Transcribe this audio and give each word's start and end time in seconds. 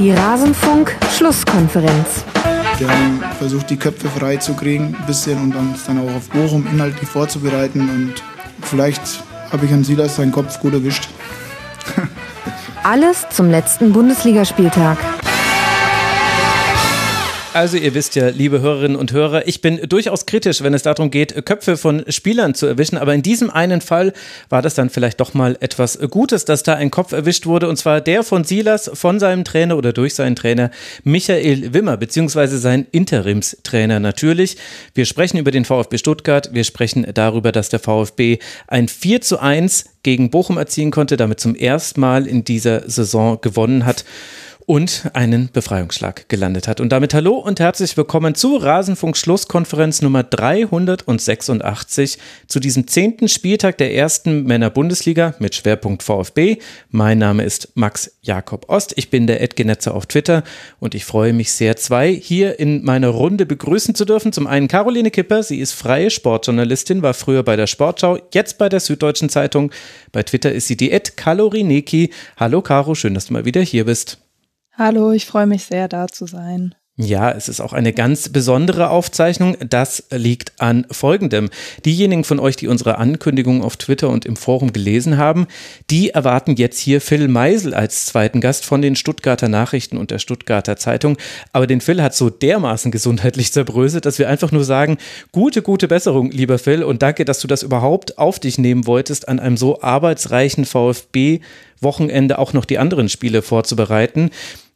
Die 0.00 0.10
Rasenfunk-Schlusskonferenz. 0.12 2.24
Wir 2.78 2.88
haben 2.88 3.22
versucht, 3.36 3.68
die 3.68 3.76
Köpfe 3.76 4.08
frei 4.08 4.38
zu 4.38 4.54
kriegen, 4.54 4.96
ein 4.98 5.06
bisschen 5.06 5.38
und 5.38 5.54
dann, 5.54 5.74
dann 5.86 5.98
auch 5.98 6.14
auf 6.14 6.30
Bochum 6.30 6.66
inhaltlich 6.72 7.06
vorzubereiten. 7.06 7.80
Und 7.80 8.14
vielleicht 8.62 9.22
habe 9.52 9.66
ich 9.66 9.72
an 9.74 9.84
Silas 9.84 10.16
seinen 10.16 10.32
Kopf 10.32 10.58
gut 10.58 10.72
erwischt. 10.72 11.10
Alles 12.82 13.26
zum 13.28 13.50
letzten 13.50 13.92
Bundesligaspieltag. 13.92 14.96
Also 17.52 17.76
ihr 17.76 17.94
wisst 17.94 18.14
ja, 18.14 18.28
liebe 18.28 18.60
Hörerinnen 18.60 18.96
und 18.96 19.12
Hörer, 19.12 19.48
ich 19.48 19.60
bin 19.60 19.80
durchaus 19.88 20.24
kritisch, 20.24 20.62
wenn 20.62 20.72
es 20.72 20.84
darum 20.84 21.10
geht, 21.10 21.44
Köpfe 21.44 21.76
von 21.76 22.04
Spielern 22.08 22.54
zu 22.54 22.66
erwischen. 22.66 22.96
Aber 22.96 23.12
in 23.12 23.22
diesem 23.22 23.50
einen 23.50 23.80
Fall 23.80 24.12
war 24.50 24.62
das 24.62 24.76
dann 24.76 24.88
vielleicht 24.88 25.18
doch 25.18 25.34
mal 25.34 25.56
etwas 25.58 25.98
Gutes, 26.10 26.44
dass 26.44 26.62
da 26.62 26.74
ein 26.74 26.92
Kopf 26.92 27.10
erwischt 27.10 27.46
wurde. 27.46 27.68
Und 27.68 27.76
zwar 27.76 28.00
der 28.00 28.22
von 28.22 28.44
Silas, 28.44 28.88
von 28.94 29.18
seinem 29.18 29.44
Trainer 29.44 29.76
oder 29.76 29.92
durch 29.92 30.14
seinen 30.14 30.36
Trainer 30.36 30.70
Michael 31.02 31.74
Wimmer, 31.74 31.96
beziehungsweise 31.96 32.56
sein 32.58 32.86
Interimstrainer 32.92 33.98
natürlich. 33.98 34.56
Wir 34.94 35.04
sprechen 35.04 35.36
über 35.36 35.50
den 35.50 35.64
VfB 35.64 35.98
Stuttgart. 35.98 36.50
Wir 36.52 36.62
sprechen 36.62 37.04
darüber, 37.14 37.50
dass 37.50 37.68
der 37.68 37.80
VfB 37.80 38.38
ein 38.68 38.86
4 38.86 39.22
zu 39.22 39.40
1 39.40 39.86
gegen 40.04 40.30
Bochum 40.30 40.56
erzielen 40.56 40.92
konnte, 40.92 41.16
damit 41.16 41.40
zum 41.40 41.56
ersten 41.56 42.00
Mal 42.00 42.28
in 42.28 42.44
dieser 42.44 42.88
Saison 42.88 43.40
gewonnen 43.40 43.86
hat 43.86 44.04
und 44.70 45.10
einen 45.14 45.48
Befreiungsschlag 45.52 46.28
gelandet 46.28 46.68
hat. 46.68 46.80
Und 46.80 46.90
damit 46.90 47.12
hallo 47.12 47.34
und 47.34 47.58
herzlich 47.58 47.96
willkommen 47.96 48.36
zu 48.36 48.54
Rasenfunk 48.54 49.16
Schlusskonferenz 49.16 50.00
Nummer 50.00 50.22
386 50.22 52.18
zu 52.46 52.60
diesem 52.60 52.86
zehnten 52.86 53.26
Spieltag 53.26 53.78
der 53.78 53.92
ersten 53.96 54.44
Männer-Bundesliga 54.44 55.34
mit 55.40 55.56
Schwerpunkt 55.56 56.04
VfB. 56.04 56.58
Mein 56.88 57.18
Name 57.18 57.42
ist 57.42 57.72
Max 57.74 58.12
Jakob 58.22 58.68
Ost. 58.68 58.92
Ich 58.94 59.10
bin 59.10 59.26
der 59.26 59.40
Edgenetzer 59.40 59.92
auf 59.92 60.06
Twitter 60.06 60.44
und 60.78 60.94
ich 60.94 61.04
freue 61.04 61.32
mich 61.32 61.50
sehr, 61.50 61.74
zwei 61.74 62.12
hier 62.12 62.60
in 62.60 62.84
meiner 62.84 63.08
Runde 63.08 63.46
begrüßen 63.46 63.96
zu 63.96 64.04
dürfen. 64.04 64.32
Zum 64.32 64.46
einen 64.46 64.68
Caroline 64.68 65.10
Kipper. 65.10 65.42
Sie 65.42 65.58
ist 65.58 65.72
freie 65.72 66.10
Sportjournalistin, 66.10 67.02
war 67.02 67.14
früher 67.14 67.42
bei 67.42 67.56
der 67.56 67.66
Sportschau, 67.66 68.20
jetzt 68.32 68.56
bei 68.56 68.68
der 68.68 68.78
Süddeutschen 68.78 69.30
Zeitung. 69.30 69.72
Bei 70.12 70.22
Twitter 70.22 70.52
ist 70.52 70.68
sie 70.68 70.76
die 70.76 70.92
Ed 70.92 71.16
Kalorineki. 71.16 72.10
Hallo 72.36 72.62
Caro, 72.62 72.94
schön, 72.94 73.14
dass 73.14 73.26
du 73.26 73.32
mal 73.32 73.44
wieder 73.44 73.62
hier 73.62 73.86
bist. 73.86 74.18
Hallo, 74.80 75.12
ich 75.12 75.26
freue 75.26 75.46
mich 75.46 75.64
sehr, 75.64 75.88
da 75.88 76.08
zu 76.08 76.24
sein. 76.24 76.74
Ja, 76.96 77.30
es 77.30 77.50
ist 77.50 77.60
auch 77.60 77.74
eine 77.74 77.92
ganz 77.92 78.30
besondere 78.30 78.88
Aufzeichnung. 78.88 79.58
Das 79.68 80.04
liegt 80.10 80.52
an 80.58 80.86
Folgendem. 80.90 81.50
Diejenigen 81.84 82.24
von 82.24 82.40
euch, 82.40 82.56
die 82.56 82.66
unsere 82.66 82.96
Ankündigung 82.96 83.62
auf 83.62 83.76
Twitter 83.76 84.08
und 84.08 84.24
im 84.24 84.36
Forum 84.36 84.72
gelesen 84.72 85.18
haben, 85.18 85.48
die 85.90 86.10
erwarten 86.10 86.56
jetzt 86.56 86.78
hier 86.78 87.02
Phil 87.02 87.28
Meisel 87.28 87.74
als 87.74 88.06
zweiten 88.06 88.40
Gast 88.40 88.64
von 88.64 88.80
den 88.80 88.96
Stuttgarter 88.96 89.50
Nachrichten 89.50 89.98
und 89.98 90.10
der 90.10 90.18
Stuttgarter 90.18 90.76
Zeitung. 90.76 91.18
Aber 91.52 91.66
den 91.66 91.82
Phil 91.82 92.02
hat 92.02 92.14
so 92.14 92.30
dermaßen 92.30 92.90
gesundheitlich 92.90 93.52
zerbröselt, 93.52 94.06
dass 94.06 94.18
wir 94.18 94.30
einfach 94.30 94.50
nur 94.50 94.64
sagen, 94.64 94.96
gute, 95.30 95.60
gute 95.60 95.88
Besserung, 95.88 96.30
lieber 96.30 96.58
Phil. 96.58 96.84
Und 96.84 97.02
danke, 97.02 97.26
dass 97.26 97.40
du 97.40 97.48
das 97.48 97.62
überhaupt 97.62 98.16
auf 98.16 98.38
dich 98.38 98.56
nehmen 98.56 98.86
wolltest, 98.86 99.28
an 99.28 99.40
einem 99.40 99.58
so 99.58 99.82
arbeitsreichen 99.82 100.64
VfB 100.64 101.40
Wochenende 101.80 102.38
auch 102.38 102.52
noch 102.52 102.64
die 102.64 102.78
anderen 102.78 103.08
Spiele 103.08 103.42
vorzubereiten. 103.42 104.30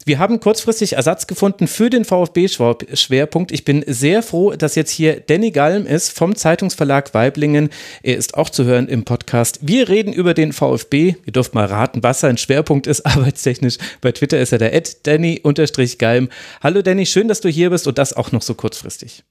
Wir 0.07 0.19
haben 0.19 0.39
kurzfristig 0.39 0.95
Ersatz 0.95 1.27
gefunden 1.27 1.67
für 1.67 1.89
den 1.89 2.05
VfB-Schwerpunkt. 2.05 3.53
Ich 3.53 3.65
bin 3.65 3.83
sehr 3.87 4.23
froh, 4.23 4.53
dass 4.53 4.75
jetzt 4.75 4.91
hier 4.91 5.21
Danny 5.21 5.51
Galm 5.51 5.87
ist 5.87 6.13
vom 6.13 6.37
Zeitungsverlag 6.37 7.15
Weiblingen. 7.15 7.71
Er 8.03 8.17
ist 8.17 8.35
auch 8.35 8.51
zu 8.51 8.65
hören 8.65 8.87
im 8.87 9.05
Podcast. 9.05 9.61
Wir 9.63 9.89
reden 9.89 10.13
über 10.13 10.35
den 10.35 10.53
VfB. 10.53 11.15
Ihr 11.25 11.33
dürft 11.33 11.55
mal 11.55 11.65
raten, 11.65 12.03
was 12.03 12.21
sein 12.21 12.37
Schwerpunkt 12.37 12.87
ist, 12.87 13.01
arbeitstechnisch. 13.07 13.79
Bei 14.03 14.13
Twitter 14.13 14.39
ist 14.39 14.53
er 14.53 14.59
der 14.59 14.79
Danny-Galm. 15.05 16.29
Hallo 16.63 16.83
Danny, 16.83 17.07
schön, 17.07 17.29
dass 17.29 17.41
du 17.41 17.49
hier 17.49 17.71
bist 17.71 17.87
und 17.87 17.97
das 17.97 18.13
auch 18.13 18.31
noch 18.31 18.43
so 18.43 18.55
kurzfristig. 18.55 19.25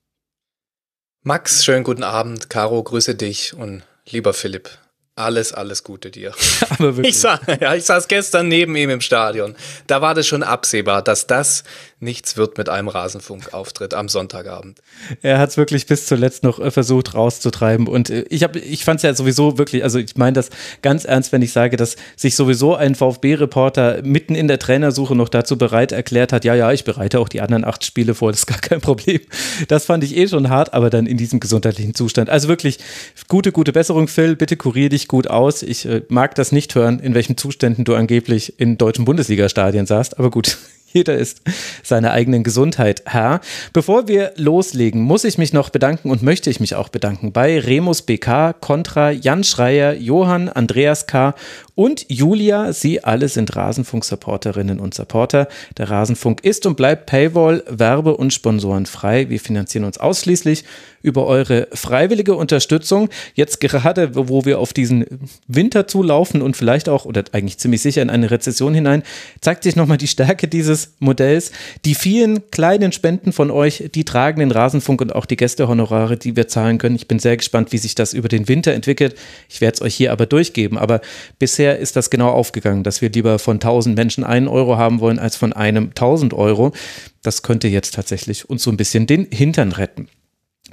Max, 1.22 1.64
schönen 1.64 1.84
guten 1.84 2.03
Abend. 2.03 2.50
Caro, 2.50 2.81
grüße 2.81 3.14
dich 3.14 3.53
und 3.53 3.84
lieber 4.09 4.34
Philipp. 4.34 4.72
Alles, 5.16 5.53
alles 5.53 5.84
Gute 5.84 6.09
dir. 6.09 6.34
Aber 6.69 6.97
wirklich. 6.97 7.16
Ich, 7.16 7.22
sah, 7.22 7.40
ja, 7.62 7.75
ich 7.75 7.84
saß 7.84 8.07
gestern 8.07 8.47
neben 8.47 8.75
ihm 8.75 8.90
im 8.90 9.01
Stadion. 9.01 9.56
Da 9.85 10.01
war 10.01 10.16
das 10.16 10.25
schon 10.25 10.41
absehbar, 10.41 11.03
dass 11.03 11.28
das 11.28 11.63
nichts 12.03 12.35
wird 12.38 12.57
mit 12.57 12.68
einem 12.69 12.88
Rasenfunk-Auftritt 12.88 13.94
am 13.94 14.09
Sonntagabend. 14.09 14.79
Er 15.22 15.40
hat 15.40 15.52
es 15.52 15.57
wirklich 15.57 15.85
bis 15.85 16.06
zuletzt 16.06 16.44
noch 16.44 16.59
äh, 16.59 16.69
versucht 16.69 17.13
rauszutreiben. 17.13 17.88
Und 17.88 18.09
äh, 18.09 18.25
ich, 18.29 18.44
hab, 18.44 18.56
ich 18.56 18.84
fand 18.84 18.97
es 18.97 19.03
ja 19.03 19.13
sowieso 19.13 19.57
wirklich, 19.57 19.84
also 19.84 20.00
ich 20.00 20.16
meine 20.16 20.34
das 20.34 20.50
ganz 20.81 21.06
ernst, 21.06 21.31
wenn 21.31 21.41
ich 21.41 21.52
sage, 21.52 21.78
dass 21.78 21.96
sich 22.16 22.35
sowieso 22.35 22.75
ein 22.75 22.96
VfB-Reporter 22.96 24.02
mitten 24.03 24.35
in 24.35 24.47
der 24.47 24.59
Trainersuche 24.59 25.16
noch 25.16 25.29
dazu 25.29 25.57
bereit 25.57 25.91
erklärt 25.91 26.34
hat, 26.34 26.44
ja, 26.44 26.56
ja, 26.56 26.72
ich 26.72 26.84
bereite 26.84 27.19
auch 27.19 27.29
die 27.29 27.41
anderen 27.41 27.63
acht 27.66 27.85
Spiele 27.85 28.16
vor, 28.16 28.31
das 28.31 28.41
ist 28.41 28.47
gar 28.47 28.59
kein 28.59 28.81
Problem. 28.81 29.22
Das 29.68 29.85
fand 29.85 30.03
ich 30.03 30.18
eh 30.18 30.28
schon 30.28 30.50
hart, 30.50 30.73
aber 30.73 30.90
dann 30.90 31.06
in 31.06 31.18
diesem 31.18 31.40
gesundheitlichen 31.40 31.96
Zustand. 31.96 32.29
Also 32.29 32.47
wirklich 32.47 32.79
gute, 33.28 33.52
gute 33.52 33.72
Besserung, 33.72 34.07
Phil. 34.07 34.35
Bitte 34.35 34.57
kurier 34.57 34.90
dich 34.90 35.03
gut 35.08 35.28
aus. 35.28 35.64
Ich 35.64 35.86
äh, 35.86 36.02
mag 36.09 36.36
das 36.36 36.52
nicht 36.52 36.75
hören, 36.75 37.00
in 37.00 37.14
welchen 37.14 37.38
Zuständen 37.38 37.86
du 37.86 37.96
angeblich 37.96 38.59
in 38.59 38.78
deutschen 38.78 39.06
Bundesliga-Stadien 39.06 39.86
saßt, 39.86 40.19
aber 40.19 40.30
gut. 40.30 40.58
Jeder 40.94 41.18
ist 41.18 41.41
seiner 41.81 42.12
eigenen 42.12 42.44
Gesundheit 42.44 43.02
Herr. 43.06 43.41
Bevor 43.74 44.08
wir 44.08 44.34
loslegen, 44.38 45.02
muss 45.02 45.24
ich 45.24 45.40
mich 45.40 45.52
noch 45.52 45.72
bedanken 45.72 46.12
und 46.12 46.22
möchte 46.22 46.52
ich 46.52 46.59
mich 46.59 46.75
auch 46.75 46.90
bedanken 46.90 47.31
bei 47.31 47.59
Remus 47.59 48.03
BK, 48.03 48.53
Contra, 48.53 49.09
Jan 49.09 49.44
Schreier, 49.44 49.96
Johann, 49.96 50.50
Andreas 50.50 51.08
K. 51.08 51.34
und 51.75 52.06
Julia. 52.09 52.73
Sie 52.73 53.03
alle 53.03 53.28
sind 53.29 53.56
Rasenfunk-Supporterinnen 53.56 54.79
und 54.79 54.94
Supporter. 54.94 55.47
Der 55.78 55.89
Rasenfunk 55.89 56.44
ist 56.44 56.66
und 56.66 56.78
bleibt 56.78 57.07
Paywall, 57.07 57.63
Werbe- 57.67 58.17
und 58.17 58.34
Sponsoren 58.34 58.85
frei. 58.85 59.29
Wir 59.29 59.39
finanzieren 59.39 59.85
uns 59.85 59.97
ausschließlich 59.97 60.66
über 61.01 61.25
eure 61.28 61.67
freiwillige 61.73 62.35
Unterstützung. 62.35 63.09
Jetzt 63.35 63.59
gerade, 63.59 64.16
wo 64.16 64.45
wir 64.45 64.59
auf 64.59 64.72
diesen 64.73 65.06
Winter 65.47 65.88
zulaufen 65.88 66.41
und 66.41 66.56
vielleicht 66.56 66.88
auch, 66.89 67.06
oder 67.06 67.23
eigentlich 67.34 67.57
ziemlich 67.57 67.81
sicher 67.81 68.01
in 68.01 68.09
eine 68.09 68.31
Rezession 68.31 68.73
hinein, 68.73 69.03
zeigt 69.41 69.63
sich 69.63 69.75
nochmal 69.75 69.97
die 69.97 70.07
Stärke 70.07 70.47
dieses 70.47 70.94
Modells. 71.00 71.51
Die 71.85 71.95
vielen 71.95 72.50
kleinen 72.51 72.91
Spenden 72.94 73.34
von 73.34 73.51
euch, 73.51 73.90
die 73.94 74.05
tragen 74.05 74.40
den 74.40 74.51
Rasenfunk 74.51 75.01
und 75.01 75.13
auch 75.13 75.25
die 75.25 75.35
Gästehonorare, 75.35 76.17
die 76.17 76.35
wir 76.35 76.47
zahlen 76.47 76.78
können. 76.78 76.95
Ich 76.95 77.07
bin 77.07 77.19
sehr 77.19 77.35
gespannt, 77.35 77.73
wie 77.73 77.78
sich 77.78 77.95
das 77.95 78.13
über 78.13 78.29
den 78.29 78.47
Winter 78.47 78.73
entwickelt. 78.73 79.16
Ich 79.50 79.59
werde 79.59 79.75
es 79.75 79.81
euch 79.81 79.95
hier 79.95 80.11
aber 80.11 80.25
durchgeben. 80.25 80.78
Aber 80.78 81.01
bisher 81.38 81.62
ist 81.72 81.96
das 81.96 82.09
genau 82.09 82.29
aufgegangen, 82.29 82.84
dass 82.84 83.01
wir 83.01 83.09
lieber 83.09 83.40
von 83.40 83.56
1000 83.56 83.96
Menschen 83.96 84.24
einen 84.24 84.47
Euro 84.47 84.78
haben 84.78 85.00
wollen 85.00 85.19
als 85.19 85.35
von 85.35 85.53
einem 85.53 85.90
1000 85.90 86.34
Euro. 86.34 86.74
Das 87.22 87.41
könnte 87.41 87.68
jetzt 87.68 87.94
tatsächlich 87.94 88.50
uns 88.50 88.63
so 88.63 88.72
ein 88.72 88.78
bisschen 88.78 89.07
den 89.07 89.28
Hintern 89.31 89.72
retten. 89.72 90.07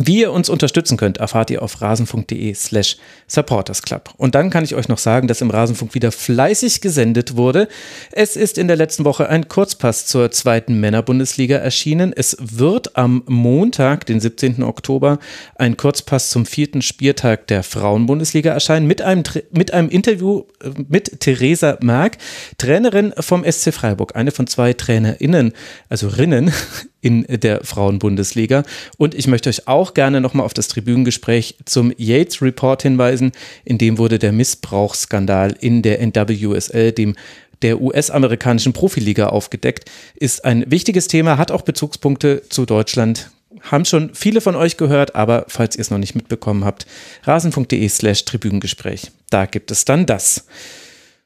Wie 0.03 0.21
ihr 0.21 0.33
uns 0.33 0.49
unterstützen 0.49 0.97
könnt, 0.97 1.19
erfahrt 1.19 1.51
ihr 1.51 1.61
auf 1.61 1.83
rasenfunk.de 1.83 2.55
slash 2.55 2.97
supportersclub. 3.27 4.15
Und 4.17 4.35
dann 4.35 4.49
kann 4.49 4.65
ich 4.65 4.75
euch 4.75 4.89
noch 4.89 4.97
sagen, 4.97 5.29
dass 5.29 5.43
im 5.43 5.51
Rasenfunk 5.51 5.95
wieder 5.95 6.11
fleißig 6.11 6.81
gesendet 6.81 7.37
wurde. 7.37 7.69
Es 8.11 8.35
ist 8.35 8.57
in 8.57 8.67
der 8.67 8.79
letzten 8.79 9.05
Woche 9.05 9.29
ein 9.29 9.49
Kurzpass 9.49 10.07
zur 10.07 10.31
zweiten 10.31 10.81
Männerbundesliga 10.81 11.59
erschienen. 11.59 12.15
Es 12.17 12.35
wird 12.41 12.97
am 12.97 13.25
Montag, 13.27 14.07
den 14.07 14.21
17. 14.21 14.63
Oktober, 14.63 15.19
ein 15.57 15.77
Kurzpass 15.77 16.31
zum 16.31 16.47
vierten 16.47 16.81
Spieltag 16.81 17.47
der 17.49 17.63
Frauenbundesliga 17.63 18.53
erscheinen 18.53 18.87
mit 18.87 19.03
einem, 19.03 19.23
mit 19.51 19.75
einem 19.75 19.91
Interview 19.91 20.45
äh, 20.65 20.71
mit 20.89 21.21
Theresa 21.21 21.77
Merck, 21.83 22.17
Trainerin 22.57 23.13
vom 23.21 23.45
SC 23.45 23.75
Freiburg, 23.75 24.17
eine 24.17 24.31
von 24.31 24.47
zwei 24.47 24.73
TrainerInnen, 24.73 25.53
also 25.91 26.09
Rinnen 26.09 26.55
in 27.01 27.25
der 27.29 27.65
Frauenbundesliga. 27.65 28.63
Und 28.99 29.15
ich 29.15 29.27
möchte 29.27 29.49
euch 29.49 29.67
auch 29.69 29.95
gerne 29.95 30.21
nochmal 30.21 30.47
auf 30.47 30.55
das 30.55 30.69
Tribünengespräch 30.69 31.57
zum 31.65 31.93
Yates 31.97 32.43
Report 32.43 32.83
hinweisen. 32.83 33.33
In 33.65 33.79
dem 33.79 33.99
wurde 33.99 34.19
der 34.19 34.33
Missbrauchsskandal 34.33 35.57
in 35.61 35.83
der 35.83 36.01
NWSL, 36.01 36.93
dem 36.93 37.15
der 37.63 37.81
US-amerikanischen 37.81 38.73
Profiliga 38.73 39.29
aufgedeckt. 39.29 39.91
Ist 40.15 40.45
ein 40.45 40.71
wichtiges 40.71 41.09
Thema, 41.09 41.39
hat 41.39 41.51
auch 41.51 41.63
Bezugspunkte 41.63 42.43
zu 42.49 42.65
Deutschland. 42.67 43.31
Haben 43.63 43.85
schon 43.85 44.15
viele 44.15 44.41
von 44.41 44.57
euch 44.57 44.77
gehört, 44.77 45.15
aber 45.15 45.45
falls 45.49 45.77
ihr 45.77 45.83
es 45.83 45.91
noch 45.91 45.99
nicht 45.99 46.15
mitbekommen 46.15 46.65
habt, 46.65 46.87
rasen.de 47.25 47.89
slash 47.89 48.25
Tribünengespräch. 48.25 49.11
Da 49.29 49.47
gibt 49.47 49.71
es 49.71 49.85
dann 49.85 50.07
das. 50.07 50.47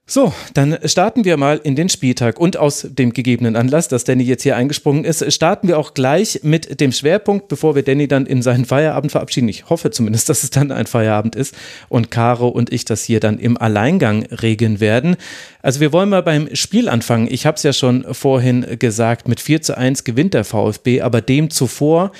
So, 0.06 0.34
dann 0.52 0.76
starten 0.84 1.24
wir 1.24 1.38
mal 1.38 1.58
in 1.64 1.76
den 1.76 1.88
Spieltag 1.88 2.38
und 2.38 2.58
aus 2.58 2.86
dem 2.90 3.14
gegebenen 3.14 3.56
Anlass, 3.56 3.88
dass 3.88 4.04
Danny 4.04 4.22
jetzt 4.22 4.42
hier 4.42 4.54
eingesprungen 4.54 5.02
ist, 5.02 5.32
starten 5.32 5.66
wir 5.66 5.78
auch 5.78 5.94
gleich 5.94 6.40
mit 6.42 6.78
dem 6.82 6.92
Schwerpunkt, 6.92 7.48
bevor 7.48 7.74
wir 7.74 7.82
Danny 7.82 8.06
dann 8.06 8.26
in 8.26 8.42
seinen 8.42 8.66
Feierabend 8.66 9.12
verabschieden. 9.12 9.48
Ich 9.48 9.70
hoffe 9.70 9.90
zumindest, 9.90 10.28
dass 10.28 10.42
es 10.42 10.50
dann 10.50 10.72
ein 10.72 10.84
Feierabend 10.84 11.36
ist 11.36 11.54
und 11.88 12.10
Caro 12.10 12.48
und 12.48 12.70
ich 12.70 12.84
das 12.84 13.02
hier 13.02 13.18
dann 13.18 13.38
im 13.38 13.56
Alleingang 13.56 14.24
regeln 14.26 14.78
werden. 14.78 15.16
Also 15.62 15.80
wir 15.80 15.90
wollen 15.94 16.10
mal 16.10 16.22
beim 16.22 16.54
Spiel 16.54 16.90
anfangen. 16.90 17.26
Ich 17.30 17.46
habe 17.46 17.56
es 17.56 17.62
ja 17.62 17.72
schon 17.72 18.04
vorhin 18.12 18.78
gesagt, 18.78 19.26
mit 19.26 19.40
4 19.40 19.62
zu 19.62 19.78
1 19.78 20.04
gewinnt 20.04 20.34
der 20.34 20.44
VfB, 20.44 21.00
aber 21.00 21.22
dem 21.22 21.48
zuvor 21.48 22.12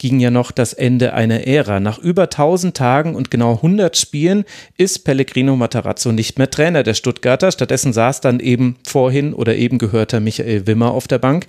ging 0.00 0.18
ja 0.18 0.30
noch 0.30 0.50
das 0.50 0.72
Ende 0.72 1.12
einer 1.12 1.46
Ära. 1.46 1.78
Nach 1.78 1.98
über 1.98 2.22
1000 2.22 2.74
Tagen 2.74 3.14
und 3.14 3.30
genau 3.30 3.56
100 3.56 3.98
Spielen 3.98 4.44
ist 4.78 5.04
Pellegrino 5.04 5.56
Matarazzo 5.56 6.10
nicht 6.10 6.38
mehr 6.38 6.50
Trainer 6.50 6.82
der 6.82 6.94
Stuttgarter. 6.94 7.52
Stattdessen 7.52 7.92
saß 7.92 8.22
dann 8.22 8.40
eben 8.40 8.76
vorhin 8.84 9.34
oder 9.34 9.56
eben 9.56 9.76
gehörter 9.76 10.18
Michael 10.20 10.66
Wimmer 10.66 10.92
auf 10.92 11.06
der 11.06 11.18
Bank, 11.18 11.46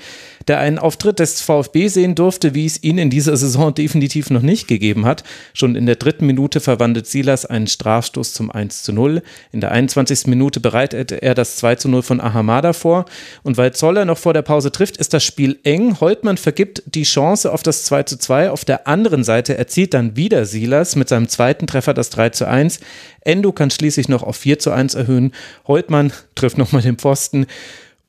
der 0.49 0.59
einen 0.59 0.79
Auftritt 0.79 1.19
des 1.19 1.41
VfB 1.41 1.87
sehen 1.87 2.13
durfte, 2.13 2.53
wie 2.53 2.65
es 2.65 2.83
ihn 2.83 2.97
in 2.97 3.09
dieser 3.09 3.37
Saison 3.37 3.73
definitiv 3.73 4.29
noch 4.29 4.41
nicht 4.41 4.67
gegeben 4.67 5.05
hat. 5.05 5.23
Schon 5.53 5.75
in 5.75 5.85
der 5.85 5.95
dritten 5.95 6.25
Minute 6.25 6.59
verwandelt 6.59 7.07
Silas 7.07 7.45
einen 7.45 7.67
Strafstoß 7.67 8.33
zum 8.33 8.51
1 8.51 8.83
zu 8.83 8.91
0. 8.91 9.21
In 9.53 9.61
der 9.61 9.71
21. 9.71 10.27
Minute 10.27 10.59
bereitet 10.59 11.13
er 11.13 11.35
das 11.35 11.55
2 11.55 11.75
zu 11.75 11.87
0 11.87 12.01
von 12.01 12.19
Ahamada 12.19 12.73
vor. 12.73 13.05
Und 13.43 13.55
weil 13.55 13.71
Zoller 13.71 14.03
noch 14.03 14.17
vor 14.17 14.33
der 14.33 14.41
Pause 14.41 14.73
trifft, 14.73 14.97
ist 14.97 15.13
das 15.13 15.23
Spiel 15.23 15.57
eng. 15.63 16.01
Holtmann 16.01 16.35
vergibt 16.35 16.83
die 16.85 17.03
Chance 17.03 17.49
auf 17.53 17.63
das 17.63 17.85
2 17.85 18.03
zu 18.03 18.17
2. 18.17 18.40
Auf 18.49 18.65
der 18.65 18.87
anderen 18.87 19.23
Seite 19.23 19.57
erzielt 19.57 19.93
dann 19.93 20.15
wieder 20.15 20.45
Silas 20.45 20.95
mit 20.95 21.09
seinem 21.09 21.27
zweiten 21.27 21.67
Treffer 21.67 21.93
das 21.93 22.09
3 22.09 22.29
zu 22.29 22.47
1. 22.47 22.79
Endo 23.21 23.51
kann 23.51 23.69
schließlich 23.69 24.09
noch 24.09 24.23
auf 24.23 24.35
4 24.37 24.59
zu 24.59 24.71
1 24.71 24.95
erhöhen. 24.95 25.33
Holtmann 25.67 26.11
trifft 26.35 26.57
nochmal 26.57 26.81
den 26.81 26.97
Pfosten. 26.97 27.45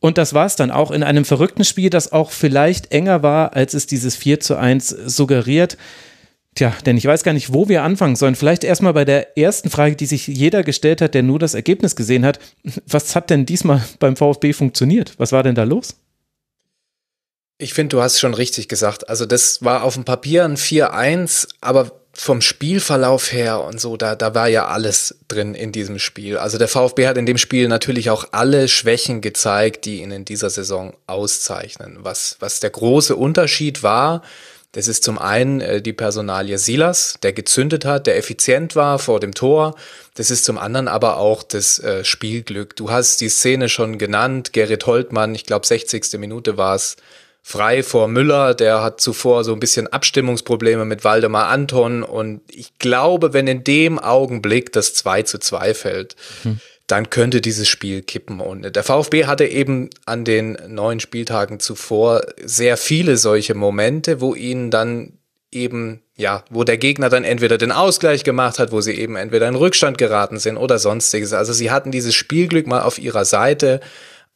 Und 0.00 0.18
das 0.18 0.34
war 0.34 0.46
es 0.46 0.56
dann 0.56 0.70
auch 0.70 0.90
in 0.90 1.02
einem 1.02 1.24
verrückten 1.24 1.64
Spiel, 1.64 1.88
das 1.88 2.12
auch 2.12 2.32
vielleicht 2.32 2.92
enger 2.92 3.22
war, 3.22 3.54
als 3.54 3.74
es 3.74 3.86
dieses 3.86 4.16
4 4.16 4.40
zu 4.40 4.56
1 4.56 4.88
suggeriert. 4.88 5.76
Tja, 6.54 6.74
denn 6.84 6.98
ich 6.98 7.06
weiß 7.06 7.22
gar 7.22 7.32
nicht, 7.32 7.54
wo 7.54 7.68
wir 7.68 7.82
anfangen 7.82 8.16
sollen. 8.16 8.34
Vielleicht 8.34 8.62
erstmal 8.62 8.92
bei 8.92 9.06
der 9.06 9.38
ersten 9.38 9.70
Frage, 9.70 9.96
die 9.96 10.06
sich 10.06 10.26
jeder 10.26 10.62
gestellt 10.62 11.00
hat, 11.00 11.14
der 11.14 11.22
nur 11.22 11.38
das 11.38 11.54
Ergebnis 11.54 11.96
gesehen 11.96 12.26
hat. 12.26 12.40
Was 12.86 13.16
hat 13.16 13.30
denn 13.30 13.46
diesmal 13.46 13.82
beim 14.00 14.16
VfB 14.16 14.52
funktioniert? 14.52 15.14
Was 15.16 15.32
war 15.32 15.42
denn 15.42 15.54
da 15.54 15.62
los? 15.62 15.96
Ich 17.62 17.74
finde, 17.74 17.96
du 17.96 18.02
hast 18.02 18.18
schon 18.18 18.34
richtig 18.34 18.66
gesagt. 18.66 19.08
Also 19.08 19.24
das 19.24 19.62
war 19.62 19.84
auf 19.84 19.94
dem 19.94 20.04
Papier 20.04 20.44
ein 20.44 20.56
4-1, 20.56 21.46
aber 21.60 21.92
vom 22.12 22.40
Spielverlauf 22.40 23.32
her 23.32 23.62
und 23.62 23.80
so, 23.80 23.96
da, 23.96 24.16
da 24.16 24.34
war 24.34 24.48
ja 24.48 24.66
alles 24.66 25.14
drin 25.28 25.54
in 25.54 25.70
diesem 25.70 26.00
Spiel. 26.00 26.38
Also 26.38 26.58
der 26.58 26.66
VfB 26.66 27.06
hat 27.06 27.16
in 27.16 27.24
dem 27.24 27.38
Spiel 27.38 27.68
natürlich 27.68 28.10
auch 28.10 28.26
alle 28.32 28.66
Schwächen 28.66 29.20
gezeigt, 29.20 29.84
die 29.84 30.02
ihn 30.02 30.10
in 30.10 30.24
dieser 30.24 30.50
Saison 30.50 30.92
auszeichnen. 31.06 31.98
Was, 32.00 32.36
was 32.40 32.58
der 32.58 32.70
große 32.70 33.14
Unterschied 33.14 33.84
war, 33.84 34.22
das 34.72 34.88
ist 34.88 35.04
zum 35.04 35.18
einen 35.18 35.60
äh, 35.60 35.82
die 35.82 35.92
Personalie 35.92 36.58
Silas, 36.58 37.18
der 37.22 37.32
gezündet 37.32 37.84
hat, 37.84 38.06
der 38.06 38.16
effizient 38.16 38.74
war 38.74 38.98
vor 38.98 39.20
dem 39.20 39.34
Tor. 39.34 39.76
Das 40.14 40.30
ist 40.30 40.44
zum 40.44 40.58
anderen 40.58 40.88
aber 40.88 41.18
auch 41.18 41.42
das 41.42 41.78
äh, 41.78 42.04
Spielglück. 42.04 42.74
Du 42.74 42.90
hast 42.90 43.20
die 43.20 43.28
Szene 43.28 43.68
schon 43.68 43.98
genannt, 43.98 44.52
Gerrit 44.52 44.86
Holtmann, 44.86 45.34
ich 45.34 45.44
glaube 45.44 45.66
60. 45.66 46.18
Minute 46.18 46.56
war 46.56 46.74
es, 46.74 46.96
frei 47.42 47.82
vor 47.82 48.08
Müller. 48.08 48.54
Der 48.54 48.82
hat 48.82 49.00
zuvor 49.00 49.44
so 49.44 49.52
ein 49.52 49.60
bisschen 49.60 49.88
Abstimmungsprobleme 49.88 50.84
mit 50.84 51.04
Waldemar 51.04 51.48
Anton. 51.48 52.02
Und 52.02 52.40
ich 52.48 52.78
glaube, 52.78 53.32
wenn 53.32 53.48
in 53.48 53.64
dem 53.64 53.98
Augenblick 53.98 54.72
das 54.72 54.94
2 54.94 55.24
zu 55.24 55.38
2 55.38 55.74
fällt, 55.74 56.16
hm. 56.44 56.60
dann 56.86 57.10
könnte 57.10 57.40
dieses 57.40 57.68
Spiel 57.68 58.02
kippen. 58.02 58.40
Und 58.40 58.74
der 58.74 58.84
VfB 58.84 59.26
hatte 59.26 59.44
eben 59.44 59.90
an 60.06 60.24
den 60.24 60.56
neun 60.68 61.00
Spieltagen 61.00 61.58
zuvor 61.60 62.22
sehr 62.42 62.76
viele 62.76 63.16
solche 63.16 63.54
Momente, 63.54 64.20
wo 64.20 64.34
ihnen 64.34 64.70
dann 64.70 65.18
eben, 65.50 66.00
ja, 66.16 66.44
wo 66.48 66.64
der 66.64 66.78
Gegner 66.78 67.10
dann 67.10 67.24
entweder 67.24 67.58
den 67.58 67.72
Ausgleich 67.72 68.24
gemacht 68.24 68.58
hat, 68.58 68.72
wo 68.72 68.80
sie 68.80 68.94
eben 68.94 69.16
entweder 69.16 69.48
in 69.48 69.54
Rückstand 69.54 69.98
geraten 69.98 70.38
sind 70.38 70.56
oder 70.56 70.78
sonstiges. 70.78 71.32
Also 71.32 71.52
sie 71.52 71.70
hatten 71.70 71.90
dieses 71.90 72.14
Spielglück 72.14 72.66
mal 72.66 72.82
auf 72.82 72.98
ihrer 72.98 73.24
Seite 73.24 73.80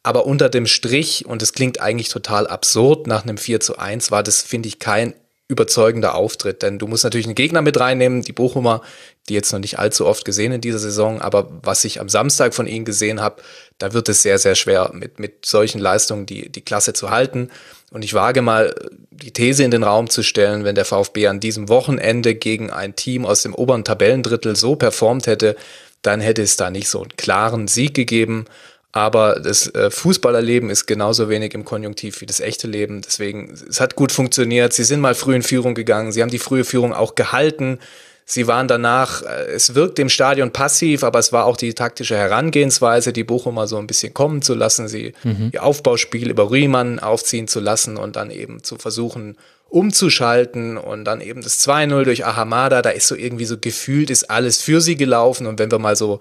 aber 0.03 0.25
unter 0.25 0.49
dem 0.49 0.67
Strich, 0.67 1.25
und 1.25 1.41
es 1.41 1.53
klingt 1.53 1.81
eigentlich 1.81 2.09
total 2.09 2.47
absurd, 2.47 3.07
nach 3.07 3.23
einem 3.23 3.37
4 3.37 3.59
zu 3.59 3.77
1 3.77 4.11
war 4.11 4.23
das, 4.23 4.41
finde 4.41 4.67
ich, 4.67 4.79
kein 4.79 5.13
überzeugender 5.49 6.15
Auftritt. 6.15 6.61
Denn 6.61 6.77
du 6.77 6.87
musst 6.87 7.03
natürlich 7.03 7.25
einen 7.25 7.35
Gegner 7.35 7.61
mit 7.61 7.79
reinnehmen, 7.79 8.21
die 8.21 8.33
Bochumer, 8.33 8.81
die 9.29 9.33
jetzt 9.33 9.51
noch 9.51 9.59
nicht 9.59 9.79
allzu 9.79 10.05
oft 10.05 10.25
gesehen 10.25 10.51
in 10.51 10.61
dieser 10.61 10.79
Saison, 10.79 11.21
aber 11.21 11.49
was 11.63 11.83
ich 11.83 11.99
am 11.99 12.09
Samstag 12.09 12.53
von 12.53 12.67
ihnen 12.67 12.85
gesehen 12.85 13.21
habe, 13.21 13.41
da 13.77 13.93
wird 13.93 14.09
es 14.09 14.21
sehr, 14.21 14.39
sehr 14.39 14.55
schwer, 14.55 14.91
mit, 14.93 15.19
mit 15.19 15.45
solchen 15.45 15.79
Leistungen 15.79 16.25
die, 16.25 16.49
die 16.49 16.61
Klasse 16.61 16.93
zu 16.93 17.09
halten. 17.09 17.49
Und 17.91 18.03
ich 18.03 18.13
wage 18.13 18.41
mal 18.41 18.73
die 19.11 19.31
These 19.31 19.63
in 19.63 19.71
den 19.71 19.83
Raum 19.83 20.09
zu 20.09 20.23
stellen, 20.23 20.63
wenn 20.63 20.75
der 20.75 20.85
VfB 20.85 21.27
an 21.27 21.39
diesem 21.39 21.69
Wochenende 21.69 22.35
gegen 22.35 22.69
ein 22.69 22.95
Team 22.95 23.25
aus 23.25 23.41
dem 23.41 23.53
oberen 23.53 23.85
Tabellendrittel 23.85 24.55
so 24.55 24.75
performt 24.75 25.27
hätte, 25.27 25.55
dann 26.01 26.19
hätte 26.19 26.41
es 26.41 26.57
da 26.57 26.69
nicht 26.69 26.89
so 26.89 27.01
einen 27.01 27.15
klaren 27.15 27.67
Sieg 27.67 27.93
gegeben. 27.93 28.45
Aber 28.91 29.39
das 29.39 29.67
äh, 29.75 29.91
Fußballerleben 29.91 30.69
ist 30.69 30.87
genauso 30.87 31.29
wenig 31.29 31.53
im 31.53 31.65
Konjunktiv 31.65 32.21
wie 32.21 32.25
das 32.25 32.39
echte 32.39 32.67
Leben. 32.67 33.01
Deswegen, 33.01 33.53
es 33.69 33.79
hat 33.79 33.95
gut 33.95 34.11
funktioniert. 34.11 34.73
Sie 34.73 34.83
sind 34.83 35.01
mal 35.01 35.13
früh 35.13 35.35
in 35.35 35.43
Führung 35.43 35.75
gegangen. 35.75 36.11
Sie 36.11 36.21
haben 36.21 36.31
die 36.31 36.39
frühe 36.39 36.63
Führung 36.63 36.93
auch 36.93 37.15
gehalten. 37.15 37.79
Sie 38.29 38.45
waren 38.45 38.67
danach, 38.67 39.21
äh, 39.23 39.53
es 39.53 39.73
wirkt 39.73 39.99
im 39.99 40.09
Stadion 40.09 40.51
passiv, 40.51 41.05
aber 41.05 41.17
es 41.17 41.31
war 41.31 41.45
auch 41.45 41.55
die 41.55 41.73
taktische 41.73 42.17
Herangehensweise, 42.17 43.13
die 43.13 43.23
Bochumer 43.23 43.67
so 43.67 43.77
ein 43.77 43.87
bisschen 43.87 44.13
kommen 44.13 44.41
zu 44.41 44.53
lassen, 44.53 44.89
sie 44.89 45.13
mhm. 45.23 45.51
ihr 45.53 45.63
Aufbauspiel 45.63 46.29
über 46.29 46.51
Riemann 46.51 46.99
aufziehen 46.99 47.47
zu 47.47 47.61
lassen 47.61 47.95
und 47.95 48.17
dann 48.17 48.29
eben 48.29 48.63
zu 48.63 48.75
versuchen, 48.75 49.37
umzuschalten 49.69 50.77
und 50.77 51.05
dann 51.05 51.21
eben 51.21 51.41
das 51.41 51.65
2-0 51.65 52.03
durch 52.03 52.25
Ahamada, 52.25 52.81
da 52.81 52.89
ist 52.89 53.07
so 53.07 53.15
irgendwie 53.15 53.45
so 53.45 53.57
gefühlt, 53.57 54.09
ist 54.09 54.29
alles 54.29 54.61
für 54.61 54.81
sie 54.81 54.97
gelaufen 54.97 55.47
und 55.47 55.57
wenn 55.57 55.71
wir 55.71 55.79
mal 55.79 55.95
so 55.95 56.19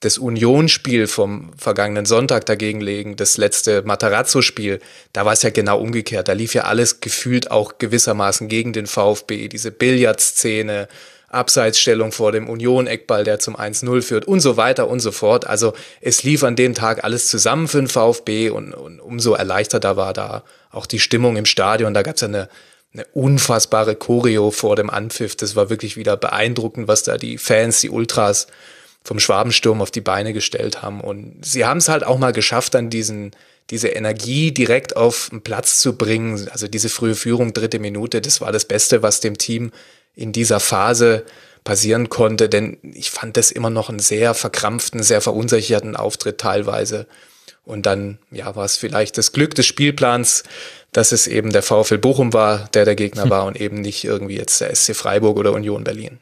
das 0.00 0.18
Unionsspiel 0.18 1.06
vom 1.06 1.52
vergangenen 1.56 2.04
Sonntag 2.04 2.44
dagegen 2.46 2.80
legen, 2.80 3.16
das 3.16 3.38
letzte 3.38 3.82
Matarazzo-Spiel, 3.82 4.80
da 5.12 5.24
war 5.24 5.32
es 5.32 5.42
ja 5.42 5.50
genau 5.50 5.80
umgekehrt. 5.80 6.28
Da 6.28 6.32
lief 6.32 6.54
ja 6.54 6.64
alles 6.64 7.00
gefühlt 7.00 7.50
auch 7.50 7.78
gewissermaßen 7.78 8.48
gegen 8.48 8.72
den 8.72 8.86
VfB. 8.86 9.48
Diese 9.48 9.70
Billardszene, 9.70 10.88
Abseitsstellung 11.34 12.12
vor 12.12 12.32
dem 12.32 12.48
Union-Eckball, 12.48 13.24
der 13.24 13.38
zum 13.38 13.56
1-0 13.56 14.02
führt 14.02 14.26
und 14.26 14.40
so 14.40 14.56
weiter 14.56 14.88
und 14.88 15.00
so 15.00 15.12
fort. 15.12 15.46
Also 15.46 15.74
es 16.00 16.22
lief 16.22 16.44
an 16.44 16.56
dem 16.56 16.74
Tag 16.74 17.04
alles 17.04 17.28
zusammen 17.28 17.68
für 17.68 17.78
den 17.78 17.88
VfB 17.88 18.50
und, 18.50 18.72
und 18.72 19.00
umso 19.00 19.34
erleichterter 19.34 19.96
war 19.96 20.12
da 20.12 20.44
auch 20.70 20.86
die 20.86 21.00
Stimmung 21.00 21.36
im 21.36 21.46
Stadion. 21.46 21.92
Da 21.92 22.02
gab 22.02 22.14
es 22.14 22.20
ja 22.22 22.28
eine, 22.28 22.48
eine 22.92 23.04
unfassbare 23.12 23.96
Choreo 23.96 24.50
vor 24.50 24.76
dem 24.76 24.88
Anpfiff. 24.88 25.36
Das 25.36 25.56
war 25.56 25.70
wirklich 25.70 25.96
wieder 25.96 26.16
beeindruckend, 26.16 26.88
was 26.88 27.02
da 27.02 27.18
die 27.18 27.38
Fans, 27.38 27.80
die 27.80 27.90
Ultras 27.90 28.46
vom 29.04 29.20
Schwabensturm 29.20 29.82
auf 29.82 29.90
die 29.90 30.00
Beine 30.00 30.32
gestellt 30.32 30.82
haben. 30.82 31.00
Und 31.00 31.44
sie 31.44 31.64
haben 31.64 31.78
es 31.78 31.88
halt 31.88 32.04
auch 32.04 32.18
mal 32.18 32.32
geschafft, 32.32 32.74
dann 32.74 32.88
diesen, 32.88 33.32
diese 33.70 33.88
Energie 33.88 34.52
direkt 34.52 34.96
auf 34.96 35.28
den 35.30 35.42
Platz 35.42 35.78
zu 35.78 35.96
bringen. 35.96 36.48
Also 36.50 36.66
diese 36.66 36.88
frühe 36.88 37.14
Führung, 37.14 37.52
dritte 37.52 37.78
Minute, 37.78 38.22
das 38.22 38.40
war 38.40 38.50
das 38.50 38.64
Beste, 38.64 39.02
was 39.02 39.20
dem 39.20 39.36
Team 39.36 39.72
in 40.16 40.32
dieser 40.32 40.58
Phase 40.58 41.24
passieren 41.64 42.08
konnte. 42.08 42.48
Denn 42.48 42.78
ich 42.82 43.10
fand 43.10 43.36
das 43.36 43.50
immer 43.50 43.70
noch 43.70 43.90
einen 43.90 43.98
sehr 43.98 44.32
verkrampften, 44.32 45.02
sehr 45.02 45.20
verunsicherten 45.20 45.96
Auftritt 45.96 46.38
teilweise. 46.38 47.06
Und 47.66 47.84
dann, 47.86 48.18
ja, 48.30 48.56
war 48.56 48.64
es 48.64 48.76
vielleicht 48.76 49.18
das 49.18 49.32
Glück 49.32 49.54
des 49.54 49.66
Spielplans, 49.66 50.44
dass 50.92 51.12
es 51.12 51.26
eben 51.26 51.52
der 51.52 51.62
VfL 51.62 51.98
Bochum 51.98 52.32
war, 52.32 52.68
der 52.72 52.86
der 52.86 52.94
Gegner 52.94 53.28
war 53.30 53.44
und 53.44 53.60
eben 53.60 53.82
nicht 53.82 54.04
irgendwie 54.04 54.36
jetzt 54.36 54.62
der 54.62 54.74
SC 54.74 54.96
Freiburg 54.96 55.36
oder 55.36 55.52
Union 55.52 55.84
Berlin. 55.84 56.18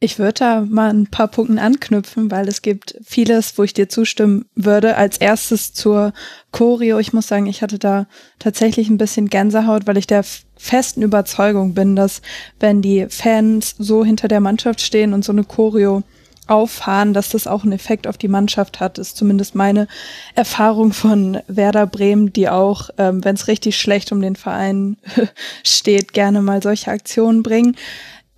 Ich 0.00 0.20
würde 0.20 0.34
da 0.34 0.60
mal 0.60 0.90
ein 0.90 1.08
paar 1.08 1.26
Punkten 1.26 1.58
anknüpfen, 1.58 2.30
weil 2.30 2.46
es 2.46 2.62
gibt 2.62 2.96
vieles, 3.04 3.58
wo 3.58 3.64
ich 3.64 3.74
dir 3.74 3.88
zustimmen 3.88 4.44
würde. 4.54 4.96
Als 4.96 5.18
erstes 5.18 5.72
zur 5.72 6.12
Choreo. 6.52 7.00
Ich 7.00 7.12
muss 7.12 7.26
sagen, 7.26 7.46
ich 7.46 7.62
hatte 7.62 7.80
da 7.80 8.06
tatsächlich 8.38 8.88
ein 8.88 8.98
bisschen 8.98 9.28
Gänsehaut, 9.28 9.88
weil 9.88 9.96
ich 9.96 10.06
der 10.06 10.24
festen 10.56 11.02
Überzeugung 11.02 11.74
bin, 11.74 11.96
dass 11.96 12.22
wenn 12.60 12.80
die 12.80 13.06
Fans 13.08 13.74
so 13.76 14.04
hinter 14.04 14.28
der 14.28 14.38
Mannschaft 14.38 14.80
stehen 14.80 15.14
und 15.14 15.24
so 15.24 15.32
eine 15.32 15.42
Choreo 15.42 16.04
auffahren, 16.46 17.12
dass 17.12 17.30
das 17.30 17.48
auch 17.48 17.64
einen 17.64 17.72
Effekt 17.72 18.06
auf 18.06 18.16
die 18.16 18.28
Mannschaft 18.28 18.78
hat. 18.78 18.98
Ist 18.98 19.16
zumindest 19.16 19.56
meine 19.56 19.88
Erfahrung 20.36 20.92
von 20.92 21.40
Werder 21.48 21.86
Bremen, 21.86 22.32
die 22.32 22.48
auch, 22.48 22.90
ähm, 22.98 23.24
wenn 23.24 23.34
es 23.34 23.48
richtig 23.48 23.76
schlecht 23.76 24.12
um 24.12 24.22
den 24.22 24.36
Verein 24.36 24.96
steht, 25.64 26.12
gerne 26.12 26.40
mal 26.40 26.62
solche 26.62 26.92
Aktionen 26.92 27.42
bringen. 27.42 27.76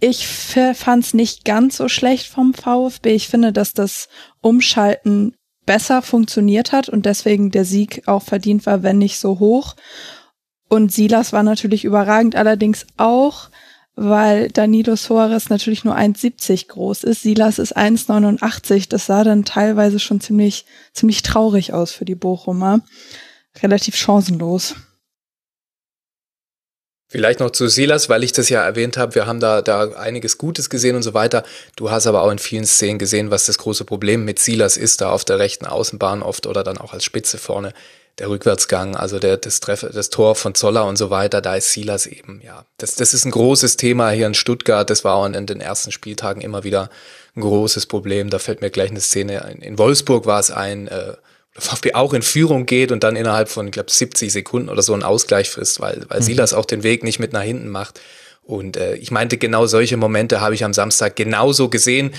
Ich 0.01 0.27
fand 0.27 1.05
es 1.05 1.15
nicht 1.15 1.45
ganz 1.45 1.77
so 1.77 1.89
schlecht 1.89 2.27
vom 2.27 2.55
VfB. 2.55 3.15
Ich 3.15 3.29
finde, 3.29 3.53
dass 3.53 3.75
das 3.75 4.09
Umschalten 4.41 5.35
besser 5.67 6.01
funktioniert 6.01 6.73
hat 6.73 6.89
und 6.89 7.05
deswegen 7.07 7.51
der 7.51 7.67
Sieg 7.67 8.09
auch 8.09 8.23
verdient 8.23 8.65
war, 8.67 8.83
wenn 8.83 8.99
nicht 8.99 9.19
so 9.19 9.39
hoch. 9.39 9.77
Und 10.69 10.91
Silas 10.91 11.33
war 11.33 11.43
natürlich 11.43 11.85
überragend, 11.85 12.35
allerdings 12.35 12.87
auch, 12.97 13.51
weil 13.95 14.49
Danilo 14.49 14.97
Soares 14.97 15.51
natürlich 15.51 15.85
nur 15.85 15.97
1,70 15.97 16.69
groß 16.69 17.05
ist. 17.05 17.23
Silas 17.23 17.59
ist 17.59 17.77
1,89. 17.77 18.89
Das 18.89 19.07
sah 19.07 19.23
dann 19.23 19.45
teilweise 19.45 19.99
schon 19.99 20.21
ziemlich, 20.21 20.65
ziemlich 20.95 21.23
traurig 21.23 21.75
aus 21.75 21.93
für 21.93 22.07
die 22.07 22.15
Bochumer. 22.15 22.81
Relativ 23.63 23.97
chancenlos. 23.97 24.77
Vielleicht 27.13 27.41
noch 27.41 27.51
zu 27.51 27.67
Silas, 27.67 28.09
weil 28.09 28.23
ich 28.23 28.31
das 28.31 28.49
ja 28.51 28.63
erwähnt 28.63 28.97
habe, 28.97 29.17
wir 29.17 29.27
haben 29.27 29.41
da, 29.41 29.63
da 29.63 29.91
einiges 29.95 30.39
Gutes 30.39 30.71
gesehen 30.71 30.95
und 30.95 31.03
so 31.03 31.13
weiter. 31.13 31.43
Du 31.75 31.91
hast 31.91 32.07
aber 32.07 32.23
auch 32.23 32.31
in 32.31 32.39
vielen 32.39 32.65
Szenen 32.65 33.01
gesehen, 33.01 33.33
was 33.33 33.47
das 33.47 33.59
große 33.59 33.85
Problem 33.85 34.25
mit 34.25 34.39
Silas 34.39 34.77
ist, 34.77 35.01
da 35.01 35.11
auf 35.11 35.25
der 35.25 35.41
rechten 35.41 35.67
Außenbahn 35.67 36.23
oft 36.23 36.47
oder 36.47 36.63
dann 36.63 36.79
auch 36.79 36.93
als 36.93 37.03
Spitze 37.03 37.37
vorne. 37.37 37.75
der 38.19 38.29
Rückwärtsgang, 38.29 38.95
also 38.95 39.19
der, 39.19 39.39
das, 39.39 39.59
Treff, 39.59 39.85
das 39.93 40.11
Tor 40.11 40.37
von 40.37 40.55
Zoller 40.55 40.85
und 40.85 40.97
so 40.97 41.11
weiter, 41.11 41.41
da 41.41 41.57
ist 41.57 41.73
Silas 41.73 42.07
eben, 42.07 42.41
ja. 42.45 42.65
Das, 42.77 42.95
das 42.95 43.13
ist 43.15 43.25
ein 43.25 43.31
großes 43.31 43.77
Thema 43.77 44.11
hier 44.11 44.27
in 44.27 44.35
Stuttgart. 44.35 44.89
Das 44.89 45.05
war 45.05 45.17
auch 45.17 45.27
in 45.27 45.47
den 45.47 45.61
ersten 45.61 45.91
Spieltagen 45.91 46.43
immer 46.43 46.63
wieder 46.63 46.91
ein 47.35 47.41
großes 47.41 47.87
Problem. 47.87 48.31
Da 48.31 48.39
fällt 48.39 48.61
mir 48.61 48.71
gleich 48.71 48.91
eine 48.91 49.01
Szene 49.01 49.45
ein. 49.45 49.63
In 49.63 49.79
Wolfsburg 49.79 50.27
war 50.27 50.39
es 50.39 50.51
ein, 50.51 50.87
äh, 50.89 51.15
VfB 51.53 51.95
auch 51.95 52.15
in 52.15 52.23
Führung 52.23 52.67
geht 52.67 52.93
und 52.93 53.03
dann 53.03 53.17
innerhalb 53.17 53.49
von, 53.49 53.67
ich 53.67 53.73
glaube, 53.73 53.91
70 53.91 54.33
Sekunden 54.33 54.69
oder 54.69 54.83
so 54.83 54.93
einen 54.93 55.03
Ausgleich 55.03 55.51
frisst, 55.51 55.81
weil, 55.81 56.05
weil 56.09 56.21
mhm. 56.21 56.25
Silas 56.25 56.55
auch 56.55 56.65
den 56.65 56.83
Weg 56.83 57.03
nicht 57.03 57.19
mit 57.19 57.33
nach 57.33 57.43
hinten 57.43 57.69
macht. 57.69 58.01
Und 58.43 58.77
äh, 58.77 58.95
ich 58.97 59.11
meinte, 59.11 59.37
genau 59.37 59.67
solche 59.67 59.97
Momente 59.97 60.41
habe 60.41 60.55
ich 60.55 60.65
am 60.65 60.73
Samstag 60.73 61.17
genauso 61.17 61.69
gesehen 61.69 62.13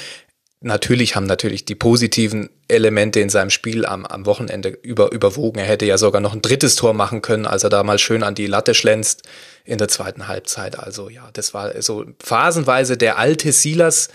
natürlich 0.61 1.15
haben 1.15 1.25
natürlich 1.25 1.65
die 1.65 1.75
positiven 1.75 2.49
Elemente 2.67 3.19
in 3.19 3.29
seinem 3.29 3.49
Spiel 3.49 3.85
am, 3.85 4.05
am 4.05 4.25
Wochenende 4.25 4.69
über, 4.69 5.11
überwogen. 5.11 5.59
Er 5.59 5.65
hätte 5.65 5.85
ja 5.85 5.97
sogar 5.97 6.21
noch 6.21 6.33
ein 6.33 6.41
drittes 6.41 6.75
Tor 6.75 6.93
machen 6.93 7.21
können, 7.21 7.45
als 7.45 7.63
er 7.63 7.69
da 7.69 7.83
mal 7.83 7.99
schön 7.99 8.23
an 8.23 8.35
die 8.35 8.47
Latte 8.47 8.73
schlänzt 8.73 9.23
in 9.65 9.79
der 9.79 9.87
zweiten 9.87 10.27
Halbzeit. 10.27 10.79
Also 10.79 11.09
ja, 11.09 11.29
das 11.33 11.53
war 11.53 11.81
so 11.81 12.05
phasenweise 12.23 12.95
der 12.95 13.17
alte 13.17 13.51
Silas, 13.51 14.09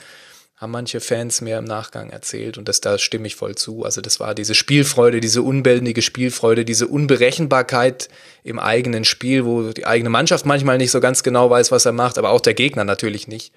haben 0.56 0.72
manche 0.72 1.00
Fans 1.00 1.42
mir 1.42 1.58
im 1.58 1.64
Nachgang 1.64 2.08
erzählt 2.08 2.56
und 2.56 2.66
das 2.66 2.80
da 2.80 2.96
stimme 2.98 3.26
ich 3.26 3.36
voll 3.36 3.56
zu. 3.56 3.84
Also 3.84 4.00
das 4.00 4.20
war 4.20 4.34
diese 4.34 4.54
Spielfreude, 4.54 5.20
diese 5.20 5.42
unbändige 5.42 6.00
Spielfreude, 6.00 6.64
diese 6.64 6.88
Unberechenbarkeit 6.88 8.08
im 8.42 8.58
eigenen 8.58 9.04
Spiel, 9.04 9.44
wo 9.44 9.70
die 9.70 9.86
eigene 9.86 10.08
Mannschaft 10.08 10.46
manchmal 10.46 10.78
nicht 10.78 10.90
so 10.90 11.00
ganz 11.00 11.22
genau 11.22 11.50
weiß, 11.50 11.72
was 11.72 11.84
er 11.84 11.92
macht, 11.92 12.16
aber 12.16 12.30
auch 12.30 12.40
der 12.40 12.54
Gegner 12.54 12.84
natürlich 12.84 13.28
nicht. 13.28 13.52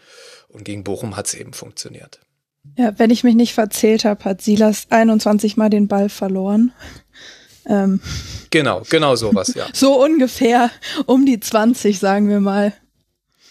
Und 0.50 0.65
gegen 0.65 0.84
Bochum 0.84 1.15
hat 1.15 1.27
es 1.27 1.36
eben 1.36 1.53
funktioniert. 1.53 2.20
Ja, 2.77 2.98
wenn 2.98 3.12
ich 3.12 3.24
mich 3.24 3.36
nicht 3.36 3.53
verzählt 3.53 4.03
habe, 4.03 4.25
hat 4.25 4.41
Silas 4.41 4.88
21 4.89 5.56
Mal 5.56 5.70
den 5.70 5.88
Ball 5.88 6.10
verloren. 6.10 6.74
Ähm, 7.65 8.01
genau, 8.50 8.82
genau 8.89 9.15
sowas, 9.15 9.53
ja. 9.56 9.68
so 9.74 10.03
ungefähr 10.03 10.70
um 11.06 11.25
die 11.25 11.39
20, 11.39 12.00
sagen 12.00 12.27
wir 12.27 12.41
mal. 12.41 12.74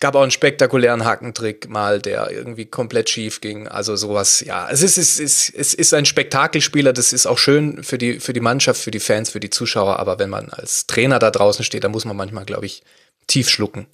Gab 0.01 0.15
auch 0.15 0.23
einen 0.23 0.31
spektakulären 0.31 1.05
Hackentrick 1.05 1.69
mal, 1.69 2.01
der 2.01 2.31
irgendwie 2.31 2.67
komplett 2.67 3.11
schief 3.11 3.41
ging. 3.41 3.67
Also 3.67 3.97
sowas, 3.97 4.41
ja. 4.41 4.69
Es 4.71 4.83
ist, 4.83 4.97
es 4.97 5.19
ist, 5.19 5.53
es 5.55 5.75
ist 5.75 5.95
ein 5.95 6.05
Spektakelspieler, 6.05 6.93
das 6.93 7.13
ist 7.13 7.27
auch 7.27 7.39
schön 7.39 7.83
für 7.83 7.99
die, 7.99 8.21
für 8.21 8.33
die 8.33 8.41
Mannschaft, 8.41 8.81
für 8.81 8.91
die 8.91 9.01
Fans, 9.01 9.31
für 9.31 9.41
die 9.41 9.51
Zuschauer, 9.51 9.99
aber 9.99 10.19
wenn 10.19 10.31
man 10.31 10.51
als 10.51 10.87
Trainer 10.87 11.19
da 11.19 11.31
draußen 11.31 11.65
steht, 11.65 11.85
dann 11.85 11.93
muss 11.93 12.05
man 12.05 12.17
manchmal, 12.17 12.45
glaube 12.45 12.67
ich, 12.67 12.83
tief 13.27 13.49
schlucken. 13.49 13.87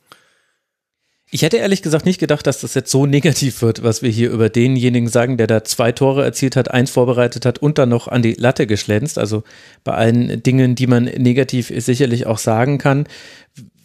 Ich 1.30 1.42
hätte 1.42 1.56
ehrlich 1.56 1.82
gesagt 1.82 2.06
nicht 2.06 2.20
gedacht, 2.20 2.46
dass 2.46 2.60
das 2.60 2.74
jetzt 2.74 2.92
so 2.92 3.06
negativ 3.06 3.60
wird, 3.60 3.82
was 3.82 4.02
wir 4.02 4.10
hier 4.10 4.30
über 4.30 4.50
denjenigen 4.50 5.08
sagen, 5.08 5.36
der 5.36 5.48
da 5.48 5.64
zwei 5.64 5.90
Tore 5.90 6.22
erzielt 6.22 6.54
hat, 6.54 6.70
eins 6.70 6.92
vorbereitet 6.92 7.44
hat 7.44 7.58
und 7.58 7.78
dann 7.78 7.88
noch 7.88 8.06
an 8.06 8.22
die 8.22 8.34
Latte 8.34 8.68
geschlänzt. 8.68 9.18
Also 9.18 9.42
bei 9.82 9.94
allen 9.94 10.44
Dingen, 10.44 10.76
die 10.76 10.86
man 10.86 11.04
negativ 11.04 11.72
sicherlich 11.74 12.26
auch 12.26 12.38
sagen 12.38 12.78
kann. 12.78 13.08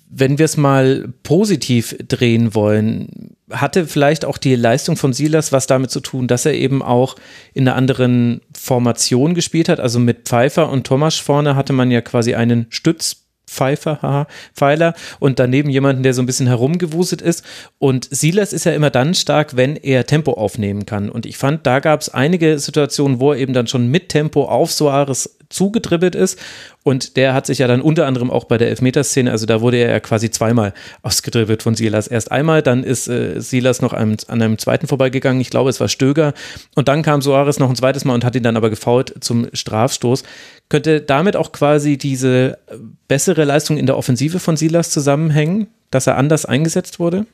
Wenn 0.10 0.38
wir 0.38 0.46
es 0.46 0.58
mal 0.58 1.14
positiv 1.24 1.96
drehen 2.08 2.56
wollen, 2.56 3.36
hatte 3.52 3.86
vielleicht 3.86 4.26
auch 4.26 4.38
die 4.38 4.56
Leistung 4.56 4.96
von 4.96 5.14
Silas 5.14 5.52
was 5.52 5.68
damit 5.68 5.92
zu 5.92 6.00
tun, 6.00 6.28
dass 6.28 6.46
er 6.46 6.54
eben 6.54 6.82
auch 6.82 7.16
in 7.54 7.68
einer 7.68 7.78
anderen 7.78 8.42
Formation 8.58 9.34
gespielt 9.34 9.70
hat. 9.70 9.80
Also 9.80 10.00
mit 10.00 10.28
Pfeiffer 10.28 10.70
und 10.70 10.86
Thomas 10.86 11.18
vorne 11.18 11.56
hatte 11.56 11.74
man 11.74 11.92
ja 11.92 12.02
quasi 12.02 12.36
einen 12.36 12.68
Stütz 12.70 13.30
Pfeifer, 13.50 14.00
haha, 14.02 14.28
Pfeiler 14.54 14.94
und 15.20 15.40
daneben 15.40 15.70
jemanden, 15.70 16.04
der 16.04 16.14
so 16.14 16.22
ein 16.22 16.26
bisschen 16.26 16.48
herumgewuselt 16.48 17.22
ist. 17.22 17.44
Und 17.80 18.08
Silas 18.12 18.54
ist 18.54 18.66
ja 18.66 18.74
immer 18.74 18.92
dann 18.92 19.16
stark, 19.16 19.56
wenn 19.56 19.76
er 19.76 20.06
Tempo 20.06 20.34
aufnehmen 20.34 20.86
kann. 20.86 21.10
Und 21.10 21.26
ich 21.26 21.38
fand, 21.38 21.66
da 21.66 21.80
gab 21.80 22.02
es 22.02 22.10
einige 22.10 22.60
Situationen, 22.60 23.20
wo 23.20 23.32
er 23.32 23.40
eben 23.40 23.54
dann 23.54 23.68
schon 23.68 23.88
mit 23.88 24.10
Tempo 24.10 24.46
auf 24.46 24.72
Soares 24.72 25.39
zugedribbelt 25.50 26.16
ist. 26.16 26.40
Und 26.84 27.18
der 27.18 27.34
hat 27.34 27.46
sich 27.46 27.60
ja 27.60 27.68
dann 27.68 27.82
unter 27.82 28.06
anderem 28.08 28.32
auch 28.32 28.46
bei 28.46 28.58
der 28.58 28.70
Elfmeterszene, 28.70 29.32
also 29.32 29.46
da 29.46 29.62
wurde 29.62 29.78
er 29.78 29.90
ja 29.90 30.00
quasi 30.00 30.32
zweimal 30.32 30.74
ausgedribbelt 31.02 31.62
von 31.64 31.76
Silas. 31.76 32.08
Erst 32.08 32.32
einmal, 32.32 32.62
dann 32.62 32.84
ist 32.84 33.08
äh, 33.08 33.40
Silas 33.40 33.82
noch 33.82 33.94
einem, 33.94 34.16
an 34.28 34.42
einem 34.42 34.58
zweiten 34.58 34.88
vorbeigegangen. 34.88 35.42
Ich 35.42 35.50
glaube, 35.50 35.70
es 35.70 35.80
war 35.80 35.88
Stöger. 35.88 36.34
Und 36.76 36.88
dann 36.88 37.02
kam 37.02 37.22
Soares 37.22 37.60
noch 37.60 37.70
ein 37.70 37.76
zweites 37.76 38.06
Mal 38.06 38.14
und 38.14 38.24
hat 38.24 38.36
ihn 38.36 38.44
dann 38.44 38.58
aber 38.58 38.70
gefault 38.70 39.16
zum 39.20 39.48
Strafstoß. 39.52 40.24
Könnte 40.70 41.02
damit 41.02 41.36
auch 41.36 41.52
quasi 41.52 41.98
diese 41.98 42.60
bessere 43.08 43.44
Leistung 43.44 43.78
in 43.78 43.88
der 43.88 43.98
Offensive 43.98 44.40
von 44.40 44.56
Silas 44.56 44.92
zusammenhängen, 44.92 45.68
dass 45.92 46.08
er 46.08 46.18
anders 46.18 46.46
eingesetzt 46.46 47.00
wurde? 47.00 47.26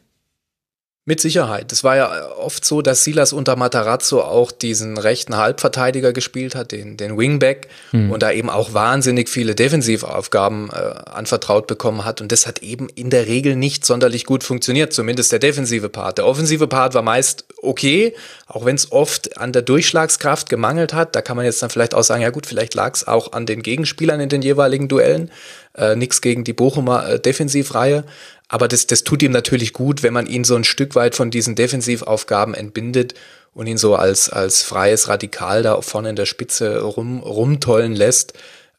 Mit 1.08 1.22
Sicherheit. 1.22 1.72
Es 1.72 1.84
war 1.84 1.96
ja 1.96 2.32
oft 2.32 2.66
so, 2.66 2.82
dass 2.82 3.04
Silas 3.04 3.32
unter 3.32 3.56
Matarazzo 3.56 4.22
auch 4.22 4.52
diesen 4.52 4.98
rechten 4.98 5.38
Halbverteidiger 5.38 6.14
gespielt 6.14 6.56
hat, 6.56 6.72
den, 6.72 6.98
den 6.98 7.16
Wingback, 7.16 7.68
hm. 7.92 8.10
und 8.10 8.24
da 8.24 8.32
eben 8.32 8.50
auch 8.50 8.74
wahnsinnig 8.74 9.30
viele 9.30 9.54
Defensivaufgaben 9.54 10.72
äh, 10.72 10.74
anvertraut 10.74 11.68
bekommen 11.68 12.06
hat. 12.06 12.22
Und 12.22 12.32
das 12.32 12.48
hat 12.48 12.64
eben 12.64 12.90
in 12.90 13.12
der 13.12 13.28
Regel 13.28 13.56
nicht 13.56 13.86
sonderlich 13.86 14.26
gut 14.26 14.44
funktioniert, 14.44 14.94
zumindest 14.94 15.32
der 15.32 15.38
defensive 15.38 15.90
Part. 15.90 16.18
Der 16.18 16.26
offensive 16.26 16.66
Part 16.66 16.96
war 16.96 17.04
meist 17.04 17.46
okay, 17.62 18.16
auch 18.48 18.66
wenn 18.66 18.76
es 18.76 18.92
oft 18.92 19.38
an 19.38 19.54
der 19.54 19.62
Durchschlagskraft 19.62 20.50
gemangelt 20.50 20.96
hat. 20.96 21.16
Da 21.16 21.22
kann 21.22 21.38
man 21.38 21.46
jetzt 21.46 21.62
dann 21.62 21.70
vielleicht 21.70 21.94
auch 21.94 22.04
sagen, 22.04 22.24
ja 22.24 22.32
gut, 22.32 22.48
vielleicht 22.48 22.74
lag 22.74 22.96
es 22.96 23.08
auch 23.08 23.32
an 23.34 23.46
den 23.46 23.62
Gegenspielern 23.62 24.20
in 24.20 24.30
den 24.30 24.42
jeweiligen 24.42 24.88
Duellen. 24.88 25.30
Äh, 25.76 25.96
Nichts 25.96 26.22
gegen 26.22 26.44
die 26.44 26.54
Bochumer 26.54 27.08
äh, 27.08 27.20
Defensivreihe. 27.20 28.06
Aber 28.48 28.68
das, 28.68 28.88
das 28.88 29.04
tut 29.04 29.24
ihm 29.24 29.32
natürlich 29.32 29.74
gut, 29.74 30.04
wenn 30.04 30.14
man 30.14 30.28
ihn 30.28 30.44
so 30.44 30.56
ein 30.56 30.64
Stück 30.64 30.96
weit 30.96 31.16
von 31.16 31.32
diesen 31.32 31.56
Defensivaufgaben 31.56 32.54
entbindet 32.54 33.16
und 33.54 33.68
ihn 33.68 33.78
so 33.78 33.96
als, 33.96 34.30
als 34.30 34.62
freies 34.62 35.08
Radikal 35.08 35.64
da 35.64 35.82
vorne 35.82 36.10
in 36.10 36.16
der 36.16 36.26
Spitze 36.26 36.82
rum, 36.82 37.20
rumtollen 37.22 37.96
lässt. 37.96 38.34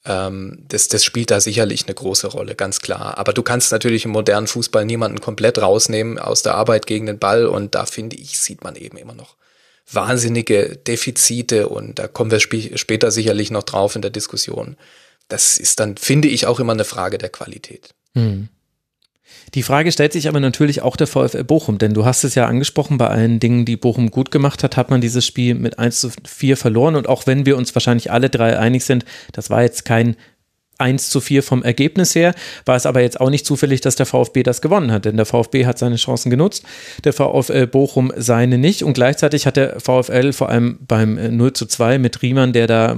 Ähm, 0.05 0.59
das, 0.69 0.89
das 0.89 1.05
spielt 1.05 1.31
da 1.31 1.41
sicherlich 1.41 1.87
eine 1.87 1.95
große 1.95 2.29
Rolle, 2.29 2.55
ganz 2.55 2.81
klar. 2.81 3.19
Aber 3.19 3.33
du 3.33 3.43
kannst 3.43 3.73
natürlich 3.73 4.05
im 4.05 4.13
modernen 4.13 4.47
Fußball 4.47 4.85
niemanden 4.85 5.21
komplett 5.21 5.59
rausnehmen 5.59 6.19
aus 6.19 6.43
der 6.43 6.55
Arbeit 6.55 6.87
gegen 6.87 7.07
den 7.07 7.19
Ball 7.19 7.47
und 7.47 7.75
da 7.75 7.87
finde 7.87 8.17
ich, 8.17 8.39
sieht 8.39 8.63
man 8.63 8.77
eben 8.77 8.97
immer 8.97 9.15
noch 9.15 9.35
wahnsinnige 9.93 10.77
Defizite 10.77 11.69
und 11.69 11.99
da 11.99 12.09
kommen 12.09 12.31
wir 12.31 12.39
sp 12.43 12.75
später 12.75 13.11
sicherlich 13.11 13.51
noch 13.51 13.63
drauf 13.63 13.97
in 13.97 14.03
der 14.03 14.11
Diskussion. 14.11 14.77
Das 15.29 15.59
ist 15.59 15.81
dann, 15.81 15.97
finde 15.97 16.29
ich, 16.29 16.47
auch 16.47 16.61
immer 16.61 16.73
eine 16.73 16.85
Frage 16.85 17.19
der 17.19 17.31
Qualität. 17.31 17.95
Hm. 18.15 18.49
Die 19.55 19.63
Frage 19.63 19.93
stellt 19.93 20.13
sich 20.13 20.29
aber 20.29 20.41
natürlich 20.41 20.83
auch 20.83 20.97
der 20.97 21.07
VfL 21.07 21.45
Bochum, 21.45 21.79
denn 21.79 21.95
du 21.95 22.05
hast 22.05 22.25
es 22.25 22.35
ja 22.35 22.47
angesprochen, 22.47 22.99
bei 22.99 23.09
allen 23.09 23.41
Dingen, 23.41 23.65
die 23.65 23.77
Bochum 23.77 24.11
gut 24.11 24.31
gemacht 24.31 24.63
hat, 24.63 24.77
hat 24.77 24.91
man 24.91 25.01
dieses 25.01 25.25
Spiel 25.25 25.55
mit 25.55 25.79
1 25.79 26.01
zu 26.01 26.11
4 26.27 26.57
verloren 26.57 26.97
und 26.97 27.09
auch 27.09 27.27
wenn 27.27 27.47
wir 27.47 27.57
uns 27.57 27.75
wahrscheinlich 27.75 28.11
alle 28.11 28.29
drei 28.29 28.59
einig 28.59 28.85
sind, 28.85 29.05
das 29.33 29.51
war 29.51 29.63
jetzt 29.63 29.85
kein 29.85 30.17
1 30.79 31.09
zu 31.09 31.21
4 31.21 31.43
vom 31.43 31.63
Ergebnis 31.63 32.15
her, 32.15 32.35
war 32.67 32.77
es 32.77 32.87
aber 32.87 33.01
jetzt 33.01 33.21
auch 33.21 33.31
nicht 33.31 33.47
zufällig, 33.47 33.81
dass 33.81 33.97
der 33.97 34.07
VfB 34.07 34.43
das 34.43 34.61
gewonnen 34.61 34.93
hat, 34.93 35.05
denn 35.05 35.17
der 35.17 35.27
VfB 35.27 35.65
hat 35.65 35.79
seine 35.79 35.97
Chancen 35.97 36.29
genutzt, 36.29 36.65
der 37.05 37.13
VfL 37.13 37.67
Bochum 37.67 38.13
seine 38.17 38.59
nicht 38.59 38.83
und 38.83 38.95
gleichzeitig 38.95 39.47
hat 39.47 39.57
der 39.57 39.81
VfL 39.81 40.33
vor 40.33 40.51
allem 40.51 40.79
beim 40.87 41.37
0 41.37 41.53
zu 41.55 41.67
2 41.67 41.99
mit 41.99 42.21
Riemann, 42.21 42.53
der 42.53 42.67
da 42.67 42.97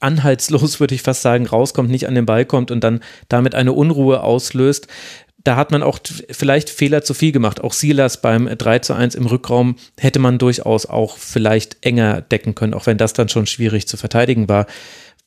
anhaltslos, 0.00 0.80
würde 0.80 0.94
ich 0.94 1.02
fast 1.02 1.22
sagen, 1.22 1.46
rauskommt, 1.46 1.90
nicht 1.90 2.08
an 2.08 2.14
den 2.14 2.26
Ball 2.26 2.44
kommt 2.44 2.70
und 2.70 2.82
dann 2.84 3.00
damit 3.28 3.54
eine 3.54 3.72
Unruhe 3.72 4.22
auslöst, 4.22 4.88
da 5.44 5.56
hat 5.56 5.70
man 5.70 5.82
auch 5.82 5.98
vielleicht 6.30 6.68
Fehler 6.68 7.02
zu 7.02 7.14
viel 7.14 7.32
gemacht. 7.32 7.62
Auch 7.62 7.72
Silas 7.72 8.20
beim 8.20 8.46
3 8.46 8.80
zu 8.80 8.94
1 8.94 9.14
im 9.14 9.24
Rückraum 9.26 9.76
hätte 9.98 10.18
man 10.18 10.38
durchaus 10.38 10.84
auch 10.84 11.16
vielleicht 11.16 11.78
enger 11.80 12.20
decken 12.20 12.54
können, 12.54 12.74
auch 12.74 12.86
wenn 12.86 12.98
das 12.98 13.14
dann 13.14 13.28
schon 13.28 13.46
schwierig 13.46 13.88
zu 13.88 13.96
verteidigen 13.96 14.48
war. 14.48 14.66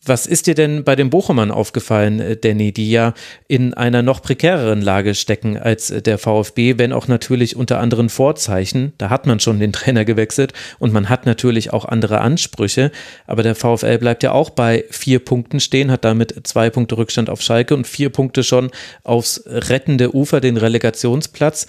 Was 0.03 0.25
ist 0.25 0.47
dir 0.47 0.55
denn 0.55 0.83
bei 0.83 0.95
den 0.95 1.11
Bochumern 1.11 1.51
aufgefallen, 1.51 2.19
äh, 2.19 2.35
Danny, 2.35 2.71
die 2.71 2.89
ja 2.89 3.13
in 3.47 3.75
einer 3.75 4.01
noch 4.01 4.23
prekäreren 4.23 4.81
Lage 4.81 5.13
stecken 5.13 5.57
als 5.57 5.91
äh, 5.91 6.01
der 6.01 6.17
VfB, 6.17 6.79
wenn 6.79 6.91
auch 6.91 7.07
natürlich 7.07 7.55
unter 7.55 7.79
anderen 7.79 8.09
Vorzeichen? 8.09 8.93
Da 8.97 9.11
hat 9.11 9.27
man 9.27 9.39
schon 9.39 9.59
den 9.59 9.71
Trainer 9.73 10.03
gewechselt 10.03 10.53
und 10.79 10.91
man 10.91 11.07
hat 11.07 11.27
natürlich 11.27 11.71
auch 11.71 11.85
andere 11.85 12.21
Ansprüche. 12.21 12.91
Aber 13.27 13.43
der 13.43 13.53
VfL 13.53 13.99
bleibt 13.99 14.23
ja 14.23 14.31
auch 14.31 14.49
bei 14.49 14.85
vier 14.89 15.19
Punkten 15.19 15.59
stehen, 15.59 15.91
hat 15.91 16.03
damit 16.03 16.47
zwei 16.47 16.71
Punkte 16.71 16.97
Rückstand 16.97 17.29
auf 17.29 17.41
Schalke 17.43 17.75
und 17.75 17.85
vier 17.85 18.09
Punkte 18.09 18.43
schon 18.43 18.71
aufs 19.03 19.43
rettende 19.45 20.15
Ufer, 20.15 20.41
den 20.41 20.57
Relegationsplatz. 20.57 21.67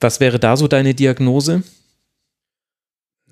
Was 0.00 0.20
wäre 0.20 0.38
da 0.38 0.56
so 0.56 0.68
deine 0.68 0.94
Diagnose? 0.94 1.62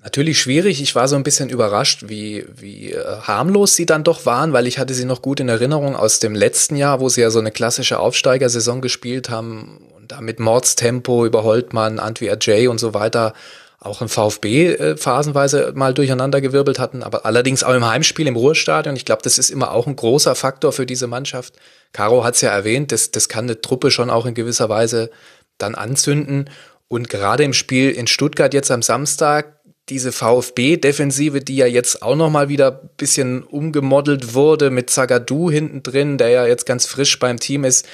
Natürlich 0.07 0.39
schwierig. 0.39 0.81
Ich 0.81 0.95
war 0.95 1.09
so 1.09 1.17
ein 1.17 1.23
bisschen 1.23 1.49
überrascht, 1.49 2.05
wie, 2.07 2.45
wie 2.55 2.93
äh, 2.93 3.03
harmlos 3.23 3.75
sie 3.75 3.85
dann 3.85 4.05
doch 4.05 4.25
waren, 4.25 4.53
weil 4.53 4.65
ich 4.65 4.79
hatte 4.79 4.93
sie 4.93 5.03
noch 5.03 5.21
gut 5.21 5.41
in 5.41 5.49
Erinnerung 5.49 5.97
aus 5.97 6.19
dem 6.19 6.33
letzten 6.33 6.77
Jahr, 6.77 7.01
wo 7.01 7.09
sie 7.09 7.19
ja 7.19 7.29
so 7.29 7.39
eine 7.39 7.51
klassische 7.51 7.99
Aufsteigersaison 7.99 8.79
gespielt 8.79 9.29
haben 9.29 9.81
und 9.97 10.13
da 10.13 10.21
mit 10.21 10.39
Mordstempo 10.39 11.25
über 11.25 11.43
Holtmann, 11.43 11.99
Antwi 11.99 12.31
Jay 12.39 12.69
und 12.69 12.77
so 12.77 12.93
weiter 12.93 13.33
auch 13.81 14.01
im 14.01 14.07
VfB 14.07 14.75
äh, 14.75 14.95
phasenweise 14.95 15.73
mal 15.75 15.93
durcheinandergewirbelt 15.93 16.79
hatten, 16.79 17.03
aber 17.03 17.25
allerdings 17.25 17.65
auch 17.65 17.73
im 17.73 17.85
Heimspiel 17.85 18.27
im 18.27 18.37
Ruhrstadion. 18.37 18.95
Ich 18.95 19.03
glaube, 19.03 19.23
das 19.23 19.37
ist 19.37 19.49
immer 19.49 19.71
auch 19.71 19.87
ein 19.87 19.97
großer 19.97 20.35
Faktor 20.35 20.71
für 20.71 20.85
diese 20.85 21.07
Mannschaft. 21.07 21.53
Caro 21.91 22.23
hat 22.23 22.35
es 22.35 22.41
ja 22.41 22.51
erwähnt, 22.51 22.93
das, 22.93 23.11
das 23.11 23.27
kann 23.27 23.43
eine 23.43 23.59
Truppe 23.59 23.91
schon 23.91 24.09
auch 24.09 24.25
in 24.25 24.35
gewisser 24.35 24.69
Weise 24.69 25.09
dann 25.57 25.75
anzünden. 25.75 26.49
Und 26.87 27.09
gerade 27.09 27.43
im 27.43 27.51
Spiel 27.51 27.91
in 27.91 28.07
Stuttgart 28.07 28.53
jetzt 28.53 28.71
am 28.71 28.81
Samstag 28.81 29.56
diese 29.89 30.11
VfB-Defensive, 30.11 31.41
die 31.41 31.55
ja 31.55 31.65
jetzt 31.65 32.01
auch 32.01 32.15
nochmal 32.15 32.49
wieder 32.49 32.71
bisschen 32.71 33.43
umgemodelt 33.43 34.33
wurde 34.33 34.69
mit 34.69 34.89
Zagadou 34.89 35.49
hinten 35.49 35.83
drin, 35.83 36.17
der 36.17 36.29
ja 36.29 36.45
jetzt 36.45 36.65
ganz 36.65 36.85
frisch 36.85 37.17
beim 37.19 37.39
Team 37.39 37.63
ist, 37.63 37.87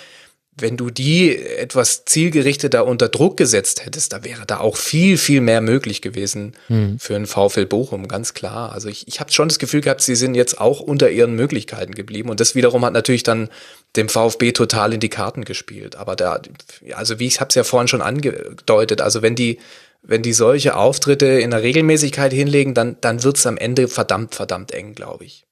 wenn 0.56 0.78
du 0.78 0.92
die 0.92 1.36
etwas 1.36 2.06
zielgerichteter 2.06 2.86
unter 2.86 3.10
Druck 3.10 3.38
gesetzt 3.38 3.86
hättest, 3.86 4.14
da 4.14 4.24
wäre 4.24 4.46
da 4.46 4.60
auch 4.60 4.78
viel, 4.78 5.18
viel 5.18 5.42
mehr 5.42 5.62
möglich 5.62 6.02
gewesen 6.02 6.54
hm. 6.68 7.00
für 7.00 7.16
einen 7.16 7.26
VfL 7.26 7.66
Bochum, 7.66 8.08
ganz 8.08 8.36
klar. 8.36 8.72
Also 8.72 8.88
ich, 8.88 9.08
ich 9.08 9.20
habe 9.20 9.32
schon 9.32 9.50
das 9.50 9.58
Gefühl 9.58 9.82
gehabt, 9.82 10.02
sie 10.02 10.16
sind 10.16 10.36
jetzt 10.36 10.62
auch 10.62 10.80
unter 10.80 11.10
ihren 11.10 11.36
Möglichkeiten 11.36 11.96
geblieben. 11.96 12.30
Und 12.30 12.40
das 12.40 12.54
wiederum 12.54 12.86
hat 12.86 12.94
natürlich 12.94 13.24
dann 13.24 13.50
dem 13.96 14.10
VfB 14.10 14.52
total 14.52 14.94
in 14.94 15.00
die 15.00 15.10
Karten 15.10 15.44
gespielt. 15.44 15.96
Aber 15.96 16.16
da, 16.16 16.40
also 16.94 17.18
wie 17.18 17.28
ich 17.28 17.40
habe 17.40 17.50
es 17.50 17.56
ja 17.56 17.64
vorhin 17.64 17.88
schon 17.88 18.04
angedeutet, 18.04 19.02
also 19.02 19.24
wenn 19.24 19.36
die, 19.36 19.58
wenn 20.04 20.22
die 20.22 20.34
solche 20.34 20.76
Auftritte 20.76 21.26
in 21.26 21.52
der 21.52 21.64
Regelmäßigkeit 21.64 22.34
hinlegen, 22.34 22.74
dann, 22.74 22.98
dann 23.02 23.24
wird's 23.24 23.46
am 23.46 23.58
Ende 23.58 23.88
verdammt, 23.88 24.36
verdammt 24.36 24.72
eng, 24.72 24.94
glaube 24.94 25.24
ich. 25.26 25.48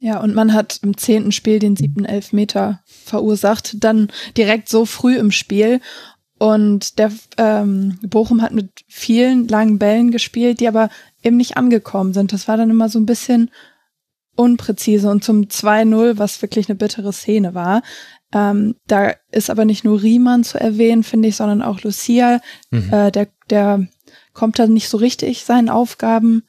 Ja, 0.00 0.20
und 0.20 0.34
man 0.34 0.52
hat 0.52 0.80
im 0.82 0.96
zehnten 0.96 1.32
Spiel 1.32 1.60
den 1.60 1.76
siebten 1.76 2.04
Elfmeter 2.04 2.82
verursacht, 2.84 3.82
dann 3.82 4.08
direkt 4.36 4.68
so 4.68 4.84
früh 4.84 5.16
im 5.16 5.30
Spiel. 5.30 5.80
Und 6.36 6.98
der 6.98 7.12
ähm, 7.38 7.98
Bochum 8.02 8.42
hat 8.42 8.52
mit 8.52 8.84
vielen 8.88 9.46
langen 9.48 9.78
Bällen 9.78 10.10
gespielt, 10.10 10.60
die 10.60 10.68
aber 10.68 10.90
eben 11.22 11.36
nicht 11.36 11.56
angekommen 11.56 12.12
sind. 12.12 12.32
Das 12.32 12.48
war 12.48 12.56
dann 12.56 12.70
immer 12.70 12.88
so 12.88 12.98
ein 12.98 13.06
bisschen 13.06 13.50
unpräzise. 14.36 15.08
Und 15.08 15.24
zum 15.24 15.44
2-0, 15.44 16.18
was 16.18 16.42
wirklich 16.42 16.68
eine 16.68 16.76
bittere 16.76 17.12
Szene 17.12 17.54
war, 17.54 17.82
ähm, 18.34 18.74
da 18.86 19.14
ist 19.30 19.48
aber 19.48 19.64
nicht 19.64 19.84
nur 19.84 20.02
Riemann 20.02 20.44
zu 20.44 20.58
erwähnen, 20.58 21.04
finde 21.04 21.28
ich, 21.28 21.36
sondern 21.36 21.62
auch 21.62 21.82
Lucia. 21.82 22.40
Mhm. 22.70 22.92
Äh, 22.92 23.10
der, 23.12 23.28
der 23.48 23.86
kommt 24.34 24.58
da 24.58 24.66
nicht 24.66 24.88
so 24.88 24.98
richtig 24.98 25.44
seinen 25.44 25.70
Aufgaben 25.70 26.42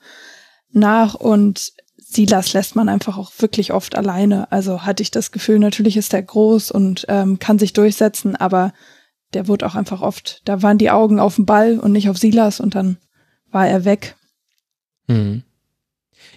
nach 0.71 1.13
und 1.13 1.73
Silas 1.97 2.53
lässt 2.53 2.75
man 2.75 2.89
einfach 2.89 3.17
auch 3.17 3.31
wirklich 3.39 3.71
oft 3.71 3.95
alleine. 3.95 4.51
Also 4.51 4.83
hatte 4.83 5.03
ich 5.03 5.11
das 5.11 5.31
Gefühl, 5.31 5.59
natürlich 5.59 5.97
ist 5.97 6.13
er 6.13 6.23
groß 6.23 6.71
und 6.71 7.05
ähm, 7.09 7.39
kann 7.39 7.59
sich 7.59 7.73
durchsetzen, 7.73 8.35
aber 8.35 8.73
der 9.33 9.47
wurde 9.47 9.65
auch 9.65 9.75
einfach 9.75 10.01
oft, 10.01 10.41
da 10.45 10.61
waren 10.61 10.77
die 10.77 10.91
Augen 10.91 11.19
auf 11.19 11.35
dem 11.35 11.45
Ball 11.45 11.77
und 11.79 11.91
nicht 11.91 12.09
auf 12.09 12.17
Silas 12.17 12.59
und 12.59 12.73
dann 12.73 12.97
war 13.51 13.67
er 13.67 13.85
weg. 13.85 14.15
Mhm. 15.07 15.43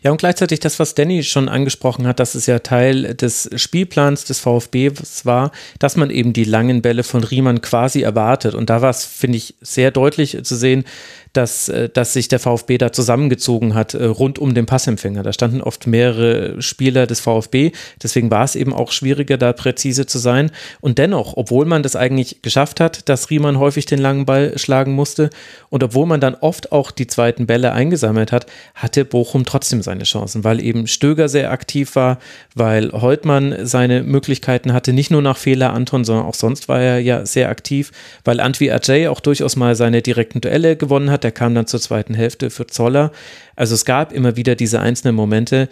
Ja, 0.03 0.11
und 0.11 0.19
gleichzeitig 0.19 0.61
das, 0.61 0.79
was 0.79 0.95
Danny 0.95 1.23
schon 1.23 1.49
angesprochen 1.49 2.07
hat, 2.07 2.21
dass 2.21 2.35
es 2.35 2.47
ja 2.47 2.61
Teil 2.61 3.15
des 3.15 3.51
Spielplans 3.57 4.25
des 4.25 4.41
VfB 4.41 4.93
war, 5.25 5.51
dass 5.79 5.97
man 5.97 6.11
eben 6.11 6.33
die 6.33 6.45
langen 6.45 6.83
Bälle 6.83 7.03
von 7.03 7.25
Riemann 7.25 7.61
quasi 7.61 8.03
erwartet. 8.03 8.55
Und 8.55 8.71
da 8.71 8.83
war 8.83 8.91
es, 8.91 9.05
finde 9.05 9.39
ich, 9.39 9.55
sehr 9.61 9.91
deutlich 9.91 10.43
zu 10.45 10.57
sehen, 10.57 10.85
dass, 11.33 11.69
äh, 11.69 11.89
dass 11.89 12.13
sich 12.13 12.29
der 12.29 12.39
VfB 12.39 12.79
da 12.79 12.93
zusammengezogen 12.93 13.75
hat 13.75 13.95
äh, 13.95 14.05
rund 14.05 14.39
um 14.39 14.55
den 14.55 14.67
Passempfänger. 14.67 15.23
Da 15.23 15.33
standen 15.33 15.61
oft 15.61 15.87
mehrere 15.87 16.61
Spieler 16.63 17.07
des 17.07 17.21
VfB, 17.21 17.73
deswegen 18.03 18.31
war 18.31 18.45
es 18.45 18.57
eben 18.57 18.73
auch 18.73 18.93
schwieriger, 18.93 19.37
da 19.37 19.53
präzise 19.53 20.07
zu 20.07 20.19
sein. 20.19 20.51
Und 20.81 20.99
dennoch, 20.99 21.37
obwohl 21.37 21.67
man 21.67 21.83
das 21.83 21.97
eigentlich 21.97 22.43
geschafft 22.43 22.81
hat, 22.81 23.09
dass 23.09 23.31
Riemann 23.31 23.59
häufig 23.59 23.87
den 23.87 23.99
langen 23.99 24.27
Ball 24.27 24.59
schlagen 24.59 24.93
musste 24.93 25.31
und 25.71 25.83
obwohl 25.83 26.07
man 26.07 26.21
dann 26.21 26.35
oft 26.35 26.73
auch 26.73 26.91
die 26.91 27.07
zweiten 27.07 27.47
Bälle 27.47 27.73
eingesammelt 27.73 28.33
hat, 28.33 28.47
hatte 28.75 29.05
Bochum 29.05 29.45
trotzdem 29.45 29.83
seine 29.83 30.05
Chancen, 30.05 30.45
weil 30.45 30.61
eben 30.61 30.87
Stöger 30.87 31.29
sehr 31.29 31.51
aktiv 31.51 31.97
war, 31.97 32.19
weil 32.55 32.93
Heutmann 32.93 33.55
seine 33.63 34.03
Möglichkeiten 34.03 34.73
hatte, 34.73 34.93
nicht 34.93 35.11
nur 35.11 35.23
nach 35.23 35.37
Fehler 35.37 35.73
Anton, 35.73 36.05
sondern 36.05 36.27
auch 36.27 36.35
sonst 36.35 36.69
war 36.69 36.81
er 36.81 36.99
ja 36.99 37.27
sehr 37.27 37.49
aktiv, 37.49 37.93
weil 38.25 38.41
Antwi 38.41 38.71
Ajay 38.71 39.09
auch 39.09 39.21
durchaus 39.21 39.57
mal 39.57 39.75
seine 39.75 40.03
direkten 40.03 40.41
Duelle 40.41 40.77
gewonnen 40.77 41.11
hat, 41.11 41.18
der 41.25 41.33
kam 41.33 41.55
dann 41.55 41.67
zur 41.67 41.81
zweiten 41.81 42.15
Hälfte 42.15 42.51
für 42.51 42.67
Zoller. 42.67 43.13
Also 43.57 43.75
es 43.75 43.85
gab 43.85 44.13
immer 44.13 44.37
wieder 44.37 44.55
diese 44.55 44.81
einzelnen 44.81 45.15
Momente. 45.15 45.69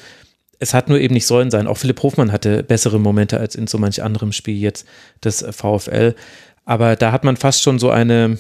Es 0.58 0.74
hat 0.74 0.88
nur 0.88 0.98
eben 0.98 1.14
nicht 1.14 1.26
sollen 1.26 1.50
sein. 1.50 1.66
Auch 1.66 1.78
Philipp 1.78 2.02
Hofmann 2.02 2.32
hatte 2.32 2.62
bessere 2.62 2.98
Momente 2.98 3.38
als 3.38 3.54
in 3.54 3.66
so 3.66 3.78
manch 3.78 4.02
anderem 4.02 4.32
Spiel 4.32 4.56
jetzt 4.56 4.86
des 5.22 5.44
VfL. 5.48 6.14
Aber 6.64 6.96
da 6.96 7.12
hat 7.12 7.24
man 7.24 7.36
fast 7.36 7.62
schon 7.62 7.78
so 7.78 7.90
eine, 7.90 8.38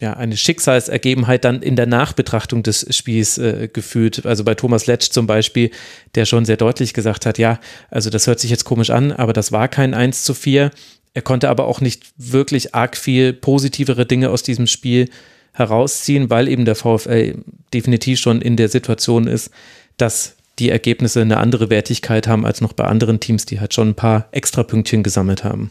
ja, 0.00 0.12
eine 0.12 0.36
Schicksalsergebenheit 0.36 1.44
dann 1.44 1.62
in 1.62 1.76
der 1.76 1.86
Nachbetrachtung 1.86 2.62
des 2.62 2.86
Spiels 2.94 3.38
äh, 3.38 3.68
gefühlt. 3.72 4.26
Also 4.26 4.44
bei 4.44 4.54
Thomas 4.54 4.86
Letsch 4.86 5.10
zum 5.10 5.26
Beispiel, 5.26 5.70
der 6.14 6.26
schon 6.26 6.44
sehr 6.44 6.56
deutlich 6.56 6.92
gesagt 6.92 7.24
hat, 7.24 7.38
ja, 7.38 7.58
also 7.90 8.10
das 8.10 8.26
hört 8.26 8.40
sich 8.40 8.50
jetzt 8.50 8.64
komisch 8.64 8.90
an, 8.90 9.12
aber 9.12 9.32
das 9.32 9.52
war 9.52 9.68
kein 9.68 9.94
1 9.94 10.24
zu 10.24 10.34
4. 10.34 10.70
Er 11.14 11.22
konnte 11.22 11.48
aber 11.48 11.66
auch 11.66 11.80
nicht 11.80 12.06
wirklich 12.16 12.74
arg 12.74 12.96
viel 12.96 13.32
positivere 13.32 14.04
Dinge 14.04 14.30
aus 14.30 14.42
diesem 14.42 14.66
Spiel 14.66 15.08
herausziehen, 15.54 16.30
weil 16.30 16.48
eben 16.48 16.64
der 16.64 16.74
VfL 16.74 17.36
definitiv 17.72 18.18
schon 18.18 18.42
in 18.42 18.56
der 18.56 18.68
Situation 18.68 19.26
ist, 19.26 19.50
dass 19.96 20.36
die 20.58 20.70
Ergebnisse 20.70 21.22
eine 21.22 21.38
andere 21.38 21.70
Wertigkeit 21.70 22.28
haben 22.28 22.44
als 22.44 22.60
noch 22.60 22.72
bei 22.72 22.84
anderen 22.84 23.20
Teams, 23.20 23.46
die 23.46 23.60
halt 23.60 23.74
schon 23.74 23.90
ein 23.90 23.94
paar 23.94 24.28
extra 24.32 24.62
Pünktchen 24.62 25.02
gesammelt 25.02 25.42
haben. 25.42 25.70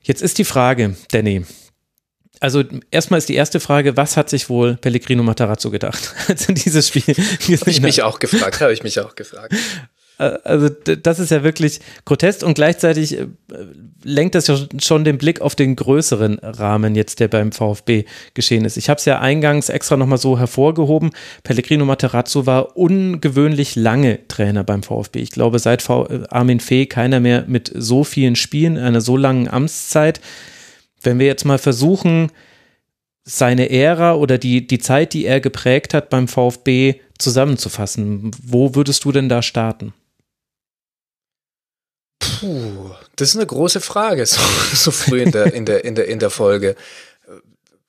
Jetzt 0.00 0.22
ist 0.22 0.38
die 0.38 0.44
Frage, 0.44 0.96
Danny. 1.10 1.44
Also 2.40 2.64
erstmal 2.90 3.18
ist 3.18 3.28
die 3.28 3.36
erste 3.36 3.60
Frage, 3.60 3.96
was 3.96 4.16
hat 4.16 4.28
sich 4.28 4.48
wohl 4.48 4.74
Pellegrino 4.76 5.22
Matarazzo 5.22 5.70
gedacht, 5.70 6.14
als 6.28 6.48
er 6.48 6.54
dieses 6.54 6.88
Spiel 6.88 7.14
gesehen 7.14 7.60
Habe 7.60 7.70
ich 7.70 7.80
mich 7.80 8.02
auch 8.02 8.18
gefragt, 8.18 8.60
habe 8.60 8.72
ich 8.72 8.82
mich 8.82 8.98
auch 8.98 9.14
gefragt. 9.14 9.54
Äh, 10.22 10.38
also 10.44 10.68
das 10.68 11.18
ist 11.18 11.30
ja 11.30 11.42
wirklich 11.42 11.80
grotesk 12.04 12.42
und 12.42 12.54
gleichzeitig 12.54 13.18
äh, 13.18 13.26
lenkt 14.02 14.34
das 14.34 14.46
ja 14.46 14.56
schon 14.80 15.04
den 15.04 15.18
Blick 15.18 15.40
auf 15.40 15.54
den 15.54 15.76
größeren 15.76 16.38
Rahmen 16.38 16.94
jetzt, 16.94 17.20
der 17.20 17.28
beim 17.28 17.52
VfB 17.52 18.04
geschehen 18.34 18.64
ist. 18.64 18.76
Ich 18.76 18.88
habe 18.88 18.98
es 18.98 19.04
ja 19.04 19.20
eingangs 19.20 19.68
extra 19.68 19.96
nochmal 19.96 20.18
so 20.18 20.38
hervorgehoben. 20.38 21.10
Pellegrino 21.42 21.84
Materazzo 21.84 22.46
war 22.46 22.76
ungewöhnlich 22.76 23.76
lange 23.76 24.26
Trainer 24.28 24.64
beim 24.64 24.82
VfB. 24.82 25.20
Ich 25.20 25.30
glaube, 25.30 25.58
seit 25.58 25.88
äh, 25.88 26.20
Armin 26.28 26.60
Fee 26.60 26.86
keiner 26.86 27.20
mehr 27.20 27.44
mit 27.46 27.72
so 27.74 28.04
vielen 28.04 28.36
Spielen, 28.36 28.78
einer 28.78 29.00
so 29.00 29.16
langen 29.16 29.48
Amtszeit. 29.48 30.20
Wenn 31.02 31.18
wir 31.18 31.26
jetzt 31.26 31.44
mal 31.44 31.58
versuchen, 31.58 32.30
seine 33.24 33.70
Ära 33.70 34.14
oder 34.14 34.36
die, 34.38 34.66
die 34.66 34.78
Zeit, 34.78 35.12
die 35.14 35.26
er 35.26 35.40
geprägt 35.40 35.94
hat 35.94 36.10
beim 36.10 36.26
VfB 36.26 36.96
zusammenzufassen, 37.18 38.32
wo 38.42 38.74
würdest 38.74 39.04
du 39.04 39.12
denn 39.12 39.28
da 39.28 39.42
starten? 39.42 39.94
Puh, 42.22 42.90
das 43.16 43.30
ist 43.30 43.36
eine 43.36 43.46
große 43.46 43.80
Frage, 43.80 44.24
so, 44.26 44.40
so 44.74 44.90
früh 44.90 45.22
in 45.22 45.32
der, 45.32 45.52
in, 45.54 45.66
der, 45.66 45.84
in, 45.84 45.94
der, 45.94 46.06
in 46.06 46.18
der 46.18 46.30
Folge. 46.30 46.76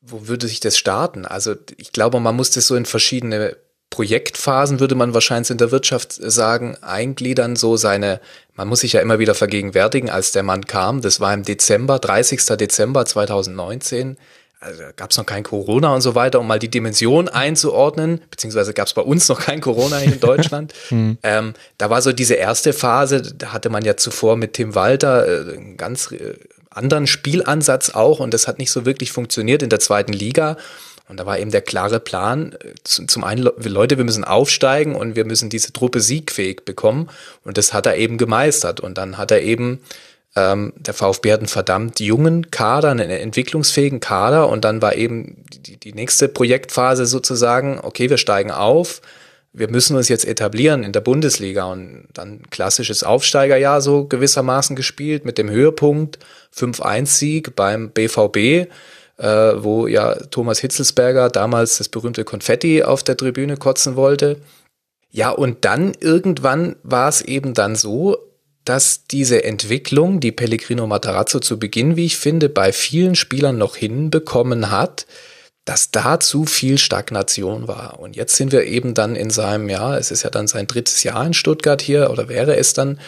Wo 0.01 0.27
würde 0.27 0.47
sich 0.47 0.59
das 0.59 0.77
starten? 0.77 1.25
Also 1.25 1.55
ich 1.77 1.91
glaube, 1.91 2.19
man 2.19 2.35
muss 2.35 2.51
das 2.51 2.67
so 2.67 2.75
in 2.75 2.85
verschiedene 2.85 3.55
Projektphasen, 3.89 4.79
würde 4.79 4.95
man 4.95 5.13
wahrscheinlich 5.13 5.51
in 5.51 5.59
der 5.59 5.71
Wirtschaft 5.71 6.13
sagen, 6.13 6.75
eingliedern, 6.81 7.55
so 7.55 7.77
seine, 7.77 8.19
man 8.55 8.67
muss 8.67 8.79
sich 8.79 8.93
ja 8.93 9.01
immer 9.01 9.19
wieder 9.19 9.35
vergegenwärtigen, 9.35 10.09
als 10.09 10.31
der 10.31 10.41
Mann 10.41 10.65
kam, 10.65 11.01
das 11.01 11.19
war 11.19 11.31
im 11.31 11.43
Dezember, 11.43 11.99
30. 11.99 12.43
Dezember 12.57 13.05
2019, 13.05 14.17
also 14.63 14.83
gab 14.95 15.11
es 15.11 15.17
noch 15.17 15.25
kein 15.25 15.43
Corona 15.43 15.93
und 15.93 16.01
so 16.01 16.15
weiter, 16.15 16.39
um 16.39 16.47
mal 16.47 16.59
die 16.59 16.69
Dimension 16.69 17.27
einzuordnen, 17.27 18.21
beziehungsweise 18.31 18.73
gab 18.73 18.87
es 18.87 18.93
bei 18.93 19.01
uns 19.01 19.27
noch 19.29 19.41
kein 19.41 19.61
Corona 19.61 19.99
in 19.99 20.19
Deutschland. 20.19 20.73
hm. 20.89 21.17
ähm, 21.23 21.53
da 21.77 21.89
war 21.89 22.01
so 22.01 22.13
diese 22.13 22.35
erste 22.35 22.73
Phase, 22.73 23.21
da 23.21 23.53
hatte 23.53 23.69
man 23.69 23.83
ja 23.83 23.97
zuvor 23.97 24.37
mit 24.37 24.53
Tim 24.53 24.75
Walter 24.75 25.27
äh, 25.27 25.55
einen 25.55 25.77
ganz 25.77 26.11
äh, 26.11 26.35
anderen 26.69 27.07
Spielansatz 27.07 27.91
auch 27.91 28.19
und 28.19 28.33
das 28.33 28.47
hat 28.47 28.57
nicht 28.57 28.71
so 28.71 28.85
wirklich 28.85 29.11
funktioniert 29.11 29.61
in 29.61 29.69
der 29.69 29.79
zweiten 29.79 30.13
Liga. 30.13 30.57
Und 31.09 31.19
da 31.19 31.25
war 31.25 31.37
eben 31.37 31.51
der 31.51 31.61
klare 31.61 31.99
Plan, 31.99 32.53
äh, 32.53 32.73
zum 32.83 33.23
einen, 33.23 33.43
Leute, 33.43 33.97
wir 33.97 34.05
müssen 34.05 34.23
aufsteigen 34.23 34.95
und 34.95 35.15
wir 35.15 35.25
müssen 35.25 35.49
diese 35.49 35.73
Truppe 35.73 35.99
siegfähig 35.99 36.63
bekommen. 36.63 37.09
Und 37.43 37.57
das 37.57 37.73
hat 37.73 37.85
er 37.85 37.97
eben 37.97 38.17
gemeistert. 38.17 38.79
Und 38.79 38.97
dann 38.97 39.17
hat 39.17 39.29
er 39.31 39.41
eben 39.41 39.81
ähm, 40.35 40.73
der 40.75 40.93
VfB 40.93 41.31
hat 41.31 41.39
einen 41.41 41.47
verdammt 41.47 41.99
jungen 41.99 42.49
Kader, 42.49 42.89
einen 42.91 43.09
entwicklungsfähigen 43.09 43.99
Kader. 43.99 44.49
Und 44.49 44.65
dann 44.65 44.81
war 44.81 44.95
eben 44.95 45.43
die, 45.51 45.77
die 45.77 45.93
nächste 45.93 46.27
Projektphase 46.27 47.05
sozusagen, 47.05 47.79
okay, 47.81 48.09
wir 48.09 48.17
steigen 48.17 48.51
auf, 48.51 49.01
wir 49.55 49.69
müssen 49.69 49.95
uns 49.95 50.09
jetzt 50.09 50.25
etablieren 50.25 50.83
in 50.83 50.91
der 50.91 51.01
Bundesliga. 51.01 51.65
Und 51.65 52.07
dann 52.13 52.41
klassisches 52.49 53.03
Aufsteigerjahr 53.03 53.81
so 53.81 54.05
gewissermaßen 54.05 54.75
gespielt 54.75 55.23
mit 55.23 55.37
dem 55.37 55.49
Höhepunkt 55.51 56.17
5-1-Sieg 56.55 57.55
beim 57.55 57.91
BVB, 57.91 58.37
äh, 58.37 58.67
wo 59.63 59.85
ja 59.85 60.15
Thomas 60.15 60.57
Hitzelsberger 60.59 61.29
damals 61.29 61.77
das 61.77 61.89
berühmte 61.89 62.23
Konfetti 62.23 62.81
auf 62.81 63.03
der 63.03 63.17
Tribüne 63.17 63.57
kotzen 63.57 63.95
wollte. 63.95 64.37
Ja, 65.11 65.29
und 65.29 65.63
dann 65.63 65.93
irgendwann 65.99 66.75
war 66.81 67.07
es 67.07 67.21
eben 67.21 67.53
dann 67.53 67.75
so, 67.75 68.17
dass 68.65 69.07
diese 69.07 69.43
Entwicklung, 69.43 70.19
die 70.19 70.31
Pellegrino 70.31 70.87
Matarazzo 70.87 71.39
zu 71.39 71.59
Beginn, 71.59 71.95
wie 71.95 72.05
ich 72.05 72.17
finde, 72.17 72.49
bei 72.49 72.71
vielen 72.71 73.15
Spielern 73.15 73.57
noch 73.57 73.75
hinbekommen 73.75 74.71
hat, 74.71 75.05
dass 75.65 75.91
da 75.91 76.19
zu 76.19 76.45
viel 76.45 76.77
Stagnation 76.77 77.67
war. 77.67 77.99
Und 77.99 78.15
jetzt 78.15 78.35
sind 78.35 78.51
wir 78.51 78.65
eben 78.65 78.93
dann 78.93 79.15
in 79.15 79.29
seinem, 79.29 79.69
ja, 79.69 79.97
es 79.97 80.11
ist 80.11 80.23
ja 80.23 80.29
dann 80.29 80.47
sein 80.47 80.67
drittes 80.67 81.03
Jahr 81.03 81.25
in 81.25 81.33
Stuttgart 81.33 81.81
hier, 81.81 82.09
oder 82.09 82.27
wäre 82.27 82.57
es 82.57 82.73
dann, 82.73 82.99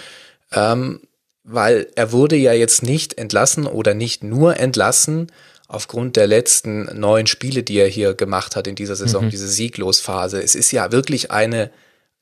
ähm, 0.54 1.02
weil 1.44 1.88
er 1.96 2.12
wurde 2.12 2.36
ja 2.36 2.54
jetzt 2.54 2.82
nicht 2.82 3.18
entlassen 3.18 3.68
oder 3.68 3.94
nicht 3.94 4.24
nur 4.24 4.58
entlassen 4.58 5.32
aufgrund 5.68 6.16
der 6.16 6.28
letzten 6.28 6.86
neun 6.98 7.28
Spiele, 7.28 7.64
die 7.64 7.78
er 7.78 7.88
hier 7.88 8.14
gemacht 8.14 8.56
hat 8.56 8.68
in 8.68 8.76
dieser 8.76 8.96
Saison, 8.96 9.26
mhm. 9.26 9.30
diese 9.30 9.48
Sieglosphase. 9.48 10.42
Es 10.42 10.56
ist 10.56 10.72
ja 10.72 10.92
wirklich 10.92 11.32
eine, 11.32 11.72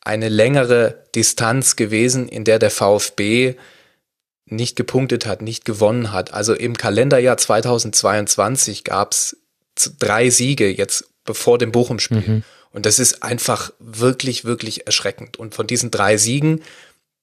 eine 0.03 0.29
längere 0.29 1.05
Distanz 1.15 1.75
gewesen, 1.75 2.27
in 2.27 2.43
der 2.43 2.59
der 2.59 2.71
VfB 2.71 3.55
nicht 4.45 4.75
gepunktet 4.75 5.25
hat, 5.25 5.41
nicht 5.41 5.65
gewonnen 5.65 6.11
hat. 6.11 6.33
Also 6.33 6.53
im 6.53 6.75
Kalenderjahr 6.75 7.37
2022 7.37 8.83
gab 8.83 9.13
es 9.13 9.37
drei 9.99 10.29
Siege 10.29 10.69
jetzt 10.69 11.05
bevor 11.23 11.57
dem 11.57 11.71
Bochum-Spiel. 11.71 12.23
Mhm. 12.25 12.43
Und 12.71 12.85
das 12.85 12.99
ist 12.99 13.23
einfach 13.23 13.71
wirklich, 13.79 14.45
wirklich 14.45 14.85
erschreckend. 14.85 15.37
Und 15.37 15.55
von 15.55 15.67
diesen 15.67 15.91
drei 15.91 16.17
Siegen, 16.17 16.61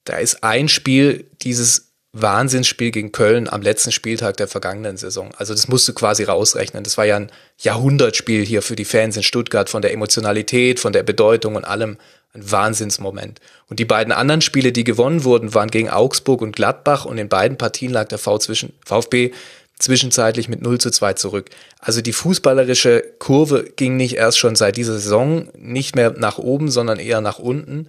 da 0.05 0.16
ist 0.16 0.43
ein 0.43 0.69
Spiel, 0.69 1.27
dieses 1.43 1.90
Wahnsinnsspiel 2.12 2.90
gegen 2.90 3.12
Köln 3.12 3.49
am 3.49 3.62
letzten 3.62 3.93
Spieltag 3.93 4.37
der 4.37 4.49
vergangenen 4.49 4.97
Saison. 4.97 5.33
Also 5.37 5.55
das 5.55 5.69
musst 5.69 5.87
du 5.88 5.93
quasi 5.93 6.25
rausrechnen. 6.25 6.83
Das 6.83 6.99
war 6.99 7.05
ja 7.05 7.16
ein 7.16 7.31
Jahrhundertspiel 7.59 8.45
hier 8.45 8.62
für 8.62 8.75
die 8.75 8.85
Fans 8.85 9.16
in 9.16 9.23
Stuttgart 9.23 9.71
von 9.71 9.83
der 9.83 9.93
Emotionalität, 9.93 10.81
von 10.81 10.93
der 10.93 11.05
Bedeutung 11.05 11.55
und 11.55 11.64
allem. 11.64 11.99
Ein 12.33 12.51
Wahnsinnsmoment. 12.51 13.40
Und 13.69 13.81
die 13.81 13.85
beiden 13.85 14.12
anderen 14.12 14.40
Spiele, 14.40 14.71
die 14.71 14.85
gewonnen 14.85 15.25
wurden, 15.25 15.53
waren 15.53 15.71
gegen 15.71 15.90
Augsburg 15.90 16.43
und 16.43 16.55
Gladbach 16.55 17.05
und 17.05 17.19
in 17.19 17.29
beiden 17.29 17.59
Partien 17.59 17.93
lag 17.93 18.09
der 18.09 18.19
VfB 18.19 19.33
zwischenzeitlich 19.81 20.49
mit 20.49 20.62
0 20.62 20.79
zu 20.79 20.90
2 20.90 21.14
zurück. 21.14 21.51
Also 21.81 22.03
die 22.03 22.12
fußballerische 22.12 23.03
Kurve 23.19 23.64
ging 23.75 23.97
nicht 23.97 24.16
erst 24.16 24.38
schon 24.38 24.55
seit 24.55 24.77
dieser 24.77 24.95
Saison 24.95 25.49
nicht 25.57 25.97
mehr 25.97 26.12
nach 26.16 26.38
oben, 26.38 26.71
sondern 26.71 26.99
eher 26.99 27.21
nach 27.21 27.38
unten. 27.38 27.87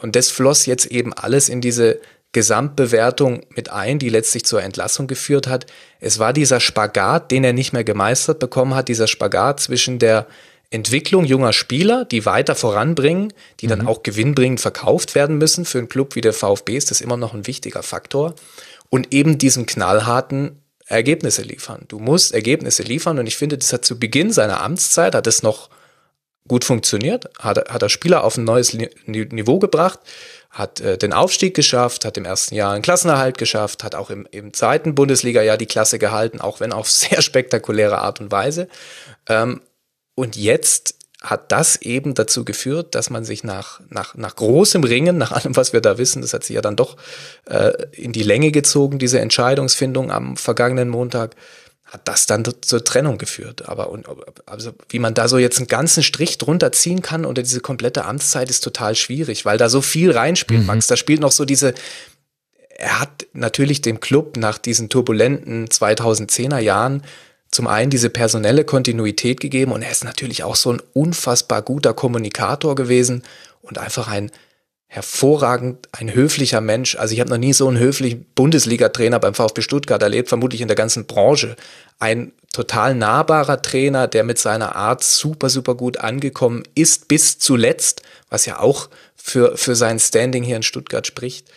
Und 0.00 0.16
das 0.16 0.30
floss 0.30 0.66
jetzt 0.66 0.86
eben 0.86 1.12
alles 1.12 1.48
in 1.48 1.60
diese 1.60 2.00
Gesamtbewertung 2.32 3.42
mit 3.54 3.70
ein, 3.70 3.98
die 3.98 4.08
letztlich 4.08 4.44
zur 4.44 4.62
Entlassung 4.62 5.06
geführt 5.06 5.46
hat. 5.46 5.66
Es 6.00 6.18
war 6.18 6.32
dieser 6.32 6.60
Spagat, 6.60 7.30
den 7.30 7.44
er 7.44 7.52
nicht 7.52 7.74
mehr 7.74 7.84
gemeistert 7.84 8.38
bekommen 8.38 8.74
hat, 8.74 8.88
dieser 8.88 9.06
Spagat 9.06 9.60
zwischen 9.60 9.98
der 9.98 10.26
Entwicklung 10.72 11.24
junger 11.24 11.52
Spieler, 11.52 12.04
die 12.04 12.24
weiter 12.24 12.54
voranbringen, 12.54 13.32
die 13.60 13.66
mhm. 13.66 13.70
dann 13.70 13.86
auch 13.86 14.02
gewinnbringend 14.02 14.60
verkauft 14.60 15.14
werden 15.14 15.38
müssen. 15.38 15.64
Für 15.64 15.78
einen 15.78 15.88
Club 15.88 16.14
wie 16.14 16.20
der 16.20 16.32
VfB 16.32 16.76
ist 16.76 16.90
das 16.90 17.00
immer 17.00 17.16
noch 17.16 17.34
ein 17.34 17.46
wichtiger 17.46 17.82
Faktor. 17.82 18.34
Und 18.88 19.12
eben 19.12 19.38
diesen 19.38 19.66
knallharten 19.66 20.62
Ergebnisse 20.86 21.42
liefern. 21.42 21.84
Du 21.88 21.98
musst 21.98 22.34
Ergebnisse 22.34 22.82
liefern 22.82 23.18
und 23.18 23.26
ich 23.26 23.36
finde, 23.36 23.56
das 23.56 23.72
hat 23.72 23.84
zu 23.84 23.98
Beginn 23.98 24.32
seiner 24.32 24.60
Amtszeit, 24.60 25.14
hat 25.14 25.26
es 25.26 25.42
noch 25.42 25.70
gut 26.48 26.64
funktioniert, 26.64 27.30
hat, 27.38 27.70
hat 27.70 27.82
er 27.82 27.88
Spieler 27.88 28.24
auf 28.24 28.36
ein 28.36 28.44
neues 28.44 28.76
Niveau 29.06 29.58
gebracht, 29.58 30.00
hat 30.50 30.80
äh, 30.80 30.98
den 30.98 31.12
Aufstieg 31.12 31.54
geschafft, 31.54 32.04
hat 32.04 32.16
im 32.16 32.24
ersten 32.24 32.54
Jahr 32.54 32.72
einen 32.72 32.82
Klassenerhalt 32.82 33.38
geschafft, 33.38 33.84
hat 33.84 33.94
auch 33.94 34.10
im, 34.10 34.26
im 34.30 34.52
zweiten 34.52 34.94
Bundesliga-Jahr 34.94 35.56
die 35.56 35.66
Klasse 35.66 35.98
gehalten, 35.98 36.40
auch 36.40 36.60
wenn 36.60 36.72
auf 36.72 36.90
sehr 36.90 37.22
spektakuläre 37.22 37.98
Art 37.98 38.20
und 38.20 38.30
Weise. 38.30 38.68
Ähm, 39.28 39.60
und 40.14 40.36
jetzt 40.36 40.94
hat 41.22 41.52
das 41.52 41.76
eben 41.76 42.14
dazu 42.14 42.44
geführt, 42.44 42.94
dass 42.94 43.08
man 43.08 43.24
sich 43.24 43.44
nach, 43.44 43.80
nach, 43.88 44.16
nach 44.16 44.34
großem 44.34 44.82
Ringen, 44.82 45.18
nach 45.18 45.30
allem, 45.30 45.56
was 45.56 45.72
wir 45.72 45.80
da 45.80 45.96
wissen, 45.96 46.20
das 46.20 46.34
hat 46.34 46.42
sich 46.44 46.54
ja 46.54 46.60
dann 46.60 46.76
doch 46.76 46.96
äh, 47.46 47.72
in 47.92 48.12
die 48.12 48.24
Länge 48.24 48.50
gezogen, 48.50 48.98
diese 48.98 49.20
Entscheidungsfindung 49.20 50.10
am 50.10 50.36
vergangenen 50.36 50.88
Montag, 50.88 51.36
hat 51.92 52.08
das 52.08 52.24
dann 52.26 52.42
zur 52.62 52.84
Trennung 52.84 53.18
geführt. 53.18 53.68
Aber 53.68 53.90
und, 53.90 54.06
also 54.46 54.72
wie 54.88 54.98
man 54.98 55.12
da 55.12 55.28
so 55.28 55.36
jetzt 55.36 55.58
einen 55.58 55.68
ganzen 55.68 56.02
Strich 56.02 56.38
drunter 56.38 56.72
ziehen 56.72 57.02
kann 57.02 57.26
unter 57.26 57.42
diese 57.42 57.60
komplette 57.60 58.06
Amtszeit 58.06 58.48
ist 58.48 58.64
total 58.64 58.94
schwierig, 58.94 59.44
weil 59.44 59.58
da 59.58 59.68
so 59.68 59.82
viel 59.82 60.10
reinspielt, 60.10 60.62
mhm. 60.62 60.66
Max. 60.66 60.86
Da 60.86 60.96
spielt 60.96 61.20
noch 61.20 61.32
so 61.32 61.44
diese, 61.44 61.74
er 62.70 62.98
hat 62.98 63.26
natürlich 63.34 63.82
dem 63.82 64.00
Club 64.00 64.38
nach 64.38 64.56
diesen 64.56 64.88
turbulenten 64.88 65.68
2010er 65.68 66.58
Jahren 66.58 67.02
zum 67.52 67.68
einen 67.68 67.90
diese 67.90 68.10
personelle 68.10 68.64
Kontinuität 68.64 69.40
gegeben 69.40 69.70
und 69.72 69.82
er 69.82 69.90
ist 69.92 70.04
natürlich 70.04 70.42
auch 70.42 70.56
so 70.56 70.72
ein 70.72 70.82
unfassbar 70.94 71.62
guter 71.62 71.94
Kommunikator 71.94 72.74
gewesen 72.74 73.22
und 73.60 73.78
einfach 73.78 74.08
ein 74.08 74.32
hervorragend, 74.88 75.88
ein 75.92 76.12
höflicher 76.12 76.60
Mensch. 76.60 76.96
Also 76.96 77.14
ich 77.14 77.20
habe 77.20 77.30
noch 77.30 77.38
nie 77.38 77.54
so 77.54 77.66
einen 77.66 77.78
höflichen 77.78 78.26
Bundesliga-Trainer 78.34 79.20
beim 79.20 79.32
VfB 79.32 79.62
Stuttgart 79.62 80.02
erlebt, 80.02 80.28
vermutlich 80.28 80.60
in 80.60 80.68
der 80.68 80.76
ganzen 80.76 81.06
Branche. 81.06 81.56
Ein 81.98 82.32
total 82.52 82.94
nahbarer 82.94 83.62
Trainer, 83.62 84.06
der 84.06 84.24
mit 84.24 84.38
seiner 84.38 84.76
Art 84.76 85.02
super, 85.02 85.48
super 85.48 85.76
gut 85.76 85.96
angekommen 85.98 86.62
ist 86.74 87.08
bis 87.08 87.38
zuletzt, 87.38 88.02
was 88.28 88.44
ja 88.44 88.60
auch 88.60 88.90
für, 89.16 89.56
für 89.56 89.76
sein 89.76 89.98
Standing 89.98 90.42
hier 90.42 90.56
in 90.56 90.62
Stuttgart 90.62 91.06
spricht. 91.06 91.50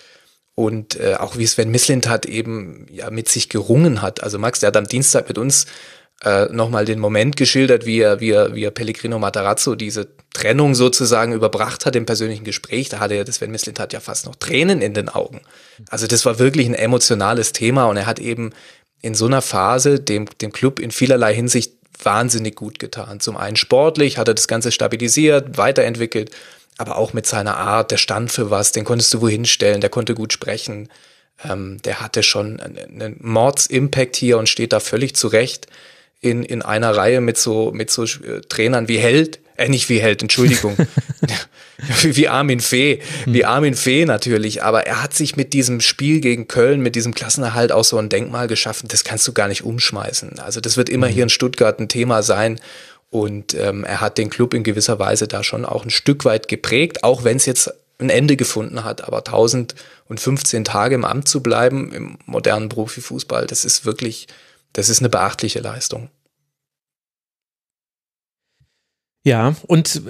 Und 0.55 0.97
äh, 0.99 1.15
auch 1.15 1.37
wie 1.37 1.45
Sven 1.45 1.69
Mislint 1.69 2.07
hat 2.07 2.25
eben 2.25 2.87
ja 2.89 3.09
mit 3.09 3.27
sich 3.27 3.49
gerungen 3.49 4.01
hat. 4.01 4.23
Also 4.23 4.39
Max, 4.39 4.61
der 4.61 4.67
hat 4.67 4.77
am 4.77 4.87
Dienstag 4.87 5.27
mit 5.27 5.37
uns 5.37 5.65
äh, 6.23 6.45
nochmal 6.45 6.85
den 6.85 6.99
Moment 6.99 7.35
geschildert, 7.35 7.85
wie 7.85 7.99
er, 7.99 8.21
wie 8.21 8.31
er, 8.31 8.55
wie 8.55 8.63
er 8.63 8.71
Pellegrino 8.71 9.19
Matarazzo 9.19 9.75
diese 9.75 10.07
Trennung 10.33 10.73
sozusagen 10.73 11.33
überbracht 11.33 11.85
hat 11.85 11.95
im 11.97 12.05
persönlichen 12.05 12.45
Gespräch. 12.45 12.87
Da 12.87 12.99
hatte 12.99 13.15
er, 13.15 13.25
das 13.25 13.35
Sven 13.35 13.51
Mislint 13.51 13.79
hat 13.79 13.91
ja 13.91 13.99
fast 13.99 14.25
noch 14.25 14.35
Tränen 14.35 14.81
in 14.81 14.93
den 14.93 15.09
Augen. 15.09 15.41
Also 15.89 16.07
das 16.07 16.25
war 16.25 16.39
wirklich 16.39 16.67
ein 16.67 16.73
emotionales 16.73 17.51
Thema 17.51 17.85
und 17.85 17.97
er 17.97 18.05
hat 18.05 18.19
eben 18.19 18.51
in 19.01 19.13
so 19.13 19.25
einer 19.25 19.41
Phase 19.41 19.99
dem, 19.99 20.25
dem 20.41 20.53
Club 20.53 20.79
in 20.79 20.91
vielerlei 20.91 21.33
Hinsicht 21.33 21.73
wahnsinnig 22.01 22.55
gut 22.55 22.79
getan. 22.79 23.19
Zum 23.19 23.35
einen 23.35 23.57
sportlich 23.57 24.17
hat 24.17 24.27
er 24.27 24.33
das 24.33 24.47
Ganze 24.47 24.71
stabilisiert, 24.71 25.57
weiterentwickelt 25.57 26.31
aber 26.77 26.97
auch 26.97 27.13
mit 27.13 27.25
seiner 27.25 27.57
Art, 27.57 27.91
der 27.91 27.97
stand 27.97 28.31
für 28.31 28.49
was, 28.49 28.71
den 28.71 28.83
konntest 28.83 29.13
du 29.13 29.21
wohin 29.21 29.45
stellen, 29.45 29.81
der 29.81 29.89
konnte 29.89 30.13
gut 30.13 30.33
sprechen. 30.33 30.89
Ähm, 31.43 31.81
der 31.83 32.01
hatte 32.01 32.23
schon 32.23 32.59
einen 32.59 33.17
Mordsimpact 33.19 34.15
hier 34.15 34.37
und 34.37 34.49
steht 34.49 34.73
da 34.73 34.79
völlig 34.79 35.15
zurecht 35.15 35.67
in, 36.21 36.43
in 36.43 36.61
einer 36.61 36.95
Reihe 36.95 37.21
mit 37.21 37.37
so, 37.37 37.71
mit 37.71 37.91
so 37.91 38.03
äh, 38.03 38.41
Trainern 38.47 38.87
wie 38.87 38.97
Held, 38.97 39.39
äh, 39.57 39.69
nicht 39.69 39.89
wie 39.89 39.99
Held, 39.99 40.21
Entschuldigung, 40.21 40.77
wie 42.03 42.27
Armin 42.27 42.61
Fee, 42.61 42.99
wie 43.25 43.43
hm. 43.43 43.49
Armin 43.49 43.75
Fee 43.75 44.05
natürlich, 44.05 44.63
aber 44.63 44.85
er 44.87 45.03
hat 45.03 45.13
sich 45.13 45.35
mit 45.35 45.53
diesem 45.53 45.81
Spiel 45.81 46.21
gegen 46.21 46.47
Köln, 46.47 46.81
mit 46.81 46.95
diesem 46.95 47.13
Klassenerhalt 47.13 47.71
auch 47.71 47.83
so 47.83 47.97
ein 47.97 48.09
Denkmal 48.09 48.47
geschaffen, 48.47 48.87
das 48.87 49.03
kannst 49.03 49.27
du 49.27 49.33
gar 49.33 49.47
nicht 49.47 49.63
umschmeißen. 49.63 50.39
Also 50.39 50.61
das 50.61 50.77
wird 50.77 50.89
immer 50.89 51.07
mhm. 51.07 51.11
hier 51.11 51.23
in 51.23 51.29
Stuttgart 51.29 51.79
ein 51.79 51.89
Thema 51.89 52.23
sein 52.23 52.59
und 53.15 53.53
ähm, 53.53 53.85
er 53.85 54.01
hat 54.01 54.17
den 54.17 54.29
Club 54.29 54.53
in 54.53 54.65
gewisser 54.65 54.99
Weise 54.99 55.29
da 55.29 55.41
schon 55.41 55.63
auch 55.63 55.85
ein 55.85 55.89
Stück 55.89 56.25
weit 56.25 56.49
geprägt, 56.49 57.05
auch 57.05 57.23
wenn 57.23 57.37
es 57.37 57.45
jetzt 57.45 57.73
ein 57.97 58.09
Ende 58.09 58.35
gefunden 58.35 58.83
hat. 58.83 59.05
Aber 59.05 59.19
1015 59.19 60.65
Tage 60.65 60.95
im 60.95 61.05
Amt 61.05 61.29
zu 61.29 61.41
bleiben 61.41 61.93
im 61.93 62.17
modernen 62.25 62.67
Profifußball, 62.67 63.47
das 63.47 63.63
ist 63.63 63.85
wirklich, 63.85 64.27
das 64.73 64.89
ist 64.89 64.99
eine 64.99 65.07
beachtliche 65.07 65.61
Leistung. 65.61 66.09
Ja, 69.23 69.55
und 69.65 70.01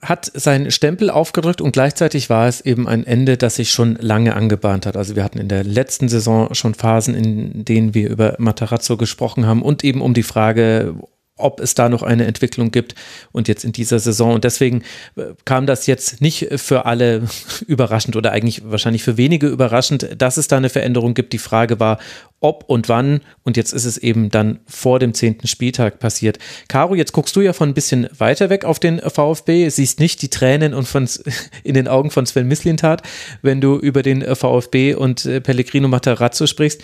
hat 0.00 0.30
seinen 0.32 0.70
Stempel 0.70 1.10
aufgedrückt 1.10 1.60
und 1.60 1.72
gleichzeitig 1.72 2.30
war 2.30 2.46
es 2.46 2.60
eben 2.60 2.86
ein 2.86 3.04
Ende, 3.04 3.36
das 3.36 3.56
sich 3.56 3.72
schon 3.72 3.96
lange 3.96 4.34
angebahnt 4.36 4.86
hat. 4.86 4.96
Also 4.96 5.16
wir 5.16 5.24
hatten 5.24 5.38
in 5.38 5.48
der 5.48 5.64
letzten 5.64 6.08
Saison 6.08 6.54
schon 6.54 6.74
Phasen, 6.74 7.16
in 7.16 7.64
denen 7.64 7.94
wir 7.94 8.08
über 8.08 8.36
Matarazzo 8.38 8.96
gesprochen 8.96 9.44
haben 9.44 9.60
und 9.60 9.82
eben 9.82 10.00
um 10.00 10.14
die 10.14 10.22
Frage, 10.22 10.94
ob 11.36 11.60
es 11.60 11.74
da 11.74 11.88
noch 11.88 12.02
eine 12.02 12.26
Entwicklung 12.26 12.70
gibt 12.70 12.94
und 13.32 13.48
jetzt 13.48 13.64
in 13.64 13.72
dieser 13.72 13.98
Saison. 13.98 14.34
Und 14.34 14.44
deswegen 14.44 14.82
äh, 15.16 15.34
kam 15.44 15.66
das 15.66 15.86
jetzt 15.86 16.20
nicht 16.20 16.48
für 16.56 16.86
alle 16.86 17.22
überraschend 17.66 18.14
oder 18.14 18.30
eigentlich 18.30 18.62
wahrscheinlich 18.64 19.02
für 19.02 19.16
wenige 19.16 19.48
überraschend, 19.48 20.08
dass 20.16 20.36
es 20.36 20.46
da 20.46 20.56
eine 20.56 20.68
Veränderung 20.68 21.14
gibt. 21.14 21.32
Die 21.32 21.38
Frage 21.38 21.80
war, 21.80 21.98
ob 22.38 22.64
und 22.68 22.88
wann. 22.88 23.20
Und 23.42 23.56
jetzt 23.56 23.72
ist 23.72 23.84
es 23.84 23.98
eben 23.98 24.30
dann 24.30 24.60
vor 24.66 25.00
dem 25.00 25.12
zehnten 25.12 25.48
Spieltag 25.48 25.98
passiert. 25.98 26.38
Caro, 26.68 26.94
jetzt 26.94 27.12
guckst 27.12 27.34
du 27.34 27.40
ja 27.40 27.52
von 27.52 27.70
ein 27.70 27.74
bisschen 27.74 28.08
weiter 28.16 28.48
weg 28.48 28.64
auf 28.64 28.78
den 28.78 29.00
VfB, 29.00 29.68
siehst 29.70 29.98
nicht 29.98 30.22
die 30.22 30.30
Tränen 30.30 30.72
und 30.72 30.86
von, 30.86 31.08
in 31.64 31.74
den 31.74 31.88
Augen 31.88 32.10
von 32.10 32.26
Sven 32.26 32.46
Mislintat, 32.46 33.02
wenn 33.42 33.60
du 33.60 33.76
über 33.76 34.02
den 34.02 34.22
VfB 34.36 34.94
und 34.94 35.24
äh, 35.24 35.40
Pellegrino 35.40 35.88
Matarazzo 35.88 36.46
sprichst. 36.46 36.82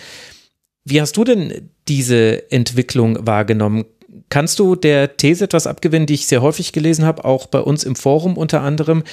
Wie 0.83 0.99
hast 0.99 1.15
du 1.15 1.23
denn 1.23 1.69
diese 1.87 2.51
Entwicklung 2.51 3.25
wahrgenommen? 3.25 3.85
Kannst 4.29 4.59
du 4.59 4.75
der 4.75 5.17
These 5.17 5.45
etwas 5.45 5.67
abgewinnen, 5.67 6.05
die 6.05 6.15
ich 6.15 6.27
sehr 6.27 6.41
häufig 6.41 6.73
gelesen 6.73 7.05
habe, 7.05 7.23
auch 7.25 7.47
bei 7.47 7.59
uns 7.59 7.83
im 7.83 7.95
Forum 7.95 8.37
unter 8.37 8.61
anderem, 8.61 9.03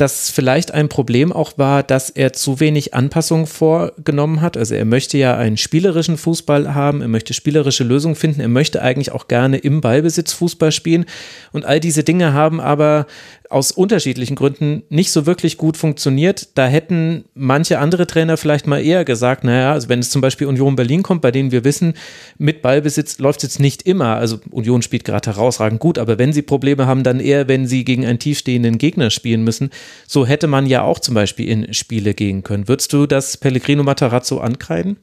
dass 0.00 0.30
vielleicht 0.30 0.72
ein 0.72 0.88
Problem 0.88 1.30
auch 1.30 1.58
war, 1.58 1.82
dass 1.82 2.08
er 2.08 2.32
zu 2.32 2.58
wenig 2.58 2.94
Anpassung 2.94 3.46
vorgenommen 3.46 4.40
hat. 4.40 4.56
Also 4.56 4.74
er 4.74 4.86
möchte 4.86 5.18
ja 5.18 5.36
einen 5.36 5.58
spielerischen 5.58 6.16
Fußball 6.16 6.74
haben, 6.74 7.02
er 7.02 7.08
möchte 7.08 7.34
spielerische 7.34 7.84
Lösungen 7.84 8.14
finden, 8.14 8.40
er 8.40 8.48
möchte 8.48 8.80
eigentlich 8.80 9.12
auch 9.12 9.28
gerne 9.28 9.58
im 9.58 9.82
Ballbesitz 9.82 10.32
Fußball 10.32 10.72
spielen. 10.72 11.04
Und 11.52 11.66
all 11.66 11.80
diese 11.80 12.02
Dinge 12.02 12.32
haben 12.32 12.60
aber 12.60 13.06
aus 13.50 13.72
unterschiedlichen 13.72 14.36
Gründen 14.36 14.84
nicht 14.88 15.10
so 15.10 15.26
wirklich 15.26 15.56
gut 15.56 15.76
funktioniert. 15.76 16.56
Da 16.56 16.68
hätten 16.68 17.24
manche 17.34 17.80
andere 17.80 18.06
Trainer 18.06 18.36
vielleicht 18.36 18.68
mal 18.68 18.82
eher 18.82 19.04
gesagt, 19.04 19.42
naja, 19.42 19.72
also 19.72 19.88
wenn 19.88 19.98
es 19.98 20.10
zum 20.10 20.20
Beispiel 20.20 20.46
Union 20.46 20.76
Berlin 20.76 21.02
kommt, 21.02 21.20
bei 21.20 21.32
denen 21.32 21.50
wir 21.50 21.64
wissen, 21.64 21.94
mit 22.38 22.62
Ballbesitz 22.62 23.18
läuft 23.18 23.40
es 23.40 23.50
jetzt 23.50 23.60
nicht 23.60 23.82
immer. 23.82 24.16
Also 24.16 24.38
Union 24.52 24.82
spielt 24.82 25.04
gerade 25.04 25.30
herausragend 25.30 25.80
gut, 25.80 25.98
aber 25.98 26.16
wenn 26.16 26.32
sie 26.32 26.42
Probleme 26.42 26.86
haben, 26.86 27.02
dann 27.02 27.18
eher, 27.18 27.48
wenn 27.48 27.66
sie 27.66 27.84
gegen 27.84 28.06
einen 28.06 28.20
tiefstehenden 28.20 28.78
Gegner 28.78 29.10
spielen 29.10 29.42
müssen. 29.42 29.70
So 30.06 30.24
hätte 30.24 30.46
man 30.46 30.66
ja 30.66 30.82
auch 30.82 31.00
zum 31.00 31.14
Beispiel 31.14 31.48
in 31.48 31.74
Spiele 31.74 32.14
gehen 32.14 32.44
können. 32.44 32.68
Würdest 32.68 32.92
du 32.92 33.06
das 33.06 33.36
Pellegrino 33.36 33.82
Matarazzo 33.82 34.38
ankreiden? 34.38 34.96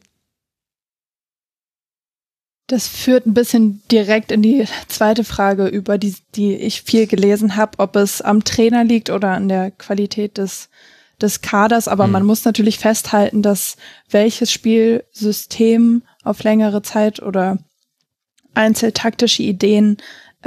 Das 2.68 2.88
führt 2.88 3.26
ein 3.26 3.34
bisschen 3.34 3.82
direkt 3.90 4.32
in 4.32 4.42
die 4.42 4.66
zweite 4.90 5.24
Frage 5.24 5.68
über, 5.68 5.98
die, 5.98 6.16
die 6.36 6.56
ich 6.56 6.82
viel 6.82 7.08
gelesen 7.08 7.56
habe, 7.56 7.80
ob 7.80 7.96
es 7.96 8.22
am 8.22 8.44
Trainer 8.44 8.84
liegt 8.84 9.10
oder 9.10 9.32
an 9.32 9.48
der 9.48 9.72
Qualität 9.72 10.38
des, 10.38 10.70
des 11.22 11.42
Kaders. 11.42 11.88
Aber 11.88 12.08
mhm. 12.08 12.14
man 12.14 12.26
muss 12.26 12.44
natürlich 12.44 12.78
festhalten, 12.78 13.42
dass 13.42 13.78
welches 14.10 14.52
Spielsystem 14.52 16.04
auf 16.24 16.44
längere 16.44 16.82
Zeit 16.82 17.22
oder 17.22 17.58
einzeltaktische 18.54 19.44
Ideen 19.44 19.98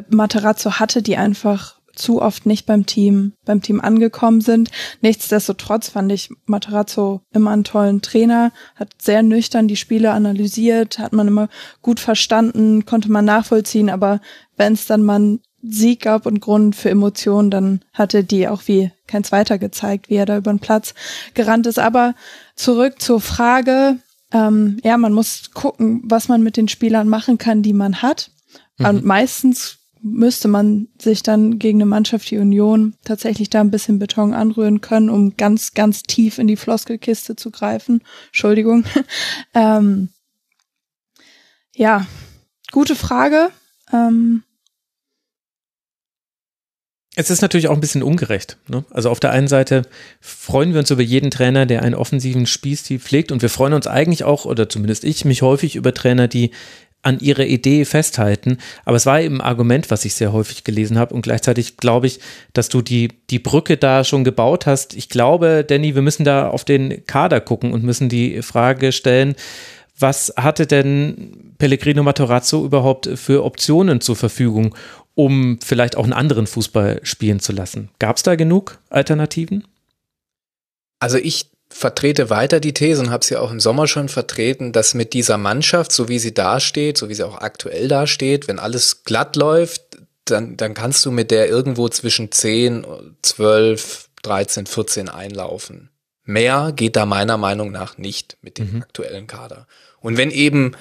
Materazzo 0.08 0.72
hatte, 0.72 1.02
die 1.02 1.16
einfach 1.16 1.79
zu 2.00 2.20
oft 2.20 2.46
nicht 2.46 2.66
beim 2.66 2.86
Team, 2.86 3.34
beim 3.44 3.62
Team 3.62 3.80
angekommen 3.80 4.40
sind. 4.40 4.70
Nichtsdestotrotz 5.00 5.88
fand 5.88 6.10
ich 6.12 6.30
Materazzo 6.46 7.20
immer 7.32 7.50
einen 7.50 7.64
tollen 7.64 8.02
Trainer, 8.02 8.52
hat 8.74 8.90
sehr 8.98 9.22
nüchtern 9.22 9.68
die 9.68 9.76
Spiele 9.76 10.12
analysiert, 10.12 10.98
hat 10.98 11.12
man 11.12 11.28
immer 11.28 11.48
gut 11.82 12.00
verstanden, 12.00 12.86
konnte 12.86 13.10
man 13.10 13.24
nachvollziehen, 13.24 13.90
aber 13.90 14.20
wenn 14.56 14.72
es 14.72 14.86
dann 14.86 15.02
mal 15.02 15.38
Sieg 15.62 16.02
gab 16.02 16.26
und 16.26 16.40
Grund 16.40 16.74
für 16.74 16.90
Emotionen, 16.90 17.50
dann 17.50 17.80
hatte 17.92 18.24
die 18.24 18.48
auch 18.48 18.62
wie 18.66 18.92
kein 19.06 19.24
zweiter 19.24 19.58
gezeigt, 19.58 20.08
wie 20.08 20.14
er 20.14 20.26
da 20.26 20.38
über 20.38 20.52
den 20.52 20.58
Platz 20.58 20.94
gerannt 21.34 21.66
ist. 21.66 21.78
Aber 21.78 22.14
zurück 22.56 23.00
zur 23.00 23.20
Frage, 23.20 23.98
ähm, 24.32 24.78
ja, 24.82 24.96
man 24.96 25.12
muss 25.12 25.50
gucken, 25.52 26.02
was 26.04 26.28
man 26.28 26.42
mit 26.42 26.56
den 26.56 26.68
Spielern 26.68 27.08
machen 27.08 27.36
kann, 27.36 27.62
die 27.62 27.72
man 27.72 28.00
hat. 28.00 28.30
Mhm. 28.78 28.86
Und 28.86 29.04
meistens 29.04 29.79
müsste 30.02 30.48
man 30.48 30.88
sich 31.00 31.22
dann 31.22 31.58
gegen 31.58 31.78
eine 31.78 31.86
Mannschaft 31.86 32.30
wie 32.30 32.38
Union 32.38 32.94
tatsächlich 33.04 33.50
da 33.50 33.60
ein 33.60 33.70
bisschen 33.70 33.98
Beton 33.98 34.32
anrühren 34.34 34.80
können, 34.80 35.10
um 35.10 35.36
ganz, 35.36 35.74
ganz 35.74 36.02
tief 36.02 36.38
in 36.38 36.46
die 36.46 36.56
Floskelkiste 36.56 37.36
zu 37.36 37.50
greifen. 37.50 38.02
Entschuldigung. 38.28 38.84
ähm, 39.54 40.08
ja, 41.74 42.06
gute 42.72 42.96
Frage. 42.96 43.50
Ähm, 43.92 44.42
es 47.16 47.28
ist 47.28 47.42
natürlich 47.42 47.68
auch 47.68 47.74
ein 47.74 47.80
bisschen 47.80 48.02
ungerecht. 48.02 48.56
Ne? 48.68 48.84
Also 48.90 49.10
auf 49.10 49.20
der 49.20 49.32
einen 49.32 49.48
Seite 49.48 49.82
freuen 50.20 50.72
wir 50.72 50.80
uns 50.80 50.90
über 50.90 51.02
jeden 51.02 51.30
Trainer, 51.30 51.66
der 51.66 51.82
einen 51.82 51.94
offensiven 51.94 52.46
Spielstil 52.46 53.00
pflegt 53.00 53.32
und 53.32 53.42
wir 53.42 53.50
freuen 53.50 53.74
uns 53.74 53.86
eigentlich 53.86 54.24
auch, 54.24 54.44
oder 54.44 54.68
zumindest 54.68 55.04
ich, 55.04 55.24
mich 55.24 55.42
häufig 55.42 55.76
über 55.76 55.92
Trainer, 55.92 56.28
die 56.28 56.52
an 57.02 57.18
ihrer 57.20 57.46
Idee 57.46 57.84
festhalten. 57.84 58.58
Aber 58.84 58.96
es 58.96 59.06
war 59.06 59.20
eben 59.20 59.40
ein 59.40 59.46
Argument, 59.46 59.90
was 59.90 60.04
ich 60.04 60.14
sehr 60.14 60.32
häufig 60.32 60.64
gelesen 60.64 60.98
habe. 60.98 61.14
Und 61.14 61.22
gleichzeitig 61.22 61.76
glaube 61.76 62.06
ich, 62.06 62.20
dass 62.52 62.68
du 62.68 62.82
die, 62.82 63.08
die 63.30 63.38
Brücke 63.38 63.76
da 63.76 64.04
schon 64.04 64.24
gebaut 64.24 64.66
hast. 64.66 64.94
Ich 64.94 65.08
glaube, 65.08 65.64
Danny, 65.66 65.94
wir 65.94 66.02
müssen 66.02 66.24
da 66.24 66.48
auf 66.48 66.64
den 66.64 67.06
Kader 67.06 67.40
gucken 67.40 67.72
und 67.72 67.84
müssen 67.84 68.08
die 68.08 68.42
Frage 68.42 68.92
stellen, 68.92 69.34
was 69.98 70.32
hatte 70.36 70.66
denn 70.66 71.54
Pellegrino 71.58 72.02
Matarazzo 72.02 72.64
überhaupt 72.64 73.08
für 73.16 73.44
Optionen 73.44 74.00
zur 74.00 74.16
Verfügung, 74.16 74.74
um 75.14 75.58
vielleicht 75.62 75.96
auch 75.96 76.04
einen 76.04 76.14
anderen 76.14 76.46
Fußball 76.46 77.00
spielen 77.02 77.40
zu 77.40 77.52
lassen? 77.52 77.90
Gab 77.98 78.16
es 78.16 78.22
da 78.22 78.34
genug 78.34 78.78
Alternativen? 78.88 79.64
Also 81.00 81.18
ich 81.18 81.49
vertrete 81.70 82.30
weiter 82.30 82.60
die 82.60 82.74
These 82.74 83.00
und 83.00 83.10
habe 83.10 83.24
sie 83.24 83.36
auch 83.36 83.50
im 83.50 83.60
Sommer 83.60 83.86
schon 83.86 84.08
vertreten, 84.08 84.72
dass 84.72 84.94
mit 84.94 85.12
dieser 85.12 85.38
Mannschaft, 85.38 85.92
so 85.92 86.08
wie 86.08 86.18
sie 86.18 86.34
dasteht, 86.34 86.98
so 86.98 87.08
wie 87.08 87.14
sie 87.14 87.26
auch 87.26 87.38
aktuell 87.38 87.88
dasteht, 87.88 88.48
wenn 88.48 88.58
alles 88.58 89.04
glatt 89.04 89.36
läuft, 89.36 89.82
dann, 90.24 90.56
dann 90.56 90.74
kannst 90.74 91.04
du 91.06 91.10
mit 91.10 91.30
der 91.30 91.48
irgendwo 91.48 91.88
zwischen 91.88 92.30
10, 92.30 92.86
12, 93.22 94.08
13, 94.22 94.66
14 94.66 95.08
einlaufen. 95.08 95.90
Mehr 96.24 96.72
geht 96.74 96.96
da 96.96 97.06
meiner 97.06 97.38
Meinung 97.38 97.70
nach 97.72 97.98
nicht 97.98 98.36
mit 98.42 98.58
dem 98.58 98.74
mhm. 98.74 98.82
aktuellen 98.82 99.26
Kader. 99.26 99.66
Und 100.00 100.16
wenn 100.16 100.30
eben 100.30 100.72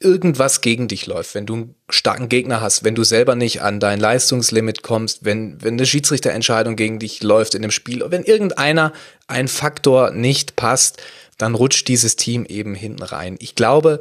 irgendwas 0.00 0.60
gegen 0.60 0.88
dich 0.88 1.06
läuft, 1.06 1.34
wenn 1.34 1.46
du 1.46 1.54
einen 1.54 1.74
starken 1.88 2.28
Gegner 2.28 2.60
hast, 2.60 2.84
wenn 2.84 2.94
du 2.94 3.04
selber 3.04 3.36
nicht 3.36 3.62
an 3.62 3.80
dein 3.80 4.00
Leistungslimit 4.00 4.82
kommst, 4.82 5.24
wenn, 5.24 5.62
wenn 5.62 5.74
eine 5.74 5.86
Schiedsrichterentscheidung 5.86 6.76
gegen 6.76 6.98
dich 6.98 7.22
läuft 7.22 7.54
in 7.54 7.62
dem 7.62 7.70
Spiel, 7.70 8.04
wenn 8.08 8.24
irgendeiner 8.24 8.92
ein 9.28 9.48
Faktor 9.48 10.10
nicht 10.10 10.56
passt, 10.56 11.02
dann 11.38 11.54
rutscht 11.54 11.88
dieses 11.88 12.16
Team 12.16 12.44
eben 12.44 12.74
hinten 12.74 13.02
rein. 13.02 13.36
Ich 13.40 13.54
glaube, 13.54 14.00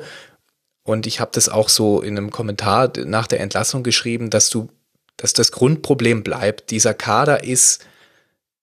und 0.84 1.08
ich 1.08 1.20
habe 1.20 1.32
das 1.34 1.48
auch 1.48 1.70
so 1.70 2.02
in 2.02 2.18
einem 2.18 2.32
Kommentar 2.32 2.92
nach 3.06 3.28
der 3.28 3.40
Entlassung 3.40 3.84
geschrieben, 3.84 4.30
dass 4.30 4.50
du, 4.50 4.70
dass 5.16 5.34
das 5.34 5.52
Grundproblem 5.52 6.24
bleibt. 6.24 6.72
Dieser 6.72 6.94
Kader 6.94 7.44
ist 7.44 7.86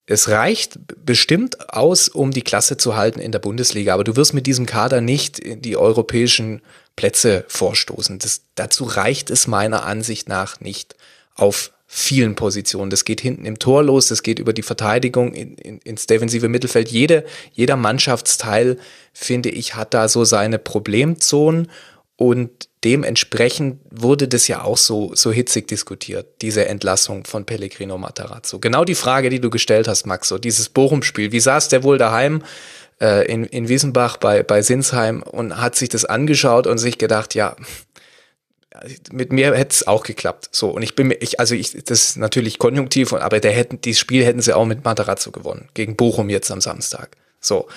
es 0.07 0.29
reicht 0.29 0.81
bestimmt 1.05 1.73
aus, 1.73 2.09
um 2.09 2.33
die 2.33 2.43
Klasse 2.43 2.77
zu 2.77 2.97
halten 2.97 3.21
in 3.21 3.31
der 3.31 3.39
Bundesliga, 3.39 3.95
aber 3.95 4.03
du 4.03 4.17
wirst 4.17 4.35
mit 4.35 4.45
diesem 4.47 4.67
Kader 4.67 5.01
nicht 5.01 5.41
die 5.45 5.77
europäischen 5.77 6.63
Plätze 6.97 7.45
vorstoßen. 7.49 8.19
Das, 8.19 8.43
dazu 8.55 8.85
reicht 8.85 9.31
es 9.31 9.47
meiner 9.47 9.85
Ansicht 9.85 10.29
nach 10.29 10.61
nicht 10.61 10.97
auf 11.35 11.73
vielen 11.93 12.37
Positionen. 12.37 12.89
Das 12.89 13.05
geht 13.05 13.21
hinten 13.21 13.45
im 13.45 13.59
Tor 13.59 13.83
los, 13.83 14.07
das 14.07 14.23
geht 14.23 14.39
über 14.39 14.53
die 14.53 14.63
Verteidigung 14.63 15.35
in, 15.35 15.57
in, 15.57 15.79
ins 15.79 16.07
defensive 16.07 16.49
Mittelfeld. 16.49 16.89
Jede, 16.89 17.25
jeder 17.53 17.77
Mannschaftsteil, 17.77 18.79
finde 19.13 19.49
ich, 19.49 19.75
hat 19.75 19.93
da 19.93 20.09
so 20.09 20.25
seine 20.25 20.61
Problemzonen 20.61 21.69
und 22.15 22.69
dementsprechend 22.85 23.81
wurde 23.91 24.29
das 24.29 24.47
ja 24.47 24.63
auch 24.63 24.77
so, 24.77 25.13
so 25.15 25.33
hitzig 25.33 25.67
diskutiert, 25.69 26.27
diese 26.43 26.67
Entlassung 26.67 27.25
von 27.25 27.45
Pellegrino 27.45 27.99
Matarazzo. 27.99 28.59
Genau 28.59 28.85
die 28.85 28.95
Frage, 28.95 29.29
die 29.29 29.41
du 29.41 29.51
gestellt 29.51 29.89
hast, 29.89 30.07
Max, 30.07 30.29
so 30.29 30.39
dieses 30.39 30.69
Bochum-Spiel. 30.69 31.33
Wie 31.33 31.41
saß 31.41 31.69
der 31.69 31.83
wohl 31.83 31.99
daheim 31.99 32.45
äh, 33.01 33.27
in, 33.27 33.45
in 33.45 33.69
Wiesenbach 33.69 34.17
bei, 34.17 34.43
bei 34.43 34.63
Sinsheim 34.63 35.23
und 35.23 35.61
hat 35.61 35.77
sich 35.77 35.89
das 35.89 36.05
angeschaut 36.05 36.67
und 36.67 36.79
sich 36.79 36.99
gedacht, 36.99 37.35
ja, 37.35 37.57
mit 39.13 39.33
mir 39.33 39.55
hätte 39.55 39.73
es 39.73 39.87
auch 39.87 40.05
geklappt. 40.05 40.49
So, 40.53 40.71
und 40.71 40.83
ich 40.83 40.95
bin 40.95 41.09
mir, 41.09 41.15
ich, 41.21 41.41
also 41.41 41.55
ich, 41.55 41.73
das 41.85 42.09
ist 42.09 42.17
natürlich 42.17 42.59
konjunktiv, 42.59 43.13
aber 43.13 43.41
der 43.41 43.53
hätten, 43.53 43.81
dieses 43.81 44.01
Spiel 44.01 44.25
hätten 44.25 44.41
sie 44.41 44.55
auch 44.55 44.65
mit 44.65 44.85
Matarazzo 44.85 45.33
gewonnen. 45.33 45.69
Gegen 45.75 45.97
Bochum 45.97 46.31
jetzt 46.31 46.51
am 46.51 46.61
Samstag. 46.61 47.17
So. 47.41 47.69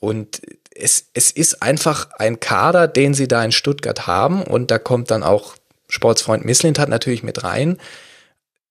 Und 0.00 0.40
es, 0.74 1.06
es 1.12 1.30
ist 1.30 1.62
einfach 1.62 2.10
ein 2.18 2.40
Kader, 2.40 2.88
den 2.88 3.14
sie 3.14 3.28
da 3.28 3.44
in 3.44 3.52
Stuttgart 3.52 4.06
haben 4.06 4.42
und 4.42 4.70
da 4.70 4.78
kommt 4.78 5.10
dann 5.10 5.22
auch 5.22 5.56
Sportsfreund 5.88 6.44
Misslint 6.44 6.78
hat 6.78 6.88
natürlich 6.88 7.22
mit 7.22 7.44
rein, 7.44 7.78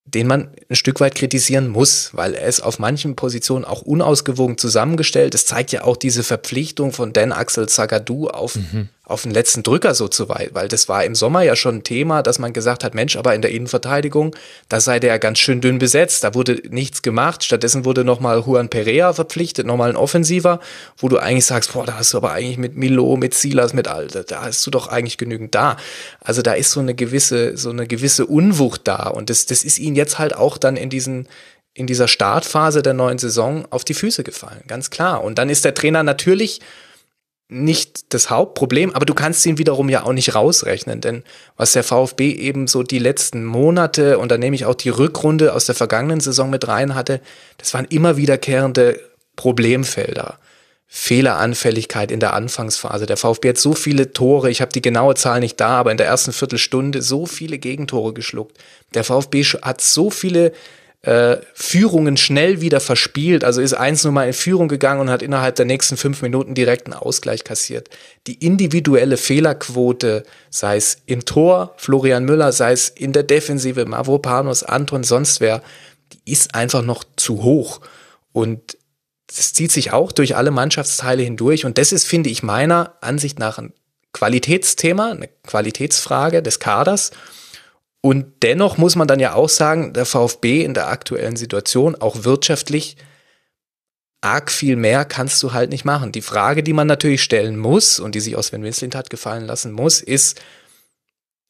den 0.07 0.27
man 0.27 0.49
ein 0.69 0.75
Stück 0.75 0.99
weit 0.99 1.15
kritisieren 1.15 1.67
muss, 1.67 2.11
weil 2.13 2.33
er 2.33 2.47
ist 2.47 2.61
auf 2.61 2.79
manchen 2.79 3.15
Positionen 3.15 3.65
auch 3.65 3.81
unausgewogen 3.81 4.57
zusammengestellt. 4.57 5.35
Es 5.35 5.45
zeigt 5.45 5.71
ja 5.71 5.83
auch 5.83 5.97
diese 5.97 6.23
Verpflichtung 6.23 6.93
von 6.93 7.13
Dan 7.13 7.31
Axel 7.31 7.67
Zagadou 7.67 8.27
auf 8.27 8.55
mhm 8.55 8.89
auf 9.07 9.21
den 9.21 9.31
letzten 9.31 9.63
Drücker 9.63 9.95
so 9.95 10.09
zu 10.09 10.27
weit, 10.27 10.49
weil 10.53 10.67
das 10.67 10.89
war 10.89 11.05
im 11.05 11.15
Sommer 11.15 11.41
ja 11.41 11.55
schon 11.55 11.75
ein 11.75 11.83
Thema, 11.83 12.21
dass 12.21 12.39
man 12.39 12.51
gesagt 12.51 12.83
hat, 12.83 12.93
Mensch, 12.93 13.15
aber 13.15 13.33
in 13.35 13.41
der 13.41 13.51
Innenverteidigung, 13.51 14.35
da 14.67 14.81
sei 14.81 14.99
der 14.99 15.17
ganz 15.17 15.39
schön 15.39 15.61
dünn 15.61 15.79
besetzt, 15.79 16.25
da 16.25 16.35
wurde 16.35 16.61
nichts 16.69 17.01
gemacht, 17.01 17.45
stattdessen 17.45 17.85
wurde 17.85 18.03
nochmal 18.03 18.43
Juan 18.45 18.67
Perea 18.67 19.13
verpflichtet, 19.13 19.65
nochmal 19.65 19.89
ein 19.89 19.95
Offensiver, 19.95 20.59
wo 20.97 21.07
du 21.07 21.19
eigentlich 21.19 21.45
sagst, 21.45 21.71
boah, 21.71 21.85
da 21.85 21.97
hast 21.97 22.13
du 22.13 22.17
aber 22.17 22.33
eigentlich 22.33 22.57
mit 22.57 22.75
Milo, 22.75 23.15
mit 23.15 23.33
Silas, 23.33 23.71
mit 23.71 23.87
Alter, 23.87 24.25
da 24.25 24.41
hast 24.41 24.67
du 24.67 24.71
doch 24.71 24.89
eigentlich 24.89 25.17
genügend 25.17 25.55
da. 25.55 25.77
Also 26.19 26.41
da 26.41 26.51
ist 26.53 26.71
so 26.71 26.81
eine 26.81 26.93
gewisse, 26.93 27.55
so 27.55 27.69
eine 27.69 27.87
gewisse 27.87 28.25
Unwucht 28.25 28.81
da 28.89 29.07
und 29.07 29.29
das, 29.29 29.45
das 29.45 29.63
ist 29.63 29.79
ihnen 29.79 29.95
jetzt 29.95 30.19
halt 30.19 30.35
auch 30.35 30.57
dann 30.57 30.75
in 30.75 30.89
diesen, 30.89 31.29
in 31.73 31.87
dieser 31.87 32.09
Startphase 32.09 32.81
der 32.81 32.93
neuen 32.93 33.19
Saison 33.19 33.65
auf 33.69 33.85
die 33.85 33.93
Füße 33.93 34.23
gefallen, 34.23 34.63
ganz 34.67 34.89
klar. 34.89 35.23
Und 35.23 35.37
dann 35.37 35.49
ist 35.49 35.63
der 35.63 35.75
Trainer 35.75 36.03
natürlich 36.03 36.59
nicht 37.49 38.13
das 38.13 38.29
Hauptproblem, 38.29 38.93
aber 38.93 39.05
du 39.05 39.13
kannst 39.13 39.45
ihn 39.45 39.57
wiederum 39.57 39.87
ja 39.87 40.03
auch 40.03 40.11
nicht 40.11 40.35
rausrechnen, 40.35 40.99
denn 40.99 41.23
was 41.55 41.71
der 41.71 41.83
VfB 41.83 42.31
eben 42.31 42.67
so 42.67 42.83
die 42.83 42.99
letzten 42.99 43.45
Monate 43.45 44.19
und 44.19 44.31
dann 44.31 44.41
nehme 44.41 44.55
ich 44.55 44.65
auch 44.65 44.75
die 44.75 44.89
Rückrunde 44.89 45.53
aus 45.53 45.65
der 45.65 45.75
vergangenen 45.75 46.19
Saison 46.19 46.49
mit 46.49 46.67
rein 46.67 46.93
hatte, 46.93 47.21
das 47.57 47.73
waren 47.73 47.85
immer 47.85 48.17
wiederkehrende 48.17 48.99
Problemfelder. 49.37 50.39
Fehleranfälligkeit 50.89 52.11
in 52.11 52.21
der 52.21 52.33
Anfangsphase. 52.33 53.05
Der 53.05 53.17
VfB 53.17 53.49
hat 53.49 53.57
so 53.57 53.73
viele 53.73 54.13
Tore, 54.13 54.49
ich 54.49 54.61
habe 54.61 54.71
die 54.71 54.81
genaue 54.81 55.15
Zahl 55.15 55.41
nicht 55.41 55.59
da, 55.59 55.79
aber 55.79 55.91
in 55.91 55.97
der 55.97 56.07
ersten 56.07 56.31
Viertelstunde 56.31 57.01
so 57.01 57.25
viele 57.25 57.59
Gegentore 57.59 58.13
geschluckt. 58.13 58.57
Der 58.93 59.03
VfB 59.03 59.43
hat 59.43 59.81
so 59.81 60.09
viele 60.09 60.53
äh, 61.07 61.37
Führungen 61.53 62.17
schnell 62.17 62.59
wieder 62.59 62.81
verspielt. 62.81 63.45
Also 63.45 63.61
ist 63.61 63.73
eins 63.73 64.03
nur 64.03 64.11
mal 64.11 64.27
in 64.27 64.33
Führung 64.33 64.67
gegangen 64.67 64.99
und 64.99 65.09
hat 65.09 65.21
innerhalb 65.21 65.55
der 65.55 65.63
nächsten 65.63 65.95
fünf 65.95 66.21
Minuten 66.21 66.53
direkt 66.53 66.85
einen 66.85 66.95
Ausgleich 66.95 67.45
kassiert. 67.45 67.89
Die 68.27 68.33
individuelle 68.45 69.15
Fehlerquote, 69.15 70.23
sei 70.49 70.75
es 70.75 70.97
im 71.05 71.23
Tor, 71.23 71.73
Florian 71.77 72.25
Müller, 72.25 72.51
sei 72.51 72.73
es 72.73 72.89
in 72.89 73.13
der 73.13 73.23
Defensive, 73.23 73.85
Mavropanos, 73.85 74.63
Anton, 74.63 75.05
sonst 75.05 75.39
wer, 75.39 75.63
die 76.11 76.33
ist 76.33 76.53
einfach 76.55 76.81
noch 76.81 77.05
zu 77.15 77.41
hoch. 77.41 77.79
Und 78.33 78.77
das 79.27 79.53
zieht 79.53 79.71
sich 79.71 79.93
auch 79.93 80.11
durch 80.11 80.35
alle 80.35 80.51
Mannschaftsteile 80.51 81.23
hindurch. 81.23 81.63
Und 81.63 81.77
das 81.77 81.93
ist, 81.93 82.05
finde 82.05 82.29
ich, 82.29 82.43
meiner 82.43 82.97
Ansicht 82.99 83.39
nach 83.39 83.59
ein 83.59 83.71
Qualitätsthema, 84.11 85.11
eine 85.11 85.29
Qualitätsfrage 85.45 86.43
des 86.43 86.59
Kaders. 86.59 87.11
Und 88.07 88.41
dennoch 88.41 88.77
muss 88.77 88.95
man 88.95 89.09
dann 89.09 89.19
ja 89.19 89.33
auch 89.33 89.49
sagen, 89.49 89.91
der 89.91 90.05
VfB 90.05 90.63
in 90.63 90.73
der 90.73 90.87
aktuellen 90.87 91.35
Situation, 91.35 91.93
auch 91.93 92.23
wirtschaftlich, 92.23 92.95
arg 94.21 94.49
viel 94.49 94.77
mehr 94.77 95.03
kannst 95.03 95.43
du 95.43 95.51
halt 95.51 95.71
nicht 95.71 95.83
machen. 95.83 96.13
Die 96.13 96.21
Frage, 96.21 96.63
die 96.63 96.71
man 96.71 96.87
natürlich 96.87 97.21
stellen 97.21 97.57
muss 97.57 97.99
und 97.99 98.15
die 98.15 98.21
sich 98.21 98.37
aus 98.37 98.47
Sven 98.47 98.63
Winslind 98.63 98.95
hat 98.95 99.09
gefallen 99.09 99.43
lassen 99.43 99.73
muss, 99.73 99.99
ist, 99.99 100.41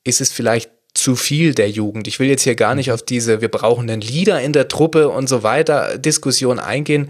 ist 0.03 0.19
es 0.19 0.31
vielleicht 0.31 0.71
zu 0.95 1.15
viel 1.15 1.53
der 1.53 1.69
Jugend. 1.69 2.07
Ich 2.07 2.17
will 2.19 2.27
jetzt 2.27 2.41
hier 2.41 2.55
gar 2.55 2.73
nicht 2.73 2.91
auf 2.91 3.03
diese, 3.03 3.39
wir 3.39 3.51
brauchen 3.51 3.87
einen 3.87 4.01
Leader 4.01 4.41
in 4.41 4.51
der 4.51 4.67
Truppe 4.67 5.09
und 5.09 5.29
so 5.29 5.43
weiter 5.43 5.99
Diskussion 5.99 6.57
eingehen, 6.57 7.09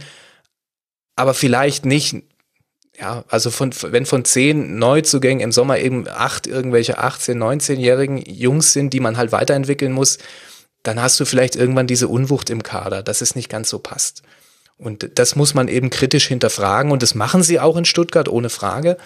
aber 1.15 1.33
vielleicht 1.33 1.86
nicht, 1.86 2.17
ja, 2.99 3.23
also 3.27 3.51
von, 3.51 3.71
wenn 3.83 4.05
von 4.05 4.25
zehn 4.25 4.79
Neuzugängen 4.79 5.41
im 5.43 5.51
Sommer 5.51 5.77
eben 5.77 6.07
acht 6.07 6.47
irgendwelche 6.47 6.99
18-, 6.99 7.36
19-jährigen 7.36 8.17
Jungs 8.17 8.73
sind, 8.73 8.91
die 8.91 8.99
man 8.99 9.17
halt 9.17 9.31
weiterentwickeln 9.31 9.91
muss, 9.91 10.17
dann 10.81 11.01
hast 11.01 11.19
du 11.19 11.25
vielleicht 11.25 11.55
irgendwann 11.55 11.86
diese 11.88 12.07
Unwucht 12.07 12.49
im 12.49 12.63
Kader, 12.63 13.03
dass 13.03 13.21
es 13.21 13.36
nicht 13.36 13.49
ganz 13.49 13.69
so 13.69 13.79
passt. 13.79 14.23
Und 14.77 15.12
das 15.15 15.36
muss 15.36 15.53
man 15.53 15.67
eben 15.67 15.89
kritisch 15.89 16.27
hinterfragen 16.27 16.91
und 16.91 17.03
das 17.03 17.13
machen 17.13 17.43
sie 17.43 17.60
auch 17.60 17.77
in 17.77 17.86
Stuttgart 17.86 18.29
ohne 18.29 18.49
Frage. 18.49 18.97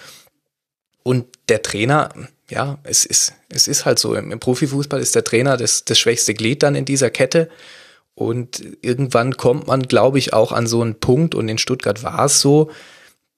Und 1.02 1.26
der 1.48 1.62
Trainer, 1.62 2.10
ja, 2.48 2.78
es 2.84 3.04
ist, 3.04 3.34
es 3.48 3.68
ist 3.68 3.84
halt 3.84 3.98
so. 3.98 4.14
Im, 4.14 4.38
Profifußball 4.38 5.00
ist 5.00 5.14
der 5.14 5.24
Trainer 5.24 5.56
das, 5.56 5.84
das 5.84 5.98
schwächste 5.98 6.34
Glied 6.34 6.62
dann 6.62 6.74
in 6.74 6.84
dieser 6.84 7.10
Kette. 7.10 7.48
Und 8.14 8.62
irgendwann 8.82 9.36
kommt 9.36 9.66
man, 9.66 9.82
glaube 9.82 10.18
ich, 10.18 10.32
auch 10.32 10.52
an 10.52 10.66
so 10.66 10.82
einen 10.82 11.00
Punkt, 11.00 11.34
und 11.34 11.48
in 11.48 11.58
Stuttgart 11.58 12.02
war 12.02 12.26
es 12.26 12.40
so, 12.40 12.70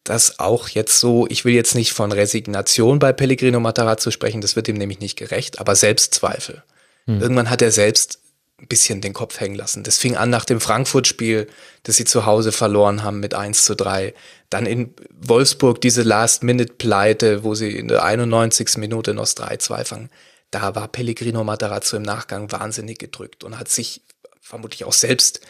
dass 0.05 0.39
auch 0.39 0.69
jetzt 0.69 1.01
so, 1.01 1.27
ich 1.29 1.45
will 1.45 1.55
jetzt 1.55 1.75
nicht 1.75 1.93
von 1.93 2.13
Resignation 2.13 2.99
bei 2.99 3.13
Pellegrino 3.13 3.59
Matarazzo 3.59 4.11
sprechen, 4.11 4.43
das 4.43 4.55
wird 4.55 4.69
ihm 4.69 4.77
nämlich 4.77 5.01
nicht 5.01 5.17
gerecht, 5.17 5.59
aber 5.59 5.75
Selbstzweifel. 5.75 6.63
Hm. 7.07 7.21
Irgendwann 7.21 7.51
hat 7.51 7.63
er 7.63 7.73
selbst 7.73 8.21
ein 8.61 8.69
bisschen 8.69 9.01
den 9.01 9.15
Kopf 9.15 9.41
hängen 9.41 9.57
lassen. 9.57 9.83
Das 9.83 9.99
fing 9.99 10.17
an 10.17 10.31
nach 10.31 10.45
dem 10.45 10.61
Frankfurt-Spiel, 10.61 11.49
das 11.83 11.97
sie 11.97 12.05
zu 12.05 12.25
Hause 12.27 12.53
verloren 12.53 13.03
haben 13.03 13.19
mit 13.19 13.35
1 13.35 13.65
zu 13.65 13.75
3. 13.75 14.15
Dann 14.49 14.67
in 14.67 14.95
Wolfsburg 15.11 15.81
diese 15.81 16.03
Last-Minute-Pleite, 16.03 17.43
wo 17.43 17.55
sie 17.55 17.77
in 17.77 17.89
der 17.89 18.05
91. 18.05 18.77
Minute 18.77 19.13
noch 19.13 19.27
3-2 19.27 19.85
fangen. 19.85 20.11
Da 20.51 20.75
war 20.75 20.87
Pellegrino 20.87 21.43
Matarazzo 21.43 21.97
im 21.97 22.03
Nachgang 22.03 22.53
wahnsinnig 22.53 22.99
gedrückt 22.99 23.43
und 23.43 23.59
hat 23.59 23.69
sich 23.69 24.03
vermutlich 24.41 24.85
auch 24.85 24.93
selbst 24.93 25.41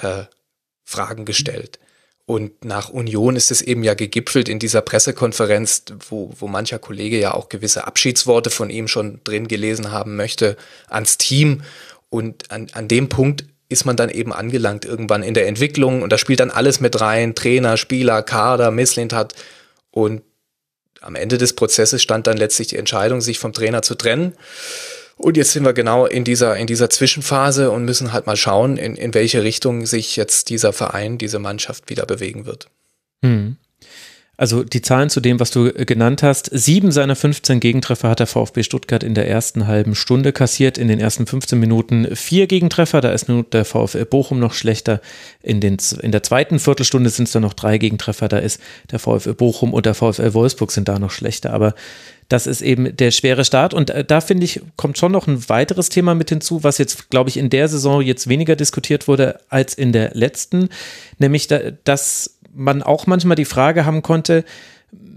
äh, 0.00 0.24
Fragen 0.84 1.24
gestellt. 1.24 1.80
Und 2.24 2.64
nach 2.64 2.88
Union 2.88 3.34
ist 3.34 3.50
es 3.50 3.62
eben 3.62 3.82
ja 3.82 3.94
gegipfelt 3.94 4.48
in 4.48 4.58
dieser 4.58 4.80
Pressekonferenz, 4.80 5.84
wo, 6.08 6.32
wo 6.38 6.46
mancher 6.46 6.78
Kollege 6.78 7.18
ja 7.18 7.34
auch 7.34 7.48
gewisse 7.48 7.86
Abschiedsworte 7.86 8.50
von 8.50 8.70
ihm 8.70 8.86
schon 8.86 9.20
drin 9.24 9.48
gelesen 9.48 9.90
haben 9.90 10.16
möchte 10.16 10.56
ans 10.88 11.18
Team. 11.18 11.62
Und 12.10 12.50
an, 12.50 12.68
an 12.72 12.86
dem 12.86 13.08
Punkt 13.08 13.44
ist 13.68 13.86
man 13.86 13.96
dann 13.96 14.10
eben 14.10 14.32
angelangt 14.32 14.84
irgendwann 14.84 15.22
in 15.22 15.34
der 15.34 15.48
Entwicklung 15.48 16.02
und 16.02 16.12
da 16.12 16.18
spielt 16.18 16.40
dann 16.40 16.50
alles 16.50 16.78
mit 16.78 17.00
rein, 17.00 17.34
Trainer, 17.34 17.76
Spieler, 17.76 18.22
Kader, 18.22 18.70
Misslintat 18.70 19.34
und 19.90 20.22
am 21.00 21.16
Ende 21.16 21.36
des 21.36 21.54
Prozesses 21.54 22.02
stand 22.02 22.26
dann 22.26 22.36
letztlich 22.36 22.68
die 22.68 22.76
Entscheidung, 22.76 23.20
sich 23.20 23.38
vom 23.38 23.52
Trainer 23.52 23.82
zu 23.82 23.96
trennen. 23.96 24.34
Und 25.22 25.36
jetzt 25.36 25.52
sind 25.52 25.64
wir 25.64 25.72
genau 25.72 26.04
in 26.04 26.24
dieser, 26.24 26.56
in 26.56 26.66
dieser 26.66 26.90
Zwischenphase 26.90 27.70
und 27.70 27.84
müssen 27.84 28.12
halt 28.12 28.26
mal 28.26 28.36
schauen, 28.36 28.76
in, 28.76 28.96
in 28.96 29.14
welche 29.14 29.44
Richtung 29.44 29.86
sich 29.86 30.16
jetzt 30.16 30.50
dieser 30.50 30.72
Verein, 30.72 31.16
diese 31.16 31.38
Mannschaft 31.38 31.88
wieder 31.90 32.06
bewegen 32.06 32.44
wird. 32.44 32.68
Hm. 33.24 33.56
Also 34.36 34.64
die 34.64 34.82
Zahlen 34.82 35.10
zu 35.10 35.20
dem, 35.20 35.38
was 35.38 35.52
du 35.52 35.66
äh, 35.66 35.84
genannt 35.84 36.24
hast. 36.24 36.50
Sieben 36.52 36.90
seiner 36.90 37.14
15 37.14 37.60
Gegentreffer 37.60 38.08
hat 38.08 38.18
der 38.18 38.26
VfB 38.26 38.64
Stuttgart 38.64 39.04
in 39.04 39.14
der 39.14 39.28
ersten 39.28 39.68
halben 39.68 39.94
Stunde 39.94 40.32
kassiert. 40.32 40.76
In 40.76 40.88
den 40.88 40.98
ersten 40.98 41.28
15 41.28 41.60
Minuten 41.60 42.16
vier 42.16 42.48
Gegentreffer. 42.48 43.00
Da 43.00 43.12
ist 43.12 43.28
nur 43.28 43.44
der 43.44 43.64
VfL 43.64 44.04
Bochum 44.04 44.40
noch 44.40 44.54
schlechter. 44.54 45.00
In, 45.40 45.60
den, 45.60 45.76
in 46.00 46.10
der 46.10 46.24
zweiten 46.24 46.58
Viertelstunde 46.58 47.10
sind 47.10 47.26
es 47.26 47.32
dann 47.32 47.42
noch 47.42 47.54
drei 47.54 47.78
Gegentreffer. 47.78 48.26
Da 48.26 48.38
ist 48.38 48.60
der 48.90 48.98
VfL 48.98 49.34
Bochum 49.34 49.72
und 49.72 49.86
der 49.86 49.94
VfL 49.94 50.34
Wolfsburg 50.34 50.72
sind 50.72 50.88
da 50.88 50.98
noch 50.98 51.12
schlechter. 51.12 51.52
Aber 51.52 51.76
das 52.32 52.46
ist 52.46 52.62
eben 52.62 52.96
der 52.96 53.10
schwere 53.10 53.44
Start. 53.44 53.74
Und 53.74 53.90
äh, 53.90 54.04
da 54.04 54.22
finde 54.22 54.44
ich, 54.44 54.62
kommt 54.76 54.96
schon 54.96 55.12
noch 55.12 55.26
ein 55.26 55.48
weiteres 55.50 55.90
Thema 55.90 56.14
mit 56.14 56.30
hinzu, 56.30 56.64
was 56.64 56.78
jetzt, 56.78 57.10
glaube 57.10 57.28
ich, 57.28 57.36
in 57.36 57.50
der 57.50 57.68
Saison 57.68 58.00
jetzt 58.00 58.26
weniger 58.26 58.56
diskutiert 58.56 59.06
wurde 59.06 59.38
als 59.50 59.74
in 59.74 59.92
der 59.92 60.12
letzten. 60.14 60.70
Nämlich, 61.18 61.48
dass 61.84 62.38
man 62.54 62.82
auch 62.82 63.06
manchmal 63.06 63.36
die 63.36 63.44
Frage 63.44 63.84
haben 63.84 64.00
konnte, 64.00 64.44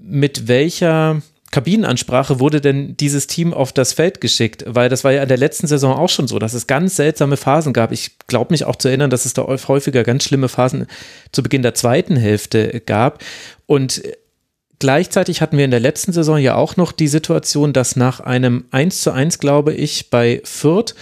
mit 0.03 0.49
welcher 0.49 1.21
Kabinenansprache 1.51 2.41
wurde 2.41 2.59
denn 2.59 2.97
dieses 2.97 3.27
Team 3.27 3.53
auf 3.53 3.71
das 3.71 3.93
Feld 3.93 4.19
geschickt? 4.19 4.65
Weil 4.67 4.89
das 4.89 5.05
war 5.05 5.13
ja 5.13 5.23
in 5.23 5.29
der 5.29 5.37
letzten 5.37 5.67
Saison 5.67 5.95
auch 5.95 6.09
schon 6.09 6.27
so, 6.27 6.37
dass 6.37 6.53
es 6.53 6.67
ganz 6.67 6.97
seltsame 6.97 7.37
Phasen 7.37 7.71
gab. 7.71 7.93
Ich 7.93 8.17
glaube 8.27 8.51
mich 8.51 8.65
auch 8.65 8.75
zu 8.75 8.89
erinnern, 8.89 9.09
dass 9.09 9.23
es 9.23 9.33
da 9.33 9.43
häufiger 9.43 10.03
ganz 10.03 10.25
schlimme 10.25 10.49
Phasen 10.49 10.85
zu 11.31 11.43
Beginn 11.43 11.61
der 11.61 11.75
zweiten 11.75 12.17
Hälfte 12.17 12.81
gab. 12.85 13.23
Und 13.67 14.01
gleichzeitig 14.79 15.41
hatten 15.41 15.57
wir 15.57 15.65
in 15.65 15.71
der 15.71 15.79
letzten 15.79 16.13
Saison 16.13 16.37
ja 16.37 16.55
auch 16.55 16.77
noch 16.77 16.91
die 16.91 17.07
Situation, 17.07 17.73
dass 17.73 17.95
nach 17.95 18.19
einem 18.19 18.65
1 18.71 19.01
zu 19.01 19.11
1, 19.11 19.39
glaube 19.39 19.73
ich, 19.73 20.09
bei 20.09 20.41
Fürth 20.43 20.95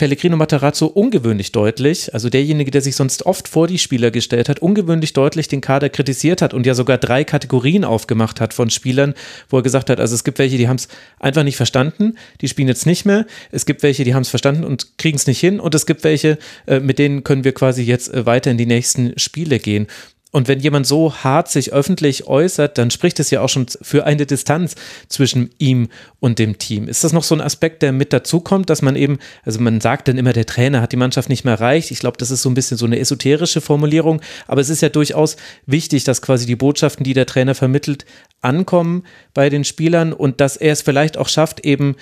Pellegrino 0.00 0.38
Matarazzo 0.38 0.86
ungewöhnlich 0.86 1.52
deutlich, 1.52 2.14
also 2.14 2.30
derjenige, 2.30 2.70
der 2.70 2.80
sich 2.80 2.96
sonst 2.96 3.26
oft 3.26 3.48
vor 3.48 3.66
die 3.66 3.76
Spieler 3.76 4.10
gestellt 4.10 4.48
hat, 4.48 4.60
ungewöhnlich 4.60 5.12
deutlich 5.12 5.46
den 5.46 5.60
Kader 5.60 5.90
kritisiert 5.90 6.40
hat 6.40 6.54
und 6.54 6.64
ja 6.64 6.72
sogar 6.72 6.96
drei 6.96 7.22
Kategorien 7.22 7.84
aufgemacht 7.84 8.40
hat 8.40 8.54
von 8.54 8.70
Spielern, 8.70 9.12
wo 9.50 9.58
er 9.58 9.62
gesagt 9.62 9.90
hat, 9.90 10.00
also 10.00 10.14
es 10.14 10.24
gibt 10.24 10.38
welche, 10.38 10.56
die 10.56 10.68
haben 10.68 10.76
es 10.76 10.88
einfach 11.18 11.42
nicht 11.42 11.58
verstanden, 11.58 12.14
die 12.40 12.48
spielen 12.48 12.68
jetzt 12.68 12.86
nicht 12.86 13.04
mehr, 13.04 13.26
es 13.50 13.66
gibt 13.66 13.82
welche, 13.82 14.04
die 14.04 14.14
haben 14.14 14.22
es 14.22 14.30
verstanden 14.30 14.64
und 14.64 14.96
kriegen 14.96 15.18
es 15.18 15.26
nicht 15.26 15.38
hin 15.38 15.60
und 15.60 15.74
es 15.74 15.84
gibt 15.84 16.02
welche, 16.02 16.38
äh, 16.66 16.80
mit 16.80 16.98
denen 16.98 17.22
können 17.22 17.44
wir 17.44 17.52
quasi 17.52 17.82
jetzt 17.82 18.10
äh, 18.14 18.24
weiter 18.24 18.50
in 18.50 18.56
die 18.56 18.64
nächsten 18.64 19.18
Spiele 19.18 19.58
gehen. 19.58 19.86
Und 20.32 20.46
wenn 20.46 20.60
jemand 20.60 20.86
so 20.86 21.12
hart 21.12 21.48
sich 21.48 21.72
öffentlich 21.72 22.26
äußert, 22.26 22.78
dann 22.78 22.90
spricht 22.90 23.18
es 23.18 23.30
ja 23.30 23.40
auch 23.40 23.48
schon 23.48 23.66
für 23.82 24.06
eine 24.06 24.26
Distanz 24.26 24.76
zwischen 25.08 25.50
ihm 25.58 25.88
und 26.20 26.38
dem 26.38 26.58
Team. 26.58 26.86
Ist 26.86 27.02
das 27.02 27.12
noch 27.12 27.24
so 27.24 27.34
ein 27.34 27.40
Aspekt, 27.40 27.82
der 27.82 27.92
mit 27.92 28.12
dazukommt, 28.12 28.70
dass 28.70 28.80
man 28.80 28.94
eben, 28.94 29.18
also 29.44 29.60
man 29.60 29.80
sagt 29.80 30.06
dann 30.06 30.18
immer, 30.18 30.32
der 30.32 30.46
Trainer 30.46 30.82
hat 30.82 30.92
die 30.92 30.96
Mannschaft 30.96 31.28
nicht 31.28 31.44
mehr 31.44 31.54
erreicht. 31.54 31.90
Ich 31.90 31.98
glaube, 31.98 32.16
das 32.18 32.30
ist 32.30 32.42
so 32.42 32.50
ein 32.50 32.54
bisschen 32.54 32.76
so 32.76 32.86
eine 32.86 33.00
esoterische 33.00 33.60
Formulierung, 33.60 34.20
aber 34.46 34.60
es 34.60 34.68
ist 34.68 34.82
ja 34.82 34.88
durchaus 34.88 35.36
wichtig, 35.66 36.04
dass 36.04 36.22
quasi 36.22 36.46
die 36.46 36.56
Botschaften, 36.56 37.02
die 37.02 37.14
der 37.14 37.26
Trainer 37.26 37.56
vermittelt, 37.56 38.04
ankommen 38.40 39.04
bei 39.34 39.50
den 39.50 39.64
Spielern 39.64 40.12
und 40.12 40.40
dass 40.40 40.56
er 40.56 40.72
es 40.72 40.82
vielleicht 40.82 41.18
auch 41.18 41.28
schafft, 41.28 41.64
eben 41.66 41.96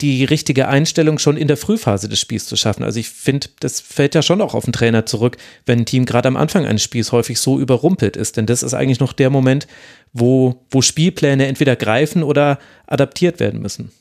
die 0.00 0.24
richtige 0.24 0.68
Einstellung 0.68 1.18
schon 1.18 1.36
in 1.36 1.48
der 1.48 1.56
Frühphase 1.56 2.08
des 2.08 2.20
Spiels 2.20 2.46
zu 2.46 2.56
schaffen. 2.56 2.82
Also 2.82 2.98
ich 2.98 3.10
finde, 3.10 3.48
das 3.60 3.80
fällt 3.80 4.14
ja 4.14 4.22
schon 4.22 4.40
auch 4.40 4.54
auf 4.54 4.64
den 4.64 4.72
Trainer 4.72 5.06
zurück, 5.06 5.36
wenn 5.66 5.80
ein 5.80 5.86
Team 5.86 6.06
gerade 6.06 6.28
am 6.28 6.36
Anfang 6.36 6.66
eines 6.66 6.82
Spiels 6.82 7.12
häufig 7.12 7.38
so 7.38 7.58
überrumpelt 7.58 8.16
ist. 8.16 8.36
Denn 8.36 8.46
das 8.46 8.62
ist 8.62 8.74
eigentlich 8.74 9.00
noch 9.00 9.12
der 9.12 9.30
Moment, 9.30 9.66
wo, 10.12 10.64
wo 10.70 10.82
Spielpläne 10.82 11.46
entweder 11.46 11.76
greifen 11.76 12.22
oder 12.22 12.58
adaptiert 12.86 13.40
werden 13.40 13.60
müssen. 13.60 13.92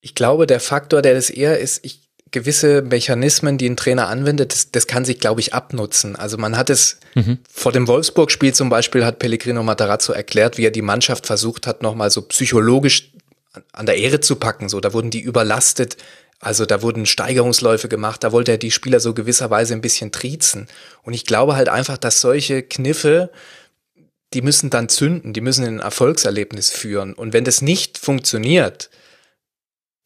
Ich 0.00 0.14
glaube, 0.14 0.46
der 0.46 0.60
Faktor, 0.60 1.00
der 1.00 1.14
das 1.14 1.30
eher 1.30 1.58
ist, 1.58 1.84
ich, 1.84 2.02
gewisse 2.32 2.82
Mechanismen, 2.82 3.58
die 3.58 3.68
ein 3.68 3.76
Trainer 3.76 4.08
anwendet, 4.08 4.52
das, 4.52 4.70
das 4.72 4.86
kann 4.86 5.04
sich, 5.04 5.20
glaube 5.20 5.40
ich, 5.40 5.54
abnutzen. 5.54 6.16
Also 6.16 6.38
man 6.38 6.56
hat 6.56 6.70
es 6.70 6.98
mhm. 7.14 7.38
vor 7.48 7.72
dem 7.72 7.86
Wolfsburg-Spiel 7.86 8.54
zum 8.54 8.70
Beispiel, 8.70 9.04
hat 9.04 9.18
Pellegrino 9.18 9.62
Matarazzo 9.62 10.12
erklärt, 10.12 10.58
wie 10.58 10.66
er 10.66 10.70
die 10.70 10.82
Mannschaft 10.82 11.26
versucht 11.26 11.66
hat, 11.66 11.82
nochmal 11.82 12.10
so 12.10 12.22
psychologisch 12.22 13.11
an 13.72 13.86
der 13.86 13.96
Ehre 13.96 14.20
zu 14.20 14.36
packen. 14.36 14.68
So, 14.68 14.80
da 14.80 14.92
wurden 14.92 15.10
die 15.10 15.20
überlastet. 15.20 15.96
Also 16.40 16.66
da 16.66 16.82
wurden 16.82 17.06
Steigerungsläufe 17.06 17.88
gemacht, 17.88 18.24
da 18.24 18.32
wollte 18.32 18.50
er 18.50 18.58
die 18.58 18.72
Spieler 18.72 18.98
so 18.98 19.14
gewisserweise 19.14 19.74
ein 19.74 19.80
bisschen 19.80 20.10
triezen. 20.10 20.66
Und 21.04 21.14
ich 21.14 21.24
glaube 21.24 21.54
halt 21.54 21.68
einfach, 21.68 21.98
dass 21.98 22.20
solche 22.20 22.64
Kniffe, 22.64 23.30
die 24.34 24.42
müssen 24.42 24.68
dann 24.68 24.88
zünden, 24.88 25.34
die 25.34 25.40
müssen 25.40 25.64
in 25.64 25.76
ein 25.76 25.80
Erfolgserlebnis 25.80 26.70
führen. 26.70 27.14
Und 27.14 27.32
wenn 27.32 27.44
das 27.44 27.62
nicht 27.62 27.96
funktioniert, 27.96 28.90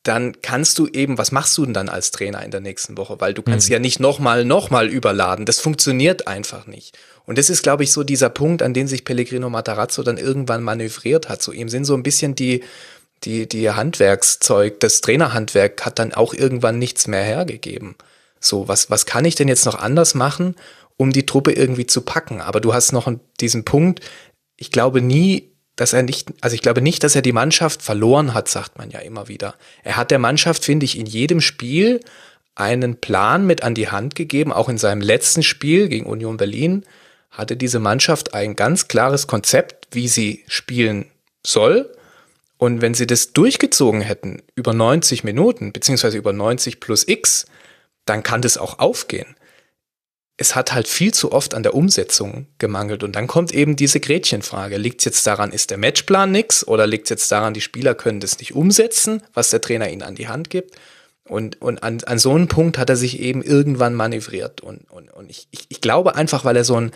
dann 0.02 0.40
kannst 0.42 0.78
du 0.78 0.86
eben, 0.86 1.18
was 1.18 1.32
machst 1.32 1.56
du 1.58 1.64
denn 1.64 1.74
dann 1.74 1.88
als 1.88 2.10
Trainer 2.10 2.44
in 2.44 2.50
der 2.50 2.60
nächsten 2.60 2.96
Woche? 2.96 3.18
Weil 3.18 3.34
du 3.34 3.42
kannst 3.42 3.68
mhm. 3.68 3.72
ja 3.72 3.78
nicht 3.78 3.98
nochmal, 3.98 4.44
nochmal 4.44 4.88
überladen. 4.88 5.46
Das 5.46 5.58
funktioniert 5.58 6.28
einfach 6.28 6.66
nicht. 6.66 6.96
Und 7.24 7.38
das 7.38 7.50
ist, 7.50 7.62
glaube 7.62 7.82
ich, 7.82 7.92
so 7.92 8.04
dieser 8.04 8.28
Punkt, 8.28 8.62
an 8.62 8.74
den 8.74 8.86
sich 8.86 9.04
Pellegrino 9.04 9.50
Matarazzo 9.50 10.02
dann 10.02 10.18
irgendwann 10.18 10.62
manövriert 10.62 11.28
hat. 11.28 11.42
So 11.42 11.50
ihm 11.50 11.68
sind 11.68 11.86
so 11.86 11.94
ein 11.94 12.04
bisschen 12.04 12.36
die, 12.36 12.62
die, 13.24 13.48
die 13.48 13.70
Handwerkszeug, 13.70 14.80
das 14.80 15.00
Trainerhandwerk 15.00 15.84
hat 15.84 15.98
dann 15.98 16.14
auch 16.14 16.34
irgendwann 16.34 16.78
nichts 16.78 17.06
mehr 17.06 17.22
hergegeben. 17.22 17.96
So, 18.40 18.68
was, 18.68 18.90
was 18.90 19.06
kann 19.06 19.24
ich 19.24 19.34
denn 19.34 19.48
jetzt 19.48 19.66
noch 19.66 19.74
anders 19.74 20.14
machen, 20.14 20.54
um 20.96 21.12
die 21.12 21.26
Truppe 21.26 21.52
irgendwie 21.52 21.86
zu 21.86 22.02
packen? 22.02 22.40
Aber 22.40 22.60
du 22.60 22.74
hast 22.74 22.92
noch 22.92 23.10
diesen 23.40 23.64
Punkt, 23.64 24.00
ich 24.56 24.70
glaube 24.70 25.00
nie, 25.00 25.50
dass 25.74 25.92
er 25.92 26.02
nicht, 26.02 26.28
also 26.40 26.54
ich 26.54 26.62
glaube 26.62 26.80
nicht, 26.80 27.02
dass 27.04 27.14
er 27.14 27.22
die 27.22 27.32
Mannschaft 27.32 27.82
verloren 27.82 28.32
hat, 28.32 28.48
sagt 28.48 28.78
man 28.78 28.90
ja 28.90 29.00
immer 29.00 29.28
wieder. 29.28 29.54
Er 29.82 29.96
hat 29.96 30.10
der 30.10 30.18
Mannschaft, 30.18 30.64
finde 30.64 30.84
ich, 30.84 30.98
in 30.98 31.06
jedem 31.06 31.40
Spiel 31.40 32.00
einen 32.54 32.96
Plan 32.96 33.46
mit 33.46 33.62
an 33.62 33.74
die 33.74 33.88
Hand 33.88 34.14
gegeben, 34.14 34.52
auch 34.52 34.70
in 34.70 34.78
seinem 34.78 35.02
letzten 35.02 35.42
Spiel 35.42 35.88
gegen 35.88 36.06
Union 36.06 36.38
Berlin 36.38 36.84
hatte 37.30 37.56
diese 37.56 37.80
Mannschaft 37.80 38.32
ein 38.32 38.56
ganz 38.56 38.88
klares 38.88 39.26
Konzept, 39.26 39.88
wie 39.92 40.08
sie 40.08 40.44
spielen 40.48 41.10
soll 41.44 41.92
und 42.58 42.80
wenn 42.80 42.94
sie 42.94 43.06
das 43.06 43.32
durchgezogen 43.32 44.00
hätten 44.00 44.42
über 44.54 44.72
90 44.72 45.24
Minuten, 45.24 45.72
beziehungsweise 45.72 46.16
über 46.16 46.32
90 46.32 46.80
plus 46.80 47.06
X, 47.06 47.46
dann 48.06 48.22
kann 48.22 48.42
das 48.42 48.56
auch 48.56 48.78
aufgehen. 48.78 49.36
es 50.38 50.54
hat 50.54 50.74
halt 50.74 50.86
viel 50.86 51.14
zu 51.14 51.32
oft 51.32 51.54
an 51.54 51.62
der 51.62 51.74
Umsetzung 51.74 52.46
gemangelt. 52.58 53.02
Und 53.02 53.16
dann 53.16 53.26
kommt 53.26 53.52
eben 53.54 53.74
diese 53.74 54.00
Gretchenfrage. 54.00 54.76
Liegt 54.76 55.00
es 55.00 55.06
jetzt 55.06 55.26
daran, 55.26 55.50
ist 55.50 55.70
der 55.70 55.78
Matchplan 55.78 56.30
nix? 56.30 56.66
Oder 56.66 56.86
liegt 56.86 57.04
es 57.04 57.10
jetzt 57.10 57.32
daran, 57.32 57.54
die 57.54 57.62
Spieler 57.62 57.94
können 57.94 58.20
das 58.20 58.38
nicht 58.38 58.54
umsetzen, 58.54 59.22
was 59.32 59.48
der 59.48 59.62
Trainer 59.62 59.88
ihnen 59.88 60.02
an 60.02 60.14
die 60.14 60.28
Hand 60.28 60.50
gibt? 60.50 60.76
Und, 61.24 61.60
und 61.62 61.82
an, 61.82 62.04
an 62.04 62.18
so 62.18 62.34
einem 62.34 62.48
Punkt 62.48 62.76
hat 62.76 62.90
er 62.90 62.96
sich 62.96 63.18
eben 63.18 63.42
irgendwann 63.42 63.94
manövriert. 63.94 64.60
Und, 64.60 64.90
und, 64.90 65.10
und 65.10 65.30
ich, 65.30 65.48
ich, 65.52 65.66
ich 65.70 65.80
glaube 65.80 66.16
einfach, 66.16 66.44
weil 66.44 66.56
er 66.56 66.64
so 66.64 66.76
ein 66.76 66.92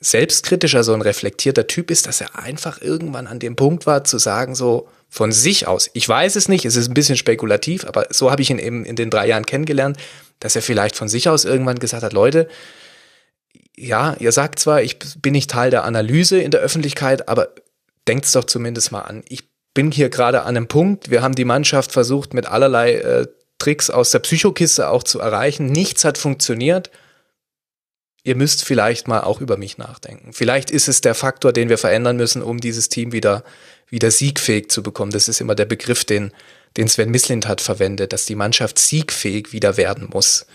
selbstkritischer, 0.00 0.82
so 0.82 0.94
ein 0.94 1.02
reflektierter 1.02 1.66
Typ 1.66 1.90
ist, 1.90 2.06
dass 2.06 2.20
er 2.20 2.38
einfach 2.38 2.80
irgendwann 2.80 3.26
an 3.26 3.38
dem 3.38 3.54
Punkt 3.54 3.86
war, 3.86 4.02
zu 4.04 4.18
sagen, 4.18 4.54
so 4.54 4.88
von 5.10 5.30
sich 5.30 5.66
aus, 5.66 5.90
ich 5.92 6.08
weiß 6.08 6.36
es 6.36 6.48
nicht, 6.48 6.64
es 6.64 6.76
ist 6.76 6.88
ein 6.88 6.94
bisschen 6.94 7.16
spekulativ, 7.16 7.84
aber 7.84 8.06
so 8.10 8.30
habe 8.30 8.40
ich 8.40 8.50
ihn 8.50 8.58
eben 8.58 8.84
in 8.84 8.96
den 8.96 9.10
drei 9.10 9.26
Jahren 9.26 9.44
kennengelernt, 9.44 9.98
dass 10.38 10.56
er 10.56 10.62
vielleicht 10.62 10.96
von 10.96 11.08
sich 11.08 11.28
aus 11.28 11.44
irgendwann 11.44 11.78
gesagt 11.78 12.02
hat, 12.02 12.14
Leute, 12.14 12.48
ja, 13.76 14.16
ihr 14.18 14.32
sagt 14.32 14.58
zwar, 14.58 14.82
ich 14.82 14.98
bin 15.20 15.32
nicht 15.32 15.50
Teil 15.50 15.70
der 15.70 15.84
Analyse 15.84 16.40
in 16.40 16.50
der 16.50 16.60
Öffentlichkeit, 16.60 17.28
aber 17.28 17.50
denkt's 18.08 18.32
doch 18.32 18.44
zumindest 18.44 18.92
mal 18.92 19.02
an. 19.02 19.22
Ich 19.28 19.48
bin 19.74 19.90
hier 19.90 20.08
gerade 20.08 20.42
an 20.42 20.56
einem 20.56 20.68
Punkt, 20.68 21.10
wir 21.10 21.22
haben 21.22 21.34
die 21.34 21.44
Mannschaft 21.44 21.92
versucht, 21.92 22.34
mit 22.34 22.46
allerlei 22.46 22.94
äh, 22.94 23.26
Tricks 23.58 23.90
aus 23.90 24.10
der 24.10 24.18
Psychokiste 24.20 24.88
auch 24.88 25.02
zu 25.02 25.20
erreichen. 25.20 25.66
Nichts 25.66 26.04
hat 26.04 26.18
funktioniert. 26.18 26.90
Ihr 28.22 28.36
müsst 28.36 28.64
vielleicht 28.64 29.08
mal 29.08 29.20
auch 29.20 29.40
über 29.40 29.56
mich 29.56 29.78
nachdenken. 29.78 30.32
Vielleicht 30.32 30.70
ist 30.70 30.88
es 30.88 31.00
der 31.00 31.14
Faktor, 31.14 31.52
den 31.52 31.68
wir 31.68 31.78
verändern 31.78 32.16
müssen, 32.16 32.42
um 32.42 32.60
dieses 32.60 32.88
Team 32.88 33.12
wieder, 33.12 33.44
wieder 33.88 34.10
siegfähig 34.10 34.70
zu 34.70 34.82
bekommen. 34.82 35.10
Das 35.10 35.28
ist 35.28 35.40
immer 35.40 35.54
der 35.54 35.64
Begriff, 35.64 36.04
den, 36.04 36.32
den 36.76 36.88
Sven 36.88 37.10
Mislint 37.10 37.48
hat 37.48 37.60
verwendet, 37.60 38.12
dass 38.12 38.26
die 38.26 38.34
Mannschaft 38.34 38.78
siegfähig 38.78 39.52
wieder 39.52 39.76
werden 39.78 40.08
muss. 40.12 40.46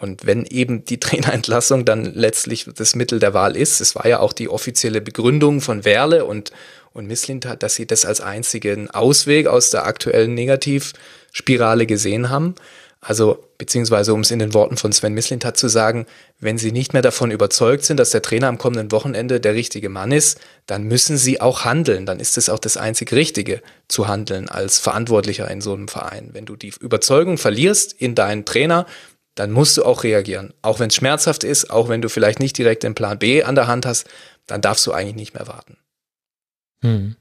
Und 0.00 0.26
wenn 0.26 0.44
eben 0.44 0.84
die 0.84 0.98
Trainerentlassung 1.00 1.84
dann 1.84 2.04
letztlich 2.04 2.66
das 2.74 2.96
Mittel 2.96 3.20
der 3.20 3.32
Wahl 3.32 3.56
ist, 3.56 3.80
es 3.80 3.94
war 3.94 4.06
ja 4.06 4.18
auch 4.18 4.32
die 4.32 4.48
offizielle 4.48 5.00
Begründung 5.00 5.60
von 5.60 5.84
Werle 5.84 6.24
und, 6.24 6.50
und 6.92 7.06
Misslint 7.06 7.46
hat, 7.46 7.62
dass 7.62 7.76
sie 7.76 7.86
das 7.86 8.04
als 8.04 8.20
einzigen 8.20 8.90
Ausweg 8.90 9.46
aus 9.46 9.70
der 9.70 9.86
aktuellen 9.86 10.34
Negativspirale 10.34 11.86
gesehen 11.86 12.28
haben. 12.28 12.56
Also, 13.06 13.44
beziehungsweise 13.58 14.14
um 14.14 14.20
es 14.20 14.30
in 14.30 14.38
den 14.38 14.54
Worten 14.54 14.78
von 14.78 14.90
Sven 14.90 15.12
Mislintat 15.12 15.58
zu 15.58 15.68
sagen, 15.68 16.06
wenn 16.40 16.56
Sie 16.56 16.72
nicht 16.72 16.94
mehr 16.94 17.02
davon 17.02 17.30
überzeugt 17.30 17.84
sind, 17.84 17.98
dass 18.00 18.08
der 18.10 18.22
Trainer 18.22 18.48
am 18.48 18.56
kommenden 18.56 18.92
Wochenende 18.92 19.40
der 19.40 19.52
richtige 19.52 19.90
Mann 19.90 20.10
ist, 20.10 20.40
dann 20.64 20.84
müssen 20.84 21.18
Sie 21.18 21.38
auch 21.38 21.66
handeln. 21.66 22.06
Dann 22.06 22.18
ist 22.18 22.38
es 22.38 22.48
auch 22.48 22.58
das 22.58 22.78
einzig 22.78 23.12
Richtige 23.12 23.60
zu 23.88 24.08
handeln 24.08 24.48
als 24.48 24.78
Verantwortlicher 24.78 25.50
in 25.50 25.60
so 25.60 25.74
einem 25.74 25.88
Verein. 25.88 26.30
Wenn 26.32 26.46
du 26.46 26.56
die 26.56 26.72
Überzeugung 26.80 27.36
verlierst 27.36 27.92
in 27.92 28.14
deinen 28.14 28.46
Trainer, 28.46 28.86
dann 29.34 29.50
musst 29.50 29.76
du 29.76 29.84
auch 29.84 30.02
reagieren. 30.02 30.54
Auch 30.62 30.80
wenn 30.80 30.88
es 30.88 30.94
schmerzhaft 30.94 31.44
ist, 31.44 31.68
auch 31.68 31.90
wenn 31.90 32.00
du 32.00 32.08
vielleicht 32.08 32.40
nicht 32.40 32.56
direkt 32.56 32.84
den 32.84 32.94
Plan 32.94 33.18
B 33.18 33.42
an 33.42 33.54
der 33.54 33.66
Hand 33.66 33.84
hast, 33.84 34.08
dann 34.46 34.62
darfst 34.62 34.86
du 34.86 34.92
eigentlich 34.92 35.16
nicht 35.16 35.34
mehr 35.34 35.46
warten. 35.46 35.76
Hm. 36.80 37.16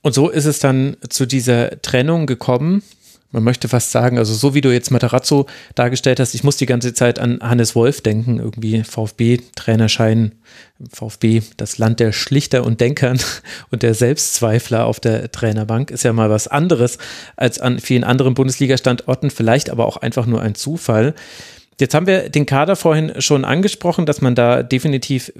Und 0.00 0.14
so 0.14 0.28
ist 0.28 0.44
es 0.44 0.60
dann 0.60 0.96
zu 1.08 1.26
dieser 1.26 1.82
Trennung 1.82 2.26
gekommen 2.26 2.84
man 3.32 3.42
möchte 3.42 3.68
fast 3.68 3.90
sagen, 3.90 4.18
also 4.18 4.34
so 4.34 4.54
wie 4.54 4.60
du 4.60 4.72
jetzt 4.72 4.90
Matarazzo 4.90 5.46
dargestellt 5.74 6.20
hast, 6.20 6.34
ich 6.34 6.44
muss 6.44 6.58
die 6.58 6.66
ganze 6.66 6.94
Zeit 6.94 7.18
an 7.18 7.40
Hannes 7.42 7.74
Wolf 7.74 8.02
denken, 8.02 8.38
irgendwie 8.38 8.84
VfB-Trainerschein, 8.84 10.32
VfB, 10.92 11.42
das 11.56 11.78
Land 11.78 11.98
der 12.00 12.12
Schlichter 12.12 12.64
und 12.64 12.80
Denkern 12.80 13.18
und 13.70 13.82
der 13.82 13.94
Selbstzweifler 13.94 14.84
auf 14.84 15.00
der 15.00 15.32
Trainerbank, 15.32 15.90
ist 15.90 16.04
ja 16.04 16.12
mal 16.12 16.30
was 16.30 16.46
anderes 16.46 16.98
als 17.36 17.58
an 17.58 17.80
vielen 17.80 18.04
anderen 18.04 18.34
Bundesliga-Standorten, 18.34 19.30
vielleicht 19.30 19.70
aber 19.70 19.86
auch 19.86 19.96
einfach 19.96 20.26
nur 20.26 20.42
ein 20.42 20.54
Zufall. 20.54 21.14
Jetzt 21.80 21.94
haben 21.94 22.06
wir 22.06 22.28
den 22.28 22.46
Kader 22.46 22.76
vorhin 22.76 23.20
schon 23.20 23.44
angesprochen, 23.44 24.04
dass 24.06 24.20
man 24.20 24.34
da 24.34 24.62
definitiv 24.62 25.32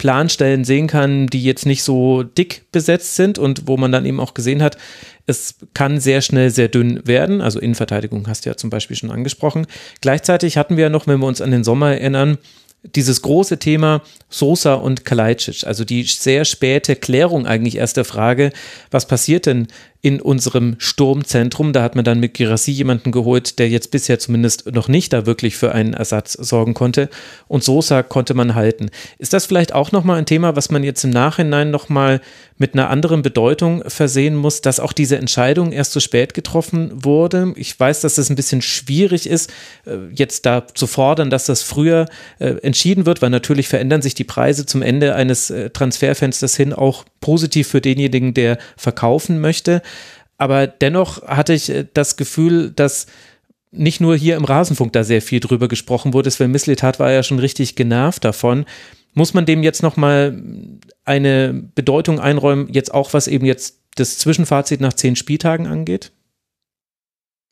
Planstellen 0.00 0.64
sehen 0.64 0.86
kann, 0.86 1.26
die 1.26 1.44
jetzt 1.44 1.66
nicht 1.66 1.82
so 1.82 2.22
dick 2.22 2.62
besetzt 2.72 3.16
sind 3.16 3.38
und 3.38 3.68
wo 3.68 3.76
man 3.76 3.92
dann 3.92 4.06
eben 4.06 4.18
auch 4.18 4.32
gesehen 4.32 4.62
hat, 4.62 4.78
es 5.26 5.56
kann 5.74 6.00
sehr 6.00 6.20
schnell 6.22 6.50
sehr 6.50 6.68
dünn 6.68 7.06
werden. 7.06 7.40
Also 7.40 7.60
Innenverteidigung 7.60 8.26
hast 8.28 8.44
du 8.44 8.50
ja 8.50 8.56
zum 8.56 8.70
Beispiel 8.70 8.96
schon 8.96 9.10
angesprochen. 9.10 9.66
Gleichzeitig 10.00 10.56
hatten 10.56 10.76
wir 10.76 10.84
ja 10.84 10.90
noch, 10.90 11.06
wenn 11.06 11.20
wir 11.20 11.26
uns 11.26 11.40
an 11.40 11.50
den 11.50 11.64
Sommer 11.64 11.92
erinnern, 11.92 12.38
dieses 12.82 13.20
große 13.22 13.58
Thema 13.58 14.02
Sosa 14.30 14.74
und 14.74 15.04
Kalajdzic, 15.04 15.66
also 15.66 15.84
die 15.84 16.02
sehr 16.04 16.44
späte 16.44 16.96
Klärung 16.96 17.46
eigentlich 17.46 17.76
erst 17.76 17.98
der 17.98 18.06
Frage, 18.06 18.52
was 18.90 19.06
passiert 19.06 19.46
denn 19.46 19.68
in 20.02 20.20
unserem 20.20 20.76
Sturmzentrum. 20.78 21.72
Da 21.72 21.82
hat 21.82 21.94
man 21.94 22.04
dann 22.04 22.20
mit 22.20 22.34
Girassi 22.34 22.70
jemanden 22.70 23.12
geholt, 23.12 23.58
der 23.58 23.68
jetzt 23.68 23.90
bisher 23.90 24.18
zumindest 24.18 24.72
noch 24.72 24.88
nicht 24.88 25.12
da 25.12 25.26
wirklich 25.26 25.56
für 25.56 25.72
einen 25.72 25.92
Ersatz 25.92 26.32
sorgen 26.32 26.74
konnte. 26.74 27.10
Und 27.48 27.64
Sosa 27.64 28.02
konnte 28.02 28.34
man 28.34 28.54
halten. 28.54 28.90
Ist 29.18 29.32
das 29.32 29.46
vielleicht 29.46 29.74
auch 29.74 29.92
nochmal 29.92 30.18
ein 30.18 30.26
Thema, 30.26 30.56
was 30.56 30.70
man 30.70 30.84
jetzt 30.84 31.04
im 31.04 31.10
Nachhinein 31.10 31.70
nochmal 31.70 32.20
mit 32.56 32.74
einer 32.74 32.90
anderen 32.90 33.22
Bedeutung 33.22 33.82
versehen 33.88 34.36
muss, 34.36 34.60
dass 34.60 34.80
auch 34.80 34.92
diese 34.92 35.16
Entscheidung 35.16 35.72
erst 35.72 35.92
so 35.92 36.00
spät 36.00 36.34
getroffen 36.34 36.90
wurde? 37.04 37.52
Ich 37.56 37.78
weiß, 37.78 38.00
dass 38.00 38.14
das 38.14 38.30
ein 38.30 38.36
bisschen 38.36 38.62
schwierig 38.62 39.28
ist, 39.28 39.50
äh, 39.86 39.96
jetzt 40.14 40.46
da 40.46 40.66
zu 40.66 40.86
fordern, 40.86 41.30
dass 41.30 41.46
das 41.46 41.62
früher 41.62 42.06
äh, 42.38 42.54
entschieden 42.62 43.06
wird, 43.06 43.22
weil 43.22 43.30
natürlich 43.30 43.68
verändern 43.68 44.02
sich 44.02 44.14
die 44.14 44.24
Preise 44.24 44.64
zum 44.64 44.82
Ende 44.82 45.14
eines 45.14 45.50
äh, 45.50 45.70
Transferfensters 45.70 46.56
hin 46.56 46.72
auch 46.72 47.04
positiv 47.20 47.68
für 47.68 47.80
denjenigen, 47.80 48.34
der 48.34 48.58
verkaufen 48.76 49.40
möchte. 49.40 49.82
Aber 50.40 50.66
dennoch 50.66 51.22
hatte 51.22 51.52
ich 51.52 51.68
äh, 51.68 51.86
das 51.92 52.16
Gefühl, 52.16 52.70
dass 52.70 53.06
nicht 53.70 54.00
nur 54.00 54.16
hier 54.16 54.36
im 54.36 54.44
Rasenfunk 54.44 54.92
da 54.92 55.04
sehr 55.04 55.22
viel 55.22 55.38
drüber 55.38 55.68
gesprochen 55.68 56.14
wurde. 56.14 56.30
Sven 56.30 56.50
Mislitat 56.50 56.98
war 56.98 57.12
ja 57.12 57.22
schon 57.22 57.38
richtig 57.38 57.76
genervt 57.76 58.24
davon. 58.24 58.64
Muss 59.12 59.34
man 59.34 59.44
dem 59.44 59.62
jetzt 59.62 59.82
nochmal 59.82 60.42
eine 61.04 61.52
Bedeutung 61.74 62.20
einräumen, 62.20 62.72
jetzt 62.72 62.92
auch 62.92 63.12
was 63.12 63.28
eben 63.28 63.44
jetzt 63.44 63.80
das 63.96 64.18
Zwischenfazit 64.18 64.80
nach 64.80 64.94
zehn 64.94 65.14
Spieltagen 65.14 65.66
angeht? 65.66 66.10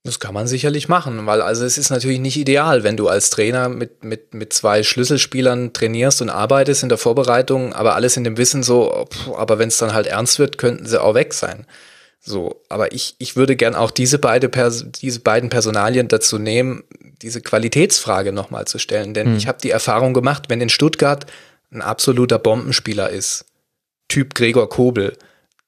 Das 0.04 0.18
kann 0.18 0.32
man 0.32 0.46
sicherlich 0.46 0.88
machen, 0.88 1.26
weil 1.26 1.42
also 1.42 1.64
es 1.64 1.76
ist 1.76 1.90
natürlich 1.90 2.20
nicht 2.20 2.38
ideal, 2.38 2.84
wenn 2.84 2.96
du 2.96 3.08
als 3.08 3.28
Trainer 3.28 3.68
mit, 3.68 4.02
mit, 4.02 4.32
mit 4.32 4.52
zwei 4.54 4.82
Schlüsselspielern 4.82 5.74
trainierst 5.74 6.22
und 6.22 6.30
arbeitest 6.30 6.84
in 6.84 6.88
der 6.88 6.96
Vorbereitung, 6.96 7.74
aber 7.74 7.94
alles 7.94 8.16
in 8.16 8.24
dem 8.24 8.38
Wissen 8.38 8.62
so, 8.62 9.06
pff, 9.12 9.28
aber 9.36 9.58
wenn 9.58 9.68
es 9.68 9.76
dann 9.76 9.92
halt 9.92 10.06
ernst 10.06 10.38
wird, 10.38 10.56
könnten 10.56 10.86
sie 10.86 11.00
auch 11.00 11.14
weg 11.14 11.34
sein. 11.34 11.66
So, 12.20 12.62
aber 12.68 12.92
ich, 12.92 13.14
ich 13.18 13.36
würde 13.36 13.56
gern 13.56 13.74
auch 13.74 13.90
diese, 13.90 14.18
beide 14.18 14.48
Pers 14.48 14.86
diese 14.90 15.20
beiden 15.20 15.50
Personalien 15.50 16.08
dazu 16.08 16.38
nehmen, 16.38 16.84
diese 17.22 17.40
Qualitätsfrage 17.40 18.32
nochmal 18.32 18.66
zu 18.66 18.78
stellen. 18.78 19.14
Denn 19.14 19.28
hm. 19.28 19.36
ich 19.36 19.46
habe 19.46 19.58
die 19.62 19.70
Erfahrung 19.70 20.14
gemacht, 20.14 20.44
wenn 20.48 20.60
in 20.60 20.68
Stuttgart 20.68 21.26
ein 21.70 21.82
absoluter 21.82 22.38
Bombenspieler 22.38 23.10
ist, 23.10 23.44
Typ 24.08 24.34
Gregor 24.34 24.68
Kobel, 24.68 25.16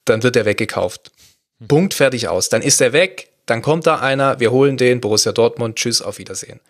dann 0.05 0.23
wird 0.23 0.37
er 0.37 0.45
weggekauft. 0.45 1.13
Hm. 1.61 1.69
Punkt, 1.69 1.95
fertig 1.95 2.29
aus. 2.29 2.49
Dann 2.49 2.63
ist 2.63 2.81
er 2.81 2.93
weg, 2.93 3.31
dann 3.47 3.63
kommt 3.63 3.87
da 3.87 3.97
einer, 4.01 4.41
wir 4.41 4.51
holen 4.51 4.77
den, 4.77 5.01
Borussia 5.01 5.33
Dortmund, 5.33 5.77
tschüss, 5.77 6.03
auf 6.03 6.19
Wiedersehen. 6.19 6.61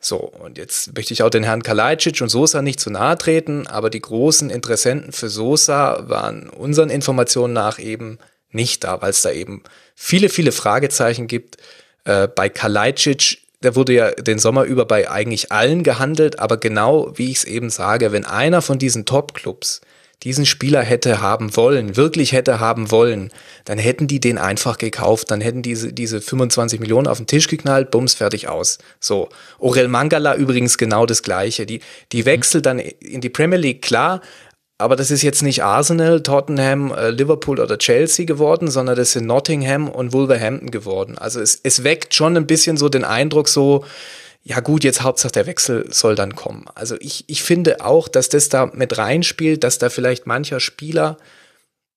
So, 0.00 0.16
und 0.16 0.58
jetzt 0.58 0.94
möchte 0.94 1.14
ich 1.14 1.22
auch 1.22 1.30
den 1.30 1.44
Herrn 1.44 1.62
Kalajdzic 1.62 2.20
und 2.20 2.28
Sosa 2.28 2.60
nicht 2.60 2.78
zu 2.78 2.90
nahe 2.90 3.16
treten, 3.16 3.66
aber 3.66 3.88
die 3.88 4.02
großen 4.02 4.50
Interessenten 4.50 5.12
für 5.12 5.30
Sosa 5.30 6.04
waren 6.08 6.50
unseren 6.50 6.90
Informationen 6.90 7.54
nach 7.54 7.78
eben 7.78 8.18
nicht 8.54 8.84
da, 8.84 9.02
weil 9.02 9.10
es 9.10 9.22
da 9.22 9.30
eben 9.30 9.62
viele, 9.94 10.28
viele 10.28 10.52
Fragezeichen 10.52 11.26
gibt. 11.26 11.58
Äh, 12.04 12.28
bei 12.28 12.48
Kalajdzic, 12.48 13.38
der 13.62 13.76
wurde 13.76 13.94
ja 13.94 14.10
den 14.10 14.38
Sommer 14.38 14.64
über 14.64 14.84
bei 14.84 15.10
eigentlich 15.10 15.52
allen 15.52 15.82
gehandelt, 15.82 16.38
aber 16.38 16.56
genau 16.56 17.12
wie 17.16 17.30
ich 17.30 17.38
es 17.38 17.44
eben 17.44 17.70
sage, 17.70 18.12
wenn 18.12 18.24
einer 18.24 18.62
von 18.62 18.78
diesen 18.78 19.06
Top-Clubs 19.06 19.80
diesen 20.24 20.46
Spieler 20.46 20.82
hätte 20.82 21.20
haben 21.20 21.54
wollen, 21.54 21.96
wirklich 21.96 22.32
hätte 22.32 22.58
haben 22.58 22.90
wollen, 22.90 23.30
dann 23.66 23.78
hätten 23.78 24.06
die 24.06 24.20
den 24.20 24.38
einfach 24.38 24.78
gekauft, 24.78 25.30
dann 25.30 25.42
hätten 25.42 25.60
diese, 25.60 25.92
diese 25.92 26.20
25 26.22 26.80
Millionen 26.80 27.06
auf 27.06 27.18
den 27.18 27.26
Tisch 27.26 27.46
geknallt, 27.46 27.90
bums, 27.90 28.14
fertig 28.14 28.48
aus. 28.48 28.78
So. 29.00 29.28
Orel 29.58 29.88
Mangala 29.88 30.34
übrigens 30.34 30.78
genau 30.78 31.04
das 31.04 31.22
Gleiche. 31.22 31.66
Die, 31.66 31.80
die 32.12 32.24
Wechsel 32.24 32.62
dann 32.62 32.78
in 32.78 33.20
die 33.20 33.28
Premier 33.28 33.58
League, 33.58 33.82
klar, 33.82 34.22
aber 34.78 34.96
das 34.96 35.10
ist 35.10 35.22
jetzt 35.22 35.42
nicht 35.42 35.62
Arsenal, 35.62 36.22
Tottenham, 36.22 36.92
äh, 36.92 37.10
Liverpool 37.10 37.60
oder 37.60 37.78
Chelsea 37.78 38.26
geworden, 38.26 38.70
sondern 38.70 38.96
das 38.96 39.12
sind 39.12 39.26
Nottingham 39.26 39.88
und 39.88 40.12
Wolverhampton 40.12 40.70
geworden. 40.70 41.16
Also 41.16 41.40
es, 41.40 41.60
es 41.62 41.84
weckt 41.84 42.14
schon 42.14 42.36
ein 42.36 42.46
bisschen 42.46 42.76
so 42.76 42.88
den 42.88 43.04
Eindruck 43.04 43.48
so, 43.48 43.84
ja 44.42 44.60
gut, 44.60 44.84
jetzt 44.84 45.02
Hauptsache 45.02 45.32
der 45.32 45.46
Wechsel 45.46 45.86
soll 45.90 46.16
dann 46.16 46.34
kommen. 46.34 46.66
Also 46.74 46.96
ich, 47.00 47.24
ich 47.28 47.42
finde 47.42 47.84
auch, 47.84 48.08
dass 48.08 48.28
das 48.28 48.48
da 48.48 48.66
mit 48.66 48.98
reinspielt, 48.98 49.64
dass 49.64 49.78
da 49.78 49.90
vielleicht 49.90 50.26
mancher 50.26 50.60
Spieler 50.60 51.18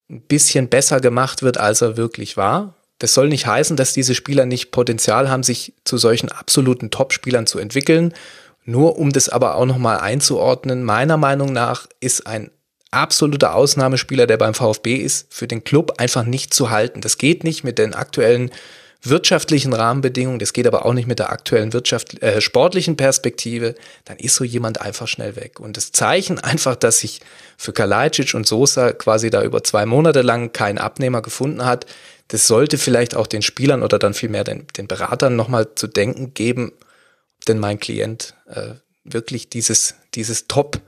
ein 0.08 0.22
bisschen 0.22 0.68
besser 0.68 1.00
gemacht 1.00 1.42
wird, 1.42 1.58
als 1.58 1.82
er 1.82 1.96
wirklich 1.96 2.36
war. 2.36 2.74
Das 2.98 3.12
soll 3.12 3.28
nicht 3.28 3.46
heißen, 3.46 3.76
dass 3.76 3.92
diese 3.92 4.14
Spieler 4.14 4.46
nicht 4.46 4.70
Potenzial 4.70 5.28
haben, 5.28 5.42
sich 5.42 5.74
zu 5.84 5.98
solchen 5.98 6.30
absoluten 6.30 6.90
Top-Spielern 6.90 7.46
zu 7.46 7.58
entwickeln. 7.58 8.14
Nur 8.64 8.98
um 8.98 9.12
das 9.12 9.28
aber 9.28 9.56
auch 9.56 9.66
nochmal 9.66 9.98
einzuordnen, 9.98 10.84
meiner 10.84 11.16
Meinung 11.16 11.52
nach 11.52 11.86
ist 12.00 12.26
ein 12.26 12.50
absoluter 12.90 13.54
Ausnahmespieler, 13.54 14.26
der 14.26 14.36
beim 14.36 14.54
VfB 14.54 14.96
ist, 14.96 15.32
für 15.32 15.46
den 15.46 15.64
Club 15.64 15.94
einfach 15.98 16.24
nicht 16.24 16.54
zu 16.54 16.70
halten. 16.70 17.00
Das 17.00 17.18
geht 17.18 17.44
nicht 17.44 17.64
mit 17.64 17.78
den 17.78 17.94
aktuellen 17.94 18.50
wirtschaftlichen 19.02 19.72
Rahmenbedingungen, 19.72 20.40
das 20.40 20.52
geht 20.52 20.66
aber 20.66 20.84
auch 20.84 20.92
nicht 20.92 21.06
mit 21.06 21.20
der 21.20 21.30
aktuellen 21.30 21.72
Wirtschaft, 21.72 22.20
äh, 22.20 22.40
sportlichen 22.40 22.96
Perspektive, 22.96 23.76
dann 24.04 24.16
ist 24.16 24.34
so 24.34 24.42
jemand 24.42 24.80
einfach 24.80 25.06
schnell 25.06 25.36
weg. 25.36 25.60
Und 25.60 25.76
das 25.76 25.92
Zeichen 25.92 26.38
einfach, 26.42 26.74
dass 26.74 26.98
sich 26.98 27.20
für 27.56 27.72
Kalajdzic 27.72 28.34
und 28.34 28.46
Sosa 28.46 28.92
quasi 28.92 29.30
da 29.30 29.42
über 29.42 29.62
zwei 29.62 29.86
Monate 29.86 30.22
lang 30.22 30.52
kein 30.52 30.78
Abnehmer 30.78 31.22
gefunden 31.22 31.64
hat, 31.64 31.86
das 32.28 32.46
sollte 32.46 32.76
vielleicht 32.76 33.14
auch 33.14 33.26
den 33.26 33.42
Spielern 33.42 33.82
oder 33.82 33.98
dann 33.98 34.14
vielmehr 34.14 34.44
den, 34.44 34.66
den 34.76 34.88
Beratern 34.88 35.36
nochmal 35.36 35.74
zu 35.74 35.86
denken 35.86 36.34
geben, 36.34 36.72
denn 37.46 37.58
mein 37.58 37.78
Klient 37.78 38.34
äh, 38.46 38.74
wirklich 39.04 39.48
dieses, 39.48 39.94
dieses 40.14 40.48
Top- 40.48 40.80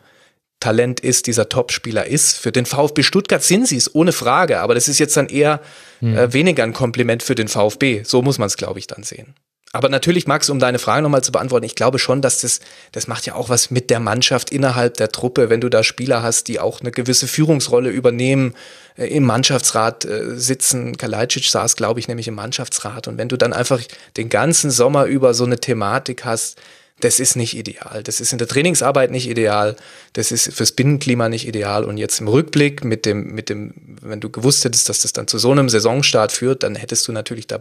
Talent 0.60 1.00
ist, 1.00 1.26
dieser 1.26 1.48
Topspieler 1.48 2.06
ist. 2.06 2.36
Für 2.36 2.52
den 2.52 2.66
VfB 2.66 3.02
Stuttgart 3.02 3.42
sind 3.42 3.66
sie 3.66 3.76
es, 3.76 3.94
ohne 3.94 4.12
Frage. 4.12 4.60
Aber 4.60 4.74
das 4.74 4.88
ist 4.88 4.98
jetzt 4.98 5.16
dann 5.16 5.28
eher 5.28 5.60
hm. 6.00 6.16
äh, 6.16 6.32
weniger 6.32 6.62
ein 6.62 6.74
Kompliment 6.74 7.22
für 7.22 7.34
den 7.34 7.48
VfB. 7.48 8.02
So 8.04 8.22
muss 8.22 8.38
man 8.38 8.46
es, 8.46 8.56
glaube 8.56 8.78
ich, 8.78 8.86
dann 8.86 9.02
sehen. 9.02 9.34
Aber 9.72 9.88
natürlich, 9.88 10.26
Max, 10.26 10.50
um 10.50 10.58
deine 10.58 10.80
Frage 10.80 11.02
nochmal 11.02 11.22
zu 11.22 11.30
beantworten, 11.30 11.64
ich 11.64 11.76
glaube 11.76 12.00
schon, 12.00 12.22
dass 12.22 12.40
das, 12.40 12.58
das 12.90 13.06
macht 13.06 13.24
ja 13.26 13.36
auch 13.36 13.50
was 13.50 13.70
mit 13.70 13.88
der 13.88 14.00
Mannschaft 14.00 14.50
innerhalb 14.50 14.96
der 14.96 15.10
Truppe, 15.10 15.48
wenn 15.48 15.60
du 15.60 15.68
da 15.68 15.84
Spieler 15.84 16.24
hast, 16.24 16.48
die 16.48 16.58
auch 16.58 16.80
eine 16.80 16.90
gewisse 16.90 17.28
Führungsrolle 17.28 17.90
übernehmen, 17.90 18.54
äh, 18.96 19.06
im 19.06 19.24
Mannschaftsrat 19.24 20.04
äh, 20.04 20.36
sitzen. 20.36 20.96
Kalajdzic 20.96 21.44
saß, 21.44 21.76
glaube 21.76 22.00
ich, 22.00 22.08
nämlich 22.08 22.26
im 22.26 22.34
Mannschaftsrat. 22.34 23.06
Und 23.06 23.16
wenn 23.16 23.28
du 23.28 23.36
dann 23.36 23.52
einfach 23.52 23.80
den 24.16 24.28
ganzen 24.28 24.72
Sommer 24.72 25.04
über 25.04 25.34
so 25.34 25.44
eine 25.44 25.58
Thematik 25.58 26.24
hast, 26.24 26.60
das 27.00 27.20
ist 27.20 27.36
nicht 27.36 27.56
ideal. 27.56 28.02
Das 28.02 28.20
ist 28.20 28.32
in 28.32 28.38
der 28.38 28.48
Trainingsarbeit 28.48 29.10
nicht 29.10 29.28
ideal. 29.28 29.76
Das 30.12 30.32
ist 30.32 30.52
fürs 30.52 30.72
Binnenklima 30.72 31.28
nicht 31.28 31.46
ideal. 31.46 31.84
Und 31.84 31.96
jetzt 31.96 32.20
im 32.20 32.28
Rückblick 32.28 32.84
mit 32.84 33.06
dem, 33.06 33.32
mit 33.32 33.48
dem, 33.48 33.96
wenn 34.02 34.20
du 34.20 34.30
gewusst 34.30 34.64
hättest, 34.64 34.88
dass 34.88 35.00
das 35.00 35.12
dann 35.12 35.26
zu 35.26 35.38
so 35.38 35.50
einem 35.50 35.68
Saisonstart 35.68 36.32
führt, 36.32 36.62
dann 36.62 36.74
hättest 36.74 37.06
du 37.08 37.12
natürlich 37.12 37.46
da 37.46 37.58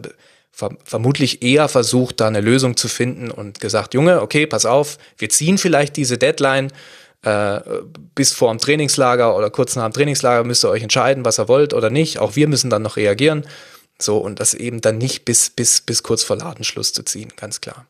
vermutlich 0.84 1.42
eher 1.42 1.68
versucht, 1.68 2.20
da 2.20 2.26
eine 2.26 2.40
Lösung 2.40 2.76
zu 2.76 2.88
finden 2.88 3.30
und 3.30 3.60
gesagt, 3.60 3.94
Junge, 3.94 4.20
okay, 4.20 4.46
pass 4.46 4.66
auf, 4.66 4.98
wir 5.16 5.28
ziehen 5.28 5.58
vielleicht 5.58 5.96
diese 5.96 6.18
Deadline 6.18 6.72
äh, 7.22 7.60
bis 8.14 8.32
vor 8.32 8.50
dem 8.50 8.58
Trainingslager 8.58 9.36
oder 9.36 9.50
kurz 9.50 9.76
nach 9.76 9.84
dem 9.84 9.92
Trainingslager 9.92 10.44
müsst 10.44 10.64
ihr 10.64 10.70
euch 10.70 10.82
entscheiden, 10.82 11.24
was 11.24 11.38
ihr 11.38 11.48
wollt 11.48 11.74
oder 11.74 11.90
nicht. 11.90 12.18
Auch 12.18 12.36
wir 12.36 12.48
müssen 12.48 12.70
dann 12.70 12.82
noch 12.82 12.96
reagieren. 12.96 13.46
So, 14.00 14.18
und 14.18 14.40
das 14.40 14.54
eben 14.54 14.80
dann 14.80 14.98
nicht 14.98 15.24
bis, 15.24 15.50
bis, 15.50 15.82
bis 15.82 16.02
kurz 16.02 16.22
vor 16.22 16.36
Ladenschluss 16.36 16.92
zu 16.92 17.02
ziehen, 17.02 17.32
ganz 17.36 17.60
klar. 17.60 17.86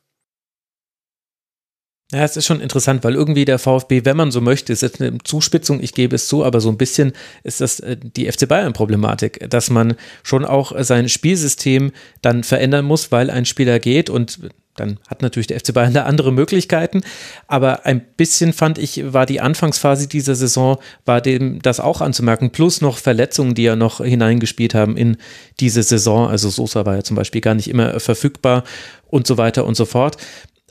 Ja, 2.13 2.25
es 2.25 2.37
ist 2.37 2.47
schon 2.47 2.61
interessant, 2.61 3.05
weil 3.05 3.15
irgendwie 3.15 3.45
der 3.45 3.61
VfB, 3.61 4.05
wenn 4.05 4.17
man 4.17 4.33
so 4.33 4.41
möchte, 4.41 4.73
ist 4.73 4.83
jetzt 4.83 5.01
eine 5.01 5.19
Zuspitzung, 5.23 5.81
ich 5.81 5.95
gebe 5.95 6.17
es 6.17 6.27
zu, 6.27 6.45
aber 6.45 6.61
so 6.61 6.69
ein 6.69 6.77
bisschen 6.77 7.13
ist 7.45 7.61
das 7.61 7.79
äh, 7.81 7.97
die 7.97 8.31
FC 8.31 8.49
Bayern-Problematik, 8.49 9.49
dass 9.49 9.71
man 9.71 9.95
schon 10.25 10.45
auch 10.45 10.73
sein 10.83 11.09
Spielsystem 11.09 11.93
dann 12.21 12.43
verändern 12.43 12.85
muss, 12.85 13.13
weil 13.13 13.31
ein 13.31 13.45
Spieler 13.45 13.79
geht 13.79 14.11
und 14.11 14.41
dann 14.75 14.99
hat 15.09 15.23
natürlich 15.23 15.47
der 15.47 15.61
FC 15.61 15.73
Bayern 15.75 15.93
da 15.93 16.05
andere 16.05 16.33
Möglichkeiten. 16.33 17.03
Aber 17.47 17.87
ein 17.87 18.01
bisschen 18.17 18.53
fand 18.53 18.79
ich, 18.79 19.13
war 19.13 19.27
die 19.27 19.41
Anfangsphase 19.41 20.09
dieser 20.09 20.35
Saison, 20.35 20.79
war 21.05 21.21
dem 21.21 21.61
das 21.61 21.81
auch 21.81 22.01
anzumerken. 22.01 22.51
Plus 22.51 22.81
noch 22.81 22.97
Verletzungen, 22.97 23.55
die 23.55 23.65
ja 23.65 23.77
noch 23.77 24.03
hineingespielt 24.03 24.75
haben 24.75 24.97
in 24.97 25.17
diese 25.61 25.83
Saison. 25.83 26.29
Also 26.29 26.49
Sosa 26.49 26.87
war 26.87 26.97
ja 26.97 27.03
zum 27.03 27.17
Beispiel 27.17 27.41
gar 27.43 27.55
nicht 27.55 27.69
immer 27.69 28.01
verfügbar 28.01 28.65
und 29.09 29.27
so 29.27 29.37
weiter 29.37 29.67
und 29.67 29.77
so 29.77 29.85
fort 29.85 30.17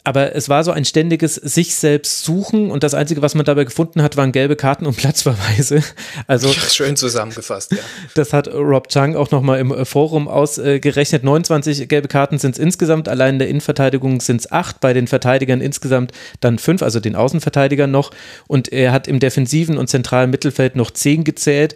aber 0.04 0.36
es 0.36 0.50
war 0.50 0.64
so 0.64 0.72
ein 0.72 0.86
ständiges 0.86 1.36
sich 1.36 1.76
selbst 1.76 2.24
suchen 2.24 2.72
und 2.72 2.84
das 2.84 2.94
Einzige, 2.94 3.22
was 3.22 3.36
man 3.36 3.46
dabei 3.46 3.64
gefunden 3.64 4.02
hat, 4.02 4.18
waren 4.18 4.32
gelbe 4.32 4.56
Karten 4.56 4.86
und 4.86 4.98
Platzverweise. 4.98 5.84
Also 6.28 6.50
schön 6.50 6.96
zusammengefasst, 6.96 7.72
ja. 7.72 7.80
Das 8.16 8.34
hat 8.34 8.48
Rob 8.48 8.90
Chang 8.90 9.16
auch 9.16 9.32
nochmal 9.32 9.60
im 9.60 9.86
Forum 9.86 10.28
ausgerechnet. 10.28 11.24
29 11.24 11.88
gelbe 11.88 12.08
Karten 12.08 12.38
sind 12.38 12.52
es 12.52 12.60
insgesamt, 12.60 13.08
allein 13.08 13.36
in 13.36 13.40
der 13.40 13.50
Innenverteidigung 13.50 14.22
sind 14.22 14.42
es 14.42 14.52
acht, 14.52 14.80
bei 14.80 14.94
den 14.94 15.08
Verteidigern 15.08 15.62
insgesamt 15.62 16.12
dann 16.40 16.60
fünf, 16.60 16.82
also 16.82 17.00
den 17.00 17.16
Außenverteidigern 17.16 17.92
noch. 17.92 18.12
Und 18.48 18.72
er 18.72 18.92
hat 18.92 19.08
im 19.08 19.20
defensiven 19.20 19.78
und 19.78 19.88
zentralen 19.88 20.30
Mittelfeld 20.30 20.76
noch 20.76 20.92
zehn 20.92 21.24
gezählt 21.24 21.76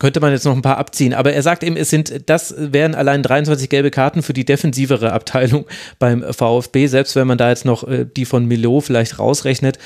könnte 0.00 0.18
man 0.18 0.32
jetzt 0.32 0.44
noch 0.44 0.56
ein 0.56 0.62
paar 0.62 0.78
abziehen. 0.78 1.14
Aber 1.14 1.32
er 1.32 1.42
sagt 1.42 1.62
eben, 1.62 1.76
es 1.76 1.90
sind, 1.90 2.28
das 2.28 2.54
wären 2.56 2.96
allein 2.96 3.22
23 3.22 3.68
gelbe 3.68 3.92
Karten 3.92 4.24
für 4.24 4.32
die 4.32 4.44
defensivere 4.44 5.12
Abteilung 5.12 5.66
beim 6.00 6.24
VfB, 6.32 6.88
selbst 6.88 7.14
wenn 7.14 7.28
man 7.28 7.38
da 7.38 7.50
jetzt 7.50 7.64
noch 7.64 7.86
äh, 7.86 8.04
die 8.04 8.24
von 8.24 8.46
Milo 8.46 8.80
vielleicht 8.80 9.20
rausrechnet. 9.20 9.78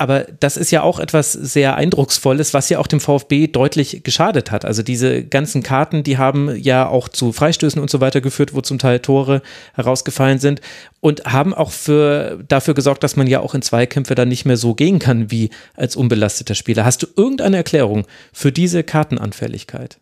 Aber 0.00 0.24
das 0.40 0.56
ist 0.56 0.70
ja 0.70 0.82
auch 0.82 0.98
etwas 0.98 1.34
sehr 1.34 1.74
Eindrucksvolles, 1.76 2.54
was 2.54 2.70
ja 2.70 2.78
auch 2.78 2.86
dem 2.86 3.00
VfB 3.00 3.48
deutlich 3.48 4.02
geschadet 4.02 4.50
hat. 4.50 4.64
Also 4.64 4.82
diese 4.82 5.22
ganzen 5.22 5.62
Karten, 5.62 6.02
die 6.02 6.16
haben 6.16 6.56
ja 6.56 6.88
auch 6.88 7.10
zu 7.10 7.32
Freistößen 7.32 7.78
und 7.78 7.90
so 7.90 8.00
weiter 8.00 8.22
geführt, 8.22 8.54
wo 8.54 8.62
zum 8.62 8.78
Teil 8.78 9.00
Tore 9.00 9.42
herausgefallen 9.74 10.38
sind 10.38 10.62
und 11.00 11.26
haben 11.26 11.52
auch 11.52 11.70
für, 11.70 12.42
dafür 12.48 12.72
gesorgt, 12.72 13.04
dass 13.04 13.16
man 13.16 13.26
ja 13.26 13.40
auch 13.40 13.54
in 13.54 13.60
Zweikämpfe 13.60 14.14
dann 14.14 14.28
nicht 14.28 14.46
mehr 14.46 14.56
so 14.56 14.74
gehen 14.74 15.00
kann 15.00 15.30
wie 15.30 15.50
als 15.74 15.96
unbelasteter 15.96 16.54
Spieler. 16.54 16.86
Hast 16.86 17.02
du 17.02 17.06
irgendeine 17.14 17.58
Erklärung 17.58 18.06
für 18.32 18.52
diese 18.52 18.82
Kartenanfälligkeit? 18.82 19.98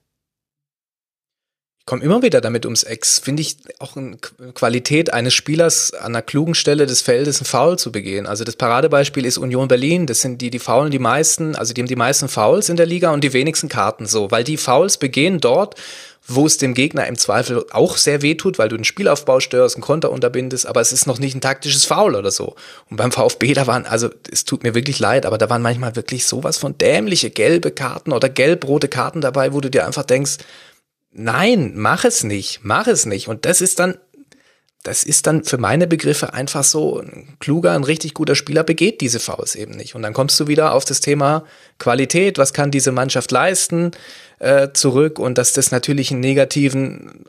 Komme 1.89 2.05
immer 2.05 2.21
wieder 2.21 2.43
damit 2.43 2.67
ums 2.67 2.83
Ex. 2.83 3.19
Finde 3.19 3.41
ich 3.41 3.57
auch 3.79 3.97
eine 3.97 4.19
Qualität 4.53 5.11
eines 5.11 5.33
Spielers 5.33 5.95
an 5.95 6.15
einer 6.15 6.21
klugen 6.21 6.55
Stelle 6.55 6.85
des 6.85 7.01
Feldes 7.01 7.41
ein 7.41 7.47
Foul 7.47 7.79
zu 7.79 7.91
begehen. 7.91 8.27
Also 8.27 8.45
das 8.45 8.57
Paradebeispiel 8.57 9.25
ist 9.25 9.39
Union 9.39 9.69
Berlin. 9.69 10.07
Das 10.07 10.21
sind 10.21 10.43
die, 10.43 10.51
die 10.51 10.59
faulen 10.59 10.91
die 10.91 10.99
meisten, 10.99 11.57
also 11.57 11.73
die 11.73 11.81
haben 11.81 11.89
die 11.89 11.97
meisten 11.97 12.29
Fouls 12.29 12.69
in 12.69 12.77
der 12.77 12.85
Liga 12.85 13.11
und 13.11 13.25
die 13.25 13.33
wenigsten 13.33 13.71
Karten 13.71 14.05
so, 14.05 14.31
weil 14.31 14.45
die 14.45 14.59
Fouls 14.59 14.99
begehen 14.99 15.41
dort, 15.41 15.77
wo 16.27 16.45
es 16.45 16.59
dem 16.59 16.75
Gegner 16.75 17.07
im 17.07 17.17
Zweifel 17.17 17.65
auch 17.71 17.97
sehr 17.97 18.21
weh 18.21 18.35
tut, 18.35 18.59
weil 18.59 18.69
du 18.69 18.77
den 18.77 18.85
Spielaufbau 18.85 19.41
störst, 19.41 19.77
einen 19.77 19.83
Konter 19.83 20.13
unterbindest, 20.13 20.67
aber 20.67 20.83
es 20.83 20.93
ist 20.93 21.07
noch 21.07 21.19
nicht 21.19 21.35
ein 21.35 21.41
taktisches 21.41 21.87
Foul 21.87 22.15
oder 22.15 22.31
so. 22.31 22.55
Und 22.91 22.99
beim 22.99 23.13
VfB, 23.13 23.55
da 23.55 23.67
waren, 23.67 23.87
also 23.87 24.11
es 24.31 24.45
tut 24.45 24.63
mir 24.63 24.75
wirklich 24.75 24.99
leid, 24.99 25.25
aber 25.25 25.39
da 25.39 25.49
waren 25.49 25.63
manchmal 25.63 25.97
wirklich 25.97 26.27
sowas 26.27 26.59
von 26.59 26.77
dämliche 26.77 27.31
gelbe 27.31 27.71
Karten 27.71 28.13
oder 28.13 28.29
gelb-rote 28.29 28.89
Karten 28.89 29.23
dabei, 29.23 29.55
wo 29.55 29.63
du 29.63 29.71
dir 29.71 29.87
einfach 29.87 30.05
denkst, 30.05 30.37
nein, 31.19 31.73
mach 31.75 32.05
es 32.05 32.25
nicht, 32.25 32.61
mach 32.63 32.87
es 32.87 33.05
nicht. 33.05 33.29
Und 33.29 33.45
das 33.45 33.61
ist 33.61 33.79
dann, 33.79 33.99
das 34.83 35.03
ist 35.03 35.27
dann 35.27 35.45
für 35.45 35.59
meine 35.59 35.87
Begriffe 35.87 36.33
einfach 36.33 36.65
so, 36.65 37.01
ein 37.01 37.37
kluger, 37.41 37.73
ein 37.73 37.85
richtig 37.85 38.15
guter 38.15 38.35
Spieler 38.35 38.63
begeht 38.63 39.01
diese 39.01 39.21
Fouls 39.21 39.55
eben 39.55 39.73
nicht. 39.73 39.95
Und 39.95 40.03
dann 40.03 40.15
kommst 40.15 40.39
du 40.41 40.47
wieder 40.47 40.73
auf 40.73 40.85
das 40.85 41.01
Thema 41.01 41.45
Qualität, 41.79 42.39
was 42.39 42.53
kann 42.53 42.71
diese 42.71 42.93
Mannschaft 42.93 43.31
leisten, 43.33 43.91
äh, 44.39 44.69
zurück. 44.73 45.19
Und 45.19 45.37
dass 45.37 45.53
das 45.53 45.73
natürlich 45.73 46.13
einen 46.13 46.21
negativen 46.21 47.25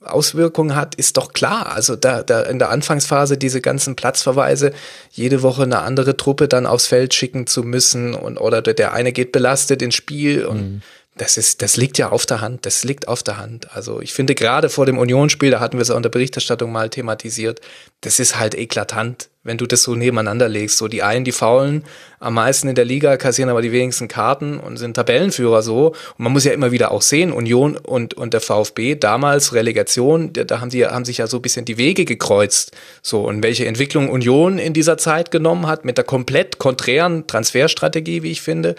Auswirkungen 0.00 0.76
hat, 0.76 0.94
ist 0.94 1.16
doch 1.16 1.32
klar. 1.32 1.74
Also 1.74 1.96
da, 1.96 2.22
da 2.22 2.42
in 2.42 2.60
der 2.60 2.70
Anfangsphase 2.70 3.36
diese 3.36 3.60
ganzen 3.60 3.96
Platzverweise, 3.96 4.72
jede 5.10 5.42
Woche 5.42 5.64
eine 5.64 5.80
andere 5.80 6.16
Truppe 6.16 6.46
dann 6.46 6.66
aufs 6.66 6.86
Feld 6.86 7.12
schicken 7.12 7.48
zu 7.48 7.64
müssen 7.64 8.14
und 8.14 8.38
oder 8.38 8.62
der 8.62 8.92
eine 8.92 9.12
geht 9.12 9.32
belastet 9.32 9.82
ins 9.82 9.96
Spiel 9.96 10.46
und 10.46 10.60
mhm 10.60 10.82
das 11.16 11.38
ist, 11.38 11.62
das 11.62 11.78
liegt 11.78 11.96
ja 11.96 12.10
auf 12.10 12.26
der 12.26 12.42
Hand. 12.42 12.66
Das 12.66 12.84
liegt 12.84 13.08
auf 13.08 13.22
der 13.22 13.38
Hand. 13.38 13.74
Also 13.74 14.02
ich 14.02 14.12
finde 14.12 14.34
gerade 14.34 14.68
vor 14.68 14.84
dem 14.84 14.98
Unionsspiel, 14.98 15.50
da 15.50 15.60
hatten 15.60 15.78
wir 15.78 15.82
es 15.82 15.90
auch 15.90 15.96
in 15.96 16.02
der 16.02 16.10
Berichterstattung 16.10 16.70
mal 16.70 16.90
thematisiert, 16.90 17.60
das 18.02 18.18
ist 18.20 18.38
halt 18.38 18.54
eklatant, 18.54 19.30
wenn 19.42 19.56
du 19.56 19.64
das 19.64 19.82
so 19.82 19.94
nebeneinander 19.94 20.46
legst. 20.46 20.76
So 20.76 20.88
die 20.88 21.02
einen, 21.02 21.24
die 21.24 21.32
faulen 21.32 21.84
am 22.20 22.34
meisten 22.34 22.68
in 22.68 22.74
der 22.74 22.84
Liga, 22.84 23.16
kassieren 23.16 23.48
aber 23.48 23.62
die 23.62 23.72
wenigsten 23.72 24.08
Karten 24.08 24.60
und 24.60 24.76
sind 24.76 24.94
Tabellenführer 24.94 25.62
so. 25.62 25.88
Und 25.88 26.18
man 26.18 26.32
muss 26.32 26.44
ja 26.44 26.52
immer 26.52 26.70
wieder 26.70 26.90
auch 26.90 27.02
sehen, 27.02 27.32
Union 27.32 27.78
und, 27.78 28.12
und 28.12 28.34
der 28.34 28.42
VfB, 28.42 28.94
damals 28.96 29.54
Relegation, 29.54 30.34
da 30.34 30.60
haben 30.60 30.68
die, 30.68 30.84
haben 30.84 31.06
sich 31.06 31.18
ja 31.18 31.26
so 31.28 31.38
ein 31.38 31.42
bisschen 31.42 31.64
die 31.64 31.78
Wege 31.78 32.04
gekreuzt. 32.04 32.72
So, 33.00 33.22
und 33.22 33.42
welche 33.42 33.64
Entwicklung 33.64 34.10
Union 34.10 34.58
in 34.58 34.74
dieser 34.74 34.98
Zeit 34.98 35.30
genommen 35.30 35.66
hat, 35.66 35.86
mit 35.86 35.96
der 35.96 36.04
komplett 36.04 36.58
konträren 36.58 37.26
Transferstrategie, 37.26 38.22
wie 38.22 38.32
ich 38.32 38.42
finde. 38.42 38.74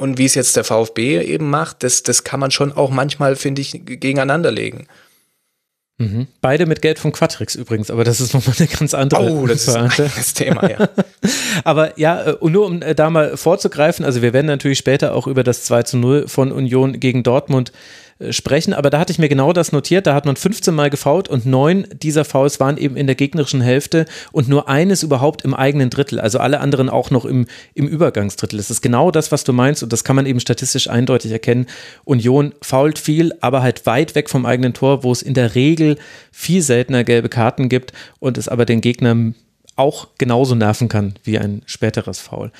Und 0.00 0.16
wie 0.16 0.24
es 0.24 0.34
jetzt 0.34 0.56
der 0.56 0.64
VfB 0.64 1.20
eben 1.20 1.50
macht, 1.50 1.82
das, 1.82 2.02
das 2.02 2.24
kann 2.24 2.40
man 2.40 2.50
schon 2.50 2.72
auch 2.72 2.90
manchmal, 2.90 3.36
finde 3.36 3.60
ich, 3.60 3.82
gegeneinander 3.84 4.50
legen. 4.50 4.86
Mhm. 5.98 6.26
Beide 6.40 6.64
mit 6.64 6.80
Geld 6.80 6.98
von 6.98 7.12
Quatrix 7.12 7.54
übrigens, 7.54 7.90
aber 7.90 8.04
das 8.04 8.22
ist 8.22 8.32
nochmal 8.32 8.56
eine 8.58 8.68
ganz 8.68 8.94
andere 8.94 9.30
Oh, 9.30 9.46
das 9.46 9.68
ist 9.68 9.76
ein 9.76 9.90
anderes 9.90 10.32
Thema, 10.32 10.70
ja. 10.70 10.88
aber 11.64 11.98
ja, 11.98 12.30
äh, 12.30 12.32
und 12.32 12.52
nur 12.52 12.64
um 12.64 12.80
äh, 12.80 12.94
da 12.94 13.10
mal 13.10 13.36
vorzugreifen, 13.36 14.06
also 14.06 14.22
wir 14.22 14.32
werden 14.32 14.46
natürlich 14.46 14.78
später 14.78 15.14
auch 15.14 15.26
über 15.26 15.44
das 15.44 15.64
2 15.64 15.82
zu 15.82 15.98
0 15.98 16.28
von 16.28 16.52
Union 16.52 16.98
gegen 16.98 17.22
Dortmund 17.22 17.70
äh, 17.70 17.74
sprechen, 18.30 18.74
aber 18.74 18.90
da 18.90 18.98
hatte 18.98 19.12
ich 19.12 19.18
mir 19.18 19.28
genau 19.28 19.52
das 19.52 19.72
notiert, 19.72 20.06
da 20.06 20.14
hat 20.14 20.26
man 20.26 20.36
15 20.36 20.74
Mal 20.74 20.90
gefault 20.90 21.28
und 21.28 21.46
neun 21.46 21.86
dieser 21.92 22.24
Fouls 22.26 22.60
waren 22.60 22.76
eben 22.76 22.96
in 22.96 23.06
der 23.06 23.16
gegnerischen 23.16 23.62
Hälfte 23.62 24.04
und 24.30 24.48
nur 24.48 24.68
eines 24.68 25.02
überhaupt 25.02 25.42
im 25.42 25.54
eigenen 25.54 25.88
Drittel, 25.88 26.20
also 26.20 26.38
alle 26.38 26.60
anderen 26.60 26.90
auch 26.90 27.10
noch 27.10 27.24
im, 27.24 27.46
im 27.74 27.88
Übergangsdrittel. 27.88 28.58
Das 28.58 28.70
ist 28.70 28.82
genau 28.82 29.10
das, 29.10 29.32
was 29.32 29.44
du 29.44 29.54
meinst 29.54 29.82
und 29.82 29.92
das 29.92 30.04
kann 30.04 30.16
man 30.16 30.26
eben 30.26 30.40
statistisch 30.40 30.90
eindeutig 30.90 31.32
erkennen. 31.32 31.66
Union 32.04 32.52
fault 32.60 32.98
viel, 32.98 33.32
aber 33.40 33.62
halt 33.62 33.86
weit 33.86 34.14
weg 34.14 34.28
vom 34.28 34.44
eigenen 34.44 34.74
Tor, 34.74 35.02
wo 35.02 35.12
es 35.12 35.22
in 35.22 35.34
der 35.34 35.54
Regel 35.54 35.96
viel 36.30 36.60
seltener 36.60 37.04
gelbe 37.04 37.30
Karten 37.30 37.70
gibt 37.70 37.92
und 38.18 38.36
es 38.36 38.48
aber 38.48 38.66
den 38.66 38.82
Gegner 38.82 39.32
auch 39.76 40.08
genauso 40.18 40.54
nerven 40.54 40.88
kann 40.88 41.14
wie 41.24 41.38
ein 41.38 41.62
späteres 41.64 42.20
Foul. 42.20 42.52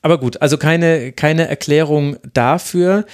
Aber 0.00 0.18
gut, 0.18 0.40
also 0.40 0.56
keine, 0.56 1.10
keine 1.10 1.48
Erklärung 1.48 2.18
dafür 2.32 3.04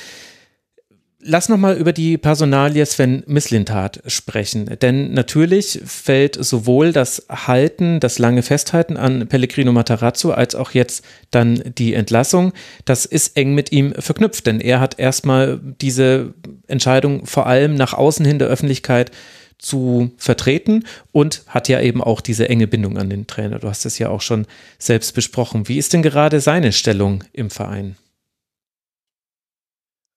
lass 1.22 1.48
noch 1.48 1.56
mal 1.56 1.76
über 1.76 1.92
die 1.92 2.18
Personalie 2.18 2.84
Sven 2.84 3.22
Mislintat 3.26 4.02
sprechen, 4.06 4.78
denn 4.80 5.12
natürlich 5.12 5.80
fällt 5.84 6.42
sowohl 6.42 6.92
das 6.92 7.26
Halten, 7.28 8.00
das 8.00 8.18
lange 8.18 8.42
Festhalten 8.42 8.96
an 8.96 9.28
Pellegrino 9.28 9.72
Matarazzo 9.72 10.32
als 10.32 10.54
auch 10.54 10.72
jetzt 10.72 11.04
dann 11.30 11.62
die 11.78 11.94
Entlassung, 11.94 12.52
das 12.84 13.06
ist 13.06 13.36
eng 13.36 13.54
mit 13.54 13.72
ihm 13.72 13.94
verknüpft, 13.94 14.46
denn 14.46 14.60
er 14.60 14.80
hat 14.80 14.98
erstmal 14.98 15.60
diese 15.80 16.34
Entscheidung 16.66 17.26
vor 17.26 17.46
allem 17.46 17.74
nach 17.74 17.94
außen 17.94 18.26
hin 18.26 18.38
der 18.38 18.48
Öffentlichkeit 18.48 19.10
zu 19.58 20.10
vertreten 20.16 20.84
und 21.12 21.44
hat 21.46 21.68
ja 21.68 21.80
eben 21.80 22.02
auch 22.02 22.20
diese 22.20 22.48
enge 22.48 22.66
Bindung 22.66 22.98
an 22.98 23.08
den 23.08 23.28
Trainer. 23.28 23.60
Du 23.60 23.68
hast 23.68 23.86
es 23.86 23.98
ja 23.98 24.08
auch 24.08 24.20
schon 24.20 24.46
selbst 24.78 25.14
besprochen. 25.14 25.68
Wie 25.68 25.78
ist 25.78 25.92
denn 25.92 26.02
gerade 26.02 26.40
seine 26.40 26.72
Stellung 26.72 27.22
im 27.32 27.48
Verein? 27.48 27.96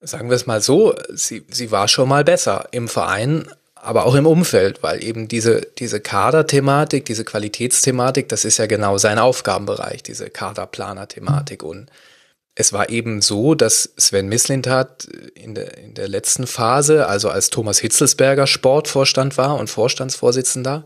Sagen 0.05 0.29
wir 0.29 0.35
es 0.35 0.45
mal 0.45 0.61
so, 0.61 0.95
sie, 1.13 1.43
sie 1.49 1.71
war 1.71 1.87
schon 1.87 2.09
mal 2.09 2.23
besser 2.23 2.67
im 2.71 2.87
Verein, 2.87 3.47
aber 3.75 4.05
auch 4.05 4.15
im 4.15 4.25
Umfeld, 4.25 4.81
weil 4.81 5.03
eben 5.03 5.27
diese, 5.27 5.61
diese 5.77 5.99
Kaderthematik, 5.99 7.05
diese 7.05 7.23
Qualitätsthematik, 7.23 8.29
das 8.29 8.45
ist 8.45 8.57
ja 8.57 8.65
genau 8.65 8.97
sein 8.97 9.19
Aufgabenbereich, 9.19 10.01
diese 10.01 10.29
Kaderplaner-Thematik. 10.29 11.61
Und 11.61 11.91
es 12.55 12.73
war 12.73 12.89
eben 12.89 13.21
so, 13.21 13.53
dass 13.53 13.93
Sven 13.97 14.27
Mislintat 14.27 15.05
in 15.35 15.53
der, 15.53 15.77
in 15.77 15.93
der 15.93 16.07
letzten 16.07 16.47
Phase, 16.47 17.07
also 17.07 17.29
als 17.29 17.49
Thomas 17.49 17.79
Hitzelsberger 17.79 18.47
Sportvorstand 18.47 19.37
war 19.37 19.57
und 19.57 19.69
Vorstandsvorsitzender, 19.69 20.83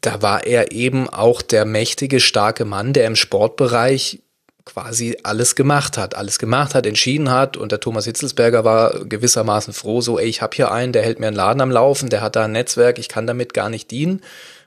da 0.00 0.22
war 0.22 0.46
er 0.46 0.72
eben 0.72 1.08
auch 1.08 1.42
der 1.42 1.64
mächtige, 1.64 2.20
starke 2.20 2.64
Mann, 2.64 2.92
der 2.92 3.06
im 3.06 3.16
Sportbereich 3.16 4.20
quasi 4.64 5.16
alles 5.22 5.54
gemacht 5.56 5.98
hat, 5.98 6.14
alles 6.14 6.38
gemacht 6.38 6.74
hat, 6.74 6.86
entschieden 6.86 7.30
hat 7.30 7.56
und 7.56 7.70
der 7.70 7.80
Thomas 7.80 8.06
Hitzelsberger 8.06 8.64
war 8.64 9.04
gewissermaßen 9.04 9.74
froh, 9.74 10.00
so 10.00 10.18
ey, 10.18 10.26
ich 10.26 10.40
habe 10.40 10.56
hier 10.56 10.72
einen, 10.72 10.92
der 10.92 11.02
hält 11.02 11.20
mir 11.20 11.26
einen 11.26 11.36
Laden 11.36 11.60
am 11.60 11.70
Laufen, 11.70 12.08
der 12.08 12.22
hat 12.22 12.36
da 12.36 12.44
ein 12.44 12.52
Netzwerk, 12.52 12.98
ich 12.98 13.08
kann 13.08 13.26
damit 13.26 13.52
gar 13.52 13.68
nicht 13.68 13.90
dienen, 13.90 14.22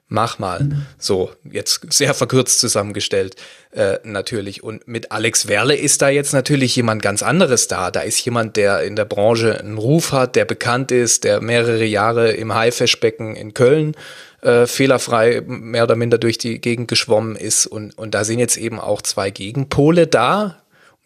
mach 0.09 0.39
mal. 0.39 0.59
So, 0.97 1.31
jetzt 1.43 1.81
sehr 1.91 2.13
verkürzt 2.13 2.59
zusammengestellt 2.59 3.35
äh, 3.71 3.99
natürlich. 4.03 4.63
Und 4.63 4.87
mit 4.87 5.11
Alex 5.11 5.47
Werle 5.47 5.75
ist 5.75 6.01
da 6.01 6.09
jetzt 6.09 6.33
natürlich 6.33 6.75
jemand 6.75 7.01
ganz 7.01 7.23
anderes 7.23 7.67
da. 7.67 7.91
Da 7.91 8.01
ist 8.01 8.23
jemand, 8.23 8.55
der 8.55 8.83
in 8.83 8.95
der 8.95 9.05
Branche 9.05 9.59
einen 9.59 9.77
Ruf 9.77 10.11
hat, 10.11 10.35
der 10.35 10.45
bekannt 10.45 10.91
ist, 10.91 11.23
der 11.23 11.41
mehrere 11.41 11.85
Jahre 11.85 12.31
im 12.31 12.53
Haifischbecken 12.53 13.35
in 13.35 13.53
Köln 13.53 13.95
äh, 14.41 14.67
fehlerfrei 14.67 15.41
mehr 15.45 15.83
oder 15.83 15.95
minder 15.95 16.17
durch 16.17 16.37
die 16.37 16.59
Gegend 16.59 16.87
geschwommen 16.87 17.35
ist. 17.35 17.65
Und, 17.65 17.97
und 17.97 18.13
da 18.13 18.23
sind 18.23 18.39
jetzt 18.39 18.57
eben 18.57 18.79
auch 18.79 19.01
zwei 19.01 19.31
Gegenpole 19.31 20.07
da, 20.07 20.57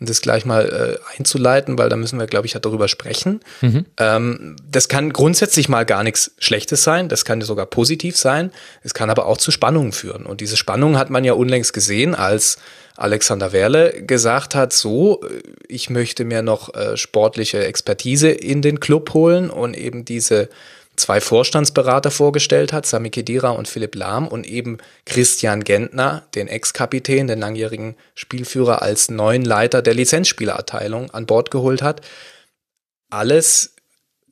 um 0.01 0.07
das 0.07 0.21
gleich 0.21 0.45
mal 0.45 0.99
äh, 0.99 1.17
einzuleiten, 1.17 1.77
weil 1.77 1.87
da 1.87 1.95
müssen 1.95 2.19
wir, 2.19 2.25
glaube 2.25 2.47
ich, 2.47 2.53
darüber 2.53 2.87
sprechen. 2.87 3.39
Mhm. 3.61 3.85
Ähm, 3.97 4.55
das 4.67 4.87
kann 4.87 5.13
grundsätzlich 5.13 5.69
mal 5.69 5.85
gar 5.85 6.03
nichts 6.03 6.31
Schlechtes 6.39 6.83
sein, 6.83 7.07
das 7.07 7.23
kann 7.23 7.39
sogar 7.41 7.67
positiv 7.67 8.17
sein, 8.17 8.51
es 8.83 8.95
kann 8.95 9.11
aber 9.11 9.27
auch 9.27 9.37
zu 9.37 9.51
Spannungen 9.51 9.91
führen. 9.91 10.25
Und 10.25 10.41
diese 10.41 10.57
Spannung 10.57 10.97
hat 10.97 11.11
man 11.11 11.23
ja 11.23 11.33
unlängst 11.33 11.71
gesehen, 11.71 12.15
als 12.15 12.57
Alexander 12.97 13.53
Werle 13.53 14.03
gesagt 14.03 14.55
hat, 14.55 14.73
so, 14.73 15.21
ich 15.67 15.89
möchte 15.89 16.25
mir 16.25 16.41
noch 16.41 16.73
äh, 16.73 16.97
sportliche 16.97 17.63
Expertise 17.63 18.29
in 18.29 18.61
den 18.61 18.79
Club 18.79 19.13
holen 19.13 19.49
und 19.49 19.75
eben 19.77 20.03
diese 20.03 20.49
zwei 21.01 21.19
Vorstandsberater 21.19 22.11
vorgestellt 22.11 22.71
hat, 22.71 22.85
Sami 22.85 23.09
Kedira 23.09 23.49
und 23.49 23.67
Philipp 23.67 23.95
Lahm 23.95 24.27
und 24.27 24.45
eben 24.45 24.77
Christian 25.05 25.63
Gentner, 25.63 26.27
den 26.35 26.47
Ex-Kapitän, 26.47 27.27
den 27.27 27.39
langjährigen 27.39 27.95
Spielführer 28.15 28.81
als 28.81 29.09
neuen 29.09 29.43
Leiter 29.43 29.81
der 29.81 29.93
Lizenzspielerabteilung 29.93 31.11
an 31.11 31.25
Bord 31.25 31.51
geholt 31.51 31.81
hat. 31.81 32.01
Alles 33.09 33.75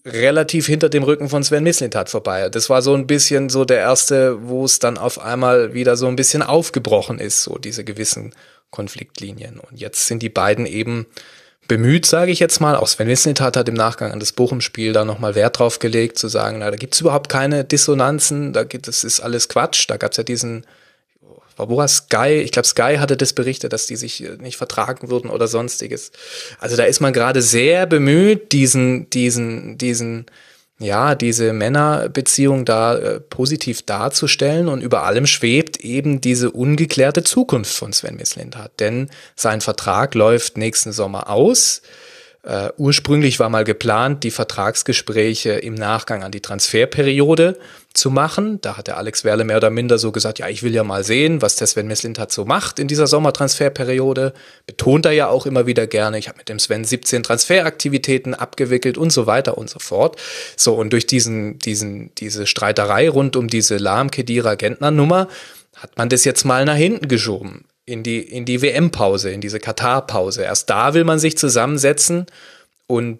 relativ 0.05 0.67
hinter 0.67 0.89
dem 0.89 1.03
Rücken 1.03 1.29
von 1.29 1.43
Sven 1.43 1.63
Mislintat 1.63 2.09
vorbei. 2.09 2.49
Das 2.49 2.69
war 2.69 2.81
so 2.81 2.93
ein 2.93 3.07
bisschen 3.07 3.49
so 3.49 3.65
der 3.65 3.79
erste, 3.79 4.47
wo 4.47 4.63
es 4.63 4.79
dann 4.79 4.97
auf 4.97 5.19
einmal 5.19 5.73
wieder 5.73 5.97
so 5.97 6.07
ein 6.07 6.15
bisschen 6.15 6.41
aufgebrochen 6.41 7.19
ist, 7.19 7.43
so 7.43 7.57
diese 7.57 7.83
gewissen 7.83 8.33
Konfliktlinien. 8.71 9.59
Und 9.59 9.79
jetzt 9.79 10.07
sind 10.07 10.23
die 10.23 10.29
beiden 10.29 10.65
eben 10.65 11.07
bemüht, 11.69 12.05
sage 12.05 12.33
ich 12.33 12.39
jetzt 12.39 12.59
mal. 12.59 12.75
Auch 12.75 12.87
Sven 12.87 13.07
Wisnitat 13.07 13.55
hat 13.55 13.69
im 13.69 13.75
Nachgang 13.75 14.11
an 14.11 14.19
das 14.19 14.33
Bochum-Spiel 14.33 14.91
da 14.91 15.05
nochmal 15.05 15.35
Wert 15.35 15.59
drauf 15.59 15.79
gelegt, 15.79 16.17
zu 16.17 16.27
sagen, 16.27 16.59
na, 16.59 16.69
da 16.69 16.75
gibt's 16.75 16.99
überhaupt 16.99 17.29
keine 17.29 17.63
Dissonanzen, 17.63 18.51
da 18.51 18.65
gibt 18.65 18.89
es 18.89 19.05
ist 19.05 19.21
alles 19.21 19.47
Quatsch. 19.47 19.89
Da 19.89 19.95
gab's 19.95 20.17
ja 20.17 20.23
diesen, 20.23 20.65
war 21.55 21.87
Sky, 21.87 22.41
ich 22.43 22.51
glaube 22.51 22.67
Sky 22.67 22.97
hatte 22.99 23.15
das 23.15 23.31
berichtet, 23.31 23.71
dass 23.71 23.87
die 23.87 23.95
sich 23.95 24.27
nicht 24.39 24.57
vertragen 24.57 25.09
würden 25.09 25.29
oder 25.29 25.47
sonstiges. 25.47 26.11
Also 26.59 26.75
da 26.75 26.83
ist 26.83 26.99
man 26.99 27.13
gerade 27.13 27.41
sehr 27.41 27.85
bemüht, 27.85 28.51
diesen, 28.51 29.09
diesen, 29.09 29.77
diesen 29.77 30.25
ja, 30.79 31.13
diese 31.13 31.51
Männerbeziehung 31.51 32.63
da 32.63 32.97
äh, 32.97 33.19
positiv 33.19 33.81
darzustellen 33.81 34.69
und 34.69 34.81
über 34.81 35.03
allem 35.03 35.27
schwebt 35.27 35.77
eben 35.77 36.21
diese 36.21 36.51
ungeklärte 36.51 37.23
Zukunft 37.23 37.75
von 37.75 37.91
Sven 37.91 38.15
Mislintat. 38.15 38.71
Denn 38.79 39.09
sein 39.35 39.59
Vertrag 39.59 40.15
läuft 40.15 40.57
nächsten 40.57 40.93
Sommer 40.93 41.29
aus. 41.29 41.81
Uh, 42.41 42.69
ursprünglich 42.77 43.37
war 43.41 43.49
mal 43.49 43.65
geplant, 43.65 44.23
die 44.23 44.31
Vertragsgespräche 44.31 45.51
im 45.51 45.75
Nachgang 45.75 46.23
an 46.23 46.31
die 46.31 46.39
Transferperiode 46.39 47.59
zu 47.93 48.11
machen. 48.11 48.61
Da 48.61 48.77
hat 48.77 48.87
der 48.87 48.97
Alex 48.97 49.23
Werle 49.23 49.43
mehr 49.43 49.57
oder 49.57 49.69
minder 49.69 49.97
so 49.97 50.11
gesagt, 50.11 50.39
ja, 50.39 50.47
ich 50.47 50.63
will 50.63 50.73
ja 50.73 50.83
mal 50.83 51.03
sehen, 51.03 51.41
was 51.41 51.55
der 51.55 51.67
Sven 51.67 51.87
Mislintat 51.87 52.31
so 52.31 52.45
macht 52.45 52.79
in 52.79 52.87
dieser 52.87 53.07
Sommertransferperiode. 53.07 54.33
Betont 54.65 55.05
er 55.05 55.11
ja 55.11 55.27
auch 55.27 55.45
immer 55.45 55.65
wieder 55.65 55.87
gerne, 55.87 56.19
ich 56.19 56.27
habe 56.27 56.37
mit 56.37 56.49
dem 56.49 56.59
Sven 56.59 56.83
17 56.83 57.23
Transferaktivitäten 57.23 58.35
abgewickelt 58.35 58.97
und 58.97 59.11
so 59.11 59.25
weiter 59.25 59.57
und 59.57 59.69
so 59.69 59.79
fort. 59.79 60.17
So, 60.55 60.75
und 60.75 60.93
durch 60.93 61.07
diesen, 61.07 61.57
diesen, 61.59 62.13
diese 62.15 62.45
Streiterei 62.45 63.09
rund 63.09 63.35
um 63.35 63.47
diese 63.47 63.77
Lahm-Kedira-Gentner-Nummer 63.77 65.27
hat 65.75 65.97
man 65.97 66.09
das 66.09 66.25
jetzt 66.25 66.43
mal 66.45 66.65
nach 66.65 66.75
hinten 66.75 67.07
geschoben 67.07 67.65
in 67.85 68.03
die, 68.03 68.19
in 68.19 68.45
die 68.45 68.61
WM-Pause, 68.61 69.31
in 69.31 69.41
diese 69.41 69.59
Katar-Pause. 69.59 70.43
Erst 70.43 70.69
da 70.69 70.93
will 70.93 71.05
man 71.05 71.17
sich 71.17 71.37
zusammensetzen 71.37 72.27
und 72.85 73.19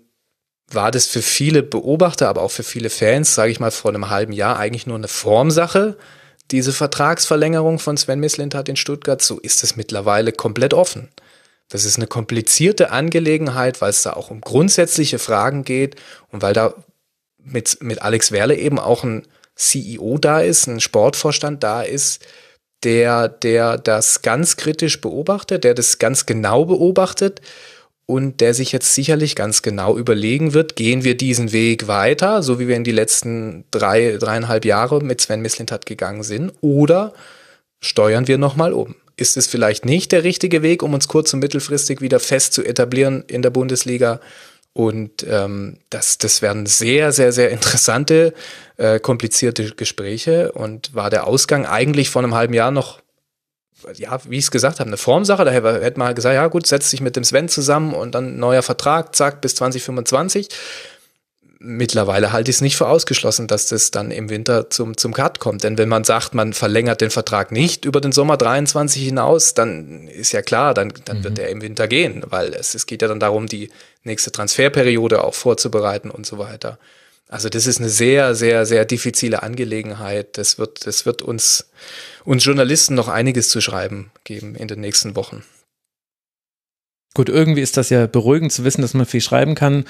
war 0.71 0.91
das 0.91 1.07
für 1.07 1.21
viele 1.21 1.63
Beobachter, 1.63 2.29
aber 2.29 2.41
auch 2.41 2.51
für 2.51 2.63
viele 2.63 2.89
Fans, 2.89 3.35
sage 3.35 3.51
ich 3.51 3.59
mal, 3.59 3.71
vor 3.71 3.89
einem 3.89 4.09
halben 4.09 4.33
Jahr 4.33 4.57
eigentlich 4.57 4.87
nur 4.87 4.97
eine 4.97 5.07
Formsache, 5.07 5.97
diese 6.51 6.73
Vertragsverlängerung 6.73 7.79
von 7.79 7.97
Sven 7.97 8.19
Mislintat 8.19 8.69
in 8.69 8.75
Stuttgart. 8.75 9.21
So 9.21 9.39
ist 9.39 9.63
es 9.63 9.75
mittlerweile 9.75 10.31
komplett 10.31 10.73
offen. 10.73 11.09
Das 11.69 11.85
ist 11.85 11.97
eine 11.97 12.07
komplizierte 12.07 12.91
Angelegenheit, 12.91 13.81
weil 13.81 13.91
es 13.91 14.01
da 14.01 14.13
auch 14.13 14.31
um 14.31 14.41
grundsätzliche 14.41 15.19
Fragen 15.19 15.63
geht 15.63 15.95
und 16.31 16.41
weil 16.41 16.53
da 16.53 16.73
mit, 17.37 17.77
mit 17.81 18.01
Alex 18.01 18.31
Werle 18.31 18.55
eben 18.55 18.79
auch 18.79 19.03
ein 19.03 19.27
CEO 19.55 20.17
da 20.17 20.39
ist, 20.39 20.67
ein 20.67 20.79
Sportvorstand 20.79 21.63
da 21.63 21.81
ist, 21.81 22.25
der, 22.83 23.27
der 23.27 23.77
das 23.77 24.21
ganz 24.21 24.57
kritisch 24.57 25.01
beobachtet, 25.01 25.63
der 25.63 25.73
das 25.73 25.99
ganz 25.99 26.25
genau 26.25 26.65
beobachtet 26.65 27.41
und 28.09 28.41
der 28.41 28.55
sich 28.55 28.71
jetzt 28.71 28.95
sicherlich 28.95 29.35
ganz 29.35 29.61
genau 29.61 29.95
überlegen 29.95 30.55
wird, 30.55 30.75
gehen 30.75 31.03
wir 31.03 31.15
diesen 31.15 31.51
Weg 31.51 31.87
weiter, 31.87 32.41
so 32.41 32.59
wie 32.59 32.67
wir 32.67 32.75
in 32.75 32.83
die 32.83 32.91
letzten 32.91 33.65
drei, 33.69 34.17
dreieinhalb 34.17 34.65
Jahre 34.65 35.03
mit 35.03 35.21
Sven 35.21 35.43
Mislintat 35.43 35.85
gegangen 35.85 36.23
sind, 36.23 36.51
oder 36.59 37.13
steuern 37.81 38.27
wir 38.27 38.39
nochmal 38.39 38.73
um? 38.73 38.95
Ist 39.15 39.37
es 39.37 39.45
vielleicht 39.45 39.85
nicht 39.85 40.11
der 40.11 40.23
richtige 40.23 40.63
Weg, 40.63 40.81
um 40.81 40.95
uns 40.95 41.07
kurz- 41.07 41.35
und 41.35 41.39
mittelfristig 41.39 42.01
wieder 42.01 42.19
fest 42.19 42.53
zu 42.53 42.63
etablieren 42.63 43.25
in 43.27 43.43
der 43.43 43.51
Bundesliga? 43.51 44.21
Und 44.73 45.23
ähm, 45.29 45.77
das, 45.91 46.17
das 46.17 46.41
werden 46.41 46.65
sehr, 46.65 47.11
sehr, 47.11 47.31
sehr 47.31 47.51
interessante, 47.51 48.33
äh, 48.77 48.99
komplizierte 48.99 49.69
Gespräche. 49.75 50.51
Und 50.53 50.95
war 50.95 51.11
der 51.11 51.27
Ausgang 51.27 51.67
eigentlich 51.67 52.09
vor 52.09 52.23
einem 52.23 52.33
halben 52.33 52.55
Jahr 52.55 52.71
noch, 52.71 53.01
ja, 53.95 54.19
wie 54.25 54.37
ich 54.37 54.45
es 54.45 54.51
gesagt 54.51 54.79
habe, 54.79 54.87
eine 54.89 54.97
Formsache. 54.97 55.45
Daher 55.45 55.81
hätte 55.81 55.99
man 55.99 56.13
gesagt, 56.15 56.35
ja 56.35 56.47
gut, 56.47 56.67
setzt 56.67 56.89
sich 56.89 57.01
mit 57.01 57.15
dem 57.15 57.23
Sven 57.23 57.49
zusammen 57.49 57.93
und 57.93 58.13
dann 58.15 58.37
neuer 58.37 58.61
Vertrag, 58.61 59.15
zack, 59.15 59.41
bis 59.41 59.55
2025 59.55 60.49
mittlerweile 61.59 62.31
halte 62.31 62.49
ich 62.49 62.57
es 62.57 62.61
nicht 62.61 62.77
für 62.77 62.87
ausgeschlossen, 62.87 63.47
dass 63.47 63.67
das 63.67 63.91
dann 63.91 64.11
im 64.11 64.29
Winter 64.29 64.69
zum, 64.69 64.95
zum 64.95 65.13
Cut 65.13 65.39
kommt. 65.39 65.63
Denn 65.63 65.77
wenn 65.77 65.89
man 65.89 66.05
sagt, 66.05 66.33
man 66.33 66.53
verlängert 66.53 67.01
den 67.01 67.09
Vertrag 67.09 67.51
nicht 67.51 67.83
über 67.85 67.99
den 67.99 68.13
Sommer 68.13 68.37
23 68.37 69.03
hinaus, 69.03 69.53
dann 69.53 70.07
ist 70.07 70.31
ja 70.31 70.41
klar, 70.41 70.73
dann, 70.73 70.93
dann 71.05 71.19
mhm. 71.19 71.23
wird 71.25 71.37
der 71.37 71.49
im 71.49 71.61
Winter 71.61 71.87
gehen, 71.87 72.23
weil 72.27 72.53
es, 72.53 72.75
es 72.75 72.85
geht 72.85 73.01
ja 73.01 73.09
dann 73.09 73.19
darum, 73.19 73.47
die 73.47 73.69
nächste 74.03 74.31
Transferperiode 74.31 75.23
auch 75.23 75.33
vorzubereiten 75.33 76.09
und 76.09 76.25
so 76.25 76.37
weiter. 76.37 76.79
Also 77.29 77.47
das 77.47 77.67
ist 77.67 77.79
eine 77.79 77.89
sehr, 77.89 78.33
sehr, 78.33 78.65
sehr 78.65 78.85
diffizile 78.85 79.43
Angelegenheit. 79.43 80.37
Das 80.37 80.57
wird, 80.57 80.87
das 80.87 81.05
wird 81.05 81.21
uns, 81.21 81.69
uns 82.25 82.43
Journalisten 82.43 82.95
noch 82.95 83.07
einiges 83.07 83.49
zu 83.49 83.61
schreiben 83.61 84.11
geben 84.23 84.55
in 84.55 84.67
den 84.67 84.81
nächsten 84.81 85.15
Wochen. 85.15 85.43
Gut, 87.13 87.29
irgendwie 87.29 87.61
ist 87.61 87.77
das 87.77 87.89
ja 87.91 88.07
beruhigend 88.07 88.51
zu 88.51 88.63
wissen, 88.63 88.81
dass 88.81 88.95
man 88.95 89.05
viel 89.05 89.21
schreiben 89.21 89.53
kann. 89.53 89.85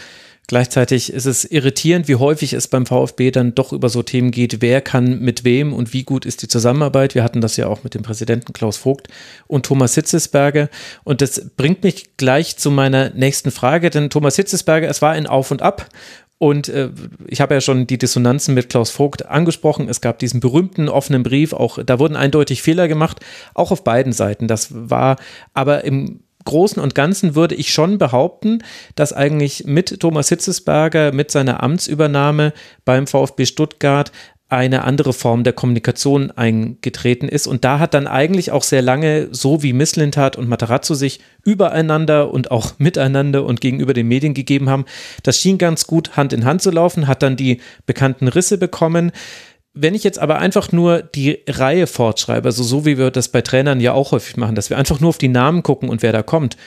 Gleichzeitig 0.47 1.13
ist 1.13 1.25
es 1.25 1.45
irritierend, 1.45 2.07
wie 2.07 2.15
häufig 2.15 2.53
es 2.53 2.67
beim 2.67 2.85
VfB 2.85 3.29
dann 3.29 3.53
doch 3.53 3.71
über 3.71 3.87
so 3.89 4.01
Themen 4.01 4.31
geht, 4.31 4.61
wer 4.61 4.81
kann 4.81 5.19
mit 5.19 5.43
wem 5.43 5.73
und 5.73 5.93
wie 5.93 6.03
gut 6.03 6.25
ist 6.25 6.41
die 6.41 6.47
Zusammenarbeit. 6.47 7.13
Wir 7.13 7.23
hatten 7.23 7.39
das 7.39 7.55
ja 7.55 7.67
auch 7.67 7.83
mit 7.83 7.93
dem 7.93 8.01
Präsidenten 8.01 8.51
Klaus 8.51 8.77
Vogt 8.77 9.09
und 9.47 9.65
Thomas 9.65 9.95
Hitzesberger. 9.95 10.69
Und 11.03 11.21
das 11.21 11.51
bringt 11.55 11.83
mich 11.83 12.17
gleich 12.17 12.57
zu 12.57 12.71
meiner 12.71 13.11
nächsten 13.11 13.51
Frage, 13.51 13.91
denn 13.91 14.09
Thomas 14.09 14.37
Hitzesberger, 14.37 14.89
es 14.89 15.01
war 15.01 15.11
ein 15.11 15.27
Auf 15.27 15.51
und 15.51 15.61
Ab. 15.61 15.87
Und 16.39 16.69
äh, 16.69 16.89
ich 17.27 17.41
habe 17.41 17.53
ja 17.53 17.61
schon 17.61 17.85
die 17.85 17.97
Dissonanzen 17.97 18.55
mit 18.55 18.69
Klaus 18.69 18.89
Vogt 18.89 19.27
angesprochen. 19.27 19.89
Es 19.89 20.01
gab 20.01 20.19
diesen 20.19 20.39
berühmten 20.39 20.87
offenen 20.87 21.21
Brief, 21.21 21.53
auch 21.53 21.79
da 21.83 21.99
wurden 21.99 22.15
eindeutig 22.15 22.63
Fehler 22.63 22.87
gemacht, 22.87 23.19
auch 23.53 23.71
auf 23.71 23.83
beiden 23.83 24.13
Seiten. 24.13 24.47
Das 24.47 24.69
war 24.71 25.17
aber 25.53 25.83
im 25.83 26.21
Großen 26.45 26.81
und 26.81 26.95
Ganzen 26.95 27.35
würde 27.35 27.55
ich 27.55 27.73
schon 27.73 27.97
behaupten, 27.97 28.63
dass 28.95 29.11
eigentlich 29.11 29.65
mit 29.65 29.99
Thomas 29.99 30.29
Hitzesberger, 30.29 31.11
mit 31.11 31.29
seiner 31.29 31.61
Amtsübernahme 31.61 32.53
beim 32.85 33.05
VfB 33.05 33.45
Stuttgart 33.45 34.13
eine 34.49 34.83
andere 34.83 35.13
Form 35.13 35.43
der 35.43 35.53
Kommunikation 35.53 36.31
eingetreten 36.31 37.29
ist. 37.29 37.45
Und 37.45 37.63
da 37.63 37.77
hat 37.77 37.93
dann 37.93 38.07
eigentlich 38.07 38.51
auch 38.51 38.63
sehr 38.63 38.81
lange, 38.81 39.29
so 39.31 39.61
wie 39.61 39.73
Misslintat 39.73 40.35
und 40.35 40.49
Matarazzo 40.49 40.95
sich 40.95 41.19
übereinander 41.45 42.31
und 42.31 42.49
auch 42.49 42.73
miteinander 42.79 43.45
und 43.45 43.61
gegenüber 43.61 43.93
den 43.93 44.07
Medien 44.07 44.33
gegeben 44.33 44.69
haben, 44.69 44.85
das 45.21 45.37
schien 45.37 45.59
ganz 45.59 45.85
gut 45.85 46.17
Hand 46.17 46.33
in 46.33 46.45
Hand 46.45 46.63
zu 46.63 46.71
laufen, 46.71 47.07
hat 47.07 47.21
dann 47.21 47.35
die 47.35 47.61
bekannten 47.85 48.27
Risse 48.27 48.57
bekommen. 48.57 49.11
Wenn 49.75 49.93
ich 49.93 50.03
jetzt 50.03 50.17
aber 50.17 50.39
einfach 50.39 50.71
nur 50.71 51.03
die 51.03 51.43
Reihe 51.47 51.85
fortschreibe, 51.85 52.47
also 52.47 52.63
so 52.63 52.85
wie 52.85 52.97
wir 52.97 53.11
das 53.11 53.29
bei 53.29 53.41
Trainern 53.41 53.79
ja 53.79 53.93
auch 53.93 54.11
häufig 54.11 54.35
machen, 54.35 54.55
dass 54.55 54.71
wir 54.71 54.79
einfach 54.79 54.99
nur 54.99 55.09
auf 55.09 55.19
die 55.19 55.27
Namen 55.27 55.61
gucken 55.61 55.89
und 55.89 56.01
wer 56.01 56.11
da 56.11 56.23
kommt, 56.23 56.57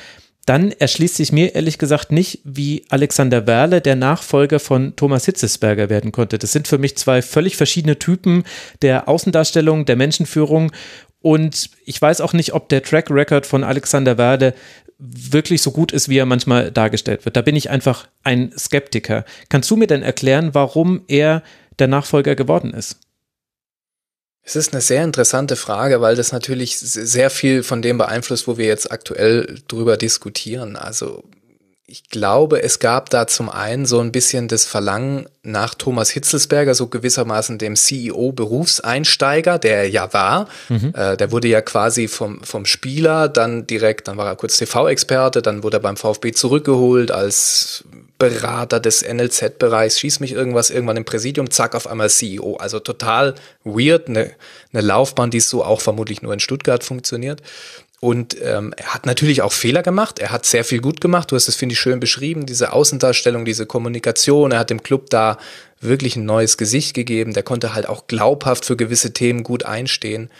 dann 0.46 0.72
erschließt 0.72 1.16
sich 1.16 1.30
mir 1.30 1.54
ehrlich 1.54 1.78
gesagt 1.78 2.10
nicht, 2.10 2.40
wie 2.44 2.84
Alexander 2.88 3.46
Werle 3.46 3.80
der 3.80 3.94
Nachfolger 3.94 4.58
von 4.58 4.96
Thomas 4.96 5.24
Hitzesberger 5.24 5.88
werden 5.88 6.10
konnte. 6.10 6.38
Das 6.38 6.52
sind 6.52 6.66
für 6.66 6.78
mich 6.78 6.96
zwei 6.96 7.22
völlig 7.22 7.56
verschiedene 7.56 7.98
Typen 7.98 8.42
der 8.82 9.08
Außendarstellung, 9.08 9.84
der 9.84 9.96
Menschenführung. 9.96 10.72
Und 11.20 11.70
ich 11.84 12.02
weiß 12.02 12.20
auch 12.20 12.32
nicht, 12.32 12.54
ob 12.54 12.68
der 12.68 12.82
Track 12.82 13.10
Record 13.10 13.46
von 13.46 13.62
Alexander 13.62 14.18
Werle 14.18 14.54
wirklich 14.98 15.62
so 15.62 15.70
gut 15.70 15.92
ist, 15.92 16.08
wie 16.08 16.18
er 16.18 16.26
manchmal 16.26 16.72
dargestellt 16.72 17.24
wird. 17.24 17.36
Da 17.36 17.42
bin 17.42 17.56
ich 17.56 17.70
einfach 17.70 18.08
ein 18.24 18.52
Skeptiker. 18.56 19.24
Kannst 19.48 19.70
du 19.70 19.76
mir 19.76 19.86
denn 19.86 20.02
erklären, 20.02 20.54
warum 20.54 21.02
er 21.06 21.42
der 21.78 21.88
Nachfolger 21.88 22.34
geworden 22.34 22.74
ist? 22.74 22.98
Es 24.44 24.56
ist 24.56 24.72
eine 24.72 24.80
sehr 24.82 25.04
interessante 25.04 25.56
Frage, 25.56 26.00
weil 26.00 26.16
das 26.16 26.32
natürlich 26.32 26.78
sehr 26.78 27.30
viel 27.30 27.62
von 27.62 27.80
dem 27.80 27.98
beeinflusst, 27.98 28.48
wo 28.48 28.58
wir 28.58 28.66
jetzt 28.66 28.90
aktuell 28.90 29.60
drüber 29.68 29.96
diskutieren. 29.96 30.74
Also 30.76 31.22
ich 31.92 32.08
glaube, 32.08 32.62
es 32.62 32.78
gab 32.78 33.10
da 33.10 33.26
zum 33.26 33.50
einen 33.50 33.84
so 33.84 34.00
ein 34.00 34.12
bisschen 34.12 34.48
das 34.48 34.64
Verlangen 34.64 35.28
nach 35.42 35.74
Thomas 35.74 36.10
Hitzelsberger, 36.10 36.74
so 36.74 36.86
gewissermaßen 36.86 37.58
dem 37.58 37.76
CEO-Berufseinsteiger, 37.76 39.58
der 39.58 39.76
er 39.76 39.88
ja 39.90 40.12
war. 40.14 40.48
Mhm. 40.70 40.94
Äh, 40.96 41.18
der 41.18 41.30
wurde 41.32 41.48
ja 41.48 41.60
quasi 41.60 42.08
vom, 42.08 42.42
vom 42.44 42.64
Spieler 42.64 43.28
dann 43.28 43.66
direkt, 43.66 44.08
dann 44.08 44.16
war 44.16 44.26
er 44.26 44.36
kurz 44.36 44.56
TV-Experte, 44.56 45.42
dann 45.42 45.62
wurde 45.62 45.76
er 45.76 45.80
beim 45.80 45.98
VfB 45.98 46.32
zurückgeholt 46.32 47.10
als 47.10 47.84
Berater 48.22 48.78
des 48.78 49.02
NLZ-Bereichs, 49.02 49.98
schieß 49.98 50.20
mich 50.20 50.30
irgendwas, 50.30 50.70
irgendwann 50.70 50.96
im 50.96 51.04
Präsidium, 51.04 51.50
zack, 51.50 51.74
auf 51.74 51.88
einmal 51.88 52.08
CEO. 52.08 52.54
Also 52.54 52.78
total 52.78 53.34
weird, 53.64 54.08
eine, 54.08 54.30
eine 54.72 54.82
Laufbahn, 54.82 55.32
die 55.32 55.40
so 55.40 55.64
auch 55.64 55.80
vermutlich 55.80 56.22
nur 56.22 56.32
in 56.32 56.38
Stuttgart 56.38 56.84
funktioniert. 56.84 57.42
Und 57.98 58.36
ähm, 58.40 58.72
er 58.76 58.94
hat 58.94 59.06
natürlich 59.06 59.42
auch 59.42 59.52
Fehler 59.52 59.82
gemacht. 59.82 60.20
Er 60.20 60.30
hat 60.30 60.46
sehr 60.46 60.62
viel 60.62 60.80
gut 60.80 61.00
gemacht. 61.00 61.32
Du 61.32 61.36
hast 61.36 61.48
es, 61.48 61.56
finde 61.56 61.72
ich, 61.72 61.80
schön 61.80 61.98
beschrieben, 61.98 62.46
diese 62.46 62.72
Außendarstellung, 62.72 63.44
diese 63.44 63.66
Kommunikation. 63.66 64.52
Er 64.52 64.60
hat 64.60 64.70
dem 64.70 64.84
Club 64.84 65.10
da 65.10 65.36
wirklich 65.80 66.14
ein 66.14 66.24
neues 66.24 66.56
Gesicht 66.56 66.94
gegeben. 66.94 67.32
Der 67.32 67.42
konnte 67.42 67.74
halt 67.74 67.88
auch 67.88 68.06
glaubhaft 68.06 68.64
für 68.64 68.76
gewisse 68.76 69.12
Themen 69.12 69.42
gut 69.42 69.64
einstehen. 69.64 70.30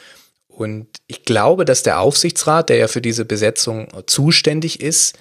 Und 0.46 0.86
ich 1.08 1.24
glaube, 1.24 1.64
dass 1.64 1.82
der 1.82 1.98
Aufsichtsrat, 1.98 2.68
der 2.68 2.76
ja 2.76 2.86
für 2.86 3.00
diese 3.00 3.24
Besetzung 3.24 3.88
zuständig 4.06 4.80
ist, 4.80 5.18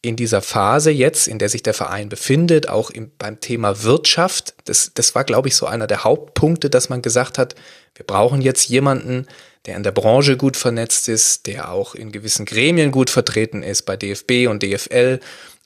in 0.00 0.16
dieser 0.16 0.42
Phase 0.42 0.90
jetzt, 0.90 1.26
in 1.26 1.38
der 1.38 1.48
sich 1.48 1.62
der 1.62 1.74
Verein 1.74 2.08
befindet, 2.08 2.68
auch 2.68 2.90
im, 2.90 3.10
beim 3.18 3.40
Thema 3.40 3.82
Wirtschaft, 3.82 4.54
das, 4.64 4.92
das 4.94 5.14
war, 5.14 5.24
glaube 5.24 5.48
ich, 5.48 5.56
so 5.56 5.66
einer 5.66 5.88
der 5.88 6.04
Hauptpunkte, 6.04 6.70
dass 6.70 6.88
man 6.88 7.02
gesagt 7.02 7.36
hat, 7.36 7.56
wir 7.94 8.06
brauchen 8.06 8.40
jetzt 8.40 8.68
jemanden, 8.68 9.26
der 9.66 9.76
in 9.76 9.82
der 9.82 9.90
Branche 9.90 10.36
gut 10.36 10.56
vernetzt 10.56 11.08
ist, 11.08 11.46
der 11.46 11.70
auch 11.72 11.96
in 11.96 12.12
gewissen 12.12 12.46
Gremien 12.46 12.92
gut 12.92 13.10
vertreten 13.10 13.62
ist, 13.64 13.82
bei 13.82 13.96
DFB 13.96 14.48
und 14.48 14.62
DFL 14.62 15.18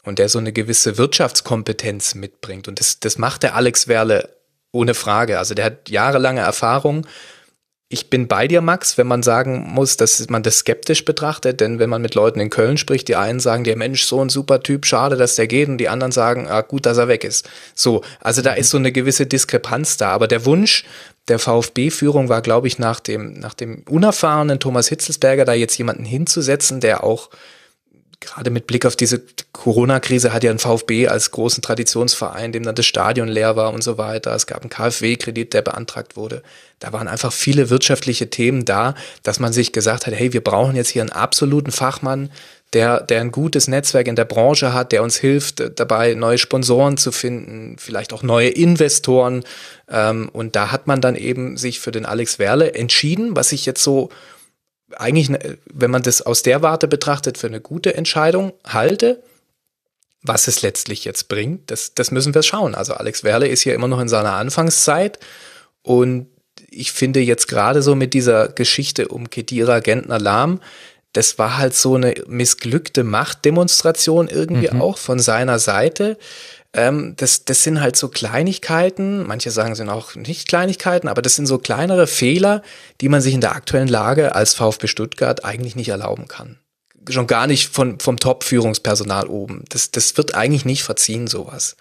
und 0.02 0.18
der 0.18 0.30
so 0.30 0.38
eine 0.38 0.52
gewisse 0.52 0.96
Wirtschaftskompetenz 0.96 2.14
mitbringt. 2.14 2.68
Und 2.68 2.80
das, 2.80 3.00
das 3.00 3.18
macht 3.18 3.42
der 3.42 3.54
Alex 3.54 3.86
Werle 3.86 4.30
ohne 4.72 4.94
Frage. 4.94 5.38
Also 5.38 5.54
der 5.54 5.66
hat 5.66 5.90
jahrelange 5.90 6.40
Erfahrung 6.40 7.06
ich 7.92 8.08
bin 8.08 8.26
bei 8.26 8.48
dir, 8.48 8.62
Max, 8.62 8.96
wenn 8.96 9.06
man 9.06 9.22
sagen 9.22 9.66
muss, 9.68 9.98
dass 9.98 10.26
man 10.30 10.42
das 10.42 10.58
skeptisch 10.58 11.04
betrachtet, 11.04 11.60
denn 11.60 11.78
wenn 11.78 11.90
man 11.90 12.00
mit 12.00 12.14
Leuten 12.14 12.40
in 12.40 12.48
Köln 12.48 12.78
spricht, 12.78 13.06
die 13.08 13.16
einen 13.16 13.38
sagen, 13.38 13.64
der 13.64 13.76
Mensch, 13.76 14.04
so 14.04 14.24
ein 14.24 14.30
super 14.30 14.62
Typ, 14.62 14.86
schade, 14.86 15.16
dass 15.16 15.34
der 15.34 15.46
geht, 15.46 15.68
und 15.68 15.76
die 15.76 15.90
anderen 15.90 16.10
sagen, 16.10 16.48
ah, 16.48 16.62
gut, 16.62 16.86
dass 16.86 16.96
er 16.96 17.08
weg 17.08 17.22
ist. 17.22 17.48
So, 17.74 18.02
also 18.20 18.40
da 18.40 18.54
ist 18.54 18.70
so 18.70 18.78
eine 18.78 18.92
gewisse 18.92 19.26
Diskrepanz 19.26 19.98
da. 19.98 20.08
Aber 20.08 20.26
der 20.26 20.46
Wunsch 20.46 20.84
der 21.28 21.38
VfB-Führung 21.38 22.30
war, 22.30 22.40
glaube 22.40 22.66
ich, 22.66 22.78
nach 22.78 22.98
dem, 22.98 23.34
nach 23.34 23.54
dem 23.54 23.82
unerfahrenen 23.88 24.58
Thomas 24.58 24.88
Hitzelsberger 24.88 25.44
da 25.44 25.52
jetzt 25.52 25.76
jemanden 25.76 26.06
hinzusetzen, 26.06 26.80
der 26.80 27.04
auch 27.04 27.28
gerade 28.22 28.50
mit 28.50 28.66
Blick 28.66 28.86
auf 28.86 28.96
diese 28.96 29.22
Corona-Krise 29.52 30.32
hat 30.32 30.42
ja 30.42 30.50
ein 30.50 30.58
VfB 30.58 31.08
als 31.08 31.30
großen 31.30 31.62
Traditionsverein, 31.62 32.52
dem 32.52 32.62
dann 32.62 32.74
das 32.74 32.86
Stadion 32.86 33.28
leer 33.28 33.56
war 33.56 33.72
und 33.72 33.84
so 33.84 33.98
weiter. 33.98 34.34
Es 34.34 34.46
gab 34.46 34.62
einen 34.62 34.70
KfW-Kredit, 34.70 35.52
der 35.52 35.62
beantragt 35.62 36.16
wurde. 36.16 36.42
Da 36.78 36.92
waren 36.92 37.08
einfach 37.08 37.32
viele 37.32 37.70
wirtschaftliche 37.70 38.30
Themen 38.30 38.64
da, 38.64 38.94
dass 39.22 39.38
man 39.38 39.52
sich 39.52 39.72
gesagt 39.72 40.06
hat, 40.06 40.14
hey, 40.14 40.32
wir 40.32 40.42
brauchen 40.42 40.74
jetzt 40.74 40.88
hier 40.88 41.02
einen 41.02 41.10
absoluten 41.10 41.70
Fachmann, 41.70 42.30
der, 42.72 43.00
der 43.00 43.20
ein 43.20 43.32
gutes 43.32 43.68
Netzwerk 43.68 44.08
in 44.08 44.16
der 44.16 44.24
Branche 44.24 44.72
hat, 44.72 44.92
der 44.92 45.02
uns 45.02 45.16
hilft, 45.16 45.62
dabei 45.78 46.14
neue 46.14 46.38
Sponsoren 46.38 46.96
zu 46.96 47.12
finden, 47.12 47.76
vielleicht 47.78 48.12
auch 48.14 48.22
neue 48.22 48.48
Investoren. 48.48 49.44
Ähm, 49.90 50.30
und 50.32 50.56
da 50.56 50.72
hat 50.72 50.86
man 50.86 51.00
dann 51.00 51.14
eben 51.14 51.58
sich 51.58 51.80
für 51.80 51.92
den 51.92 52.06
Alex 52.06 52.38
Werle 52.38 52.74
entschieden, 52.74 53.36
was 53.36 53.52
ich 53.52 53.66
jetzt 53.66 53.82
so 53.82 54.08
eigentlich, 54.98 55.30
ne, 55.30 55.58
wenn 55.72 55.90
man 55.90 56.02
das 56.02 56.22
aus 56.22 56.42
der 56.42 56.62
Warte 56.62 56.88
betrachtet, 56.88 57.38
für 57.38 57.46
eine 57.46 57.60
gute 57.60 57.94
Entscheidung 57.94 58.52
halte. 58.64 59.22
Was 60.24 60.46
es 60.46 60.62
letztlich 60.62 61.04
jetzt 61.04 61.26
bringt, 61.26 61.70
das, 61.72 61.94
das 61.94 62.12
müssen 62.12 62.32
wir 62.32 62.44
schauen. 62.44 62.76
Also 62.76 62.94
Alex 62.94 63.24
Werle 63.24 63.48
ist 63.48 63.64
ja 63.64 63.74
immer 63.74 63.88
noch 63.88 63.98
in 63.98 64.08
seiner 64.08 64.34
Anfangszeit 64.34 65.18
und 65.82 66.28
ich 66.70 66.92
finde 66.92 67.20
jetzt 67.20 67.48
gerade 67.48 67.82
so 67.82 67.96
mit 67.96 68.14
dieser 68.14 68.48
Geschichte 68.48 69.08
um 69.08 69.30
Kedira 69.30 69.80
Gentner 69.80 70.20
Lahm, 70.20 70.60
das 71.12 71.38
war 71.38 71.58
halt 71.58 71.74
so 71.74 71.96
eine 71.96 72.14
missglückte 72.26 73.04
Machtdemonstration 73.04 74.28
irgendwie 74.28 74.70
mhm. 74.72 74.80
auch 74.80 74.96
von 74.96 75.18
seiner 75.18 75.58
Seite. 75.58 76.16
Ähm, 76.74 77.14
das, 77.16 77.44
das 77.44 77.62
sind 77.62 77.80
halt 77.80 77.96
so 77.96 78.08
Kleinigkeiten, 78.08 79.26
manche 79.26 79.50
sagen, 79.50 79.74
sind 79.74 79.90
auch 79.90 80.14
nicht 80.14 80.48
Kleinigkeiten, 80.48 81.08
aber 81.08 81.20
das 81.20 81.36
sind 81.36 81.46
so 81.46 81.58
kleinere 81.58 82.06
Fehler, 82.06 82.62
die 83.00 83.08
man 83.08 83.20
sich 83.20 83.34
in 83.34 83.42
der 83.42 83.54
aktuellen 83.54 83.88
Lage 83.88 84.34
als 84.34 84.54
VfB 84.54 84.86
Stuttgart 84.86 85.44
eigentlich 85.44 85.76
nicht 85.76 85.90
erlauben 85.90 86.28
kann. 86.28 86.58
Schon 87.08 87.26
gar 87.26 87.46
nicht 87.46 87.68
von, 87.68 87.98
vom 87.98 88.16
Top-Führungspersonal 88.16 89.26
oben. 89.26 89.64
Das, 89.68 89.90
das 89.90 90.16
wird 90.16 90.34
eigentlich 90.34 90.64
nicht 90.64 90.84
verziehen, 90.84 91.26
sowas. 91.26 91.76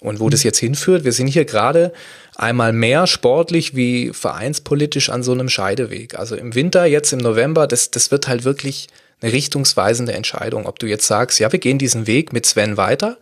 Und 0.00 0.20
wo 0.20 0.26
mhm. 0.26 0.30
das 0.30 0.44
jetzt 0.44 0.58
hinführt, 0.58 1.04
wir 1.04 1.12
sind 1.12 1.26
hier 1.26 1.44
gerade 1.44 1.92
einmal 2.36 2.72
mehr 2.72 3.08
sportlich 3.08 3.74
wie 3.74 4.12
vereinspolitisch 4.12 5.10
an 5.10 5.24
so 5.24 5.32
einem 5.32 5.48
Scheideweg. 5.48 6.16
Also 6.16 6.36
im 6.36 6.54
Winter, 6.54 6.84
jetzt 6.84 7.12
im 7.12 7.18
November, 7.18 7.66
das, 7.66 7.90
das 7.90 8.12
wird 8.12 8.28
halt 8.28 8.44
wirklich 8.44 8.88
eine 9.20 9.32
richtungsweisende 9.32 10.12
Entscheidung, 10.12 10.66
ob 10.66 10.78
du 10.78 10.86
jetzt 10.86 11.08
sagst, 11.08 11.40
ja, 11.40 11.50
wir 11.50 11.58
gehen 11.58 11.78
diesen 11.78 12.06
Weg 12.06 12.32
mit 12.32 12.46
Sven 12.46 12.76
weiter 12.76 13.18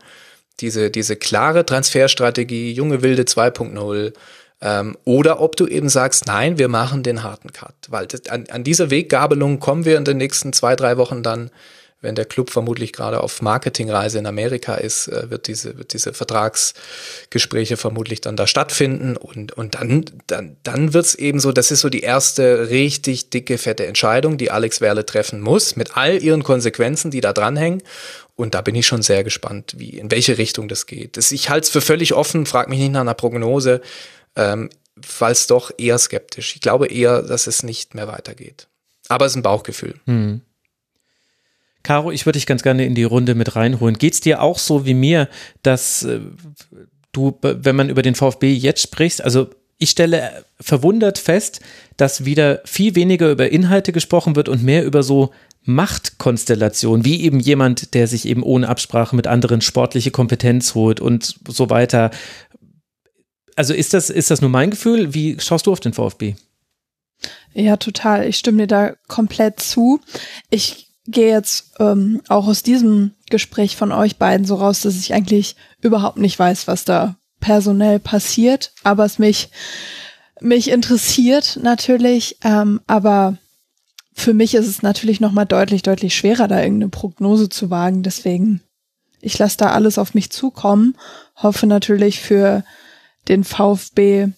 diese, 0.60 0.90
diese 0.90 1.16
klare 1.16 1.66
Transferstrategie, 1.66 2.72
junge 2.72 3.02
Wilde 3.02 3.22
2.0, 3.24 4.12
ähm, 4.62 4.96
oder 5.04 5.40
ob 5.40 5.56
du 5.56 5.66
eben 5.66 5.88
sagst, 5.88 6.26
nein, 6.26 6.58
wir 6.58 6.68
machen 6.68 7.02
den 7.02 7.22
harten 7.22 7.52
Cut. 7.52 7.74
Weil 7.88 8.06
das, 8.06 8.26
an, 8.28 8.46
an 8.50 8.64
diese 8.64 8.90
Weggabelung 8.90 9.60
kommen 9.60 9.84
wir 9.84 9.98
in 9.98 10.04
den 10.04 10.16
nächsten 10.16 10.52
zwei, 10.52 10.76
drei 10.76 10.96
Wochen 10.96 11.22
dann, 11.22 11.50
wenn 12.00 12.14
der 12.14 12.24
Club 12.24 12.50
vermutlich 12.50 12.92
gerade 12.92 13.20
auf 13.20 13.42
Marketingreise 13.42 14.18
in 14.18 14.26
Amerika 14.26 14.76
ist, 14.76 15.08
äh, 15.08 15.28
wird 15.28 15.46
diese, 15.46 15.76
wird 15.76 15.92
diese 15.92 16.14
Vertragsgespräche 16.14 17.76
vermutlich 17.76 18.22
dann 18.22 18.36
da 18.36 18.46
stattfinden. 18.46 19.16
Und, 19.18 19.52
und 19.52 19.74
dann, 19.74 20.04
dann, 20.26 20.56
dann 20.62 20.94
wird's 20.94 21.14
eben 21.14 21.38
so, 21.38 21.52
das 21.52 21.70
ist 21.70 21.80
so 21.80 21.90
die 21.90 22.00
erste 22.00 22.70
richtig 22.70 23.28
dicke, 23.28 23.58
fette 23.58 23.86
Entscheidung, 23.86 24.38
die 24.38 24.50
Alex 24.50 24.80
Werle 24.80 25.04
treffen 25.04 25.40
muss, 25.40 25.76
mit 25.76 25.98
all 25.98 26.22
ihren 26.22 26.42
Konsequenzen, 26.42 27.10
die 27.10 27.20
da 27.20 27.34
dranhängen. 27.34 27.82
Und 28.36 28.54
da 28.54 28.60
bin 28.60 28.74
ich 28.74 28.86
schon 28.86 29.02
sehr 29.02 29.24
gespannt, 29.24 29.74
wie, 29.78 29.90
in 29.90 30.10
welche 30.10 30.38
Richtung 30.38 30.68
das 30.68 30.86
geht. 30.86 31.16
Das, 31.16 31.32
ich 31.32 31.48
halte 31.48 31.64
es 31.64 31.70
für 31.70 31.80
völlig 31.80 32.12
offen, 32.12 32.46
frag 32.46 32.68
mich 32.68 32.78
nicht 32.78 32.92
nach 32.92 33.00
einer 33.00 33.14
Prognose, 33.14 33.80
ähm, 34.36 34.68
weil 35.18 35.32
es 35.32 35.46
doch 35.46 35.70
eher 35.78 35.98
skeptisch. 35.98 36.54
Ich 36.54 36.60
glaube 36.60 36.86
eher, 36.86 37.22
dass 37.22 37.46
es 37.46 37.62
nicht 37.62 37.94
mehr 37.94 38.08
weitergeht. 38.08 38.68
Aber 39.08 39.24
es 39.24 39.32
ist 39.32 39.36
ein 39.36 39.42
Bauchgefühl. 39.42 39.94
Hm. 40.04 40.42
Caro, 41.82 42.10
ich 42.10 42.26
würde 42.26 42.38
dich 42.38 42.46
ganz 42.46 42.62
gerne 42.62 42.84
in 42.84 42.94
die 42.94 43.04
Runde 43.04 43.34
mit 43.34 43.56
reinholen. 43.56 43.96
Geht 43.96 44.14
es 44.14 44.20
dir 44.20 44.42
auch 44.42 44.58
so 44.58 44.84
wie 44.84 44.94
mir, 44.94 45.28
dass 45.62 46.02
äh, 46.02 46.20
du, 47.12 47.38
wenn 47.40 47.76
man 47.76 47.88
über 47.88 48.02
den 48.02 48.14
VfB 48.14 48.52
jetzt 48.52 48.82
sprichst, 48.82 49.22
also 49.22 49.48
ich 49.78 49.90
stelle 49.90 50.44
verwundert 50.60 51.18
fest, 51.18 51.60
dass 51.96 52.24
wieder 52.24 52.60
viel 52.64 52.94
weniger 52.94 53.30
über 53.30 53.50
Inhalte 53.50 53.92
gesprochen 53.92 54.36
wird 54.36 54.48
und 54.48 54.62
mehr 54.62 54.84
über 54.84 55.02
so 55.02 55.32
Machtkonstellationen, 55.66 57.04
wie 57.04 57.22
eben 57.22 57.40
jemand, 57.40 57.94
der 57.94 58.06
sich 58.06 58.26
eben 58.26 58.42
ohne 58.42 58.68
Absprache 58.68 59.14
mit 59.16 59.26
anderen 59.26 59.60
sportliche 59.60 60.10
Kompetenz 60.10 60.74
holt 60.74 61.00
und 61.00 61.36
so 61.48 61.70
weiter. 61.70 62.10
Also 63.56 63.74
ist 63.74 63.94
das, 63.94 64.10
ist 64.10 64.30
das 64.30 64.40
nur 64.40 64.50
mein 64.50 64.70
Gefühl? 64.70 65.14
Wie 65.14 65.38
schaust 65.40 65.66
du 65.66 65.72
auf 65.72 65.80
den 65.80 65.92
VfB? 65.92 66.34
Ja, 67.54 67.76
total. 67.76 68.26
Ich 68.28 68.36
stimme 68.36 68.62
dir 68.62 68.66
da 68.66 68.94
komplett 69.08 69.60
zu. 69.60 70.00
Ich 70.50 70.88
gehe 71.06 71.30
jetzt 71.30 71.72
ähm, 71.78 72.20
auch 72.28 72.46
aus 72.46 72.62
diesem 72.62 73.12
Gespräch 73.30 73.76
von 73.76 73.92
euch 73.92 74.16
beiden 74.16 74.46
so 74.46 74.56
raus, 74.56 74.80
dass 74.82 74.98
ich 74.98 75.14
eigentlich 75.14 75.56
überhaupt 75.80 76.18
nicht 76.18 76.38
weiß, 76.38 76.66
was 76.66 76.84
da 76.84 77.16
personell 77.40 77.98
passiert, 77.98 78.72
aber 78.82 79.04
es 79.04 79.18
mich, 79.18 79.50
mich 80.40 80.70
interessiert 80.70 81.58
natürlich, 81.62 82.38
ähm, 82.42 82.80
aber 82.86 83.38
für 84.18 84.32
mich 84.32 84.54
ist 84.54 84.66
es 84.66 84.82
natürlich 84.82 85.20
nochmal 85.20 85.44
deutlich, 85.44 85.82
deutlich 85.82 86.16
schwerer, 86.16 86.48
da 86.48 86.62
irgendeine 86.62 86.88
Prognose 86.88 87.50
zu 87.50 87.68
wagen. 87.68 88.02
Deswegen, 88.02 88.62
ich 89.20 89.38
lasse 89.38 89.58
da 89.58 89.70
alles 89.70 89.98
auf 89.98 90.14
mich 90.14 90.30
zukommen, 90.30 90.96
hoffe 91.36 91.66
natürlich 91.66 92.20
für 92.20 92.64
den 93.28 93.44
VfB, 93.44 94.28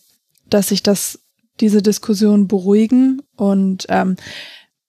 dass 0.51 0.68
sich 0.68 0.83
das, 0.83 1.20
diese 1.61 1.81
Diskussion 1.81 2.49
beruhigen 2.49 3.22
und 3.37 3.87
ähm, 3.89 4.16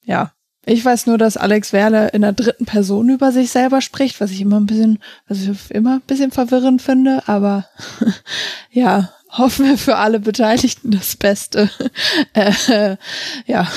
ja, 0.04 0.34
ich 0.66 0.84
weiß 0.84 1.06
nur, 1.06 1.18
dass 1.18 1.38
Alex 1.38 1.72
Werle 1.72 2.10
in 2.10 2.22
der 2.24 2.34
dritten 2.34 2.66
Person 2.66 3.10
über 3.10 3.32
sich 3.32 3.52
selber 3.52 3.82
spricht, 3.82 4.20
was 4.20 4.32
ich 4.32 4.42
immer 4.42 4.60
ein 4.60 4.66
bisschen, 4.66 5.00
ich 5.30 5.50
immer 5.70 5.96
ein 5.96 6.02
bisschen 6.02 6.32
verwirrend 6.32 6.82
finde, 6.82 7.28
aber 7.28 7.68
ja, 8.72 9.14
hoffen 9.30 9.68
wir 9.68 9.78
für 9.78 9.98
alle 9.98 10.20
Beteiligten 10.20 10.92
das 10.92 11.16
Beste. 11.16 11.70
äh, 12.34 12.98
ja. 13.46 13.68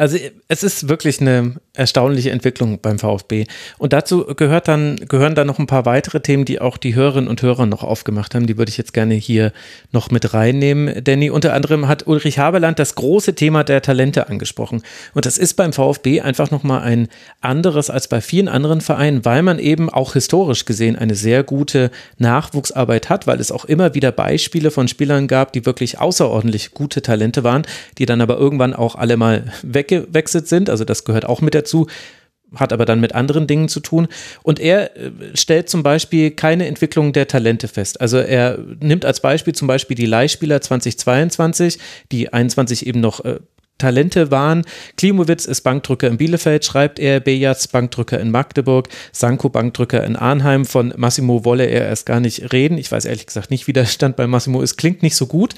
Also 0.00 0.16
es 0.46 0.62
ist 0.62 0.88
wirklich 0.88 1.20
eine 1.20 1.56
erstaunliche 1.74 2.30
Entwicklung 2.30 2.78
beim 2.80 3.00
VfB. 3.00 3.46
Und 3.78 3.92
dazu 3.92 4.24
gehört 4.26 4.68
dann, 4.68 4.94
gehören 5.08 5.34
dann 5.34 5.48
noch 5.48 5.58
ein 5.58 5.66
paar 5.66 5.86
weitere 5.86 6.20
Themen, 6.20 6.44
die 6.44 6.60
auch 6.60 6.76
die 6.76 6.94
Hörerinnen 6.94 7.28
und 7.28 7.42
Hörer 7.42 7.66
noch 7.66 7.82
aufgemacht 7.82 8.36
haben. 8.36 8.46
Die 8.46 8.56
würde 8.56 8.70
ich 8.70 8.78
jetzt 8.78 8.92
gerne 8.92 9.14
hier 9.14 9.52
noch 9.90 10.12
mit 10.12 10.34
reinnehmen. 10.34 11.02
Danny, 11.02 11.30
unter 11.30 11.52
anderem 11.52 11.88
hat 11.88 12.06
Ulrich 12.06 12.38
Haberland 12.38 12.78
das 12.78 12.94
große 12.94 13.34
Thema 13.34 13.64
der 13.64 13.82
Talente 13.82 14.28
angesprochen. 14.28 14.82
Und 15.14 15.26
das 15.26 15.36
ist 15.36 15.54
beim 15.54 15.72
VfB 15.72 16.20
einfach 16.20 16.52
nochmal 16.52 16.82
ein 16.82 17.08
anderes 17.40 17.90
als 17.90 18.06
bei 18.06 18.20
vielen 18.20 18.46
anderen 18.46 18.80
Vereinen, 18.80 19.24
weil 19.24 19.42
man 19.42 19.58
eben 19.58 19.90
auch 19.90 20.12
historisch 20.12 20.64
gesehen 20.64 20.94
eine 20.94 21.16
sehr 21.16 21.42
gute 21.42 21.90
Nachwuchsarbeit 22.18 23.08
hat, 23.10 23.26
weil 23.26 23.40
es 23.40 23.50
auch 23.50 23.64
immer 23.64 23.94
wieder 23.94 24.12
Beispiele 24.12 24.70
von 24.70 24.86
Spielern 24.86 25.26
gab, 25.26 25.52
die 25.52 25.66
wirklich 25.66 25.98
außerordentlich 25.98 26.70
gute 26.70 27.02
Talente 27.02 27.42
waren, 27.42 27.66
die 27.98 28.06
dann 28.06 28.20
aber 28.20 28.38
irgendwann 28.38 28.74
auch 28.74 28.94
alle 28.94 29.16
mal 29.16 29.52
weg 29.62 29.87
weggewechselt 29.88 30.48
sind. 30.48 30.70
Also 30.70 30.84
das 30.84 31.04
gehört 31.04 31.26
auch 31.26 31.40
mit 31.40 31.54
dazu 31.54 31.86
hat 32.56 32.72
aber 32.72 32.86
dann 32.86 33.00
mit 33.00 33.14
anderen 33.14 33.46
Dingen 33.46 33.68
zu 33.68 33.80
tun. 33.80 34.08
Und 34.42 34.58
er 34.58 34.96
äh, 34.96 35.10
stellt 35.34 35.68
zum 35.68 35.82
Beispiel 35.82 36.30
keine 36.30 36.66
Entwicklung 36.66 37.12
der 37.12 37.28
Talente 37.28 37.68
fest. 37.68 38.00
Also 38.00 38.16
er 38.16 38.58
nimmt 38.80 39.04
als 39.04 39.20
Beispiel 39.20 39.54
zum 39.54 39.68
Beispiel 39.68 39.96
die 39.96 40.06
Leihspieler 40.06 40.60
2022, 40.60 41.78
die 42.10 42.32
21 42.32 42.86
eben 42.86 43.00
noch 43.00 43.22
äh, 43.24 43.40
Talente 43.76 44.30
waren. 44.30 44.64
Klimowitz 44.96 45.44
ist 45.44 45.60
Bankdrücker 45.60 46.08
in 46.08 46.16
Bielefeld, 46.16 46.64
schreibt 46.64 46.98
er, 46.98 47.20
Bejaz 47.20 47.68
Bankdrücker 47.68 48.18
in 48.18 48.30
Magdeburg, 48.30 48.88
Sanko 49.12 49.48
Bankdrücker 49.50 50.02
in 50.04 50.16
Arnheim. 50.16 50.64
Von 50.64 50.92
Massimo 50.96 51.44
wolle 51.44 51.66
er 51.66 51.86
erst 51.86 52.06
gar 52.06 52.18
nicht 52.18 52.52
reden. 52.52 52.76
Ich 52.76 52.90
weiß 52.90 53.04
ehrlich 53.04 53.26
gesagt 53.26 53.50
nicht, 53.50 53.68
wie 53.68 53.72
der 53.72 53.86
Stand 53.86 54.16
bei 54.16 54.26
Massimo 54.26 54.62
ist. 54.62 54.76
Klingt 54.76 55.02
nicht 55.02 55.16
so 55.16 55.26
gut. 55.26 55.54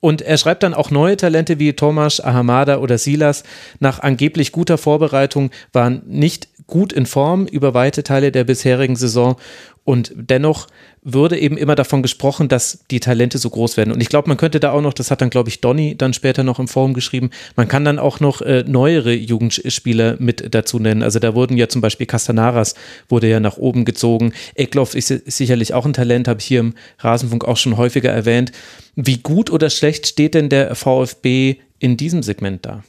Und 0.00 0.22
er 0.22 0.38
schreibt 0.38 0.62
dann 0.62 0.74
auch 0.74 0.90
neue 0.90 1.16
Talente 1.16 1.58
wie 1.58 1.74
Tomasz, 1.74 2.20
Ahamada 2.20 2.78
oder 2.78 2.96
Silas. 2.96 3.44
Nach 3.80 4.00
angeblich 4.00 4.50
guter 4.50 4.78
Vorbereitung 4.78 5.50
waren 5.72 6.02
nicht 6.06 6.48
gut 6.66 6.92
in 6.92 7.04
Form 7.04 7.46
über 7.46 7.74
weite 7.74 8.02
Teile 8.02 8.32
der 8.32 8.44
bisherigen 8.44 8.96
Saison. 8.96 9.36
Und 9.84 10.12
dennoch 10.14 10.68
würde 11.02 11.38
eben 11.38 11.56
immer 11.56 11.74
davon 11.74 12.02
gesprochen, 12.02 12.48
dass 12.48 12.84
die 12.90 13.00
Talente 13.00 13.38
so 13.38 13.48
groß 13.48 13.76
werden. 13.76 13.92
Und 13.92 14.00
ich 14.00 14.08
glaube, 14.08 14.28
man 14.28 14.36
könnte 14.36 14.60
da 14.60 14.72
auch 14.72 14.82
noch, 14.82 14.92
das 14.92 15.10
hat 15.10 15.22
dann, 15.22 15.30
glaube 15.30 15.48
ich, 15.48 15.60
Donny 15.60 15.96
dann 15.96 16.12
später 16.12 16.44
noch 16.44 16.58
im 16.58 16.68
Forum 16.68 16.92
geschrieben, 16.92 17.30
man 17.56 17.68
kann 17.68 17.84
dann 17.84 17.98
auch 17.98 18.20
noch 18.20 18.42
äh, 18.42 18.64
neuere 18.66 19.12
Jugendspieler 19.12 20.16
mit 20.18 20.54
dazu 20.54 20.78
nennen. 20.78 21.02
Also 21.02 21.18
da 21.18 21.34
wurden 21.34 21.56
ja 21.56 21.68
zum 21.68 21.80
Beispiel 21.80 22.06
Castanaras 22.06 22.74
wurde 23.08 23.28
ja 23.28 23.40
nach 23.40 23.56
oben 23.56 23.84
gezogen. 23.84 24.32
Eckloff 24.54 24.94
ist, 24.94 25.10
ist 25.10 25.36
sicherlich 25.36 25.72
auch 25.72 25.86
ein 25.86 25.94
Talent, 25.94 26.28
habe 26.28 26.40
ich 26.40 26.46
hier 26.46 26.60
im 26.60 26.74
Rasenfunk 26.98 27.44
auch 27.44 27.56
schon 27.56 27.76
häufiger 27.76 28.10
erwähnt. 28.10 28.52
Wie 28.94 29.18
gut 29.18 29.50
oder 29.50 29.70
schlecht 29.70 30.06
steht 30.06 30.34
denn 30.34 30.48
der 30.50 30.74
VfB 30.74 31.56
in 31.78 31.96
diesem 31.96 32.22
Segment 32.22 32.66
da? 32.66 32.84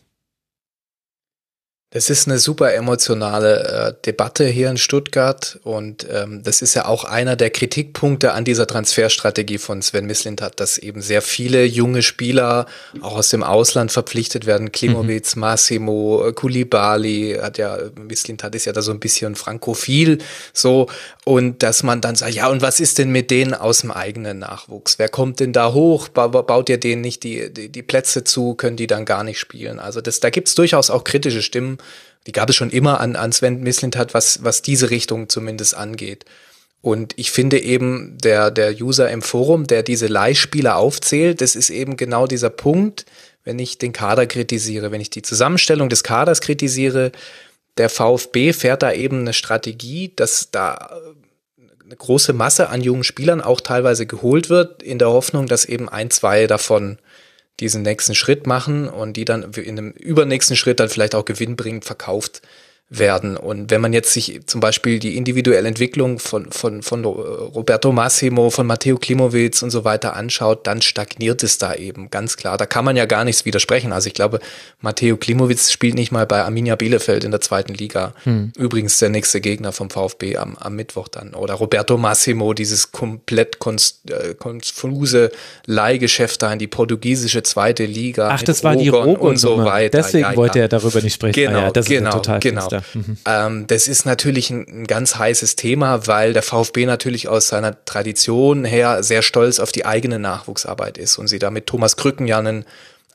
Das 1.93 2.09
ist 2.09 2.25
eine 2.25 2.39
super 2.39 2.73
emotionale 2.73 3.63
äh, 3.67 3.93
Debatte 4.05 4.45
hier 4.45 4.69
in 4.69 4.77
Stuttgart 4.77 5.59
und 5.63 6.07
ähm, 6.09 6.41
das 6.41 6.61
ist 6.61 6.73
ja 6.73 6.85
auch 6.85 7.03
einer 7.03 7.35
der 7.35 7.49
Kritikpunkte 7.49 8.31
an 8.31 8.45
dieser 8.45 8.65
Transferstrategie 8.65 9.57
von 9.57 9.81
Sven 9.81 10.05
Mislintat, 10.05 10.61
dass 10.61 10.77
eben 10.77 11.01
sehr 11.01 11.21
viele 11.21 11.65
junge 11.65 12.01
Spieler 12.01 12.65
auch 13.01 13.17
aus 13.17 13.27
dem 13.27 13.43
Ausland 13.43 13.91
verpflichtet 13.91 14.45
werden. 14.45 14.71
Klimowitz, 14.71 15.35
mhm. 15.35 15.41
Massimo, 15.41 16.25
äh, 16.25 16.31
Kulibali, 16.31 17.37
hat 17.41 17.57
ja, 17.57 17.77
Mislintat 17.95 18.55
ist 18.55 18.63
ja 18.63 18.71
da 18.71 18.81
so 18.81 18.93
ein 18.93 19.01
bisschen 19.01 19.35
frankophil, 19.35 20.19
so 20.53 20.87
und 21.25 21.61
dass 21.61 21.83
man 21.83 21.99
dann 21.99 22.15
sagt, 22.15 22.33
ja 22.33 22.47
und 22.47 22.61
was 22.61 22.79
ist 22.79 22.99
denn 22.99 23.11
mit 23.11 23.29
denen 23.31 23.53
aus 23.53 23.81
dem 23.81 23.91
eigenen 23.91 24.39
Nachwuchs? 24.39 24.97
Wer 24.97 25.09
kommt 25.09 25.41
denn 25.41 25.51
da 25.51 25.73
hoch? 25.73 26.07
Ba 26.07 26.27
baut 26.27 26.69
ihr 26.69 26.79
denen 26.79 27.01
nicht 27.01 27.23
die, 27.23 27.53
die, 27.53 27.67
die 27.67 27.83
Plätze 27.83 28.23
zu? 28.23 28.55
Können 28.55 28.77
die 28.77 28.87
dann 28.87 29.03
gar 29.03 29.25
nicht 29.25 29.39
spielen? 29.39 29.77
Also 29.77 29.99
das, 29.99 30.21
da 30.21 30.29
gibt's 30.29 30.55
durchaus 30.55 30.89
auch 30.89 31.03
kritische 31.03 31.41
Stimmen 31.41 31.79
die 32.27 32.31
gab 32.31 32.49
es 32.49 32.55
schon 32.55 32.69
immer 32.69 32.99
an, 32.99 33.15
an 33.15 33.31
Sven 33.31 33.61
Mislintat, 33.61 34.13
was, 34.13 34.43
was 34.43 34.61
diese 34.61 34.89
Richtung 34.89 35.29
zumindest 35.29 35.75
angeht. 35.75 36.25
Und 36.81 37.13
ich 37.17 37.31
finde 37.31 37.59
eben, 37.59 38.17
der, 38.17 38.49
der 38.49 38.81
User 38.81 39.09
im 39.09 39.21
Forum, 39.21 39.67
der 39.67 39.83
diese 39.83 40.07
Leihspieler 40.07 40.77
aufzählt, 40.77 41.41
das 41.41 41.55
ist 41.55 41.69
eben 41.69 41.95
genau 41.95 42.25
dieser 42.25 42.49
Punkt, 42.49 43.05
wenn 43.43 43.59
ich 43.59 43.77
den 43.77 43.93
Kader 43.93 44.25
kritisiere, 44.25 44.91
wenn 44.91 45.01
ich 45.01 45.09
die 45.09 45.21
Zusammenstellung 45.21 45.89
des 45.89 46.03
Kaders 46.03 46.41
kritisiere, 46.41 47.11
der 47.77 47.89
VfB 47.89 48.53
fährt 48.53 48.83
da 48.83 48.91
eben 48.91 49.21
eine 49.21 49.33
Strategie, 49.33 50.11
dass 50.15 50.51
da 50.51 50.97
eine 51.83 51.95
große 51.95 52.33
Masse 52.33 52.69
an 52.69 52.81
jungen 52.81 53.03
Spielern 53.03 53.41
auch 53.41 53.61
teilweise 53.61 54.05
geholt 54.05 54.49
wird, 54.49 54.83
in 54.83 54.99
der 54.99 55.09
Hoffnung, 55.09 55.47
dass 55.47 55.65
eben 55.65 55.89
ein, 55.89 56.09
zwei 56.09 56.47
davon 56.47 56.97
diesen 57.61 57.83
nächsten 57.83 58.15
Schritt 58.15 58.47
machen 58.47 58.89
und 58.89 59.15
die 59.15 59.25
dann 59.25 59.53
in 59.53 59.77
einem 59.77 59.91
übernächsten 59.91 60.57
Schritt 60.57 60.79
dann 60.79 60.89
vielleicht 60.89 61.15
auch 61.15 61.25
gewinnbringend 61.25 61.85
verkauft 61.85 62.41
werden. 62.93 63.37
Und 63.37 63.71
wenn 63.71 63.79
man 63.79 63.93
jetzt 63.93 64.11
sich 64.11 64.41
zum 64.47 64.59
Beispiel 64.59 64.99
die 64.99 65.15
individuelle 65.15 65.67
Entwicklung 65.67 66.19
von, 66.19 66.51
von, 66.51 66.83
von 66.83 67.05
Roberto 67.05 67.93
Massimo, 67.93 68.49
von 68.49 68.67
Matteo 68.67 68.97
Klimowitz 68.97 69.61
und 69.63 69.71
so 69.71 69.85
weiter 69.85 70.17
anschaut, 70.17 70.67
dann 70.67 70.81
stagniert 70.81 71.41
es 71.41 71.57
da 71.57 71.73
eben, 71.73 72.11
ganz 72.11 72.35
klar. 72.35 72.57
Da 72.57 72.65
kann 72.65 72.83
man 72.83 72.97
ja 72.97 73.05
gar 73.05 73.23
nichts 73.23 73.45
widersprechen. 73.45 73.93
Also 73.93 74.07
ich 74.07 74.13
glaube, 74.13 74.41
Matteo 74.81 75.15
Klimowitz 75.15 75.71
spielt 75.71 75.95
nicht 75.95 76.11
mal 76.11 76.25
bei 76.25 76.43
Arminia 76.43 76.75
Bielefeld 76.75 77.23
in 77.23 77.31
der 77.31 77.39
zweiten 77.39 77.73
Liga. 77.73 78.13
Hm. 78.23 78.51
Übrigens 78.57 78.99
der 78.99 79.07
nächste 79.07 79.39
Gegner 79.39 79.71
vom 79.71 79.89
VfB 79.89 80.35
am, 80.35 80.57
am 80.57 80.75
Mittwoch 80.75 81.07
dann. 81.07 81.33
Oder 81.33 81.53
Roberto 81.53 81.97
Massimo, 81.97 82.53
dieses 82.53 82.91
komplett 82.91 83.55
äh, 83.55 84.33
konfuse 84.37 85.31
Leihgeschäft 85.65 86.41
da 86.41 86.51
in 86.51 86.59
die 86.59 86.67
portugiesische 86.67 87.41
zweite 87.43 87.85
Liga. 87.85 88.27
Ach, 88.33 88.43
das 88.43 88.65
war 88.65 88.75
die 88.75 88.89
Rogon 88.89 89.15
und 89.15 89.37
so 89.37 89.63
weiter. 89.63 89.99
Deswegen 89.99 90.25
ja, 90.25 90.35
wollte 90.35 90.59
er 90.59 90.67
darüber 90.67 91.01
nicht 91.01 91.13
sprechen. 91.13 91.33
Genau, 91.33 91.59
ah 91.59 91.63
ja, 91.63 91.71
das 91.71 91.85
genau, 91.85 92.09
ist 92.09 92.15
total 92.15 92.39
genau. 92.41 92.80
Mhm. 92.93 93.17
Ähm, 93.25 93.67
das 93.67 93.87
ist 93.87 94.05
natürlich 94.05 94.49
ein, 94.49 94.65
ein, 94.67 94.87
ganz 94.87 95.15
heißes 95.15 95.55
Thema, 95.55 96.07
weil 96.07 96.33
der 96.33 96.43
VfB 96.43 96.85
natürlich 96.85 97.27
aus 97.27 97.47
seiner 97.47 97.83
Tradition 97.85 98.65
her 98.65 99.03
sehr 99.03 99.21
stolz 99.21 99.59
auf 99.59 99.71
die 99.71 99.85
eigene 99.85 100.19
Nachwuchsarbeit 100.19 100.97
ist 100.97 101.17
und 101.17 101.27
sie 101.27 101.39
da 101.39 101.51
mit 101.51 101.67
Thomas 101.67 101.97
Krücken 101.97 102.27
ja 102.27 102.39
einen 102.39 102.65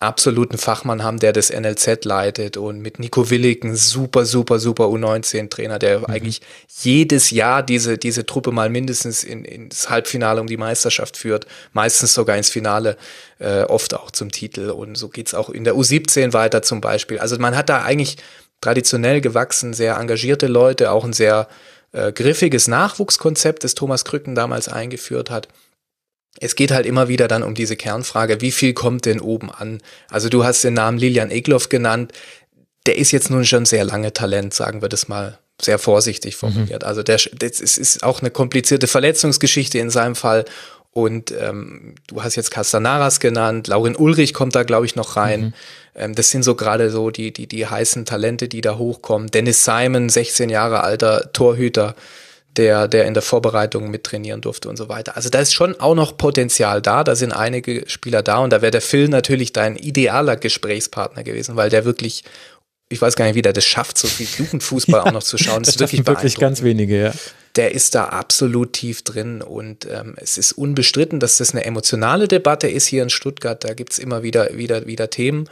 absoluten 0.00 0.58
Fachmann 0.58 1.02
haben, 1.02 1.18
der 1.18 1.32
das 1.32 1.50
NLZ 1.50 2.04
leitet 2.04 2.56
und 2.56 2.80
mit 2.80 2.98
Nico 2.98 3.30
Willig 3.30 3.64
ein 3.64 3.76
super, 3.76 4.26
super, 4.26 4.58
super 4.58 4.84
U19-Trainer, 4.84 5.78
der 5.78 6.00
mhm. 6.00 6.04
eigentlich 6.06 6.42
jedes 6.82 7.30
Jahr 7.30 7.62
diese, 7.62 7.96
diese 7.96 8.26
Truppe 8.26 8.52
mal 8.52 8.68
mindestens 8.68 9.24
in, 9.24 9.44
ins 9.44 9.88
Halbfinale 9.88 10.40
um 10.40 10.46
die 10.46 10.58
Meisterschaft 10.58 11.16
führt, 11.16 11.46
meistens 11.72 12.12
sogar 12.12 12.36
ins 12.36 12.50
Finale, 12.50 12.96
äh, 13.38 13.62
oft 13.62 13.94
auch 13.94 14.10
zum 14.10 14.30
Titel 14.30 14.70
und 14.70 14.96
so 14.96 15.08
geht's 15.08 15.34
auch 15.34 15.48
in 15.48 15.64
der 15.64 15.74
U17 15.74 16.32
weiter 16.32 16.62
zum 16.62 16.80
Beispiel. 16.80 17.18
Also 17.18 17.38
man 17.38 17.56
hat 17.56 17.68
da 17.68 17.82
eigentlich 17.82 18.18
traditionell 18.66 19.20
gewachsen, 19.20 19.74
sehr 19.74 19.96
engagierte 19.96 20.48
Leute, 20.48 20.90
auch 20.90 21.04
ein 21.04 21.12
sehr 21.12 21.46
äh, 21.92 22.10
griffiges 22.10 22.66
Nachwuchskonzept, 22.66 23.62
das 23.62 23.74
Thomas 23.74 24.04
Krücken 24.04 24.34
damals 24.34 24.68
eingeführt 24.68 25.30
hat. 25.30 25.46
Es 26.40 26.56
geht 26.56 26.72
halt 26.72 26.84
immer 26.84 27.06
wieder 27.06 27.28
dann 27.28 27.44
um 27.44 27.54
diese 27.54 27.76
Kernfrage, 27.76 28.40
wie 28.40 28.50
viel 28.50 28.74
kommt 28.74 29.06
denn 29.06 29.20
oben 29.20 29.52
an? 29.52 29.80
Also 30.10 30.28
du 30.28 30.44
hast 30.44 30.64
den 30.64 30.74
Namen 30.74 30.98
Lilian 30.98 31.30
Egloff 31.30 31.68
genannt. 31.68 32.12
der 32.86 32.98
ist 32.98 33.12
jetzt 33.12 33.30
nun 33.30 33.44
schon 33.44 33.66
sehr 33.66 33.84
lange 33.84 34.12
Talent, 34.12 34.52
sagen 34.52 34.82
wir 34.82 34.88
das 34.88 35.08
mal 35.08 35.38
sehr 35.60 35.78
vorsichtig 35.78 36.36
formuliert. 36.36 36.82
Mhm. 36.82 36.88
Also 36.88 37.02
der, 37.02 37.16
das 37.16 37.60
ist, 37.60 37.78
ist 37.78 38.02
auch 38.02 38.20
eine 38.20 38.30
komplizierte 38.30 38.86
Verletzungsgeschichte 38.88 39.78
in 39.78 39.90
seinem 39.90 40.14
Fall. 40.14 40.44
Und 40.97 41.30
ähm, 41.30 41.94
du 42.07 42.22
hast 42.22 42.36
jetzt 42.36 42.51
Castanaras 42.51 43.20
genannt, 43.20 43.66
Laurin 43.66 43.97
Ulrich 43.97 44.32
kommt 44.32 44.55
da, 44.55 44.62
glaube 44.62 44.86
ich, 44.86 44.97
noch 44.97 45.16
rein. 45.16 45.40
Mhm. 45.40 45.55
Ähm, 45.94 46.14
das 46.14 46.30
sind 46.30 46.42
so 46.42 46.55
gerade 46.55 46.88
so 46.88 47.11
die, 47.11 47.34
die, 47.34 47.47
die 47.47 47.66
heißen 47.66 48.07
Talente, 48.07 48.49
die 48.49 48.62
da 48.62 48.78
hochkommen. 48.78 49.30
Dennis 49.30 49.62
Simon, 49.62 50.09
16 50.09 50.49
Jahre 50.49 50.82
alter 50.84 51.34
Torhüter, 51.34 51.94
der, 52.57 52.88
der 52.88 53.05
in 53.05 53.12
der 53.12 53.22
Vorbereitung 53.22 53.90
mittrainieren 53.90 54.40
durfte 54.40 54.70
und 54.70 54.78
so 54.78 54.88
weiter. 54.88 55.16
Also 55.16 55.28
da 55.28 55.40
ist 55.40 55.53
schon 55.53 55.78
auch 55.78 55.94
noch 55.94 56.16
Potenzial 56.16 56.80
da, 56.80 57.05
da 57.05 57.14
sind 57.14 57.32
einige 57.32 57.84
Spieler 57.88 58.22
da 58.22 58.38
und 58.38 58.49
da 58.49 58.62
wäre 58.62 58.70
der 58.70 58.80
Phil 58.80 59.09
natürlich 59.09 59.53
dein 59.53 59.76
idealer 59.76 60.36
Gesprächspartner 60.36 61.24
gewesen, 61.24 61.57
weil 61.57 61.68
der 61.68 61.84
wirklich 61.84 62.24
ich 62.88 63.03
weiß 63.03 63.16
gar 63.16 63.26
nicht, 63.26 63.34
wie 63.34 63.42
der 63.42 63.53
das 63.53 63.66
schafft, 63.66 63.99
so 63.99 64.09
viel 64.09 64.28
Jugendfußball 64.38 65.01
ja, 65.01 65.07
auch 65.07 65.12
noch 65.12 65.22
zu 65.22 65.36
schauen. 65.36 65.62
Das, 65.62 65.74
das 65.74 65.92
ist 65.92 65.99
wirklich, 65.99 66.07
wirklich 66.07 66.38
ganz 66.38 66.62
wenige, 66.62 67.03
ja. 67.03 67.12
Der 67.57 67.72
ist 67.72 67.94
da 67.94 68.07
absolut 68.07 68.74
tief 68.74 69.02
drin 69.02 69.42
und 69.42 69.86
ähm, 69.90 70.14
es 70.18 70.36
ist 70.36 70.52
unbestritten, 70.52 71.20
dass 71.20 71.38
das 71.38 71.52
eine 71.52 71.64
emotionale 71.64 72.28
Debatte 72.28 72.68
ist 72.68 72.86
hier 72.86 73.02
in 73.02 73.11
Stuttgart. 73.11 73.64
Da 73.64 73.74
gibt's 73.74 73.98
immer 73.98 74.22
wieder, 74.22 74.57
wieder, 74.57 74.86
wieder 74.86 75.09
Themen. 75.09 75.48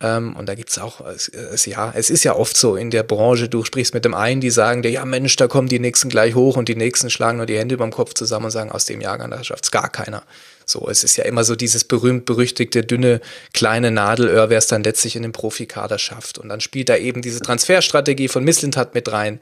Ähm, 0.00 0.34
und 0.36 0.48
da 0.48 0.54
gibt's 0.54 0.78
auch, 0.78 1.06
es, 1.06 1.28
es, 1.28 1.66
ja, 1.66 1.92
es 1.94 2.08
ist 2.08 2.24
ja 2.24 2.34
oft 2.34 2.56
so 2.56 2.76
in 2.76 2.90
der 2.90 3.02
Branche, 3.02 3.48
du 3.48 3.64
sprichst 3.64 3.92
mit 3.92 4.04
dem 4.06 4.14
einen, 4.14 4.40
die 4.40 4.50
sagen 4.50 4.82
dir, 4.82 4.90
ja 4.90 5.04
Mensch, 5.04 5.36
da 5.36 5.48
kommen 5.48 5.68
die 5.68 5.78
Nächsten 5.78 6.08
gleich 6.08 6.34
hoch 6.34 6.56
und 6.56 6.68
die 6.68 6.76
Nächsten 6.76 7.10
schlagen 7.10 7.36
nur 7.36 7.46
die 7.46 7.58
Hände 7.58 7.74
über 7.74 7.84
dem 7.84 7.92
Kopf 7.92 8.14
zusammen 8.14 8.46
und 8.46 8.50
sagen, 8.50 8.72
aus 8.72 8.86
dem 8.86 9.00
Jahrgang, 9.02 9.30
da 9.30 9.44
schafft's 9.44 9.70
gar 9.70 9.90
keiner. 9.90 10.22
So, 10.66 10.88
es 10.88 11.04
ist 11.04 11.16
ja 11.16 11.24
immer 11.24 11.44
so 11.44 11.56
dieses 11.56 11.84
berühmt-berüchtigte, 11.84 12.82
dünne, 12.82 13.20
kleine 13.52 13.90
Nadelöhr, 13.90 14.50
wer 14.50 14.58
es 14.58 14.66
dann 14.66 14.84
letztlich 14.84 15.16
in 15.16 15.22
den 15.22 15.32
Profikader 15.32 15.98
schafft. 15.98 16.38
Und 16.38 16.48
dann 16.48 16.60
spielt 16.60 16.88
da 16.88 16.96
eben 16.96 17.22
diese 17.22 17.40
Transferstrategie 17.40 18.28
von 18.28 18.44
Misslintat 18.44 18.94
mit 18.94 19.10
rein. 19.10 19.40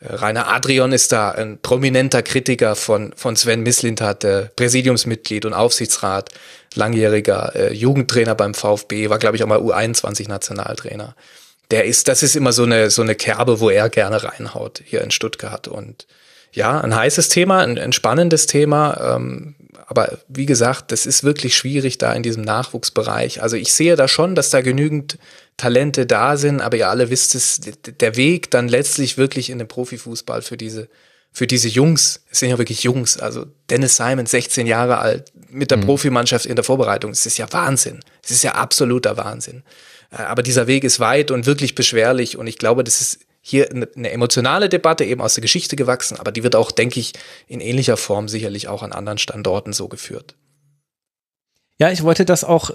Äh, 0.00 0.14
Rainer 0.14 0.48
Adrian 0.48 0.92
ist 0.92 1.12
da 1.12 1.30
ein 1.30 1.58
prominenter 1.60 2.22
Kritiker 2.22 2.76
von, 2.76 3.12
von 3.16 3.36
Sven 3.36 3.62
Misslintat, 3.62 4.22
der 4.22 4.50
Präsidiumsmitglied 4.56 5.44
und 5.44 5.54
Aufsichtsrat, 5.54 6.30
langjähriger 6.74 7.54
äh, 7.54 7.72
Jugendtrainer 7.72 8.34
beim 8.34 8.54
VfB, 8.54 9.10
war, 9.10 9.18
glaube 9.18 9.36
ich, 9.36 9.42
auch 9.42 9.48
mal 9.48 9.60
U21-Nationaltrainer. 9.60 11.14
Der 11.70 11.84
ist, 11.84 12.08
das 12.08 12.22
ist 12.22 12.36
immer 12.36 12.52
so 12.52 12.64
eine, 12.64 12.90
so 12.90 13.02
eine 13.02 13.14
Kerbe, 13.14 13.60
wo 13.60 13.70
er 13.70 13.88
gerne 13.88 14.22
reinhaut, 14.22 14.82
hier 14.84 15.02
in 15.02 15.10
Stuttgart. 15.10 15.68
Und 15.68 16.06
ja, 16.52 16.80
ein 16.80 16.94
heißes 16.94 17.28
Thema, 17.28 17.60
ein, 17.60 17.78
ein 17.78 17.92
spannendes 17.92 18.46
Thema. 18.46 19.16
Ähm, 19.16 19.54
aber 19.86 20.18
wie 20.28 20.46
gesagt, 20.46 20.92
das 20.92 21.06
ist 21.06 21.24
wirklich 21.24 21.56
schwierig 21.56 21.98
da 21.98 22.12
in 22.12 22.22
diesem 22.22 22.42
Nachwuchsbereich. 22.42 23.42
Also 23.42 23.56
ich 23.56 23.72
sehe 23.72 23.96
da 23.96 24.08
schon, 24.08 24.34
dass 24.34 24.50
da 24.50 24.60
genügend 24.60 25.18
Talente 25.56 26.06
da 26.06 26.36
sind, 26.36 26.60
aber 26.60 26.76
ihr 26.76 26.88
alle 26.88 27.10
wisst 27.10 27.34
es, 27.34 27.60
der 27.60 28.16
Weg 28.16 28.50
dann 28.50 28.68
letztlich 28.68 29.18
wirklich 29.18 29.50
in 29.50 29.58
den 29.58 29.68
Profifußball 29.68 30.42
für 30.42 30.56
diese, 30.56 30.88
für 31.30 31.46
diese 31.46 31.68
Jungs, 31.68 32.24
es 32.30 32.38
sind 32.38 32.50
ja 32.50 32.58
wirklich 32.58 32.82
Jungs, 32.82 33.18
also 33.18 33.46
Dennis 33.70 33.96
Simon, 33.96 34.26
16 34.26 34.66
Jahre 34.66 34.98
alt, 34.98 35.32
mit 35.50 35.70
der 35.70 35.78
mhm. 35.78 35.82
Profimannschaft 35.86 36.46
in 36.46 36.56
der 36.56 36.64
Vorbereitung, 36.64 37.10
es 37.10 37.26
ist 37.26 37.38
ja 37.38 37.50
Wahnsinn. 37.52 38.00
Es 38.22 38.30
ist 38.30 38.44
ja 38.44 38.52
absoluter 38.52 39.16
Wahnsinn. 39.16 39.62
Äh, 40.10 40.22
aber 40.22 40.42
dieser 40.42 40.66
Weg 40.66 40.84
ist 40.84 41.00
weit 41.00 41.30
und 41.30 41.46
wirklich 41.46 41.74
beschwerlich 41.74 42.36
und 42.36 42.46
ich 42.46 42.58
glaube, 42.58 42.84
das 42.84 43.00
ist 43.00 43.20
hier 43.44 43.68
eine 43.70 44.10
emotionale 44.10 44.68
Debatte 44.68 45.04
eben 45.04 45.20
aus 45.20 45.34
der 45.34 45.42
Geschichte 45.42 45.74
gewachsen, 45.74 46.18
aber 46.18 46.30
die 46.30 46.44
wird 46.44 46.54
auch, 46.54 46.70
denke 46.70 47.00
ich, 47.00 47.12
in 47.48 47.60
ähnlicher 47.60 47.96
Form 47.96 48.28
sicherlich 48.28 48.68
auch 48.68 48.82
an 48.82 48.92
anderen 48.92 49.18
Standorten 49.18 49.72
so 49.72 49.88
geführt. 49.88 50.36
Ja, 51.78 51.90
ich 51.90 52.04
wollte 52.04 52.24
das 52.24 52.44
auch 52.44 52.70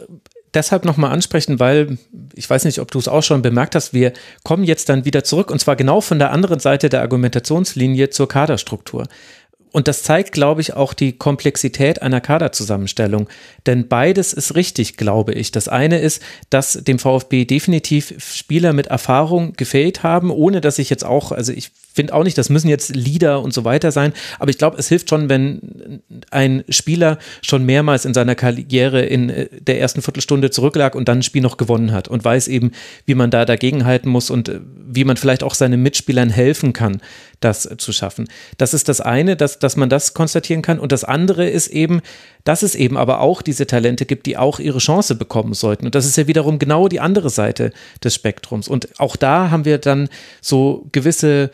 deshalb 0.53 0.83
nochmal 0.83 1.11
ansprechen, 1.11 1.61
weil 1.61 1.97
ich 2.35 2.49
weiß 2.49 2.65
nicht, 2.65 2.79
ob 2.79 2.91
du 2.91 2.99
es 2.99 3.07
auch 3.07 3.23
schon 3.23 3.41
bemerkt 3.41 3.75
hast, 3.75 3.93
wir 3.93 4.11
kommen 4.43 4.65
jetzt 4.65 4.89
dann 4.89 5.05
wieder 5.05 5.23
zurück 5.23 5.51
und 5.51 5.59
zwar 5.59 5.77
genau 5.77 6.01
von 6.01 6.19
der 6.19 6.31
anderen 6.31 6.59
Seite 6.59 6.89
der 6.89 7.01
Argumentationslinie 7.01 8.09
zur 8.09 8.27
Kaderstruktur. 8.27 9.07
Und 9.77 9.87
das 9.87 10.01
zeigt, 10.01 10.31
glaube 10.31 10.59
ich, 10.59 10.73
auch 10.73 10.95
die 10.95 11.19
Komplexität 11.19 12.01
einer 12.01 12.19
Kaderzusammenstellung. 12.19 13.29
Denn 13.67 13.87
beides 13.87 14.33
ist 14.33 14.55
richtig, 14.55 14.97
glaube 14.97 15.33
ich. 15.33 15.51
Das 15.51 15.67
eine 15.67 15.99
ist, 15.99 16.19
dass 16.49 16.83
dem 16.83 16.97
VfB 16.97 17.45
definitiv 17.45 18.15
Spieler 18.17 18.73
mit 18.73 18.87
Erfahrung 18.87 19.53
gefehlt 19.53 20.01
haben, 20.01 20.31
ohne 20.31 20.61
dass 20.61 20.79
ich 20.79 20.89
jetzt 20.89 21.05
auch, 21.05 21.31
also 21.31 21.53
ich 21.53 21.69
finde 21.97 22.13
auch 22.13 22.23
nicht, 22.23 22.37
das 22.37 22.49
müssen 22.49 22.69
jetzt 22.69 22.95
Leader 22.95 23.41
und 23.41 23.53
so 23.53 23.65
weiter 23.65 23.91
sein, 23.91 24.13
aber 24.39 24.49
ich 24.49 24.57
glaube, 24.57 24.77
es 24.77 24.87
hilft 24.87 25.09
schon, 25.09 25.27
wenn 25.27 26.01
ein 26.31 26.63
Spieler 26.69 27.17
schon 27.41 27.65
mehrmals 27.65 28.05
in 28.05 28.13
seiner 28.13 28.35
Karriere 28.35 29.01
in 29.01 29.29
äh, 29.29 29.47
der 29.59 29.81
ersten 29.81 30.01
Viertelstunde 30.01 30.49
zurücklag 30.49 30.95
und 30.95 31.09
dann 31.09 31.19
ein 31.19 31.23
Spiel 31.23 31.41
noch 31.41 31.57
gewonnen 31.57 31.91
hat 31.91 32.07
und 32.07 32.23
weiß 32.23 32.47
eben, 32.47 32.71
wie 33.05 33.15
man 33.15 33.31
da 33.31 33.43
dagegenhalten 33.43 34.09
muss 34.09 34.29
und 34.29 34.47
äh, 34.47 34.61
wie 34.89 35.03
man 35.03 35.17
vielleicht 35.17 35.43
auch 35.43 35.55
seinen 35.55 35.83
Mitspielern 35.83 36.29
helfen 36.29 36.71
kann, 36.71 37.01
das 37.39 37.69
zu 37.77 37.91
schaffen. 37.91 38.27
Das 38.57 38.73
ist 38.73 38.89
das 38.89 39.01
eine, 39.01 39.35
dass, 39.35 39.59
dass 39.59 39.75
man 39.75 39.89
das 39.89 40.13
konstatieren 40.13 40.61
kann. 40.61 40.79
Und 40.79 40.91
das 40.91 41.03
andere 41.03 41.47
ist 41.47 41.67
eben, 41.67 42.01
dass 42.43 42.63
es 42.63 42.75
eben 42.75 42.97
aber 42.97 43.19
auch 43.19 43.41
diese 43.41 43.67
Talente 43.67 44.05
gibt, 44.05 44.25
die 44.25 44.37
auch 44.37 44.59
ihre 44.59 44.79
Chance 44.79 45.15
bekommen 45.15 45.53
sollten. 45.53 45.85
Und 45.85 45.95
das 45.95 46.05
ist 46.05 46.17
ja 46.17 46.27
wiederum 46.27 46.59
genau 46.59 46.87
die 46.87 46.99
andere 46.99 47.29
Seite 47.29 47.71
des 48.03 48.15
Spektrums. 48.15 48.67
Und 48.67 48.99
auch 48.99 49.15
da 49.15 49.51
haben 49.51 49.65
wir 49.65 49.77
dann 49.77 50.09
so 50.41 50.87
gewisse 50.91 51.51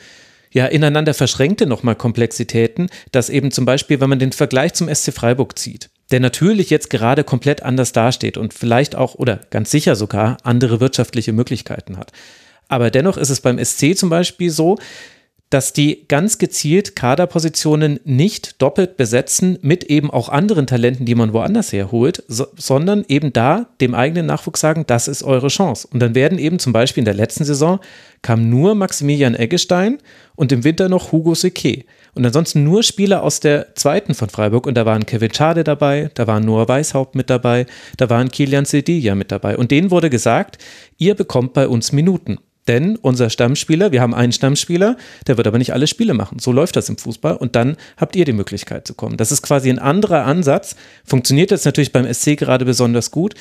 ja 0.54 0.66
ineinander 0.68 1.14
verschränkte 1.14 1.66
nochmal 1.66 1.96
Komplexitäten, 1.96 2.90
dass 3.12 3.30
eben 3.30 3.52
zum 3.52 3.66
Beispiel, 3.66 4.00
wenn 4.00 4.10
man 4.10 4.20
den 4.20 4.32
Vergleich 4.32 4.74
zum 4.74 4.94
SC 4.94 5.12
Freiburg 5.14 5.60
zieht, 5.60 5.90
der 6.12 6.20
natürlich 6.20 6.70
jetzt 6.70 6.90
gerade 6.90 7.24
komplett 7.24 7.64
anders 7.64 7.92
dasteht 7.92 8.38
und 8.38 8.54
vielleicht 8.54 8.96
auch 8.96 9.16
oder 9.16 9.42
ganz 9.50 9.72
sicher 9.72 9.96
sogar 9.96 10.38
andere 10.44 10.80
wirtschaftliche 10.80 11.34
Möglichkeiten 11.34 11.98
hat. 11.98 12.12
Aber 12.70 12.90
dennoch 12.90 13.18
ist 13.18 13.30
es 13.30 13.42
beim 13.42 13.64
SC 13.64 13.98
zum 13.98 14.10
Beispiel 14.10 14.50
so, 14.50 14.78
dass 15.54 15.72
die 15.72 16.06
ganz 16.08 16.40
gezielt 16.40 16.96
Kaderpositionen 16.96 18.00
nicht 18.06 18.60
doppelt 18.60 18.98
besetzen 18.98 19.60
mit 19.62 19.84
eben 19.84 20.10
auch 20.10 20.30
anderen 20.30 20.66
Talenten, 20.66 21.06
die 21.06 21.14
man 21.14 21.32
woanders 21.32 21.72
herholt, 21.72 22.24
so, 22.28 22.48
sondern 22.58 23.06
eben 23.08 23.34
da 23.34 23.68
dem 23.80 23.94
eigenen 23.94 24.26
Nachwuchs 24.26 24.62
sagen, 24.62 24.86
das 24.88 25.08
ist 25.08 25.22
eure 25.22 25.50
Chance. 25.50 25.88
Und 25.92 26.00
dann 26.00 26.16
werden 26.16 26.40
eben 26.40 26.58
zum 26.58 26.74
Beispiel 26.74 27.02
in 27.02 27.06
der 27.06 27.14
letzten 27.14 27.44
Saison 27.44 27.80
kam 28.24 28.50
nur 28.50 28.74
Maximilian 28.74 29.36
Eggestein 29.36 30.00
und 30.36 30.52
im 30.52 30.64
Winter 30.64 30.90
noch 30.90 31.12
Hugo 31.12 31.36
Seke. 31.36 31.84
Und 32.16 32.26
ansonsten 32.26 32.64
nur 32.64 32.82
Spieler 32.82 33.22
aus 33.22 33.40
der 33.40 33.76
zweiten 33.76 34.16
von 34.16 34.30
Freiburg. 34.30 34.66
Und 34.66 34.76
da 34.76 34.88
waren 34.88 35.06
Kevin 35.06 35.34
Schade 35.34 35.64
dabei, 35.64 36.10
da 36.16 36.26
war 36.26 36.40
Noah 36.40 36.68
Weishaupt 36.68 37.14
mit 37.14 37.30
dabei, 37.30 37.68
da 37.98 38.10
waren 38.10 38.32
Kilian 38.32 38.66
Sedilla 38.66 39.14
mit 39.14 39.32
dabei. 39.32 39.56
Und 39.56 39.70
denen 39.70 39.92
wurde 39.92 40.10
gesagt, 40.10 40.58
ihr 40.98 41.14
bekommt 41.14 41.54
bei 41.54 41.68
uns 41.68 41.92
Minuten. 41.92 42.40
Denn 42.68 42.96
unser 42.96 43.30
Stammspieler, 43.30 43.92
wir 43.92 44.02
haben 44.02 44.14
einen 44.14 44.32
Stammspieler, 44.32 44.96
der 45.28 45.38
wird 45.38 45.48
aber 45.48 45.58
nicht 45.58 45.74
alle 45.74 45.88
Spiele 45.88 46.14
machen. 46.14 46.40
So 46.40 46.52
läuft 46.52 46.76
das 46.76 46.90
im 46.90 46.98
Fußball 46.98 47.36
und 47.36 47.56
dann 47.56 47.76
habt 47.98 48.16
ihr 48.16 48.26
die 48.26 48.34
Möglichkeit 48.34 48.88
zu 48.88 48.94
kommen. 48.94 49.18
Das 49.18 49.32
ist 49.32 49.42
quasi 49.42 49.70
ein 49.70 49.80
anderer 49.80 50.26
Ansatz. 50.26 50.76
Funktioniert 51.04 51.52
jetzt 51.52 51.66
natürlich 51.66 51.92
beim 51.92 52.12
SC 52.12 52.38
gerade 52.38 52.64
besonders 52.64 53.12
gut, 53.12 53.36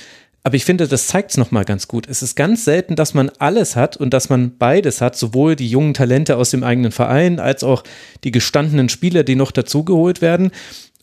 aber 0.45 0.57
ich 0.57 0.65
finde, 0.65 0.89
das 0.89 1.07
zeigt 1.07 1.31
es 1.31 1.37
nochmal 1.37 1.65
ganz 1.65 1.87
gut. 1.87 2.09
Es 2.09 2.23
ist 2.23 2.35
ganz 2.35 2.65
selten, 2.65 2.97
dass 2.97 3.15
man 3.15 3.31
alles 3.39 3.77
hat 3.77 3.97
und 3.97 4.13
dass 4.13 4.29
man 4.29 4.59
beides 4.59 5.01
hat, 5.01 5.17
sowohl 5.17 5.55
die 5.55 5.69
jungen 5.69 5.95
Talente 5.95 6.37
aus 6.37 6.51
dem 6.51 6.65
eigenen 6.65 6.91
Verein 6.91 7.39
als 7.39 7.63
auch 7.63 7.85
die 8.25 8.33
gestandenen 8.33 8.89
Spieler, 8.89 9.23
die 9.23 9.37
noch 9.37 9.53
dazugeholt 9.53 10.21
werden. 10.21 10.51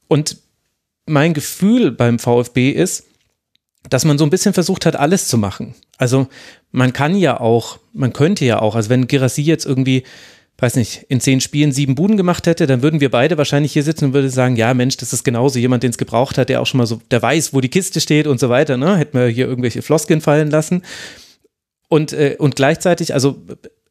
Und 0.10 0.38
mein 1.06 1.34
Gefühl 1.34 1.92
beim 1.92 2.20
VfB 2.20 2.72
ist, 2.72 3.06
dass 3.88 4.06
man 4.06 4.18
so 4.18 4.26
ein 4.26 4.30
bisschen 4.30 4.54
versucht 4.54 4.86
hat, 4.86 4.96
alles 4.96 5.28
zu 5.28 5.38
machen. 5.38 5.76
Also 5.98 6.28
man 6.72 6.94
kann 6.94 7.16
ja 7.16 7.40
auch, 7.40 7.80
man 7.94 8.14
könnte 8.14 8.46
ja 8.46 8.62
auch, 8.62 8.76
also 8.76 8.90
wenn 8.90 9.08
Girassi 9.08 9.42
jetzt 9.42 9.66
irgendwie, 9.66 10.04
weiß 10.58 10.76
nicht, 10.76 11.06
in 11.08 11.22
zehn 11.22 11.40
Spielen 11.40 11.72
sieben 11.72 11.96
Buden 11.96 12.18
gemacht 12.18 12.46
hätte, 12.46 12.68
dann 12.68 12.82
würden 12.82 13.00
wir 13.00 13.10
beide 13.10 13.38
wahrscheinlich 13.38 13.72
hier 13.72 13.84
sitzen 13.84 14.06
und 14.06 14.14
würden 14.14 14.30
sagen, 14.30 14.58
ja 14.58 14.74
Mensch, 14.74 14.98
das 14.98 15.14
ist 15.14 15.24
genauso 15.24 15.60
jemand, 15.60 15.84
den 15.84 15.92
es 15.92 15.98
gebraucht 15.98 16.38
hat, 16.38 16.50
der 16.50 16.62
auch 16.62 16.66
schon 16.66 16.80
mal 16.80 16.88
so, 16.88 17.02
der 17.10 17.22
weiß, 17.22 17.54
wo 17.54 17.62
die 17.62 17.70
Kiste 17.70 18.02
steht 18.02 18.28
und 18.28 18.40
so 18.40 18.50
weiter, 18.50 18.76
ne? 18.76 18.98
Hätten 18.98 19.18
wir 19.18 19.28
hier 19.28 19.48
irgendwelche 19.48 19.82
Floskeln 19.82 20.20
fallen 20.20 20.52
lassen. 20.52 20.84
Und, 21.88 22.14
äh, 22.14 22.36
und 22.38 22.56
gleichzeitig, 22.56 23.14
also 23.14 23.42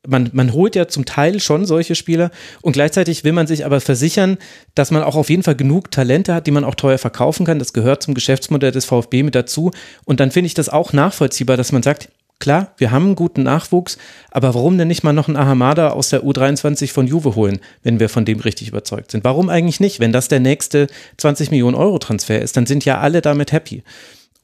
man, 0.07 0.31
man 0.33 0.53
holt 0.53 0.77
ja 0.77 0.89
zum 0.89 1.05
Teil 1.05 1.41
schon 1.41 1.67
solche 1.67 1.95
Spieler 1.95 2.31
und 2.63 2.73
gleichzeitig 2.73 3.25
will 3.25 3.33
man 3.33 3.47
sich 3.47 3.67
aber 3.67 3.81
versichern, 3.81 4.39
dass 4.75 4.91
man 4.91 5.03
auch 5.03 5.17
auf 5.17 5.31
jeden 5.31 5.43
Fall 5.43 5.57
genug 5.57 5.91
Talente 5.91 6.35
hat, 6.35 6.47
die 6.47 6.51
man 6.51 6.65
auch 6.65 6.75
teuer 6.75 6.99
verkaufen 6.99 7.45
kann. 7.45 7.59
Das 7.59 7.73
gehört 7.73 8.03
zum 8.03 8.15
Geschäftsmodell 8.15 8.71
des 8.71 8.85
VfB 8.85 9.23
mit 9.23 9.35
dazu. 9.35 9.71
Und 10.05 10.21
dann 10.21 10.31
finde 10.31 10.47
ich 10.47 10.55
das 10.55 10.69
auch 10.69 10.93
nachvollziehbar, 10.93 11.57
dass 11.57 11.73
man 11.73 11.83
sagt, 11.83 12.11
klar, 12.39 12.73
wir 12.77 12.91
haben 12.91 13.07
einen 13.07 13.15
guten 13.17 13.43
Nachwuchs, 13.43 13.99
aber 14.31 14.55
warum 14.55 14.79
denn 14.79 14.89
nicht 14.89 15.03
mal 15.03 15.13
noch 15.13 15.29
einen 15.29 15.37
Ahamada 15.37 15.91
aus 15.91 16.11
der 16.11 16.23
U23 16.23 16.93
von 16.93 17.07
Juve 17.07 17.35
holen, 17.35 17.59
wenn 17.83 17.99
wir 17.99 18.09
von 18.09 18.25
dem 18.25 18.41
richtig 18.41 18.69
überzeugt 18.69 19.11
sind? 19.11 19.25
Warum 19.25 19.49
eigentlich 19.49 19.81
nicht? 19.81 19.99
Wenn 19.99 20.13
das 20.13 20.29
der 20.29 20.41
nächste 20.41 20.87
20 21.17 21.51
Millionen 21.51 21.77
Euro 21.77 21.99
Transfer 21.99 22.41
ist, 22.41 22.57
dann 22.57 22.67
sind 22.67 22.85
ja 22.85 22.99
alle 22.99 23.21
damit 23.21 23.53
happy. 23.53 23.83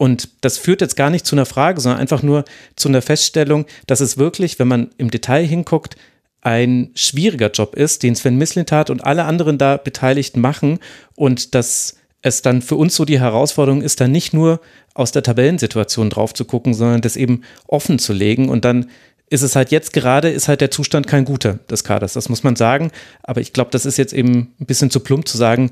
Und 0.04 0.28
das 0.42 0.58
führt 0.58 0.82
jetzt 0.82 0.96
gar 0.96 1.08
nicht 1.08 1.24
zu 1.24 1.34
einer 1.34 1.46
Frage, 1.46 1.80
sondern 1.80 1.98
einfach 1.98 2.22
nur 2.22 2.44
zu 2.76 2.90
einer 2.90 3.00
Feststellung, 3.00 3.64
dass 3.86 4.00
es 4.00 4.18
wirklich, 4.18 4.58
wenn 4.58 4.68
man 4.68 4.90
im 4.98 5.10
Detail 5.10 5.46
hinguckt, 5.46 5.96
ein 6.42 6.90
schwieriger 6.94 7.50
Job 7.50 7.74
ist, 7.74 8.02
den 8.02 8.14
Sven 8.14 8.36
Mislintat 8.36 8.90
und 8.90 9.02
alle 9.02 9.24
anderen 9.24 9.56
da 9.56 9.78
Beteiligten 9.78 10.42
machen 10.42 10.78
und 11.16 11.54
dass 11.54 11.96
es 12.20 12.42
dann 12.42 12.60
für 12.60 12.76
uns 12.76 12.94
so 12.94 13.06
die 13.06 13.18
Herausforderung 13.18 13.80
ist, 13.80 13.98
dann 13.98 14.12
nicht 14.12 14.34
nur 14.34 14.60
aus 14.92 15.10
der 15.10 15.22
Tabellensituation 15.22 16.10
drauf 16.10 16.34
zu 16.34 16.44
gucken, 16.44 16.74
sondern 16.74 17.00
das 17.00 17.16
eben 17.16 17.40
offen 17.66 17.98
zu 17.98 18.12
legen 18.12 18.50
und 18.50 18.66
dann 18.66 18.90
ist 19.30 19.40
es 19.40 19.56
halt 19.56 19.70
jetzt 19.70 19.94
gerade, 19.94 20.28
ist 20.28 20.48
halt 20.48 20.60
der 20.60 20.70
Zustand 20.70 21.06
kein 21.06 21.24
guter 21.24 21.54
des 21.70 21.82
Kaders. 21.82 22.12
Das 22.12 22.28
muss 22.28 22.44
man 22.44 22.56
sagen. 22.56 22.92
Aber 23.22 23.40
ich 23.40 23.54
glaube, 23.54 23.70
das 23.70 23.86
ist 23.86 23.96
jetzt 23.96 24.12
eben 24.12 24.54
ein 24.60 24.66
bisschen 24.66 24.90
zu 24.90 25.00
plump 25.00 25.26
zu 25.26 25.38
sagen, 25.38 25.70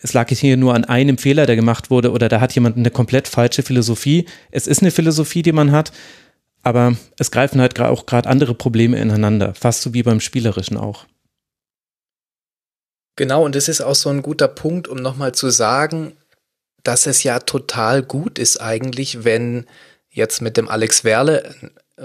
es 0.00 0.12
lag 0.12 0.28
hier 0.30 0.56
nur 0.56 0.74
an 0.74 0.84
einem 0.84 1.18
Fehler, 1.18 1.46
der 1.46 1.56
gemacht 1.56 1.90
wurde, 1.90 2.12
oder 2.12 2.28
da 2.28 2.40
hat 2.40 2.54
jemand 2.54 2.76
eine 2.76 2.90
komplett 2.90 3.28
falsche 3.28 3.62
Philosophie. 3.62 4.26
Es 4.50 4.66
ist 4.66 4.82
eine 4.82 4.90
Philosophie, 4.90 5.42
die 5.42 5.52
man 5.52 5.72
hat, 5.72 5.92
aber 6.62 6.96
es 7.18 7.30
greifen 7.30 7.60
halt 7.60 7.78
auch 7.80 8.06
gerade 8.06 8.28
andere 8.28 8.54
Probleme 8.54 8.98
ineinander, 8.98 9.54
fast 9.54 9.82
so 9.82 9.94
wie 9.94 10.02
beim 10.02 10.20
Spielerischen 10.20 10.76
auch. 10.76 11.06
Genau, 13.16 13.44
und 13.44 13.54
das 13.54 13.68
ist 13.68 13.80
auch 13.80 13.94
so 13.94 14.10
ein 14.10 14.22
guter 14.22 14.48
Punkt, 14.48 14.88
um 14.88 14.98
nochmal 14.98 15.32
zu 15.32 15.50
sagen, 15.50 16.16
dass 16.82 17.06
es 17.06 17.22
ja 17.22 17.38
total 17.38 18.02
gut 18.02 18.38
ist 18.38 18.60
eigentlich, 18.60 19.24
wenn 19.24 19.66
jetzt 20.10 20.42
mit 20.42 20.56
dem 20.56 20.68
Alex 20.68 21.04
Werle 21.04 21.54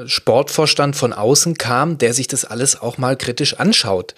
Sportvorstand 0.06 0.96
von 0.96 1.14
außen 1.14 1.58
kam, 1.58 1.98
der 1.98 2.14
sich 2.14 2.28
das 2.28 2.46
alles 2.46 2.80
auch 2.80 2.98
mal 2.98 3.18
kritisch 3.18 3.56
anschaut. 3.56 4.14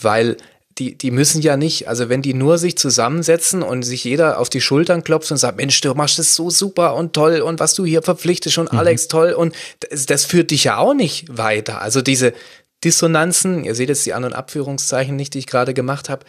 Weil 0.00 0.36
die, 0.78 0.98
die 0.98 1.10
müssen 1.10 1.40
ja 1.40 1.56
nicht, 1.56 1.88
also 1.88 2.08
wenn 2.08 2.22
die 2.22 2.34
nur 2.34 2.58
sich 2.58 2.76
zusammensetzen 2.76 3.62
und 3.62 3.82
sich 3.84 4.04
jeder 4.04 4.38
auf 4.40 4.48
die 4.48 4.60
Schultern 4.60 5.04
klopft 5.04 5.30
und 5.30 5.36
sagt, 5.36 5.56
Mensch, 5.56 5.80
du 5.80 5.94
machst 5.94 6.18
das 6.18 6.34
so 6.34 6.50
super 6.50 6.94
und 6.96 7.12
toll 7.12 7.40
und 7.40 7.60
was 7.60 7.74
du 7.74 7.84
hier 7.84 8.02
verpflichtest 8.02 8.58
und 8.58 8.72
mhm. 8.72 8.78
Alex 8.78 9.08
toll 9.08 9.32
und 9.32 9.54
das, 9.88 10.06
das 10.06 10.24
führt 10.24 10.50
dich 10.50 10.64
ja 10.64 10.78
auch 10.78 10.94
nicht 10.94 11.26
weiter. 11.36 11.80
Also 11.80 12.02
diese 12.02 12.32
Dissonanzen, 12.82 13.64
ihr 13.64 13.74
seht 13.74 13.88
jetzt 13.88 14.04
die 14.04 14.14
An- 14.14 14.24
und 14.24 14.34
Abführungszeichen 14.34 15.16
nicht, 15.16 15.34
die 15.34 15.38
ich 15.38 15.46
gerade 15.46 15.74
gemacht 15.74 16.08
habe, 16.08 16.26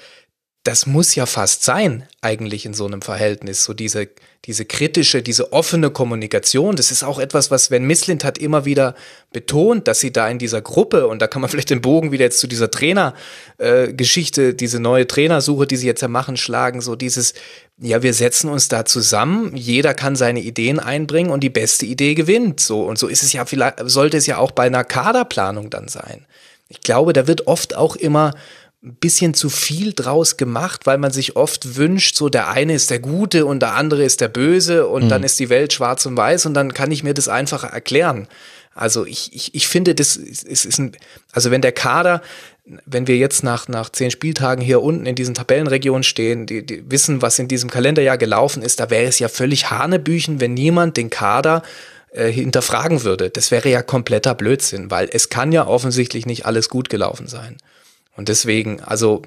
das 0.66 0.88
muss 0.88 1.14
ja 1.14 1.28
fast 1.28 1.64
sein, 1.64 2.08
eigentlich 2.22 2.66
in 2.66 2.74
so 2.74 2.88
einem 2.88 3.04
Verhältnis. 3.04 3.64
So 3.64 3.76
diese, 3.76 4.10
diese 4.46 4.66
kritische, 4.66 5.22
diese 5.22 5.54
offene 5.54 5.92
Kommunikation. 5.92 6.76
Das 6.76 6.90
ist 6.90 7.04
auch 7.04 7.20
etwas, 7.20 7.52
was 7.52 7.66
Sven 7.66 7.86
Mislint 7.86 8.24
hat 8.24 8.40
immer 8.40 8.66
wieder 8.66 8.96
betont, 9.32 9.88
dass 9.88 10.00
sie 10.00 10.12
da 10.12 10.28
in 10.28 10.40
dieser 10.40 10.64
Gruppe, 10.64 11.06
und 11.06 11.22
da 11.22 11.28
kann 11.28 11.44
man 11.44 11.50
vielleicht 11.52 11.70
den 11.70 11.82
Bogen 11.82 12.12
wieder 12.12 12.26
jetzt 12.26 12.40
zu 12.40 12.48
dieser 12.48 12.72
Trainergeschichte, 12.72 14.42
äh, 14.50 14.54
diese 14.56 14.80
neue 14.80 15.06
Trainersuche, 15.06 15.68
die 15.68 15.76
sie 15.76 15.86
jetzt 15.86 16.02
ja 16.02 16.08
machen, 16.08 16.36
schlagen, 16.36 16.82
so 16.82 16.96
dieses, 16.96 17.36
ja, 17.78 18.02
wir 18.02 18.16
setzen 18.16 18.50
uns 18.50 18.68
da 18.68 18.86
zusammen, 18.86 19.56
jeder 19.56 19.94
kann 19.94 20.16
seine 20.16 20.40
Ideen 20.40 20.80
einbringen 20.80 21.30
und 21.30 21.42
die 21.42 21.52
beste 21.52 21.86
Idee 21.86 22.16
gewinnt. 22.16 22.60
So, 22.60 22.86
und 22.86 22.98
so 22.98 23.08
ist 23.08 23.22
es 23.22 23.34
ja 23.34 23.46
vielleicht, 23.46 23.76
sollte 23.86 24.18
es 24.18 24.26
ja 24.26 24.40
auch 24.40 24.50
bei 24.50 24.64
einer 24.64 24.84
Kaderplanung 24.84 25.70
dann 25.70 25.90
sein. 25.90 26.26
Ich 26.70 26.82
glaube, 26.82 27.14
da 27.14 27.28
wird 27.28 27.46
oft 27.46 27.76
auch 27.76 27.96
immer 27.96 28.34
ein 28.86 28.96
bisschen 28.96 29.34
zu 29.34 29.50
viel 29.50 29.94
draus 29.94 30.38
gemacht, 30.38 30.86
weil 30.86 31.00
man 31.00 31.12
sich 31.12 31.36
oft 31.36 31.76
wünscht, 31.76 32.16
so 32.16 32.30
der 32.30 32.50
eine 32.50 32.74
ist 32.74 32.92
der 32.92 33.00
Gute 33.00 33.46
und 33.46 33.60
der 33.62 33.74
andere 33.74 34.04
ist 34.04 34.22
der 34.22 34.28
Böse 34.28 34.88
und 34.88 35.06
mhm. 35.06 35.10
dann 35.10 35.24
ist 35.24 35.40
die 35.40 35.50
Welt 35.50 35.74
schwarz 35.74 36.06
und 36.06 36.16
weiß 36.16 36.46
und 36.46 36.54
dann 36.54 36.74
kann 36.74 36.92
ich 36.92 37.04
mir 37.04 37.16
das 37.16 37.28
einfacher 37.28 37.70
erklären. 37.70 38.28
Also 38.76 39.06
ich, 39.06 39.34
ich, 39.34 39.56
ich 39.56 39.68
finde, 39.68 39.96
das 39.96 40.18
ist, 40.18 40.44
ist 40.44 40.78
ein, 40.78 40.92
also 41.32 41.50
wenn 41.50 41.62
der 41.62 41.72
Kader, 41.72 42.22
wenn 42.86 43.08
wir 43.08 43.18
jetzt 43.18 43.44
nach, 43.44 43.68
nach 43.68 43.90
zehn 43.90 44.12
Spieltagen 44.12 44.64
hier 44.64 44.84
unten 44.84 45.06
in 45.06 45.16
diesen 45.16 45.34
Tabellenregionen 45.34 46.04
stehen, 46.04 46.46
die, 46.46 46.64
die 46.64 46.84
wissen, 46.92 47.22
was 47.22 47.40
in 47.40 47.48
diesem 47.48 47.70
Kalenderjahr 47.72 48.18
gelaufen 48.18 48.62
ist, 48.62 48.80
da 48.80 48.90
wäre 48.90 49.06
es 49.06 49.18
ja 49.18 49.30
völlig 49.30 49.72
Hanebüchen, 49.72 50.42
wenn 50.42 50.54
niemand 50.54 50.98
den 50.98 51.10
Kader 51.10 51.64
äh, 52.12 52.30
hinterfragen 52.30 53.04
würde. 53.04 53.30
Das 53.30 53.50
wäre 53.50 53.70
ja 53.70 53.82
kompletter 53.82 54.36
Blödsinn, 54.36 54.92
weil 54.92 55.10
es 55.12 55.30
kann 55.30 55.52
ja 55.52 55.66
offensichtlich 55.66 56.26
nicht 56.26 56.46
alles 56.46 56.70
gut 56.70 56.90
gelaufen 56.90 57.28
sein. 57.28 57.58
Und 58.16 58.30
deswegen, 58.30 58.82
also 58.82 59.22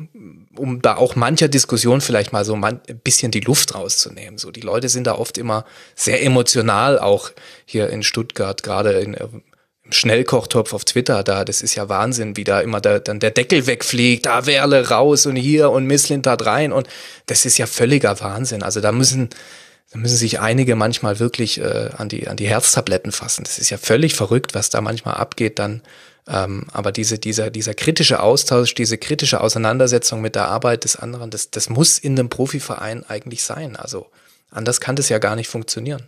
um 0.57 0.81
da 0.81 0.97
auch 0.97 1.15
mancher 1.15 1.49
Diskussion 1.49 2.01
vielleicht 2.01 2.33
mal 2.33 2.45
so 2.45 2.55
ein 2.55 2.81
bisschen 3.05 3.31
die 3.31 3.41
Luft 3.41 3.75
rauszunehmen. 3.75 4.39
So, 4.39 4.51
die 4.51 4.63
Leute 4.63 4.89
sind 4.89 5.07
da 5.07 5.15
oft 5.15 5.39
immer 5.39 5.65
sehr 5.95 6.23
emotional, 6.23 6.99
auch 6.99 7.31
hier 7.67 7.91
in 7.91 8.03
Stuttgart, 8.03 8.63
gerade 8.63 8.93
in, 9.01 9.15
äh, 9.15 9.29
im 9.85 9.93
Schnellkochtopf 9.93 10.75
auf 10.75 10.85
Twitter, 10.85 11.23
da, 11.23 11.45
das 11.45 11.63
ist 11.63 11.75
ja 11.75 11.89
Wahnsinn, 11.89 12.37
wie 12.37 12.45
da 12.45 12.61
immer 12.61 12.81
da, 12.81 12.99
dann 12.99 13.21
der 13.21 13.31
Deckel 13.31 13.67
wegfliegt, 13.67 14.27
da 14.27 14.45
Werle 14.45 14.89
raus 14.89 15.25
und 15.25 15.37
hier 15.37 15.71
und 15.71 15.87
Misslintat 15.87 16.45
rein 16.45 16.73
und 16.73 16.89
das 17.27 17.47
ist 17.47 17.57
ja 17.57 17.67
völliger 17.67 18.21
Wahnsinn. 18.21 18.63
Also 18.63 18.81
da 18.81 18.93
müssen, 18.93 19.31
da 19.91 19.99
müssen 19.99 20.17
sich 20.17 20.41
einige 20.41 20.77
manchmal 20.77 21.19
wirklich 21.21 21.61
äh, 21.61 21.91
an, 21.97 22.11
die, 22.11 22.29
an 22.29 22.37
die 22.37 22.49
Herztabletten 22.49 23.13
fassen. 23.13 23.45
Das 23.45 23.59
ist 23.59 23.71
ja 23.71 23.79
völlig 23.79 24.15
verrückt, 24.15 24.55
was 24.55 24.69
da 24.69 24.83
manchmal 24.83 25.15
abgeht 25.15 25.59
dann 25.59 25.83
ähm, 26.29 26.67
aber 26.73 26.93
diese, 26.93 27.19
dieser, 27.19 27.51
dieser 27.51 27.75
kritische 27.75 28.21
Austausch, 28.21 28.75
diese 28.75 28.99
kritische 28.99 29.41
Auseinandersetzung 29.41 30.21
mit 30.21 30.35
der 30.35 30.49
Arbeit 30.49 30.85
des 30.85 30.97
anderen, 30.97 31.31
das, 31.31 31.51
das 31.51 31.71
muss 31.71 31.99
in 31.99 32.19
einem 32.19 32.29
Profiverein 32.29 33.05
eigentlich 33.09 33.43
sein. 33.43 33.77
Also 33.77 34.07
anders 34.51 34.81
kann 34.81 34.97
das 34.97 35.09
ja 35.09 35.19
gar 35.19 35.37
nicht 35.37 35.49
funktionieren. 35.49 36.07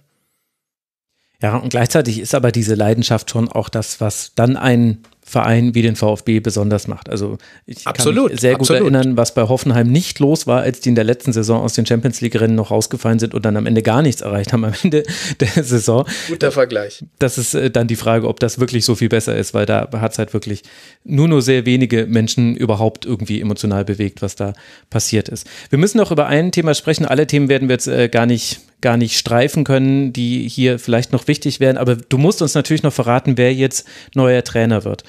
Ja, 1.42 1.56
und 1.56 1.70
gleichzeitig 1.70 2.18
ist 2.20 2.34
aber 2.34 2.52
diese 2.52 2.74
Leidenschaft 2.74 3.30
schon 3.30 3.48
auch 3.48 3.70
das, 3.70 4.00
was 4.00 4.32
dann 4.34 4.58
einen 4.58 5.04
Verein 5.30 5.76
wie 5.76 5.82
den 5.82 5.94
VfB 5.94 6.40
besonders 6.40 6.88
macht. 6.88 7.08
Also 7.08 7.38
ich 7.64 7.86
absolut, 7.86 8.24
kann 8.24 8.32
mich 8.32 8.40
sehr 8.40 8.52
gut 8.54 8.62
absolut. 8.62 8.82
erinnern, 8.82 9.16
was 9.16 9.32
bei 9.32 9.42
Hoffenheim 9.42 9.86
nicht 9.86 10.18
los 10.18 10.48
war, 10.48 10.62
als 10.62 10.80
die 10.80 10.88
in 10.88 10.96
der 10.96 11.04
letzten 11.04 11.32
Saison 11.32 11.62
aus 11.62 11.74
den 11.74 11.86
Champions 11.86 12.20
League-Rennen 12.20 12.56
noch 12.56 12.72
rausgefallen 12.72 13.20
sind 13.20 13.32
und 13.32 13.44
dann 13.44 13.56
am 13.56 13.66
Ende 13.66 13.82
gar 13.82 14.02
nichts 14.02 14.22
erreicht 14.22 14.52
haben 14.52 14.64
am 14.64 14.74
Ende 14.82 15.04
der 15.40 15.62
Saison. 15.62 16.04
Guter 16.26 16.50
Vergleich. 16.50 17.04
Das 17.20 17.38
ist 17.38 17.54
äh, 17.54 17.70
dann 17.70 17.86
die 17.86 17.94
Frage, 17.94 18.26
ob 18.26 18.40
das 18.40 18.58
wirklich 18.58 18.84
so 18.84 18.96
viel 18.96 19.08
besser 19.08 19.36
ist, 19.36 19.54
weil 19.54 19.66
da 19.66 19.88
hat 19.92 20.12
es 20.12 20.18
halt 20.18 20.34
wirklich 20.34 20.62
nur 21.04 21.28
nur 21.28 21.42
sehr 21.42 21.64
wenige 21.64 22.06
Menschen 22.06 22.56
überhaupt 22.56 23.06
irgendwie 23.06 23.40
emotional 23.40 23.84
bewegt, 23.84 24.22
was 24.22 24.34
da 24.34 24.52
passiert 24.90 25.28
ist. 25.28 25.48
Wir 25.68 25.78
müssen 25.78 25.98
noch 25.98 26.10
über 26.10 26.26
ein 26.26 26.50
Thema 26.50 26.74
sprechen. 26.74 27.06
Alle 27.06 27.28
Themen 27.28 27.48
werden 27.48 27.68
wir 27.68 27.74
jetzt 27.74 27.86
äh, 27.86 28.08
gar 28.08 28.26
nicht 28.26 28.62
gar 28.80 28.96
nicht 28.96 29.18
streifen 29.18 29.64
können, 29.64 30.12
die 30.12 30.48
hier 30.48 30.78
vielleicht 30.78 31.12
noch 31.12 31.28
wichtig 31.28 31.60
wären. 31.60 31.76
Aber 31.76 31.96
du 31.96 32.18
musst 32.18 32.42
uns 32.42 32.54
natürlich 32.54 32.82
noch 32.82 32.92
verraten, 32.92 33.36
wer 33.36 33.52
jetzt 33.52 33.86
neuer 34.14 34.42
Trainer 34.42 34.84
wird. 34.84 35.04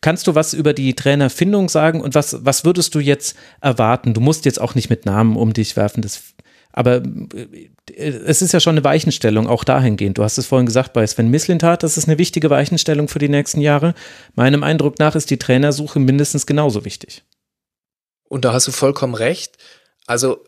Kannst 0.00 0.26
du 0.26 0.34
was 0.34 0.54
über 0.54 0.74
die 0.74 0.94
Trainerfindung 0.94 1.68
sagen 1.68 2.00
und 2.00 2.14
was, 2.14 2.44
was 2.44 2.64
würdest 2.64 2.94
du 2.94 3.00
jetzt 3.00 3.36
erwarten? 3.60 4.14
Du 4.14 4.20
musst 4.20 4.44
jetzt 4.44 4.60
auch 4.60 4.74
nicht 4.74 4.90
mit 4.90 5.06
Namen 5.06 5.36
um 5.36 5.52
dich 5.52 5.76
werfen, 5.76 6.02
das, 6.02 6.22
aber 6.72 7.02
äh, 7.04 7.68
es 7.96 8.42
ist 8.42 8.52
ja 8.52 8.60
schon 8.60 8.74
eine 8.74 8.84
Weichenstellung, 8.84 9.48
auch 9.48 9.64
dahingehend. 9.64 10.18
Du 10.18 10.22
hast 10.22 10.38
es 10.38 10.46
vorhin 10.46 10.66
gesagt 10.66 10.92
bei 10.92 11.04
Sven 11.06 11.30
Mislintat, 11.30 11.82
das 11.82 11.98
ist 11.98 12.08
eine 12.08 12.18
wichtige 12.18 12.48
Weichenstellung 12.50 13.08
für 13.08 13.18
die 13.18 13.28
nächsten 13.28 13.60
Jahre. 13.60 13.94
Meinem 14.34 14.62
Eindruck 14.62 15.00
nach 15.00 15.16
ist 15.16 15.30
die 15.30 15.38
Trainersuche 15.38 15.98
mindestens 15.98 16.46
genauso 16.46 16.84
wichtig. 16.84 17.24
Und 18.28 18.44
da 18.44 18.52
hast 18.52 18.68
du 18.68 18.72
vollkommen 18.72 19.14
recht. 19.14 19.56
Also 20.06 20.44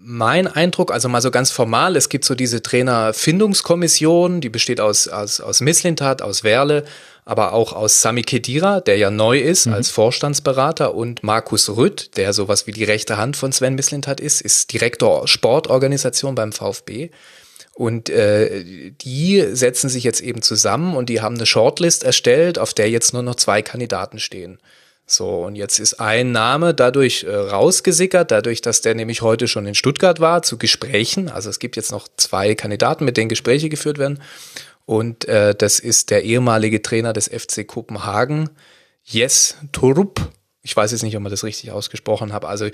mein 0.00 0.46
Eindruck, 0.46 0.90
also 0.90 1.08
mal 1.08 1.20
so 1.20 1.30
ganz 1.30 1.50
formal, 1.50 1.94
es 1.96 2.08
gibt 2.08 2.24
so 2.24 2.34
diese 2.34 2.62
Trainerfindungskommission, 2.62 4.40
die 4.40 4.48
besteht 4.48 4.80
aus, 4.80 5.06
aus, 5.06 5.40
aus 5.40 5.60
Misslintat, 5.60 6.22
aus 6.22 6.44
Werle, 6.44 6.84
aber 7.28 7.52
auch 7.52 7.74
aus 7.74 8.00
Sami 8.00 8.22
Kedira, 8.22 8.80
der 8.80 8.96
ja 8.96 9.10
neu 9.10 9.38
ist 9.38 9.66
mhm. 9.66 9.74
als 9.74 9.90
Vorstandsberater 9.90 10.94
und 10.94 11.22
Markus 11.22 11.68
Rütt, 11.68 12.16
der 12.16 12.32
sowas 12.32 12.66
wie 12.66 12.72
die 12.72 12.84
rechte 12.84 13.18
Hand 13.18 13.36
von 13.36 13.52
Sven 13.52 13.74
Misslintat 13.74 14.18
ist, 14.18 14.40
ist 14.40 14.72
Direktor 14.72 15.28
Sportorganisation 15.28 16.34
beim 16.34 16.52
VfB. 16.52 17.10
Und 17.74 18.08
äh, 18.08 18.92
die 19.02 19.44
setzen 19.52 19.90
sich 19.90 20.04
jetzt 20.04 20.22
eben 20.22 20.40
zusammen 20.40 20.96
und 20.96 21.10
die 21.10 21.20
haben 21.20 21.34
eine 21.34 21.44
Shortlist 21.44 22.02
erstellt, 22.02 22.58
auf 22.58 22.72
der 22.72 22.88
jetzt 22.88 23.12
nur 23.12 23.22
noch 23.22 23.34
zwei 23.34 23.60
Kandidaten 23.60 24.18
stehen. 24.18 24.58
So, 25.10 25.44
und 25.44 25.54
jetzt 25.54 25.78
ist 25.80 26.00
ein 26.00 26.32
Name 26.32 26.74
dadurch 26.74 27.24
äh, 27.24 27.34
rausgesickert, 27.34 28.30
dadurch, 28.30 28.62
dass 28.62 28.80
der 28.80 28.94
nämlich 28.94 29.20
heute 29.20 29.48
schon 29.48 29.66
in 29.66 29.74
Stuttgart 29.74 30.18
war 30.20 30.42
zu 30.42 30.56
Gesprächen. 30.56 31.28
Also 31.28 31.50
es 31.50 31.58
gibt 31.58 31.76
jetzt 31.76 31.92
noch 31.92 32.08
zwei 32.16 32.54
Kandidaten, 32.54 33.04
mit 33.04 33.16
denen 33.16 33.28
Gespräche 33.28 33.68
geführt 33.68 33.98
werden. 33.98 34.20
Und 34.88 35.26
äh, 35.26 35.54
das 35.54 35.80
ist 35.80 36.08
der 36.08 36.24
ehemalige 36.24 36.80
Trainer 36.80 37.12
des 37.12 37.28
FC 37.28 37.66
Kopenhagen, 37.66 38.48
Jes 39.04 39.56
Torup. 39.70 40.30
Ich 40.62 40.74
weiß 40.74 40.92
jetzt 40.92 41.02
nicht, 41.02 41.14
ob 41.14 41.22
man 41.22 41.30
das 41.30 41.44
richtig 41.44 41.72
ausgesprochen 41.72 42.32
habe. 42.32 42.48
Also 42.48 42.70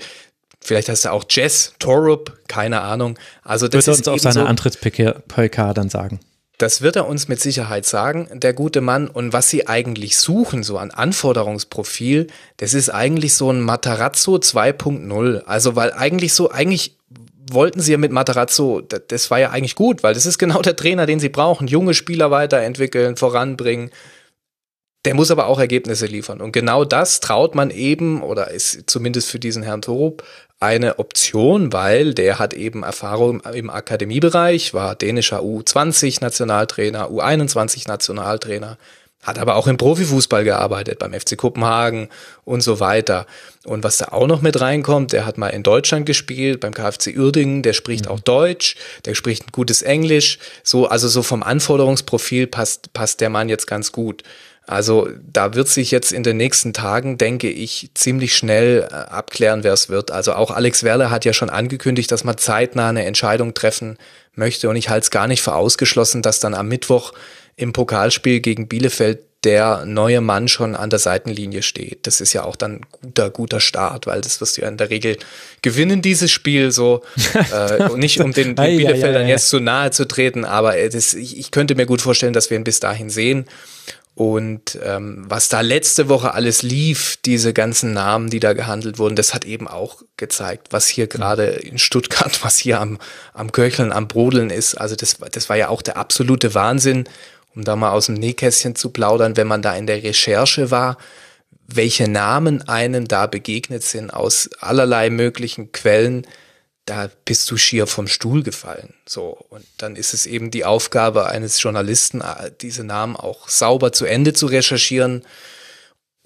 vielleicht 0.61 0.87
heißt 0.87 1.03
er 1.03 1.11
auch 1.11 1.25
Jess 1.29 1.73
Torup, 1.77 2.39
keine 2.47 2.79
Ahnung. 2.79 3.19
Also 3.43 3.67
das 3.67 3.85
Wird 3.85 3.97
ist 3.97 4.07
uns 4.07 4.07
auf 4.07 4.21
seiner 4.21 4.45
so, 4.45 4.45
Antritts-PK 4.45 5.73
dann 5.73 5.89
sagen. 5.89 6.21
Das 6.57 6.81
wird 6.81 6.95
er 6.95 7.05
uns 7.05 7.27
mit 7.27 7.41
Sicherheit 7.41 7.85
sagen, 7.85 8.29
der 8.31 8.53
gute 8.53 8.79
Mann. 8.79 9.09
Und 9.09 9.33
was 9.33 9.49
sie 9.49 9.67
eigentlich 9.67 10.17
suchen, 10.17 10.63
so 10.63 10.77
an 10.77 10.91
Anforderungsprofil, 10.91 12.27
das 12.55 12.73
ist 12.73 12.89
eigentlich 12.91 13.33
so 13.33 13.51
ein 13.51 13.59
Matarazzo 13.59 14.35
2.0. 14.35 15.43
Also, 15.43 15.75
weil 15.75 15.91
eigentlich 15.91 16.33
so, 16.33 16.49
eigentlich 16.49 16.94
wollten 17.51 17.79
sie 17.81 17.91
ja 17.91 17.97
mit 17.97 18.11
Matarazzo, 18.11 18.81
das 18.81 19.31
war 19.31 19.39
ja 19.39 19.51
eigentlich 19.51 19.75
gut, 19.75 20.03
weil 20.03 20.13
das 20.13 20.25
ist 20.25 20.37
genau 20.37 20.61
der 20.61 20.75
Trainer, 20.75 21.05
den 21.05 21.19
sie 21.19 21.29
brauchen. 21.29 21.67
Junge 21.67 21.93
Spieler 21.93 22.31
weiterentwickeln, 22.31 23.17
voranbringen. 23.17 23.91
Der 25.05 25.13
muss 25.13 25.29
aber 25.29 25.45
auch 25.45 25.59
Ergebnisse 25.59 26.07
liefern. 26.07 26.41
Und 26.41 26.51
genau 26.51 26.83
das 26.83 27.19
traut 27.19 27.53
man 27.53 27.69
eben, 27.69 28.23
oder 28.23 28.49
ist 28.49 28.89
zumindest 28.89 29.29
für 29.29 29.37
diesen 29.37 29.61
Herrn 29.61 29.83
Torup, 29.83 30.23
eine 30.59 30.97
Option, 30.97 31.73
weil 31.73 32.13
der 32.13 32.39
hat 32.39 32.53
eben 32.53 32.83
Erfahrung 32.83 33.41
im 33.41 33.69
Akademiebereich, 33.69 34.73
war 34.73 34.95
dänischer 34.95 35.41
U20-Nationaltrainer, 35.41 37.09
U21-Nationaltrainer, 37.09 38.77
hat 39.25 39.39
aber 39.39 39.55
auch 39.55 39.67
im 39.67 39.77
Profifußball 39.77 40.43
gearbeitet, 40.43 40.99
beim 40.99 41.13
FC 41.13 41.35
Kopenhagen 41.35 42.09
und 42.45 42.61
so 42.61 42.79
weiter. 42.79 43.25
Und 43.65 43.83
was 43.83 43.97
da 43.97 44.09
auch 44.11 44.27
noch 44.27 44.41
mit 44.41 44.61
reinkommt, 44.61 45.11
der 45.11 45.25
hat 45.25 45.37
mal 45.37 45.49
in 45.49 45.63
Deutschland 45.63 46.05
gespielt, 46.05 46.59
beim 46.59 46.73
KfC 46.73 47.17
Uerdingen, 47.17 47.63
der 47.63 47.73
spricht 47.73 48.05
mhm. 48.05 48.11
auch 48.11 48.19
Deutsch, 48.19 48.75
der 49.05 49.15
spricht 49.15 49.47
ein 49.47 49.51
gutes 49.51 49.81
Englisch, 49.81 50.37
so, 50.63 50.87
also 50.87 51.07
so 51.07 51.23
vom 51.23 51.41
Anforderungsprofil 51.41 52.47
passt, 52.47 52.93
passt 52.93 53.19
der 53.19 53.31
Mann 53.31 53.49
jetzt 53.49 53.65
ganz 53.65 53.91
gut. 53.91 54.23
Also 54.67 55.09
da 55.31 55.53
wird 55.53 55.67
sich 55.67 55.91
jetzt 55.91 56.11
in 56.11 56.23
den 56.23 56.37
nächsten 56.37 56.73
Tagen, 56.73 57.17
denke 57.17 57.49
ich, 57.49 57.91
ziemlich 57.93 58.35
schnell 58.35 58.87
äh, 58.89 58.93
abklären, 58.95 59.63
wer 59.63 59.73
es 59.73 59.89
wird. 59.89 60.09
Also 60.09 60.33
auch 60.33 60.49
Alex 60.49 60.83
Werle 60.83 61.11
hat 61.11 61.23
ja 61.23 61.33
schon 61.33 61.51
angekündigt, 61.51 62.11
dass 62.11 62.23
man 62.23 62.37
zeitnah 62.37 62.89
eine 62.89 63.05
Entscheidung 63.05 63.53
treffen 63.53 63.97
möchte. 64.33 64.67
Und 64.67 64.75
ich 64.75 64.89
halte 64.89 65.03
es 65.03 65.11
gar 65.11 65.27
nicht 65.27 65.43
für 65.43 65.53
ausgeschlossen, 65.53 66.23
dass 66.23 66.39
dann 66.39 66.55
am 66.55 66.67
Mittwoch 66.67 67.13
im 67.55 67.73
Pokalspiel 67.73 68.39
gegen 68.39 68.67
Bielefeld 68.67 69.19
der 69.45 69.85
neue 69.85 70.21
Mann 70.21 70.47
schon 70.47 70.75
an 70.75 70.89
der 70.89 70.97
Seitenlinie 70.97 71.61
steht. 71.61 72.07
Das 72.07 72.19
ist 72.19 72.33
ja 72.33 72.43
auch 72.43 72.55
dann 72.55 72.81
guter, 72.91 73.29
guter 73.29 73.59
Start, 73.59 74.07
weil 74.07 74.21
das 74.21 74.41
wirst 74.41 74.57
du 74.57 74.61
ja 74.61 74.67
in 74.67 74.77
der 74.77 74.89
Regel 74.89 75.17
gewinnen, 75.61 76.01
dieses 76.01 76.31
Spiel 76.31 76.71
so. 76.71 77.03
äh, 77.53 77.95
nicht 77.95 78.19
um 78.19 78.33
den, 78.33 78.55
den 78.55 78.77
Bielefeldern 78.77 79.27
jetzt 79.27 79.49
zu 79.49 79.59
nahe 79.59 79.91
zu 79.91 80.07
treten, 80.07 80.45
aber 80.45 80.73
das, 80.89 81.13
ich, 81.13 81.37
ich 81.37 81.51
könnte 81.51 81.75
mir 81.75 81.85
gut 81.85 82.01
vorstellen, 82.01 82.33
dass 82.33 82.49
wir 82.49 82.57
ihn 82.57 82.63
bis 82.63 82.79
dahin 82.79 83.11
sehen. 83.11 83.45
Und 84.15 84.79
ähm, 84.81 85.25
was 85.27 85.49
da 85.49 85.59
letzte 85.59 86.07
Woche 86.07 86.33
alles 86.33 86.63
lief, 86.63 87.17
diese 87.25 87.51
ganzen 87.51 87.91
Namen, 87.91 88.29
die 88.29 88.39
da 88.39 88.53
gehandelt 88.53 88.97
wurden, 88.97 89.17
das 89.17 89.33
hat 89.33 89.43
eben 89.43 89.67
auch 89.67 90.03
gezeigt, 90.15 90.69
was 90.71 90.87
hier 90.87 91.07
gerade 91.07 91.47
in 91.47 91.77
Stuttgart, 91.77 92.39
was 92.43 92.57
hier 92.57 92.79
am, 92.79 92.97
am 93.33 93.51
Köcheln, 93.51 93.91
am 93.91 94.07
Brodeln 94.07 94.49
ist. 94.49 94.75
Also 94.75 94.95
das, 94.95 95.17
das 95.31 95.49
war 95.49 95.57
ja 95.57 95.67
auch 95.67 95.81
der 95.81 95.97
absolute 95.97 96.55
Wahnsinn 96.55 97.03
um 97.55 97.63
da 97.63 97.75
mal 97.75 97.91
aus 97.91 98.07
dem 98.07 98.15
Nähkästchen 98.15 98.75
zu 98.75 98.89
plaudern, 98.89 99.37
wenn 99.37 99.47
man 99.47 99.61
da 99.61 99.75
in 99.75 99.87
der 99.87 100.03
Recherche 100.03 100.71
war, 100.71 100.97
welche 101.67 102.07
Namen 102.07 102.67
einem 102.67 103.07
da 103.07 103.27
begegnet 103.27 103.83
sind 103.83 104.11
aus 104.11 104.49
allerlei 104.59 105.09
möglichen 105.09 105.71
Quellen, 105.71 106.27
da 106.85 107.09
bist 107.25 107.49
du 107.49 107.57
schier 107.57 107.87
vom 107.87 108.07
Stuhl 108.07 108.43
gefallen. 108.43 108.93
So. 109.07 109.37
Und 109.49 109.65
dann 109.77 109.95
ist 109.95 110.13
es 110.13 110.27
eben 110.27 110.51
die 110.51 110.65
Aufgabe 110.65 111.25
eines 111.27 111.61
Journalisten, 111.61 112.21
diese 112.61 112.83
Namen 112.83 113.15
auch 113.15 113.49
sauber 113.49 113.91
zu 113.91 114.05
Ende 114.05 114.33
zu 114.33 114.45
recherchieren 114.45 115.23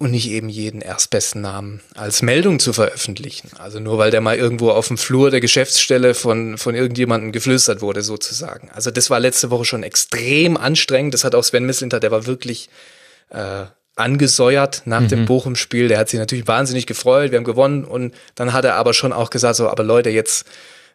und 0.00 0.12
nicht 0.12 0.30
eben 0.30 0.48
jeden 0.48 0.80
erstbesten 0.80 1.42
Namen 1.42 1.82
als 1.94 2.22
Meldung 2.22 2.58
zu 2.58 2.72
veröffentlichen. 2.72 3.50
Also 3.58 3.80
nur 3.80 3.98
weil 3.98 4.10
der 4.10 4.22
mal 4.22 4.34
irgendwo 4.36 4.70
auf 4.70 4.88
dem 4.88 4.96
Flur 4.96 5.30
der 5.30 5.40
Geschäftsstelle 5.40 6.14
von, 6.14 6.56
von 6.56 6.74
irgendjemandem 6.74 7.32
geflüstert 7.32 7.82
wurde, 7.82 8.00
sozusagen. 8.00 8.70
Also 8.70 8.90
das 8.90 9.10
war 9.10 9.20
letzte 9.20 9.50
Woche 9.50 9.66
schon 9.66 9.82
extrem 9.82 10.56
anstrengend. 10.56 11.12
Das 11.12 11.22
hat 11.22 11.34
auch 11.34 11.44
Sven 11.44 11.66
Mislinter, 11.66 12.00
der 12.00 12.10
war 12.10 12.24
wirklich 12.24 12.70
äh, 13.28 13.66
angesäuert 13.94 14.82
nach 14.86 15.02
mhm. 15.02 15.08
dem 15.08 15.26
Bochum-Spiel. 15.26 15.88
Der 15.88 15.98
hat 15.98 16.08
sich 16.08 16.18
natürlich 16.18 16.48
wahnsinnig 16.48 16.86
gefreut, 16.86 17.30
wir 17.30 17.36
haben 17.36 17.44
gewonnen 17.44 17.84
und 17.84 18.14
dann 18.36 18.54
hat 18.54 18.64
er 18.64 18.76
aber 18.76 18.94
schon 18.94 19.12
auch 19.12 19.28
gesagt, 19.28 19.56
so, 19.56 19.68
aber 19.68 19.84
Leute, 19.84 20.08
jetzt 20.08 20.46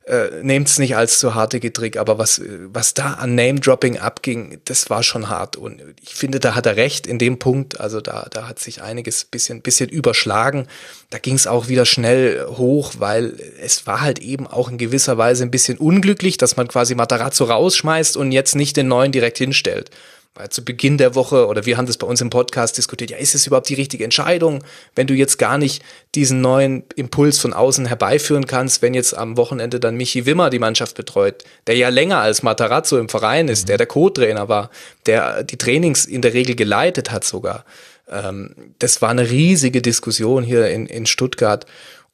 äh, 0.07 0.43
nehmt 0.43 0.67
es 0.67 0.77
nicht 0.77 0.95
als 0.95 1.19
zu 1.19 1.33
harte 1.33 1.59
Getrick, 1.59 1.97
aber 1.97 2.17
was, 2.17 2.41
was 2.67 2.93
da 2.93 3.13
an 3.13 3.33
Name-Dropping 3.33 3.97
abging, 3.97 4.59
das 4.65 4.89
war 4.89 5.01
schon 5.01 5.29
hart. 5.29 5.55
Und 5.55 5.81
ich 6.01 6.13
finde, 6.13 6.39
da 6.39 6.53
hat 6.53 6.67
er 6.67 6.75
recht 6.75 7.07
in 7.07 7.17
dem 7.17 7.39
Punkt. 7.39 7.79
Also 7.79 8.01
da, 8.01 8.27
da 8.29 8.47
hat 8.47 8.59
sich 8.59 8.81
einiges 8.83 9.25
bisschen, 9.25 9.61
bisschen 9.61 9.89
überschlagen. 9.89 10.67
Da 11.09 11.17
ging 11.17 11.35
es 11.35 11.47
auch 11.47 11.69
wieder 11.69 11.85
schnell 11.85 12.45
hoch, 12.45 12.93
weil 12.99 13.33
es 13.59 13.87
war 13.87 14.01
halt 14.01 14.19
eben 14.19 14.45
auch 14.45 14.69
in 14.69 14.77
gewisser 14.77 15.17
Weise 15.17 15.43
ein 15.43 15.51
bisschen 15.51 15.77
unglücklich, 15.77 16.37
dass 16.37 16.55
man 16.55 16.67
quasi 16.67 16.93
Matarazzo 16.93 17.45
rausschmeißt 17.45 18.15
und 18.15 18.31
jetzt 18.31 18.55
nicht 18.55 18.77
den 18.77 18.87
neuen 18.87 19.11
direkt 19.11 19.39
hinstellt 19.39 19.89
weil 20.35 20.49
zu 20.49 20.65
Beginn 20.65 20.97
der 20.97 21.15
Woche 21.15 21.47
oder 21.47 21.65
wir 21.65 21.77
haben 21.77 21.87
das 21.87 21.97
bei 21.97 22.05
uns 22.05 22.19
im 22.19 22.29
Podcast 22.29 22.77
diskutiert, 22.77 23.09
ja, 23.09 23.17
ist 23.17 23.35
es 23.35 23.47
überhaupt 23.47 23.69
die 23.69 23.73
richtige 23.73 24.03
Entscheidung, 24.03 24.63
wenn 24.93 25.07
du 25.07 25.13
jetzt 25.13 25.37
gar 25.37 25.57
nicht 25.57 25.81
diesen 26.13 26.41
neuen 26.41 26.83
Impuls 26.95 27.39
von 27.39 27.53
außen 27.53 27.85
herbeiführen 27.85 28.45
kannst, 28.45 28.81
wenn 28.81 28.93
jetzt 28.93 29.17
am 29.17 29.37
Wochenende 29.37 29.79
dann 29.79 29.95
Michi 29.95 30.25
Wimmer 30.25 30.49
die 30.49 30.59
Mannschaft 30.59 30.97
betreut, 30.97 31.45
der 31.67 31.77
ja 31.77 31.87
länger 31.87 32.19
als 32.19 32.43
Matarazzo 32.43 32.97
im 32.97 33.07
Verein 33.07 33.47
ist, 33.47 33.69
der 33.69 33.77
der 33.77 33.87
Co-Trainer 33.87 34.49
war, 34.49 34.69
der 35.05 35.43
die 35.43 35.57
Trainings 35.57 36.05
in 36.05 36.21
der 36.21 36.33
Regel 36.33 36.55
geleitet 36.55 37.11
hat 37.11 37.23
sogar. 37.23 37.63
Ähm, 38.09 38.53
das 38.79 39.01
war 39.01 39.09
eine 39.09 39.29
riesige 39.29 39.81
Diskussion 39.81 40.43
hier 40.43 40.69
in, 40.69 40.85
in 40.85 41.05
Stuttgart 41.05 41.65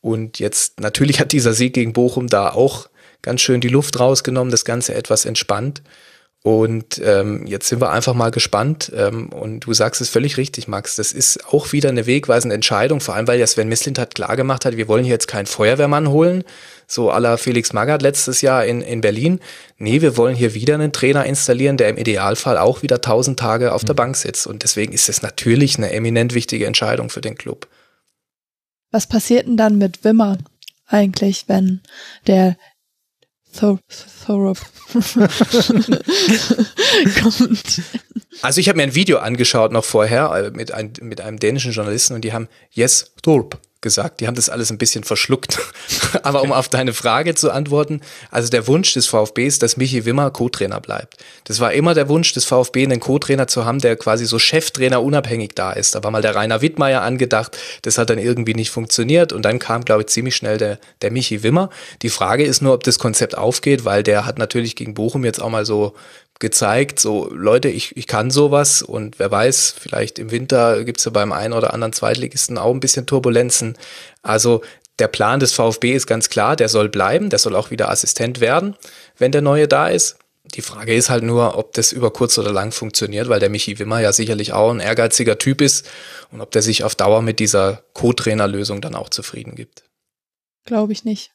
und 0.02 0.38
jetzt 0.38 0.80
natürlich 0.80 1.20
hat 1.20 1.32
dieser 1.32 1.54
Sieg 1.54 1.74
gegen 1.74 1.94
Bochum 1.94 2.28
da 2.28 2.50
auch 2.50 2.88
ganz 3.24 3.42
schön 3.42 3.62
die 3.62 3.68
Luft 3.68 4.00
rausgenommen, 4.00 4.52
das 4.52 4.66
Ganze 4.66 4.94
etwas 4.94 5.26
entspannt. 5.26 5.82
Und 6.44 7.00
ähm, 7.06 7.46
jetzt 7.46 7.68
sind 7.68 7.82
wir 7.82 7.92
einfach 7.92 8.16
mal 8.16 8.32
gespannt. 8.32 8.92
Ähm, 8.96 9.30
und 9.30 9.62
du 9.62 9.74
sagst 9.74 10.02
es 10.02 10.10
völlig 10.10 10.38
richtig, 10.38 10.68
Max. 10.68 10.96
Das 10.96 11.12
ist 11.12 11.46
auch 11.46 11.72
wieder 11.72 11.90
eine 11.90 12.08
wegweisende 12.08 12.56
Entscheidung, 12.56 13.00
vor 13.00 13.16
allem 13.16 13.28
weil 13.28 13.40
ja 13.40 13.46
Sven 13.46 13.68
Mislint 13.68 14.00
hat 14.00 14.16
klar 14.16 14.36
gemacht 14.36 14.66
hat, 14.66 14.76
wir 14.76 14.88
wollen 14.88 15.04
hier 15.04 15.14
jetzt 15.14 15.28
keinen 15.28 15.46
Feuerwehrmann 15.46 16.10
holen, 16.10 16.44
so 16.88 17.12
aller 17.12 17.38
Felix 17.38 17.74
Magath 17.74 18.02
letztes 18.02 18.42
Jahr 18.42 18.66
in, 18.66 18.82
in 18.82 19.02
Berlin. 19.02 19.40
Nee, 19.78 20.02
wir 20.02 20.18
wollen 20.18 20.36
hier 20.36 20.56
wieder 20.56 20.74
einen 20.74 20.92
Trainer 20.92 21.26
installieren, 21.26 21.78
der 21.78 21.90
im 21.90 21.98
Idealfall 21.98 22.58
auch 22.58 22.82
wieder 22.82 23.02
tausend 23.02 23.40
Tage 23.40 23.72
auf 23.72 23.86
der 23.86 23.94
Bank 23.94 24.18
sitzt. 24.18 24.48
Und 24.48 24.64
deswegen 24.64 24.94
ist 24.94 25.10
es 25.10 25.22
natürlich 25.22 25.78
eine 25.78 25.92
eminent 25.92 26.34
wichtige 26.34 26.66
Entscheidung 26.66 27.12
für 27.12 27.22
den 27.22 27.36
Club. 27.36 27.68
Was 28.90 29.06
passiert 29.06 29.46
denn 29.46 29.58
dann 29.58 29.78
mit 29.78 30.04
Wimmer 30.04 30.40
eigentlich, 30.88 31.46
wenn 31.48 31.82
der 32.26 32.58
Thor 33.58 33.80
Thorop 34.26 34.58
kommt. 37.22 37.82
Also 38.42 38.60
ich 38.60 38.70
habe 38.70 38.78
mir 38.78 38.84
ein 38.84 38.96
Video 38.96 39.20
angeschaut 39.20 39.72
noch 39.72 39.86
vorher 39.86 40.32
äh, 40.32 40.52
mit, 40.52 40.74
ein, 40.74 40.94
mit 41.02 41.22
einem 41.22 41.38
dänischen 41.40 41.72
Journalisten 41.72 42.14
und 42.14 42.24
die 42.24 42.34
haben 42.34 42.48
Yes 42.72 43.14
Thorp 43.22 43.60
gesagt. 43.82 44.22
Die 44.22 44.28
haben 44.28 44.36
das 44.36 44.50
alles 44.50 44.72
ein 44.72 44.78
bisschen 44.78 45.04
verschluckt. 45.04 45.60
Aber 46.24 46.42
um 46.44 46.52
auf 46.52 46.70
deine 46.70 46.94
Frage 46.94 47.36
zu 47.36 47.52
antworten, 47.52 48.02
also 48.30 48.50
der 48.50 48.68
Wunsch 48.68 48.94
des 48.94 49.08
VfB 49.08 49.48
ist, 49.48 49.64
dass 49.64 49.78
Michi 49.78 50.06
Wimmer 50.06 50.30
Co-Trainer 50.32 50.80
bleibt. 50.80 51.18
Das 51.46 51.60
war 51.60 51.74
immer 51.74 51.94
der 51.94 52.08
Wunsch 52.08 52.34
des 52.34 52.46
VfB, 52.46 52.84
einen 52.84 53.00
Co-Trainer 53.00 53.48
zu 53.48 53.66
haben, 53.66 53.80
der 53.80 53.96
quasi 53.96 54.26
so 54.26 54.40
Cheftrainer 54.40 55.02
unabhängig 55.02 55.52
da 55.56 55.74
ist. 55.74 55.96
Da 55.96 56.04
war 56.04 56.12
mal 56.12 56.22
der 56.22 56.36
Rainer 56.36 56.62
Wittmeier 56.62 57.02
angedacht. 57.02 57.58
Das 57.82 57.98
hat 57.98 58.10
dann 58.10 58.20
irgendwie 58.20 58.54
nicht 58.54 58.70
funktioniert 58.70 59.34
und 59.34 59.44
dann 59.44 59.60
kam, 59.60 59.84
glaube 59.84 60.02
ich, 60.02 60.08
ziemlich 60.08 60.36
schnell 60.36 60.58
der, 60.58 60.80
der 61.02 61.12
Michi 61.12 61.44
Wimmer. 61.44 61.70
Die 62.02 62.10
Frage 62.10 62.44
ist 62.44 62.62
nur, 62.62 62.74
ob 62.74 62.84
das 62.84 63.00
Konzept 63.00 63.38
aufgeht, 63.38 63.84
weil 63.84 64.04
der 64.04 64.26
hat 64.26 64.38
natürlich 64.38 64.76
gegen 64.76 64.94
Bochum 64.94 65.26
jetzt 65.26 65.42
auch 65.42 65.50
mal 65.50 65.66
so 65.66 65.94
gezeigt, 66.42 67.00
so 67.00 67.30
Leute, 67.34 67.70
ich, 67.70 67.96
ich 67.96 68.08
kann 68.08 68.30
sowas 68.30 68.82
und 68.82 69.20
wer 69.20 69.32
weiß, 69.32 69.76
vielleicht 69.80 70.20
im 70.20 70.32
Winter 70.32 70.84
gibt's 70.84 71.06
ja 71.06 71.12
beim 71.12 71.32
einen 71.32 71.54
oder 71.54 71.74
anderen 71.74 71.94
Zweitligisten 71.94 72.58
auch 72.58 72.74
ein 72.74 72.82
bisschen 72.82 73.06
Turbulenzen. 73.06 73.78
Also 74.22 74.62
der 75.00 75.08
Plan 75.08 75.40
des 75.40 75.54
VfB 75.54 75.94
ist 75.94 76.06
ganz 76.06 76.30
klar, 76.30 76.56
der 76.56 76.68
soll 76.68 76.90
bleiben, 76.90 77.30
der 77.30 77.40
soll 77.40 77.56
auch 77.56 77.72
wieder 77.72 77.90
Assistent 77.90 78.42
werden, 78.42 78.76
wenn 79.18 79.32
der 79.32 79.42
neue 79.42 79.68
da 79.68 79.88
ist. 79.88 80.18
Die 80.56 80.62
Frage 80.62 80.94
ist 80.94 81.10
halt 81.10 81.24
nur, 81.24 81.58
ob 81.58 81.74
das 81.74 81.92
über 81.92 82.12
kurz 82.12 82.38
oder 82.38 82.52
lang 82.52 82.72
funktioniert, 82.72 83.30
weil 83.30 83.40
der 83.40 83.50
Michi 83.50 83.80
Wimmer 83.80 84.00
ja 84.00 84.12
sicherlich 84.12 84.54
auch 84.54 84.72
ein 84.72 84.80
ehrgeiziger 84.80 85.38
Typ 85.38 85.62
ist 85.62 85.88
und 86.32 86.42
ob 86.42 86.52
der 86.52 86.62
sich 86.62 86.84
auf 86.84 86.96
Dauer 86.96 87.22
mit 87.22 87.40
dieser 87.40 87.84
Co-Trainer-Lösung 87.94 88.82
dann 88.82 88.96
auch 88.96 89.10
zufrieden 89.10 89.56
gibt. 89.56 89.84
Glaube 90.66 90.92
ich 90.94 91.06
nicht. 91.06 91.32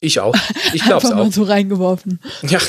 Ich 0.00 0.20
auch. 0.20 0.34
Ich 0.72 0.84
glaube 0.86 1.06
es 1.06 1.12
auch. 1.12 1.16
mal 1.16 1.32
so 1.32 1.42
reingeworfen. 1.42 2.20
Ja, 2.42 2.60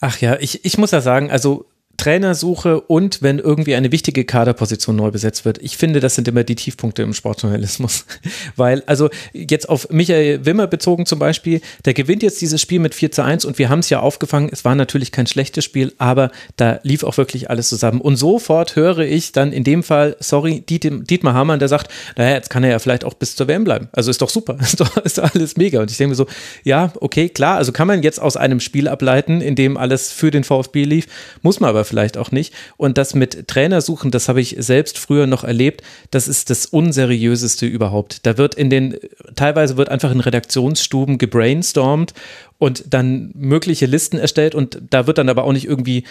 Ach 0.00 0.18
ja, 0.20 0.36
ich, 0.38 0.64
ich 0.64 0.78
muss 0.78 0.90
ja 0.92 1.00
sagen, 1.00 1.30
also 1.30 1.66
Trainersuche 1.98 2.80
und 2.80 3.22
wenn 3.22 3.38
irgendwie 3.38 3.74
eine 3.74 3.92
wichtige 3.92 4.24
Kaderposition 4.24 4.96
neu 4.96 5.10
besetzt 5.10 5.44
wird. 5.44 5.58
Ich 5.58 5.76
finde, 5.76 6.00
das 6.00 6.14
sind 6.14 6.28
immer 6.28 6.44
die 6.44 6.54
Tiefpunkte 6.54 7.02
im 7.02 7.12
Sportjournalismus. 7.12 8.06
Weil, 8.56 8.82
also 8.86 9.10
jetzt 9.32 9.68
auf 9.68 9.90
Michael 9.90 10.46
Wimmer 10.46 10.68
bezogen 10.68 11.06
zum 11.06 11.18
Beispiel, 11.18 11.60
der 11.84 11.94
gewinnt 11.94 12.22
jetzt 12.22 12.40
dieses 12.40 12.62
Spiel 12.62 12.78
mit 12.78 12.94
4 12.94 13.10
zu 13.12 13.24
1 13.24 13.44
und 13.44 13.58
wir 13.58 13.68
haben 13.68 13.80
es 13.80 13.90
ja 13.90 14.00
aufgefangen. 14.00 14.48
Es 14.50 14.64
war 14.64 14.76
natürlich 14.76 15.10
kein 15.10 15.26
schlechtes 15.26 15.64
Spiel, 15.64 15.92
aber 15.98 16.30
da 16.56 16.78
lief 16.84 17.02
auch 17.02 17.16
wirklich 17.16 17.50
alles 17.50 17.68
zusammen. 17.68 18.00
Und 18.00 18.16
sofort 18.16 18.76
höre 18.76 19.00
ich 19.00 19.32
dann 19.32 19.52
in 19.52 19.64
dem 19.64 19.82
Fall, 19.82 20.16
sorry, 20.20 20.60
Dietmar 20.60 21.34
Hamann, 21.34 21.58
der 21.58 21.68
sagt, 21.68 21.90
naja, 22.16 22.36
jetzt 22.36 22.48
kann 22.48 22.62
er 22.62 22.70
ja 22.70 22.78
vielleicht 22.78 23.04
auch 23.04 23.14
bis 23.14 23.34
zur 23.34 23.48
WM 23.48 23.64
bleiben. 23.64 23.88
Also 23.90 24.12
ist 24.12 24.22
doch 24.22 24.30
super, 24.30 24.56
ist 24.60 24.80
doch, 24.80 24.96
ist 24.98 25.18
doch 25.18 25.34
alles 25.34 25.56
mega. 25.56 25.80
Und 25.80 25.90
ich 25.90 25.96
denke 25.96 26.10
mir 26.10 26.14
so, 26.14 26.26
ja, 26.62 26.92
okay, 27.00 27.28
klar, 27.28 27.56
also 27.56 27.72
kann 27.72 27.88
man 27.88 28.04
jetzt 28.04 28.20
aus 28.20 28.36
einem 28.36 28.60
Spiel 28.60 28.86
ableiten, 28.86 29.40
in 29.40 29.56
dem 29.56 29.76
alles 29.76 30.12
für 30.12 30.30
den 30.30 30.44
VfB 30.44 30.84
lief, 30.84 31.08
muss 31.42 31.58
man 31.58 31.70
aber 31.70 31.87
vielleicht 31.88 32.16
auch 32.16 32.30
nicht. 32.30 32.54
Und 32.76 32.98
das 32.98 33.14
mit 33.14 33.48
Trainersuchen, 33.48 34.10
das 34.10 34.28
habe 34.28 34.40
ich 34.40 34.56
selbst 34.58 34.98
früher 34.98 35.26
noch 35.26 35.44
erlebt, 35.44 35.82
das 36.10 36.28
ist 36.28 36.50
das 36.50 36.66
unseriöseste 36.66 37.66
überhaupt. 37.66 38.26
Da 38.26 38.38
wird 38.38 38.54
in 38.54 38.70
den, 38.70 38.96
teilweise 39.34 39.76
wird 39.76 39.88
einfach 39.88 40.12
in 40.12 40.20
Redaktionsstuben 40.20 41.18
gebrainstormt 41.18 42.14
und 42.58 42.84
dann 42.88 43.32
mögliche 43.34 43.86
Listen 43.86 44.18
erstellt 44.18 44.54
und 44.54 44.80
da 44.90 45.06
wird 45.06 45.18
dann 45.18 45.28
aber 45.28 45.44
auch 45.44 45.52
nicht 45.52 45.66
irgendwie 45.66 46.04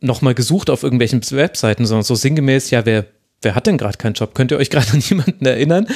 nochmal 0.00 0.34
gesucht 0.34 0.68
auf 0.70 0.82
irgendwelchen 0.82 1.22
Webseiten, 1.30 1.86
sondern 1.86 2.04
so 2.04 2.14
sinngemäß, 2.14 2.70
ja, 2.70 2.84
wer, 2.84 3.06
wer 3.40 3.54
hat 3.54 3.66
denn 3.66 3.78
gerade 3.78 3.98
keinen 3.98 4.14
Job? 4.14 4.34
Könnt 4.34 4.50
ihr 4.50 4.58
euch 4.58 4.70
gerade 4.70 4.92
an 4.92 5.00
jemanden 5.00 5.46
erinnern? 5.46 5.86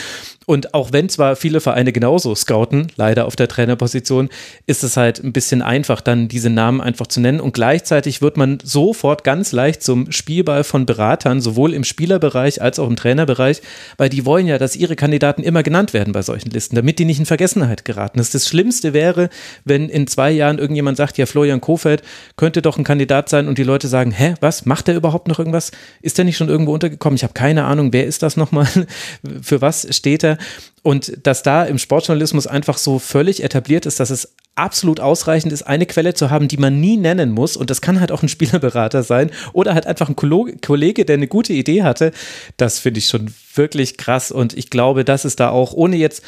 Und 0.47 0.75
auch 0.75 0.93
wenn 0.93 1.09
zwar 1.09 1.35
viele 1.35 1.61
Vereine 1.61 1.93
genauso 1.93 2.33
scouten, 2.37 2.87
leider 2.95 3.27
auf 3.27 3.35
der 3.35 3.49
Trainerposition, 3.49 4.29
ist 4.67 4.85
es 4.85 4.97
halt 4.97 5.23
ein 5.23 5.33
bisschen 5.33 5.61
einfach, 5.61 6.01
dann 6.01 6.29
diese 6.29 6.51
Namen 6.51 6.81
einfach 6.81 7.09
zu 7.09 7.21
nennen. 7.21 7.41
Und 7.41 7.53
gleichzeitig 7.53 8.23
wird 8.23 8.37
man 8.37 8.59
sofort 8.63 9.25
ganz 9.25 9.51
leicht 9.51 9.83
zum 9.83 10.13
Spielball 10.13 10.63
von 10.63 10.87
Beratern, 10.87 11.41
sowohl 11.41 11.75
im 11.75 11.83
Spielerbereich 11.83 12.63
als 12.63 12.79
auch 12.79 12.89
im 12.89 12.95
Trainerbereich, 12.95 13.61
weil 13.97 14.09
die 14.09 14.25
wollen 14.25 14.47
ja, 14.47 14.57
dass 14.59 14.77
ihre 14.77 14.95
Kandidaten 14.95 15.43
immer 15.43 15.65
genannt 15.65 15.93
werden 15.93 16.13
bei 16.13 16.23
solchen 16.23 16.51
Listen, 16.51 16.77
damit 16.77 17.01
die 17.01 17.07
nicht 17.07 17.19
in 17.19 17.27
Vergessenheit 17.27 17.85
geraten. 17.85 18.19
Das, 18.19 18.31
das 18.31 18.47
Schlimmste 18.47 18.93
wäre, 18.93 19.31
wenn 19.65 19.89
in 19.89 20.07
zwei 20.07 20.31
Jahren 20.31 20.59
irgendjemand 20.59 20.97
sagt, 20.97 21.19
ja, 21.19 21.27
Florian 21.27 21.61
Kofeld 21.61 22.05
könnte 22.37 22.63
doch 22.63 22.79
ein 22.79 22.85
Kandidat 22.85 23.29
sein 23.29 23.49
und 23.49 23.59
die 23.59 23.65
Leute 23.65 23.89
sagen, 23.89 24.13
hä, 24.13 24.35
was, 24.41 24.65
macht 24.65 24.87
der 24.87 24.95
überhaupt 24.95 25.27
noch 25.27 25.41
irgendwas? 25.41 25.73
Ist 26.03 26.19
der 26.19 26.25
nicht 26.25 26.37
schon 26.37 26.49
irgendwo 26.49 26.73
untergekommen? 26.73 27.17
Ich 27.17 27.25
habe 27.25 27.35
keine 27.35 27.65
Ahnung, 27.65 27.93
wer 27.93 28.07
ist 28.07 28.23
das 28.23 28.37
nochmal? 28.37 28.69
Für 29.43 29.61
was 29.61 29.89
steht 29.91 30.23
er? 30.23 30.36
Und 30.83 31.27
dass 31.27 31.43
da 31.43 31.65
im 31.65 31.79
Sportjournalismus 31.79 32.47
einfach 32.47 32.79
so 32.79 32.99
völlig 32.99 33.43
etabliert 33.43 33.87
ist, 33.87 33.99
dass 33.99 34.11
es 34.11 34.35
absolut 34.57 35.01
ausreichend 35.01 35.53
ist, 35.53 35.63
eine 35.63 35.87
Quelle 35.87 36.15
zu 36.15 36.31
haben, 36.31 36.49
die 36.49 36.57
man 36.57 36.81
nie 36.81 36.97
nennen 36.97 37.31
muss. 37.31 37.57
Und 37.57 37.71
das 37.71 37.81
kann 37.81 38.01
halt 38.01 38.11
auch 38.11 38.23
ein 38.23 38.29
Spielerberater 38.31 39.03
sein 39.03 39.31
oder 39.53 39.75
halt 39.75 39.87
einfach 39.87 40.09
ein 40.09 40.17
Kollege, 40.17 41.05
der 41.05 41.15
eine 41.15 41.29
gute 41.29 41.53
Idee 41.53 41.83
hatte. 41.83 42.13
Das 42.57 42.79
finde 42.79 42.99
ich 42.99 43.09
schon 43.09 43.33
wirklich 43.55 43.97
krass. 43.97 44.33
Und 44.33 44.57
ich 44.57 44.71
glaube, 44.71 45.05
das 45.05 45.25
ist 45.25 45.41
da 45.41 45.51
auch, 45.51 45.73
ohne 45.73 45.97
jetzt, 45.97 46.23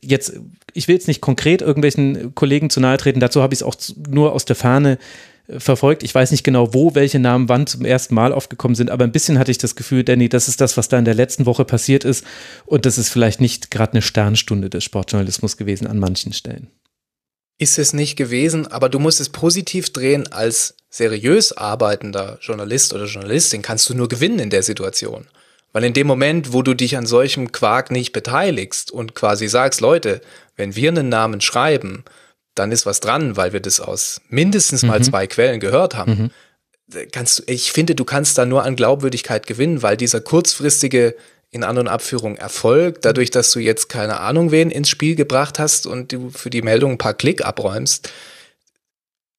jetzt, 0.00 0.34
ich 0.72 0.88
will 0.88 0.94
jetzt 0.94 1.08
nicht 1.08 1.20
konkret 1.20 1.62
irgendwelchen 1.62 2.34
Kollegen 2.34 2.70
zu 2.70 2.80
nahe 2.80 2.96
treten, 2.96 3.20
dazu 3.20 3.42
habe 3.42 3.54
ich 3.54 3.60
es 3.60 3.62
auch 3.62 3.76
nur 4.08 4.32
aus 4.32 4.44
der 4.44 4.56
Ferne 4.56 4.98
verfolgt. 5.48 6.02
Ich 6.02 6.14
weiß 6.14 6.30
nicht 6.30 6.44
genau, 6.44 6.72
wo 6.72 6.94
welche 6.94 7.18
Namen 7.18 7.48
wann 7.48 7.66
zum 7.66 7.84
ersten 7.84 8.14
Mal 8.14 8.32
aufgekommen 8.32 8.74
sind, 8.74 8.90
aber 8.90 9.04
ein 9.04 9.12
bisschen 9.12 9.38
hatte 9.38 9.50
ich 9.50 9.58
das 9.58 9.76
Gefühl, 9.76 10.04
Danny, 10.04 10.28
das 10.28 10.48
ist 10.48 10.60
das, 10.60 10.76
was 10.76 10.88
da 10.88 10.98
in 10.98 11.04
der 11.04 11.14
letzten 11.14 11.46
Woche 11.46 11.64
passiert 11.64 12.04
ist. 12.04 12.24
Und 12.66 12.86
das 12.86 12.98
ist 12.98 13.10
vielleicht 13.10 13.40
nicht 13.40 13.70
gerade 13.70 13.92
eine 13.92 14.02
Sternstunde 14.02 14.70
des 14.70 14.84
Sportjournalismus 14.84 15.56
gewesen 15.56 15.86
an 15.86 15.98
manchen 15.98 16.32
Stellen. 16.32 16.70
Ist 17.58 17.78
es 17.78 17.92
nicht 17.92 18.16
gewesen, 18.16 18.66
aber 18.66 18.88
du 18.88 18.98
musst 18.98 19.20
es 19.20 19.28
positiv 19.28 19.92
drehen. 19.92 20.26
Als 20.32 20.74
seriös 20.90 21.52
arbeitender 21.56 22.38
Journalist 22.40 22.92
oder 22.94 23.04
Journalistin 23.04 23.62
kannst 23.62 23.88
du 23.88 23.94
nur 23.94 24.08
gewinnen 24.08 24.40
in 24.40 24.50
der 24.50 24.62
Situation. 24.62 25.26
Weil 25.72 25.84
in 25.84 25.92
dem 25.92 26.06
Moment, 26.06 26.52
wo 26.52 26.62
du 26.62 26.74
dich 26.74 26.96
an 26.96 27.06
solchem 27.06 27.52
Quark 27.52 27.90
nicht 27.90 28.12
beteiligst 28.12 28.90
und 28.90 29.14
quasi 29.14 29.48
sagst, 29.48 29.80
Leute, 29.80 30.20
wenn 30.56 30.74
wir 30.74 30.88
einen 30.88 31.08
Namen 31.08 31.40
schreiben, 31.40 32.04
dann 32.54 32.72
ist 32.72 32.86
was 32.86 33.00
dran, 33.00 33.36
weil 33.36 33.52
wir 33.52 33.60
das 33.60 33.80
aus 33.80 34.20
mindestens 34.28 34.82
mal 34.82 34.98
mhm. 34.98 35.04
zwei 35.04 35.26
Quellen 35.26 35.60
gehört 35.60 35.94
haben. 35.94 36.32
Mhm. 36.88 37.08
Kannst, 37.12 37.42
ich 37.46 37.72
finde, 37.72 37.94
du 37.94 38.04
kannst 38.04 38.36
da 38.38 38.44
nur 38.44 38.62
an 38.62 38.76
Glaubwürdigkeit 38.76 39.46
gewinnen, 39.46 39.82
weil 39.82 39.96
dieser 39.96 40.20
kurzfristige 40.20 41.14
in 41.50 41.62
An- 41.62 41.78
und 41.78 41.88
Abführung 41.88 42.36
Erfolg, 42.36 43.00
dadurch, 43.02 43.30
dass 43.30 43.52
du 43.52 43.60
jetzt 43.60 43.88
keine 43.88 44.18
Ahnung 44.20 44.50
wen 44.50 44.70
ins 44.70 44.88
Spiel 44.88 45.14
gebracht 45.14 45.60
hast 45.60 45.86
und 45.86 46.12
du 46.12 46.30
für 46.30 46.50
die 46.50 46.62
Meldung 46.62 46.92
ein 46.92 46.98
paar 46.98 47.14
Klick 47.14 47.44
abräumst, 47.44 48.10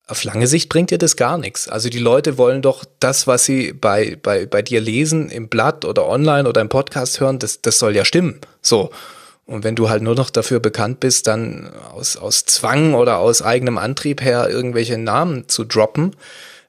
auf 0.07 0.23
lange 0.23 0.47
Sicht 0.47 0.69
bringt 0.69 0.91
dir 0.91 0.97
das 0.97 1.17
gar 1.17 1.37
nichts. 1.37 1.67
Also 1.67 1.89
die 1.89 1.99
Leute 1.99 2.37
wollen 2.37 2.61
doch 2.61 2.85
das, 2.99 3.27
was 3.27 3.43
sie 3.43 3.73
bei, 3.73 4.17
bei, 4.21 4.45
bei 4.45 4.61
dir 4.61 4.79
lesen, 4.79 5.29
im 5.29 5.49
Blatt 5.49 5.83
oder 5.83 6.07
online 6.07 6.47
oder 6.47 6.61
im 6.61 6.69
Podcast 6.69 7.19
hören, 7.19 7.39
das, 7.39 7.61
das 7.61 7.79
soll 7.79 7.95
ja 7.95 8.05
stimmen. 8.05 8.39
So. 8.61 8.91
Und 9.45 9.63
wenn 9.63 9.75
du 9.75 9.89
halt 9.89 10.01
nur 10.01 10.15
noch 10.15 10.31
dafür 10.31 10.59
bekannt 10.59 10.99
bist, 10.99 11.27
dann 11.27 11.71
aus, 11.93 12.17
aus 12.17 12.45
Zwang 12.45 12.95
oder 12.95 13.19
aus 13.19 13.41
eigenem 13.41 13.77
Antrieb 13.77 14.21
her 14.21 14.49
irgendwelche 14.49 14.97
Namen 14.97 15.47
zu 15.47 15.63
droppen, 15.63 16.15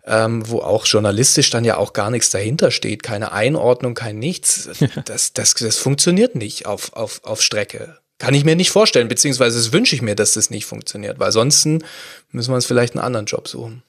ähm, 0.05 0.49
wo 0.49 0.59
auch 0.61 0.87
journalistisch 0.87 1.49
dann 1.51 1.65
ja 1.65 1.79
auch 1.79 1.95
gar 1.95 2.11
nichts 2.11 2.31
dahinter 2.31 2.71
steht, 2.71 3.03
keine 3.03 3.33
Einordnung, 3.33 3.95
kein 3.95 4.19
Nichts, 4.19 4.69
das, 5.07 5.33
das, 5.33 5.55
das 5.55 5.79
funktioniert 5.79 6.35
nicht 6.35 6.67
auf, 6.67 6.93
auf, 6.93 7.25
auf 7.25 7.43
Strecke. 7.43 7.99
Kann 8.19 8.35
ich 8.35 8.45
mir 8.45 8.57
nicht 8.57 8.71
vorstellen, 8.71 9.09
beziehungsweise 9.09 9.59
das 9.59 9.73
wünsche 9.73 9.95
ich 9.95 10.03
mir, 10.03 10.15
dass 10.15 10.35
das 10.35 10.51
nicht 10.51 10.67
funktioniert, 10.67 11.19
weil 11.19 11.33
sonst 11.33 11.67
müssen 11.67 12.51
wir 12.51 12.55
uns 12.55 12.67
vielleicht 12.67 12.95
einen 12.95 13.05
anderen 13.05 13.27
Job 13.27 13.49
suchen. 13.49 13.83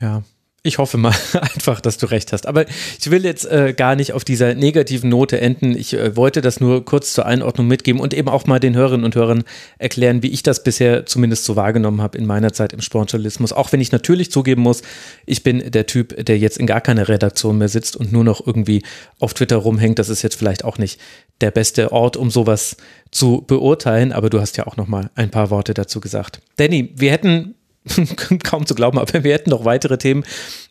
Ja, 0.00 0.22
ich 0.66 0.78
hoffe 0.78 0.98
mal 0.98 1.14
einfach, 1.32 1.80
dass 1.80 1.98
du 1.98 2.06
recht 2.06 2.32
hast. 2.32 2.46
Aber 2.46 2.66
ich 2.68 3.10
will 3.10 3.24
jetzt 3.24 3.44
äh, 3.46 3.72
gar 3.74 3.96
nicht 3.96 4.12
auf 4.12 4.24
dieser 4.24 4.54
negativen 4.54 5.08
Note 5.08 5.40
enden. 5.40 5.76
Ich 5.76 5.94
äh, 5.94 6.16
wollte 6.16 6.40
das 6.40 6.60
nur 6.60 6.84
kurz 6.84 7.12
zur 7.12 7.26
Einordnung 7.26 7.68
mitgeben 7.68 8.00
und 8.00 8.12
eben 8.12 8.28
auch 8.28 8.46
mal 8.46 8.58
den 8.58 8.74
Hörerinnen 8.74 9.04
und 9.04 9.14
Hörern 9.14 9.44
erklären, 9.78 10.22
wie 10.22 10.28
ich 10.28 10.42
das 10.42 10.62
bisher 10.62 11.06
zumindest 11.06 11.44
so 11.44 11.56
wahrgenommen 11.56 12.02
habe 12.02 12.18
in 12.18 12.26
meiner 12.26 12.52
Zeit 12.52 12.72
im 12.72 12.80
Sportjournalismus. 12.80 13.52
Auch 13.52 13.72
wenn 13.72 13.80
ich 13.80 13.92
natürlich 13.92 14.30
zugeben 14.30 14.62
muss, 14.62 14.82
ich 15.24 15.42
bin 15.42 15.70
der 15.70 15.86
Typ, 15.86 16.24
der 16.24 16.38
jetzt 16.38 16.58
in 16.58 16.66
gar 16.66 16.80
keiner 16.80 17.08
Redaktion 17.08 17.58
mehr 17.58 17.68
sitzt 17.68 17.96
und 17.96 18.12
nur 18.12 18.24
noch 18.24 18.44
irgendwie 18.44 18.82
auf 19.20 19.34
Twitter 19.34 19.56
rumhängt. 19.56 19.98
Das 19.98 20.08
ist 20.08 20.22
jetzt 20.22 20.36
vielleicht 20.36 20.64
auch 20.64 20.78
nicht 20.78 21.00
der 21.40 21.50
beste 21.50 21.92
Ort, 21.92 22.16
um 22.16 22.30
sowas 22.30 22.76
zu 23.10 23.44
beurteilen. 23.46 24.12
Aber 24.12 24.30
du 24.30 24.40
hast 24.40 24.56
ja 24.56 24.66
auch 24.66 24.76
noch 24.76 24.88
mal 24.88 25.10
ein 25.14 25.30
paar 25.30 25.50
Worte 25.50 25.74
dazu 25.74 26.00
gesagt. 26.00 26.40
Danny, 26.56 26.92
wir 26.96 27.12
hätten 27.12 27.54
kaum 28.42 28.66
zu 28.66 28.74
glauben, 28.74 28.98
aber 28.98 29.24
wir 29.24 29.32
hätten 29.32 29.50
noch 29.50 29.64
weitere 29.64 29.98
Themen. 29.98 30.24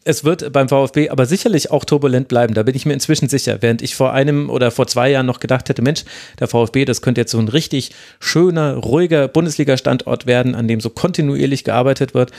Es 0.04 0.24
wird 0.24 0.52
beim 0.52 0.70
VfB 0.70 1.10
aber 1.10 1.26
sicherlich 1.26 1.72
auch 1.72 1.86
turbulent 1.86 2.28
bleiben, 2.28 2.54
da 2.54 2.64
bin 2.64 2.76
ich 2.76 2.86
mir 2.86 2.94
inzwischen 2.94 3.30
sicher. 3.30 3.58
Während 3.62 3.82
ich 3.82 3.96
vor 3.96 4.14
einem 4.14 4.50
oder 4.50 4.72
vor 4.72 4.88
zwei 4.88 5.10
Jahren 5.10 5.26
noch 5.26 5.40
gedacht 5.40 5.70
hätte, 5.70 5.82
Mensch, 5.82 6.04
der 6.40 6.48
VfB, 6.48 6.86
das 6.86 7.02
könnte 7.02 7.22
jetzt 7.22 7.32
so 7.32 7.40
ein 7.40 7.48
richtig 7.48 7.92
schöner, 8.20 8.76
ruhiger 8.76 9.28
Bundesliga-Standort 9.28 10.26
werden, 10.26 10.56
an 10.56 10.68
dem 10.68 10.80
so 10.80 10.90
kontinuierlich 10.90 11.64
gearbeitet 11.64 12.14
wird. 12.14 12.32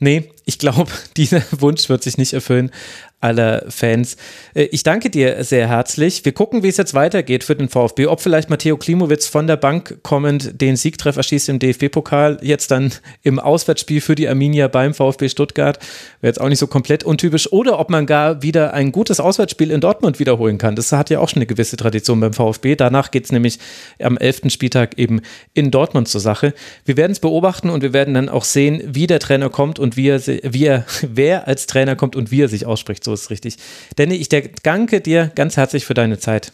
Nee, 0.00 0.30
ich 0.44 0.58
glaube, 0.58 0.90
dieser 1.16 1.42
Wunsch 1.50 1.88
wird 1.88 2.02
sich 2.02 2.18
nicht 2.18 2.32
erfüllen 2.32 2.70
aller 3.20 3.64
Fans. 3.68 4.16
Äh, 4.54 4.64
ich 4.64 4.82
danke 4.82 5.10
dir 5.10 5.42
sehr 5.42 5.68
herzlich. 5.68 6.24
Wir 6.24 6.32
gucken, 6.32 6.62
wie 6.62 6.68
es 6.68 6.76
jetzt 6.76 6.94
weitergeht 6.94 7.44
für 7.44 7.56
den 7.56 7.68
VfB. 7.68 8.06
Ob 8.06 8.20
vielleicht 8.20 8.48
Matteo 8.50 8.76
Klimowitz 8.76 9.26
von 9.26 9.46
der 9.46 9.56
Bank 9.56 9.98
kommend 10.02 10.60
den 10.60 10.76
Siegtreffer 10.76 11.22
schießt 11.22 11.48
im 11.48 11.58
DFB-Pokal, 11.58 12.38
jetzt 12.42 12.70
dann 12.70 12.92
im 13.22 13.38
Auswärtsspiel 13.38 14.00
für 14.00 14.14
die 14.14 14.28
Arminia 14.28 14.68
beim 14.68 14.94
VfB 14.94 15.28
Stuttgart. 15.28 15.78
Wäre 16.20 16.30
jetzt 16.30 16.40
auch 16.40 16.48
nicht 16.48 16.60
so 16.60 16.68
komplett 16.68 17.02
untypisch. 17.02 17.52
Oder 17.52 17.78
ob 17.80 17.90
man 17.90 18.06
gar 18.06 18.42
wieder 18.42 18.72
ein 18.72 18.92
gutes 18.92 19.18
Auswärtsspiel 19.18 19.70
in 19.72 19.80
Dortmund 19.80 20.20
wiederholen 20.20 20.58
kann. 20.58 20.76
Das 20.76 20.92
hat 20.92 21.10
ja 21.10 21.18
auch 21.18 21.28
schon 21.28 21.38
eine 21.38 21.46
gewisse 21.46 21.76
Tradition 21.76 22.20
beim 22.20 22.32
VfB. 22.32 22.76
Danach 22.76 23.10
geht 23.10 23.24
es 23.24 23.32
nämlich 23.32 23.58
am 24.00 24.16
11. 24.16 24.42
Spieltag 24.48 24.96
eben 24.96 25.22
in 25.54 25.70
Dortmund 25.70 26.08
zur 26.08 26.20
Sache. 26.20 26.54
Wir 26.84 26.96
werden 26.96 27.12
es 27.12 27.20
beobachten 27.20 27.70
und 27.70 27.82
wir 27.82 27.92
werden 27.92 28.14
dann 28.14 28.28
auch 28.28 28.44
sehen, 28.44 28.82
wie 28.86 29.08
der 29.08 29.18
Trainer 29.18 29.50
kommt 29.50 29.80
und 29.80 29.96
wie 29.96 30.08
er, 30.08 30.24
wie 30.26 30.66
er, 30.66 30.84
wer 31.02 31.48
als 31.48 31.66
Trainer 31.66 31.96
kommt 31.96 32.14
und 32.14 32.30
wie 32.30 32.42
er 32.42 32.48
sich 32.48 32.64
ausspricht 32.64 33.07
so 33.08 33.14
ist 33.14 33.30
richtig. 33.30 33.56
Danny, 33.96 34.16
ich 34.16 34.28
danke 34.28 35.00
dir 35.00 35.32
ganz 35.34 35.56
herzlich 35.56 35.86
für 35.86 35.94
deine 35.94 36.18
Zeit. 36.18 36.52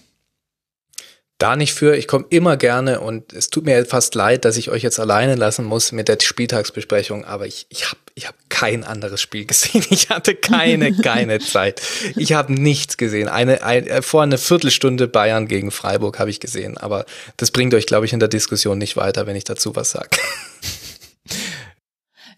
Da 1.39 1.57
nicht 1.57 1.75
für, 1.75 1.97
ich 1.97 2.07
komme 2.07 2.27
immer 2.31 2.57
gerne 2.57 3.01
und 3.01 3.33
es 3.33 3.51
tut 3.51 3.65
mir 3.65 3.85
fast 3.87 4.15
leid, 4.15 4.45
dass 4.45 4.57
ich 4.57 4.71
euch 4.71 4.85
jetzt 4.85 5.01
alleine 5.01 5.35
lassen 5.35 5.65
muss 5.65 5.91
mit 5.91 6.07
der 6.07 6.19
Spieltagsbesprechung, 6.23 7.25
aber 7.25 7.47
ich, 7.47 7.67
ich 7.71 7.87
habe 7.87 7.99
ich 8.15 8.29
hab 8.29 8.37
kein 8.49 8.85
anderes 8.85 9.21
Spiel 9.21 9.45
gesehen. 9.47 9.85
Ich 9.91 10.11
hatte 10.11 10.37
keine, 10.37 10.97
keine 11.03 11.41
Zeit. 11.41 11.83
Ich 12.15 12.35
habe 12.35 12.53
nichts 12.53 12.97
gesehen. 12.97 13.29
Eine, 13.29 13.65
ein, 13.65 13.85
äh, 13.89 14.01
vor 14.01 14.23
einer 14.23 14.39
Viertelstunde 14.39 15.09
Bayern 15.09 15.49
gegen 15.49 15.73
Freiburg 15.73 16.21
habe 16.21 16.31
ich 16.31 16.39
gesehen, 16.39 16.79
aber 16.79 17.05
das 17.37 17.51
bringt 17.51 17.75
euch, 17.75 17.87
glaube 17.87 18.07
ich, 18.07 18.13
in 18.13 18.21
der 18.21 18.29
Diskussion 18.29 18.79
nicht 18.79 18.97
weiter, 18.97 19.27
wenn 19.27 19.35
ich 19.35 19.45
dazu 19.45 19.75
was 19.75 19.91
sage. 19.91 20.11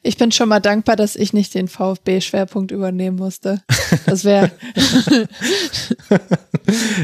Ich 0.06 0.16
bin 0.16 0.30
schon 0.30 0.48
mal 0.48 0.60
dankbar, 0.60 0.94
dass 0.94 1.16
ich 1.16 1.32
nicht 1.32 1.52
den 1.54 1.66
VfB-Schwerpunkt 1.66 2.70
übernehmen 2.70 3.16
musste. 3.16 3.62
Das 4.06 4.24
wäre. 4.24 4.52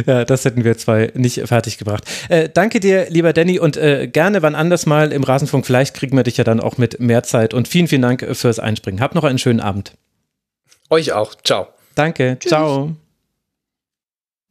ja, 0.07 0.24
das 0.24 0.45
hätten 0.45 0.62
wir 0.62 0.79
zwei 0.79 1.11
nicht 1.15 1.41
fertig 1.49 1.79
gebracht. 1.79 2.05
Äh, 2.29 2.49
danke 2.49 2.79
dir, 2.79 3.11
lieber 3.11 3.33
Danny, 3.33 3.59
und 3.59 3.77
äh, 3.77 4.07
gerne 4.07 4.43
wann 4.43 4.55
anders 4.55 4.87
mal 4.87 5.11
im 5.11 5.24
Rasenfunk. 5.24 5.66
Vielleicht 5.66 5.95
kriegen 5.95 6.16
wir 6.16 6.23
dich 6.23 6.37
ja 6.37 6.45
dann 6.45 6.61
auch 6.61 6.79
mit 6.79 7.01
mehr 7.01 7.24
Zeit. 7.24 7.55
Und 7.55 7.66
vielen, 7.66 7.89
vielen 7.89 8.03
Dank 8.03 8.24
fürs 8.33 8.61
Einspringen. 8.61 9.01
Habt 9.01 9.16
noch 9.16 9.24
einen 9.24 9.39
schönen 9.39 9.61
Abend. 9.61 9.95
Euch 10.89 11.12
auch. 11.12 11.35
Ciao. 11.43 11.66
Danke. 11.97 12.37
Tschüss. 12.39 12.51
Ciao. 12.51 12.97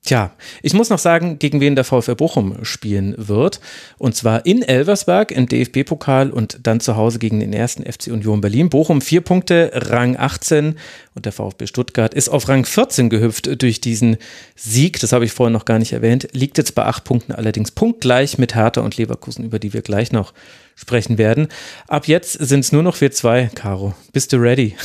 Tja, 0.03 0.31
ich 0.63 0.73
muss 0.73 0.89
noch 0.89 0.97
sagen, 0.97 1.37
gegen 1.37 1.61
wen 1.61 1.75
der 1.75 1.83
VfL 1.83 2.15
Bochum 2.15 2.65
spielen 2.65 3.13
wird. 3.17 3.59
Und 3.99 4.15
zwar 4.15 4.47
in 4.47 4.63
Elversberg 4.63 5.31
im 5.31 5.47
DFB-Pokal 5.47 6.31
und 6.31 6.57
dann 6.63 6.79
zu 6.79 6.95
Hause 6.95 7.19
gegen 7.19 7.39
den 7.39 7.53
ersten 7.53 7.83
FC 7.83 8.07
Union 8.07 8.41
Berlin. 8.41 8.69
Bochum 8.69 9.01
vier 9.01 9.21
Punkte, 9.21 9.69
Rang 9.75 10.17
18 10.17 10.79
und 11.13 11.25
der 11.25 11.31
VfB 11.31 11.67
Stuttgart 11.67 12.15
ist 12.15 12.29
auf 12.29 12.49
Rang 12.49 12.65
14 12.65 13.11
gehüpft 13.11 13.61
durch 13.61 13.79
diesen 13.79 14.17
Sieg. 14.55 14.99
Das 14.99 15.11
habe 15.11 15.25
ich 15.25 15.33
vorhin 15.33 15.53
noch 15.53 15.65
gar 15.65 15.77
nicht 15.77 15.93
erwähnt. 15.93 16.29
Liegt 16.31 16.57
jetzt 16.57 16.73
bei 16.73 16.83
acht 16.83 17.03
Punkten 17.03 17.33
allerdings 17.33 17.69
punktgleich 17.69 18.39
mit 18.39 18.55
Hertha 18.55 18.81
und 18.81 18.97
Leverkusen, 18.97 19.45
über 19.45 19.59
die 19.59 19.71
wir 19.71 19.83
gleich 19.83 20.11
noch 20.11 20.33
sprechen 20.73 21.19
werden. 21.19 21.47
Ab 21.87 22.07
jetzt 22.07 22.33
sind 22.33 22.61
es 22.61 22.71
nur 22.71 22.81
noch 22.81 22.99
wir 23.01 23.11
zwei. 23.11 23.51
Caro, 23.53 23.93
bist 24.13 24.33
du 24.33 24.37
ready? 24.37 24.75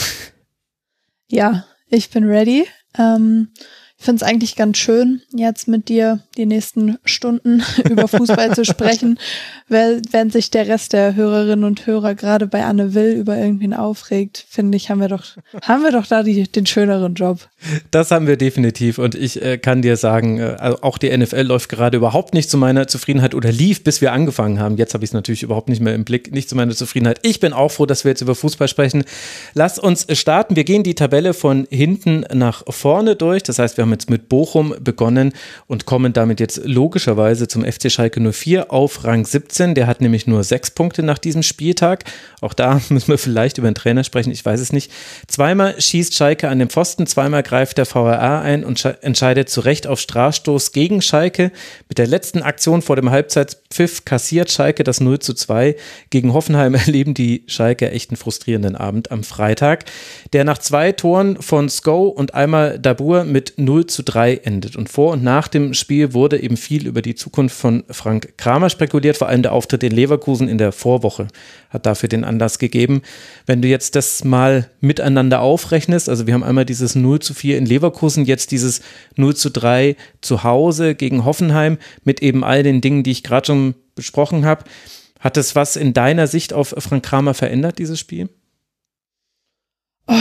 Ja, 1.29 1.65
ich 1.89 2.11
bin 2.11 2.25
ready. 2.25 2.67
Ähm 2.99 3.49
Ich 3.99 4.05
finde 4.05 4.23
es 4.23 4.29
eigentlich 4.29 4.57
ganz 4.57 4.77
schön, 4.77 5.23
jetzt 5.35 5.69
mit 5.69 5.89
dir 5.89 6.21
die 6.37 6.45
nächsten 6.45 6.99
Stunden 7.05 7.63
über 7.91 8.07
Fußball 8.07 8.55
zu 8.55 8.65
sprechen, 8.65 9.19
wenn 9.69 10.31
sich 10.31 10.51
der 10.51 10.69
Rest 10.69 10.93
der 10.93 11.15
Hörerinnen 11.17 11.65
und 11.65 11.87
Hörer 11.87 12.15
gerade 12.15 12.47
bei 12.47 12.65
Anne 12.65 12.95
Will 12.95 13.13
über 13.13 13.37
irgendwen 13.37 13.73
aufregt, 13.73 14.45
finde 14.49 14.77
ich, 14.77 14.91
haben 14.91 15.01
wir 15.01 15.09
doch, 15.09 15.25
haben 15.63 15.83
wir 15.83 15.93
doch 15.93 16.07
da 16.07 16.23
die, 16.23 16.43
den 16.45 16.67
schöneren 16.67 17.15
Job. 17.15 17.49
Das 17.91 18.11
haben 18.11 18.27
wir 18.27 18.37
definitiv 18.37 18.99
und 18.99 19.15
ich 19.15 19.43
äh, 19.43 19.57
kann 19.57 19.81
dir 19.81 19.97
sagen, 19.97 20.39
äh, 20.39 20.57
also 20.59 20.83
auch 20.83 20.99
die 20.99 21.17
NFL 21.17 21.43
läuft 21.43 21.71
gerade 21.71 21.97
überhaupt 21.97 22.35
nicht 22.35 22.51
zu 22.51 22.59
meiner 22.59 22.87
Zufriedenheit 22.87 23.35
oder 23.35 23.51
lief, 23.51 23.83
bis 23.83 24.03
wir 24.03 24.13
angefangen 24.13 24.61
haben. 24.61 24.77
Jetzt 24.77 24.93
habe 24.93 25.05
ich 25.05 25.11
es 25.11 25.15
natürlich 25.15 25.43
überhaupt 25.43 25.71
nicht 25.71 25.81
mehr 25.81 25.95
im 25.95 26.05
Blick, 26.05 26.33
nicht 26.33 26.51
zu 26.51 26.55
meiner 26.55 26.75
Zufriedenheit. 26.75 27.21
Ich 27.23 27.41
bin 27.41 27.55
auch 27.55 27.71
froh, 27.71 27.87
dass 27.87 28.05
wir 28.05 28.11
jetzt 28.11 28.21
über 28.21 28.35
Fußball 28.35 28.69
sprechen. 28.69 29.05
Lass 29.55 29.79
uns 29.79 30.07
starten. 30.13 30.55
Wir 30.55 30.65
gehen 30.65 30.83
die 30.83 30.95
Tabelle 30.95 31.33
von 31.33 31.67
hinten 31.71 32.27
nach 32.33 32.63
vorne 32.69 33.17
durch. 33.17 33.43
Das 33.43 33.59
heißt, 33.59 33.79
wir 33.79 33.86
haben 33.87 33.93
jetzt 33.93 34.11
mit 34.11 34.29
Bochum 34.29 34.75
begonnen 34.81 35.33
und 35.69 35.87
kommen 35.87 36.13
damit 36.13 36.41
jetzt 36.41 36.61
logischerweise 36.65 37.47
zum 37.47 37.65
FC 37.65 37.91
Schalke 37.91 38.21
04 38.21 38.73
auf 38.73 39.05
Rang 39.05 39.25
17. 39.25 39.75
Der 39.75 39.87
hat 39.87 40.01
nämlich 40.01 40.27
nur 40.27 40.43
sechs 40.43 40.73
Punkte 40.73 41.05
nach 41.05 41.19
diesem 41.19 41.45
Spieltag. 41.45 42.05
Auch 42.41 42.53
da 42.53 42.81
müssen 42.89 43.09
wir 43.09 43.19
vielleicht 43.19 43.59
über 43.59 43.71
den 43.71 43.77
Trainer 43.77 44.03
sprechen. 44.03 44.33
Ich 44.33 44.45
weiß 44.45 44.61
es 44.61 44.73
nicht. 44.73 44.91
Zweimal 45.29 45.81
schießt 45.81 46.15
Schalke 46.15 46.49
an 46.49 46.59
den 46.59 46.69
Pfosten, 46.69 47.07
zweimal 47.07 47.45
greift 47.45 47.79
der 47.79 47.87
VRA 47.87 48.41
ein 48.41 48.65
und 48.65 48.85
entscheidet 49.03 49.49
zu 49.49 49.61
Recht 49.61 49.87
auf 49.87 50.01
Strafstoß 50.01 50.73
gegen 50.73 51.01
Schalke. 51.01 51.53
Mit 51.89 51.99
der 51.99 52.09
letzten 52.09 52.43
Aktion 52.43 52.83
vor 52.83 52.97
dem 52.97 53.11
Halbzeitpfiff 53.11 54.05
kassiert 54.05 54.51
Schalke 54.51 54.83
das 54.83 55.01
0 55.01 55.21
zu 55.21 55.35
2. 55.35 55.77
Gegen 56.11 56.33
Hoffenheim 56.33 56.75
erleben 56.87 57.15
die 57.15 57.45
Schalke 57.47 57.91
echt 57.91 58.11
einen 58.11 58.17
frustrierenden 58.17 58.75
Abend 58.75 59.13
am 59.13 59.23
Freitag, 59.23 59.85
der 60.33 60.43
nach 60.43 60.59
zwei 60.59 60.91
Toren 60.91 61.41
von 61.41 61.69
Sko 61.69 62.09
und 62.09 62.35
einmal 62.35 62.81
Dabur 62.81 63.25
mit 63.25 63.55
0 63.57 63.76
zu 63.83 64.03
3 64.03 64.37
endet. 64.37 64.77
Und 64.77 64.89
vor 64.89 65.13
und 65.13 65.23
nach 65.23 65.49
dem 65.49 65.75
Spiel 65.75 66.15
wurde 66.15 66.41
eben 66.41 66.57
viel 66.57 66.87
über 66.87 67.03
die 67.03 67.15
Zukunft 67.15 67.57
von 67.57 67.85
Frank 67.91 68.35
Kramer 68.37 68.71
spekuliert, 68.71 69.17
vor 69.17 69.29
allem 69.29 69.43
der 69.43 69.53
Auftritt 69.53 69.83
in 69.83 69.93
Leverkusen 69.93 70.49
in 70.49 70.59
der 70.59 70.73
Vorwoche 70.73 71.29
hat 71.71 71.87
dafür 71.87 72.09
den 72.09 72.25
Anlass 72.25 72.59
gegeben. 72.59 73.03
Wenn 73.45 73.63
du 73.63 73.69
jetzt 73.69 73.97
das 73.97 74.25
mal 74.25 74.71
miteinander 74.81 75.41
aufrechnest, 75.41 76.09
also 76.09 76.27
wir 76.27 76.35
haben 76.35 76.45
einmal 76.45 76.65
dieses 76.65 76.95
0 76.95 77.21
zu 77.21 77.35
4 77.35 77.59
in 77.59 77.67
Leverkusen, 77.67 78.25
jetzt 78.25 78.51
dieses 78.51 78.81
0 79.17 79.37
zu 79.37 79.51
3 79.51 79.97
zu 80.21 80.43
Hause 80.43 80.95
gegen 80.95 81.25
Hoffenheim 81.25 81.79
mit 82.05 82.23
eben 82.23 82.45
all 82.45 82.63
den 82.63 82.81
Dingen, 82.81 83.03
die 83.03 83.11
ich 83.11 83.23
gerade 83.23 83.47
schon 83.47 83.75
besprochen 83.95 84.45
habe. 84.45 84.65
Hat 85.21 85.37
es 85.37 85.55
was 85.55 85.77
in 85.77 85.93
deiner 85.93 86.27
Sicht 86.27 86.53
auf 86.53 86.75
Frank 86.79 87.05
Kramer 87.05 87.35
verändert, 87.35 87.79
dieses 87.79 87.99
Spiel? 87.99 88.29
Oh, 90.09 90.15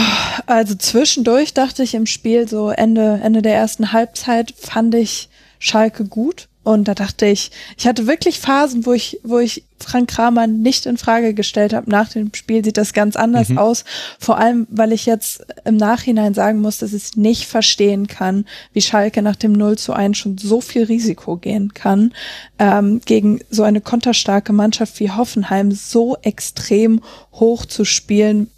also 0.47 0.75
zwischendurch 0.75 1.53
dachte 1.53 1.83
ich 1.83 1.93
im 1.93 2.05
Spiel, 2.05 2.47
so 2.47 2.69
Ende, 2.69 3.19
Ende 3.23 3.41
der 3.41 3.55
ersten 3.55 3.91
Halbzeit, 3.91 4.53
fand 4.57 4.95
ich 4.95 5.29
Schalke 5.59 6.05
gut. 6.05 6.47
Und 6.65 6.87
da 6.87 6.95
dachte 6.95 7.27
ich, 7.27 7.51
ich 7.77 7.85
hatte 7.85 8.07
wirklich 8.07 8.39
Phasen, 8.39 8.87
wo 8.87 8.93
ich, 8.93 9.19
wo 9.21 9.37
ich 9.37 9.63
Frank 9.77 10.09
Kramer 10.09 10.47
nicht 10.47 10.87
in 10.87 10.97
Frage 10.97 11.35
gestellt 11.35 11.73
habe. 11.73 11.91
Nach 11.91 12.09
dem 12.09 12.33
Spiel 12.33 12.65
sieht 12.65 12.77
das 12.77 12.93
ganz 12.93 13.15
anders 13.15 13.49
mhm. 13.49 13.59
aus. 13.59 13.85
Vor 14.19 14.39
allem, 14.39 14.65
weil 14.71 14.91
ich 14.91 15.05
jetzt 15.05 15.45
im 15.63 15.77
Nachhinein 15.77 16.33
sagen 16.33 16.61
muss, 16.61 16.79
dass 16.79 16.93
ich 16.93 17.15
nicht 17.15 17.45
verstehen 17.45 18.07
kann, 18.07 18.45
wie 18.73 18.81
Schalke 18.81 19.21
nach 19.21 19.35
dem 19.35 19.51
0 19.51 19.77
zu 19.77 19.93
1 19.93 20.17
schon 20.17 20.39
so 20.39 20.59
viel 20.59 20.85
Risiko 20.85 21.37
gehen 21.37 21.75
kann, 21.75 22.13
ähm, 22.57 22.99
gegen 23.05 23.41
so 23.51 23.61
eine 23.61 23.79
konterstarke 23.81 24.51
Mannschaft 24.51 24.99
wie 24.99 25.11
Hoffenheim 25.11 25.71
so 25.71 26.17
extrem 26.23 27.01
hoch 27.33 27.67
zu 27.67 27.85
spielen. 27.85 28.49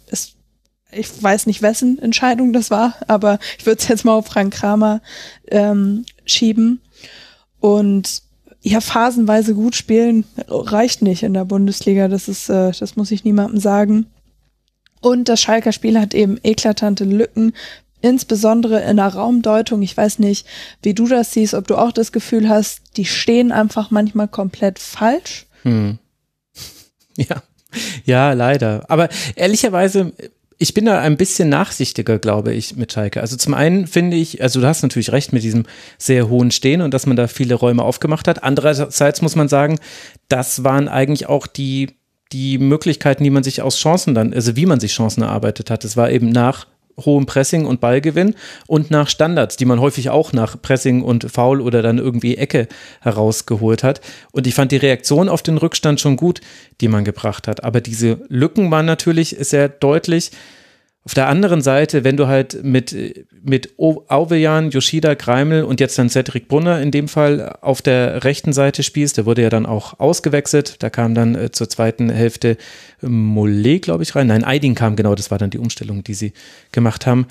Ich 0.98 1.22
weiß 1.22 1.46
nicht, 1.46 1.62
wessen 1.62 1.98
Entscheidung 1.98 2.52
das 2.52 2.70
war, 2.70 2.94
aber 3.06 3.38
ich 3.58 3.66
würde 3.66 3.80
es 3.80 3.88
jetzt 3.88 4.04
mal 4.04 4.14
auf 4.14 4.26
Frank 4.26 4.52
Kramer 4.52 5.00
ähm, 5.50 6.04
schieben. 6.24 6.80
Und 7.60 8.22
ja, 8.60 8.80
phasenweise 8.80 9.54
gut 9.54 9.76
spielen 9.76 10.24
reicht 10.48 11.02
nicht 11.02 11.22
in 11.22 11.34
der 11.34 11.44
Bundesliga. 11.44 12.08
Das 12.08 12.28
ist, 12.28 12.48
äh, 12.48 12.72
das 12.78 12.96
muss 12.96 13.10
ich 13.10 13.24
niemandem 13.24 13.60
sagen. 13.60 14.06
Und 15.00 15.28
das 15.28 15.40
Schalker 15.40 15.72
Spiel 15.72 15.98
hat 15.98 16.12
eben 16.12 16.38
eklatante 16.42 17.04
Lücken, 17.04 17.52
insbesondere 18.00 18.80
in 18.82 18.96
der 18.96 19.08
Raumdeutung. 19.08 19.82
Ich 19.82 19.96
weiß 19.96 20.18
nicht, 20.18 20.46
wie 20.82 20.94
du 20.94 21.06
das 21.06 21.32
siehst, 21.32 21.54
ob 21.54 21.66
du 21.68 21.76
auch 21.76 21.92
das 21.92 22.12
Gefühl 22.12 22.48
hast, 22.48 22.96
die 22.96 23.04
stehen 23.04 23.52
einfach 23.52 23.90
manchmal 23.90 24.28
komplett 24.28 24.78
falsch. 24.78 25.46
Hm. 25.62 25.98
Ja. 27.16 27.42
Ja, 28.04 28.32
leider. 28.32 28.84
Aber 28.88 29.08
ehrlicherweise, 29.34 30.12
ich 30.58 30.74
bin 30.74 30.86
da 30.86 31.00
ein 31.00 31.16
bisschen 31.16 31.48
nachsichtiger, 31.48 32.18
glaube 32.18 32.52
ich, 32.52 32.74
mit 32.74 32.92
Schalke. 32.92 33.20
Also 33.20 33.36
zum 33.36 33.54
einen 33.54 33.86
finde 33.86 34.16
ich, 34.16 34.42
also 34.42 34.60
du 34.60 34.66
hast 34.66 34.82
natürlich 34.82 35.12
recht 35.12 35.32
mit 35.32 35.44
diesem 35.44 35.66
sehr 35.98 36.28
hohen 36.28 36.50
Stehen 36.50 36.82
und 36.82 36.92
dass 36.92 37.06
man 37.06 37.16
da 37.16 37.28
viele 37.28 37.54
Räume 37.54 37.84
aufgemacht 37.84 38.26
hat. 38.26 38.42
Andererseits 38.42 39.22
muss 39.22 39.36
man 39.36 39.48
sagen, 39.48 39.78
das 40.26 40.64
waren 40.64 40.88
eigentlich 40.88 41.28
auch 41.28 41.46
die, 41.46 41.96
die 42.32 42.58
Möglichkeiten, 42.58 43.22
die 43.22 43.30
man 43.30 43.44
sich 43.44 43.62
aus 43.62 43.78
Chancen 43.78 44.16
dann, 44.16 44.34
also 44.34 44.56
wie 44.56 44.66
man 44.66 44.80
sich 44.80 44.92
Chancen 44.92 45.22
erarbeitet 45.22 45.70
hat. 45.70 45.84
Es 45.84 45.96
war 45.96 46.10
eben 46.10 46.28
nach 46.28 46.66
hohem 47.04 47.26
Pressing 47.26 47.66
und 47.66 47.80
Ballgewinn 47.80 48.34
und 48.66 48.90
nach 48.90 49.08
Standards, 49.08 49.56
die 49.56 49.64
man 49.64 49.80
häufig 49.80 50.10
auch 50.10 50.32
nach 50.32 50.60
Pressing 50.60 51.02
und 51.02 51.30
Foul 51.30 51.60
oder 51.60 51.82
dann 51.82 51.98
irgendwie 51.98 52.36
Ecke 52.36 52.68
herausgeholt 53.00 53.82
hat. 53.82 54.00
Und 54.32 54.46
ich 54.46 54.54
fand 54.54 54.72
die 54.72 54.76
Reaktion 54.76 55.28
auf 55.28 55.42
den 55.42 55.58
Rückstand 55.58 56.00
schon 56.00 56.16
gut, 56.16 56.40
die 56.80 56.88
man 56.88 57.04
gebracht 57.04 57.48
hat. 57.48 57.64
Aber 57.64 57.80
diese 57.80 58.20
Lücken 58.28 58.70
waren 58.70 58.86
natürlich 58.86 59.36
sehr 59.40 59.68
deutlich. 59.68 60.30
Auf 61.04 61.14
der 61.14 61.28
anderen 61.28 61.62
Seite, 61.62 62.04
wenn 62.04 62.18
du 62.18 62.26
halt 62.26 62.62
mit, 62.62 62.94
mit 63.42 63.78
Auvejan, 63.78 64.70
Yoshida, 64.70 65.14
Greimel 65.14 65.64
und 65.64 65.80
jetzt 65.80 65.98
dann 65.98 66.10
Cedric 66.10 66.48
Brunner 66.48 66.82
in 66.82 66.90
dem 66.90 67.08
Fall 67.08 67.56
auf 67.62 67.80
der 67.80 68.24
rechten 68.24 68.52
Seite 68.52 68.82
spielst, 68.82 69.16
der 69.16 69.24
wurde 69.24 69.42
ja 69.42 69.48
dann 69.48 69.64
auch 69.64 69.98
ausgewechselt. 70.00 70.82
Da 70.82 70.90
kam 70.90 71.14
dann 71.14 71.34
äh, 71.34 71.50
zur 71.50 71.70
zweiten 71.70 72.10
Hälfte 72.10 72.58
Mollet, 73.00 73.82
glaube 73.82 74.02
ich, 74.02 74.14
rein. 74.14 74.26
Nein, 74.26 74.44
Aydin 74.44 74.74
kam, 74.74 74.96
genau, 74.96 75.14
das 75.14 75.30
war 75.30 75.38
dann 75.38 75.50
die 75.50 75.58
Umstellung, 75.58 76.04
die 76.04 76.14
sie 76.14 76.34
gemacht 76.72 77.06
haben. 77.06 77.26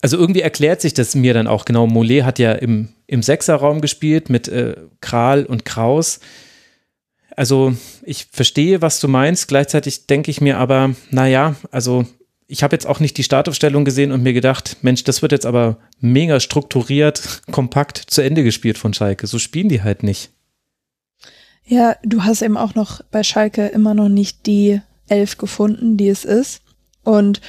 Also 0.00 0.16
irgendwie 0.16 0.40
erklärt 0.40 0.80
sich 0.80 0.94
das 0.94 1.14
mir 1.14 1.34
dann 1.34 1.46
auch 1.46 1.64
genau. 1.64 1.86
Mollet 1.86 2.24
hat 2.24 2.38
ja 2.38 2.52
im, 2.52 2.88
im 3.06 3.22
Sechserraum 3.22 3.80
gespielt 3.80 4.30
mit 4.30 4.48
äh, 4.48 4.74
Kral 5.00 5.44
und 5.44 5.64
Kraus. 5.64 6.20
Also 7.36 7.74
ich 8.02 8.26
verstehe, 8.32 8.80
was 8.82 9.00
du 9.00 9.08
meinst. 9.08 9.48
Gleichzeitig 9.48 10.06
denke 10.06 10.30
ich 10.30 10.40
mir 10.40 10.58
aber, 10.58 10.94
naja, 11.10 11.56
also 11.70 12.06
ich 12.52 12.62
habe 12.62 12.76
jetzt 12.76 12.86
auch 12.86 13.00
nicht 13.00 13.16
die 13.16 13.22
Startaufstellung 13.22 13.86
gesehen 13.86 14.12
und 14.12 14.22
mir 14.22 14.34
gedacht, 14.34 14.76
Mensch, 14.82 15.04
das 15.04 15.22
wird 15.22 15.32
jetzt 15.32 15.46
aber 15.46 15.78
mega 16.00 16.38
strukturiert, 16.38 17.40
kompakt 17.50 17.96
zu 17.96 18.20
Ende 18.20 18.44
gespielt 18.44 18.76
von 18.76 18.92
Schalke. 18.92 19.26
So 19.26 19.38
spielen 19.38 19.70
die 19.70 19.82
halt 19.82 20.02
nicht. 20.02 20.30
Ja, 21.64 21.96
du 22.02 22.24
hast 22.24 22.42
eben 22.42 22.58
auch 22.58 22.74
noch 22.74 23.00
bei 23.10 23.22
Schalke 23.22 23.68
immer 23.68 23.94
noch 23.94 24.10
nicht 24.10 24.44
die 24.44 24.82
Elf 25.08 25.38
gefunden, 25.38 25.96
die 25.96 26.08
es 26.08 26.26
ist. 26.26 26.60
Und 27.04 27.40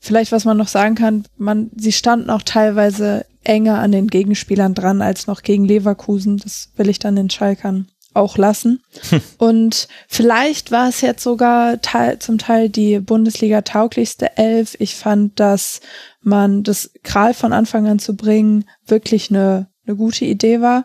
vielleicht, 0.00 0.32
was 0.32 0.44
man 0.44 0.56
noch 0.56 0.68
sagen 0.68 0.96
kann, 0.96 1.26
man, 1.36 1.70
sie 1.76 1.92
standen 1.92 2.28
auch 2.28 2.42
teilweise 2.42 3.26
enger 3.44 3.78
an 3.78 3.92
den 3.92 4.08
Gegenspielern 4.08 4.74
dran 4.74 5.00
als 5.00 5.28
noch 5.28 5.42
gegen 5.42 5.64
Leverkusen. 5.64 6.38
Das 6.38 6.70
will 6.74 6.88
ich 6.88 6.98
dann 6.98 7.14
den 7.14 7.30
Schalkern 7.30 7.86
auch 8.14 8.36
lassen. 8.38 8.82
Hm. 9.10 9.20
Und 9.38 9.88
vielleicht 10.08 10.70
war 10.70 10.88
es 10.88 11.00
jetzt 11.00 11.22
sogar 11.22 11.80
teil, 11.80 12.18
zum 12.18 12.38
Teil 12.38 12.68
die 12.68 12.98
Bundesliga 13.00 13.62
tauglichste 13.62 14.36
Elf. 14.36 14.76
Ich 14.78 14.96
fand, 14.96 15.38
dass 15.38 15.80
man 16.22 16.62
das 16.62 16.90
Kral 17.02 17.34
von 17.34 17.52
Anfang 17.52 17.86
an 17.86 17.98
zu 17.98 18.16
bringen 18.16 18.64
wirklich 18.86 19.30
eine, 19.30 19.68
eine 19.86 19.96
gute 19.96 20.24
Idee 20.24 20.60
war. 20.60 20.84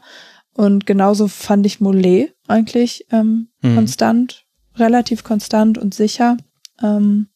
Und 0.53 0.85
genauso 0.85 1.27
fand 1.27 1.65
ich 1.65 1.81
Mollet 1.81 2.33
eigentlich 2.47 3.05
ähm, 3.11 3.49
hm. 3.61 3.75
konstant, 3.75 4.45
relativ 4.75 5.23
konstant 5.23 5.77
und 5.77 5.93
sicher. 5.93 6.37
Ähm, 6.81 7.27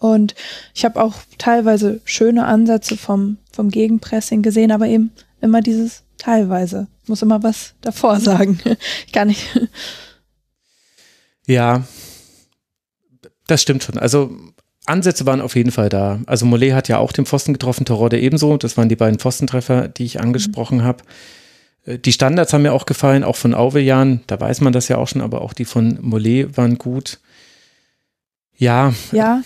und 0.00 0.34
ich 0.74 0.84
habe 0.86 1.02
auch 1.02 1.16
teilweise 1.36 2.00
schöne 2.04 2.46
Ansätze 2.46 2.96
vom, 2.96 3.36
vom 3.52 3.68
Gegenpressing 3.68 4.40
gesehen, 4.40 4.72
aber 4.72 4.86
eben 4.86 5.12
immer 5.42 5.60
dieses 5.60 6.04
teilweise 6.20 6.86
muss 7.06 7.22
immer 7.22 7.42
was 7.42 7.74
davor 7.80 8.20
sagen. 8.20 8.60
Ich 9.06 9.12
kann 9.12 9.28
nicht. 9.28 9.46
Ja, 11.46 11.82
das 13.46 13.62
stimmt 13.62 13.82
schon. 13.82 13.98
Also 13.98 14.30
Ansätze 14.86 15.26
waren 15.26 15.40
auf 15.40 15.56
jeden 15.56 15.72
Fall 15.72 15.88
da. 15.88 16.20
Also 16.26 16.46
Mollet 16.46 16.74
hat 16.74 16.88
ja 16.88 16.98
auch 16.98 17.12
den 17.12 17.26
Pfosten 17.26 17.52
getroffen, 17.52 17.84
Torode 17.84 18.20
ebenso. 18.20 18.56
Das 18.56 18.76
waren 18.76 18.88
die 18.88 18.96
beiden 18.96 19.18
Pfostentreffer, 19.18 19.88
die 19.88 20.04
ich 20.04 20.20
angesprochen 20.20 20.78
mhm. 20.78 20.84
habe. 20.84 21.04
Äh, 21.84 21.98
die 21.98 22.12
Standards 22.12 22.52
haben 22.52 22.62
mir 22.62 22.72
auch 22.72 22.86
gefallen, 22.86 23.24
auch 23.24 23.36
von 23.36 23.54
Auvejan, 23.54 24.20
da 24.26 24.40
weiß 24.40 24.60
man 24.60 24.72
das 24.72 24.88
ja 24.88 24.98
auch 24.98 25.08
schon, 25.08 25.22
aber 25.22 25.42
auch 25.42 25.52
die 25.52 25.64
von 25.64 25.98
Mollet 26.00 26.56
waren 26.56 26.78
gut. 26.78 27.18
Ja. 28.56 28.92
Ja. 29.12 29.42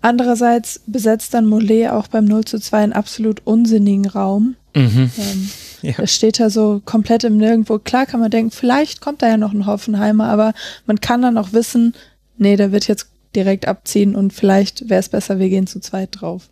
Andererseits 0.00 0.80
besetzt 0.86 1.34
dann 1.34 1.46
Mollet 1.46 1.90
auch 1.90 2.06
beim 2.08 2.24
0 2.24 2.44
zu 2.44 2.60
2 2.60 2.78
einen 2.78 2.92
absolut 2.92 3.40
unsinnigen 3.44 4.06
Raum. 4.06 4.56
Mhm. 4.74 5.10
Ähm, 5.18 5.50
ja. 5.82 5.94
Das 5.98 6.14
steht 6.14 6.38
da 6.38 6.50
so 6.50 6.80
komplett 6.84 7.24
im 7.24 7.36
Nirgendwo. 7.36 7.78
Klar 7.78 8.06
kann 8.06 8.20
man 8.20 8.30
denken, 8.30 8.50
vielleicht 8.50 9.00
kommt 9.00 9.22
da 9.22 9.28
ja 9.28 9.36
noch 9.36 9.52
ein 9.52 9.66
Hoffenheimer, 9.66 10.28
aber 10.28 10.54
man 10.86 11.00
kann 11.00 11.22
dann 11.22 11.38
auch 11.38 11.52
wissen, 11.52 11.94
nee, 12.36 12.56
der 12.56 12.72
wird 12.72 12.86
jetzt 12.86 13.08
direkt 13.34 13.66
abziehen 13.66 14.14
und 14.14 14.32
vielleicht 14.32 14.88
wäre 14.88 15.00
es 15.00 15.08
besser, 15.08 15.38
wir 15.38 15.48
gehen 15.48 15.66
zu 15.66 15.80
zweit 15.80 16.08
drauf. 16.12 16.48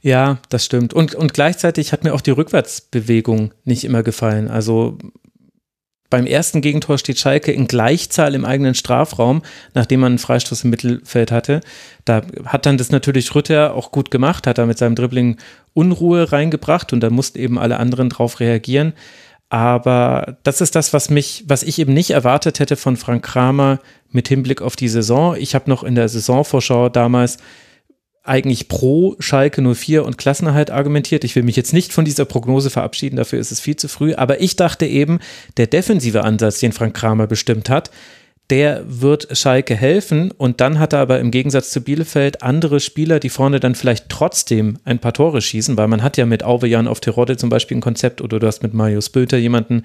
Ja, 0.00 0.38
das 0.50 0.64
stimmt. 0.64 0.92
Und, 0.92 1.14
und 1.14 1.34
gleichzeitig 1.34 1.92
hat 1.92 2.04
mir 2.04 2.14
auch 2.14 2.20
die 2.20 2.30
Rückwärtsbewegung 2.30 3.52
nicht 3.64 3.84
immer 3.84 4.02
gefallen. 4.02 4.48
Also 4.48 4.98
beim 6.10 6.26
ersten 6.26 6.60
Gegentor 6.60 6.98
steht 6.98 7.18
Schalke 7.18 7.52
in 7.52 7.66
Gleichzahl 7.66 8.34
im 8.34 8.44
eigenen 8.44 8.74
Strafraum, 8.74 9.42
nachdem 9.74 10.00
man 10.00 10.12
einen 10.12 10.18
Freistoß 10.18 10.64
im 10.64 10.70
Mittelfeld 10.70 11.32
hatte. 11.32 11.60
Da 12.04 12.22
hat 12.44 12.66
dann 12.66 12.78
das 12.78 12.90
natürlich 12.90 13.34
Rütter 13.34 13.74
auch 13.74 13.90
gut 13.90 14.10
gemacht, 14.10 14.46
hat 14.46 14.58
da 14.58 14.66
mit 14.66 14.78
seinem 14.78 14.94
Dribbling 14.94 15.36
Unruhe 15.74 16.32
reingebracht 16.32 16.92
und 16.92 17.00
da 17.00 17.10
mussten 17.10 17.38
eben 17.38 17.58
alle 17.58 17.78
anderen 17.78 18.08
drauf 18.08 18.40
reagieren. 18.40 18.92
Aber 19.48 20.38
das 20.42 20.60
ist 20.60 20.74
das, 20.74 20.92
was 20.92 21.08
mich, 21.08 21.44
was 21.46 21.62
ich 21.62 21.78
eben 21.78 21.94
nicht 21.94 22.10
erwartet 22.10 22.58
hätte 22.58 22.76
von 22.76 22.96
Frank 22.96 23.24
Kramer 23.24 23.78
mit 24.10 24.28
Hinblick 24.28 24.60
auf 24.60 24.74
die 24.74 24.88
Saison. 24.88 25.36
Ich 25.36 25.54
habe 25.54 25.70
noch 25.70 25.84
in 25.84 25.94
der 25.94 26.08
Saisonvorschau 26.08 26.88
damals 26.88 27.38
eigentlich 28.28 28.68
pro 28.68 29.16
Schalke 29.18 29.62
04 29.62 30.04
und 30.04 30.18
Klassenerhalt 30.18 30.70
argumentiert. 30.70 31.24
Ich 31.24 31.36
will 31.36 31.42
mich 31.42 31.56
jetzt 31.56 31.72
nicht 31.72 31.92
von 31.92 32.04
dieser 32.04 32.24
Prognose 32.24 32.70
verabschieden, 32.70 33.16
dafür 33.16 33.38
ist 33.38 33.52
es 33.52 33.60
viel 33.60 33.76
zu 33.76 33.88
früh. 33.88 34.14
Aber 34.14 34.40
ich 34.40 34.56
dachte 34.56 34.86
eben, 34.86 35.20
der 35.56 35.66
defensive 35.66 36.24
Ansatz, 36.24 36.60
den 36.60 36.72
Frank 36.72 36.94
Kramer 36.94 37.26
bestimmt 37.26 37.70
hat, 37.70 37.90
der 38.50 38.84
wird 38.86 39.36
Schalke 39.36 39.74
helfen. 39.74 40.30
Und 40.30 40.60
dann 40.60 40.78
hat 40.78 40.92
er 40.92 41.00
aber 41.00 41.18
im 41.20 41.30
Gegensatz 41.30 41.70
zu 41.70 41.80
Bielefeld 41.80 42.42
andere 42.42 42.80
Spieler, 42.80 43.18
die 43.18 43.28
vorne 43.28 43.60
dann 43.60 43.74
vielleicht 43.74 44.08
trotzdem 44.08 44.78
ein 44.84 44.98
paar 44.98 45.12
Tore 45.12 45.40
schießen, 45.40 45.76
weil 45.76 45.88
man 45.88 46.02
hat 46.02 46.16
ja 46.16 46.26
mit 46.26 46.44
Auwe 46.44 46.68
Jan 46.68 46.88
auf 46.88 47.00
Terodde 47.00 47.36
zum 47.36 47.50
Beispiel 47.50 47.76
ein 47.76 47.82
Konzept 47.82 48.20
oder 48.20 48.38
du 48.38 48.46
hast 48.46 48.62
mit 48.62 48.74
Marius 48.74 49.10
Böter 49.10 49.36
jemanden, 49.36 49.82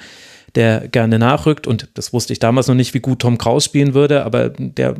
der 0.56 0.88
gerne 0.88 1.20
nachrückt. 1.20 1.68
Und 1.68 1.90
das 1.94 2.14
wusste 2.14 2.34
ich 2.34 2.40
damals 2.40 2.68
noch 2.68 2.76
nicht, 2.76 2.94
wie 2.94 3.00
gut 3.00 3.20
Tom 3.20 3.38
Kraus 3.38 3.66
spielen 3.66 3.94
würde, 3.94 4.24
aber 4.24 4.50
der 4.50 4.96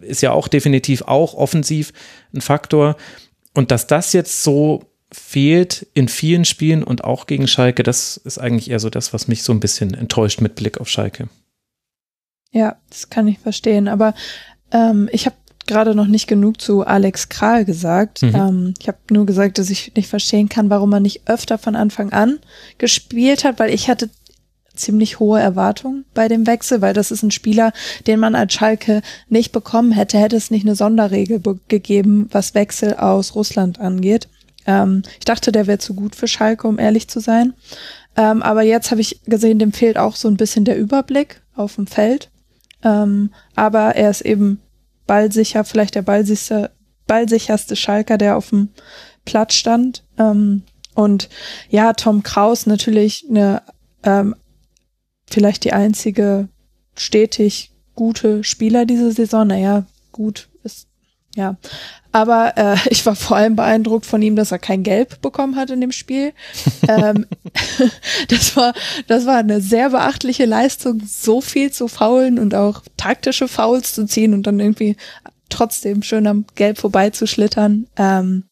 ist 0.00 0.22
ja 0.22 0.32
auch 0.32 0.48
definitiv 0.48 1.02
auch 1.02 1.34
offensiv 1.34 1.92
ein 2.34 2.40
Faktor. 2.40 2.96
Und 3.54 3.70
dass 3.70 3.86
das 3.86 4.12
jetzt 4.12 4.42
so 4.42 4.84
fehlt 5.12 5.86
in 5.94 6.08
vielen 6.08 6.44
Spielen 6.44 6.82
und 6.82 7.04
auch 7.04 7.26
gegen 7.26 7.46
Schalke, 7.46 7.82
das 7.82 8.16
ist 8.16 8.38
eigentlich 8.38 8.70
eher 8.70 8.80
so 8.80 8.88
das, 8.88 9.12
was 9.12 9.28
mich 9.28 9.42
so 9.42 9.52
ein 9.52 9.60
bisschen 9.60 9.94
enttäuscht 9.94 10.40
mit 10.40 10.54
Blick 10.54 10.80
auf 10.80 10.88
Schalke. 10.88 11.28
Ja, 12.50 12.76
das 12.88 13.10
kann 13.10 13.28
ich 13.28 13.38
verstehen. 13.38 13.88
Aber 13.88 14.14
ähm, 14.72 15.08
ich 15.12 15.26
habe 15.26 15.36
gerade 15.66 15.94
noch 15.94 16.06
nicht 16.06 16.26
genug 16.26 16.60
zu 16.60 16.84
Alex 16.84 17.28
Kral 17.28 17.64
gesagt. 17.64 18.22
Mhm. 18.22 18.34
Ähm, 18.34 18.74
ich 18.80 18.88
habe 18.88 18.98
nur 19.10 19.26
gesagt, 19.26 19.58
dass 19.58 19.70
ich 19.70 19.94
nicht 19.94 20.08
verstehen 20.08 20.48
kann, 20.48 20.70
warum 20.70 20.92
er 20.92 21.00
nicht 21.00 21.22
öfter 21.26 21.58
von 21.58 21.76
Anfang 21.76 22.12
an 22.12 22.38
gespielt 22.78 23.44
hat, 23.44 23.58
weil 23.58 23.72
ich 23.72 23.88
hatte 23.88 24.10
ziemlich 24.74 25.18
hohe 25.20 25.40
Erwartungen 25.40 26.04
bei 26.14 26.28
dem 26.28 26.46
Wechsel, 26.46 26.80
weil 26.80 26.94
das 26.94 27.10
ist 27.10 27.22
ein 27.22 27.30
Spieler, 27.30 27.72
den 28.06 28.20
man 28.20 28.34
als 28.34 28.54
Schalke 28.54 29.02
nicht 29.28 29.52
bekommen 29.52 29.92
hätte, 29.92 30.18
hätte 30.18 30.36
es 30.36 30.50
nicht 30.50 30.64
eine 30.64 30.76
Sonderregel 30.76 31.40
gegeben, 31.68 32.28
was 32.30 32.54
Wechsel 32.54 32.94
aus 32.94 33.34
Russland 33.34 33.80
angeht. 33.80 34.28
Ähm, 34.66 35.02
ich 35.18 35.24
dachte, 35.24 35.52
der 35.52 35.66
wäre 35.66 35.78
zu 35.78 35.94
gut 35.94 36.14
für 36.14 36.28
Schalke, 36.28 36.68
um 36.68 36.78
ehrlich 36.78 37.08
zu 37.08 37.20
sein. 37.20 37.54
Ähm, 38.16 38.42
aber 38.42 38.62
jetzt 38.62 38.90
habe 38.90 39.00
ich 39.00 39.20
gesehen, 39.24 39.58
dem 39.58 39.72
fehlt 39.72 39.98
auch 39.98 40.16
so 40.16 40.28
ein 40.28 40.36
bisschen 40.36 40.64
der 40.64 40.78
Überblick 40.78 41.42
auf 41.54 41.76
dem 41.76 41.86
Feld. 41.86 42.30
Ähm, 42.84 43.30
aber 43.54 43.96
er 43.96 44.10
ist 44.10 44.22
eben 44.22 44.60
ballsicher, 45.06 45.64
vielleicht 45.64 45.94
der 45.94 46.02
ballsicherste, 46.02 46.70
ballsicherste 47.06 47.76
Schalker, 47.76 48.18
der 48.18 48.36
auf 48.36 48.50
dem 48.50 48.68
Platz 49.24 49.54
stand. 49.54 50.04
Ähm, 50.18 50.62
und 50.94 51.28
ja, 51.70 51.92
Tom 51.94 52.22
Kraus 52.22 52.66
natürlich 52.66 53.26
eine 53.28 53.62
ähm, 54.04 54.34
vielleicht 55.32 55.64
die 55.64 55.72
einzige 55.72 56.48
stetig 56.96 57.72
gute 57.94 58.44
Spieler 58.44 58.86
diese 58.86 59.12
Saison. 59.12 59.46
Naja, 59.46 59.84
gut 60.12 60.48
ist, 60.62 60.86
ja. 61.34 61.56
Aber 62.12 62.52
äh, 62.56 62.76
ich 62.90 63.04
war 63.06 63.16
vor 63.16 63.36
allem 63.36 63.56
beeindruckt 63.56 64.06
von 64.06 64.22
ihm, 64.22 64.36
dass 64.36 64.52
er 64.52 64.58
kein 64.58 64.82
Gelb 64.82 65.20
bekommen 65.22 65.56
hat 65.56 65.70
in 65.70 65.80
dem 65.80 65.92
Spiel. 65.92 66.32
ähm, 66.88 67.26
das 68.28 68.56
war, 68.56 68.74
das 69.06 69.26
war 69.26 69.38
eine 69.38 69.60
sehr 69.60 69.90
beachtliche 69.90 70.44
Leistung, 70.44 71.02
so 71.06 71.40
viel 71.40 71.72
zu 71.72 71.88
faulen 71.88 72.38
und 72.38 72.54
auch 72.54 72.82
taktische 72.96 73.48
Fouls 73.48 73.94
zu 73.94 74.06
ziehen 74.06 74.34
und 74.34 74.46
dann 74.46 74.60
irgendwie 74.60 74.96
trotzdem 75.48 76.02
schön 76.02 76.26
am 76.26 76.46
Gelb 76.54 76.78
vorbeizuschlittern. 76.78 77.86
Ähm, 77.96 78.44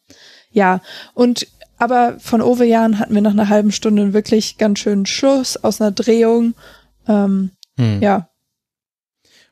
ja, 0.53 0.81
und 1.15 1.47
aber 1.81 2.17
von 2.21 2.43
Ovejan 2.43 2.99
hatten 2.99 3.15
wir 3.15 3.23
nach 3.23 3.31
einer 3.31 3.49
halben 3.49 3.73
Stunde 3.73 4.03
einen 4.03 4.13
wirklich 4.13 4.59
ganz 4.59 4.81
schönen 4.81 5.07
Schuss 5.07 5.57
aus 5.57 5.81
einer 5.81 5.91
Drehung. 5.91 6.55
Ähm, 7.09 7.53
hm. 7.79 8.03
Ja. 8.03 8.29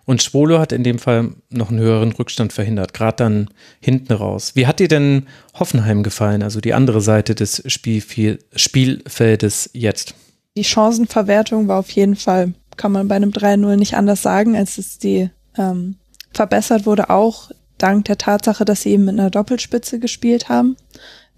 Und 0.04 0.22
Schwolo 0.22 0.58
hat 0.58 0.72
in 0.72 0.84
dem 0.84 0.98
Fall 0.98 1.30
noch 1.48 1.70
einen 1.70 1.80
höheren 1.80 2.12
Rückstand 2.12 2.52
verhindert, 2.52 2.92
gerade 2.92 3.16
dann 3.16 3.48
hinten 3.80 4.12
raus. 4.12 4.52
Wie 4.54 4.66
hat 4.66 4.78
dir 4.78 4.88
denn 4.88 5.26
Hoffenheim 5.58 6.02
gefallen, 6.02 6.42
also 6.42 6.60
die 6.60 6.74
andere 6.74 7.00
Seite 7.00 7.34
des 7.34 7.62
Spielfil 7.66 8.38
Spielfeldes 8.54 9.70
jetzt? 9.72 10.14
Die 10.54 10.64
Chancenverwertung 10.64 11.66
war 11.66 11.78
auf 11.78 11.90
jeden 11.90 12.16
Fall, 12.16 12.52
kann 12.76 12.92
man 12.92 13.08
bei 13.08 13.16
einem 13.16 13.30
3-0 13.30 13.76
nicht 13.76 13.94
anders 13.94 14.20
sagen, 14.20 14.54
als 14.54 14.76
es 14.76 14.98
die 14.98 15.30
ähm, 15.56 15.96
verbessert 16.32 16.84
wurde, 16.84 17.08
auch 17.08 17.50
dank 17.78 18.04
der 18.04 18.18
Tatsache, 18.18 18.66
dass 18.66 18.82
sie 18.82 18.90
eben 18.90 19.06
mit 19.06 19.18
einer 19.18 19.30
Doppelspitze 19.30 19.98
gespielt 19.98 20.50
haben 20.50 20.76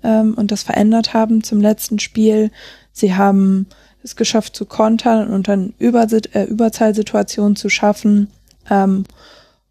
ähm, 0.02 0.34
und 0.34 0.50
das 0.50 0.62
verändert 0.62 1.14
haben 1.14 1.42
zum 1.42 1.60
letzten 1.60 1.98
Spiel. 1.98 2.50
Sie 2.92 3.14
haben 3.14 3.66
es 4.02 4.16
geschafft 4.16 4.56
zu 4.56 4.64
kontern 4.64 5.28
und 5.28 5.48
dann 5.48 5.74
Über 5.78 6.06
äh, 6.10 6.44
Überzahlsituationen 6.44 7.56
zu 7.56 7.68
schaffen. 7.68 8.28
Ähm, 8.68 9.04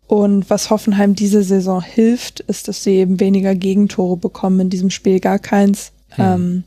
und 0.07 0.49
was 0.49 0.69
Hoffenheim 0.69 1.13
diese 1.15 1.43
Saison 1.43 1.81
hilft, 1.81 2.39
ist, 2.41 2.67
dass 2.67 2.83
sie 2.83 2.95
eben 2.95 3.19
weniger 3.19 3.53
Gegentore 3.55 4.17
bekommen 4.17 4.61
in 4.61 4.69
diesem 4.69 4.89
Spiel, 4.89 5.19
gar 5.19 5.39
keins. 5.39 5.91
Hm. 6.09 6.25
Ähm, 6.25 6.63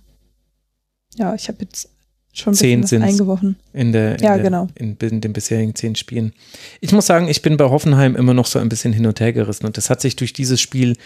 ja, 1.17 1.35
ich 1.35 1.49
habe 1.49 1.59
jetzt 1.61 1.92
schon 2.33 2.55
ein 2.55 2.81
bisschen 2.81 3.03
eingeworfen. 3.03 3.57
In 3.75 3.93
der, 3.93 4.17
in 4.17 4.23
ja, 4.23 4.35
der, 4.35 4.43
genau. 4.43 4.69
In, 4.75 4.97
in, 5.01 5.21
den 5.21 5.33
bisherigen 5.35 5.75
zehn 5.75 5.95
Spielen. 5.97 6.33
Ich 6.81 6.93
muss 6.93 7.07
sagen, 7.07 7.29
ich 7.29 7.43
bin 7.43 7.59
bei 7.59 7.67
Hoffenheim 7.67 8.17
immer 8.17 8.33
noch 8.33 8.47
so 8.47 8.59
ein 8.59 8.71
bisschen 8.71 8.95
hin 8.95 9.07
und 9.07 9.21
her 9.21 9.35
gerissen 9.35 9.67
und 9.67 9.77
das 9.77 9.91
hat 9.91 10.01
sich 10.01 10.17
durch 10.17 10.33
dieses 10.33 10.61
Spiel 10.61 10.97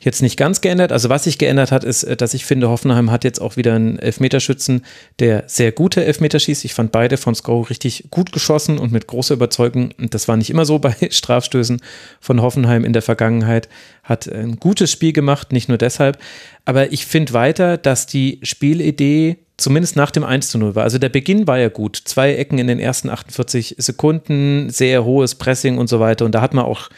jetzt 0.00 0.22
nicht 0.22 0.36
ganz 0.36 0.60
geändert. 0.60 0.92
Also 0.92 1.08
was 1.08 1.24
sich 1.24 1.38
geändert 1.38 1.72
hat, 1.72 1.82
ist, 1.82 2.06
dass 2.20 2.34
ich 2.34 2.44
finde, 2.44 2.68
Hoffenheim 2.68 3.10
hat 3.10 3.24
jetzt 3.24 3.40
auch 3.40 3.56
wieder 3.56 3.74
einen 3.74 3.98
Elfmeterschützen, 3.98 4.84
der 5.18 5.44
sehr 5.46 5.72
gute 5.72 6.04
Elfmeter 6.04 6.38
schießt. 6.38 6.64
Ich 6.64 6.74
fand 6.74 6.92
beide 6.92 7.16
von 7.16 7.34
Sko 7.34 7.62
richtig 7.62 8.04
gut 8.10 8.30
geschossen 8.30 8.78
und 8.78 8.92
mit 8.92 9.08
großer 9.08 9.34
Überzeugung. 9.34 9.90
Und 9.98 10.14
das 10.14 10.28
war 10.28 10.36
nicht 10.36 10.50
immer 10.50 10.64
so 10.64 10.78
bei 10.78 10.94
Strafstößen 11.10 11.80
von 12.20 12.42
Hoffenheim 12.42 12.84
in 12.84 12.92
der 12.92 13.02
Vergangenheit. 13.02 13.68
Hat 14.06 14.28
ein 14.32 14.60
gutes 14.60 14.92
Spiel 14.92 15.12
gemacht, 15.12 15.50
nicht 15.50 15.68
nur 15.68 15.78
deshalb. 15.78 16.18
Aber 16.64 16.92
ich 16.92 17.06
finde 17.06 17.32
weiter, 17.32 17.76
dass 17.76 18.06
die 18.06 18.38
Spielidee 18.44 19.38
zumindest 19.56 19.96
nach 19.96 20.12
dem 20.12 20.22
1 20.22 20.48
zu 20.48 20.58
0 20.58 20.76
war. 20.76 20.84
Also 20.84 20.98
der 20.98 21.08
Beginn 21.08 21.48
war 21.48 21.58
ja 21.58 21.68
gut. 21.68 22.00
Zwei 22.04 22.34
Ecken 22.36 22.58
in 22.58 22.68
den 22.68 22.78
ersten 22.78 23.10
48 23.10 23.74
Sekunden, 23.78 24.70
sehr 24.70 25.04
hohes 25.04 25.34
Pressing 25.34 25.78
und 25.78 25.88
so 25.88 25.98
weiter. 25.98 26.24
Und 26.24 26.36
da 26.36 26.40
hat 26.40 26.54
man 26.54 26.64
auch, 26.66 26.88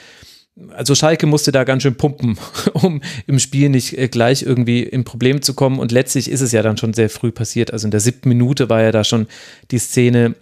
also 0.74 0.94
Schalke 0.94 1.26
musste 1.26 1.51
da 1.51 1.64
ganz 1.64 1.82
schön 1.82 1.94
pumpen, 1.94 2.36
um 2.74 3.01
im 3.26 3.39
Spiel 3.39 3.70
nicht 3.70 3.97
äh, 3.97 4.09
gleich 4.09 4.43
irgendwie 4.43 4.82
in 4.82 5.05
Problem 5.05 5.40
zu 5.40 5.55
kommen. 5.55 5.78
Und 5.78 5.93
letztlich 5.93 6.30
ist 6.30 6.43
es 6.43 6.52
ja 6.52 6.60
dann 6.60 6.76
schon 6.76 6.93
sehr 6.93 7.09
früh 7.09 7.32
passiert. 7.32 7.72
Also 7.72 7.86
in 7.86 7.90
der 7.90 8.01
siebten 8.01 8.28
Minute 8.28 8.68
war 8.68 8.82
ja 8.82 8.93
da 8.93 9.02
schon 9.02 9.28
die 9.70 9.78
Szene, 9.78 10.35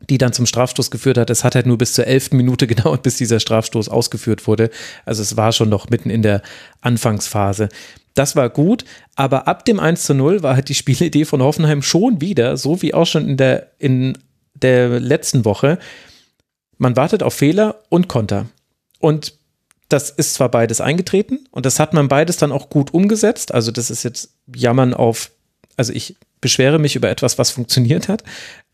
die 0.00 0.18
dann 0.18 0.32
zum 0.32 0.46
Strafstoß 0.46 0.90
geführt 0.90 1.18
hat. 1.18 1.30
Es 1.30 1.44
hat 1.44 1.54
halt 1.54 1.66
nur 1.66 1.78
bis 1.78 1.94
zur 1.94 2.06
elften 2.06 2.36
Minute 2.36 2.66
gedauert, 2.66 3.02
bis 3.02 3.16
dieser 3.16 3.40
Strafstoß 3.40 3.88
ausgeführt 3.88 4.46
wurde. 4.46 4.70
Also 5.04 5.22
es 5.22 5.36
war 5.36 5.52
schon 5.52 5.68
noch 5.68 5.88
mitten 5.90 6.10
in 6.10 6.22
der 6.22 6.42
Anfangsphase. 6.80 7.68
Das 8.14 8.34
war 8.34 8.48
gut, 8.48 8.84
aber 9.14 9.46
ab 9.46 9.64
dem 9.64 9.78
1 9.78 10.04
zu 10.04 10.14
0 10.14 10.42
war 10.42 10.54
halt 10.54 10.68
die 10.68 10.74
Spielidee 10.76 11.24
von 11.24 11.42
Hoffenheim 11.42 11.82
schon 11.82 12.20
wieder, 12.20 12.56
so 12.56 12.82
wie 12.82 12.94
auch 12.94 13.06
schon 13.06 13.28
in 13.28 13.36
der, 13.36 13.72
in 13.78 14.18
der 14.54 15.00
letzten 15.00 15.44
Woche. 15.44 15.78
Man 16.78 16.96
wartet 16.96 17.22
auf 17.22 17.34
Fehler 17.34 17.82
und 17.88 18.08
Konter. 18.08 18.46
Und 18.98 19.34
das 19.88 20.10
ist 20.10 20.34
zwar 20.34 20.48
beides 20.50 20.80
eingetreten 20.80 21.46
und 21.52 21.64
das 21.64 21.78
hat 21.78 21.94
man 21.94 22.08
beides 22.08 22.38
dann 22.38 22.50
auch 22.52 22.70
gut 22.70 22.92
umgesetzt. 22.92 23.54
Also 23.54 23.70
das 23.70 23.90
ist 23.90 24.02
jetzt 24.02 24.34
Jammern 24.52 24.94
auf, 24.94 25.30
also 25.76 25.92
ich 25.92 26.16
beschwere 26.40 26.78
mich 26.78 26.96
über 26.96 27.10
etwas, 27.10 27.38
was 27.38 27.50
funktioniert 27.50 28.08
hat, 28.08 28.22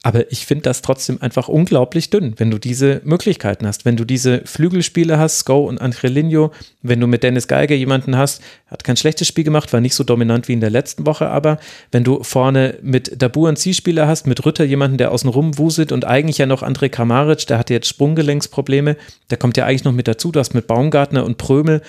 aber 0.03 0.31
ich 0.33 0.47
finde 0.47 0.65
das 0.65 0.83
trotzdem 0.83 1.23
einfach 1.23 1.49
unglaublich 1.49 2.11
dünn, 2.11 2.35
wenn 2.37 2.51
du 2.51 2.59
diese 2.59 3.01
Möglichkeiten 3.05 3.67
hast. 3.67 3.85
Wenn 3.85 3.97
du 3.97 4.05
diese 4.05 4.43
Flügelspiele 4.45 5.17
hast, 5.17 5.39
Sko 5.39 5.67
und 5.69 5.81
Angelino, 5.81 6.51
wenn 6.83 6.99
du 6.99 7.07
mit 7.07 7.23
Dennis 7.23 7.47
Geiger 7.47 7.77
jemanden 7.77 8.17
hast, 8.17 8.43
hat 8.67 8.83
kein 8.83 8.97
schlechtes 8.97 9.29
Spiel 9.29 9.45
gemacht, 9.45 9.73
war 9.73 9.81
nicht 9.81 9.95
so 9.95 10.03
dominant 10.03 10.49
wie 10.49 10.55
in 10.55 10.61
der 10.61 10.71
letzten 10.71 11.07
Woche, 11.07 11.29
aber 11.29 11.59
wenn 11.93 12.03
du 12.03 12.23
vorne 12.25 12.79
mit 12.83 13.23
Dabur 13.23 13.47
einen 13.47 13.57
Zielspieler 13.57 14.09
hast, 14.09 14.27
mit 14.27 14.45
Rütter 14.45 14.65
jemanden, 14.65 14.99
der 14.99 15.13
außen 15.13 15.31
rum 15.31 15.57
wuselt 15.57 15.93
und 15.93 16.05
eigentlich 16.05 16.39
ja 16.39 16.47
noch 16.47 16.65
André 16.65 16.89
Kramaric, 16.89 17.47
der 17.47 17.59
hatte 17.59 17.73
jetzt 17.73 17.89
Sprunggelenksprobleme, 17.89 18.97
der 19.31 19.39
kommt 19.39 19.57
ja 19.57 19.67
eigentlich 19.67 19.85
noch 19.85 19.93
mit 19.93 20.09
dazu, 20.09 20.33
du 20.33 20.41
hast 20.41 20.53
mit 20.53 20.67
Baumgartner 20.67 21.25
und 21.25 21.39
Prömel 21.39 21.81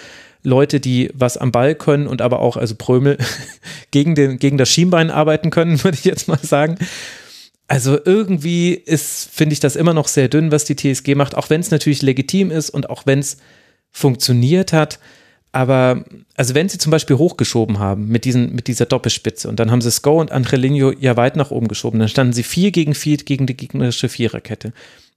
Leute, 0.43 0.79
die 0.79 1.09
was 1.13 1.37
am 1.37 1.51
Ball 1.51 1.73
können 1.73 2.07
und 2.07 2.21
aber 2.21 2.39
auch, 2.39 2.57
also 2.57 2.75
Prömel, 2.75 3.17
gegen, 3.91 4.15
den, 4.15 4.37
gegen 4.37 4.57
das 4.57 4.69
Schienbein 4.69 5.09
arbeiten 5.09 5.49
können, 5.49 5.83
würde 5.83 5.97
ich 5.97 6.05
jetzt 6.05 6.27
mal 6.27 6.39
sagen. 6.39 6.77
Also 7.67 7.97
irgendwie 8.03 8.73
ist, 8.73 9.29
finde 9.31 9.53
ich 9.53 9.59
das 9.59 9.75
immer 9.75 9.93
noch 9.93 10.07
sehr 10.07 10.27
dünn, 10.27 10.51
was 10.51 10.65
die 10.65 10.75
TSG 10.75 11.15
macht, 11.15 11.35
auch 11.35 11.49
wenn 11.49 11.61
es 11.61 11.71
natürlich 11.71 12.01
legitim 12.01 12.51
ist 12.51 12.69
und 12.69 12.89
auch 12.89 13.03
wenn 13.05 13.19
es 13.19 13.37
funktioniert 13.89 14.73
hat. 14.73 14.99
Aber, 15.53 16.03
also 16.35 16.55
wenn 16.55 16.67
sie 16.67 16.79
zum 16.79 16.91
Beispiel 16.91 17.17
hochgeschoben 17.17 17.77
haben 17.77 18.07
mit, 18.07 18.25
diesen, 18.25 18.53
mit 18.55 18.67
dieser 18.67 18.87
Doppelspitze 18.87 19.47
und 19.47 19.59
dann 19.59 19.69
haben 19.69 19.81
sie 19.81 19.91
Sko 19.91 20.19
und 20.19 20.31
Angelino 20.31 20.91
ja 20.91 21.15
weit 21.15 21.35
nach 21.35 21.51
oben 21.51 21.67
geschoben, 21.67 21.99
dann 21.99 22.09
standen 22.09 22.33
sie 22.33 22.43
vier 22.43 22.71
gegen 22.71 22.95
vier 22.95 23.17
gegen 23.17 23.45
die 23.45 23.55
gegnerische 23.55 24.09
Viererkette. 24.09 24.73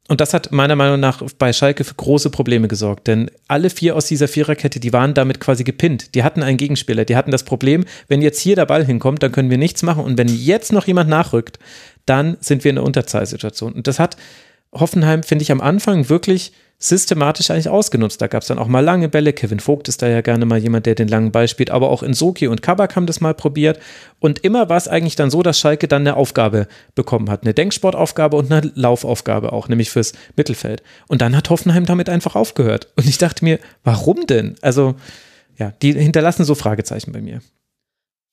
Und 0.09 0.21
das 0.21 0.35
hat 0.35 0.53
meiner 0.53 0.77
Meinung 0.77 1.01
nach 1.01 1.23
bei 1.39 1.53
Schalke 1.53 1.83
für 1.83 1.95
große 1.95 2.31
Probleme 2.31 2.69
gesorgt, 2.69 3.09
denn 3.09 3.31
alle 3.49 3.71
vier 3.71 3.97
aus 3.97 4.07
dieser 4.07 4.29
Viererkette, 4.29 4.79
die 4.79 4.93
waren 4.93 5.15
damit 5.15 5.41
quasi 5.41 5.65
gepinnt. 5.65 6.15
Die 6.15 6.23
hatten 6.23 6.43
einen 6.43 6.59
Gegenspieler, 6.59 7.05
die 7.05 7.17
hatten 7.17 7.33
das 7.33 7.43
Problem, 7.43 7.85
wenn 8.07 8.23
jetzt 8.23 8.41
hier 8.41 8.55
der 8.55 8.67
Ball 8.67 8.85
hinkommt, 8.85 9.23
dann 9.23 9.33
können 9.33 9.51
wir 9.51 9.59
nichts 9.59 9.83
machen 9.83 10.05
und 10.05 10.17
wenn 10.17 10.29
jetzt 10.29 10.73
noch 10.73 10.87
jemand 10.87 11.11
nachrückt, 11.11 11.59
dann 12.05 12.37
sind 12.41 12.63
wir 12.63 12.71
in 12.71 12.79
einer 12.79 12.87
Unterzahlsituation. 12.87 13.73
Und 13.73 13.89
das 13.89 13.99
hat 13.99 14.17
Hoffenheim, 14.73 15.25
finde 15.25 15.43
ich, 15.43 15.51
am 15.51 15.61
Anfang 15.61 16.09
wirklich 16.09 16.53
systematisch 16.79 17.51
eigentlich 17.51 17.69
ausgenutzt. 17.69 18.21
Da 18.21 18.27
gab 18.27 18.43
es 18.43 18.49
dann 18.49 18.59
auch 18.59 18.67
mal 18.67 18.85
lange 18.85 19.09
Bälle. 19.09 19.33
Kevin 19.33 19.61
Vogt 19.61 19.89
ist 19.89 20.03
da 20.03 20.09
ja 20.09 20.21
gerne 20.21 20.45
mal 20.45 20.59
jemand, 20.59 20.87
der 20.87 20.95
den 20.95 21.09
langen 21.09 21.33
Ball 21.33 21.49
spielt, 21.49 21.71
aber 21.71 21.89
auch 21.89 22.03
Insoki 22.03 22.49
und 22.49 22.63
Kabak 22.63 22.97
haben 22.97 23.07
das 23.07 23.21
mal 23.21 23.35
probiert. 23.35 23.81
Und 24.21 24.41
immer 24.41 24.69
war 24.69 24.77
es 24.77 24.89
eigentlich 24.89 25.17
dann 25.17 25.31
so, 25.31 25.43
dass 25.43 25.59
Schalke 25.59 25.89
dann 25.89 26.03
eine 26.03 26.17
Aufgabe 26.17 26.69
bekommen 26.95 27.31
hat. 27.31 27.43
Eine 27.43 27.55
Denksportaufgabe 27.55 28.37
und 28.37 28.53
eine 28.53 28.71
Laufaufgabe 28.75 29.53
auch, 29.53 29.69
nämlich 29.69 29.91
fürs 29.91 30.13
Mittelfeld. 30.37 30.83
Und 31.09 31.23
dann 31.23 31.35
hat 31.35 31.49
Hoffenheim 31.49 31.87
damit 31.87 32.09
einfach 32.09 32.37
aufgehört. 32.37 32.89
Und 32.97 33.09
ich 33.09 33.17
dachte 33.17 33.45
mir, 33.45 33.59
warum 33.83 34.27
denn? 34.27 34.57
Also, 34.61 34.97
ja, 35.57 35.73
die 35.81 35.95
hinterlassen 35.95 36.45
so 36.45 36.55
Fragezeichen 36.55 37.13
bei 37.13 37.23
mir. 37.23 37.41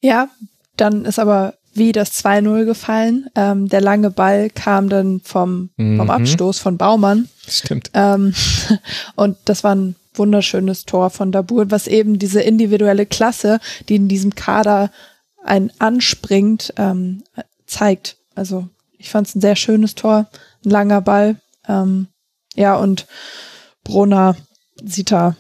Ja, 0.02 0.28
dann 0.76 1.06
ist 1.06 1.20
aber 1.20 1.54
wie 1.74 1.92
das 1.92 2.24
2-0 2.24 2.66
gefallen. 2.66 3.28
Ähm, 3.36 3.68
der 3.68 3.82
lange 3.82 4.12
Ball 4.12 4.50
kam 4.50 4.90
dann 4.90 5.22
vom, 5.22 5.70
mhm. 5.78 5.98
vom 5.98 6.10
Abstoß 6.10 6.60
von 6.60 6.78
Baumann. 6.78 7.30
Stimmt. 7.48 7.90
Ähm, 7.94 8.34
und 9.16 9.38
das 9.46 9.64
war 9.64 9.76
ein 9.76 9.96
wunderschönes 10.14 10.86
Tor 10.86 11.10
von 11.10 11.32
Dabur, 11.32 11.72
was 11.72 11.88
eben 11.88 12.20
diese 12.20 12.42
individuelle 12.42 13.06
Klasse, 13.06 13.60
die 13.90 13.96
in 13.96 14.08
diesem 14.08 14.36
Kader 14.36 14.92
ein 15.44 15.72
anspringt, 15.80 16.74
ähm, 16.78 17.24
zeigt. 17.66 18.18
Also 18.36 18.68
ich 18.98 19.10
fand 19.10 19.28
es 19.28 19.36
ein 19.36 19.42
sehr 19.42 19.56
schönes 19.56 19.96
Tor, 19.96 20.30
ein 20.64 20.70
langer 20.70 21.02
Ball. 21.02 21.38
Ähm, 21.68 22.08
ja, 22.56 22.76
und 22.76 23.08
Brunner 23.84 24.36
sieht 24.84 25.12
da 25.12 25.36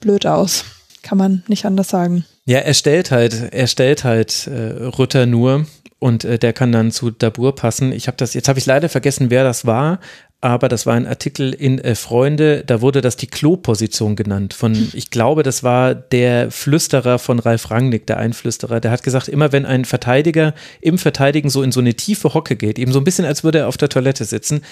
blöd 0.00 0.26
aus. 0.26 0.64
Kann 1.02 1.18
man 1.18 1.42
nicht 1.48 1.66
anders 1.66 1.88
sagen. 1.88 2.24
Ja, 2.44 2.58
er 2.58 2.74
stellt 2.74 3.10
halt, 3.12 3.52
er 3.52 3.66
stellt 3.68 4.02
halt 4.02 4.48
äh, 4.48 4.84
Rütter 4.98 5.26
nur 5.26 5.66
und 6.00 6.24
äh, 6.24 6.38
der 6.38 6.52
kann 6.52 6.72
dann 6.72 6.90
zu 6.90 7.12
Dabur 7.12 7.54
passen. 7.54 7.92
Ich 7.92 8.08
habe 8.08 8.16
das, 8.16 8.34
jetzt 8.34 8.48
habe 8.48 8.58
ich 8.58 8.66
leider 8.66 8.88
vergessen, 8.88 9.30
wer 9.30 9.44
das 9.44 9.64
war, 9.64 10.00
aber 10.40 10.68
das 10.68 10.86
war 10.86 10.94
ein 10.94 11.06
Artikel 11.06 11.52
in 11.52 11.78
äh, 11.78 11.94
Freunde, 11.94 12.64
da 12.66 12.80
wurde 12.80 13.00
das 13.00 13.16
die 13.16 13.28
Klo-Position 13.28 14.16
genannt. 14.16 14.54
Von, 14.54 14.90
ich 14.92 15.10
glaube, 15.10 15.44
das 15.44 15.62
war 15.62 15.94
der 15.94 16.50
Flüsterer 16.50 17.20
von 17.20 17.38
Ralf 17.38 17.70
Rangnick, 17.70 18.08
der 18.08 18.16
Einflüsterer. 18.16 18.80
Der 18.80 18.90
hat 18.90 19.04
gesagt, 19.04 19.28
immer 19.28 19.52
wenn 19.52 19.64
ein 19.64 19.84
Verteidiger 19.84 20.52
im 20.80 20.98
Verteidigen 20.98 21.48
so 21.48 21.62
in 21.62 21.70
so 21.70 21.78
eine 21.78 21.94
tiefe 21.94 22.34
Hocke 22.34 22.56
geht, 22.56 22.80
eben 22.80 22.90
so 22.90 22.98
ein 22.98 23.04
bisschen, 23.04 23.24
als 23.24 23.44
würde 23.44 23.58
er 23.58 23.68
auf 23.68 23.76
der 23.76 23.88
Toilette 23.88 24.24
sitzen, 24.24 24.62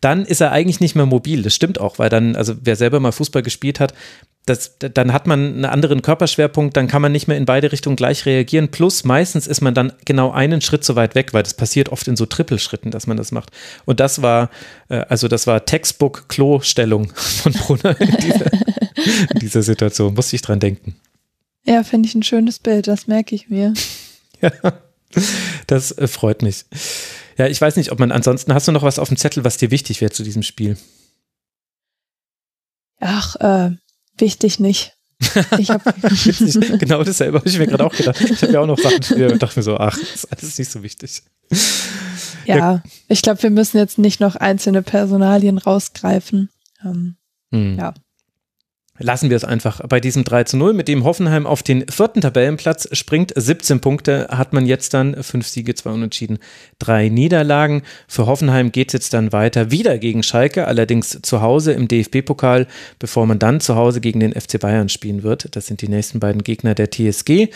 dann 0.00 0.24
ist 0.24 0.40
er 0.40 0.50
eigentlich 0.50 0.80
nicht 0.80 0.94
mehr 0.94 1.04
mobil. 1.04 1.42
Das 1.42 1.54
stimmt 1.54 1.78
auch, 1.78 1.98
weil 1.98 2.08
dann, 2.08 2.34
also 2.34 2.54
wer 2.62 2.76
selber 2.76 2.98
mal 2.98 3.12
Fußball 3.12 3.42
gespielt 3.42 3.80
hat, 3.80 3.92
das, 4.48 4.76
dann 4.78 5.12
hat 5.12 5.26
man 5.26 5.40
einen 5.40 5.64
anderen 5.64 6.02
Körperschwerpunkt, 6.02 6.76
dann 6.76 6.88
kann 6.88 7.02
man 7.02 7.12
nicht 7.12 7.28
mehr 7.28 7.36
in 7.36 7.44
beide 7.44 7.72
Richtungen 7.72 7.96
gleich 7.96 8.26
reagieren. 8.26 8.68
Plus 8.70 9.04
meistens 9.04 9.46
ist 9.46 9.60
man 9.60 9.74
dann 9.74 9.92
genau 10.04 10.30
einen 10.30 10.60
Schritt 10.60 10.84
zu 10.84 10.96
weit 10.96 11.14
weg, 11.14 11.34
weil 11.34 11.42
das 11.42 11.54
passiert 11.54 11.90
oft 11.90 12.08
in 12.08 12.16
so 12.16 12.26
Trippelschritten, 12.26 12.90
dass 12.90 13.06
man 13.06 13.16
das 13.16 13.32
macht. 13.32 13.50
Und 13.84 14.00
das 14.00 14.22
war, 14.22 14.50
äh, 14.88 15.04
also 15.08 15.28
das 15.28 15.46
war 15.46 15.64
Textbook-Klo-Stellung 15.64 17.12
von 17.14 17.52
Brunner 17.52 18.00
in 18.00 18.16
dieser, 18.16 18.52
in 18.52 19.40
dieser 19.40 19.62
Situation. 19.62 20.14
Musste 20.14 20.36
ich 20.36 20.42
dran 20.42 20.60
denken. 20.60 20.96
Ja, 21.64 21.82
finde 21.82 22.08
ich 22.08 22.14
ein 22.14 22.22
schönes 22.22 22.58
Bild, 22.58 22.86
das 22.86 23.06
merke 23.06 23.34
ich 23.34 23.48
mir. 23.48 23.74
Ja, 24.40 24.52
das 25.66 25.90
äh, 25.98 26.06
freut 26.06 26.42
mich. 26.42 26.64
Ja, 27.38 27.48
ich 27.48 27.60
weiß 27.60 27.74
nicht, 27.74 27.90
ob 27.90 27.98
man 27.98 28.12
ansonsten, 28.12 28.54
hast 28.54 28.68
du 28.68 28.72
noch 28.72 28.84
was 28.84 29.00
auf 29.00 29.08
dem 29.08 29.16
Zettel, 29.16 29.42
was 29.42 29.56
dir 29.56 29.72
wichtig 29.72 30.00
wäre 30.00 30.12
zu 30.12 30.22
diesem 30.22 30.44
Spiel? 30.44 30.76
Ach, 33.00 33.34
äh, 33.36 33.70
wichtig 34.20 34.60
nicht. 34.60 34.94
Ich 35.58 35.70
hab 35.70 35.82
genau 36.78 37.02
dasselbe 37.02 37.38
habe 37.38 37.48
ich 37.48 37.58
mir 37.58 37.66
gerade 37.66 37.84
auch 37.84 37.94
gedacht. 37.94 38.20
Ich 38.20 38.40
habe 38.42 38.52
ja 38.52 38.60
auch 38.60 38.66
noch 38.66 38.78
Sachen, 38.78 39.00
ich 39.00 39.38
dachte 39.38 39.58
mir 39.58 39.62
so, 39.64 39.76
ach, 39.76 39.98
das 39.98 40.14
ist 40.14 40.32
alles 40.32 40.58
nicht 40.58 40.70
so 40.70 40.82
wichtig. 40.82 41.22
Ja, 42.44 42.56
ja. 42.56 42.82
ich 43.08 43.22
glaube, 43.22 43.42
wir 43.42 43.50
müssen 43.50 43.78
jetzt 43.78 43.98
nicht 43.98 44.20
noch 44.20 44.36
einzelne 44.36 44.82
Personalien 44.82 45.58
rausgreifen. 45.58 46.50
Ähm, 46.84 47.16
hm. 47.52 47.78
Ja. 47.78 47.94
Lassen 48.98 49.30
wir 49.30 49.36
es 49.36 49.44
einfach 49.44 49.80
bei 49.88 50.00
diesem 50.00 50.24
3 50.24 50.44
zu 50.44 50.56
0, 50.56 50.72
mit 50.72 50.88
dem 50.88 51.04
Hoffenheim 51.04 51.46
auf 51.46 51.62
den 51.62 51.86
vierten 51.88 52.20
Tabellenplatz 52.20 52.88
springt. 52.92 53.32
17 53.34 53.80
Punkte 53.80 54.28
hat 54.30 54.52
man 54.52 54.66
jetzt 54.66 54.92
dann, 54.94 55.22
fünf 55.22 55.46
Siege, 55.46 55.74
zwei 55.74 55.90
Unentschieden, 55.90 56.38
drei 56.78 57.08
Niederlagen. 57.08 57.82
Für 58.08 58.26
Hoffenheim 58.26 58.72
geht 58.72 58.88
es 58.88 58.92
jetzt 58.94 59.14
dann 59.14 59.32
weiter 59.32 59.70
wieder 59.70 59.98
gegen 59.98 60.22
Schalke, 60.22 60.66
allerdings 60.66 61.20
zu 61.22 61.42
Hause 61.42 61.72
im 61.72 61.86
DFB-Pokal, 61.86 62.66
bevor 62.98 63.26
man 63.26 63.38
dann 63.38 63.60
zu 63.60 63.76
Hause 63.76 64.00
gegen 64.00 64.20
den 64.20 64.32
FC 64.32 64.58
Bayern 64.58 64.88
spielen 64.88 65.22
wird. 65.22 65.54
Das 65.54 65.66
sind 65.66 65.80
die 65.80 65.88
nächsten 65.88 66.18
beiden 66.18 66.42
Gegner 66.42 66.74
der 66.74 66.90
TSG. 66.90 67.48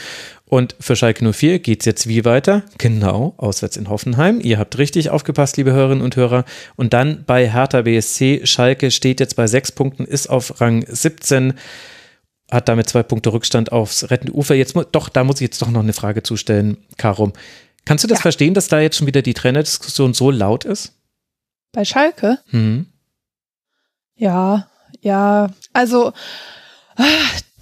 Und 0.52 0.76
für 0.78 0.96
Schalke 0.96 1.32
04 1.32 1.60
geht 1.60 1.80
es 1.80 1.86
jetzt 1.86 2.08
wie 2.08 2.26
weiter? 2.26 2.62
Genau, 2.76 3.32
auswärts 3.38 3.78
in 3.78 3.88
Hoffenheim. 3.88 4.38
Ihr 4.38 4.58
habt 4.58 4.76
richtig 4.76 5.08
aufgepasst, 5.08 5.56
liebe 5.56 5.72
Hörerinnen 5.72 6.04
und 6.04 6.14
Hörer. 6.14 6.44
Und 6.76 6.92
dann 6.92 7.24
bei 7.24 7.50
Hertha 7.50 7.80
BSC. 7.80 8.42
Schalke 8.44 8.90
steht 8.90 9.18
jetzt 9.18 9.34
bei 9.34 9.46
sechs 9.46 9.72
Punkten, 9.72 10.04
ist 10.04 10.26
auf 10.28 10.60
Rang 10.60 10.84
17, 10.86 11.54
hat 12.50 12.68
damit 12.68 12.90
zwei 12.90 13.02
Punkte 13.02 13.32
Rückstand 13.32 13.72
aufs 13.72 14.10
rettende 14.10 14.34
Ufer. 14.34 14.54
Jetzt, 14.54 14.76
doch, 14.92 15.08
da 15.08 15.24
muss 15.24 15.36
ich 15.36 15.46
jetzt 15.46 15.62
doch 15.62 15.70
noch 15.70 15.80
eine 15.80 15.94
Frage 15.94 16.22
zustellen, 16.22 16.76
Karum. 16.98 17.32
Kannst 17.86 18.04
du 18.04 18.08
das 18.08 18.18
ja. 18.18 18.22
verstehen, 18.22 18.52
dass 18.52 18.68
da 18.68 18.78
jetzt 18.78 18.98
schon 18.98 19.06
wieder 19.06 19.22
die 19.22 19.32
Trainerdiskussion 19.32 20.12
so 20.12 20.30
laut 20.30 20.66
ist? 20.66 20.92
Bei 21.72 21.86
Schalke? 21.86 22.40
Hm. 22.50 22.88
Ja, 24.16 24.68
ja. 25.00 25.48
Also, 25.72 26.12
ah, 26.96 27.04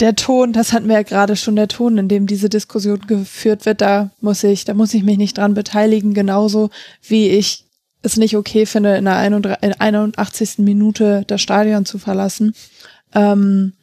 der 0.01 0.17
Ton, 0.17 0.53
das 0.53 0.73
hatten 0.73 0.89
wir 0.89 0.97
ja 0.97 1.03
gerade 1.03 1.37
schon, 1.37 1.57
der 1.57 1.69
Ton, 1.69 1.99
in 1.99 2.09
dem 2.09 2.27
diese 2.27 2.49
Diskussion 2.49 3.01
geführt 3.07 3.67
wird, 3.67 3.81
da 3.81 4.11
muss 4.21 4.43
ich, 4.43 4.65
da 4.65 4.75
muss 4.75 4.95
ich 4.95 5.03
mich 5.03 5.19
nicht 5.19 5.39
dran 5.39 5.55
beteiligen, 5.55 6.15
genauso 6.15 6.71
wie 7.03 7.29
ich 7.29 7.67
es 8.03 8.17
nicht 8.17 8.37
okay 8.37 8.65
finde, 8.65 8.97
in 8.97 9.05
der 9.05 9.17
81. 9.17 10.59
Minute 10.59 11.25
das 11.27 11.43
Stadion 11.43 11.85
zu 11.85 11.99
verlassen. 11.99 12.55
Ähm, 13.15 13.75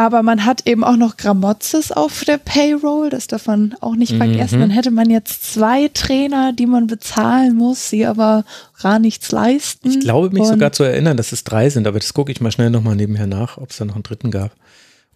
aber 0.00 0.22
man 0.22 0.46
hat 0.46 0.66
eben 0.66 0.82
auch 0.82 0.96
noch 0.96 1.18
Gramotzes 1.18 1.92
auf 1.92 2.24
der 2.24 2.38
Payroll, 2.38 3.10
das 3.10 3.26
darf 3.26 3.46
man 3.46 3.76
auch 3.80 3.96
nicht 3.96 4.16
vergessen. 4.16 4.56
Mhm. 4.56 4.60
Dann 4.62 4.70
hätte 4.70 4.90
man 4.90 5.10
jetzt 5.10 5.52
zwei 5.52 5.88
Trainer, 5.88 6.54
die 6.54 6.64
man 6.64 6.86
bezahlen 6.86 7.54
muss, 7.54 7.90
die 7.90 8.06
aber 8.06 8.46
gar 8.80 8.98
nichts 8.98 9.30
leisten. 9.30 9.90
Ich 9.90 10.00
glaube 10.00 10.30
mich 10.30 10.40
Und 10.40 10.48
sogar 10.48 10.72
zu 10.72 10.84
erinnern, 10.84 11.18
dass 11.18 11.32
es 11.32 11.44
drei 11.44 11.68
sind, 11.68 11.86
aber 11.86 11.98
das 11.98 12.14
gucke 12.14 12.32
ich 12.32 12.40
mal 12.40 12.50
schnell 12.50 12.70
nochmal 12.70 12.96
nebenher 12.96 13.26
nach, 13.26 13.58
ob 13.58 13.72
es 13.72 13.76
da 13.76 13.84
noch 13.84 13.94
einen 13.94 14.02
dritten 14.02 14.30
gab. 14.30 14.56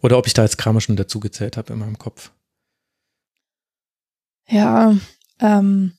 Oder 0.02 0.18
ob 0.18 0.26
ich 0.26 0.34
da 0.34 0.42
jetzt 0.42 0.58
Kramer 0.58 0.82
schon 0.82 0.96
dazu 0.96 1.18
gezählt 1.18 1.56
habe 1.56 1.72
in 1.72 1.78
meinem 1.78 1.98
Kopf. 1.98 2.30
Ja, 4.50 4.94
ähm. 5.40 5.92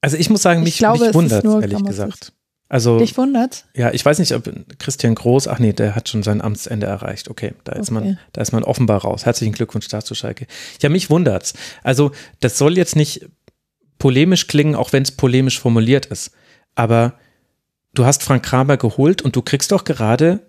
Also 0.00 0.16
ich 0.16 0.30
muss 0.30 0.42
sagen, 0.42 0.60
mich, 0.60 0.74
ich 0.74 0.78
glaube, 0.78 1.06
mich 1.06 1.14
wundert 1.14 1.44
ehrlich 1.44 1.82
gesagt. 1.82 2.32
Also, 2.70 2.98
Dich 2.98 3.16
wundert? 3.16 3.64
Ja, 3.74 3.92
ich 3.92 4.04
weiß 4.04 4.18
nicht, 4.18 4.32
ob 4.32 4.50
Christian 4.78 5.14
Groß, 5.14 5.48
ach 5.48 5.58
nee, 5.58 5.72
der 5.72 5.94
hat 5.94 6.08
schon 6.08 6.22
sein 6.22 6.42
Amtsende 6.42 6.86
erreicht. 6.86 7.30
Okay, 7.30 7.54
da 7.64 7.72
ist 7.72 7.90
okay. 7.90 8.04
man, 8.04 8.18
da 8.32 8.42
ist 8.42 8.52
man 8.52 8.62
offenbar 8.62 9.02
raus. 9.02 9.24
Herzlichen 9.24 9.54
Glückwunsch 9.54 9.88
dazu, 9.88 10.14
Schalke. 10.14 10.46
Ja, 10.82 10.90
mich 10.90 11.08
wundert's. 11.08 11.54
Also, 11.82 12.12
das 12.40 12.58
soll 12.58 12.76
jetzt 12.76 12.94
nicht 12.94 13.26
polemisch 13.98 14.48
klingen, 14.48 14.74
auch 14.74 14.92
wenn 14.92 15.02
es 15.02 15.12
polemisch 15.12 15.58
formuliert 15.58 16.06
ist. 16.06 16.32
Aber 16.74 17.14
du 17.94 18.04
hast 18.04 18.22
Frank 18.22 18.44
Kramer 18.44 18.76
geholt 18.76 19.22
und 19.22 19.34
du 19.34 19.42
kriegst 19.42 19.72
doch 19.72 19.84
gerade 19.84 20.47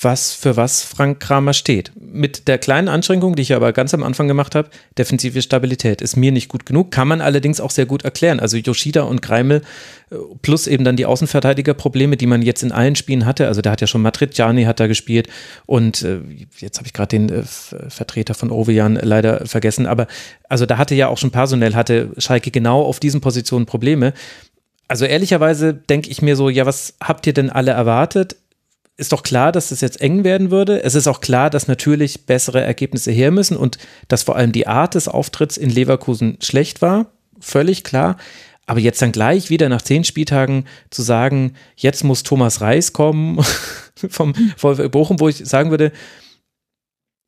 was 0.00 0.32
für 0.32 0.56
was 0.56 0.82
Frank 0.82 1.20
Kramer 1.20 1.52
steht. 1.52 1.92
Mit 1.94 2.48
der 2.48 2.58
kleinen 2.58 2.88
Anschränkung, 2.88 3.36
die 3.36 3.42
ich 3.42 3.54
aber 3.54 3.72
ganz 3.72 3.94
am 3.94 4.02
Anfang 4.02 4.26
gemacht 4.26 4.56
habe, 4.56 4.68
defensive 4.98 5.40
Stabilität 5.40 6.02
ist 6.02 6.16
mir 6.16 6.32
nicht 6.32 6.48
gut 6.48 6.66
genug, 6.66 6.90
kann 6.90 7.06
man 7.06 7.20
allerdings 7.20 7.60
auch 7.60 7.70
sehr 7.70 7.86
gut 7.86 8.04
erklären. 8.04 8.40
Also 8.40 8.56
Yoshida 8.56 9.02
und 9.02 9.22
Greimel 9.22 9.62
äh, 10.10 10.16
plus 10.42 10.66
eben 10.66 10.84
dann 10.84 10.96
die 10.96 11.06
Außenverteidigerprobleme, 11.06 12.16
die 12.16 12.26
man 12.26 12.42
jetzt 12.42 12.64
in 12.64 12.72
allen 12.72 12.96
Spielen 12.96 13.24
hatte. 13.24 13.46
Also 13.46 13.62
da 13.62 13.70
hat 13.70 13.80
ja 13.80 13.86
schon 13.86 14.02
Madrid 14.02 14.34
Gianni 14.34 14.64
hat 14.64 14.80
da 14.80 14.88
gespielt 14.88 15.28
und 15.64 16.02
äh, 16.02 16.20
jetzt 16.58 16.78
habe 16.78 16.88
ich 16.88 16.92
gerade 16.92 17.08
den 17.08 17.28
äh, 17.28 17.42
Vertreter 17.44 18.34
von 18.34 18.50
Ovejan 18.50 18.96
leider 18.96 19.46
vergessen, 19.46 19.86
aber 19.86 20.08
also 20.48 20.66
da 20.66 20.76
hatte 20.76 20.96
ja 20.96 21.06
auch 21.06 21.18
schon 21.18 21.30
personell 21.30 21.74
hatte 21.74 22.10
Schalke 22.18 22.50
genau 22.50 22.82
auf 22.82 22.98
diesen 22.98 23.20
Positionen 23.20 23.64
Probleme. 23.64 24.12
Also 24.86 25.06
ehrlicherweise 25.06 25.72
denke 25.72 26.10
ich 26.10 26.20
mir 26.20 26.36
so, 26.36 26.50
ja, 26.50 26.66
was 26.66 26.94
habt 27.02 27.26
ihr 27.26 27.32
denn 27.32 27.48
alle 27.48 27.70
erwartet? 27.70 28.36
Ist 28.96 29.12
doch 29.12 29.22
klar, 29.22 29.50
dass 29.50 29.70
das 29.70 29.80
jetzt 29.80 30.00
eng 30.00 30.22
werden 30.22 30.50
würde. 30.50 30.82
Es 30.82 30.94
ist 30.94 31.08
auch 31.08 31.20
klar, 31.20 31.50
dass 31.50 31.66
natürlich 31.66 32.26
bessere 32.26 32.60
Ergebnisse 32.60 33.10
her 33.10 33.30
müssen 33.30 33.56
und 33.56 33.78
dass 34.08 34.22
vor 34.22 34.36
allem 34.36 34.52
die 34.52 34.66
Art 34.66 34.94
des 34.94 35.08
Auftritts 35.08 35.56
in 35.56 35.70
Leverkusen 35.70 36.38
schlecht 36.40 36.80
war. 36.80 37.06
Völlig 37.40 37.82
klar. 37.82 38.16
Aber 38.66 38.80
jetzt 38.80 39.02
dann 39.02 39.12
gleich 39.12 39.50
wieder 39.50 39.68
nach 39.68 39.82
zehn 39.82 40.04
Spieltagen 40.04 40.64
zu 40.90 41.02
sagen, 41.02 41.54
jetzt 41.76 42.04
muss 42.04 42.22
Thomas 42.22 42.60
Reis 42.60 42.92
kommen 42.92 43.44
vom 44.08 44.34
VfL 44.56 44.88
Bochum, 44.88 45.20
wo 45.20 45.28
ich 45.28 45.38
sagen 45.38 45.70
würde, 45.70 45.92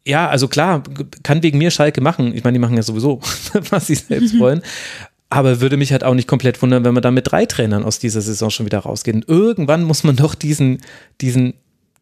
ja, 0.06 0.28
also 0.28 0.46
klar, 0.46 0.84
kann 1.24 1.42
wegen 1.42 1.58
mir 1.58 1.72
Schalke 1.72 2.00
machen. 2.00 2.32
Ich 2.34 2.44
meine, 2.44 2.54
die 2.54 2.60
machen 2.60 2.76
ja 2.76 2.82
sowieso, 2.84 3.20
was 3.70 3.88
sie 3.88 3.96
selbst 3.96 4.38
wollen. 4.38 4.62
Aber 5.28 5.60
würde 5.60 5.76
mich 5.76 5.92
halt 5.92 6.04
auch 6.04 6.14
nicht 6.14 6.28
komplett 6.28 6.62
wundern, 6.62 6.84
wenn 6.84 6.94
wir 6.94 7.00
da 7.00 7.10
mit 7.10 7.30
drei 7.30 7.46
Trainern 7.46 7.84
aus 7.84 7.98
dieser 7.98 8.20
Saison 8.20 8.50
schon 8.50 8.66
wieder 8.66 8.78
rausgehen. 8.78 9.24
Irgendwann 9.26 9.82
muss 9.82 10.04
man 10.04 10.16
doch 10.16 10.34
diesen, 10.34 10.82
diesen 11.20 11.54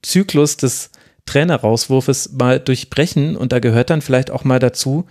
Zyklus 0.03 0.57
des 0.57 0.91
Trainerauswurfes 1.27 2.33
mal 2.33 2.61
durchbrechen 2.61 3.37
und 3.37 3.53
da 3.53 3.61
gehört 3.61 3.89
dann 3.89 4.03
vielleicht 4.03 4.31
auch 4.31 4.45
mal 4.45 4.59
dazu, 4.59 5.07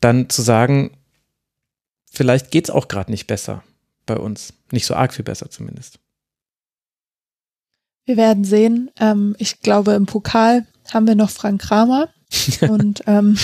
dann 0.00 0.28
zu 0.28 0.42
sagen, 0.42 0.92
vielleicht 2.12 2.52
geht 2.52 2.66
es 2.66 2.70
auch 2.70 2.86
gerade 2.86 3.10
nicht 3.10 3.26
besser 3.26 3.64
bei 4.06 4.16
uns. 4.16 4.52
Nicht 4.70 4.86
so 4.86 4.94
arg 4.94 5.12
viel 5.12 5.24
besser 5.24 5.50
zumindest. 5.50 5.98
Wir 8.04 8.16
werden 8.16 8.44
sehen. 8.44 8.90
Ähm, 8.98 9.34
ich 9.38 9.60
glaube, 9.60 9.92
im 9.92 10.06
Pokal 10.06 10.66
haben 10.92 11.06
wir 11.06 11.14
noch 11.14 11.30
Frank 11.30 11.60
Kramer. 11.60 12.08
und 12.60 13.02
ähm, 13.06 13.36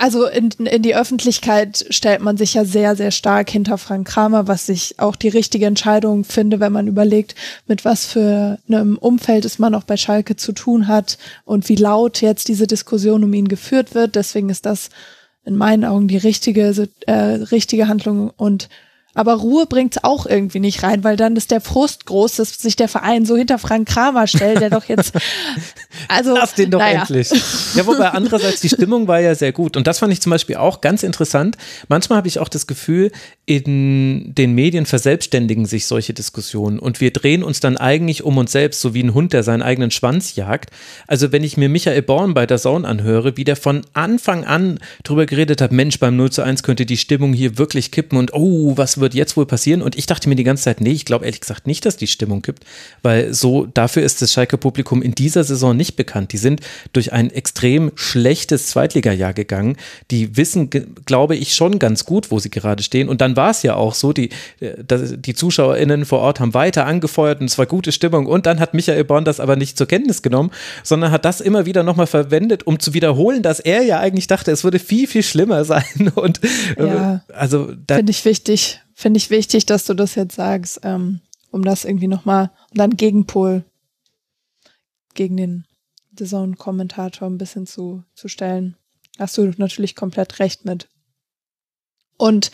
also 0.00 0.26
in, 0.26 0.50
in 0.50 0.82
die 0.82 0.94
Öffentlichkeit 0.94 1.86
stellt 1.90 2.20
man 2.20 2.36
sich 2.36 2.54
ja 2.54 2.64
sehr, 2.64 2.96
sehr 2.96 3.10
stark 3.10 3.50
hinter 3.50 3.78
Frank 3.78 4.08
Kramer, 4.08 4.48
was 4.48 4.68
ich 4.68 4.98
auch 4.98 5.16
die 5.16 5.28
richtige 5.28 5.66
Entscheidung 5.66 6.24
finde, 6.24 6.60
wenn 6.60 6.72
man 6.72 6.86
überlegt, 6.86 7.34
mit 7.66 7.84
was 7.84 8.06
für 8.06 8.58
einem 8.68 8.98
Umfeld 8.98 9.44
es 9.44 9.58
man 9.58 9.74
auch 9.74 9.84
bei 9.84 9.96
Schalke 9.96 10.36
zu 10.36 10.52
tun 10.52 10.88
hat 10.88 11.18
und 11.44 11.68
wie 11.68 11.76
laut 11.76 12.20
jetzt 12.20 12.48
diese 12.48 12.66
Diskussion 12.66 13.24
um 13.24 13.32
ihn 13.34 13.48
geführt 13.48 13.94
wird. 13.94 14.14
Deswegen 14.16 14.50
ist 14.50 14.66
das 14.66 14.90
in 15.44 15.56
meinen 15.56 15.84
Augen 15.84 16.08
die 16.08 16.16
richtige, 16.16 16.88
äh, 17.06 17.12
richtige 17.12 17.88
Handlung 17.88 18.30
und 18.36 18.68
aber 19.14 19.34
Ruhe 19.34 19.66
bringt's 19.66 20.02
auch 20.02 20.26
irgendwie 20.26 20.60
nicht 20.60 20.82
rein, 20.82 21.04
weil 21.04 21.16
dann 21.16 21.36
ist 21.36 21.50
der 21.50 21.60
Frust 21.60 22.06
groß, 22.06 22.36
dass 22.36 22.54
sich 22.58 22.76
der 22.76 22.88
Verein 22.88 23.26
so 23.26 23.36
hinter 23.36 23.58
Frank 23.58 23.88
Kramer 23.88 24.26
stellt, 24.26 24.60
der 24.60 24.70
doch 24.70 24.84
jetzt. 24.84 25.12
Also, 26.08 26.34
Lass 26.34 26.54
den 26.54 26.70
doch 26.70 26.80
naja. 26.80 27.00
endlich. 27.00 27.30
Ja, 27.74 27.86
wobei 27.86 28.08
andererseits 28.08 28.60
die 28.60 28.68
Stimmung 28.68 29.08
war 29.08 29.20
ja 29.20 29.34
sehr 29.34 29.52
gut. 29.52 29.76
Und 29.76 29.86
das 29.86 29.98
fand 29.98 30.12
ich 30.12 30.20
zum 30.20 30.30
Beispiel 30.30 30.56
auch 30.56 30.80
ganz 30.80 31.02
interessant. 31.02 31.56
Manchmal 31.88 32.16
habe 32.16 32.28
ich 32.28 32.38
auch 32.38 32.48
das 32.48 32.66
Gefühl, 32.66 33.12
in 33.44 34.34
den 34.34 34.54
Medien 34.54 34.86
verselbstständigen 34.86 35.66
sich 35.66 35.86
solche 35.86 36.14
Diskussionen 36.14 36.78
und 36.78 37.00
wir 37.00 37.12
drehen 37.12 37.42
uns 37.42 37.60
dann 37.60 37.76
eigentlich 37.76 38.22
um 38.22 38.38
uns 38.38 38.52
selbst, 38.52 38.80
so 38.80 38.94
wie 38.94 39.02
ein 39.02 39.14
Hund, 39.14 39.32
der 39.32 39.42
seinen 39.42 39.62
eigenen 39.62 39.90
Schwanz 39.90 40.34
jagt. 40.34 40.70
Also 41.06 41.32
wenn 41.32 41.44
ich 41.44 41.56
mir 41.56 41.68
Michael 41.68 42.02
Born 42.02 42.34
bei 42.34 42.46
der 42.46 42.58
Zone 42.58 42.86
anhöre, 42.86 43.36
wie 43.36 43.44
der 43.44 43.56
von 43.56 43.82
Anfang 43.92 44.44
an 44.44 44.78
drüber 45.04 45.26
geredet 45.26 45.60
hat, 45.60 45.72
Mensch, 45.72 45.98
beim 45.98 46.16
0 46.16 46.30
zu 46.30 46.42
1 46.42 46.62
könnte 46.62 46.86
die 46.86 46.96
Stimmung 46.96 47.32
hier 47.32 47.58
wirklich 47.58 47.90
kippen 47.90 48.16
und 48.18 48.32
oh, 48.32 48.76
was 48.76 48.98
wird 49.02 49.12
jetzt 49.12 49.36
wohl 49.36 49.44
passieren? 49.44 49.82
Und 49.82 49.96
ich 49.96 50.06
dachte 50.06 50.30
mir 50.30 50.34
die 50.34 50.44
ganze 50.44 50.64
Zeit, 50.64 50.80
nee, 50.80 50.92
ich 50.92 51.04
glaube 51.04 51.26
ehrlich 51.26 51.42
gesagt 51.42 51.66
nicht, 51.66 51.84
dass 51.84 51.98
die 51.98 52.06
Stimmung 52.06 52.40
kippt, 52.40 52.64
weil 53.02 53.34
so 53.34 53.66
dafür 53.66 54.02
ist 54.02 54.22
das 54.22 54.32
Schalke 54.32 54.56
Publikum 54.56 55.02
in 55.02 55.14
dieser 55.14 55.44
Saison 55.44 55.76
nicht 55.76 55.96
bekannt. 55.96 56.32
Die 56.32 56.38
sind 56.38 56.60
durch 56.94 57.12
ein 57.12 57.30
extrem 57.30 57.92
schlechtes 57.94 58.68
Zweitligajahr 58.68 59.34
gegangen. 59.34 59.76
Die 60.10 60.38
wissen, 60.38 60.70
glaube 60.70 61.36
ich, 61.36 61.54
schon 61.54 61.78
ganz 61.78 62.06
gut, 62.06 62.30
wo 62.30 62.38
sie 62.38 62.50
gerade 62.50 62.82
stehen. 62.82 63.10
Und 63.10 63.20
dann 63.20 63.36
war 63.36 63.50
es 63.50 63.62
ja 63.62 63.74
auch 63.74 63.94
so, 63.94 64.14
die, 64.14 64.30
die 64.60 65.34
ZuschauerInnen 65.34 66.06
vor 66.06 66.20
Ort 66.20 66.40
haben 66.40 66.54
weiter 66.54 66.86
angefeuert 66.86 67.40
und 67.40 67.50
es 67.50 67.58
war 67.58 67.66
gute 67.66 67.92
Stimmung. 67.92 68.26
Und 68.26 68.46
dann 68.46 68.60
hat 68.60 68.72
Michael 68.72 69.04
Born 69.04 69.24
das 69.24 69.40
aber 69.40 69.56
nicht 69.56 69.76
zur 69.76 69.86
Kenntnis 69.86 70.22
genommen, 70.22 70.50
sondern 70.82 71.10
hat 71.10 71.24
das 71.24 71.40
immer 71.40 71.66
wieder 71.66 71.82
nochmal 71.82 72.06
verwendet, 72.06 72.66
um 72.66 72.78
zu 72.78 72.94
wiederholen, 72.94 73.42
dass 73.42 73.60
er 73.60 73.82
ja 73.82 74.00
eigentlich 74.00 74.28
dachte, 74.28 74.50
es 74.52 74.64
würde 74.64 74.78
viel, 74.78 75.06
viel 75.06 75.22
schlimmer 75.22 75.64
sein. 75.72 76.12
Und 76.14 76.40
ja, 76.78 77.22
also 77.32 77.72
finde 77.88 78.10
ich 78.10 78.24
wichtig 78.24 78.80
finde 79.02 79.18
ich 79.18 79.30
wichtig, 79.30 79.66
dass 79.66 79.84
du 79.84 79.94
das 79.94 80.14
jetzt 80.14 80.36
sagst, 80.36 80.80
ähm, 80.84 81.20
um 81.50 81.62
das 81.62 81.84
irgendwie 81.84 82.06
nochmal, 82.06 82.50
und 82.70 82.78
dann 82.78 82.96
Gegenpol 82.96 83.64
gegen 85.14 85.36
den 85.36 85.66
Saison-Kommentator 86.18 87.28
ein 87.28 87.38
bisschen 87.38 87.66
zu, 87.66 88.04
zu 88.14 88.28
stellen. 88.28 88.76
Hast 89.18 89.36
du 89.36 89.52
natürlich 89.58 89.94
komplett 89.96 90.38
recht 90.38 90.64
mit. 90.64 90.88
Und 92.16 92.50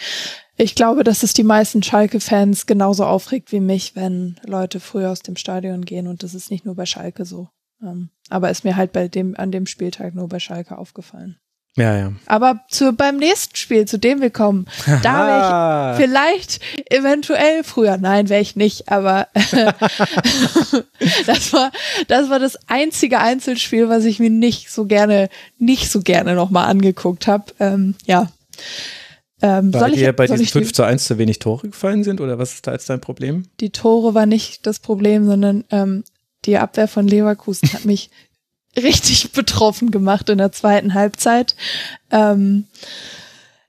ich 0.57 0.75
glaube, 0.75 1.05
dass 1.05 1.23
es 1.23 1.35
die 1.35 1.45
meisten 1.45 1.83
Schalke-Fans 1.83 2.67
genauso 2.67 3.05
aufregt 3.05 3.53
wie 3.53 3.61
mich, 3.61 3.95
wenn 3.95 4.41
Leute 4.45 4.81
früher 4.81 5.11
aus 5.11 5.21
dem 5.21 5.37
Stadion 5.37 5.85
gehen. 5.85 6.09
Und 6.09 6.23
das 6.23 6.35
ist 6.35 6.51
nicht 6.51 6.65
nur 6.65 6.75
bei 6.75 6.87
Schalke 6.87 7.25
so. 7.25 7.49
Ähm, 7.83 8.11
aber 8.29 8.51
ist 8.51 8.65
mir 8.65 8.77
halt 8.77 8.93
bei 8.93 9.07
dem, 9.09 9.37
an 9.37 9.53
dem 9.53 9.67
Spieltag 9.67 10.15
nur 10.15 10.29
bei 10.29 10.41
Schalke 10.41 10.79
aufgefallen. 10.79 11.39
Ja, 11.79 11.97
ja. 11.97 12.13
Aber 12.27 12.61
zu, 12.69 12.93
beim 12.93 13.17
nächsten 13.19 13.55
Spiel, 13.55 13.87
zu 13.87 13.99
dem 13.99 14.21
wir 14.21 14.31
kommen, 14.31 14.67
da 15.03 15.27
wäre 15.27 15.93
ich 15.93 16.05
vielleicht 16.05 16.61
eventuell 16.91 17.63
früher. 17.63 17.97
Nein, 17.99 18.29
wäre 18.29 18.41
ich 18.41 18.57
nicht, 18.57 18.91
aber 18.91 19.29
das 21.27 21.53
war, 21.53 21.71
das 22.09 22.31
war 22.31 22.41
das 22.41 22.59
einzige 22.67 23.21
Einzelspiel, 23.21 23.89
was 23.89 24.05
ich 24.05 24.19
mir 24.19 24.31
nicht 24.31 24.71
so 24.71 24.87
gerne, 24.87 25.29
nicht 25.59 25.91
so 25.91 26.01
gerne 26.01 26.35
nochmal 26.35 26.69
angeguckt 26.69 27.29
habe. 27.29 27.45
Ähm, 27.61 27.95
ja. 28.07 28.29
Ähm, 29.41 29.73
Weil 29.73 29.93
dir 29.93 30.13
bei 30.13 30.27
diesen 30.27 30.47
5 30.47 30.73
zu 30.73 30.83
1 30.83 31.05
zu 31.05 31.17
wenig 31.17 31.39
Tore 31.39 31.69
gefallen 31.69 32.03
sind 32.03 32.21
oder 32.21 32.41
was 32.41 32.55
ist 32.55 32.67
da 32.67 32.73
jetzt 32.73 32.91
dein 32.91 33.01
Problem? 33.01 33.45
Die 33.61 33.71
Tore 33.71 34.15
war 34.15 34.27
nicht 34.27 34.67
das 34.67 34.81
Problem, 34.81 35.27
sondern 35.27 35.63
ähm, 35.71 36.03
die 36.45 36.59
Abwehr 36.59 36.89
von 36.89 37.07
Leverkusen 37.07 37.73
hat 37.73 37.85
mich 37.85 38.11
richtig 38.79 39.33
betroffen 39.33 39.91
gemacht 39.91 40.29
in 40.29 40.39
der 40.39 40.53
zweiten 40.53 40.95
Halbzeit. 40.95 41.55
Ähm, 42.11 42.67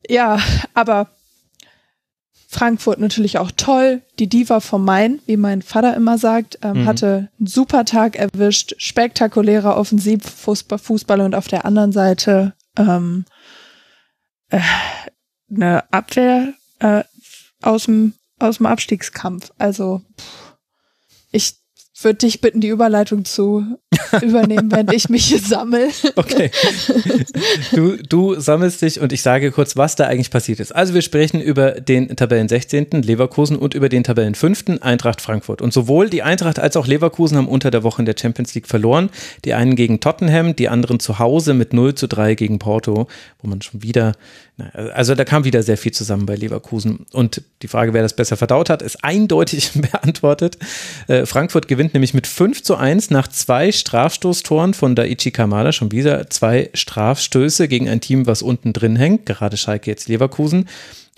ja, 0.08 0.40
aber 0.74 1.10
Frankfurt 2.48 3.00
natürlich 3.00 3.38
auch 3.38 3.52
toll. 3.56 4.02
Die 4.18 4.28
Diva 4.28 4.60
vom 4.60 4.84
Main, 4.84 5.20
wie 5.28 5.38
mein 5.38 5.62
Vater 5.62 5.96
immer 5.96 6.18
sagt, 6.18 6.58
ähm, 6.64 6.82
mhm. 6.82 6.86
hatte 6.88 7.30
einen 7.38 7.48
super 7.48 7.86
Tag 7.86 8.16
erwischt, 8.16 8.74
spektakulärer 8.80 9.78
Offensivfußball 9.78 11.22
und 11.22 11.36
auf 11.36 11.48
der 11.48 11.66
anderen 11.66 11.92
Seite 11.92 12.54
ähm, 12.76 13.26
äh, 14.50 14.60
eine 15.52 15.92
Abwehr 15.94 16.54
äh, 16.80 17.04
aus 17.62 17.86
dem 17.86 18.14
aus 18.40 18.58
dem 18.58 18.66
Abstiegskampf. 18.66 19.52
Also 19.58 20.02
pff, 20.18 20.56
ich 21.32 21.56
würde 22.02 22.20
dich 22.20 22.42
bitten, 22.42 22.62
die 22.62 22.70
Überleitung 22.70 23.26
zu 23.26 23.78
übernehmen, 24.22 24.72
wenn 24.72 24.88
ich 24.92 25.10
mich 25.10 25.36
sammle. 25.46 25.90
Okay. 26.16 26.52
Du, 27.74 27.98
du 27.98 28.40
sammelst 28.40 28.82
dich 28.82 29.00
und 29.00 29.14
ich 29.14 29.22
sage 29.22 29.52
kurz, 29.52 29.76
was 29.76 29.96
da 29.96 30.06
eigentlich 30.06 30.32
passiert 30.32 30.60
ist. 30.60 30.76
Also 30.76 30.94
wir 30.94 31.02
sprechen 31.02 31.42
über 31.42 31.72
den 31.72 32.16
Tabellen 32.16 32.48
16. 32.48 32.90
Leverkusen 33.04 33.58
und 33.58 33.74
über 33.74 33.90
den 33.90 34.04
Tabellen 34.04 34.36
5. 34.36 34.82
Eintracht 34.82 35.22
Frankfurt. 35.22 35.62
Und 35.62 35.74
sowohl 35.74 36.10
die 36.10 36.24
Eintracht 36.24 36.60
als 36.60 36.76
auch 36.78 36.88
Leverkusen 36.88 37.38
haben 37.38 37.48
unter 37.48 37.72
der 37.72 37.84
Woche 37.84 38.02
in 38.02 38.06
der 38.06 38.16
Champions 38.20 38.54
League 38.56 38.68
verloren. 38.68 39.10
Die 39.46 39.54
einen 39.54 39.76
gegen 39.76 40.00
Tottenham, 40.00 40.56
die 40.56 40.70
anderen 40.70 41.00
zu 41.00 41.20
Hause 41.20 41.54
mit 41.54 41.74
0 41.74 41.96
zu 41.96 42.08
3 42.08 42.36
gegen 42.36 42.60
Porto, 42.60 43.08
wo 43.42 43.48
man 43.48 43.62
schon 43.62 43.84
wieder 43.84 44.14
also 44.74 45.16
da 45.16 45.26
kam 45.26 45.44
wieder 45.44 45.64
sehr 45.64 45.78
viel 45.78 45.92
zusammen 45.92 46.26
bei 46.26 46.36
Leverkusen. 46.36 47.06
Und 47.14 47.42
die 47.62 47.68
Frage, 47.68 47.94
wer 47.94 48.02
das 48.02 48.16
besser 48.16 48.38
verdaut 48.38 48.70
hat, 48.70 48.82
ist 48.82 49.04
eindeutig 49.04 49.72
beantwortet. 49.92 50.58
Äh, 51.08 51.26
Frankfurt 51.26 51.68
gewinnt 51.68 51.94
nämlich 51.94 52.14
mit 52.14 52.28
5 52.28 52.64
zu 52.64 52.76
1 52.76 53.10
nach 53.10 53.28
zwei 53.28 53.72
Strafstoßtoren 53.90 54.76
von 54.76 54.94
Daichi 54.94 55.32
Kamada. 55.32 55.72
Schon 55.72 55.92
wieder 55.92 56.30
zwei 56.30 56.70
Strafstöße 56.76 57.68
gegen 57.68 57.90
ein 57.90 58.02
Team, 58.02 58.28
was 58.28 58.44
unten 58.44 58.72
drin 58.72 58.96
hängt. 58.96 59.26
Gerade 59.26 59.58
Schalke 59.58 59.90
jetzt 59.90 60.08
Leverkusen. 60.08 60.70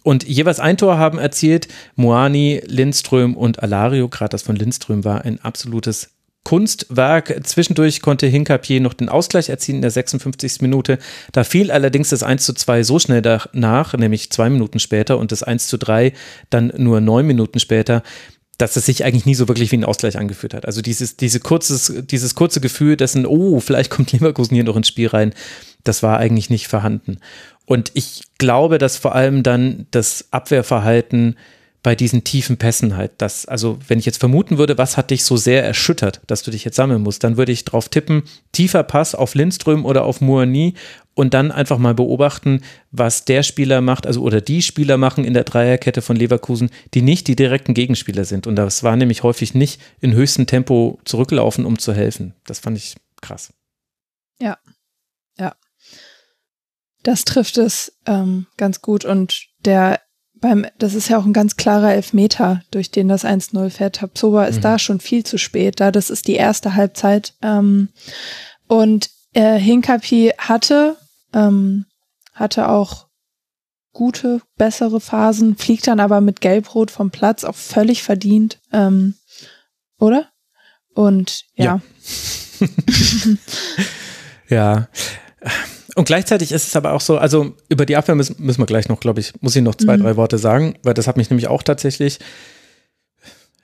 Und 0.04 0.24
jeweils 0.24 0.62
ein 0.62 0.78
Tor 0.78 0.98
haben 0.98 1.20
erzielt 1.20 1.68
Moani, 1.98 2.62
Lindström 2.66 3.36
und 3.36 3.62
Alario. 3.62 4.08
Gerade 4.08 4.30
das 4.30 4.44
von 4.44 4.56
Lindström 4.56 5.04
war 5.04 5.26
ein 5.26 5.42
absolutes 5.42 6.12
Kunstwerk. 6.46 7.42
Zwischendurch 7.46 8.02
konnte 8.02 8.28
Hinkapier 8.28 8.80
noch 8.80 8.94
den 8.94 9.10
Ausgleich 9.10 9.50
erzielen 9.50 9.80
in 9.80 9.82
der 9.82 9.92
56. 9.92 10.62
Minute. 10.62 10.98
Da 11.34 11.44
fiel 11.44 11.72
allerdings 11.72 12.12
das 12.12 12.24
1 12.24 12.46
zu 12.46 12.54
2 12.54 12.84
so 12.84 13.00
schnell 13.00 13.22
nach, 13.52 13.94
nämlich 13.96 14.32
zwei 14.32 14.50
Minuten 14.50 14.80
später 14.80 15.18
und 15.18 15.34
das 15.34 15.44
1 15.44 15.68
zu 15.68 15.78
3 15.78 16.14
dann 16.50 16.72
nur 16.78 17.02
neun 17.02 17.28
Minuten 17.28 17.60
später, 17.60 18.02
dass 18.62 18.76
es 18.76 18.86
sich 18.86 19.04
eigentlich 19.04 19.26
nie 19.26 19.34
so 19.34 19.48
wirklich 19.48 19.72
wie 19.72 19.78
ein 19.78 19.84
Ausgleich 19.84 20.20
angeführt 20.20 20.54
hat. 20.54 20.68
Also 20.68 20.82
dieses, 20.82 21.18
diese 21.18 21.40
kurzes, 21.40 21.92
dieses 22.06 22.36
kurze 22.36 22.62
Gefühl 22.62 22.96
dessen, 22.96 23.26
oh, 23.26 23.60
vielleicht 23.60 23.90
kommt 23.90 24.12
Leverkusen 24.12 24.54
hier 24.54 24.64
noch 24.64 24.76
ins 24.76 24.88
Spiel 24.88 25.08
rein, 25.08 25.34
das 25.84 26.04
war 26.04 26.20
eigentlich 26.20 26.52
nicht 26.52 26.68
vorhanden. 26.68 27.18
Und 27.66 27.92
ich 27.96 28.22
glaube, 28.38 28.78
dass 28.78 28.98
vor 28.98 29.16
allem 29.16 29.42
dann 29.42 29.88
das 29.90 30.28
Abwehrverhalten 30.30 31.38
bei 31.84 31.96
diesen 31.96 32.24
tiefen 32.24 32.58
Pässen 32.58 32.96
halt. 32.96 33.14
Das, 33.18 33.48
also, 33.48 33.80
wenn 33.88 33.98
ich 33.98 34.06
jetzt 34.06 34.20
vermuten 34.20 34.60
würde, 34.60 34.78
was 34.78 34.98
hat 34.98 35.10
dich 35.10 35.24
so 35.24 35.38
sehr 35.38 35.64
erschüttert, 35.64 36.22
dass 36.28 36.44
du 36.44 36.52
dich 36.52 36.64
jetzt 36.64 36.76
sammeln 36.76 37.02
musst, 37.02 37.24
dann 37.24 37.38
würde 37.38 37.52
ich 37.52 37.66
drauf 37.66 37.90
tippen, 37.90 38.24
tiefer 38.52 38.84
Pass 38.84 39.16
auf 39.16 39.34
Lindström 39.34 39.86
oder 39.86 40.04
auf 40.04 40.22
Moani 40.22 40.76
und 41.14 41.34
dann 41.34 41.52
einfach 41.52 41.78
mal 41.78 41.94
beobachten, 41.94 42.62
was 42.92 43.26
der 43.26 43.44
Spieler 43.44 43.82
macht, 43.82 44.08
also 44.08 44.22
oder 44.22 44.42
die 44.42 44.62
Spieler 44.62 44.98
machen 44.98 45.26
in 45.26 45.34
der 45.34 45.44
Dreierkette 45.44 46.02
von 46.02 46.16
Leverkusen, 46.16 46.70
die 46.94 47.02
nicht 47.02 47.28
die 47.28 47.36
direkten 47.36 47.74
Gegenspieler 47.74 48.26
sind. 48.26 48.48
Und 48.48 48.56
das 48.56 48.84
war 48.84 48.96
nämlich 48.96 49.24
häufig 49.24 49.54
nicht 49.54 49.82
in 50.00 50.14
höchstem 50.14 50.48
Tempo 50.48 51.00
zurücklaufen, 51.04 51.66
um 51.66 51.78
zu 51.78 51.94
helfen. 51.94 52.34
Das 52.46 52.60
fand 52.60 52.78
ich 52.78 52.96
krass. 53.22 53.54
Ja, 54.40 54.58
ja. 55.38 55.56
Das 57.04 57.26
trifft 57.26 57.58
es 57.58 57.94
ähm, 58.06 58.48
ganz 58.58 58.82
gut 58.82 59.06
und 59.06 59.48
der 59.66 60.00
beim, 60.40 60.66
das 60.80 60.96
ist 60.96 61.08
ja 61.08 61.20
auch 61.20 61.26
ein 61.26 61.34
ganz 61.34 61.56
klarer 61.56 61.94
Elfmeter, 61.94 62.64
durch 62.72 62.90
den 62.90 63.08
das 63.08 63.26
1-0 63.26 63.70
fährt. 63.70 63.98
Tabsoba 63.98 64.46
ist 64.46 64.58
mhm. 64.58 64.62
da 64.62 64.80
schon 64.80 65.00
viel 65.00 65.24
zu 65.24 65.38
spät, 65.38 65.80
da 65.80 65.92
das 65.92 66.10
ist 66.10 66.28
die 66.28 66.34
erste 66.34 66.74
Halbzeit. 66.74 67.36
Ähm, 67.44 67.90
und 68.68 69.10
Äh, 69.34 69.58
Hinkapi 69.60 70.34
hatte, 70.38 70.98
ähm, 71.34 71.86
hatte 72.34 72.70
auch 72.70 73.08
gute, 73.94 74.42
bessere 74.58 75.02
Phasen, 75.02 75.56
fliegt 75.58 75.88
dann 75.88 76.00
aber 76.00 76.22
mit 76.22 76.42
Gelbrot 76.42 76.92
vom 76.92 77.12
Platz, 77.12 77.44
auch 77.44 77.56
völlig 77.56 78.04
verdient, 78.04 78.60
ähm, 78.72 79.16
oder? 80.00 80.30
Und 80.94 81.46
ja. 81.56 81.82
Ja. 82.60 82.68
ja. 84.50 84.88
Und 85.96 86.06
gleichzeitig 86.06 86.52
ist 86.52 86.68
es 86.68 86.76
aber 86.76 86.94
auch 86.94 87.02
so, 87.02 87.18
also 87.18 87.56
über 87.68 87.86
die 87.86 87.98
Abwehr 87.98 88.16
müssen, 88.16 88.38
müssen 88.40 88.60
wir 88.60 88.66
gleich 88.66 88.88
noch, 88.88 89.00
glaube 89.00 89.20
ich, 89.20 89.34
muss 89.42 89.56
ich 89.56 89.62
noch 89.62 89.76
zwei, 89.76 89.98
mhm. 89.98 90.04
drei 90.04 90.16
Worte 90.16 90.38
sagen, 90.38 90.76
weil 90.84 90.94
das 90.94 91.08
hat 91.08 91.18
mich 91.18 91.30
nämlich 91.30 91.48
auch 91.48 91.64
tatsächlich 91.64 92.20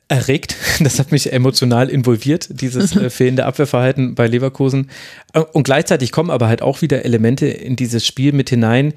erregt. 0.08 0.56
Das 0.80 1.00
hat 1.00 1.12
mich 1.12 1.34
emotional 1.34 1.90
involviert, 1.90 2.62
dieses 2.62 2.96
äh, 2.96 3.10
fehlende 3.10 3.46
Abwehrverhalten 3.46 4.14
bei 4.14 4.28
Leverkusen. 4.28 4.92
Und 5.54 5.64
gleichzeitig 5.64 6.12
kommen 6.12 6.30
aber 6.30 6.48
halt 6.48 6.62
auch 6.62 6.82
wieder 6.82 7.04
Elemente 7.04 7.48
in 7.48 7.76
dieses 7.76 8.06
Spiel 8.06 8.32
mit 8.32 8.50
hinein, 8.50 8.94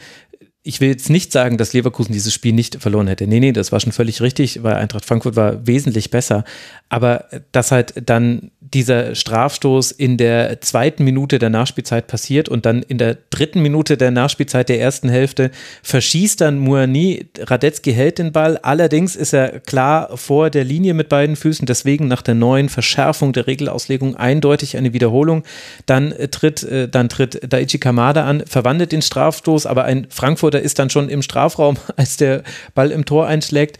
ich 0.62 0.80
will 0.80 0.88
jetzt 0.88 1.08
nicht 1.08 1.32
sagen, 1.32 1.56
dass 1.56 1.72
Leverkusen 1.72 2.12
dieses 2.12 2.34
Spiel 2.34 2.52
nicht 2.52 2.82
verloren 2.82 3.06
hätte. 3.06 3.26
Nee, 3.26 3.40
nee, 3.40 3.52
das 3.52 3.72
war 3.72 3.80
schon 3.80 3.92
völlig 3.92 4.20
richtig, 4.20 4.62
weil 4.62 4.74
Eintracht 4.74 5.06
Frankfurt 5.06 5.34
war 5.34 5.66
wesentlich 5.66 6.10
besser. 6.10 6.44
Aber 6.90 7.24
dass 7.52 7.72
halt 7.72 7.94
dann 8.04 8.50
dieser 8.60 9.14
Strafstoß 9.14 9.90
in 9.90 10.16
der 10.18 10.60
zweiten 10.60 11.02
Minute 11.02 11.38
der 11.38 11.48
Nachspielzeit 11.48 12.08
passiert 12.08 12.48
und 12.48 12.66
dann 12.66 12.82
in 12.82 12.98
der 12.98 13.16
dritten 13.30 13.62
Minute 13.62 13.96
der 13.96 14.10
Nachspielzeit 14.10 14.68
der 14.68 14.80
ersten 14.80 15.08
Hälfte 15.08 15.50
verschießt 15.82 16.40
dann 16.40 16.58
Muani, 16.58 17.26
Radetzky 17.38 17.92
hält 17.92 18.18
den 18.18 18.32
Ball, 18.32 18.58
allerdings 18.58 19.16
ist 19.16 19.32
er 19.32 19.60
klar 19.60 20.16
vor 20.16 20.50
der 20.50 20.64
Linie 20.64 20.94
mit 20.94 21.08
beiden 21.08 21.36
Füßen, 21.36 21.64
deswegen 21.64 22.06
nach 22.06 22.22
der 22.22 22.34
neuen 22.34 22.68
Verschärfung 22.68 23.32
der 23.32 23.46
Regelauslegung 23.46 24.16
eindeutig 24.16 24.76
eine 24.76 24.92
Wiederholung. 24.92 25.42
Dann 25.86 26.14
tritt, 26.30 26.62
äh, 26.64 26.88
dann 26.88 27.08
tritt 27.08 27.40
Daichi 27.50 27.78
Kamada 27.78 28.26
an, 28.26 28.42
verwandelt 28.46 28.92
den 28.92 29.02
Strafstoß, 29.02 29.66
aber 29.66 29.84
ein 29.84 30.06
Frankfurter 30.50 30.62
ist 30.62 30.78
dann 30.78 30.90
schon 30.90 31.08
im 31.08 31.22
Strafraum, 31.22 31.76
als 31.96 32.16
der 32.16 32.42
Ball 32.74 32.90
im 32.90 33.04
Tor 33.04 33.26
einschlägt. 33.26 33.78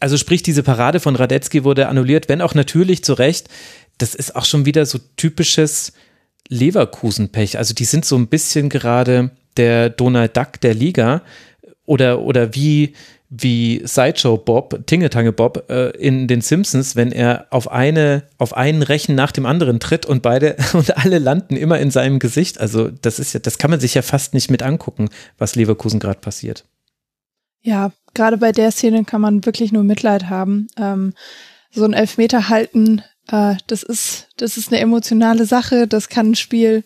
Also 0.00 0.16
sprich, 0.16 0.42
diese 0.42 0.62
Parade 0.62 1.00
von 1.00 1.16
Radetzky 1.16 1.64
wurde 1.64 1.88
annulliert, 1.88 2.28
wenn 2.28 2.42
auch 2.42 2.54
natürlich 2.54 3.04
zu 3.04 3.14
Recht 3.14 3.48
das 3.98 4.16
ist 4.16 4.34
auch 4.34 4.44
schon 4.44 4.66
wieder 4.66 4.86
so 4.86 4.98
typisches 5.16 5.92
Leverkusen-Pech. 6.48 7.58
Also 7.58 7.74
die 7.74 7.84
sind 7.84 8.04
so 8.04 8.16
ein 8.16 8.26
bisschen 8.26 8.68
gerade 8.68 9.30
der 9.56 9.88
Donald 9.88 10.36
Duck 10.36 10.60
der 10.60 10.74
Liga 10.74 11.22
oder, 11.86 12.20
oder 12.20 12.56
wie, 12.56 12.94
wie 13.36 13.82
Sideshow 13.84 14.36
Bob, 14.36 14.86
Tingetange 14.86 15.32
Bob 15.32 15.64
äh, 15.68 15.90
in 15.90 16.28
den 16.28 16.40
Simpsons, 16.40 16.96
wenn 16.96 17.10
er 17.10 17.46
auf 17.50 17.70
eine, 17.70 18.24
auf 18.38 18.56
einen 18.56 18.82
Rechen 18.82 19.14
nach 19.14 19.32
dem 19.32 19.46
anderen 19.46 19.80
tritt 19.80 20.06
und 20.06 20.22
beide 20.22 20.56
und 20.72 20.96
alle 20.96 21.18
landen 21.18 21.56
immer 21.56 21.78
in 21.78 21.90
seinem 21.90 22.18
Gesicht. 22.18 22.60
Also 22.60 22.88
das 22.88 23.18
ist 23.18 23.32
ja, 23.32 23.40
das 23.40 23.58
kann 23.58 23.70
man 23.70 23.80
sich 23.80 23.94
ja 23.94 24.02
fast 24.02 24.34
nicht 24.34 24.50
mit 24.50 24.62
angucken, 24.62 25.08
was 25.38 25.56
Leverkusen 25.56 26.00
gerade 26.00 26.20
passiert. 26.20 26.64
Ja, 27.62 27.92
gerade 28.12 28.36
bei 28.36 28.52
der 28.52 28.70
Szene 28.70 29.04
kann 29.04 29.20
man 29.20 29.44
wirklich 29.46 29.72
nur 29.72 29.84
Mitleid 29.84 30.28
haben. 30.28 30.68
Ähm, 30.76 31.14
so 31.70 31.84
ein 31.84 31.94
Elfmeter 31.94 32.48
halten 32.48 33.02
äh, 33.28 33.56
das 33.66 33.82
ist, 33.82 34.28
das 34.36 34.56
ist 34.56 34.72
eine 34.72 34.80
emotionale 34.80 35.46
Sache, 35.46 35.86
das 35.86 36.08
kann 36.08 36.30
ein 36.30 36.34
Spiel 36.34 36.84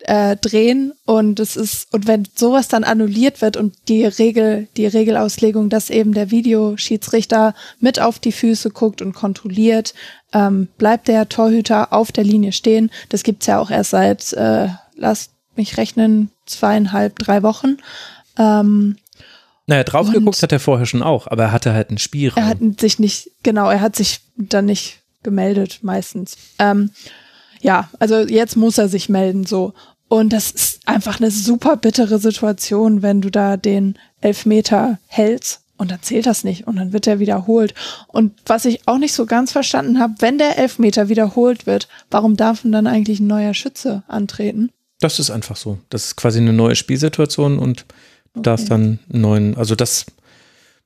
äh, 0.00 0.36
drehen 0.36 0.92
und 1.04 1.40
es 1.40 1.56
ist, 1.56 1.92
und 1.92 2.06
wenn 2.06 2.28
sowas 2.34 2.68
dann 2.68 2.84
annulliert 2.84 3.40
wird 3.40 3.56
und 3.56 3.74
die 3.88 4.04
Regel, 4.04 4.68
die 4.76 4.86
Regelauslegung, 4.86 5.70
dass 5.70 5.90
eben 5.90 6.12
der 6.12 6.30
Videoschiedsrichter 6.30 7.54
mit 7.80 8.00
auf 8.00 8.18
die 8.18 8.32
Füße 8.32 8.70
guckt 8.70 9.00
und 9.02 9.14
kontrolliert, 9.14 9.94
ähm, 10.32 10.68
bleibt 10.78 11.08
der 11.08 11.28
Torhüter 11.28 11.92
auf 11.92 12.12
der 12.12 12.24
Linie 12.24 12.52
stehen. 12.52 12.90
Das 13.08 13.22
gibt's 13.22 13.46
ja 13.46 13.58
auch 13.58 13.70
erst 13.70 13.90
seit, 13.90 14.32
äh, 14.34 14.68
lasst 14.96 15.32
mich 15.56 15.76
rechnen, 15.76 16.30
zweieinhalb, 16.44 17.18
drei 17.18 17.42
Wochen. 17.42 17.78
Ähm, 18.38 18.96
naja, 19.66 19.82
drauf 19.82 20.12
geguckt 20.12 20.42
hat 20.42 20.52
er 20.52 20.60
vorher 20.60 20.86
schon 20.86 21.02
auch, 21.02 21.26
aber 21.26 21.44
er 21.44 21.52
hatte 21.52 21.72
halt 21.72 21.88
einen 21.88 21.98
Spielraum. 21.98 22.42
Er 22.42 22.48
hat 22.48 22.80
sich 22.80 22.98
nicht, 22.98 23.30
genau, 23.42 23.68
er 23.68 23.80
hat 23.80 23.96
sich 23.96 24.20
dann 24.36 24.66
nicht 24.66 25.00
gemeldet 25.22 25.80
meistens. 25.82 26.36
Ähm, 26.58 26.90
ja, 27.66 27.90
also 27.98 28.20
jetzt 28.20 28.56
muss 28.56 28.78
er 28.78 28.88
sich 28.88 29.08
melden 29.08 29.44
so. 29.44 29.74
Und 30.06 30.32
das 30.32 30.52
ist 30.52 30.86
einfach 30.86 31.18
eine 31.18 31.32
super 31.32 31.76
bittere 31.76 32.20
Situation, 32.20 33.02
wenn 33.02 33.20
du 33.20 33.28
da 33.28 33.56
den 33.56 33.98
Elfmeter 34.20 35.00
hältst 35.08 35.62
und 35.76 35.90
dann 35.90 36.00
zählt 36.00 36.26
das 36.26 36.44
nicht 36.44 36.68
und 36.68 36.76
dann 36.76 36.92
wird 36.92 37.08
er 37.08 37.18
wiederholt. 37.18 37.74
Und 38.06 38.34
was 38.46 38.66
ich 38.66 38.86
auch 38.86 38.98
nicht 38.98 39.14
so 39.14 39.26
ganz 39.26 39.50
verstanden 39.50 39.98
habe, 39.98 40.14
wenn 40.20 40.38
der 40.38 40.58
Elfmeter 40.58 41.08
wiederholt 41.08 41.66
wird, 41.66 41.88
warum 42.08 42.36
darf 42.36 42.62
denn 42.62 42.70
dann 42.70 42.86
eigentlich 42.86 43.18
ein 43.18 43.26
neuer 43.26 43.52
Schütze 43.52 44.04
antreten? 44.06 44.70
Das 45.00 45.18
ist 45.18 45.30
einfach 45.30 45.56
so. 45.56 45.78
Das 45.90 46.04
ist 46.04 46.16
quasi 46.16 46.38
eine 46.38 46.52
neue 46.52 46.76
Spielsituation 46.76 47.58
und 47.58 47.84
okay. 48.34 48.42
da 48.42 48.54
ist 48.54 48.70
dann 48.70 49.00
einen 49.12 49.22
neuen, 49.22 49.56
also 49.56 49.74
das, 49.74 50.06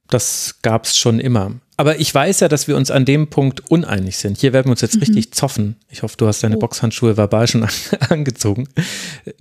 das 0.09 0.57
gab 0.62 0.86
es 0.86 0.97
schon 0.97 1.20
immer. 1.20 1.52
Aber 1.81 1.98
ich 1.98 2.15
weiß 2.15 2.40
ja, 2.40 2.48
dass 2.48 2.69
wir 2.69 2.77
uns 2.77 2.90
an 2.90 3.07
dem 3.07 3.28
Punkt 3.28 3.70
uneinig 3.70 4.19
sind. 4.19 4.36
Hier 4.36 4.52
werden 4.52 4.66
wir 4.66 4.73
uns 4.73 4.82
jetzt 4.82 4.97
mhm. 4.97 5.01
richtig 5.01 5.32
zoffen. 5.32 5.77
Ich 5.89 6.02
hoffe, 6.02 6.15
du 6.19 6.27
hast 6.27 6.43
deine 6.43 6.57
oh. 6.57 6.59
Boxhandschuhe 6.59 7.16
verbal 7.16 7.48
schon 7.48 7.66
angezogen. 8.11 8.69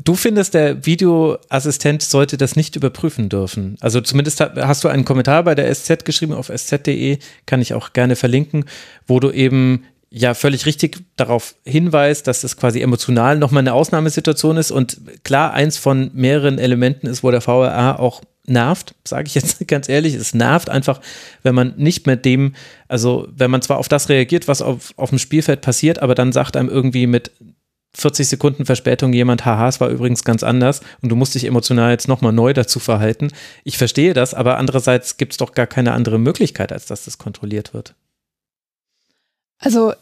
Du 0.02 0.16
findest, 0.16 0.54
der 0.54 0.86
Videoassistent 0.86 2.02
sollte 2.02 2.38
das 2.38 2.56
nicht 2.56 2.78
überprüfen 2.78 3.28
dürfen. 3.28 3.76
Also 3.82 4.00
zumindest 4.00 4.40
hast 4.40 4.86
du 4.86 4.88
einen 4.88 5.04
Kommentar 5.04 5.44
bei 5.44 5.54
der 5.54 5.70
SZ 5.76 6.06
geschrieben 6.06 6.32
auf 6.32 6.48
sz.de, 6.48 7.18
kann 7.46 7.62
ich 7.62 7.74
auch 7.74 7.92
gerne 7.92 8.16
verlinken, 8.16 8.64
wo 9.06 9.20
du 9.20 9.32
eben 9.32 9.84
ja 10.10 10.34
völlig 10.34 10.66
richtig 10.66 11.04
darauf 11.18 11.56
hinweist, 11.66 12.26
dass 12.26 12.46
es 12.46 12.56
quasi 12.56 12.80
emotional 12.80 13.38
nochmal 13.38 13.64
eine 13.64 13.74
Ausnahmesituation 13.74 14.56
ist 14.56 14.72
und 14.72 15.02
klar 15.26 15.52
eins 15.52 15.78
von 15.78 16.10
mehreren 16.14 16.58
Elementen 16.58 17.06
ist, 17.06 17.22
wo 17.22 17.32
der 17.32 17.42
VRA 17.42 17.98
auch 18.00 18.22
nervt, 18.50 18.96
sage 19.06 19.28
ich 19.28 19.36
jetzt 19.36 19.60
ganz 19.68 19.90
ehrlich, 19.90 20.14
es 20.16 20.34
nervt 20.34 20.70
einfach, 20.70 21.02
wenn 21.44 21.56
man 21.56 21.74
nicht 21.78 22.08
mehr 22.08 22.16
dem, 22.16 22.56
also 22.88 23.28
wenn 23.36 23.52
man 23.52 23.62
zwar 23.62 23.78
auf 23.78 23.88
das 23.88 24.10
reagiert, 24.10 24.48
was 24.48 24.62
auf, 24.62 24.94
auf 24.98 25.10
dem 25.10 25.20
Spielfeld 25.20 25.62
passiert, 25.62 26.00
aber 26.00 26.16
dann 26.16 26.32
sagt 26.32 26.58
einem 26.58 26.70
irgendwie 26.70 27.08
mit 27.08 27.32
40 27.94 28.28
Sekunden 28.28 28.66
Verspätung 28.66 29.14
jemand, 29.14 29.46
haha, 29.46 29.68
es 29.68 29.80
war 29.80 29.90
übrigens 29.90 30.24
ganz 30.24 30.44
anders 30.44 30.82
und 31.02 31.10
du 31.10 31.16
musst 31.16 31.36
dich 31.36 31.46
emotional 31.46 31.92
jetzt 31.92 32.08
nochmal 32.08 32.34
neu 32.34 32.54
dazu 32.54 32.80
verhalten. 32.80 33.30
Ich 33.64 33.78
verstehe 33.78 34.14
das, 34.14 34.34
aber 34.34 34.58
andererseits 34.58 35.18
gibt 35.18 35.34
es 35.34 35.38
doch 35.38 35.54
gar 35.54 35.68
keine 35.68 35.94
andere 35.94 36.20
Möglichkeit, 36.20 36.72
als 36.72 36.86
dass 36.86 37.06
das 37.06 37.18
kontrolliert 37.18 37.74
wird. 37.74 37.96
Also 39.58 39.94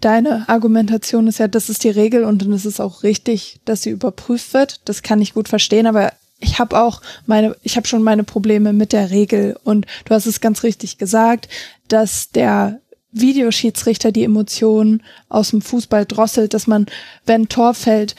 deine 0.00 0.48
Argumentation 0.48 1.28
ist 1.28 1.38
ja, 1.38 1.48
das 1.48 1.70
ist 1.70 1.84
die 1.84 1.90
Regel 1.90 2.24
und 2.24 2.42
dann 2.42 2.52
ist 2.52 2.66
es 2.66 2.80
auch 2.80 3.02
richtig, 3.02 3.60
dass 3.64 3.82
sie 3.82 3.90
überprüft 3.90 4.52
wird. 4.52 4.80
Das 4.84 5.02
kann 5.02 5.22
ich 5.22 5.32
gut 5.32 5.48
verstehen, 5.48 5.86
aber 5.86 6.12
ich 6.38 6.58
habe 6.58 6.78
auch 6.78 7.00
meine, 7.26 7.56
ich 7.62 7.76
habe 7.76 7.86
schon 7.86 8.02
meine 8.02 8.24
Probleme 8.24 8.72
mit 8.72 8.92
der 8.92 9.10
Regel. 9.10 9.56
Und 9.64 9.86
du 10.04 10.14
hast 10.14 10.26
es 10.26 10.40
ganz 10.40 10.62
richtig 10.62 10.98
gesagt, 10.98 11.48
dass 11.88 12.30
der 12.30 12.80
Videoschiedsrichter 13.12 14.12
die 14.12 14.24
Emotionen 14.24 15.02
aus 15.28 15.50
dem 15.50 15.62
Fußball 15.62 16.04
drosselt, 16.04 16.52
dass 16.52 16.66
man, 16.66 16.86
wenn 17.24 17.48
Tor 17.48 17.72
fällt, 17.72 18.14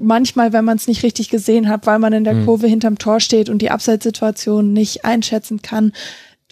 manchmal, 0.00 0.52
wenn 0.52 0.64
man 0.64 0.76
es 0.76 0.88
nicht 0.88 1.02
richtig 1.02 1.28
gesehen 1.28 1.68
hat, 1.68 1.86
weil 1.86 1.98
man 1.98 2.12
in 2.12 2.24
der 2.24 2.34
mhm. 2.34 2.46
Kurve 2.46 2.66
hinterm 2.66 2.98
Tor 2.98 3.20
steht 3.20 3.48
und 3.48 3.62
die 3.62 3.70
Abseitssituation 3.70 4.72
nicht 4.72 5.04
einschätzen 5.04 5.62
kann 5.62 5.92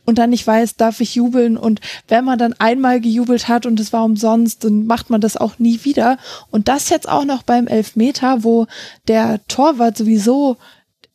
und 0.06 0.18
dann 0.18 0.30
nicht 0.30 0.46
weiß, 0.46 0.76
darf 0.76 1.00
ich 1.00 1.16
jubeln? 1.16 1.56
Und 1.56 1.80
wenn 2.08 2.24
man 2.24 2.38
dann 2.38 2.54
einmal 2.54 3.00
gejubelt 3.00 3.48
hat 3.48 3.66
und 3.66 3.78
es 3.80 3.92
war 3.92 4.04
umsonst, 4.04 4.64
dann 4.64 4.86
macht 4.86 5.10
man 5.10 5.20
das 5.20 5.36
auch 5.36 5.58
nie 5.58 5.80
wieder. 5.82 6.18
Und 6.50 6.68
das 6.68 6.88
jetzt 6.88 7.08
auch 7.08 7.24
noch 7.24 7.42
beim 7.42 7.66
Elfmeter, 7.66 8.44
wo 8.44 8.66
der 9.08 9.40
Torwart 9.48 9.96
sowieso 9.96 10.56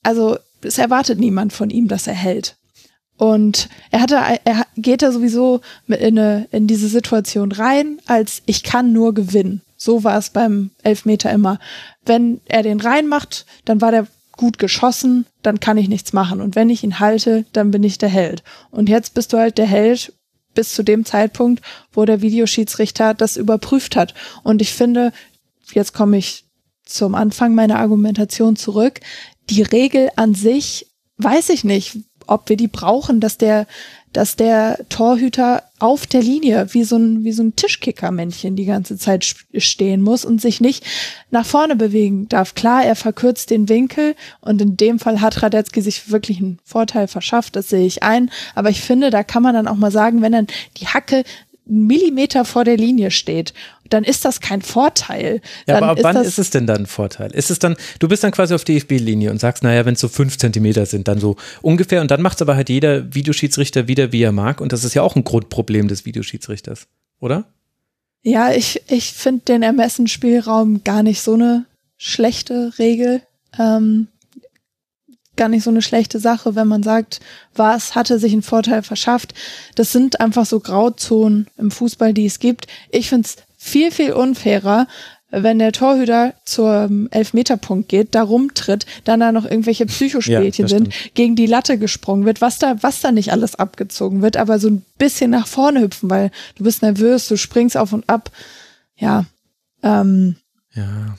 also 0.04 0.38
es 0.62 0.78
erwartet 0.78 1.20
niemand 1.20 1.54
von 1.54 1.70
ihm, 1.70 1.88
dass 1.88 2.08
er 2.08 2.14
hält. 2.14 2.58
Und 3.18 3.70
er 3.92 4.02
hatte, 4.02 4.16
er 4.16 4.66
geht 4.78 5.04
da 5.04 5.12
sowieso 5.12 5.62
in, 5.88 6.18
eine, 6.18 6.48
in 6.52 6.66
diese 6.66 6.88
Situation 6.88 7.52
rein, 7.52 8.00
als 8.08 8.42
ich 8.48 8.64
kann 8.64 8.94
nur 8.94 9.14
gewinnen. 9.14 9.62
So 9.78 10.04
war 10.04 10.18
es 10.18 10.32
beim 10.32 10.72
Elfmeter 10.82 11.32
immer. 11.32 11.60
Wenn 12.04 12.42
er 12.46 12.64
den 12.64 12.80
reinmacht, 12.80 13.46
dann 13.66 13.80
war 13.80 13.92
der 13.92 14.08
gut 14.38 14.58
geschossen, 14.58 15.28
dann 15.44 15.60
kann 15.60 15.78
ich 15.78 15.88
nichts 15.88 16.14
machen. 16.14 16.42
Und 16.42 16.56
wenn 16.56 16.72
ich 16.72 16.84
ihn 16.84 17.00
halte, 17.00 17.46
dann 17.54 17.70
bin 17.70 17.84
ich 17.84 18.00
der 18.00 18.10
Held. 18.10 18.44
Und 18.72 18.90
jetzt 18.90 19.14
bist 19.14 19.34
du 19.34 19.38
halt 19.38 19.60
der 19.60 19.68
Held 19.68 20.14
bis 20.56 20.74
zu 20.74 20.84
dem 20.84 21.06
Zeitpunkt, 21.06 21.62
wo 21.94 22.06
der 22.06 22.22
Videoschiedsrichter 22.22 23.14
das 23.14 23.38
überprüft 23.38 23.96
hat. 23.96 24.16
Und 24.44 24.62
ich 24.62 24.74
finde, 24.74 25.14
jetzt 25.74 25.94
komme 25.94 26.18
ich 26.18 26.46
zum 26.86 27.16
Anfang 27.16 27.56
meiner 27.56 27.80
Argumentation 27.80 28.56
zurück 28.56 29.00
die 29.52 29.62
Regel 29.62 30.10
an 30.16 30.34
sich 30.34 30.88
weiß 31.18 31.50
ich 31.50 31.64
nicht, 31.64 31.98
ob 32.26 32.48
wir 32.50 32.56
die 32.56 32.70
brauchen, 32.70 33.20
dass 33.20 33.38
der, 33.38 33.68
dass 34.14 34.38
der 34.38 34.80
Torhüter 34.90 35.64
auf 35.80 36.08
der 36.08 36.22
Linie 36.22 36.68
wie 36.72 36.84
so 36.84 36.96
ein, 36.96 37.24
wie 37.26 37.34
so 37.34 37.44
ein 37.44 37.56
Tischkickermännchen 37.56 38.56
die 38.56 38.66
ganze 38.66 38.98
Zeit 38.98 39.36
stehen 39.58 40.02
muss 40.02 40.24
und 40.24 40.42
sich 40.42 40.62
nicht 40.62 40.86
nach 41.30 41.46
vorne 41.46 41.76
bewegen 41.76 42.30
darf. 42.30 42.56
Klar, 42.56 42.86
er 42.86 42.96
verkürzt 42.96 43.50
den 43.50 43.68
Winkel 43.68 44.16
und 44.40 44.62
in 44.62 44.78
dem 44.78 45.00
Fall 45.00 45.20
hat 45.20 45.44
Radetzky 45.44 45.82
sich 45.82 46.10
wirklich 46.10 46.40
einen 46.40 46.60
Vorteil 46.64 47.08
verschafft, 47.08 47.56
das 47.56 47.70
sehe 47.70 47.86
ich 47.86 48.02
ein. 48.02 48.32
Aber 48.56 48.70
ich 48.70 48.82
finde, 48.82 49.10
da 49.10 49.24
kann 49.24 49.44
man 49.44 49.54
dann 49.54 49.68
auch 49.68 49.76
mal 49.76 49.92
sagen, 49.92 50.22
wenn 50.22 50.32
dann 50.32 50.48
die 50.78 50.88
Hacke 50.88 51.24
einen 51.68 51.88
Millimeter 51.88 52.46
vor 52.46 52.64
der 52.64 52.78
Linie 52.78 53.12
steht, 53.12 53.54
dann 53.92 54.04
ist 54.04 54.26
das 54.26 54.40
kein 54.40 54.62
Vorteil. 54.62 55.42
Ja, 55.68 55.78
aber 55.78 55.90
ab 55.90 56.00
wann 56.02 56.18
ist 56.18 56.40
es 56.40 56.50
denn 56.50 56.66
dann 56.66 56.84
ein 56.84 56.86
Vorteil? 56.86 57.32
Ist 57.32 57.52
es 57.52 57.60
dann, 57.60 57.76
du 58.00 58.08
bist 58.08 58.24
dann 58.24 58.32
quasi 58.32 58.54
auf 58.54 58.64
DFB-Linie 58.64 59.32
und 59.32 59.40
sagst, 59.40 59.64
naja, 59.64 59.86
wenn 59.86 59.94
es 59.94 60.00
so 60.00 60.08
fünf 60.08 60.38
Zentimeter 60.38 60.86
sind, 60.86 61.08
dann 61.08 61.20
so 61.20 61.36
ungefähr. 61.62 62.02
Und 62.02 62.10
dann 62.10 62.22
macht 62.22 62.38
es 62.38 62.42
aber 62.42 62.56
halt 62.56 62.70
jeder 62.70 63.14
Videoschiedsrichter 63.14 63.88
wieder, 63.88 64.12
wie 64.12 64.24
er 64.24 64.32
mag. 64.32 64.62
Und 64.62 64.72
das 64.72 64.84
ist 64.84 64.94
ja 64.94 65.02
auch 65.02 65.16
ein 65.16 65.24
Grundproblem 65.24 65.88
des 65.88 66.06
Videoschiedsrichters, 66.06 66.88
oder? 67.20 67.46
Ja, 68.24 68.52
ich, 68.52 68.82
ich 68.88 69.14
finde 69.14 69.44
den 69.46 69.64
Ermessensspielraum 69.64 70.84
gar 70.84 71.04
nicht 71.04 71.22
so 71.22 71.34
eine 71.34 71.66
schlechte 71.98 72.74
Regel. 72.80 73.22
Ähm, 73.60 74.08
gar 75.38 75.50
nicht 75.50 75.64
so 75.64 75.70
eine 75.70 75.82
schlechte 75.82 76.20
Sache, 76.20 76.56
wenn 76.56 76.68
man 76.68 76.84
sagt, 76.84 77.20
was 77.56 77.96
hatte 77.96 78.20
sich 78.20 78.34
einen 78.34 78.44
Vorteil 78.44 78.84
verschafft. 78.84 79.34
Das 79.76 79.92
sind 79.92 80.20
einfach 80.20 80.46
so 80.46 80.60
Grauzonen 80.60 81.48
im 81.58 81.72
Fußball, 81.72 82.14
die 82.14 82.26
es 82.26 82.40
gibt. 82.40 82.68
Ich 82.92 83.10
finde 83.10 83.28
es 83.28 83.38
viel, 83.64 83.92
viel 83.92 84.14
unfairer, 84.14 84.88
wenn 85.30 85.60
der 85.60 85.72
Torhüter 85.72 86.34
zum 86.44 87.08
Elfmeterpunkt 87.12 87.88
geht, 87.88 88.16
da 88.16 88.24
rumtritt, 88.24 88.88
dann 89.04 89.20
da 89.20 89.32
noch 89.32 89.46
irgendwelche 89.46 89.86
Psychospielchen 89.86 90.66
ja, 90.66 90.68
sind, 90.68 90.94
gegen 91.14 91.36
die 91.36 91.46
Latte 91.46 91.78
gesprungen 91.78 92.26
wird, 92.26 92.42
was 92.42 92.58
da, 92.58 92.82
was 92.82 93.02
da 93.02 93.12
nicht 93.12 93.32
alles 93.32 93.56
abgezogen 93.56 94.24
wird, 94.24 94.36
aber 94.36 94.58
so 94.58 94.68
ein 94.68 94.84
bisschen 94.98 95.30
nach 95.30 95.46
vorne 95.46 95.82
hüpfen, 95.82 96.10
weil 96.10 96.32
du 96.56 96.64
bist 96.64 96.82
nervös, 96.82 97.28
du 97.28 97.38
springst 97.38 97.78
auf 97.78 97.94
und 97.94 98.10
ab. 98.10 98.32
Ja. 98.98 99.26
Ähm, 99.84 100.38
ja. 100.74 101.18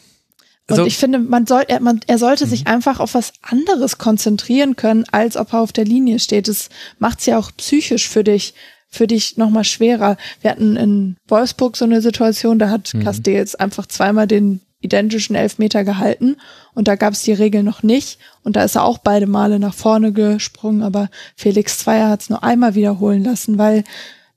Also, 0.66 0.82
und 0.82 0.88
ich 0.88 0.98
finde, 0.98 1.20
man 1.20 1.46
soll, 1.46 1.64
er, 1.68 1.80
man, 1.80 2.00
er 2.08 2.18
sollte 2.18 2.46
sich 2.46 2.64
mhm. 2.64 2.72
einfach 2.72 2.98
auf 2.98 3.14
was 3.14 3.32
anderes 3.40 3.98
konzentrieren 3.98 4.74
können, 4.74 5.04
als 5.12 5.36
ob 5.36 5.52
er 5.52 5.60
auf 5.60 5.72
der 5.72 5.84
Linie 5.84 6.18
steht. 6.18 6.48
Das 6.48 6.70
macht 6.98 7.20
es 7.20 7.26
ja 7.26 7.38
auch 7.38 7.52
psychisch 7.56 8.08
für 8.08 8.24
dich, 8.24 8.54
für 8.92 9.06
dich 9.06 9.36
nochmal 9.38 9.64
schwerer. 9.64 10.16
Wir 10.42 10.50
hatten 10.50 10.76
in 10.76 11.16
Wolfsburg 11.26 11.76
so 11.76 11.84
eine 11.84 12.02
Situation, 12.02 12.58
da 12.58 12.68
hat 12.68 12.92
mhm. 12.94 13.02
Castells 13.02 13.54
einfach 13.54 13.86
zweimal 13.86 14.28
den 14.28 14.60
identischen 14.80 15.34
Elfmeter 15.34 15.84
gehalten 15.84 16.36
und 16.74 16.88
da 16.88 16.96
gab 16.96 17.14
es 17.14 17.22
die 17.22 17.32
Regel 17.32 17.62
noch 17.62 17.82
nicht 17.82 18.18
und 18.42 18.56
da 18.56 18.64
ist 18.64 18.74
er 18.74 18.84
auch 18.84 18.98
beide 18.98 19.26
Male 19.26 19.58
nach 19.58 19.74
vorne 19.74 20.12
gesprungen, 20.12 20.82
aber 20.82 21.08
Felix 21.36 21.78
Zweier 21.78 22.10
hat 22.10 22.22
es 22.22 22.30
nur 22.30 22.42
einmal 22.42 22.74
wiederholen 22.74 23.24
lassen, 23.24 23.58
weil 23.58 23.84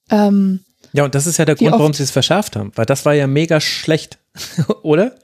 ähm, 0.10 0.61
ja, 0.94 1.03
und 1.03 1.14
das 1.14 1.27
ist 1.27 1.38
ja 1.38 1.45
der 1.45 1.56
Grund, 1.56 1.73
warum 1.73 1.94
sie 1.94 2.03
es 2.03 2.11
verschärft 2.11 2.56
haben, 2.56 2.72
weil 2.76 2.86
das 2.86 3.06
war 3.06 3.14
ja 3.14 3.27
mega 3.27 3.60
schlecht, 3.60 4.19
oder? 4.84 5.15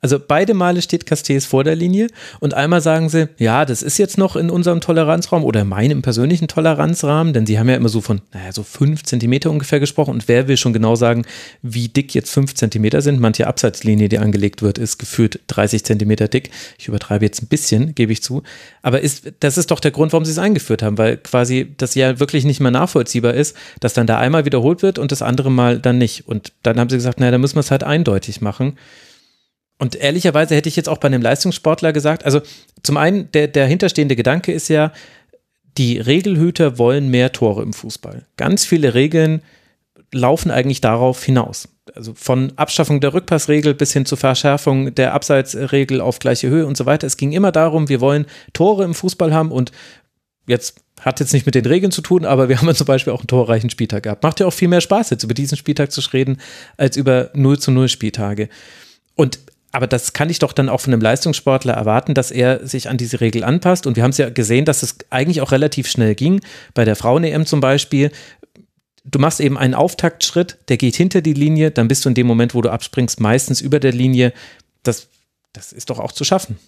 Also 0.00 0.20
beide 0.20 0.54
Male 0.54 0.80
steht 0.80 1.06
Castells 1.06 1.44
vor 1.44 1.64
der 1.64 1.74
Linie 1.74 2.06
und 2.38 2.54
einmal 2.54 2.80
sagen 2.80 3.08
sie, 3.08 3.28
ja, 3.38 3.64
das 3.64 3.82
ist 3.82 3.98
jetzt 3.98 4.16
noch 4.16 4.36
in 4.36 4.48
unserem 4.48 4.80
Toleranzraum 4.80 5.42
oder 5.42 5.64
meinem 5.64 6.02
persönlichen 6.02 6.46
Toleranzrahmen, 6.46 7.32
denn 7.32 7.46
sie 7.46 7.58
haben 7.58 7.68
ja 7.68 7.74
immer 7.74 7.88
so 7.88 8.00
von, 8.00 8.20
naja, 8.32 8.52
so 8.52 8.62
fünf 8.62 9.02
Zentimeter 9.02 9.50
ungefähr 9.50 9.80
gesprochen 9.80 10.12
und 10.12 10.28
wer 10.28 10.46
will 10.46 10.56
schon 10.56 10.72
genau 10.72 10.94
sagen, 10.94 11.24
wie 11.62 11.88
dick 11.88 12.14
jetzt 12.14 12.30
fünf 12.30 12.54
Zentimeter 12.54 13.02
sind? 13.02 13.18
Manche 13.18 13.48
Abseitslinie, 13.48 14.08
die 14.08 14.18
angelegt 14.18 14.62
wird, 14.62 14.78
ist 14.78 14.98
gefühlt 14.98 15.40
30 15.48 15.84
Zentimeter 15.84 16.28
dick. 16.28 16.50
Ich 16.78 16.86
übertreibe 16.86 17.24
jetzt 17.24 17.42
ein 17.42 17.48
bisschen, 17.48 17.96
gebe 17.96 18.12
ich 18.12 18.22
zu. 18.22 18.44
Aber 18.82 19.00
ist, 19.00 19.32
das 19.40 19.58
ist 19.58 19.72
doch 19.72 19.80
der 19.80 19.90
Grund, 19.90 20.12
warum 20.12 20.24
sie 20.24 20.30
es 20.30 20.38
eingeführt 20.38 20.82
haben, 20.84 20.96
weil 20.96 21.16
quasi 21.16 21.74
das 21.76 21.96
ja 21.96 22.20
wirklich 22.20 22.44
nicht 22.44 22.60
mehr 22.60 22.70
nachvollziehbar 22.70 23.34
ist, 23.34 23.56
dass 23.80 23.94
dann 23.94 24.06
da 24.06 24.18
einmal 24.18 24.44
wiederholt 24.44 24.82
wird 24.82 25.00
und 25.00 25.10
das 25.10 25.22
andere 25.22 25.50
Mal 25.50 25.80
dann 25.80 25.98
nicht. 25.98 26.28
Und 26.28 26.52
dann 26.62 26.78
haben 26.78 26.88
sie 26.88 26.96
gesagt, 26.96 27.18
naja, 27.18 27.32
da 27.32 27.38
müssen 27.38 27.56
wir 27.56 27.60
es 27.60 27.72
halt 27.72 27.82
eindeutig 27.82 28.40
machen. 28.40 28.76
Und 29.78 29.94
ehrlicherweise 29.94 30.54
hätte 30.54 30.68
ich 30.68 30.76
jetzt 30.76 30.88
auch 30.88 30.98
bei 30.98 31.06
einem 31.06 31.22
Leistungssportler 31.22 31.92
gesagt, 31.92 32.24
also 32.24 32.40
zum 32.82 32.96
einen, 32.96 33.30
der, 33.32 33.46
der 33.46 33.66
hinterstehende 33.66 34.16
Gedanke 34.16 34.52
ist 34.52 34.68
ja, 34.68 34.92
die 35.76 35.98
Regelhüter 35.98 36.78
wollen 36.78 37.08
mehr 37.08 37.32
Tore 37.32 37.62
im 37.62 37.72
Fußball. 37.72 38.26
Ganz 38.36 38.64
viele 38.64 38.94
Regeln 38.94 39.42
laufen 40.12 40.50
eigentlich 40.50 40.80
darauf 40.80 41.22
hinaus. 41.22 41.68
Also 41.94 42.12
von 42.14 42.52
Abschaffung 42.56 43.00
der 43.00 43.14
Rückpassregel 43.14 43.74
bis 43.74 43.92
hin 43.92 44.04
zur 44.04 44.18
Verschärfung 44.18 44.94
der 44.94 45.14
Abseitsregel 45.14 46.00
auf 46.00 46.18
gleiche 46.18 46.48
Höhe 46.48 46.66
und 46.66 46.76
so 46.76 46.86
weiter. 46.86 47.06
Es 47.06 47.16
ging 47.16 47.32
immer 47.32 47.52
darum, 47.52 47.88
wir 47.88 48.00
wollen 48.00 48.26
Tore 48.52 48.84
im 48.84 48.94
Fußball 48.94 49.32
haben 49.32 49.52
und 49.52 49.72
jetzt 50.46 50.80
hat 51.00 51.20
jetzt 51.20 51.32
nicht 51.32 51.46
mit 51.46 51.54
den 51.54 51.66
Regeln 51.66 51.92
zu 51.92 52.02
tun, 52.02 52.24
aber 52.24 52.48
wir 52.48 52.60
haben 52.60 52.74
zum 52.74 52.86
Beispiel 52.86 53.12
auch 53.12 53.20
einen 53.20 53.28
torreichen 53.28 53.70
Spieltag 53.70 54.02
gehabt. 54.02 54.22
Macht 54.22 54.40
ja 54.40 54.46
auch 54.46 54.52
viel 54.52 54.68
mehr 54.68 54.80
Spaß, 54.80 55.10
jetzt 55.10 55.22
über 55.22 55.34
diesen 55.34 55.56
Spieltag 55.56 55.92
zu 55.92 56.00
reden, 56.12 56.40
als 56.76 56.96
über 56.96 57.30
0 57.34 57.58
zu 57.58 57.70
0 57.70 57.88
Spieltage. 57.88 58.48
Und 59.14 59.38
aber 59.72 59.86
das 59.86 60.12
kann 60.12 60.30
ich 60.30 60.38
doch 60.38 60.52
dann 60.52 60.68
auch 60.68 60.80
von 60.80 60.92
einem 60.92 61.02
Leistungssportler 61.02 61.74
erwarten, 61.74 62.14
dass 62.14 62.30
er 62.30 62.66
sich 62.66 62.88
an 62.88 62.96
diese 62.96 63.20
Regel 63.20 63.44
anpasst. 63.44 63.86
Und 63.86 63.96
wir 63.96 64.02
haben 64.02 64.10
es 64.10 64.18
ja 64.18 64.30
gesehen, 64.30 64.64
dass 64.64 64.82
es 64.82 64.96
eigentlich 65.10 65.42
auch 65.42 65.52
relativ 65.52 65.88
schnell 65.88 66.14
ging. 66.14 66.40
Bei 66.74 66.84
der 66.84 66.96
Frauen-EM 66.96 67.44
zum 67.44 67.60
Beispiel. 67.60 68.10
Du 69.04 69.18
machst 69.18 69.40
eben 69.40 69.56
einen 69.56 69.74
Auftaktschritt, 69.74 70.58
der 70.68 70.76
geht 70.76 70.96
hinter 70.96 71.22
die 71.22 71.32
Linie, 71.32 71.70
dann 71.70 71.88
bist 71.88 72.04
du 72.04 72.10
in 72.10 72.14
dem 72.14 72.26
Moment, 72.26 72.54
wo 72.54 72.60
du 72.60 72.70
abspringst, 72.70 73.20
meistens 73.20 73.60
über 73.60 73.80
der 73.80 73.92
Linie. 73.92 74.32
Das, 74.82 75.08
das 75.52 75.72
ist 75.72 75.90
doch 75.90 75.98
auch 75.98 76.12
zu 76.12 76.24
schaffen. 76.24 76.58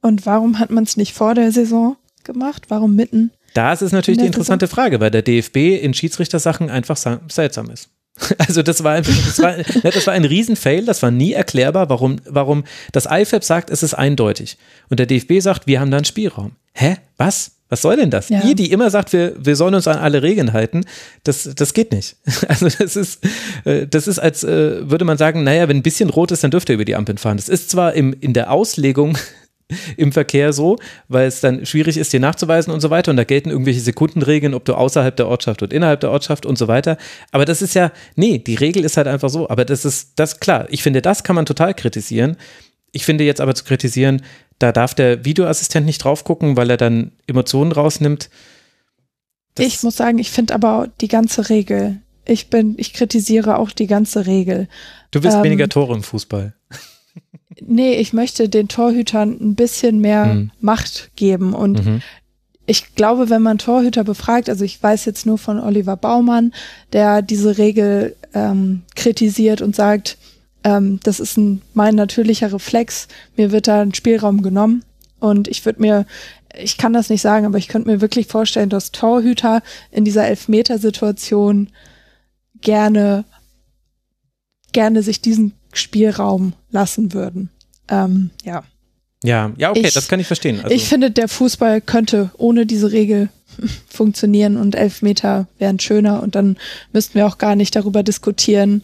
Und 0.00 0.26
warum 0.26 0.58
hat 0.58 0.70
man 0.70 0.84
es 0.84 0.96
nicht 0.96 1.12
vor 1.12 1.34
der 1.34 1.52
Saison 1.52 1.96
gemacht? 2.24 2.64
Warum 2.68 2.96
mitten? 2.96 3.30
Das 3.54 3.82
ist 3.82 3.92
natürlich 3.92 4.20
die 4.20 4.26
interessante 4.26 4.66
Saison? 4.66 4.76
Frage, 4.76 5.00
weil 5.00 5.10
der 5.10 5.22
DFB 5.22 5.82
in 5.82 5.92
Schiedsrichtersachen 5.94 6.70
einfach 6.70 6.96
seltsam 6.96 7.70
ist. 7.70 7.90
Also 8.38 8.62
das 8.62 8.84
war, 8.84 9.00
das 9.00 9.38
war, 9.38 9.56
ne, 9.56 9.90
das 9.92 10.06
war 10.06 10.14
ein 10.14 10.24
Riesenfail, 10.24 10.84
das 10.84 11.02
war 11.02 11.10
nie 11.10 11.32
erklärbar, 11.32 11.88
warum, 11.88 12.16
warum 12.28 12.64
das 12.92 13.06
IFAB 13.06 13.44
sagt, 13.44 13.70
es 13.70 13.82
ist 13.82 13.94
eindeutig. 13.94 14.58
Und 14.90 14.98
der 14.98 15.06
DFB 15.06 15.40
sagt, 15.40 15.66
wir 15.66 15.80
haben 15.80 15.90
da 15.90 15.98
einen 15.98 16.04
Spielraum. 16.04 16.52
Hä? 16.74 16.96
Was? 17.16 17.52
Was 17.72 17.80
soll 17.80 17.96
denn 17.96 18.10
das? 18.10 18.28
Ja. 18.28 18.42
Ihr, 18.44 18.54
die 18.54 18.70
immer 18.70 18.90
sagt, 18.90 19.14
wir, 19.14 19.32
wir 19.38 19.56
sollen 19.56 19.74
uns 19.74 19.88
an 19.88 19.96
alle 19.96 20.22
Regeln 20.22 20.52
halten, 20.52 20.84
das, 21.24 21.48
das 21.56 21.72
geht 21.72 21.90
nicht. 21.92 22.16
Also 22.48 22.68
das 22.68 22.96
ist, 22.96 23.24
äh, 23.64 23.86
das 23.86 24.06
ist, 24.06 24.18
als 24.18 24.44
äh, 24.44 24.90
würde 24.90 25.06
man 25.06 25.16
sagen, 25.16 25.42
naja, 25.42 25.68
wenn 25.68 25.78
ein 25.78 25.82
bisschen 25.82 26.10
rot 26.10 26.32
ist, 26.32 26.44
dann 26.44 26.50
dürft 26.50 26.68
ihr 26.68 26.74
über 26.74 26.84
die 26.84 26.96
Ampeln 26.96 27.16
fahren. 27.16 27.38
Das 27.38 27.48
ist 27.48 27.70
zwar 27.70 27.94
im, 27.94 28.14
in 28.20 28.34
der 28.34 28.50
Auslegung 28.50 29.16
im 29.96 30.12
Verkehr 30.12 30.52
so, 30.52 30.76
weil 31.08 31.26
es 31.26 31.40
dann 31.40 31.66
schwierig 31.66 31.96
ist, 31.96 32.12
dir 32.12 32.20
nachzuweisen 32.20 32.72
und 32.72 32.80
so 32.80 32.90
weiter. 32.90 33.10
Und 33.10 33.16
da 33.16 33.24
gelten 33.24 33.50
irgendwelche 33.50 33.80
Sekundenregeln, 33.80 34.54
ob 34.54 34.64
du 34.64 34.74
außerhalb 34.74 35.16
der 35.16 35.28
Ortschaft 35.28 35.62
und 35.62 35.72
innerhalb 35.72 36.00
der 36.00 36.10
Ortschaft 36.10 36.46
und 36.46 36.58
so 36.58 36.68
weiter. 36.68 36.96
Aber 37.30 37.44
das 37.44 37.62
ist 37.62 37.74
ja, 37.74 37.92
nee, 38.16 38.38
die 38.38 38.54
Regel 38.54 38.84
ist 38.84 38.96
halt 38.96 39.06
einfach 39.06 39.30
so. 39.30 39.48
Aber 39.48 39.64
das 39.64 39.84
ist, 39.84 40.12
das 40.16 40.40
klar. 40.40 40.66
Ich 40.70 40.82
finde, 40.82 41.02
das 41.02 41.24
kann 41.24 41.36
man 41.36 41.46
total 41.46 41.74
kritisieren. 41.74 42.36
Ich 42.92 43.04
finde 43.04 43.24
jetzt 43.24 43.40
aber 43.40 43.54
zu 43.54 43.64
kritisieren, 43.64 44.22
da 44.58 44.70
darf 44.70 44.94
der 44.94 45.24
Videoassistent 45.24 45.86
nicht 45.86 46.04
drauf 46.04 46.24
gucken, 46.24 46.56
weil 46.56 46.70
er 46.70 46.76
dann 46.76 47.12
Emotionen 47.26 47.72
rausnimmt. 47.72 48.30
Das 49.54 49.66
ich 49.66 49.82
muss 49.82 49.96
sagen, 49.96 50.18
ich 50.18 50.30
finde 50.30 50.54
aber 50.54 50.88
die 51.00 51.08
ganze 51.08 51.48
Regel. 51.48 52.00
Ich 52.24 52.50
bin, 52.50 52.74
ich 52.78 52.92
kritisiere 52.92 53.58
auch 53.58 53.70
die 53.70 53.86
ganze 53.86 54.26
Regel. 54.26 54.68
Du 55.10 55.22
willst 55.22 55.38
ähm, 55.38 55.42
weniger 55.42 55.68
Tore 55.68 55.94
im 55.94 56.02
Fußball. 56.02 56.54
Nee, 57.60 57.94
ich 57.94 58.12
möchte 58.12 58.48
den 58.48 58.68
Torhütern 58.68 59.36
ein 59.40 59.54
bisschen 59.54 60.00
mehr 60.00 60.26
mhm. 60.26 60.50
Macht 60.60 61.10
geben 61.16 61.54
und 61.54 61.84
mhm. 61.84 62.02
Ich 62.64 62.94
glaube, 62.94 63.28
wenn 63.28 63.42
man 63.42 63.58
Torhüter 63.58 64.04
befragt, 64.04 64.48
also 64.48 64.64
ich 64.64 64.80
weiß 64.80 65.04
jetzt 65.04 65.26
nur 65.26 65.36
von 65.36 65.58
Oliver 65.58 65.96
Baumann, 65.96 66.54
der 66.92 67.20
diese 67.20 67.58
Regel 67.58 68.14
ähm, 68.34 68.82
kritisiert 68.94 69.62
und 69.62 69.74
sagt, 69.74 70.16
ähm, 70.62 71.00
das 71.02 71.18
ist 71.18 71.36
ein, 71.36 71.60
mein 71.74 71.96
natürlicher 71.96 72.52
Reflex, 72.52 73.08
mir 73.36 73.50
wird 73.50 73.66
da 73.66 73.82
ein 73.82 73.94
Spielraum 73.94 74.42
genommen 74.42 74.84
und 75.18 75.48
ich 75.48 75.64
würde 75.66 75.80
mir, 75.80 76.06
ich 76.56 76.78
kann 76.78 76.92
das 76.92 77.10
nicht 77.10 77.20
sagen, 77.20 77.46
aber 77.46 77.58
ich 77.58 77.66
könnte 77.66 77.90
mir 77.90 78.00
wirklich 78.00 78.28
vorstellen, 78.28 78.70
dass 78.70 78.92
Torhüter 78.92 79.62
in 79.90 80.04
dieser 80.04 80.26
Elfmetersituation 80.28 81.68
gerne, 82.60 83.24
gerne 84.72 85.02
sich 85.02 85.20
diesen 85.20 85.54
Spielraum 85.72 86.52
lassen 86.70 87.12
würden. 87.12 87.50
Ähm, 87.88 88.30
ja. 88.44 88.62
Ja, 89.24 89.52
ja, 89.56 89.70
okay, 89.70 89.86
ich, 89.86 89.94
das 89.94 90.08
kann 90.08 90.18
ich 90.18 90.26
verstehen. 90.26 90.60
Also. 90.62 90.74
Ich 90.74 90.88
finde, 90.88 91.10
der 91.10 91.28
Fußball 91.28 91.80
könnte 91.80 92.30
ohne 92.38 92.66
diese 92.66 92.90
Regel 92.90 93.28
funktionieren 93.88 94.56
und 94.56 94.74
Elfmeter 94.74 95.46
wären 95.58 95.78
schöner 95.78 96.22
und 96.22 96.34
dann 96.34 96.56
müssten 96.92 97.14
wir 97.14 97.26
auch 97.26 97.38
gar 97.38 97.54
nicht 97.54 97.76
darüber 97.76 98.02
diskutieren, 98.02 98.82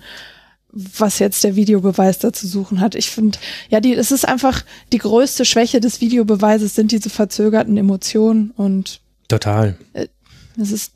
was 0.70 1.19
jetzt 1.19 1.43
der 1.44 1.56
Videobeweis 1.56 2.19
da 2.19 2.32
zu 2.32 2.47
suchen 2.47 2.81
hat. 2.81 2.94
Ich 2.94 3.10
finde, 3.10 3.39
ja, 3.69 3.81
die, 3.81 3.94
es 3.94 4.12
ist 4.12 4.28
einfach 4.28 4.65
die 4.93 4.98
größte 4.98 5.44
Schwäche 5.44 5.81
des 5.81 6.01
Videobeweises 6.01 6.74
sind 6.74 6.93
diese 6.93 7.10
verzögerten 7.10 7.77
Emotionen 7.77 8.52
und 8.56 9.01
total. 9.28 9.77
Äh, 9.94 10.09
es 10.60 10.70
ist 10.70 10.93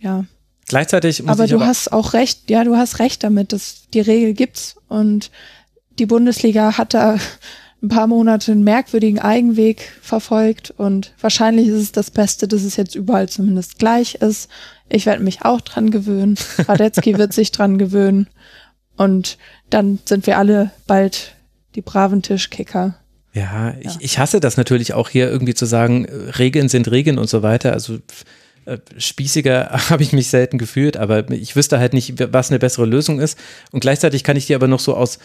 ja. 0.00 0.24
Gleichzeitig 0.66 1.22
muss 1.22 1.30
aber 1.30 1.44
ich 1.44 1.50
du 1.50 1.56
aber 1.56 1.66
hast 1.66 1.92
auch 1.92 2.12
recht, 2.12 2.50
ja, 2.50 2.64
du 2.64 2.76
hast 2.76 2.98
recht 2.98 3.22
damit, 3.24 3.52
dass 3.52 3.88
die 3.92 4.00
Regel 4.00 4.34
gibt's 4.34 4.76
und 4.94 5.30
die 5.98 6.06
Bundesliga 6.06 6.78
hat 6.78 6.94
da 6.94 7.18
ein 7.82 7.88
paar 7.88 8.06
Monate 8.06 8.52
einen 8.52 8.64
merkwürdigen 8.64 9.18
Eigenweg 9.18 9.82
verfolgt 10.00 10.72
und 10.76 11.12
wahrscheinlich 11.20 11.68
ist 11.68 11.82
es 11.82 11.92
das 11.92 12.10
Beste, 12.10 12.48
dass 12.48 12.62
es 12.62 12.76
jetzt 12.76 12.94
überall 12.94 13.28
zumindest 13.28 13.78
gleich 13.78 14.16
ist. 14.16 14.48
Ich 14.88 15.06
werde 15.06 15.22
mich 15.22 15.44
auch 15.44 15.60
dran 15.60 15.90
gewöhnen. 15.90 16.36
Radetzky 16.58 17.18
wird 17.18 17.32
sich 17.32 17.52
dran 17.52 17.76
gewöhnen 17.76 18.28
und 18.96 19.36
dann 19.68 19.98
sind 20.04 20.26
wir 20.26 20.38
alle 20.38 20.70
bald 20.86 21.34
die 21.74 21.82
braven 21.82 22.22
Tischkicker. 22.22 22.96
Ja, 23.34 23.74
ich, 23.80 23.86
ja. 23.86 23.98
ich 24.00 24.18
hasse 24.18 24.40
das 24.40 24.56
natürlich 24.56 24.94
auch 24.94 25.08
hier 25.08 25.28
irgendwie 25.28 25.54
zu 25.54 25.66
sagen, 25.66 26.06
Regeln 26.38 26.68
sind 26.68 26.90
Regeln 26.90 27.18
und 27.18 27.28
so 27.28 27.42
weiter. 27.42 27.72
Also 27.72 27.94
Äh, 27.94 28.43
spießiger 28.96 29.70
habe 29.90 30.02
ich 30.02 30.12
mich 30.12 30.28
selten 30.28 30.58
gefühlt, 30.58 30.96
aber 30.96 31.30
ich 31.30 31.56
wüsste 31.56 31.78
halt 31.78 31.92
nicht, 31.92 32.14
was 32.32 32.50
eine 32.50 32.58
bessere 32.58 32.86
Lösung 32.86 33.20
ist. 33.20 33.38
Und 33.72 33.80
gleichzeitig 33.80 34.24
kann 34.24 34.36
ich 34.36 34.46
dir 34.46 34.56
aber 34.56 34.68
noch 34.68 34.80
so 34.80 34.94
aus 34.94 35.18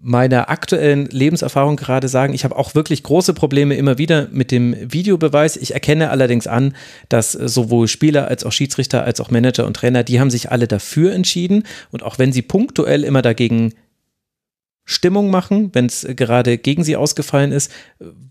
meiner 0.00 0.48
aktuellen 0.48 1.06
Lebenserfahrung 1.06 1.76
gerade 1.76 2.08
sagen, 2.08 2.32
ich 2.32 2.44
habe 2.44 2.56
auch 2.56 2.74
wirklich 2.74 3.02
große 3.02 3.34
Probleme 3.34 3.74
immer 3.74 3.98
wieder 3.98 4.28
mit 4.30 4.52
dem 4.52 4.76
Videobeweis. 4.80 5.56
Ich 5.56 5.74
erkenne 5.74 6.10
allerdings 6.10 6.46
an, 6.46 6.74
dass 7.08 7.32
sowohl 7.32 7.88
Spieler 7.88 8.28
als 8.28 8.44
auch 8.44 8.52
Schiedsrichter 8.52 9.02
als 9.02 9.20
auch 9.20 9.30
Manager 9.30 9.66
und 9.66 9.74
Trainer, 9.74 10.04
die 10.04 10.20
haben 10.20 10.30
sich 10.30 10.52
alle 10.52 10.68
dafür 10.68 11.12
entschieden. 11.12 11.64
Und 11.90 12.02
auch 12.02 12.18
wenn 12.18 12.32
sie 12.32 12.42
punktuell 12.42 13.02
immer 13.02 13.22
dagegen 13.22 13.74
Stimmung 14.90 15.28
machen, 15.28 15.68
wenn 15.74 15.84
es 15.84 16.06
gerade 16.16 16.56
gegen 16.56 16.82
sie 16.82 16.96
ausgefallen 16.96 17.52
ist, 17.52 17.70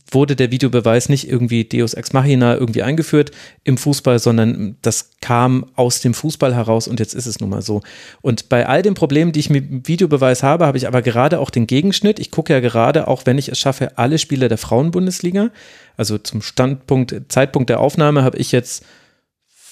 wurde 0.09 0.35
der 0.35 0.49
Videobeweis 0.49 1.07
nicht 1.07 1.29
irgendwie 1.29 1.65
Deus 1.65 1.93
Ex 1.93 2.13
Machina 2.13 2.55
irgendwie 2.55 2.81
eingeführt 2.81 3.29
im 3.63 3.77
Fußball, 3.77 4.17
sondern 4.17 4.75
das 4.81 5.11
kam 5.21 5.67
aus 5.75 6.01
dem 6.01 6.15
Fußball 6.15 6.55
heraus 6.55 6.87
und 6.87 6.99
jetzt 6.99 7.13
ist 7.13 7.27
es 7.27 7.39
nun 7.39 7.51
mal 7.51 7.61
so. 7.61 7.81
Und 8.21 8.49
bei 8.49 8.65
all 8.65 8.81
den 8.81 8.95
Problemen, 8.95 9.33
die 9.33 9.39
ich 9.39 9.51
mit 9.51 9.87
Videobeweis 9.87 10.41
habe, 10.41 10.65
habe 10.65 10.79
ich 10.79 10.87
aber 10.87 11.03
gerade 11.03 11.39
auch 11.39 11.51
den 11.51 11.67
Gegenschnitt. 11.67 12.17
Ich 12.17 12.31
gucke 12.31 12.53
ja 12.53 12.59
gerade, 12.59 13.07
auch 13.07 13.27
wenn 13.27 13.37
ich 13.37 13.49
es 13.49 13.59
schaffe, 13.59 13.95
alle 13.99 14.17
Spiele 14.17 14.47
der 14.47 14.57
Frauenbundesliga. 14.57 15.51
Also 15.95 16.17
zum 16.17 16.41
Standpunkt, 16.41 17.13
Zeitpunkt 17.29 17.69
der 17.69 17.81
Aufnahme 17.81 18.23
habe 18.23 18.39
ich 18.39 18.51
jetzt 18.51 18.83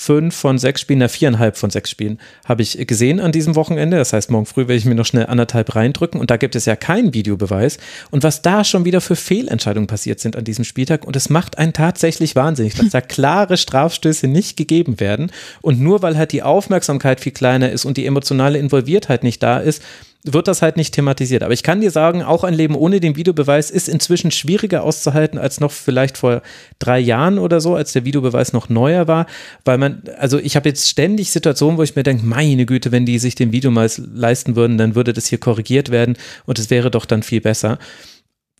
fünf 0.06 0.36
von 0.36 0.60
sechs 0.60 0.82
Spielen, 0.82 0.99
na 0.99 1.07
viereinhalb 1.07 1.57
von 1.57 1.72
sechs 1.72 1.90
Spielen 1.90 2.19
habe 2.45 2.61
ich 2.61 2.86
gesehen 2.86 3.19
an 3.19 3.32
diesem 3.32 3.56
Wochenende. 3.56 3.98
Das 3.98 4.14
heißt, 4.14 4.30
morgen 4.30 4.45
früh 4.45 4.61
werde 4.61 4.76
ich 4.76 4.86
mir 4.86 4.94
noch 4.94 5.06
schnell 5.06 5.26
anderthalb 5.26 5.76
reindrücken 5.76 6.22
und 6.22 6.30
da 6.30 6.38
gibt 6.38 6.56
es 6.56 6.65
ja 6.65 6.76
keinen 6.76 7.14
Videobeweis. 7.14 7.80
Und 8.11 8.23
was 8.23 8.44
da 8.44 8.64
schon 8.64 8.86
wieder 8.86 9.02
für 9.02 9.15
Fehlentscheidungen 9.15 9.88
passiert 9.88 10.19
sind 10.19 10.36
an 10.36 10.44
diesem 10.44 10.64
Spieltag 10.64 11.06
und 11.06 11.15
es 11.15 11.30
macht 11.30 11.57
einen 11.57 11.73
tatsächlich 11.73 12.36
wahnsinnig, 12.36 12.76
dass 12.76 12.90
da 12.90 13.02
klare 13.02 13.57
Strafstöße 13.57 14.27
nicht 14.27 14.57
gegeben 14.57 14.99
werden 14.99 15.32
und 15.61 15.82
nur 15.82 16.03
weil 16.03 16.18
halt 16.18 16.32
die 16.32 16.44
Aufmerksamkeit 16.44 17.19
viel 17.19 17.32
kleiner 17.32 17.72
ist 17.72 17.86
und 17.86 17.98
die 17.98 18.06
emotionale 18.06 18.60
Involviertheit 18.60 19.23
nicht 19.23 19.41
da 19.41 19.57
ist, 19.57 19.82
wird 20.26 20.47
das 20.47 20.61
halt 20.61 20.76
nicht 20.76 20.93
thematisiert. 20.93 21.43
Aber 21.43 21.53
ich 21.53 21.64
kann 21.64 21.81
dir 21.81 21.91
sagen, 21.91 22.23
auch 22.23 22.43
ein 22.43 22.53
Leben 22.53 22.76
ohne 22.76 22.99
den 22.99 23.15
Videobeweis 23.15 23.69
ist 23.69 23.88
inzwischen 23.88 24.31
schwieriger 24.31 24.84
auszuhalten 24.84 25.38
als 25.38 25.60
noch 25.60 25.72
vielleicht 25.72 26.18
vor 26.18 26.41
drei 26.80 26.99
Jahren 26.99 27.38
oder 27.38 27.61
so, 27.61 27.76
als 27.76 27.93
der 27.93 28.06
Videobeweis 28.06 28.52
noch 28.52 28.68
neuer 28.69 29.07
war, 29.07 29.27
weil 29.64 29.77
man, 29.77 30.03
also 30.18 30.39
ich 30.39 30.56
habe 30.56 30.69
jetzt 30.69 30.89
ständig 30.89 31.31
Situationen, 31.31 31.77
wo 31.77 31.84
ich 31.84 31.95
mir 31.95 32.03
denke, 32.03 32.26
meine 32.26 32.65
Güte, 32.65 32.91
wenn 32.91 33.06
die 33.06 33.19
sich 33.19 33.35
den 33.35 33.52
Videobeweis 33.52 34.02
leisten 34.14 34.56
würden, 34.56 34.77
dann 34.77 34.95
würde 34.95 35.14
das 35.14 35.27
hier 35.27 35.39
korrigiert 35.39 35.91
werden 35.91 36.18
und 36.45 36.60
es 36.60 36.69
wäre 36.69 36.91
doch 36.91 37.06
dann 37.06 37.23
viel 37.23 37.41
besser. 37.41 37.77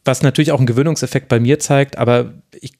Was 0.04 0.22
natürlich 0.22 0.52
auch 0.52 0.60
einen 0.60 0.68
Gewöhnungseffekt 0.68 1.28
bei 1.28 1.40
mir 1.40 1.58
zeigt, 1.60 1.98
aber 1.98 2.34
ich 2.62 2.74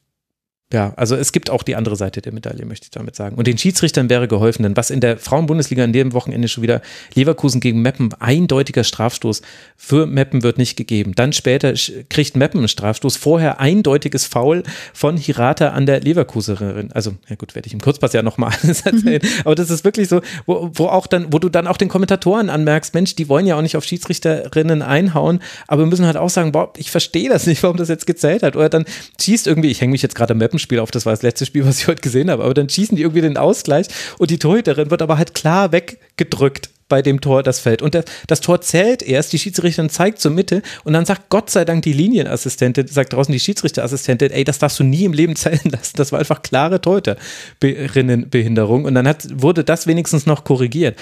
ja, 0.72 0.92
also 0.96 1.14
es 1.14 1.30
gibt 1.30 1.48
auch 1.48 1.62
die 1.62 1.76
andere 1.76 1.94
Seite 1.94 2.20
der 2.20 2.32
Medaille, 2.32 2.66
möchte 2.66 2.86
ich 2.86 2.90
damit 2.90 3.14
sagen. 3.14 3.36
Und 3.36 3.46
den 3.46 3.56
Schiedsrichtern 3.56 4.10
wäre 4.10 4.26
geholfen, 4.26 4.64
denn 4.64 4.76
was 4.76 4.90
in 4.90 5.00
der 5.00 5.16
Frauenbundesliga 5.16 5.84
an 5.84 5.92
dem 5.92 6.12
Wochenende 6.12 6.48
schon 6.48 6.64
wieder 6.64 6.82
Leverkusen 7.14 7.60
gegen 7.60 7.82
Meppen, 7.82 8.12
eindeutiger 8.18 8.82
Strafstoß 8.82 9.42
für 9.76 10.06
Meppen 10.06 10.42
wird 10.42 10.58
nicht 10.58 10.76
gegeben. 10.76 11.14
Dann 11.14 11.32
später 11.32 11.72
kriegt 12.08 12.36
Meppen 12.36 12.58
einen 12.58 12.68
Strafstoß, 12.68 13.16
vorher 13.16 13.60
eindeutiges 13.60 14.26
Foul 14.26 14.64
von 14.92 15.16
Hirata 15.16 15.68
an 15.68 15.86
der 15.86 16.00
Leverkuserin. 16.00 16.90
Also, 16.90 17.14
ja 17.28 17.36
gut, 17.36 17.54
werde 17.54 17.68
ich 17.68 17.72
im 17.72 17.80
Kurzpass 17.80 18.12
ja 18.12 18.24
nochmal 18.24 18.52
alles 18.62 18.80
erzählen. 18.80 19.22
Mhm. 19.22 19.42
Aber 19.44 19.54
das 19.54 19.70
ist 19.70 19.84
wirklich 19.84 20.08
so, 20.08 20.20
wo, 20.46 20.68
wo 20.74 20.86
auch 20.86 21.06
dann, 21.06 21.32
wo 21.32 21.38
du 21.38 21.48
dann 21.48 21.68
auch 21.68 21.76
den 21.76 21.88
Kommentatoren 21.88 22.50
anmerkst, 22.50 22.92
Mensch, 22.92 23.14
die 23.14 23.28
wollen 23.28 23.46
ja 23.46 23.56
auch 23.56 23.62
nicht 23.62 23.76
auf 23.76 23.84
Schiedsrichterinnen 23.84 24.82
einhauen, 24.82 25.38
aber 25.68 25.86
müssen 25.86 26.06
halt 26.06 26.16
auch 26.16 26.30
sagen, 26.30 26.50
boah, 26.50 26.72
ich 26.76 26.90
verstehe 26.90 27.28
das 27.28 27.46
nicht, 27.46 27.62
warum 27.62 27.76
das 27.76 27.88
jetzt 27.88 28.08
gezählt 28.08 28.42
hat. 28.42 28.56
Oder 28.56 28.68
dann 28.68 28.84
schießt 29.20 29.46
irgendwie, 29.46 29.70
ich 29.70 29.80
hänge 29.80 29.92
mich 29.92 30.02
jetzt 30.02 30.16
gerade 30.16 30.34
Meppen 30.34 30.55
Treppenspiel 30.56 30.80
auf, 30.80 30.90
das 30.90 31.06
war 31.06 31.12
das 31.12 31.22
letzte 31.22 31.46
Spiel, 31.46 31.64
was 31.66 31.78
ich 31.78 31.86
heute 31.86 32.02
gesehen 32.02 32.30
habe, 32.30 32.44
aber 32.44 32.54
dann 32.54 32.68
schießen 32.68 32.96
die 32.96 33.02
irgendwie 33.02 33.22
den 33.22 33.36
Ausgleich 33.36 33.86
und 34.18 34.30
die 34.30 34.38
Torhüterin 34.38 34.90
wird 34.90 35.02
aber 35.02 35.18
halt 35.18 35.34
klar 35.34 35.72
weggedrückt 35.72 36.70
bei 36.88 37.02
dem 37.02 37.20
Tor 37.20 37.42
das 37.42 37.58
Feld. 37.58 37.82
Und 37.82 37.96
das, 37.96 38.04
das, 38.28 38.40
Tor 38.40 38.60
zählt 38.60 39.02
erst, 39.02 39.32
die 39.32 39.40
Schiedsrichterin 39.40 39.90
zeigt 39.90 40.20
zur 40.20 40.30
Mitte 40.30 40.62
und 40.84 40.92
dann 40.92 41.04
sagt 41.04 41.30
Gott 41.30 41.50
sei 41.50 41.64
Dank 41.64 41.82
die 41.82 41.92
Linienassistentin, 41.92 42.86
sagt 42.86 43.12
draußen 43.12 43.32
die 43.32 43.40
Schiedsrichterassistentin, 43.40 44.30
ey, 44.30 44.44
das 44.44 44.60
darfst 44.60 44.78
du 44.78 44.84
nie 44.84 45.04
im 45.04 45.12
Leben 45.12 45.34
zählen 45.36 45.58
lassen. 45.64 45.96
Das 45.96 46.12
war 46.12 46.20
einfach 46.20 46.42
klare 46.42 46.80
Torhüterinnenbehinderung. 46.80 48.84
Und 48.84 48.94
dann 48.94 49.08
hat, 49.08 49.26
wurde 49.32 49.64
das 49.64 49.88
wenigstens 49.88 50.26
noch 50.26 50.44
korrigiert. 50.44 50.96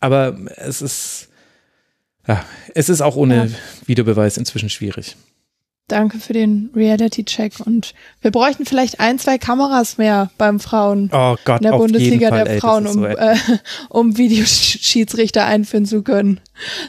Aber 0.00 0.36
es 0.56 0.82
ist, 0.82 1.28
ja, 2.26 2.44
es 2.74 2.88
ist 2.88 3.00
auch 3.00 3.14
ohne 3.14 3.36
ja. 3.36 3.46
Videobeweis 3.86 4.38
inzwischen 4.38 4.70
schwierig. 4.70 5.14
Danke 5.88 6.18
für 6.18 6.34
den 6.34 6.70
Reality-Check. 6.76 7.60
Und 7.64 7.94
wir 8.20 8.30
bräuchten 8.30 8.66
vielleicht 8.66 9.00
ein, 9.00 9.18
zwei 9.18 9.38
Kameras 9.38 9.96
mehr 9.96 10.30
beim 10.36 10.60
Frauen 10.60 11.10
oh 11.12 11.36
Gott, 11.44 11.62
in 11.62 11.70
der 11.70 11.76
Bundesliga 11.76 12.28
Fall, 12.28 12.44
der 12.44 12.54
ey, 12.54 12.60
Frauen, 12.60 12.86
um, 12.86 12.92
so 12.92 13.04
äh, 13.06 13.36
um 13.88 14.16
Videoschiedsrichter 14.18 15.46
einführen 15.46 15.86
zu 15.86 16.02
können. 16.02 16.40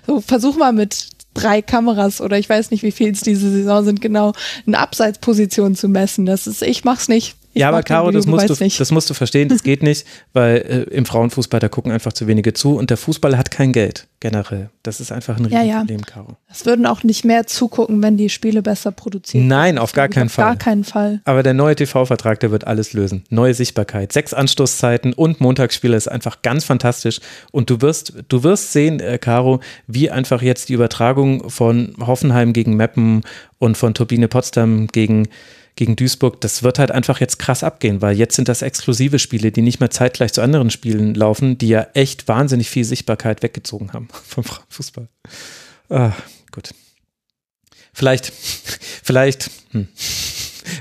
So, 0.05 0.19
versuch 0.19 0.57
mal 0.57 0.73
mit 0.73 1.07
drei 1.33 1.61
Kameras 1.61 2.19
oder 2.21 2.37
ich 2.37 2.49
weiß 2.49 2.71
nicht, 2.71 2.83
wie 2.83 2.91
viel 2.91 3.11
es 3.11 3.21
diese 3.21 3.49
Saison 3.49 3.85
sind, 3.85 4.01
genau, 4.01 4.33
eine 4.67 4.79
Abseitsposition 4.79 5.75
zu 5.75 5.87
messen. 5.87 6.25
Das 6.25 6.47
ist, 6.47 6.61
ich 6.61 6.83
mach's 6.83 7.07
nicht. 7.07 7.35
Ich 7.53 7.61
ja, 7.61 7.69
aber 7.69 7.81
Caro, 7.81 8.11
das 8.11 8.27
musst, 8.27 8.47
du, 8.47 8.53
das 8.55 8.91
musst 8.91 9.09
du 9.09 9.15
verstehen, 9.15 9.49
das 9.49 9.63
geht 9.63 9.81
nicht, 9.81 10.05
weil 10.33 10.57
äh, 10.57 10.95
im 10.95 11.05
Frauenfußball, 11.05 11.59
da 11.59 11.67
gucken 11.67 11.91
einfach 11.91 12.13
zu 12.13 12.27
wenige 12.27 12.53
zu 12.53 12.75
und 12.75 12.91
der 12.91 12.97
Fußball 12.97 13.37
hat 13.37 13.49
kein 13.49 13.71
Geld 13.71 14.07
generell. 14.19 14.69
Das 14.83 14.99
ist 14.99 15.11
einfach 15.11 15.37
ein 15.37 15.45
Riesenproblem, 15.45 15.87
ja, 15.87 16.05
ja. 16.05 16.13
Caro. 16.13 16.37
Es 16.47 16.67
würden 16.67 16.85
auch 16.85 17.03
nicht 17.03 17.25
mehr 17.25 17.47
zugucken, 17.47 18.03
wenn 18.03 18.17
die 18.17 18.29
Spiele 18.29 18.61
besser 18.61 18.91
produziert 18.91 19.45
Nein, 19.45 19.79
auf 19.79 19.93
gar 19.93 20.09
keinen 20.09 20.27
auf 20.27 20.33
Fall. 20.33 20.45
Gar 20.45 20.55
keinen 20.57 20.83
Fall. 20.83 21.21
Aber 21.25 21.41
der 21.41 21.55
neue 21.55 21.75
TV-Vertrag, 21.75 22.39
der 22.39 22.51
wird 22.51 22.67
alles 22.67 22.93
lösen. 22.93 23.23
Neue 23.29 23.55
Sichtbarkeit, 23.55 24.13
sechs 24.13 24.33
Anstoßzeiten 24.33 25.13
und 25.13 25.41
Montagsspiele 25.41 25.97
ist 25.97 26.07
einfach 26.07 26.43
ganz 26.43 26.65
fantastisch 26.65 27.19
und 27.51 27.71
du 27.71 27.81
wirst, 27.81 28.13
du 28.27 28.43
wirst 28.43 28.73
sehen, 28.73 28.99
äh, 28.99 29.17
Caro, 29.17 29.59
wie 29.87 30.11
einfach 30.11 30.43
jetzt 30.43 30.69
die 30.69 30.73
Übertragung 30.73 31.49
von 31.49 31.95
Hoffenheim 31.99 32.53
gegen 32.53 32.75
Meppen 32.75 33.23
und 33.57 33.75
von 33.75 33.95
Turbine 33.95 34.27
Potsdam 34.27 34.87
gegen 34.87 35.27
gegen 35.79 35.95
Duisburg, 35.95 36.41
das 36.41 36.61
wird 36.61 36.77
halt 36.77 36.91
einfach 36.91 37.21
jetzt 37.21 37.39
krass 37.39 37.63
abgehen, 37.63 38.01
weil 38.01 38.17
jetzt 38.17 38.35
sind 38.35 38.49
das 38.49 38.61
exklusive 38.61 39.17
Spiele, 39.17 39.53
die 39.53 39.61
nicht 39.61 39.79
mehr 39.79 39.89
zeitgleich 39.89 40.33
zu 40.33 40.41
anderen 40.41 40.71
Spielen 40.71 41.15
laufen, 41.15 41.57
die 41.57 41.69
ja 41.69 41.87
echt 41.93 42.27
wahnsinnig 42.27 42.69
viel 42.69 42.83
Sichtbarkeit 42.83 43.41
weggezogen 43.43 43.93
haben 43.93 44.09
vom 44.27 44.43
Fußball. 44.67 45.07
Ah, 45.89 46.11
gut. 46.51 46.71
Vielleicht, 47.93 48.25
vielleicht 49.03 49.49
hm, 49.71 49.87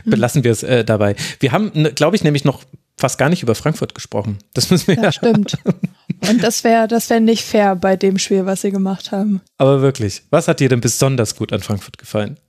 belassen 0.04 0.42
wir 0.42 0.50
es 0.50 0.64
äh, 0.64 0.84
dabei. 0.84 1.14
Wir 1.38 1.52
haben, 1.52 1.70
ne, 1.74 1.92
glaube 1.92 2.16
ich, 2.16 2.24
nämlich 2.24 2.44
noch 2.44 2.64
fast 2.96 3.18
gar 3.18 3.28
nicht 3.28 3.44
über 3.44 3.54
Frankfurt 3.54 3.94
gesprochen. 3.94 4.38
Das 4.52 4.68
müssen 4.68 4.88
wir 4.88 4.96
ja. 4.96 5.12
Stimmt. 5.12 5.58
Und 6.28 6.42
das 6.42 6.64
wäre 6.64 6.88
das 6.88 7.08
wäre 7.08 7.20
nicht 7.20 7.44
fair 7.44 7.76
bei 7.76 7.94
dem 7.94 8.18
Spiel, 8.18 8.46
was 8.46 8.62
sie 8.62 8.72
gemacht 8.72 9.12
haben. 9.12 9.42
Aber 9.58 9.80
wirklich, 9.80 10.24
was 10.30 10.48
hat 10.48 10.58
dir 10.58 10.68
denn 10.68 10.80
besonders 10.80 11.36
gut 11.36 11.52
an 11.52 11.60
Frankfurt 11.60 11.98
gefallen? 11.98 12.40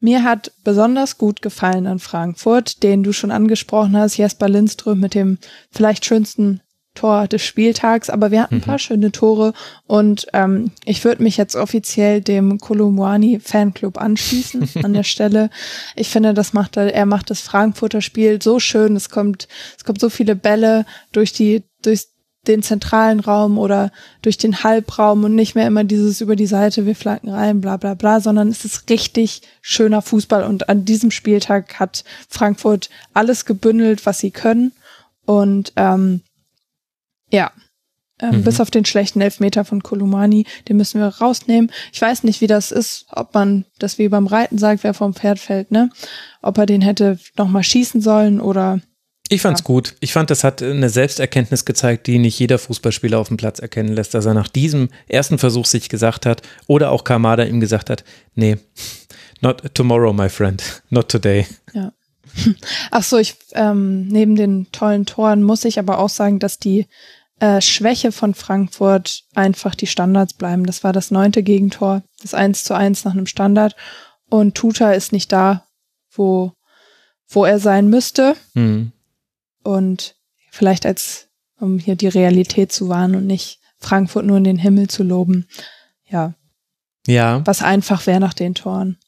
Mir 0.00 0.22
hat 0.22 0.52
besonders 0.62 1.18
gut 1.18 1.42
gefallen 1.42 1.86
an 1.86 1.98
Frankfurt, 1.98 2.82
den 2.82 3.02
du 3.02 3.12
schon 3.12 3.30
angesprochen 3.30 3.96
hast, 3.96 4.16
Jesper 4.16 4.48
Lindström 4.48 5.00
mit 5.00 5.14
dem 5.14 5.38
vielleicht 5.70 6.04
schönsten 6.04 6.60
Tor 6.98 7.28
des 7.28 7.44
Spieltags, 7.44 8.10
aber 8.10 8.30
wir 8.32 8.42
hatten 8.42 8.56
mhm. 8.56 8.60
ein 8.60 8.64
paar 8.64 8.78
schöne 8.78 9.12
Tore 9.12 9.52
und 9.86 10.26
ähm, 10.32 10.72
ich 10.84 11.04
würde 11.04 11.22
mich 11.22 11.36
jetzt 11.36 11.54
offiziell 11.54 12.20
dem 12.20 12.58
Kolumwani 12.58 13.38
Fanclub 13.40 13.98
anschließen 13.98 14.68
an 14.82 14.94
der 14.94 15.04
Stelle. 15.04 15.50
Ich 15.94 16.08
finde, 16.08 16.34
das 16.34 16.52
macht 16.52 16.76
er, 16.76 16.92
er 16.92 17.06
macht 17.06 17.30
das 17.30 17.40
Frankfurter 17.40 18.00
Spiel 18.00 18.42
so 18.42 18.58
schön. 18.58 18.96
Es 18.96 19.10
kommt, 19.10 19.46
es 19.76 19.84
kommt 19.84 20.00
so 20.00 20.10
viele 20.10 20.34
Bälle 20.34 20.86
durch 21.12 21.32
die, 21.32 21.62
durch 21.82 22.08
den 22.46 22.62
zentralen 22.62 23.20
Raum 23.20 23.58
oder 23.58 23.90
durch 24.22 24.38
den 24.38 24.62
Halbraum 24.62 25.24
und 25.24 25.34
nicht 25.34 25.54
mehr 25.54 25.66
immer 25.66 25.84
dieses 25.84 26.20
über 26.20 26.36
die 26.36 26.46
Seite, 26.46 26.86
wir 26.86 26.94
flanken 26.94 27.28
rein, 27.30 27.60
bla 27.60 27.76
bla 27.76 27.94
bla, 27.94 28.20
sondern 28.20 28.48
es 28.48 28.64
ist 28.64 28.88
richtig 28.88 29.42
schöner 29.60 30.02
Fußball 30.02 30.44
und 30.44 30.68
an 30.68 30.84
diesem 30.84 31.10
Spieltag 31.10 31.78
hat 31.78 32.04
Frankfurt 32.28 32.88
alles 33.12 33.44
gebündelt, 33.44 34.06
was 34.06 34.20
sie 34.20 34.30
können 34.30 34.72
und 35.26 35.72
ähm, 35.76 36.22
ja, 37.30 37.52
ähm, 38.20 38.38
mhm. 38.38 38.44
bis 38.44 38.60
auf 38.60 38.70
den 38.70 38.84
schlechten 38.84 39.20
Elfmeter 39.20 39.64
von 39.64 39.82
Kolumani, 39.82 40.46
den 40.68 40.76
müssen 40.76 41.00
wir 41.00 41.08
rausnehmen. 41.08 41.70
Ich 41.92 42.00
weiß 42.00 42.24
nicht, 42.24 42.40
wie 42.40 42.46
das 42.46 42.72
ist, 42.72 43.06
ob 43.10 43.34
man 43.34 43.64
das 43.78 43.98
wie 43.98 44.08
beim 44.08 44.26
Reiten 44.26 44.58
sagt, 44.58 44.84
wer 44.84 44.94
vom 44.94 45.14
Pferd 45.14 45.38
fällt, 45.38 45.70
ne? 45.70 45.90
Ob 46.42 46.58
er 46.58 46.66
den 46.66 46.80
hätte 46.80 47.18
nochmal 47.36 47.62
schießen 47.62 48.00
sollen 48.00 48.40
oder 48.40 48.80
ich 49.28 49.42
fand's 49.42 49.60
ja. 49.60 49.64
gut. 49.64 49.94
Ich 50.00 50.12
fand, 50.12 50.30
das 50.30 50.44
hat 50.44 50.62
eine 50.62 50.88
Selbsterkenntnis 50.88 51.64
gezeigt, 51.64 52.06
die 52.06 52.18
nicht 52.18 52.38
jeder 52.38 52.58
Fußballspieler 52.58 53.18
auf 53.18 53.28
dem 53.28 53.36
Platz 53.36 53.58
erkennen 53.58 53.94
lässt, 53.94 54.14
dass 54.14 54.26
er 54.26 54.34
nach 54.34 54.48
diesem 54.48 54.88
ersten 55.06 55.38
Versuch 55.38 55.66
sich 55.66 55.88
gesagt 55.88 56.26
hat 56.26 56.42
oder 56.66 56.90
auch 56.90 57.04
Kamada 57.04 57.44
ihm 57.44 57.60
gesagt 57.60 57.90
hat, 57.90 58.04
nee, 58.34 58.56
not 59.40 59.74
tomorrow, 59.74 60.12
my 60.12 60.28
friend, 60.28 60.82
not 60.90 61.08
today. 61.08 61.46
Ja. 61.72 61.92
Ach 62.90 63.02
so, 63.02 63.18
ich 63.18 63.36
ähm, 63.54 64.08
neben 64.08 64.36
den 64.36 64.70
tollen 64.72 65.06
Toren 65.06 65.42
muss 65.42 65.64
ich 65.64 65.78
aber 65.78 65.98
auch 65.98 66.10
sagen, 66.10 66.38
dass 66.38 66.58
die 66.58 66.86
äh, 67.40 67.60
Schwäche 67.60 68.12
von 68.12 68.34
Frankfurt 68.34 69.24
einfach 69.34 69.74
die 69.74 69.86
Standards 69.86 70.34
bleiben. 70.34 70.66
Das 70.66 70.84
war 70.84 70.92
das 70.92 71.10
neunte 71.10 71.42
Gegentor, 71.42 72.02
das 72.22 72.34
eins 72.34 72.64
zu 72.64 72.74
eins 72.74 73.04
nach 73.04 73.12
einem 73.12 73.26
Standard 73.26 73.76
und 74.28 74.54
Tuta 74.54 74.92
ist 74.92 75.12
nicht 75.12 75.32
da, 75.32 75.66
wo 76.10 76.52
wo 77.30 77.44
er 77.44 77.58
sein 77.58 77.88
müsste. 77.88 78.36
Mhm. 78.54 78.92
Und 79.68 80.16
vielleicht 80.50 80.86
als, 80.86 81.28
um 81.60 81.78
hier 81.78 81.94
die 81.94 82.08
Realität 82.08 82.72
zu 82.72 82.88
wahren 82.88 83.14
und 83.14 83.26
nicht 83.26 83.60
Frankfurt 83.78 84.24
nur 84.24 84.38
in 84.38 84.44
den 84.44 84.56
Himmel 84.56 84.88
zu 84.88 85.02
loben. 85.02 85.46
Ja. 86.06 86.32
Ja. 87.06 87.42
Was 87.44 87.62
einfach 87.62 88.06
wäre 88.06 88.18
nach 88.18 88.34
den 88.34 88.54
Toren. 88.54 88.96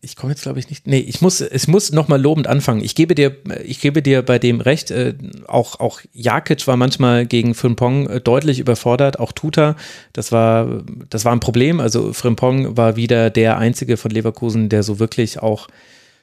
Ich 0.00 0.14
komme 0.14 0.32
jetzt, 0.32 0.42
glaube 0.42 0.60
ich, 0.60 0.70
nicht. 0.70 0.86
Nee, 0.86 1.00
ich 1.00 1.20
muss, 1.20 1.40
es 1.40 1.66
muss 1.66 1.90
nochmal 1.90 2.22
lobend 2.22 2.46
anfangen. 2.46 2.84
Ich 2.84 2.94
gebe 2.94 3.16
dir, 3.16 3.36
ich 3.64 3.80
gebe 3.80 4.00
dir 4.00 4.22
bei 4.22 4.38
dem 4.38 4.60
recht, 4.60 4.92
äh, 4.92 5.14
auch, 5.48 5.80
auch 5.80 6.00
Jakic 6.12 6.68
war 6.68 6.76
manchmal 6.76 7.26
gegen 7.26 7.54
Frimpong 7.54 8.08
äh, 8.08 8.20
deutlich 8.20 8.60
überfordert, 8.60 9.18
auch 9.18 9.32
Tuta. 9.32 9.74
Das 10.12 10.30
war, 10.30 10.84
das 11.08 11.24
war 11.24 11.32
ein 11.32 11.40
Problem. 11.40 11.80
Also 11.80 12.12
Frimpong 12.12 12.76
war 12.76 12.94
wieder 12.94 13.28
der 13.28 13.58
einzige 13.58 13.96
von 13.96 14.12
Leverkusen, 14.12 14.68
der 14.68 14.84
so 14.84 15.00
wirklich 15.00 15.40
auch 15.40 15.66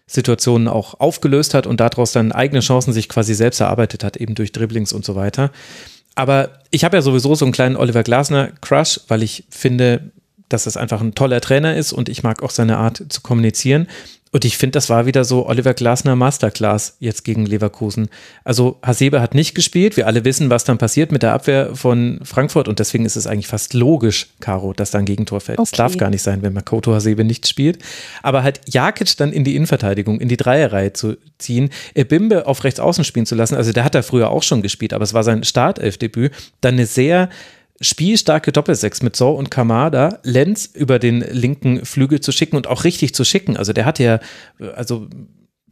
Situationen 0.07 0.67
auch 0.67 0.99
aufgelöst 0.99 1.53
hat 1.53 1.67
und 1.67 1.79
daraus 1.79 2.13
dann 2.13 2.31
eigene 2.31 2.61
Chancen 2.61 2.93
sich 2.93 3.09
quasi 3.09 3.33
selbst 3.33 3.59
erarbeitet 3.59 4.03
hat, 4.03 4.17
eben 4.17 4.35
durch 4.35 4.53
Dribblings 4.53 4.93
und 4.93 5.05
so 5.05 5.15
weiter. 5.15 5.51
Aber 6.15 6.49
ich 6.71 6.83
habe 6.83 6.97
ja 6.97 7.01
sowieso 7.01 7.35
so 7.35 7.45
einen 7.45 7.51
kleinen 7.51 7.75
Oliver 7.75 8.03
Glasner 8.03 8.49
Crush, 8.61 9.01
weil 9.09 9.21
ich 9.21 9.43
finde, 9.49 10.11
dass 10.49 10.65
es 10.65 10.77
einfach 10.77 11.01
ein 11.01 11.13
toller 11.13 11.41
Trainer 11.41 11.75
ist 11.75 11.91
und 11.91 12.09
ich 12.09 12.23
mag 12.23 12.41
auch 12.41 12.51
seine 12.51 12.77
Art 12.77 13.03
zu 13.09 13.21
kommunizieren. 13.21 13.87
Und 14.31 14.45
ich 14.45 14.57
finde, 14.57 14.73
das 14.73 14.89
war 14.89 15.05
wieder 15.05 15.23
so 15.23 15.47
Oliver 15.47 15.73
Glasner 15.73 16.15
Masterclass 16.15 16.97
jetzt 16.99 17.23
gegen 17.23 17.45
Leverkusen. 17.45 18.09
Also 18.43 18.77
Hasebe 18.83 19.21
hat 19.21 19.33
nicht 19.33 19.55
gespielt. 19.55 19.97
Wir 19.97 20.07
alle 20.07 20.25
wissen, 20.25 20.49
was 20.49 20.63
dann 20.63 20.77
passiert 20.77 21.11
mit 21.11 21.23
der 21.23 21.33
Abwehr 21.33 21.75
von 21.75 22.19
Frankfurt. 22.23 22.67
Und 22.67 22.79
deswegen 22.79 23.05
ist 23.05 23.15
es 23.15 23.27
eigentlich 23.27 23.47
fast 23.47 23.73
logisch, 23.73 24.27
Caro, 24.39 24.73
dass 24.73 24.91
da 24.91 24.99
ein 24.99 25.05
Gegentor 25.05 25.39
fällt. 25.39 25.59
Es 25.59 25.71
darf 25.71 25.97
gar 25.97 26.09
nicht 26.09 26.21
sein, 26.21 26.41
wenn 26.41 26.53
Makoto 26.53 26.93
Hasebe 26.93 27.23
nicht 27.23 27.47
spielt. 27.47 27.79
Aber 28.21 28.43
halt 28.43 28.61
Jakic 28.67 29.15
dann 29.17 29.31
in 29.31 29.43
die 29.43 29.55
Innenverteidigung, 29.55 30.19
in 30.19 30.27
die 30.27 30.37
Dreierreihe 30.37 30.93
zu 30.93 31.17
ziehen, 31.37 31.69
Ebimbe 31.95 32.47
auf 32.47 32.63
rechts 32.63 32.79
außen 32.79 33.03
spielen 33.03 33.25
zu 33.25 33.35
lassen. 33.35 33.55
Also 33.55 33.71
der 33.71 33.83
hat 33.83 33.95
da 33.95 34.01
früher 34.01 34.29
auch 34.29 34.43
schon 34.43 34.61
gespielt, 34.61 34.93
aber 34.93 35.03
es 35.03 35.13
war 35.13 35.23
sein 35.23 35.43
Startelfdebüt. 35.43 36.33
Dann 36.61 36.75
eine 36.75 36.85
sehr 36.85 37.29
spielstarke 37.79 38.51
Doppelsechs 38.51 39.01
mit 39.01 39.15
So 39.15 39.31
und 39.31 39.51
Kamada, 39.51 40.19
Lenz 40.23 40.65
über 40.65 40.99
den 40.99 41.21
linken 41.21 41.85
Flügel 41.85 42.21
zu 42.21 42.31
schicken 42.31 42.55
und 42.55 42.67
auch 42.67 42.83
richtig 42.83 43.13
zu 43.13 43.23
schicken. 43.23 43.57
Also 43.57 43.73
der 43.73 43.85
hat 43.85 43.99
ja, 43.99 44.19
also 44.75 45.07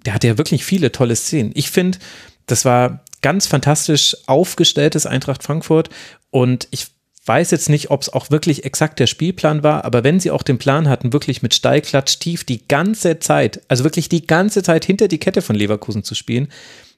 der 0.06 0.14
hat 0.14 0.23
ja 0.23 0.38
wirklich 0.38 0.64
viele 0.65 0.91
tolle 0.91 1.15
Szenen. 1.15 1.52
Ich 1.56 1.72
finde, 1.72 1.98
das 2.45 2.64
war 2.65 3.03
ganz 3.22 3.48
fantastisch 3.48 4.15
aufgestelltes 4.27 5.06
Eintracht 5.06 5.41
Frankfurt 5.41 5.90
und 6.30 6.68
ich 6.72 6.88
weiß 7.26 7.49
jetzt 7.49 7.69
nicht, 7.69 7.90
ob 7.90 8.03
es 8.03 8.10
auch 8.10 8.30
wirklich 8.30 8.65
exakt 8.65 8.99
der 8.99 9.07
Spielplan 9.07 9.64
war, 9.64 9.84
aber 9.84 10.03
wenn 10.03 10.19
sie 10.19 10.30
auch 10.30 10.44
den 10.44 10.60
Plan 10.60 10.88
hatten, 10.88 11.11
wirklich 11.11 11.41
mit 11.41 11.56
Steilklatsch 11.56 12.19
tief 12.19 12.44
die 12.44 12.68
ganze 12.68 13.18
Zeit, 13.18 13.61
also 13.68 13.84
wirklich 13.84 14.10
die 14.10 14.27
ganze 14.27 14.61
Zeit 14.61 14.86
hinter 14.86 15.07
die 15.07 15.18
Kette 15.18 15.41
von 15.41 15.56
Leverkusen 15.56 16.03
zu 16.03 16.14
spielen, 16.14 16.49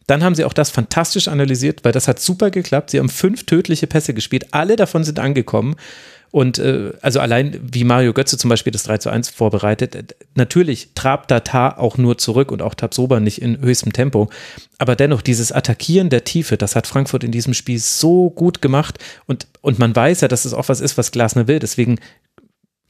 dann 0.08 0.24
haben 0.24 0.36
sie 0.36 0.46
auch 0.46 0.54
das 0.54 0.70
fantastisch 0.70 1.28
analysiert, 1.28 1.84
weil 1.84 1.92
das 1.92 2.08
hat 2.08 2.20
super 2.20 2.50
geklappt. 2.50 2.92
Sie 2.92 3.00
haben 3.00 3.10
fünf 3.10 3.46
tödliche 3.46 3.88
Pässe 3.88 4.14
gespielt. 4.14 4.48
Alle 4.52 4.78
davon 4.78 5.04
sind 5.04 5.20
angekommen. 5.20 5.76
Und 6.32 6.60
äh, 6.60 6.92
also 7.02 7.20
allein 7.20 7.58
wie 7.62 7.84
Mario 7.84 8.14
Götze 8.14 8.38
zum 8.38 8.50
Beispiel 8.50 8.72
das 8.72 8.84
3 8.84 8.98
zu 8.98 9.10
1 9.10 9.30
vorbereitet, 9.30 9.96
äh, 9.96 10.04
natürlich 10.36 10.90
trabt 10.94 11.32
Data 11.32 11.78
auch 11.78 11.98
nur 11.98 12.18
zurück 12.18 12.52
und 12.52 12.62
auch 12.62 12.74
Tabsoba 12.74 13.20
nicht 13.20 13.42
in 13.42 13.60
höchstem 13.62 13.94
Tempo. 13.94 14.30
Aber 14.78 14.96
dennoch, 14.96 15.22
dieses 15.22 15.52
Attackieren 15.52 16.10
der 16.10 16.26
Tiefe, 16.26 16.58
das 16.58 16.76
hat 16.76 16.86
Frankfurt 16.86 17.24
in 17.24 17.32
diesem 17.32 17.54
Spiel 17.54 17.80
so 17.80 18.30
gut 18.30 18.62
gemacht. 18.62 19.00
Und, 19.26 19.48
und 19.62 19.80
man 19.80 19.96
weiß 19.96 20.22
ja, 20.22 20.28
dass 20.28 20.46
es 20.46 20.54
auch 20.54 20.68
was 20.70 20.82
ist, 20.82 20.98
was 20.98 21.12
Glasner 21.12 21.48
will. 21.48 21.60
Deswegen 21.60 21.98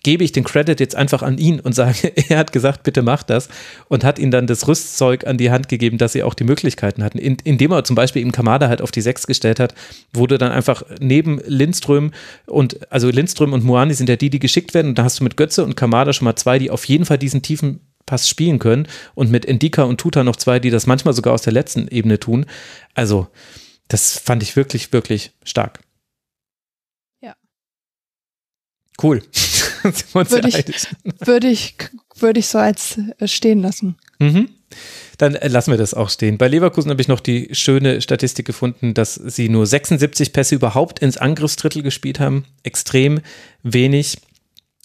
gebe 0.03 0.24
ich 0.24 0.32
den 0.32 0.44
Credit 0.44 0.80
jetzt 0.80 0.95
einfach 0.95 1.22
an 1.22 1.38
ihn 1.38 1.60
und 1.60 1.74
sage, 1.74 2.14
er 2.30 2.38
hat 2.38 2.52
gesagt, 2.52 2.84
bitte 2.84 3.02
mach 3.02 3.24
das 3.24 3.49
und 3.88 4.03
hat 4.03 4.19
ihnen 4.19 4.32
dann 4.32 4.48
das 4.48 4.68
Rüstzeug 4.68 5.26
an 5.26 5.38
die 5.38 5.52
Hand 5.52 5.69
gegeben, 5.69 5.98
dass 5.98 6.14
sie 6.14 6.24
auch 6.24 6.34
die 6.34 6.44
Möglichkeiten 6.44 7.03
hatten. 7.03 7.18
In, 7.18 7.38
indem 7.44 7.72
er 7.72 7.84
zum 7.84 7.95
Beispiel 7.95 8.22
eben 8.22 8.32
Kamada 8.32 8.69
halt 8.69 8.82
auf 8.82 8.91
die 8.91 9.02
Sechs 9.02 9.28
gestellt 9.28 9.60
hat, 9.60 9.74
wurde 10.14 10.38
dann 10.38 10.52
einfach 10.52 10.84
neben 10.99 11.40
Lindström 11.45 12.11
und, 12.45 12.91
also 12.91 13.10
Lindström 13.10 13.53
und 13.53 13.64
Moani 13.64 13.94
sind 13.94 14.10
ja 14.10 14.15
die, 14.15 14.30
die 14.30 14.40
geschickt 14.40 14.74
werden 14.74 14.90
und 14.90 14.98
da 14.98 15.03
hast 15.03 15.19
du 15.19 15.24
mit 15.24 15.38
Götze 15.38 15.64
und 15.64 15.76
Kamada 15.76 16.14
schon 16.14 16.26
mal 16.26 16.36
zwei, 16.36 16.60
die 16.60 16.72
auf 16.72 16.86
jeden 16.86 17.06
Fall 17.06 17.18
diesen 17.18 17.41
tiefen 17.41 17.82
Pass 18.07 18.30
spielen 18.30 18.57
können 18.57 18.88
und 19.15 19.30
mit 19.30 19.45
Endika 19.45 19.84
und 19.84 19.99
Tuta 19.99 20.24
noch 20.24 20.38
zwei, 20.38 20.60
die 20.60 20.69
das 20.69 20.88
manchmal 20.88 21.14
sogar 21.14 21.34
aus 21.34 21.41
der 21.41 21.52
letzten 21.53 21.90
Ebene 21.90 22.19
tun. 22.19 22.45
Also, 22.95 23.28
das 23.90 24.18
fand 24.18 24.41
ich 24.41 24.56
wirklich, 24.56 24.94
wirklich 24.94 25.34
stark. 25.44 25.82
Ja. 27.22 27.36
Cool. 29.03 29.22
Würde 30.14 30.50
ich, 30.50 30.88
würde 31.26 31.48
ich, 31.48 31.76
würde 32.16 32.40
ich 32.40 32.48
so 32.48 32.58
als 32.58 33.00
äh, 33.20 33.28
stehen 33.28 33.62
lassen. 33.62 33.96
Mhm. 34.20 34.50
Dann 35.18 35.36
äh, 35.36 35.48
lassen 35.48 35.72
wir 35.72 35.78
das 35.78 35.94
auch 35.94 36.10
stehen. 36.10 36.38
Bei 36.38 36.48
Leverkusen 36.48 36.92
habe 36.92 37.02
ich 37.02 37.08
noch 37.08 37.20
die 37.20 37.50
schöne 37.54 38.02
Statistik 38.02 38.46
gefunden, 38.46 38.94
dass 38.94 39.16
sie 39.16 39.50
nur 39.50 39.66
76 39.66 40.34
Pässe 40.34 40.56
überhaupt 40.56 41.00
ins 41.00 41.18
Angriffsdrittel 41.18 41.82
gespielt 41.84 42.20
haben. 42.20 42.46
Extrem 42.64 43.22
wenig. 43.64 44.18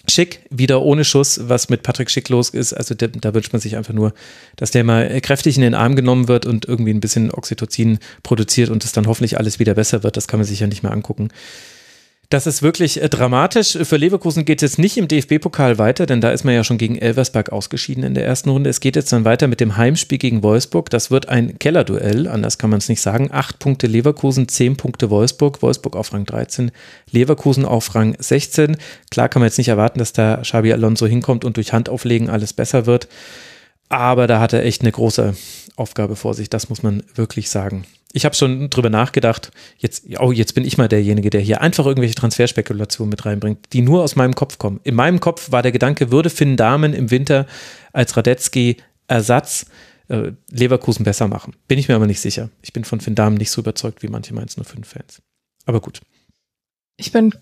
Schick, 0.09 0.41
wieder 0.49 0.81
ohne 0.81 1.05
Schuss, 1.05 1.47
was 1.47 1.69
mit 1.69 1.81
Patrick 1.81 2.11
Schick 2.11 2.27
los 2.27 2.49
ist. 2.49 2.73
Also 2.73 2.93
da, 2.93 3.07
da 3.07 3.33
wünscht 3.33 3.53
man 3.53 3.61
sich 3.61 3.77
einfach 3.77 3.93
nur, 3.93 4.13
dass 4.57 4.71
der 4.71 4.83
mal 4.83 5.21
kräftig 5.21 5.55
in 5.55 5.61
den 5.61 5.75
Arm 5.75 5.95
genommen 5.95 6.27
wird 6.27 6.45
und 6.45 6.65
irgendwie 6.65 6.93
ein 6.93 6.99
bisschen 6.99 7.31
Oxytocin 7.31 7.99
produziert 8.21 8.69
und 8.69 8.83
es 8.83 8.91
dann 8.91 9.07
hoffentlich 9.07 9.37
alles 9.37 9.59
wieder 9.59 9.75
besser 9.75 10.03
wird. 10.03 10.17
Das 10.17 10.27
kann 10.27 10.41
man 10.41 10.47
sich 10.47 10.59
ja 10.59 10.67
nicht 10.67 10.83
mehr 10.83 10.91
angucken. 10.91 11.29
Das 12.33 12.47
ist 12.47 12.63
wirklich 12.63 12.99
äh, 12.99 13.09
dramatisch. 13.09 13.77
Für 13.83 13.97
Leverkusen 13.97 14.43
geht 14.43 14.63
es 14.63 14.79
nicht 14.79 14.97
im 14.97 15.07
DFB-Pokal 15.07 15.77
weiter, 15.77 16.07
denn 16.07 16.19
da 16.19 16.31
ist 16.31 16.43
man 16.43 16.55
ja 16.55 16.63
schon 16.63 16.79
gegen 16.79 16.97
Elversberg 16.97 17.51
ausgeschieden 17.51 18.03
in 18.03 18.15
der 18.15 18.25
ersten 18.25 18.49
Runde. 18.49 18.71
Es 18.71 18.79
geht 18.79 18.95
jetzt 18.95 19.13
dann 19.13 19.23
weiter 19.23 19.45
mit 19.45 19.59
dem 19.59 19.77
Heimspiel 19.77 20.17
gegen 20.17 20.41
Wolfsburg. 20.41 20.89
Das 20.89 21.11
wird 21.11 21.29
ein 21.29 21.59
Kellerduell, 21.59 22.27
anders 22.27 22.57
kann 22.57 22.71
man 22.71 22.79
es 22.79 22.89
nicht 22.89 23.01
sagen. 23.01 23.29
Acht 23.31 23.59
Punkte 23.59 23.85
Leverkusen, 23.85 24.47
zehn 24.47 24.77
Punkte 24.77 25.11
Wolfsburg. 25.11 25.61
Wolfsburg 25.61 25.95
auf 25.95 26.11
Rang 26.11 26.25
13, 26.25 26.71
Leverkusen 27.11 27.65
auf 27.65 27.93
Rang 27.93 28.15
16. 28.17 28.77
Klar 29.11 29.29
kann 29.29 29.41
man 29.41 29.49
jetzt 29.49 29.59
nicht 29.59 29.69
erwarten, 29.69 29.99
dass 29.99 30.13
da 30.13 30.37
Xabi 30.37 30.73
Alonso 30.73 31.05
hinkommt 31.05 31.45
und 31.45 31.57
durch 31.57 31.71
Handauflegen 31.71 32.31
alles 32.31 32.53
besser 32.53 32.87
wird. 32.87 33.09
Aber 33.89 34.25
da 34.25 34.39
hat 34.39 34.53
er 34.53 34.65
echt 34.65 34.81
eine 34.81 34.91
große 34.91 35.35
Aufgabe 35.75 36.15
vor 36.15 36.33
sich, 36.33 36.49
das 36.49 36.67
muss 36.67 36.81
man 36.81 37.03
wirklich 37.13 37.51
sagen 37.51 37.85
ich 38.15 38.25
habe 38.25 38.35
schon 38.35 38.69
drüber 38.69 38.91
nachgedacht, 38.91 39.51
jetzt, 39.79 40.05
oh, 40.19 40.31
jetzt 40.31 40.53
bin 40.53 40.63
ich 40.63 40.77
mal 40.77 40.87
derjenige, 40.87 41.31
der 41.31 41.41
hier 41.41 41.61
einfach 41.61 41.87
irgendwelche 41.87 42.13
Transferspekulationen 42.13 43.09
mit 43.09 43.25
reinbringt, 43.25 43.73
die 43.73 43.81
nur 43.81 44.03
aus 44.03 44.15
meinem 44.15 44.35
Kopf 44.35 44.59
kommen. 44.59 44.79
In 44.83 44.93
meinem 44.93 45.19
Kopf 45.19 45.51
war 45.51 45.63
der 45.63 45.71
Gedanke, 45.71 46.11
würde 46.11 46.29
Finn 46.29 46.55
Dahmen 46.55 46.93
im 46.93 47.09
Winter 47.09 47.47
als 47.91 48.15
Radetzky 48.15 48.77
Ersatz 49.07 49.65
äh, 50.09 50.31
Leverkusen 50.51 51.03
besser 51.03 51.27
machen. 51.27 51.55
Bin 51.67 51.79
ich 51.79 51.87
mir 51.87 51.95
aber 51.95 52.05
nicht 52.05 52.21
sicher. 52.21 52.49
Ich 52.61 52.71
bin 52.71 52.83
von 52.83 53.01
Finn 53.01 53.15
Dahmen 53.15 53.35
nicht 53.35 53.49
so 53.49 53.61
überzeugt 53.61 54.03
wie 54.03 54.07
manche 54.07 54.35
Mainz 54.35 54.57
05-Fans. 54.57 55.23
Aber 55.65 55.81
gut. 55.81 56.01
Ich 56.97 57.11
bin 57.11 57.33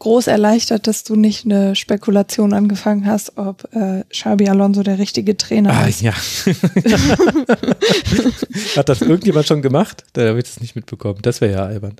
groß 0.00 0.26
erleichtert, 0.26 0.86
dass 0.86 1.04
du 1.04 1.16
nicht 1.16 1.44
eine 1.44 1.76
Spekulation 1.76 2.52
angefangen 2.52 3.06
hast, 3.06 3.38
ob 3.38 3.68
äh, 3.72 4.04
Xabi 4.10 4.48
Alonso 4.48 4.82
der 4.82 4.98
richtige 4.98 5.36
Trainer 5.36 5.72
ah, 5.72 5.86
ist. 5.86 6.02
Ja. 6.02 6.12
Hat 8.76 8.88
das 8.88 9.02
irgendjemand 9.02 9.46
schon 9.46 9.62
gemacht? 9.62 10.04
Da 10.12 10.28
habe 10.28 10.40
ich 10.40 10.46
es 10.46 10.60
nicht 10.60 10.76
mitbekommen. 10.76 11.20
Das 11.22 11.40
wäre 11.40 11.52
ja 11.52 11.64
albern. 11.64 11.96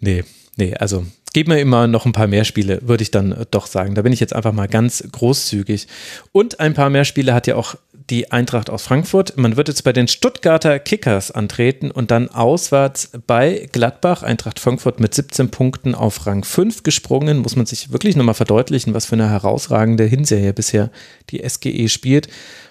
Nee, 0.00 0.24
nee, 0.56 0.74
also 0.74 1.06
gib 1.32 1.48
mir 1.48 1.60
immer 1.60 1.86
noch 1.86 2.04
ein 2.04 2.12
paar 2.12 2.26
mehr 2.26 2.44
Spiele, 2.44 2.80
würde 2.82 3.02
ich 3.02 3.10
dann 3.10 3.46
doch 3.50 3.66
sagen. 3.66 3.94
Da 3.94 4.02
bin 4.02 4.12
ich 4.12 4.20
jetzt 4.20 4.34
einfach 4.34 4.52
mal 4.52 4.68
ganz 4.68 5.04
großzügig. 5.10 5.88
Und 6.32 6.60
ein 6.60 6.74
paar 6.74 6.90
mehr 6.90 7.04
Spiele 7.04 7.34
hat 7.34 7.46
ja 7.46 7.56
auch 7.56 7.76
die 8.10 8.32
Eintracht 8.32 8.70
aus 8.70 8.82
Frankfurt. 8.82 9.36
Man 9.36 9.56
wird 9.56 9.68
jetzt 9.68 9.82
bei 9.82 9.92
den 9.92 10.08
Stuttgarter 10.08 10.78
Kickers 10.78 11.30
antreten 11.30 11.90
und 11.90 12.10
dann 12.10 12.28
auswärts 12.28 13.10
bei 13.26 13.68
Gladbach. 13.72 14.22
Eintracht 14.22 14.58
Frankfurt 14.58 15.00
mit 15.00 15.14
17 15.14 15.50
Punkten 15.50 15.94
auf 15.94 16.26
Rang 16.26 16.44
5 16.44 16.82
gesprungen. 16.82 17.38
Muss 17.38 17.56
man 17.56 17.66
sich 17.66 17.92
wirklich 17.92 18.16
nochmal 18.16 18.34
verdeutlichen, 18.34 18.94
was 18.94 19.06
für 19.06 19.14
eine 19.14 19.30
herausragende 19.30 20.04
Hinserie 20.04 20.52
bisher 20.52 20.90
die 21.30 21.46
SGE 21.48 21.88
spielt. 21.88 22.28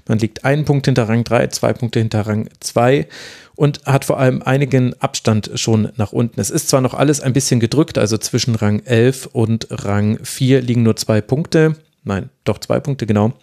Man 0.08 0.20
liegt 0.20 0.46
einen 0.46 0.66
Punkt 0.66 0.86
hinter 0.86 1.08
Rang 1.08 1.24
3, 1.24 1.48
zwei 1.48 1.74
Punkte 1.74 2.00
hinter 2.00 2.22
Rang 2.22 2.50
2 2.60 3.08
und 3.56 3.82
hat 3.86 4.06
vor 4.06 4.20
allem 4.20 4.42
einigen 4.42 5.00
Abstand 5.02 5.52
schon 5.56 5.92
nach 5.96 6.12
unten. 6.12 6.40
Es 6.40 6.50
ist 6.50 6.70
zwar 6.70 6.82
noch 6.82 6.94
alles 6.94 7.22
ein 7.22 7.34
bisschen 7.34 7.60
gedrückt, 7.60 7.98
also 7.98 8.18
zwischen 8.18 8.56
Rang 8.56 8.82
11 8.86 9.28
und 9.28 9.68
Rang 9.70 10.18
4 10.24 10.62
liegen 10.62 10.84
nur 10.84 10.96
zwei 10.96 11.22
Punkte. 11.22 11.76
Nein, 12.04 12.30
doch 12.44 12.58
zwei 12.58 12.80
Punkte, 12.80 13.06
genau. 13.06 13.34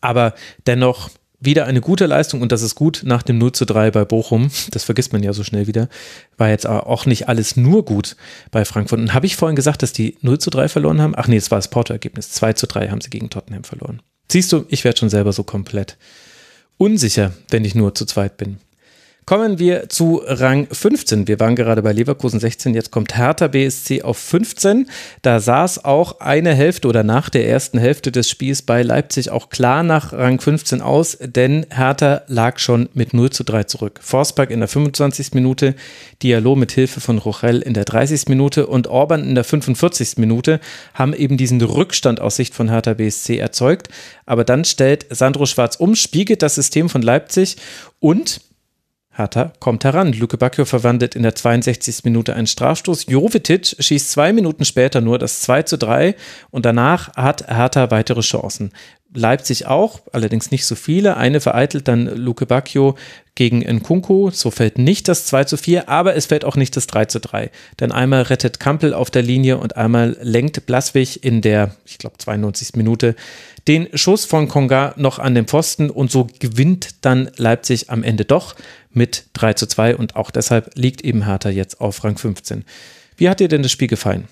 Aber 0.00 0.34
dennoch 0.66 1.10
wieder 1.40 1.66
eine 1.66 1.80
gute 1.80 2.06
Leistung 2.06 2.42
und 2.42 2.50
das 2.50 2.62
ist 2.62 2.74
gut 2.74 3.02
nach 3.04 3.22
dem 3.22 3.38
0 3.38 3.52
zu 3.52 3.64
3 3.64 3.92
bei 3.92 4.04
Bochum. 4.04 4.50
Das 4.72 4.84
vergisst 4.84 5.12
man 5.12 5.22
ja 5.22 5.32
so 5.32 5.44
schnell 5.44 5.66
wieder. 5.66 5.88
War 6.36 6.48
jetzt 6.48 6.66
auch 6.66 7.06
nicht 7.06 7.28
alles 7.28 7.56
nur 7.56 7.84
gut 7.84 8.16
bei 8.50 8.64
Frankfurt. 8.64 8.98
Und 8.98 9.14
habe 9.14 9.26
ich 9.26 9.36
vorhin 9.36 9.56
gesagt, 9.56 9.82
dass 9.82 9.92
die 9.92 10.18
0 10.20 10.38
zu 10.38 10.50
3 10.50 10.68
verloren 10.68 11.00
haben? 11.00 11.14
Ach 11.16 11.28
nee, 11.28 11.36
es 11.36 11.50
war 11.50 11.58
das 11.58 11.70
Porto-Ergebnis. 11.70 12.32
2 12.32 12.54
zu 12.54 12.66
3 12.66 12.88
haben 12.88 13.00
sie 13.00 13.10
gegen 13.10 13.30
Tottenham 13.30 13.64
verloren. 13.64 14.02
Siehst 14.30 14.52
du, 14.52 14.66
ich 14.68 14.84
werde 14.84 14.98
schon 14.98 15.10
selber 15.10 15.32
so 15.32 15.44
komplett 15.44 15.96
unsicher, 16.76 17.32
wenn 17.50 17.64
ich 17.64 17.74
nur 17.74 17.94
zu 17.94 18.04
zweit 18.04 18.36
bin. 18.36 18.58
Kommen 19.28 19.58
wir 19.58 19.90
zu 19.90 20.22
Rang 20.24 20.68
15. 20.72 21.28
Wir 21.28 21.38
waren 21.38 21.54
gerade 21.54 21.82
bei 21.82 21.92
Leverkusen 21.92 22.40
16, 22.40 22.72
jetzt 22.72 22.90
kommt 22.90 23.14
Hertha 23.14 23.48
BSC 23.48 24.00
auf 24.00 24.16
15. 24.16 24.88
Da 25.20 25.38
saß 25.38 25.84
auch 25.84 26.20
eine 26.20 26.54
Hälfte 26.54 26.88
oder 26.88 27.02
nach 27.02 27.28
der 27.28 27.46
ersten 27.46 27.76
Hälfte 27.76 28.10
des 28.10 28.30
Spiels 28.30 28.62
bei 28.62 28.82
Leipzig 28.82 29.28
auch 29.28 29.50
klar 29.50 29.82
nach 29.82 30.14
Rang 30.14 30.40
15 30.40 30.80
aus, 30.80 31.18
denn 31.20 31.66
Hertha 31.68 32.22
lag 32.28 32.58
schon 32.58 32.88
mit 32.94 33.12
0 33.12 33.28
zu 33.28 33.44
3 33.44 33.64
zurück. 33.64 34.00
Forsberg 34.02 34.50
in 34.50 34.60
der 34.60 34.68
25. 34.68 35.34
Minute, 35.34 35.74
Dialog 36.22 36.56
mit 36.56 36.72
Hilfe 36.72 37.02
von 37.02 37.18
Rochel 37.18 37.60
in 37.60 37.74
der 37.74 37.84
30. 37.84 38.28
Minute 38.28 38.66
und 38.66 38.86
Orban 38.86 39.28
in 39.28 39.34
der 39.34 39.44
45. 39.44 40.16
Minute 40.16 40.58
haben 40.94 41.12
eben 41.12 41.36
diesen 41.36 41.60
Rückstand 41.60 42.22
aus 42.22 42.36
Sicht 42.36 42.54
von 42.54 42.70
Hertha 42.70 42.94
BSC 42.94 43.36
erzeugt. 43.36 43.88
Aber 44.24 44.44
dann 44.44 44.64
stellt 44.64 45.04
Sandro 45.10 45.44
Schwarz 45.44 45.76
um, 45.76 45.96
spiegelt 45.96 46.40
das 46.40 46.54
System 46.54 46.88
von 46.88 47.02
Leipzig 47.02 47.58
und 48.00 48.40
Hertha 49.18 49.52
kommt 49.58 49.84
heran. 49.84 50.12
Luke 50.12 50.38
Bacchio 50.38 50.64
verwandelt 50.64 51.16
in 51.16 51.24
der 51.24 51.34
62. 51.34 52.04
Minute 52.04 52.34
einen 52.34 52.46
Strafstoß. 52.46 53.06
Jovetic 53.08 53.76
schießt 53.78 54.10
zwei 54.10 54.32
Minuten 54.32 54.64
später 54.64 55.00
nur 55.00 55.18
das 55.18 55.42
2 55.42 55.64
zu 55.64 55.76
3 55.76 56.14
und 56.50 56.64
danach 56.64 57.14
hat 57.16 57.48
Hertha 57.48 57.90
weitere 57.90 58.20
Chancen. 58.20 58.72
Leipzig 59.14 59.66
auch, 59.66 60.00
allerdings 60.12 60.50
nicht 60.50 60.66
so 60.66 60.74
viele. 60.74 61.16
Eine 61.16 61.40
vereitelt 61.40 61.88
dann 61.88 62.06
Luke 62.06 62.44
Bacchio 62.44 62.96
gegen 63.34 63.60
Nkunku. 63.60 64.30
So 64.30 64.50
fällt 64.50 64.78
nicht 64.78 65.08
das 65.08 65.24
2 65.26 65.44
zu 65.44 65.56
4, 65.56 65.88
aber 65.88 66.14
es 66.14 66.26
fällt 66.26 66.44
auch 66.44 66.56
nicht 66.56 66.76
das 66.76 66.86
3 66.86 67.06
zu 67.06 67.18
3. 67.18 67.50
Denn 67.80 67.90
einmal 67.90 68.22
rettet 68.22 68.60
Kampel 68.60 68.92
auf 68.92 69.10
der 69.10 69.22
Linie 69.22 69.58
und 69.58 69.76
einmal 69.76 70.16
lenkt 70.20 70.66
Blaswig 70.66 71.24
in 71.24 71.40
der, 71.40 71.74
ich 71.86 71.98
glaube, 71.98 72.18
92. 72.18 72.74
Minute 72.74 73.14
den 73.66 73.88
Schuss 73.94 74.24
von 74.24 74.48
Konga 74.48 74.94
noch 74.96 75.18
an 75.18 75.34
den 75.34 75.46
Pfosten 75.46 75.90
und 75.90 76.10
so 76.10 76.26
gewinnt 76.38 77.04
dann 77.04 77.30
Leipzig 77.36 77.90
am 77.90 78.02
Ende 78.02 78.24
doch 78.24 78.56
mit 78.90 79.24
3 79.34 79.54
zu 79.54 79.66
2 79.66 79.96
und 79.96 80.16
auch 80.16 80.30
deshalb 80.30 80.72
liegt 80.74 81.02
eben 81.02 81.24
Hertha 81.24 81.50
jetzt 81.50 81.80
auf 81.80 82.02
Rang 82.02 82.18
15. 82.18 82.64
Wie 83.16 83.28
hat 83.28 83.40
dir 83.40 83.48
denn 83.48 83.62
das 83.62 83.72
Spiel 83.72 83.88
gefallen? 83.88 84.28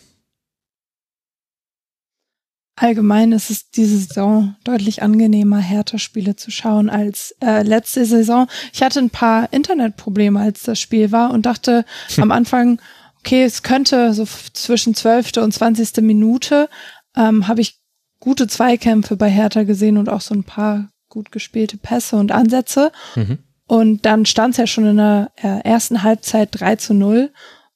Allgemein 2.78 3.32
ist 3.32 3.50
es 3.50 3.70
diese 3.70 3.96
Saison 3.96 4.54
deutlich 4.62 5.02
angenehmer, 5.02 5.58
Hertha-Spiele 5.58 6.36
zu 6.36 6.50
schauen 6.50 6.90
als 6.90 7.34
äh, 7.42 7.62
letzte 7.62 8.04
Saison. 8.04 8.48
Ich 8.72 8.82
hatte 8.82 9.00
ein 9.00 9.08
paar 9.08 9.50
Internetprobleme, 9.50 10.38
als 10.38 10.62
das 10.62 10.78
Spiel 10.78 11.10
war 11.10 11.30
und 11.30 11.46
dachte 11.46 11.86
am 12.18 12.30
Anfang, 12.30 12.78
okay, 13.20 13.44
es 13.44 13.62
könnte 13.62 14.12
so 14.12 14.26
zwischen 14.52 14.94
12. 14.94 15.38
und 15.38 15.52
20. 15.52 16.02
Minute 16.02 16.68
ähm, 17.16 17.48
habe 17.48 17.62
ich 17.62 17.80
gute 18.20 18.46
Zweikämpfe 18.46 19.16
bei 19.16 19.30
Hertha 19.30 19.62
gesehen 19.62 19.96
und 19.96 20.10
auch 20.10 20.20
so 20.20 20.34
ein 20.34 20.44
paar 20.44 20.90
gut 21.08 21.32
gespielte 21.32 21.78
Pässe 21.78 22.16
und 22.16 22.30
Ansätze. 22.30 22.92
Mhm. 23.14 23.38
Und 23.66 24.04
dann 24.04 24.26
stand 24.26 24.52
es 24.52 24.58
ja 24.58 24.66
schon 24.66 24.86
in 24.86 24.98
der 24.98 25.32
äh, 25.36 25.60
ersten 25.64 26.02
Halbzeit 26.02 26.50
3 26.52 26.76
zu 26.76 26.92
0. 26.92 27.32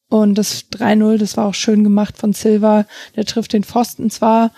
Und 0.08 0.34
das 0.36 0.66
3-0, 0.72 1.18
das 1.18 1.36
war 1.36 1.46
auch 1.46 1.54
schön 1.54 1.84
gemacht 1.84 2.18
von 2.18 2.32
Silva. 2.32 2.84
Der 3.16 3.24
trifft 3.24 3.52
den 3.52 3.64
Pfosten 3.64 4.10
zwar 4.10 4.50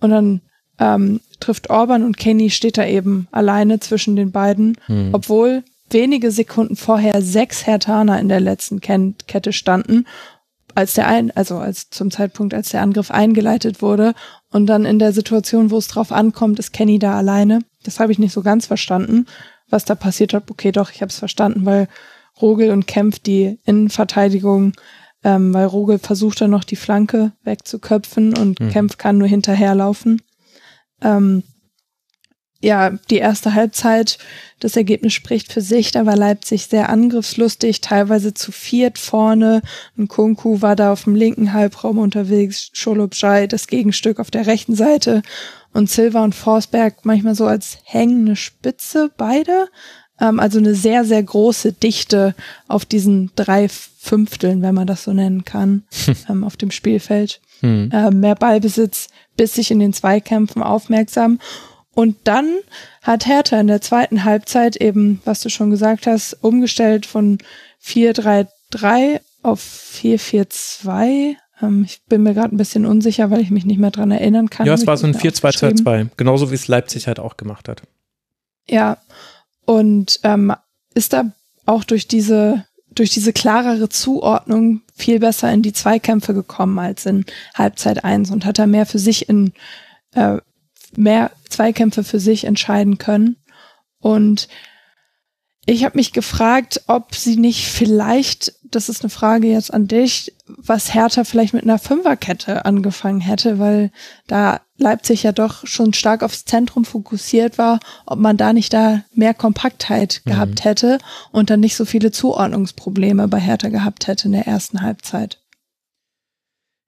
und 0.00 0.10
dann 0.10 0.40
ähm, 0.78 1.20
trifft 1.40 1.70
Orban 1.70 2.04
und 2.04 2.16
Kenny 2.16 2.50
steht 2.50 2.78
da 2.78 2.86
eben 2.86 3.28
alleine 3.32 3.80
zwischen 3.80 4.16
den 4.16 4.30
beiden, 4.30 4.76
hm. 4.86 5.10
obwohl 5.12 5.64
wenige 5.90 6.30
Sekunden 6.30 6.76
vorher 6.76 7.22
sechs 7.22 7.66
Hertaner 7.66 8.20
in 8.20 8.28
der 8.28 8.40
letzten 8.40 8.80
Ken 8.80 9.14
Kette 9.26 9.52
standen, 9.52 10.06
als 10.74 10.94
der 10.94 11.08
ein, 11.08 11.30
also 11.34 11.56
als 11.58 11.90
zum 11.90 12.10
Zeitpunkt, 12.10 12.54
als 12.54 12.70
der 12.70 12.82
Angriff 12.82 13.10
eingeleitet 13.10 13.82
wurde. 13.82 14.14
Und 14.50 14.66
dann 14.66 14.84
in 14.84 14.98
der 14.98 15.12
Situation, 15.12 15.70
wo 15.70 15.78
es 15.78 15.88
drauf 15.88 16.12
ankommt, 16.12 16.58
ist 16.58 16.72
Kenny 16.72 16.98
da 16.98 17.16
alleine. 17.16 17.60
Das 17.82 18.00
habe 18.00 18.12
ich 18.12 18.18
nicht 18.18 18.32
so 18.32 18.42
ganz 18.42 18.66
verstanden, 18.66 19.26
was 19.68 19.84
da 19.84 19.94
passiert 19.94 20.34
hat. 20.34 20.50
Okay, 20.50 20.72
doch, 20.72 20.90
ich 20.90 21.00
habe 21.00 21.10
es 21.10 21.18
verstanden, 21.18 21.64
weil 21.64 21.88
Rogel 22.40 22.70
und 22.70 22.86
Kempf 22.86 23.18
die 23.18 23.58
Innenverteidigung 23.64 24.72
ähm, 25.28 25.52
weil 25.52 25.66
Rogel 25.66 25.98
versucht 25.98 26.40
dann 26.40 26.50
noch 26.50 26.64
die 26.64 26.76
Flanke 26.76 27.32
wegzuköpfen 27.44 28.36
und 28.36 28.58
mhm. 28.60 28.70
Kempf 28.70 28.96
kann 28.96 29.18
nur 29.18 29.28
hinterherlaufen. 29.28 30.22
Ähm, 31.02 31.42
ja, 32.60 32.90
die 33.10 33.18
erste 33.18 33.52
Halbzeit, 33.54 34.18
das 34.58 34.74
Ergebnis 34.74 35.12
spricht 35.12 35.52
für 35.52 35.60
sich, 35.60 35.92
da 35.92 36.06
war 36.06 36.16
Leipzig 36.16 36.66
sehr 36.66 36.88
angriffslustig, 36.88 37.82
teilweise 37.82 38.32
zu 38.32 38.50
viert 38.50 38.98
vorne. 38.98 39.60
Ein 39.98 40.08
Kunku 40.08 40.62
war 40.62 40.74
da 40.74 40.92
auf 40.92 41.04
dem 41.04 41.14
linken 41.14 41.52
Halbraum 41.52 41.98
unterwegs, 41.98 42.70
Scholobjai 42.72 43.46
das 43.46 43.66
Gegenstück 43.66 44.18
auf 44.18 44.30
der 44.30 44.46
rechten 44.46 44.74
Seite 44.74 45.22
und 45.74 45.90
Silva 45.90 46.24
und 46.24 46.34
Forsberg 46.34 47.04
manchmal 47.04 47.34
so 47.34 47.46
als 47.46 47.78
hängende 47.84 48.34
Spitze, 48.34 49.10
beide. 49.16 49.68
Ähm, 50.18 50.40
also 50.40 50.58
eine 50.58 50.74
sehr, 50.74 51.04
sehr 51.04 51.22
große 51.22 51.74
Dichte 51.74 52.34
auf 52.66 52.86
diesen 52.86 53.30
drei 53.36 53.68
Fünfteln, 54.08 54.62
wenn 54.62 54.74
man 54.74 54.86
das 54.86 55.04
so 55.04 55.12
nennen 55.12 55.44
kann, 55.44 55.84
ähm, 56.28 56.44
auf 56.44 56.56
dem 56.56 56.70
Spielfeld. 56.70 57.40
Hm. 57.60 57.90
Äh, 57.92 58.10
mehr 58.10 58.34
Ballbesitz, 58.34 59.08
bis 59.36 59.54
sich 59.54 59.70
in 59.70 59.80
den 59.80 59.92
Zweikämpfen 59.92 60.62
aufmerksam. 60.62 61.38
Und 61.94 62.16
dann 62.24 62.58
hat 63.02 63.26
Hertha 63.26 63.60
in 63.60 63.66
der 63.66 63.80
zweiten 63.80 64.24
Halbzeit 64.24 64.76
eben, 64.76 65.20
was 65.24 65.40
du 65.40 65.50
schon 65.50 65.70
gesagt 65.70 66.06
hast, 66.06 66.32
umgestellt 66.42 67.06
von 67.06 67.38
4-3-3 67.84 69.20
auf 69.42 69.60
4-4-2. 69.60 71.36
Ähm, 71.60 71.84
ich 71.84 72.00
bin 72.08 72.22
mir 72.22 72.34
gerade 72.34 72.54
ein 72.54 72.58
bisschen 72.58 72.86
unsicher, 72.86 73.30
weil 73.30 73.40
ich 73.40 73.50
mich 73.50 73.66
nicht 73.66 73.78
mehr 73.78 73.90
dran 73.90 74.10
erinnern 74.10 74.48
kann. 74.48 74.66
Ja, 74.66 74.74
es 74.74 74.86
war 74.86 74.96
so 74.96 75.06
ein 75.06 75.14
4-2-2-2, 75.14 76.08
genauso 76.16 76.50
wie 76.50 76.54
es 76.54 76.68
Leipzig 76.68 77.08
halt 77.08 77.18
auch 77.18 77.36
gemacht 77.36 77.68
hat. 77.68 77.82
Ja, 78.68 78.98
und 79.66 80.20
ähm, 80.22 80.54
ist 80.94 81.12
da 81.12 81.32
auch 81.66 81.84
durch 81.84 82.08
diese 82.08 82.64
durch 82.90 83.10
diese 83.10 83.32
klarere 83.32 83.88
Zuordnung 83.88 84.82
viel 84.94 85.20
besser 85.20 85.52
in 85.52 85.62
die 85.62 85.72
Zweikämpfe 85.72 86.34
gekommen 86.34 86.78
als 86.78 87.06
in 87.06 87.24
Halbzeit 87.54 88.04
eins 88.04 88.30
und 88.30 88.44
hat 88.44 88.58
da 88.58 88.66
mehr 88.66 88.86
für 88.86 88.98
sich 88.98 89.28
in 89.28 89.52
äh, 90.14 90.38
mehr 90.96 91.30
Zweikämpfe 91.48 92.04
für 92.04 92.20
sich 92.20 92.44
entscheiden 92.44 92.98
können. 92.98 93.36
Und 94.00 94.48
ich 95.66 95.84
habe 95.84 95.98
mich 95.98 96.12
gefragt, 96.12 96.82
ob 96.86 97.14
sie 97.14 97.36
nicht 97.36 97.66
vielleicht, 97.66 98.54
das 98.64 98.88
ist 98.88 99.02
eine 99.02 99.10
Frage 99.10 99.48
jetzt 99.48 99.72
an 99.72 99.86
dich, 99.86 100.34
was 100.46 100.94
Hertha 100.94 101.24
vielleicht 101.24 101.52
mit 101.52 101.64
einer 101.64 101.78
Fünferkette 101.78 102.64
angefangen 102.64 103.20
hätte, 103.20 103.58
weil 103.58 103.90
da 104.26 104.62
Leipzig 104.78 105.24
ja 105.24 105.32
doch 105.32 105.66
schon 105.66 105.92
stark 105.92 106.22
aufs 106.22 106.44
Zentrum 106.44 106.84
fokussiert 106.84 107.58
war, 107.58 107.80
ob 108.06 108.18
man 108.18 108.36
da 108.36 108.52
nicht 108.52 108.72
da 108.72 109.02
mehr 109.12 109.34
Kompaktheit 109.34 110.22
mhm. 110.24 110.30
gehabt 110.30 110.64
hätte 110.64 110.98
und 111.32 111.50
dann 111.50 111.60
nicht 111.60 111.76
so 111.76 111.84
viele 111.84 112.12
Zuordnungsprobleme 112.12 113.28
bei 113.28 113.40
Hertha 113.40 113.68
gehabt 113.68 114.06
hätte 114.06 114.26
in 114.28 114.32
der 114.32 114.46
ersten 114.46 114.80
Halbzeit. 114.80 115.38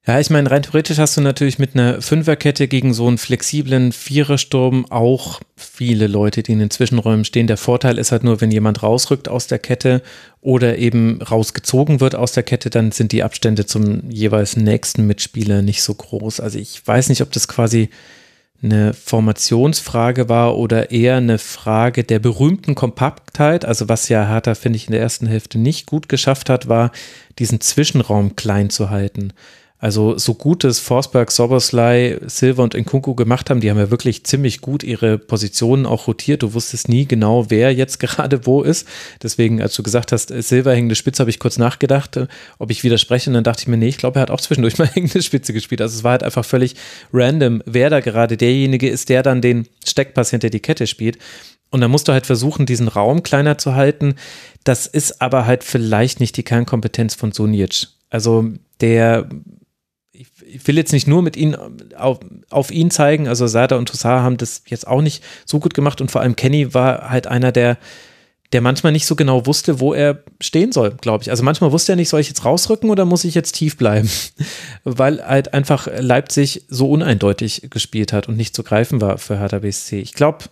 Ja, 0.06 0.18
ich 0.18 0.30
meine, 0.30 0.50
rein 0.50 0.62
theoretisch 0.62 0.96
hast 0.96 1.18
du 1.18 1.20
natürlich 1.20 1.58
mit 1.58 1.74
einer 1.74 2.00
Fünferkette 2.00 2.68
gegen 2.68 2.94
so 2.94 3.06
einen 3.06 3.18
flexiblen 3.18 3.92
Vierersturm 3.92 4.86
auch 4.90 5.42
viele 5.56 6.06
Leute, 6.06 6.42
die 6.42 6.52
in 6.52 6.58
den 6.58 6.70
Zwischenräumen 6.70 7.26
stehen. 7.26 7.46
Der 7.46 7.58
Vorteil 7.58 7.98
ist 7.98 8.10
halt 8.10 8.24
nur, 8.24 8.40
wenn 8.40 8.50
jemand 8.50 8.82
rausrückt 8.82 9.28
aus 9.28 9.46
der 9.46 9.58
Kette 9.58 10.00
oder 10.40 10.78
eben 10.78 11.20
rausgezogen 11.20 12.00
wird 12.00 12.14
aus 12.14 12.32
der 12.32 12.44
Kette, 12.44 12.70
dann 12.70 12.92
sind 12.92 13.12
die 13.12 13.22
Abstände 13.22 13.66
zum 13.66 14.10
jeweils 14.10 14.56
nächsten 14.56 15.06
Mitspieler 15.06 15.60
nicht 15.60 15.82
so 15.82 15.92
groß. 15.94 16.40
Also 16.40 16.58
ich 16.58 16.86
weiß 16.86 17.10
nicht, 17.10 17.20
ob 17.20 17.30
das 17.32 17.46
quasi 17.46 17.90
eine 18.62 18.94
Formationsfrage 18.94 20.30
war 20.30 20.56
oder 20.56 20.90
eher 20.90 21.16
eine 21.16 21.38
Frage 21.38 22.04
der 22.04 22.20
berühmten 22.20 22.74
Kompaktheit. 22.74 23.66
Also 23.66 23.90
was 23.90 24.08
ja 24.08 24.26
Hertha, 24.26 24.54
finde 24.54 24.78
ich, 24.78 24.86
in 24.86 24.92
der 24.92 25.02
ersten 25.02 25.26
Hälfte 25.26 25.58
nicht 25.58 25.84
gut 25.84 26.08
geschafft 26.08 26.48
hat, 26.48 26.68
war, 26.68 26.90
diesen 27.38 27.60
Zwischenraum 27.60 28.34
klein 28.34 28.70
zu 28.70 28.88
halten. 28.88 29.34
Also 29.82 30.18
so 30.18 30.34
gut 30.34 30.62
es 30.64 30.78
Forsberg, 30.78 31.30
Soboslai, 31.30 32.18
Silver 32.26 32.62
und 32.62 32.74
Nkunku 32.74 33.14
gemacht 33.14 33.48
haben, 33.48 33.60
die 33.60 33.70
haben 33.70 33.78
ja 33.78 33.90
wirklich 33.90 34.24
ziemlich 34.24 34.60
gut 34.60 34.82
ihre 34.82 35.16
Positionen 35.16 35.86
auch 35.86 36.06
rotiert. 36.06 36.42
Du 36.42 36.52
wusstest 36.52 36.90
nie 36.90 37.06
genau, 37.06 37.48
wer 37.48 37.72
jetzt 37.72 37.98
gerade 38.00 38.44
wo 38.44 38.62
ist. 38.62 38.86
Deswegen, 39.22 39.62
als 39.62 39.74
du 39.74 39.82
gesagt 39.82 40.12
hast, 40.12 40.28
Silver 40.28 40.74
hängende 40.74 40.94
Spitze, 40.94 41.22
habe 41.22 41.30
ich 41.30 41.38
kurz 41.38 41.56
nachgedacht, 41.56 42.18
äh, 42.18 42.26
ob 42.58 42.70
ich 42.70 42.84
widerspreche. 42.84 43.30
Und 43.30 43.34
dann 43.34 43.44
dachte 43.44 43.62
ich 43.62 43.68
mir, 43.68 43.78
nee, 43.78 43.88
ich 43.88 43.96
glaube, 43.96 44.18
er 44.18 44.22
hat 44.22 44.30
auch 44.30 44.42
zwischendurch 44.42 44.76
mal 44.78 44.86
hängende 44.86 45.22
Spitze 45.22 45.54
gespielt. 45.54 45.80
Also 45.80 45.96
es 45.96 46.04
war 46.04 46.12
halt 46.12 46.24
einfach 46.24 46.44
völlig 46.44 46.76
random, 47.10 47.62
wer 47.64 47.88
da 47.88 48.00
gerade 48.00 48.36
derjenige 48.36 48.88
ist, 48.88 49.08
der 49.08 49.22
dann 49.22 49.40
den 49.40 49.66
Steckpass 49.86 50.28
hinter 50.28 50.50
die 50.50 50.60
Kette 50.60 50.86
spielt. 50.86 51.16
Und 51.70 51.80
dann 51.80 51.90
musst 51.90 52.06
du 52.06 52.12
halt 52.12 52.26
versuchen, 52.26 52.66
diesen 52.66 52.88
Raum 52.88 53.22
kleiner 53.22 53.56
zu 53.56 53.74
halten. 53.74 54.16
Das 54.64 54.86
ist 54.86 55.22
aber 55.22 55.46
halt 55.46 55.64
vielleicht 55.64 56.20
nicht 56.20 56.36
die 56.36 56.42
Kernkompetenz 56.42 57.14
von 57.14 57.32
Sunic. 57.32 57.86
Also 58.10 58.44
der 58.82 59.26
ich 60.54 60.66
will 60.66 60.76
jetzt 60.76 60.92
nicht 60.92 61.06
nur 61.06 61.22
mit 61.22 61.36
ihnen 61.36 61.56
auf, 61.96 62.20
auf 62.50 62.70
ihn 62.70 62.90
zeigen, 62.90 63.28
also 63.28 63.46
Sada 63.46 63.76
und 63.76 63.88
Toussaint 63.88 64.22
haben 64.22 64.36
das 64.36 64.62
jetzt 64.66 64.86
auch 64.86 65.02
nicht 65.02 65.22
so 65.44 65.60
gut 65.60 65.74
gemacht 65.74 66.00
und 66.00 66.10
vor 66.10 66.20
allem 66.20 66.36
Kenny 66.36 66.74
war 66.74 67.10
halt 67.10 67.26
einer, 67.26 67.52
der, 67.52 67.78
der 68.52 68.60
manchmal 68.60 68.92
nicht 68.92 69.06
so 69.06 69.14
genau 69.16 69.46
wusste, 69.46 69.80
wo 69.80 69.94
er 69.94 70.22
stehen 70.40 70.72
soll, 70.72 70.90
glaube 71.00 71.22
ich. 71.22 71.30
Also 71.30 71.42
manchmal 71.42 71.72
wusste 71.72 71.92
er 71.92 71.96
nicht, 71.96 72.08
soll 72.08 72.20
ich 72.20 72.28
jetzt 72.28 72.44
rausrücken 72.44 72.90
oder 72.90 73.04
muss 73.04 73.24
ich 73.24 73.34
jetzt 73.34 73.52
tief 73.52 73.76
bleiben? 73.76 74.10
Weil 74.84 75.24
halt 75.24 75.54
einfach 75.54 75.88
Leipzig 75.98 76.64
so 76.68 76.90
uneindeutig 76.90 77.68
gespielt 77.70 78.12
hat 78.12 78.28
und 78.28 78.36
nicht 78.36 78.54
zu 78.54 78.64
greifen 78.64 79.00
war 79.00 79.18
für 79.18 79.38
Hertha 79.38 79.60
BSC. 79.60 80.00
Ich 80.00 80.14
glaube, 80.14 80.44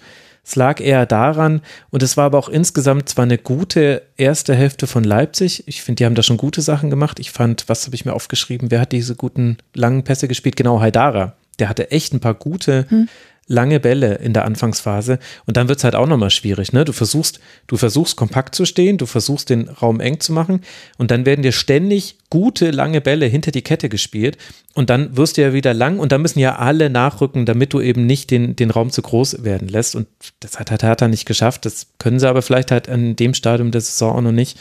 Es 0.49 0.57
lag 0.57 0.81
eher 0.81 1.05
daran, 1.05 1.61
und 1.91 2.03
es 2.03 2.17
war 2.17 2.25
aber 2.25 2.39
auch 2.39 2.49
insgesamt 2.49 3.11
zwar 3.11 3.25
eine 3.25 3.37
gute 3.37 4.01
erste 4.17 4.55
Hälfte 4.55 4.87
von 4.87 5.05
Leipzig. 5.05 5.65
Ich 5.67 5.83
finde, 5.83 5.97
die 5.97 6.07
haben 6.07 6.15
da 6.15 6.23
schon 6.23 6.39
gute 6.39 6.63
Sachen 6.63 6.89
gemacht. 6.89 7.21
Ich 7.21 7.33
fand, 7.33 7.69
was 7.69 7.85
habe 7.85 7.95
ich 7.95 8.07
mir 8.07 8.15
aufgeschrieben? 8.15 8.71
Wer 8.71 8.81
hat 8.81 8.93
diese 8.93 9.15
guten 9.15 9.59
langen 9.75 10.05
Pässe 10.05 10.27
gespielt? 10.27 10.57
Genau, 10.57 10.81
Haidara. 10.81 11.35
Der 11.59 11.69
hatte 11.69 11.91
echt 11.91 12.15
ein 12.15 12.21
paar 12.21 12.33
gute 12.33 12.87
hm 12.89 13.09
lange 13.49 13.81
Bälle 13.81 14.17
in 14.17 14.35
der 14.35 14.45
Anfangsphase 14.45 15.19
und 15.47 15.57
dann 15.57 15.69
wird 15.69 15.79
es 15.79 15.85
halt 15.85 15.95
auch 15.95 16.07
nochmal 16.07 16.31
schwierig. 16.31 16.73
Ne? 16.73 16.85
Du 16.85 16.93
versuchst, 16.93 17.41
du 17.67 17.77
versuchst 17.77 18.17
kompakt 18.17 18.55
zu 18.55 18.67
stehen, 18.67 18.99
du 18.99 19.07
versuchst 19.07 19.51
den 19.51 19.69
Raum 19.69 20.01
eng 20.01 20.21
zu 20.21 20.33
machen 20.33 20.61
und 20.99 21.11
dann 21.11 21.27
werden 21.27 21.43
dir 21.43 21.53
ständig 21.53 22.19
gute 22.31 22.71
lange 22.71 23.01
Bälle 23.01 23.27
hinter 23.27 23.51
die 23.51 23.63
Kette 23.63 23.89
gespielt 23.89 24.37
und 24.75 24.91
dann 24.91 25.17
wirst 25.17 25.39
du 25.39 25.43
ja 25.43 25.53
wieder 25.53 25.73
lang 25.75 25.99
und 25.99 26.13
dann 26.13 26.23
müssen 26.23 26.39
ja 26.39 26.57
alle 26.57 26.91
nachrücken, 26.91 27.47
damit 27.47 27.73
du 27.73 27.81
eben 27.81 28.07
nicht 28.07 28.31
den, 28.31 28.55
den 28.55 28.71
Raum 28.71 28.91
zu 28.91 29.03
groß 29.03 29.43
werden 29.43 29.69
lässt 29.69 29.97
und 29.97 30.07
das 30.41 30.61
hat 30.61 30.71
halt 30.71 30.83
Hertha 30.83 31.09
nicht 31.09 31.25
geschafft. 31.25 31.65
Das 31.65 31.89
können 31.99 32.21
sie 32.21 32.29
aber 32.29 32.43
vielleicht 32.43 32.71
halt 32.71 32.89
an 32.89 33.17
dem 33.17 33.33
Stadium 33.33 33.71
der 33.71 33.81
Saison 33.81 34.17
auch 34.17 34.21
noch 34.21 34.33
nicht. 34.33 34.59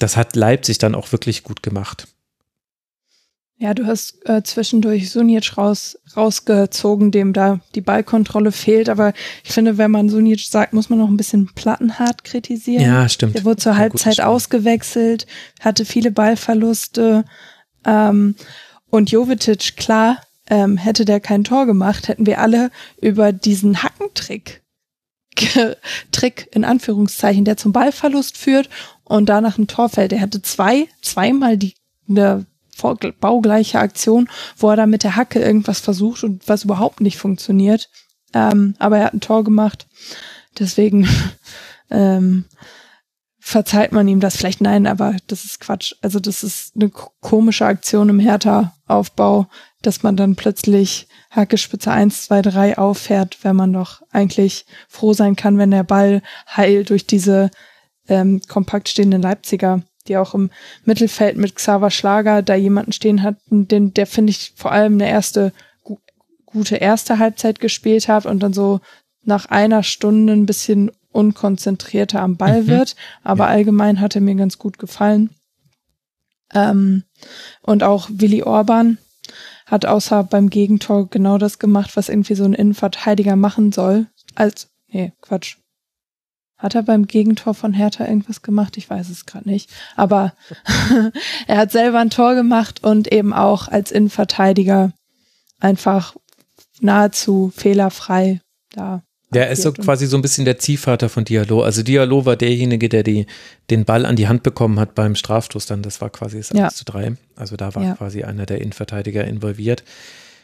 Das 0.00 0.16
hat 0.16 0.34
Leipzig 0.34 0.78
dann 0.78 0.94
auch 0.94 1.12
wirklich 1.12 1.44
gut 1.44 1.62
gemacht. 1.62 2.08
Ja, 3.62 3.74
du 3.74 3.86
hast 3.86 4.26
äh, 4.26 4.42
zwischendurch 4.42 5.10
Sunic 5.10 5.58
raus, 5.58 5.98
rausgezogen, 6.16 7.10
dem 7.10 7.34
da 7.34 7.60
die 7.74 7.82
Ballkontrolle 7.82 8.52
fehlt. 8.52 8.88
Aber 8.88 9.12
ich 9.44 9.52
finde, 9.52 9.76
wenn 9.76 9.90
man 9.90 10.08
Sunic 10.08 10.40
sagt, 10.40 10.72
muss 10.72 10.88
man 10.88 10.98
noch 10.98 11.08
ein 11.08 11.18
bisschen 11.18 11.46
plattenhart 11.54 12.24
kritisieren. 12.24 12.82
Ja, 12.82 13.06
stimmt. 13.06 13.34
Der 13.34 13.44
wurde 13.44 13.58
zur 13.58 13.76
Halbzeit 13.76 14.16
gut, 14.16 14.24
ausgewechselt, 14.24 15.26
hatte 15.60 15.84
viele 15.84 16.10
Ballverluste. 16.10 17.26
Ähm, 17.84 18.34
und 18.88 19.10
Jovetic, 19.10 19.76
klar, 19.76 20.16
ähm, 20.48 20.78
hätte 20.78 21.04
der 21.04 21.20
kein 21.20 21.44
Tor 21.44 21.66
gemacht, 21.66 22.08
hätten 22.08 22.24
wir 22.24 22.40
alle 22.40 22.70
über 23.02 23.30
diesen 23.30 23.82
Hackentrick, 23.82 24.62
Trick 26.12 26.48
in 26.52 26.64
Anführungszeichen, 26.64 27.44
der 27.44 27.58
zum 27.58 27.72
Ballverlust 27.72 28.38
führt 28.38 28.70
und 29.04 29.28
danach 29.28 29.58
ein 29.58 29.66
Tor 29.66 29.90
fällt. 29.90 30.14
Er 30.14 30.22
hatte 30.22 30.40
zwei, 30.40 30.88
zweimal 31.02 31.58
die 31.58 31.74
eine 32.08 32.46
baugleiche 33.20 33.78
Aktion, 33.78 34.28
wo 34.56 34.70
er 34.70 34.76
da 34.76 34.86
mit 34.86 35.02
der 35.02 35.16
Hacke 35.16 35.40
irgendwas 35.40 35.80
versucht 35.80 36.24
und 36.24 36.48
was 36.48 36.64
überhaupt 36.64 37.00
nicht 37.00 37.18
funktioniert. 37.18 37.88
Ähm, 38.32 38.74
aber 38.78 38.98
er 38.98 39.04
hat 39.06 39.14
ein 39.14 39.20
Tor 39.20 39.44
gemacht. 39.44 39.86
Deswegen 40.58 41.08
ähm, 41.90 42.44
verzeiht 43.38 43.92
man 43.92 44.06
ihm 44.06 44.20
das 44.20 44.36
vielleicht. 44.36 44.60
Nein, 44.60 44.86
aber 44.86 45.16
das 45.26 45.44
ist 45.44 45.60
Quatsch. 45.60 45.94
Also 46.02 46.20
das 46.20 46.44
ist 46.44 46.76
eine 46.76 46.90
komische 46.90 47.66
Aktion 47.66 48.08
im 48.08 48.20
Hertha-Aufbau, 48.20 49.46
dass 49.82 50.02
man 50.02 50.16
dann 50.16 50.36
plötzlich 50.36 51.08
Hacke 51.30 51.58
Spitze 51.58 51.90
1, 51.90 52.26
2, 52.26 52.42
3 52.42 52.78
auffährt, 52.78 53.38
wenn 53.42 53.56
man 53.56 53.72
doch 53.72 54.02
eigentlich 54.10 54.66
froh 54.88 55.12
sein 55.12 55.36
kann, 55.36 55.58
wenn 55.58 55.70
der 55.70 55.84
Ball 55.84 56.22
heil 56.54 56.84
durch 56.84 57.06
diese 57.06 57.50
ähm, 58.08 58.40
kompakt 58.48 58.88
stehenden 58.88 59.22
Leipziger 59.22 59.82
die 60.08 60.16
auch 60.16 60.34
im 60.34 60.50
Mittelfeld 60.84 61.36
mit 61.36 61.56
Xaver 61.56 61.90
Schlager 61.90 62.42
da 62.42 62.54
jemanden 62.54 62.92
stehen 62.92 63.22
hatten, 63.22 63.68
den, 63.68 63.94
der 63.94 64.06
finde 64.06 64.30
ich 64.30 64.52
vor 64.56 64.72
allem 64.72 64.94
eine 64.94 65.08
erste 65.08 65.52
gu 65.82 65.98
gute 66.46 66.76
erste 66.76 67.18
Halbzeit 67.18 67.60
gespielt 67.60 68.08
hat 68.08 68.26
und 68.26 68.42
dann 68.42 68.52
so 68.52 68.80
nach 69.22 69.46
einer 69.46 69.82
Stunde 69.82 70.32
ein 70.32 70.46
bisschen 70.46 70.90
unkonzentrierter 71.12 72.20
am 72.20 72.36
Ball 72.36 72.62
mhm. 72.62 72.66
wird. 72.68 72.96
Aber 73.22 73.44
ja. 73.44 73.50
allgemein 73.50 74.00
hat 74.00 74.14
er 74.14 74.20
mir 74.20 74.34
ganz 74.34 74.58
gut 74.58 74.78
gefallen. 74.78 75.30
Ähm, 76.52 77.04
und 77.62 77.82
auch 77.82 78.08
Willi 78.12 78.42
Orban 78.42 78.98
hat 79.66 79.86
außer 79.86 80.24
beim 80.24 80.50
Gegentor 80.50 81.08
genau 81.08 81.38
das 81.38 81.58
gemacht, 81.58 81.96
was 81.96 82.08
irgendwie 82.08 82.34
so 82.34 82.44
ein 82.44 82.54
Innenverteidiger 82.54 83.36
machen 83.36 83.70
soll. 83.70 84.06
Als, 84.34 84.68
nee, 84.88 85.12
Quatsch. 85.20 85.59
Hat 86.60 86.74
er 86.74 86.82
beim 86.82 87.06
Gegentor 87.06 87.54
von 87.54 87.72
Hertha 87.72 88.06
irgendwas 88.06 88.42
gemacht? 88.42 88.76
Ich 88.76 88.88
weiß 88.90 89.08
es 89.08 89.24
gerade 89.24 89.48
nicht. 89.48 89.70
Aber 89.96 90.34
er 91.46 91.56
hat 91.56 91.72
selber 91.72 92.00
ein 92.00 92.10
Tor 92.10 92.34
gemacht 92.34 92.84
und 92.84 93.10
eben 93.10 93.32
auch 93.32 93.68
als 93.68 93.90
Innenverteidiger 93.90 94.92
einfach 95.58 96.14
nahezu 96.80 97.50
fehlerfrei 97.56 98.40
da. 98.72 99.02
Der 99.32 99.48
ist 99.48 99.62
so 99.62 99.72
quasi 99.72 100.06
so 100.06 100.18
ein 100.18 100.22
bisschen 100.22 100.44
der 100.44 100.58
Ziehvater 100.58 101.08
von 101.08 101.24
Diallo. 101.24 101.62
Also 101.62 101.82
Diallo 101.82 102.26
war 102.26 102.36
derjenige, 102.36 102.88
der 102.88 103.04
die, 103.04 103.26
den 103.70 103.84
Ball 103.84 104.04
an 104.04 104.16
die 104.16 104.28
Hand 104.28 104.42
bekommen 104.42 104.78
hat 104.78 104.94
beim 104.94 105.14
Strafstoß 105.14 105.66
dann. 105.66 105.82
Das 105.82 106.00
war 106.00 106.10
quasi 106.10 106.38
das 106.38 106.50
ja. 106.50 106.64
1 106.64 106.74
zu 106.74 106.84
3. 106.84 107.16
Also 107.36 107.56
da 107.56 107.74
war 107.74 107.82
ja. 107.82 107.94
quasi 107.94 108.24
einer 108.24 108.44
der 108.44 108.60
Innenverteidiger 108.60 109.24
involviert. 109.24 109.84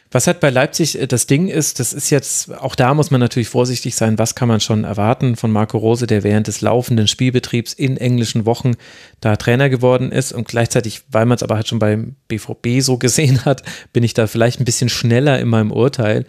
Was 0.09 0.27
halt 0.27 0.39
bei 0.39 0.49
Leipzig 0.49 0.99
äh, 0.99 1.07
das 1.07 1.27
Ding 1.27 1.47
ist, 1.47 1.79
das 1.79 1.93
ist 1.93 2.09
jetzt, 2.09 2.53
auch 2.57 2.75
da 2.75 2.93
muss 2.93 3.11
man 3.11 3.19
natürlich 3.19 3.49
vorsichtig 3.49 3.95
sein, 3.95 4.17
was 4.17 4.35
kann 4.35 4.47
man 4.47 4.59
schon 4.59 4.83
erwarten 4.83 5.35
von 5.35 5.51
Marco 5.51 5.77
Rose, 5.77 6.07
der 6.07 6.23
während 6.23 6.47
des 6.47 6.61
laufenden 6.61 7.07
Spielbetriebs 7.07 7.73
in 7.73 7.97
englischen 7.97 8.45
Wochen 8.45 8.73
da 9.19 9.35
Trainer 9.35 9.69
geworden 9.69 10.11
ist 10.11 10.31
und 10.31 10.47
gleichzeitig, 10.47 11.03
weil 11.11 11.25
man 11.25 11.35
es 11.35 11.43
aber 11.43 11.55
halt 11.55 11.67
schon 11.67 11.79
beim 11.79 12.15
BVB 12.27 12.81
so 12.81 12.97
gesehen 12.97 13.45
hat, 13.45 13.63
bin 13.93 14.03
ich 14.03 14.13
da 14.13 14.27
vielleicht 14.27 14.59
ein 14.59 14.65
bisschen 14.65 14.89
schneller 14.89 15.39
in 15.39 15.49
meinem 15.49 15.71
Urteil. 15.71 16.25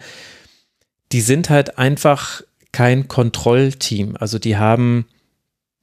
Die 1.11 1.21
sind 1.21 1.49
halt 1.49 1.77
einfach 1.77 2.41
kein 2.71 3.07
Kontrollteam. 3.07 4.15
Also 4.19 4.39
die 4.39 4.57
haben, 4.57 5.05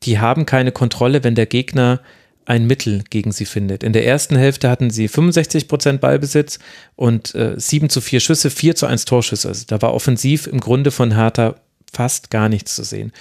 die 0.03 0.19
haben 0.19 0.47
keine 0.47 0.71
Kontrolle, 0.71 1.25
wenn 1.25 1.35
der 1.35 1.47
Gegner 1.47 2.01
ein 2.47 2.67
Mittel 2.67 3.05
gegen 3.11 3.33
sie 3.33 3.45
findet. 3.45 3.83
In 3.83 3.93
der 3.93 4.07
ersten 4.07 4.37
Hälfte 4.37 4.71
hatten 4.71 4.91
sie 4.91 5.09
65 5.09 5.69
Prozent 5.69 6.01
Ballbesitz 6.01 6.59
und 6.95 7.35
äh, 7.35 7.55
7 7.57 7.91
zu 7.91 8.01
4 8.01 8.21
Schüsse, 8.21 8.51
4 8.51 8.77
zu 8.77 8.87
1 8.87 9.05
Torschüsse. 9.05 9.49
Also 9.49 9.65
da 9.67 9.83
war 9.83 9.93
offensiv 9.93 10.47
im 10.47 10.61
Grunde 10.61 10.91
von 10.91 11.15
Hertha 11.15 11.57
fast 11.93 12.31
gar 12.31 12.49
nichts 12.49 12.75
zu 12.75 12.85
sehen. 12.85 13.13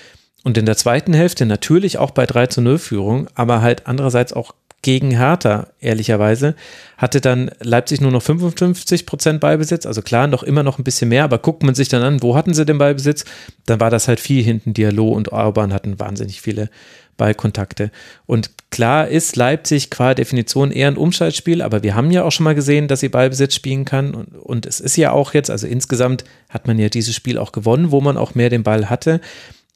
Und 0.43 0.57
in 0.57 0.68
der 0.68 0.77
zweiten 0.77 1.14
Hälfte 1.14 1.45
natürlich 1.47 1.97
auch 1.97 2.11
bei 2.11 2.27
3 2.27 2.47
zu 2.47 2.61
0 2.61 2.77
Führung, 2.77 3.27
aber 3.34 3.61
halt 3.61 3.88
andererseits 3.88 4.31
auch 4.31 4.53
gegen 4.84 5.10
Hertha, 5.10 5.69
ehrlicherweise, 5.80 6.53
hatte 6.95 7.19
dann 7.19 7.49
Leipzig 7.60 8.02
nur 8.02 8.11
noch 8.11 8.22
55 8.22 9.07
Prozent 9.07 9.39
Ballbesitz, 9.39 9.88
also 9.88 10.03
klar, 10.03 10.27
noch 10.27 10.43
immer 10.43 10.61
noch 10.61 10.77
ein 10.77 10.84
bisschen 10.84 11.10
mehr, 11.10 11.23
aber 11.23 11.39
guckt 11.39 11.64
man 11.64 11.73
sich 11.73 11.89
dann 11.89 12.03
an, 12.03 12.22
wo 12.22 12.35
hatten 12.35 12.53
sie 12.53 12.68
den 12.68 12.77
Ballbesitz, 12.77 13.26
dann 13.65 13.80
war 13.80 13.89
das 13.89 14.07
halt 14.07 14.19
viel 14.19 14.43
hinten. 14.43 14.76
Dialog 14.76 15.15
und 15.15 15.31
Orban 15.31 15.73
hatten 15.73 15.99
wahnsinnig 15.99 16.39
viele 16.39 16.69
Ballkontakte. 17.17 17.91
Und 18.25 18.51
klar 18.69 19.07
ist 19.07 19.35
Leipzig 19.35 19.89
qua 19.89 20.13
Definition 20.13 20.71
eher 20.71 20.89
ein 20.89 20.97
Umschaltspiel, 20.97 21.61
aber 21.61 21.83
wir 21.83 21.95
haben 21.95 22.11
ja 22.11 22.23
auch 22.23 22.31
schon 22.31 22.43
mal 22.43 22.55
gesehen, 22.55 22.87
dass 22.87 22.99
sie 22.99 23.09
Ballbesitz 23.09 23.55
spielen 23.55 23.85
kann. 23.85 24.13
Und, 24.13 24.35
und 24.35 24.65
es 24.65 24.79
ist 24.79 24.97
ja 24.97 25.11
auch 25.11 25.33
jetzt, 25.33 25.49
also 25.49 25.67
insgesamt 25.67 26.25
hat 26.49 26.67
man 26.67 26.79
ja 26.79 26.89
dieses 26.89 27.15
Spiel 27.15 27.37
auch 27.37 27.51
gewonnen, 27.51 27.91
wo 27.91 28.01
man 28.01 28.17
auch 28.17 28.35
mehr 28.35 28.49
den 28.49 28.63
Ball 28.63 28.89
hatte. 28.89 29.21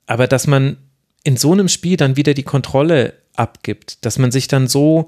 Aber 0.05 0.27
dass 0.27 0.47
man 0.47 0.77
in 1.23 1.37
so 1.37 1.51
einem 1.51 1.67
Spiel 1.67 1.97
dann 1.97 2.15
wieder 2.15 2.33
die 2.33 2.43
Kontrolle 2.43 3.13
abgibt, 3.35 4.05
dass 4.05 4.19
man 4.19 4.31
sich 4.31 4.47
dann 4.47 4.67
so, 4.67 5.07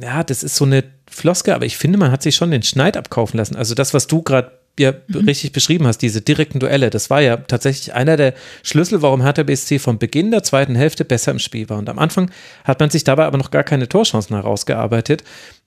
ja, 0.00 0.22
das 0.22 0.42
ist 0.42 0.56
so 0.56 0.64
eine 0.64 0.84
Floske, 1.10 1.54
aber 1.54 1.66
ich 1.66 1.76
finde, 1.76 1.98
man 1.98 2.10
hat 2.10 2.22
sich 2.22 2.36
schon 2.36 2.50
den 2.50 2.62
Schneid 2.62 2.96
abkaufen 2.96 3.38
lassen. 3.38 3.56
Also 3.56 3.74
das, 3.74 3.94
was 3.94 4.06
du 4.06 4.22
gerade 4.22 4.57
ja 4.78 4.92
mhm. 5.08 5.24
richtig 5.24 5.52
beschrieben 5.52 5.86
hast, 5.86 5.98
diese 5.98 6.20
direkten 6.20 6.60
Duelle, 6.60 6.90
das 6.90 7.10
war 7.10 7.20
ja 7.20 7.36
tatsächlich 7.36 7.94
einer 7.94 8.16
der 8.16 8.34
Schlüssel, 8.62 9.02
warum 9.02 9.22
Hertha 9.22 9.42
BSC 9.42 9.78
von 9.78 9.98
Beginn 9.98 10.30
der 10.30 10.42
zweiten 10.42 10.74
Hälfte 10.74 11.04
besser 11.04 11.32
im 11.32 11.38
Spiel 11.38 11.68
war. 11.68 11.78
Und 11.78 11.88
am 11.88 11.98
Anfang 11.98 12.30
hat 12.64 12.80
man 12.80 12.90
sich 12.90 13.04
dabei 13.04 13.24
aber 13.24 13.38
noch 13.38 13.50
gar 13.50 13.64
keine 13.64 13.88
Torchancen 13.88 14.36
herausgearbeitet. 14.36 15.24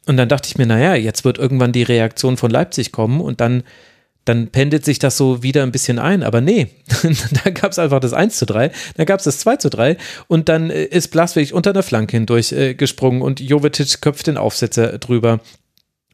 Und 0.08 0.18
dann 0.18 0.30
dachte 0.30 0.48
ich 0.50 0.58
mir, 0.58 0.66
naja, 0.66 0.96
jetzt 0.96 1.26
wird 1.26 1.38
irgendwann 1.38 1.72
die 1.72 1.84
Reaktion 1.84 2.38
von 2.38 2.50
Leipzig 2.50 2.92
kommen 2.92 3.22
und 3.22 3.40
dann, 3.40 3.64
dann 4.26 4.48
pendelt 4.48 4.84
sich 4.84 4.98
das 4.98 5.16
so 5.16 5.44
wieder 5.44 5.64
ein 5.64 5.72
bisschen 5.72 6.00
ein. 6.00 6.24
Aber 6.24 6.42
nee, 6.42 6.70
da 7.44 7.52
gab 7.52 7.72
es 7.72 7.80
einfach 7.80 8.00
das 8.00 8.14
1 8.14 8.38
zu 8.38 8.46
3, 8.46 8.72
dann 8.98 9.06
gab 9.06 9.20
es 9.20 9.26
das 9.26 9.40
2 9.40 9.58
zu 9.58 9.70
3 9.70 9.98
und 10.28 10.50
dann 10.50 10.70
äh, 10.70 10.86
ist 10.86 11.10
Blaswig 11.10 11.54
unter 11.54 11.74
der 11.74 11.84
Flanke 11.84 12.18
hindurch 12.18 12.52
äh, 12.52 12.74
gesprungen 12.74 13.22
und 13.22 13.40
Jovetic 13.40 14.02
köpft 14.02 14.28
den 14.28 14.38
Aufsetzer 14.38 14.98
drüber 14.98 15.40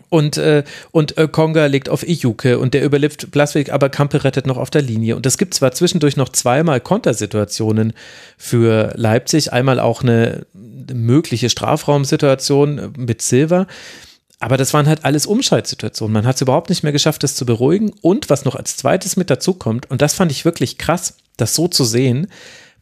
und, 0.10 0.38
äh, 0.38 0.64
und 0.92 1.18
äh, 1.18 1.28
Konga 1.28 1.66
legt 1.66 1.90
auf 1.90 2.08
Ijuke 2.08 2.60
und 2.60 2.74
der 2.74 2.84
überlebt 2.84 3.32
Blaswig, 3.32 3.74
aber 3.74 3.90
Kampe 3.90 4.24
rettet 4.24 4.48
noch 4.48 4.58
auf 4.58 4.70
der 4.70 4.82
Linie. 4.82 5.16
Und 5.16 5.26
es 5.26 5.38
gibt 5.38 5.54
zwar 5.54 5.74
zwischendurch 5.74 6.16
noch 6.16 6.30
zweimal 6.30 6.80
Kontersituationen 6.80 7.94
für 8.38 8.94
Leipzig, 8.96 9.52
einmal 9.52 9.80
auch 9.80 10.04
eine 10.04 10.46
mögliche 10.54 11.50
Strafraumsituation 11.50 12.94
mit 12.98 13.22
Silva. 13.22 13.68
Aber 14.40 14.56
das 14.56 14.74
waren 14.74 14.88
halt 14.88 15.04
alles 15.04 15.26
Umschaltsituationen. 15.26 16.14
Man 16.14 16.28
hat 16.28 16.36
es 16.36 16.42
überhaupt 16.42 16.70
nicht 16.70 16.84
mehr 16.84 16.92
geschafft, 16.92 17.24
das 17.24 17.36
zu 17.36 17.46
beruhigen. 17.46 17.92
Und 18.02 18.30
was 18.30 18.46
noch 18.46 18.56
als 18.56 18.78
zweites 18.78 19.18
mit 19.18 19.30
dazu 19.30 19.56
kommt, 19.56 19.90
und 19.90 20.02
das 20.02 20.14
fand 20.14 20.32
ich 20.32 20.46
wirklich 20.46 20.78
krass, 20.78 21.16
das 21.38 21.56
so 21.56 21.68
zu 21.68 21.84
sehen, 21.84 22.28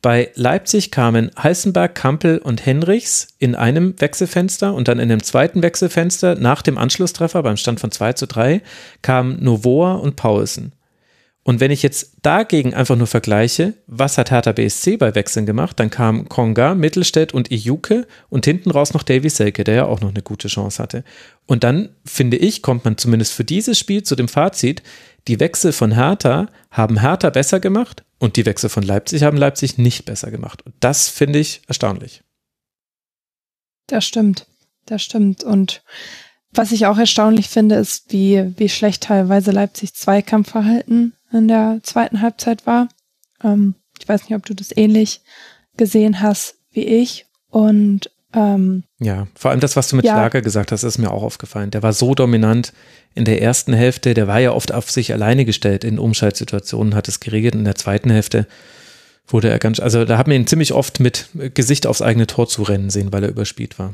bei 0.06 0.30
Leipzig 0.36 0.92
kamen 0.92 1.32
Heißenberg, 1.36 1.96
Kampel 1.96 2.38
und 2.38 2.64
Henrichs 2.64 3.30
in 3.40 3.56
einem 3.56 4.00
Wechselfenster 4.00 4.72
und 4.76 4.88
dann 4.88 5.00
in 5.00 5.10
dem 5.10 5.24
zweiten 5.24 5.64
Wechselfenster 5.64 6.36
nach 6.36 6.62
dem 6.62 6.78
Anschlusstreffer 6.78 7.42
beim 7.42 7.58
Stand 7.58 7.80
von 7.80 7.90
2 7.90 8.14
zu 8.14 8.28
3 8.28 8.62
kamen 9.02 9.44
Novoa 9.44 9.96
und 9.96 10.16
Paulsen. 10.16 10.74
Und 11.42 11.60
wenn 11.60 11.72
ich 11.72 11.82
jetzt 11.82 12.18
dagegen 12.22 12.76
einfach 12.76 12.96
nur 12.96 13.08
vergleiche, 13.08 13.74
was 13.88 14.20
hat 14.20 14.30
Hertha 14.30 14.52
BSC 14.52 14.98
bei 14.98 15.16
Wechseln 15.16 15.48
gemacht, 15.48 15.80
dann 15.80 15.90
kamen 15.90 16.30
Konga, 16.30 16.76
Mittelstädt 16.76 17.34
und 17.34 17.52
Ijuke 17.52 18.06
und 18.30 18.46
hinten 18.46 18.70
raus 18.70 18.94
noch 18.94 19.02
Davy 19.02 19.30
Selke, 19.30 19.64
der 19.64 19.74
ja 19.74 19.86
auch 19.86 20.02
noch 20.02 20.10
eine 20.10 20.22
gute 20.22 20.50
Chance 20.50 20.84
hatte. 20.84 21.04
Und 21.48 21.64
dann, 21.64 21.90
finde 22.06 22.38
ich, 22.38 22.62
kommt 22.62 22.86
man 22.86 23.00
zumindest 23.00 23.34
für 23.34 23.44
dieses 23.44 23.80
Spiel 23.80 24.04
zu 24.04 24.16
dem 24.16 24.28
Fazit, 24.28 24.84
die 25.28 25.40
Wechsel 25.40 25.72
von 25.72 25.94
Hertha 25.94 26.46
haben 26.70 27.02
Hertha 27.02 27.32
besser 27.32 27.60
gemacht 27.60 28.05
Und 28.26 28.38
die 28.38 28.48
Wechsel 28.48 28.72
von 28.72 28.82
Leipzig 28.82 29.22
haben 29.22 29.38
Leipzig 29.38 29.78
nicht 29.78 30.06
besser 30.06 30.32
gemacht. 30.32 30.66
Und 30.66 30.74
das 30.80 31.10
finde 31.10 31.38
ich 31.38 31.62
erstaunlich. 31.68 32.24
Das 33.86 34.04
stimmt. 34.04 34.48
Das 34.88 35.04
stimmt. 35.04 35.44
Und 35.44 35.84
was 36.50 36.72
ich 36.72 36.88
auch 36.88 36.98
erstaunlich 36.98 37.50
finde, 37.50 37.76
ist, 37.76 38.12
wie, 38.12 38.52
wie 38.58 38.68
schlecht 38.68 39.04
teilweise 39.04 39.52
Leipzig 39.52 39.94
Zweikampfverhalten 39.94 41.14
in 41.32 41.48
der 41.48 41.82
zweiten 41.84 42.22
Halbzeit 42.22 42.66
war. 42.66 42.90
Ähm, 43.44 43.76
ich 44.00 44.10
weiß 44.10 44.24
nicht, 44.24 44.36
ob 44.36 44.44
du 44.44 44.56
das 44.56 44.76
ähnlich 44.76 45.22
gesehen 45.78 46.20
hast 46.20 46.56
wie 46.72 46.86
ich. 46.86 47.28
Und 47.52 48.10
ähm, 48.34 48.86
ja, 49.06 49.28
vor 49.36 49.52
allem 49.52 49.60
das, 49.60 49.76
was 49.76 49.88
du 49.88 49.96
mit 49.96 50.06
ja. 50.06 50.14
Schlager 50.14 50.42
gesagt 50.42 50.72
hast, 50.72 50.84
ist 50.84 50.98
mir 50.98 51.12
auch 51.12 51.22
aufgefallen. 51.22 51.70
Der 51.70 51.84
war 51.84 51.94
so 51.94 52.16
dominant 52.16 52.74
in 53.14 53.24
der 53.24 53.40
ersten 53.40 53.72
Hälfte, 53.72 54.16
der 54.16 54.28
war 54.28 54.40
ja 54.40 54.52
oft 54.52 54.74
auf 54.74 54.90
sich 54.90 55.14
alleine 55.14 55.46
gestellt. 55.46 55.84
In 55.84 56.00
Umschaltsituationen 56.00 56.96
hat 56.96 57.08
es 57.08 57.20
geregelt. 57.20 57.54
In 57.54 57.66
der 57.66 57.76
zweiten 57.76 58.10
Hälfte 58.10 58.48
wurde 59.28 59.50
er 59.50 59.60
ganz, 59.60 59.80
also 59.80 60.06
da 60.06 60.18
hat 60.18 60.28
man 60.28 60.38
ihn 60.38 60.48
ziemlich 60.48 60.74
oft 60.74 61.00
mit 61.00 61.30
Gesicht 61.54 61.86
aufs 61.86 62.02
eigene 62.02 62.26
Tor 62.26 62.48
zu 62.48 62.64
rennen 62.64 62.90
sehen, 62.90 63.14
weil 63.14 63.24
er 63.24 63.30
überspielt 63.30 63.78
war. 63.78 63.94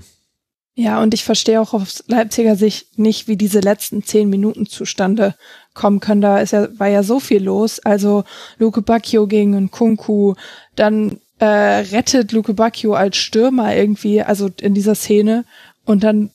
Ja, 0.76 1.02
und 1.04 1.14
ich 1.14 1.26
verstehe 1.26 1.60
auch 1.60 1.74
aus 1.74 2.06
Leipziger 2.08 2.56
Sicht 2.56 2.98
nicht, 2.98 3.28
wie 3.28 3.36
diese 3.36 3.60
letzten 3.60 4.04
zehn 4.04 4.30
Minuten 4.30 4.66
zustande 4.66 5.36
kommen 5.74 6.00
können. 6.00 6.22
Da 6.22 6.40
ist 6.40 6.54
ja, 6.54 6.68
war 6.80 6.88
ja 6.88 7.04
so 7.04 7.20
viel 7.20 7.44
los. 7.44 7.80
Also 7.80 8.24
Luke 8.58 8.82
Bacchio 8.82 9.28
gegen 9.28 9.70
Kunku, 9.72 10.36
dann 10.78 11.20
äh, 11.42 11.46
rettet 11.46 12.32
Luke 12.34 12.54
Bacchio 12.54 12.94
als 12.94 13.18
Stürmer 13.18 13.76
irgendwie, 13.76 14.22
also 14.22 14.50
in 14.62 14.76
dieser 14.76 14.94
Szene. 14.94 15.44
Und 15.86 16.04
dann 16.04 16.30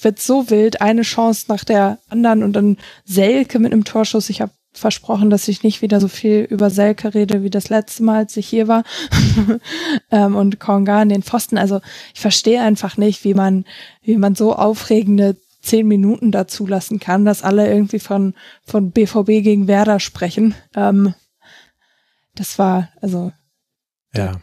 wird 0.00 0.20
so 0.20 0.48
wild, 0.48 0.80
eine 0.80 1.02
Chance 1.02 1.46
nach 1.48 1.64
der 1.64 1.98
anderen 2.08 2.42
und 2.42 2.54
dann 2.54 2.78
Selke 3.04 3.58
mit 3.58 3.72
einem 3.72 3.84
Torschuss. 3.84 4.30
Ich 4.30 4.40
habe 4.40 4.52
versprochen, 4.72 5.28
dass 5.28 5.48
ich 5.48 5.64
nicht 5.64 5.82
wieder 5.82 6.00
so 6.00 6.08
viel 6.08 6.46
über 6.48 6.70
Selke 6.70 7.12
rede 7.12 7.42
wie 7.42 7.50
das 7.50 7.68
letzte 7.68 8.02
Mal, 8.04 8.20
als 8.20 8.38
ich 8.38 8.48
hier 8.48 8.68
war. 8.68 8.84
ähm, 10.10 10.34
und 10.34 10.58
Konga 10.58 11.02
in 11.02 11.10
den 11.10 11.22
Pfosten. 11.22 11.58
Also 11.58 11.82
ich 12.14 12.20
verstehe 12.20 12.62
einfach 12.62 12.96
nicht, 12.96 13.24
wie 13.24 13.34
man, 13.34 13.66
wie 14.00 14.16
man 14.16 14.34
so 14.34 14.54
aufregende 14.54 15.36
zehn 15.60 15.86
Minuten 15.86 16.32
dazu 16.32 16.66
lassen 16.66 17.00
kann, 17.00 17.26
dass 17.26 17.42
alle 17.42 17.68
irgendwie 17.68 17.98
von, 17.98 18.32
von 18.64 18.92
BVB 18.92 19.42
gegen 19.42 19.68
Werder 19.68 20.00
sprechen. 20.00 20.54
Ähm, 20.74 21.12
das 22.34 22.58
war, 22.58 22.88
also. 23.02 23.32
Ja. 24.18 24.40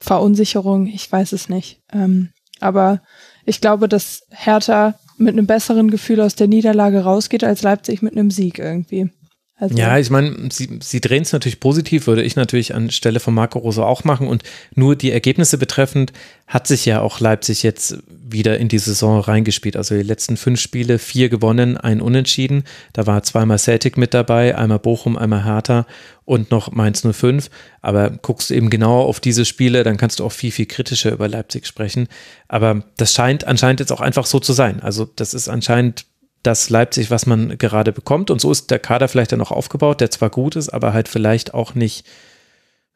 Verunsicherung, 0.00 0.86
ich 0.86 1.10
weiß 1.10 1.32
es 1.32 1.48
nicht. 1.48 1.80
Ähm, 1.92 2.30
aber 2.60 3.02
ich 3.44 3.60
glaube, 3.60 3.88
dass 3.88 4.26
Hertha 4.30 4.94
mit 5.18 5.32
einem 5.32 5.46
besseren 5.46 5.90
Gefühl 5.90 6.20
aus 6.20 6.34
der 6.34 6.48
Niederlage 6.48 7.04
rausgeht 7.04 7.44
als 7.44 7.62
Leipzig 7.62 8.02
mit 8.02 8.12
einem 8.12 8.30
Sieg 8.30 8.58
irgendwie. 8.58 9.10
Also 9.58 9.74
ja, 9.74 9.98
ich 9.98 10.10
meine, 10.10 10.50
sie, 10.52 10.80
sie 10.82 11.00
drehen 11.00 11.22
es 11.22 11.32
natürlich 11.32 11.60
positiv, 11.60 12.06
würde 12.06 12.22
ich 12.22 12.36
natürlich 12.36 12.74
anstelle 12.74 13.20
von 13.20 13.32
Marco 13.32 13.58
Rose 13.58 13.82
auch 13.82 14.04
machen. 14.04 14.28
Und 14.28 14.42
nur 14.74 14.96
die 14.96 15.10
Ergebnisse 15.10 15.56
betreffend 15.56 16.12
hat 16.46 16.66
sich 16.66 16.84
ja 16.84 17.00
auch 17.00 17.20
Leipzig 17.20 17.62
jetzt 17.62 17.96
wieder 18.06 18.58
in 18.58 18.68
die 18.68 18.78
Saison 18.78 19.18
reingespielt. 19.18 19.78
Also 19.78 19.94
die 19.94 20.02
letzten 20.02 20.36
fünf 20.36 20.60
Spiele, 20.60 20.98
vier 20.98 21.30
gewonnen, 21.30 21.78
ein 21.78 22.02
Unentschieden. 22.02 22.64
Da 22.92 23.06
war 23.06 23.22
zweimal 23.22 23.58
Celtic 23.58 23.96
mit 23.96 24.12
dabei, 24.12 24.58
einmal 24.58 24.78
Bochum, 24.78 25.16
einmal 25.16 25.46
Hertha 25.46 25.86
und 26.26 26.50
noch 26.50 26.72
Mainz 26.72 27.00
05. 27.10 27.48
Aber 27.80 28.10
guckst 28.10 28.50
du 28.50 28.54
eben 28.54 28.68
genauer 28.68 29.06
auf 29.06 29.20
diese 29.20 29.46
Spiele, 29.46 29.84
dann 29.84 29.96
kannst 29.96 30.18
du 30.18 30.26
auch 30.26 30.32
viel, 30.32 30.50
viel 30.50 30.66
kritischer 30.66 31.12
über 31.12 31.28
Leipzig 31.28 31.66
sprechen. 31.66 32.08
Aber 32.46 32.84
das 32.98 33.14
scheint 33.14 33.46
anscheinend 33.46 33.80
jetzt 33.80 33.92
auch 33.92 34.02
einfach 34.02 34.26
so 34.26 34.38
zu 34.38 34.52
sein. 34.52 34.80
Also 34.80 35.06
das 35.06 35.32
ist 35.32 35.48
anscheinend 35.48 36.04
das 36.46 36.70
Leipzig, 36.70 37.10
was 37.10 37.26
man 37.26 37.58
gerade 37.58 37.92
bekommt. 37.92 38.30
Und 38.30 38.40
so 38.40 38.50
ist 38.50 38.70
der 38.70 38.78
Kader 38.78 39.08
vielleicht 39.08 39.32
dann 39.32 39.40
auch 39.40 39.50
aufgebaut, 39.50 40.00
der 40.00 40.10
zwar 40.10 40.30
gut 40.30 40.56
ist, 40.56 40.68
aber 40.68 40.92
halt 40.92 41.08
vielleicht 41.08 41.54
auch 41.54 41.74
nicht 41.74 42.06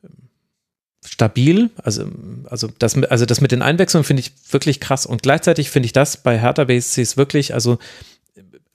ähm, 0.04 0.10
stabil. 1.04 1.70
Also, 1.82 2.04
also, 2.44 2.68
das, 2.78 2.96
also 3.04 3.26
das 3.26 3.40
mit 3.40 3.52
den 3.52 3.62
Einwechslungen 3.62 4.04
finde 4.04 4.20
ich 4.20 4.32
wirklich 4.50 4.80
krass. 4.80 5.06
Und 5.06 5.22
gleichzeitig 5.22 5.70
finde 5.70 5.86
ich 5.86 5.92
das 5.92 6.16
bei 6.16 6.38
Hertha 6.38 6.64
BSCs 6.64 7.16
wirklich, 7.16 7.54
also 7.54 7.78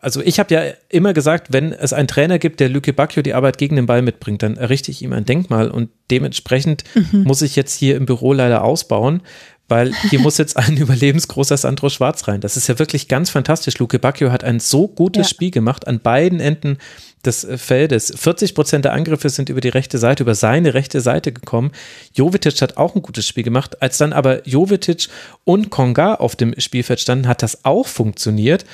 also 0.06 0.22
ich 0.22 0.38
habe 0.38 0.54
ja 0.54 0.62
immer 0.90 1.14
gesagt, 1.14 1.52
wenn 1.52 1.74
es 1.74 1.92
einen 1.92 2.08
Trainer 2.08 2.38
gibt, 2.38 2.60
der 2.60 2.70
Lüke 2.70 2.94
Bacchio 2.94 3.24
die 3.24 3.34
Arbeit 3.34 3.58
gegen 3.58 3.76
den 3.76 3.88
Ball 3.88 4.04
mitbringt, 4.04 4.44
dann 4.44 4.56
errichte 4.56 4.92
ich 4.92 5.02
ihm 5.02 5.14
ein 5.14 5.26
Denkmal 5.26 5.72
und 5.72 5.90
dementsprechend 6.12 6.84
mhm. 6.94 7.24
muss 7.24 7.42
ich 7.42 7.56
jetzt 7.56 7.74
hier 7.74 7.96
im 7.96 8.06
Büro 8.06 8.32
leider 8.32 8.64
ausbauen, 8.64 9.22
weil 9.68 9.94
hier 10.10 10.20
muss 10.20 10.38
jetzt 10.38 10.58
ein 10.58 10.78
überlebensgroßer 10.78 11.58
Sandro 11.58 11.90
Schwarz 11.90 12.28
rein. 12.28 12.42
Das 12.42 12.58
ist 12.58 12.68
ja 12.68 12.78
wirklich 12.78 13.08
ganz 13.08 13.30
fantastisch. 13.30 13.78
Luke 13.80 13.98
Bacchio 13.98 14.32
hat 14.32 14.44
ein 14.44 14.60
so 14.60 14.88
gutes 14.88 15.28
ja. 15.28 15.30
Spiel 15.30 15.52
gemacht 15.52 15.88
an 15.88 16.00
beiden 16.00 16.40
Enden 16.40 16.78
des 17.26 17.44
äh, 17.44 17.58
Feldes. 17.58 18.14
40 18.16 18.54
Prozent 18.54 18.86
der 18.86 18.94
Angriffe 18.94 19.30
sind 19.30 19.50
über 19.50 19.62
die 19.62 19.70
rechte 19.70 19.98
Seite, 19.98 20.24
über 20.24 20.36
seine 20.36 20.74
rechte 20.74 21.02
Seite 21.02 21.32
gekommen. 21.32 21.72
Jovetic 22.14 22.62
hat 22.62 22.78
auch 22.78 22.96
ein 22.96 23.02
gutes 23.02 23.28
Spiel 23.28 23.44
gemacht. 23.44 23.82
Als 23.82 23.98
dann 23.98 24.14
aber 24.14 24.48
Jovetic 24.48 25.08
und 25.44 25.70
Konga 25.70 26.16
auf 26.16 26.36
dem 26.36 26.54
Spielfeld 26.60 27.00
standen, 27.00 27.28
hat 27.28 27.42
das 27.42 27.66
auch 27.66 27.88
funktioniert. 27.88 28.66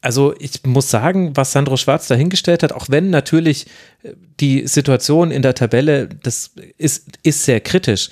Also 0.00 0.34
ich 0.38 0.64
muss 0.64 0.90
sagen, 0.90 1.36
was 1.36 1.50
Sandro 1.50 1.76
Schwarz 1.76 2.06
dahingestellt 2.06 2.62
hat, 2.62 2.72
auch 2.72 2.86
wenn 2.88 3.10
natürlich 3.10 3.66
äh, 4.04 4.12
die 4.38 4.68
Situation 4.68 5.32
in 5.32 5.42
der 5.42 5.54
Tabelle, 5.54 6.08
das 6.22 6.52
ist, 6.76 7.18
ist 7.24 7.42
sehr 7.42 7.60
kritisch. 7.60 8.10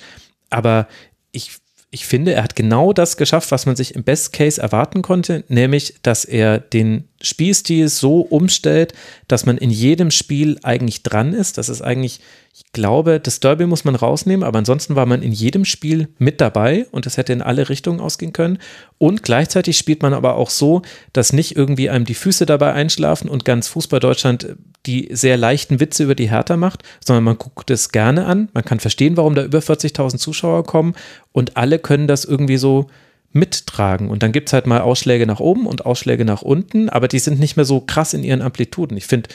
Aber 0.49 0.87
ich 1.31 1.51
ich 1.89 2.05
finde, 2.05 2.33
er 2.33 2.43
hat 2.43 2.57
genau 2.57 2.91
das 2.91 3.15
geschafft, 3.15 3.49
was 3.51 3.65
man 3.65 3.77
sich 3.77 3.95
im 3.95 4.03
Best 4.03 4.33
Case 4.33 4.61
erwarten 4.61 5.01
konnte, 5.01 5.45
nämlich, 5.47 5.95
dass 6.01 6.25
er 6.25 6.59
den 6.59 7.07
Spielstil 7.21 7.87
so 7.87 8.19
umstellt, 8.19 8.93
dass 9.29 9.45
man 9.45 9.57
in 9.57 9.69
jedem 9.69 10.11
Spiel 10.11 10.59
eigentlich 10.63 11.03
dran 11.03 11.33
ist. 11.33 11.57
Das 11.57 11.69
ist 11.69 11.81
eigentlich, 11.81 12.19
ich 12.53 12.73
glaube, 12.73 13.21
das 13.21 13.39
Derby 13.39 13.65
muss 13.65 13.85
man 13.85 13.95
rausnehmen, 13.95 14.43
aber 14.43 14.59
ansonsten 14.59 14.95
war 14.95 15.05
man 15.05 15.23
in 15.23 15.31
jedem 15.31 15.63
Spiel 15.63 16.09
mit 16.17 16.41
dabei 16.41 16.87
und 16.91 17.05
es 17.05 17.15
hätte 17.15 17.31
in 17.31 17.41
alle 17.41 17.69
Richtungen 17.69 18.01
ausgehen 18.01 18.33
können. 18.33 18.59
Und 18.97 19.23
gleichzeitig 19.23 19.77
spielt 19.77 20.01
man 20.01 20.13
aber 20.13 20.35
auch 20.35 20.49
so, 20.49 20.81
dass 21.13 21.31
nicht 21.31 21.55
irgendwie 21.55 21.89
einem 21.89 22.05
die 22.05 22.15
Füße 22.15 22.45
dabei 22.45 22.73
einschlafen 22.73 23.29
und 23.29 23.45
ganz 23.45 23.69
Fußball 23.69 24.01
Deutschland 24.01 24.57
die 24.87 25.09
sehr 25.11 25.37
leichten 25.37 25.79
Witze 25.79 26.03
über 26.03 26.15
die 26.15 26.29
Hertha 26.29 26.57
macht, 26.57 26.83
sondern 27.05 27.23
man 27.23 27.37
guckt 27.37 27.69
es 27.69 27.91
gerne 27.91 28.25
an. 28.25 28.49
Man 28.53 28.65
kann 28.65 28.79
verstehen, 28.79 29.17
warum 29.17 29.35
da 29.35 29.43
über 29.43 29.59
40.000 29.59 30.17
Zuschauer 30.17 30.63
kommen 30.65 30.95
und 31.33 31.57
alle 31.57 31.77
können 31.77 32.07
das 32.07 32.25
irgendwie 32.25 32.57
so 32.57 32.89
mittragen. 33.31 34.09
Und 34.09 34.23
dann 34.23 34.31
gibt 34.31 34.49
es 34.49 34.53
halt 34.53 34.65
mal 34.65 34.81
Ausschläge 34.81 35.27
nach 35.27 35.39
oben 35.39 35.67
und 35.67 35.85
Ausschläge 35.85 36.25
nach 36.25 36.41
unten, 36.41 36.89
aber 36.89 37.07
die 37.07 37.19
sind 37.19 37.39
nicht 37.39 37.57
mehr 37.57 37.65
so 37.65 37.81
krass 37.81 38.13
in 38.13 38.23
ihren 38.23 38.41
Amplituden. 38.41 38.97
Ich 38.97 39.05
finde, 39.05 39.29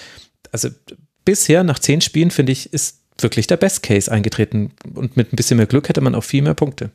also 0.50 0.68
bisher 1.24 1.62
nach 1.62 1.78
zehn 1.78 2.00
Spielen, 2.00 2.30
finde 2.30 2.52
ich, 2.52 2.72
ist 2.72 3.02
wirklich 3.18 3.46
der 3.46 3.58
Best 3.58 3.82
Case 3.82 4.10
eingetreten. 4.10 4.72
Und 4.94 5.16
mit 5.16 5.32
ein 5.32 5.36
bisschen 5.36 5.58
mehr 5.58 5.66
Glück 5.66 5.88
hätte 5.88 6.00
man 6.00 6.14
auch 6.14 6.24
viel 6.24 6.42
mehr 6.42 6.54
Punkte. 6.54 6.90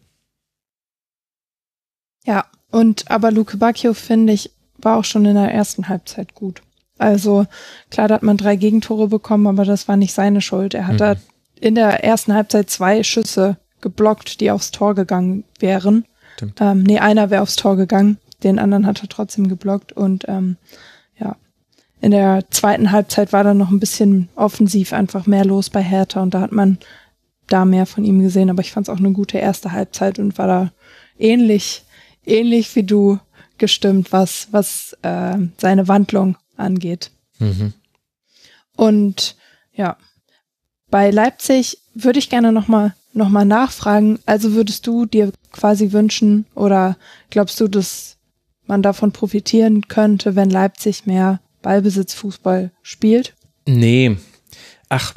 Ja, 2.25 2.45
und 2.71 3.09
aber 3.09 3.31
Luke 3.31 3.55
Bacchio, 3.57 3.93
finde 3.93 4.33
ich, 4.33 4.51
war 4.79 4.97
auch 4.97 5.05
schon 5.05 5.25
in 5.25 5.35
der 5.35 5.51
ersten 5.51 5.87
Halbzeit 5.87 6.33
gut. 6.33 6.61
Also 6.97 7.45
klar, 7.89 8.07
da 8.07 8.15
hat 8.15 8.23
man 8.23 8.37
drei 8.37 8.55
Gegentore 8.55 9.07
bekommen, 9.07 9.47
aber 9.47 9.65
das 9.65 9.87
war 9.87 9.97
nicht 9.97 10.13
seine 10.13 10.41
Schuld. 10.41 10.73
Er 10.73 10.87
hat 10.87 10.93
mhm. 10.93 10.97
da 10.97 11.15
in 11.59 11.75
der 11.75 12.03
ersten 12.03 12.33
Halbzeit 12.33 12.69
zwei 12.69 13.03
Schüsse 13.03 13.57
geblockt, 13.81 14.39
die 14.41 14.51
aufs 14.51 14.71
Tor 14.71 14.95
gegangen 14.95 15.43
wären. 15.59 16.05
Stimmt. 16.35 16.59
Ähm, 16.61 16.83
nee, 16.83 16.99
einer 16.99 17.29
wäre 17.29 17.41
aufs 17.41 17.55
Tor 17.55 17.75
gegangen, 17.75 18.17
den 18.43 18.59
anderen 18.59 18.85
hat 18.85 19.01
er 19.01 19.09
trotzdem 19.09 19.47
geblockt 19.47 19.91
und 19.91 20.25
ähm, 20.27 20.57
ja. 21.19 21.35
In 21.99 22.11
der 22.11 22.45
zweiten 22.51 22.91
Halbzeit 22.91 23.33
war 23.33 23.43
dann 23.43 23.57
noch 23.57 23.71
ein 23.71 23.79
bisschen 23.79 24.29
offensiv 24.35 24.93
einfach 24.93 25.25
mehr 25.25 25.45
los 25.45 25.71
bei 25.71 25.81
Hertha 25.81 26.21
und 26.21 26.33
da 26.33 26.41
hat 26.41 26.51
man 26.51 26.77
da 27.47 27.65
mehr 27.65 27.85
von 27.85 28.03
ihm 28.03 28.19
gesehen, 28.19 28.49
aber 28.49 28.61
ich 28.61 28.71
fand 28.71 28.87
es 28.87 28.93
auch 28.93 28.99
eine 28.99 29.13
gute 29.13 29.37
erste 29.37 29.71
Halbzeit 29.71 30.19
und 30.19 30.37
war 30.37 30.47
da 30.47 30.71
ähnlich, 31.17 31.83
ähnlich 32.25 32.75
wie 32.75 32.83
du 32.83 33.19
gestimmt, 33.57 34.11
was, 34.11 34.49
was 34.51 34.95
äh, 35.01 35.37
seine 35.57 35.87
Wandlung 35.87 36.37
angeht. 36.57 37.11
Mhm. 37.39 37.73
Und 38.75 39.35
ja, 39.73 39.97
bei 40.89 41.11
Leipzig 41.11 41.79
würde 41.93 42.19
ich 42.19 42.29
gerne 42.29 42.51
nochmal 42.51 42.93
nochmal 43.17 43.45
nachfragen. 43.45 44.19
Also 44.25 44.53
würdest 44.53 44.87
du 44.87 45.05
dir 45.05 45.33
quasi 45.51 45.91
wünschen 45.91 46.45
oder 46.55 46.97
glaubst 47.29 47.59
du, 47.59 47.67
dass 47.67 48.17
man 48.65 48.81
davon 48.81 49.11
profitieren 49.11 49.87
könnte, 49.87 50.35
wenn 50.35 50.49
Leipzig 50.49 51.05
mehr 51.05 51.41
Ballbesitzfußball 51.61 52.71
spielt? 52.81 53.35
Nee. 53.65 54.17
Ach. 54.87 55.13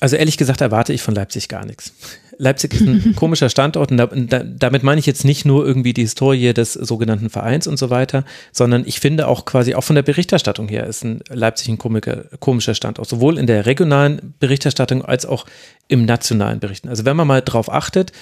Also 0.00 0.16
ehrlich 0.16 0.38
gesagt 0.38 0.60
erwarte 0.60 0.92
ich 0.92 1.02
von 1.02 1.14
Leipzig 1.14 1.48
gar 1.48 1.66
nichts. 1.66 1.92
Leipzig 2.40 2.72
ist 2.72 2.80
ein 2.80 3.14
komischer 3.16 3.50
Standort 3.50 3.90
und 3.90 3.98
da, 3.98 4.06
da, 4.06 4.42
damit 4.42 4.82
meine 4.82 4.98
ich 4.98 5.04
jetzt 5.04 5.26
nicht 5.26 5.44
nur 5.44 5.66
irgendwie 5.66 5.92
die 5.92 6.02
Historie 6.02 6.54
des 6.54 6.72
sogenannten 6.72 7.28
Vereins 7.28 7.66
und 7.66 7.78
so 7.78 7.90
weiter, 7.90 8.24
sondern 8.50 8.84
ich 8.86 8.98
finde 8.98 9.28
auch 9.28 9.44
quasi 9.44 9.74
auch 9.74 9.84
von 9.84 9.94
der 9.94 10.02
Berichterstattung 10.02 10.66
her 10.68 10.86
ist 10.86 11.04
ein 11.04 11.20
Leipzig 11.28 11.68
ein 11.68 11.76
komischer, 11.76 12.24
komischer 12.40 12.74
Standort, 12.74 13.08
sowohl 13.08 13.36
in 13.36 13.46
der 13.46 13.66
regionalen 13.66 14.34
Berichterstattung 14.38 15.04
als 15.04 15.26
auch 15.26 15.44
im 15.88 16.06
nationalen 16.06 16.60
Berichten. 16.60 16.88
Also 16.88 17.04
wenn 17.04 17.16
man 17.16 17.26
mal 17.26 17.42
drauf 17.42 17.70
achtet, 17.70 18.12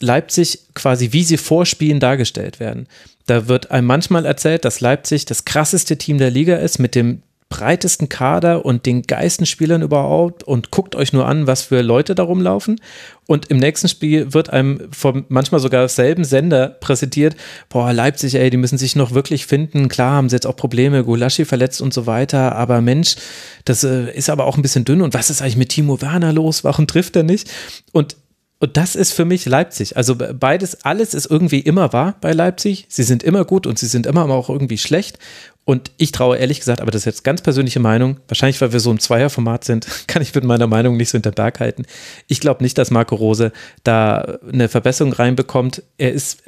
Leipzig 0.00 0.60
quasi 0.74 1.12
wie 1.12 1.24
sie 1.24 1.38
vorspielen 1.38 2.00
dargestellt 2.00 2.60
werden. 2.60 2.86
Da 3.26 3.48
wird 3.48 3.70
einem 3.70 3.86
manchmal 3.86 4.26
erzählt, 4.26 4.64
dass 4.64 4.80
Leipzig 4.80 5.24
das 5.24 5.44
krasseste 5.44 5.96
Team 5.96 6.18
der 6.18 6.30
Liga 6.30 6.56
ist 6.56 6.78
mit 6.78 6.94
dem 6.94 7.22
breitesten 7.48 8.08
Kader 8.08 8.64
und 8.64 8.86
den 8.86 9.02
geilsten 9.02 9.46
Spielern 9.46 9.82
überhaupt 9.82 10.42
und 10.42 10.70
guckt 10.72 10.96
euch 10.96 11.12
nur 11.12 11.26
an, 11.26 11.46
was 11.46 11.62
für 11.62 11.80
Leute 11.80 12.16
da 12.16 12.24
rumlaufen. 12.24 12.80
Und 13.26 13.46
im 13.50 13.58
nächsten 13.58 13.88
Spiel 13.88 14.34
wird 14.34 14.50
einem 14.50 14.88
vom 14.90 15.24
manchmal 15.28 15.60
sogar 15.60 15.88
selben 15.88 16.24
Sender 16.24 16.68
präsentiert, 16.68 17.36
boah, 17.68 17.92
Leipzig, 17.92 18.34
ey, 18.34 18.50
die 18.50 18.56
müssen 18.56 18.78
sich 18.78 18.96
noch 18.96 19.12
wirklich 19.12 19.46
finden. 19.46 19.88
Klar 19.88 20.12
haben 20.12 20.28
sie 20.28 20.36
jetzt 20.36 20.46
auch 20.46 20.56
Probleme, 20.56 21.04
Gulaschi 21.04 21.44
verletzt 21.44 21.80
und 21.80 21.94
so 21.94 22.06
weiter, 22.06 22.56
aber 22.56 22.80
Mensch, 22.80 23.16
das 23.64 23.84
äh, 23.84 24.12
ist 24.12 24.28
aber 24.28 24.44
auch 24.44 24.56
ein 24.56 24.62
bisschen 24.62 24.84
dünn. 24.84 25.00
Und 25.00 25.14
was 25.14 25.30
ist 25.30 25.40
eigentlich 25.40 25.56
mit 25.56 25.68
Timo 25.68 26.00
Werner 26.00 26.32
los? 26.32 26.64
Warum 26.64 26.86
trifft 26.86 27.14
er 27.16 27.22
nicht? 27.22 27.50
Und 27.92 28.16
und 28.58 28.76
das 28.78 28.96
ist 28.96 29.12
für 29.12 29.26
mich 29.26 29.44
Leipzig. 29.44 29.96
Also 29.96 30.16
beides, 30.16 30.84
alles 30.84 31.12
ist 31.12 31.26
irgendwie 31.26 31.60
immer 31.60 31.92
wahr 31.92 32.16
bei 32.20 32.32
Leipzig. 32.32 32.86
Sie 32.88 33.02
sind 33.02 33.22
immer 33.22 33.44
gut 33.44 33.66
und 33.66 33.78
sie 33.78 33.86
sind 33.86 34.06
immer 34.06 34.24
auch 34.30 34.48
irgendwie 34.48 34.78
schlecht. 34.78 35.18
Und 35.64 35.90
ich 35.98 36.12
traue 36.12 36.38
ehrlich 36.38 36.60
gesagt, 36.60 36.80
aber 36.80 36.90
das 36.90 37.02
ist 37.02 37.06
jetzt 37.06 37.24
ganz 37.24 37.42
persönliche 37.42 37.80
Meinung, 37.80 38.18
wahrscheinlich 38.28 38.60
weil 38.60 38.72
wir 38.72 38.80
so 38.80 38.90
im 38.90 39.00
Zweierformat 39.00 39.64
sind, 39.64 39.86
kann 40.06 40.22
ich 40.22 40.34
mit 40.34 40.44
meiner 40.44 40.68
Meinung 40.68 40.96
nicht 40.96 41.10
so 41.10 41.16
hinter 41.16 41.32
Berg 41.32 41.60
halten. 41.60 41.84
Ich 42.28 42.40
glaube 42.40 42.62
nicht, 42.62 42.78
dass 42.78 42.90
Marco 42.90 43.16
Rose 43.16 43.52
da 43.84 44.38
eine 44.50 44.68
Verbesserung 44.68 45.12
reinbekommt. 45.12 45.82
Er 45.98 46.12
ist 46.12 46.42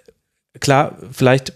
klar, 0.60 0.96
vielleicht 1.12 1.52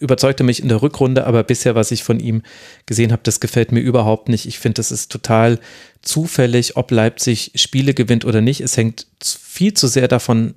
überzeugte 0.00 0.44
mich 0.44 0.62
in 0.62 0.68
der 0.68 0.82
Rückrunde, 0.82 1.26
aber 1.26 1.42
bisher, 1.42 1.74
was 1.74 1.90
ich 1.90 2.02
von 2.02 2.20
ihm 2.20 2.42
gesehen 2.86 3.12
habe, 3.12 3.22
das 3.24 3.40
gefällt 3.40 3.72
mir 3.72 3.80
überhaupt 3.80 4.28
nicht. 4.28 4.46
Ich 4.46 4.58
finde, 4.58 4.74
das 4.74 4.90
ist 4.90 5.10
total 5.10 5.58
zufällig, 6.02 6.76
ob 6.76 6.90
Leipzig 6.90 7.52
Spiele 7.54 7.94
gewinnt 7.94 8.24
oder 8.24 8.40
nicht. 8.40 8.60
Es 8.60 8.76
hängt 8.76 9.06
viel 9.22 9.74
zu 9.74 9.86
sehr 9.86 10.08
davon 10.08 10.54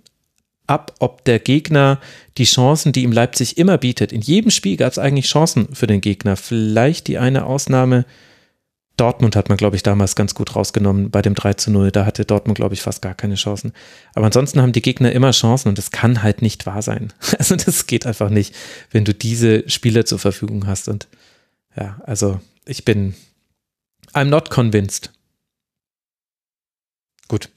ab, 0.68 0.94
ob 1.00 1.26
der 1.26 1.40
Gegner 1.40 2.00
die 2.38 2.46
Chancen, 2.46 2.92
die 2.92 3.04
ihm 3.04 3.12
Leipzig 3.12 3.58
immer 3.58 3.78
bietet. 3.78 4.12
In 4.12 4.22
jedem 4.22 4.52
Spiel 4.52 4.78
gab 4.78 4.92
es 4.92 5.00
eigentlich 5.00 5.28
Chancen 5.28 5.74
für 5.74 5.88
den 5.88 6.02
Gegner. 6.02 6.36
Vielleicht 6.36 7.08
die 7.08 7.18
eine 7.18 7.46
Ausnahme. 7.46 8.06
Dortmund 9.00 9.36
hat 9.36 9.50
man, 9.50 9.58
glaube 9.58 9.76
ich, 9.76 9.84
damals 9.84 10.16
ganz 10.16 10.36
gut 10.36 10.56
rausgenommen 10.56 11.10
bei 11.10 11.22
dem 11.22 11.36
3 11.36 11.54
zu 11.54 11.72
0. 11.72 11.92
Da 11.92 12.06
hatte 12.06 12.26
Dortmund, 12.26 12.58
glaube 12.58 12.74
ich, 12.74 12.82
fast 12.82 13.02
gar 13.02 13.14
keine 13.14 13.36
Chancen. 13.36 13.74
Aber 14.14 14.26
ansonsten 14.26 14.62
haben 14.62 14.74
die 14.74 14.82
Gegner 14.82 15.12
immer 15.12 15.32
Chancen 15.32 15.70
und 15.70 15.78
das 15.78 15.92
kann 15.92 16.22
halt 16.22 16.42
nicht 16.42 16.66
wahr 16.66 16.82
sein. 16.82 17.14
Also 17.40 17.56
das 17.56 17.88
geht 17.88 18.06
einfach 18.06 18.30
nicht, 18.30 18.54
wenn 18.92 19.06
du 19.06 19.14
diese 19.14 19.68
Spieler 19.70 20.06
zur 20.06 20.20
Verfügung 20.20 20.68
hast. 20.68 20.90
Und 20.90 21.08
ja, 21.76 22.02
also 22.06 22.42
ich 22.66 22.84
bin, 22.84 23.16
I'm 24.14 24.26
not 24.26 24.50
convinced. 24.50 25.12
Gut. 27.30 27.50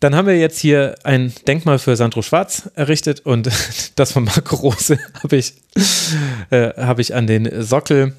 Dann 0.00 0.16
haben 0.16 0.26
wir 0.26 0.38
jetzt 0.38 0.58
hier 0.58 0.96
ein 1.04 1.32
Denkmal 1.46 1.78
für 1.78 1.96
Sandro 1.96 2.22
Schwarz 2.22 2.70
errichtet 2.74 3.20
und 3.20 3.50
das 3.94 4.12
von 4.12 4.24
Marco 4.24 4.56
Rose 4.56 4.98
habe 5.22 5.36
ich, 5.36 5.54
äh, 6.50 6.70
hab 6.76 6.98
ich 6.98 7.14
an 7.14 7.26
den 7.26 7.62
Sockel 7.62 8.14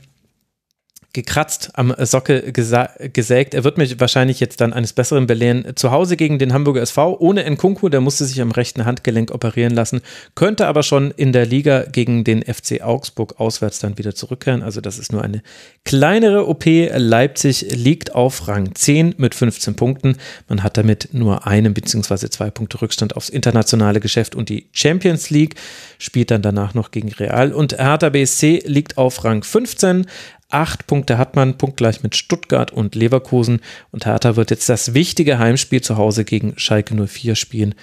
gekratzt, 1.13 1.69
am 1.75 1.93
Sockel 1.99 2.51
gesägt. 2.51 3.53
Er 3.53 3.63
wird 3.63 3.77
mich 3.77 3.99
wahrscheinlich 3.99 4.39
jetzt 4.39 4.59
dann 4.59 4.73
eines 4.73 4.93
Besseren 4.93 5.27
belehren. 5.27 5.75
Zu 5.75 5.91
Hause 5.91 6.17
gegen 6.17 6.39
den 6.39 6.53
Hamburger 6.53 6.81
SV 6.81 7.17
ohne 7.19 7.49
Nkunku, 7.49 7.89
der 7.89 8.01
musste 8.01 8.25
sich 8.25 8.41
am 8.41 8.51
rechten 8.51 8.85
Handgelenk 8.85 9.31
operieren 9.31 9.73
lassen, 9.73 10.01
könnte 10.33 10.65
aber 10.65 10.81
schon 10.81 11.11
in 11.11 11.31
der 11.31 11.45
Liga 11.45 11.83
gegen 11.83 12.23
den 12.23 12.41
FC 12.41 12.81
Augsburg 12.81 13.39
auswärts 13.39 13.77
dann 13.77 13.99
wieder 13.99 14.15
zurückkehren. 14.15 14.63
Also 14.63 14.81
das 14.81 14.97
ist 14.97 15.11
nur 15.11 15.23
eine 15.23 15.43
kleinere 15.85 16.47
OP. 16.47 16.65
Leipzig 16.65 17.67
liegt 17.75 18.15
auf 18.15 18.47
Rang 18.47 18.73
10 18.73 19.13
mit 19.17 19.35
15 19.35 19.75
Punkten. 19.75 20.17
Man 20.47 20.63
hat 20.63 20.77
damit 20.77 21.09
nur 21.11 21.45
einen 21.45 21.75
bzw. 21.75 22.29
zwei 22.29 22.49
Punkte 22.49 22.81
Rückstand 22.81 23.15
aufs 23.15 23.29
internationale 23.29 23.99
Geschäft 23.99 24.33
und 24.33 24.49
die 24.49 24.67
Champions 24.71 25.29
League, 25.29 25.55
spielt 25.99 26.31
dann 26.31 26.41
danach 26.41 26.73
noch 26.73 26.89
gegen 26.89 27.11
Real 27.11 27.53
und 27.53 27.77
Hertha 27.77 28.09
BSC 28.09 28.63
liegt 28.65 28.97
auf 28.97 29.23
Rang 29.23 29.43
15 29.43 30.07
Acht 30.53 30.85
Punkte 30.85 31.17
hat 31.17 31.35
man, 31.35 31.57
punktgleich 31.57 32.03
mit 32.03 32.15
Stuttgart 32.15 32.71
und 32.71 32.93
Leverkusen. 32.93 33.59
Und 33.91 34.05
Hertha 34.05 34.35
wird 34.35 34.51
jetzt 34.51 34.69
das 34.69 34.93
wichtige 34.93 35.39
Heimspiel 35.39 35.81
zu 35.81 35.97
Hause 35.97 36.25
gegen 36.25 36.53
Schalke 36.57 36.93
04 36.93 37.35
spielen. 37.35 37.73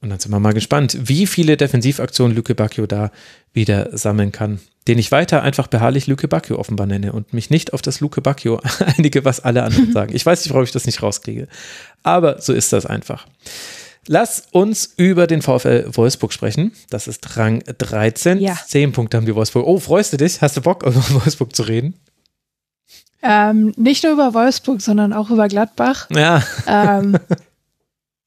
Und 0.00 0.10
dann 0.10 0.20
sind 0.20 0.30
wir 0.30 0.38
mal 0.38 0.52
gespannt, 0.52 0.96
wie 1.00 1.26
viele 1.26 1.56
Defensivaktionen 1.56 2.36
Lüke 2.36 2.54
Bacchio 2.54 2.86
da 2.86 3.10
wieder 3.52 3.96
sammeln 3.96 4.30
kann. 4.30 4.60
Den 4.86 4.98
ich 4.98 5.10
weiter 5.10 5.42
einfach 5.42 5.66
beharrlich 5.66 6.06
Lüke 6.06 6.28
Bacchio 6.28 6.60
offenbar 6.60 6.86
nenne 6.86 7.12
und 7.12 7.32
mich 7.32 7.50
nicht 7.50 7.72
auf 7.72 7.82
das 7.82 7.98
Luke 7.98 8.20
Bacchio 8.20 8.60
einige, 8.96 9.24
was 9.24 9.40
alle 9.40 9.64
anderen 9.64 9.92
sagen. 9.92 10.14
Ich 10.14 10.24
weiß 10.24 10.44
nicht, 10.44 10.52
warum 10.52 10.62
ich 10.62 10.70
das 10.70 10.86
nicht 10.86 11.02
rauskriege. 11.02 11.48
Aber 12.04 12.40
so 12.40 12.52
ist 12.52 12.72
das 12.72 12.86
einfach. 12.86 13.26
Lass 14.08 14.48
uns 14.52 14.92
über 14.96 15.26
den 15.26 15.42
VfL 15.42 15.90
Wolfsburg 15.92 16.32
sprechen. 16.32 16.72
Das 16.90 17.08
ist 17.08 17.36
Rang 17.36 17.62
13. 17.66 18.40
Ja. 18.40 18.56
Zehn 18.66 18.92
Punkte 18.92 19.16
haben 19.16 19.26
die 19.26 19.34
Wolfsburg. 19.34 19.66
Oh, 19.66 19.78
freust 19.78 20.12
du 20.12 20.16
dich? 20.16 20.40
Hast 20.40 20.56
du 20.56 20.60
Bock, 20.60 20.82
über 20.86 20.94
Wolfsburg 21.10 21.54
zu 21.54 21.64
reden? 21.64 21.94
Ähm, 23.22 23.72
nicht 23.76 24.04
nur 24.04 24.12
über 24.12 24.34
Wolfsburg, 24.34 24.80
sondern 24.80 25.12
auch 25.12 25.30
über 25.30 25.48
Gladbach. 25.48 26.08
Ja. 26.10 26.42
Ähm, 26.66 27.18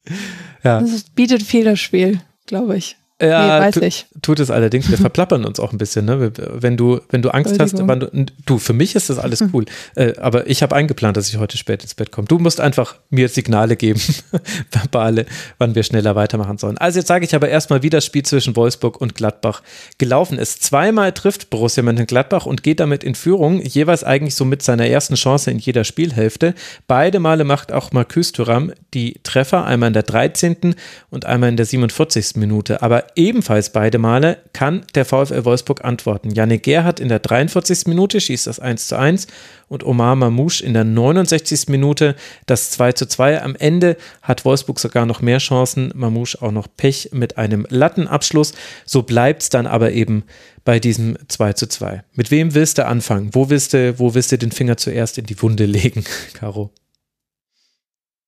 ja. 0.63 0.81
Das 0.81 1.03
bietet 1.03 1.43
viel 1.43 1.63
das 1.63 1.79
Spiel, 1.79 2.19
glaube 2.45 2.77
ich. 2.77 2.97
Ja, 3.21 3.59
nee, 3.59 3.65
weiß 3.65 3.77
ich. 3.77 4.05
tut 4.21 4.39
es 4.39 4.49
allerdings. 4.49 4.89
Wir 4.89 4.97
verplappern 4.97 5.43
uns 5.43 5.59
auch 5.59 5.73
ein 5.73 5.77
bisschen, 5.77 6.05
ne? 6.05 6.31
Wenn 6.37 6.77
du, 6.77 7.01
wenn 7.09 7.21
du 7.21 7.29
Angst 7.29 7.59
hast, 7.59 7.77
du, 7.77 8.25
du, 8.45 8.57
für 8.57 8.73
mich 8.73 8.95
ist 8.95 9.09
das 9.09 9.19
alles 9.19 9.43
cool. 9.53 9.65
äh, 9.95 10.13
aber 10.17 10.47
ich 10.47 10.63
habe 10.63 10.75
eingeplant, 10.75 11.17
dass 11.17 11.27
ich 11.27 11.37
heute 11.37 11.57
spät 11.57 11.83
ins 11.83 11.95
Bett 11.95 12.11
komme. 12.11 12.27
Du 12.27 12.39
musst 12.39 12.61
einfach 12.61 12.95
mir 13.09 13.27
Signale 13.27 13.75
geben, 13.75 14.01
verbale, 14.71 15.25
wann 15.57 15.75
wir 15.75 15.83
schneller 15.83 16.15
weitermachen 16.15 16.57
sollen. 16.57 16.77
Also 16.77 16.99
jetzt 16.99 17.07
sage 17.07 17.25
ich 17.25 17.35
aber 17.35 17.49
erstmal, 17.49 17.83
wie 17.83 17.89
das 17.89 18.05
Spiel 18.05 18.23
zwischen 18.23 18.55
Wolfsburg 18.55 19.01
und 19.01 19.15
Gladbach 19.15 19.63
gelaufen 19.97 20.37
ist. 20.37 20.63
Zweimal 20.63 21.11
trifft 21.11 21.49
Borussia 21.49 21.83
Mönchengladbach 21.83 22.45
und 22.45 22.63
geht 22.63 22.79
damit 22.79 23.03
in 23.03 23.15
Führung, 23.15 23.61
jeweils 23.61 24.05
eigentlich 24.05 24.35
so 24.35 24.45
mit 24.45 24.61
seiner 24.61 24.87
ersten 24.87 25.15
Chance 25.15 25.51
in 25.51 25.59
jeder 25.59 25.83
Spielhälfte. 25.83 26.53
Beide 26.87 27.19
Male 27.19 27.43
macht 27.43 27.73
auch 27.73 27.91
Marcus 27.91 28.31
Thuram 28.31 28.71
die 28.93 29.19
Treffer, 29.23 29.65
einmal 29.65 29.87
in 29.87 29.93
der 29.93 30.03
13. 30.03 30.75
und 31.09 31.25
einmal 31.25 31.49
in 31.49 31.57
der 31.57 31.65
47. 31.65 32.35
Minute. 32.35 32.81
Aber 32.81 33.08
ebenfalls 33.15 33.71
beide 33.71 33.97
Male 33.97 34.37
kann 34.53 34.85
der 34.95 35.05
VfL 35.05 35.45
Wolfsburg 35.45 35.83
antworten. 35.83 36.31
Janik 36.31 36.63
Gerhardt 36.63 36.99
in 36.99 37.09
der 37.09 37.19
43. 37.19 37.87
Minute 37.87 38.19
schießt 38.19 38.47
das 38.47 38.59
1 38.59 38.87
zu 38.87 38.97
1 38.97 39.27
und 39.67 39.83
Omar 39.83 40.15
Mamouche 40.15 40.63
in 40.63 40.73
der 40.73 40.83
69. 40.83 41.67
Minute 41.69 42.15
das 42.45 42.71
2 42.71 42.93
zu 42.93 43.05
2. 43.07 43.41
Am 43.41 43.55
Ende 43.55 43.97
hat 44.21 44.45
Wolfsburg 44.45 44.79
sogar 44.79 45.05
noch 45.05 45.21
mehr 45.21 45.39
Chancen, 45.39 45.91
Mamouche 45.95 46.41
auch 46.41 46.51
noch 46.51 46.67
Pech 46.75 47.09
mit 47.11 47.37
einem 47.37 47.65
Lattenabschluss. 47.69 48.53
So 48.85 49.03
bleibt 49.03 49.43
es 49.43 49.49
dann 49.49 49.67
aber 49.67 49.91
eben 49.91 50.23
bei 50.63 50.79
diesem 50.79 51.17
2 51.27 51.53
zu 51.53 51.67
2. 51.67 52.03
Mit 52.13 52.31
wem 52.31 52.53
willst 52.53 52.77
du 52.77 52.85
anfangen? 52.85 53.29
Wo 53.33 53.49
willst 53.49 53.73
du, 53.73 53.97
wo 53.99 54.13
willst 54.13 54.31
du 54.31 54.37
den 54.37 54.51
Finger 54.51 54.77
zuerst 54.77 55.17
in 55.17 55.25
die 55.25 55.41
Wunde 55.41 55.65
legen, 55.65 56.03
Caro? 56.33 56.71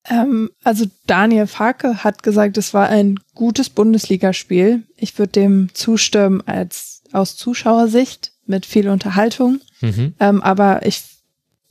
Ähm, 0.10 0.50
also 0.64 0.86
Daniel 1.06 1.48
Farke 1.48 2.04
hat 2.04 2.24
gesagt, 2.24 2.58
es 2.58 2.74
war 2.74 2.90
ein 2.90 3.20
gutes 3.36 3.70
Bundesligaspiel. 3.70 4.84
Ich 4.98 5.18
würde 5.18 5.34
dem 5.34 5.70
zustimmen 5.74 6.42
als 6.46 7.04
aus 7.12 7.36
Zuschauersicht 7.36 8.32
mit 8.46 8.66
viel 8.66 8.90
Unterhaltung. 8.90 9.60
Mhm. 9.82 10.14
Ähm, 10.20 10.42
aber 10.42 10.86
ich 10.86 11.04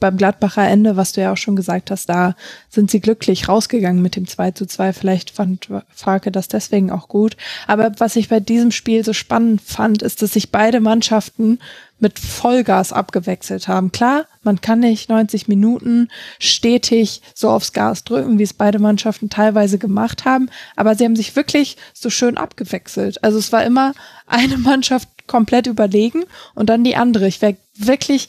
beim 0.01 0.17
Gladbacher 0.17 0.67
Ende, 0.67 0.97
was 0.97 1.13
du 1.13 1.21
ja 1.21 1.33
auch 1.33 1.37
schon 1.37 1.57
gesagt 1.57 1.91
hast, 1.91 2.09
da 2.09 2.35
sind 2.69 2.91
sie 2.91 3.01
glücklich 3.01 3.49
rausgegangen 3.49 4.03
mit 4.03 4.17
dem 4.17 4.27
2 4.27 4.53
zu 4.53 4.67
2. 4.67 4.95
Vielleicht 4.95 5.31
fand 5.31 5.69
Farke 5.95 6.33
das 6.33 6.49
deswegen 6.49 6.91
auch 6.91 7.09
gut. 7.09 7.37
Aber 7.67 7.93
was 7.99 8.17
ich 8.17 8.29
bei 8.29 8.41
diesem 8.41 8.73
Spiel 8.73 9.05
so 9.05 9.13
spannend 9.13 9.61
fand, 9.61 10.03
ist, 10.03 10.23
dass 10.23 10.33
sich 10.33 10.51
beide 10.51 10.81
Mannschaften 10.81 11.59
mit 12.01 12.19
Vollgas 12.19 12.93
abgewechselt 12.93 13.69
haben. 13.69 13.93
Klar, 13.93 14.25
man 14.43 14.61
kann 14.61 14.81
nicht 14.81 15.11
90 15.11 15.49
Minuten 15.49 16.09
stetig 16.39 17.21
so 17.35 17.51
aufs 17.51 17.73
Gas 17.73 18.05
drücken, 18.05 18.39
wie 18.39 18.43
es 18.43 18.55
beide 18.55 18.79
Mannschaften 18.79 19.29
teilweise 19.29 19.79
gemacht 19.79 20.25
haben, 20.25 20.49
aber 20.77 20.95
sie 20.95 21.05
haben 21.05 21.17
sich 21.17 21.37
wirklich 21.37 21.77
so 21.93 22.09
schön 22.09 22.39
abgewechselt. 22.39 23.23
Also 23.23 23.39
es 23.39 23.53
war 23.53 23.65
immer 23.65 23.93
eine 24.27 24.57
Mannschaft 24.57 25.09
komplett 25.27 25.67
überlegen 25.67 26.25
und 26.55 26.71
dann 26.71 26.85
die 26.85 26.97
andere. 26.97 27.29
Ich 27.29 27.43
wäre 27.43 27.57
wirklich 27.77 28.29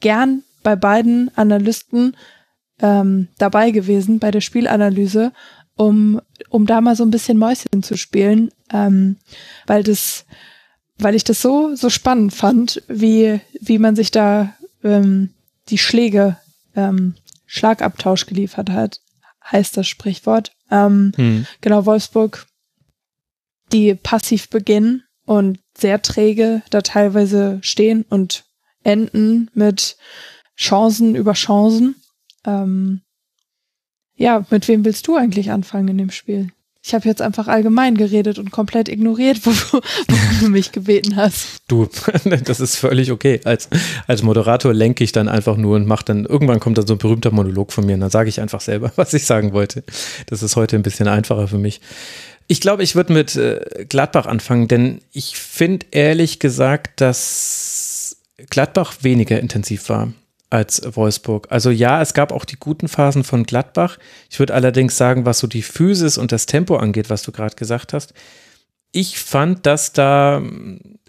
gern 0.00 0.42
bei 0.62 0.76
beiden 0.76 1.30
Analysten 1.36 2.16
ähm, 2.80 3.28
dabei 3.38 3.70
gewesen 3.70 4.18
bei 4.18 4.30
der 4.30 4.40
Spielanalyse, 4.40 5.32
um, 5.76 6.20
um 6.48 6.66
da 6.66 6.80
mal 6.80 6.96
so 6.96 7.04
ein 7.04 7.10
bisschen 7.10 7.38
Mäuschen 7.38 7.82
zu 7.82 7.96
spielen, 7.96 8.50
ähm, 8.72 9.16
weil 9.66 9.82
das, 9.82 10.24
weil 10.98 11.14
ich 11.14 11.24
das 11.24 11.40
so, 11.40 11.74
so 11.74 11.90
spannend 11.90 12.34
fand, 12.34 12.82
wie, 12.88 13.40
wie 13.60 13.78
man 13.78 13.96
sich 13.96 14.10
da 14.10 14.54
ähm, 14.82 15.30
die 15.68 15.78
Schläge, 15.78 16.36
ähm, 16.74 17.14
Schlagabtausch 17.46 18.26
geliefert 18.26 18.70
hat, 18.70 19.00
heißt 19.50 19.76
das 19.76 19.86
Sprichwort. 19.86 20.52
Ähm, 20.70 21.12
hm. 21.16 21.46
Genau, 21.60 21.86
Wolfsburg, 21.86 22.46
die 23.72 23.94
passiv 23.94 24.48
beginnen 24.48 25.02
und 25.24 25.58
sehr 25.76 26.02
träge 26.02 26.62
da 26.70 26.82
teilweise 26.82 27.58
stehen 27.62 28.04
und 28.08 28.44
enden 28.84 29.50
mit 29.54 29.96
Chancen 30.62 31.16
über 31.16 31.32
Chancen. 31.32 31.96
Ähm, 32.46 33.00
ja, 34.14 34.46
mit 34.50 34.68
wem 34.68 34.84
willst 34.84 35.08
du 35.08 35.16
eigentlich 35.16 35.50
anfangen 35.50 35.88
in 35.88 35.98
dem 35.98 36.10
Spiel? 36.10 36.48
Ich 36.84 36.94
habe 36.94 37.08
jetzt 37.08 37.22
einfach 37.22 37.46
allgemein 37.46 37.96
geredet 37.96 38.38
und 38.38 38.50
komplett 38.50 38.88
ignoriert, 38.88 39.44
wofür 39.46 39.82
du 40.40 40.48
mich 40.48 40.72
gebeten 40.72 41.16
hast. 41.16 41.62
Du, 41.68 41.88
das 42.44 42.60
ist 42.60 42.76
völlig 42.76 43.10
okay. 43.12 43.40
Als, 43.44 43.68
als 44.06 44.22
Moderator 44.22 44.72
lenke 44.72 45.04
ich 45.04 45.12
dann 45.12 45.28
einfach 45.28 45.56
nur 45.56 45.76
und 45.76 45.86
mache 45.86 46.04
dann, 46.04 46.26
irgendwann 46.26 46.60
kommt 46.60 46.78
dann 46.78 46.86
so 46.86 46.94
ein 46.94 46.98
berühmter 46.98 47.32
Monolog 47.32 47.72
von 47.72 47.86
mir 47.86 47.94
und 47.94 48.00
dann 48.00 48.10
sage 48.10 48.28
ich 48.28 48.40
einfach 48.40 48.60
selber, 48.60 48.92
was 48.96 49.14
ich 49.14 49.26
sagen 49.26 49.52
wollte. 49.52 49.84
Das 50.26 50.42
ist 50.42 50.56
heute 50.56 50.76
ein 50.76 50.82
bisschen 50.82 51.08
einfacher 51.08 51.48
für 51.48 51.58
mich. 51.58 51.80
Ich 52.48 52.60
glaube, 52.60 52.82
ich 52.82 52.94
würde 52.94 53.12
mit 53.12 53.34
äh, 53.36 53.86
Gladbach 53.88 54.26
anfangen, 54.26 54.68
denn 54.68 55.00
ich 55.12 55.36
finde 55.36 55.86
ehrlich 55.92 56.40
gesagt, 56.40 57.00
dass 57.00 58.16
Gladbach 58.50 58.94
weniger 59.02 59.38
intensiv 59.40 59.88
war 59.88 60.12
als 60.52 60.82
Wolfsburg. 60.96 61.46
Also 61.48 61.70
ja, 61.70 62.02
es 62.02 62.12
gab 62.12 62.30
auch 62.30 62.44
die 62.44 62.58
guten 62.58 62.86
Phasen 62.86 63.24
von 63.24 63.44
Gladbach. 63.44 63.98
Ich 64.30 64.38
würde 64.38 64.52
allerdings 64.52 64.98
sagen, 64.98 65.24
was 65.24 65.38
so 65.38 65.46
die 65.46 65.62
Physis 65.62 66.18
und 66.18 66.30
das 66.30 66.44
Tempo 66.44 66.76
angeht, 66.76 67.08
was 67.08 67.22
du 67.22 67.32
gerade 67.32 67.56
gesagt 67.56 67.94
hast, 67.94 68.12
ich 68.92 69.18
fand, 69.18 69.64
dass 69.64 69.94
da 69.94 70.42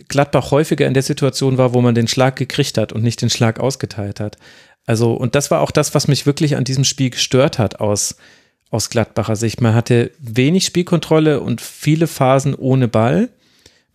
Gladbach 0.07 0.51
häufiger 0.51 0.87
in 0.87 0.93
der 0.93 1.03
Situation 1.03 1.57
war, 1.57 1.73
wo 1.73 1.81
man 1.81 1.93
den 1.93 2.07
Schlag 2.07 2.37
gekriegt 2.37 2.77
hat 2.77 2.93
und 2.93 3.03
nicht 3.03 3.21
den 3.21 3.29
Schlag 3.29 3.59
ausgeteilt 3.59 4.21
hat. 4.21 4.37
Also, 4.85 5.13
und 5.13 5.35
das 5.35 5.51
war 5.51 5.59
auch 5.59 5.71
das, 5.71 5.93
was 5.93 6.07
mich 6.07 6.25
wirklich 6.25 6.55
an 6.55 6.63
diesem 6.63 6.85
Spiel 6.85 7.09
gestört 7.09 7.59
hat 7.59 7.81
aus, 7.81 8.15
aus 8.69 8.89
Gladbacher 8.89 9.35
Sicht. 9.35 9.59
Man 9.59 9.75
hatte 9.75 10.11
wenig 10.19 10.65
Spielkontrolle 10.65 11.41
und 11.41 11.59
viele 11.59 12.07
Phasen 12.07 12.55
ohne 12.55 12.87
Ball. 12.87 13.27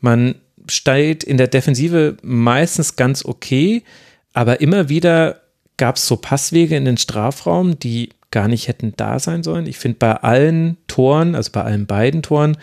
Man 0.00 0.34
steht 0.68 1.24
in 1.24 1.38
der 1.38 1.48
Defensive 1.48 2.18
meistens 2.20 2.96
ganz 2.96 3.24
okay 3.24 3.82
aber 4.32 4.60
immer 4.60 4.88
wieder 4.88 5.40
gab 5.76 5.96
es 5.96 6.06
so 6.06 6.16
Passwege 6.16 6.76
in 6.76 6.84
den 6.84 6.96
Strafraum, 6.96 7.78
die 7.78 8.10
gar 8.30 8.48
nicht 8.48 8.68
hätten 8.68 8.92
da 8.96 9.18
sein 9.18 9.42
sollen. 9.42 9.66
Ich 9.66 9.78
finde, 9.78 9.98
bei 9.98 10.14
allen 10.16 10.76
Toren, 10.86 11.34
also 11.34 11.50
bei 11.52 11.62
allen 11.62 11.86
beiden 11.86 12.22
Toren, 12.22 12.56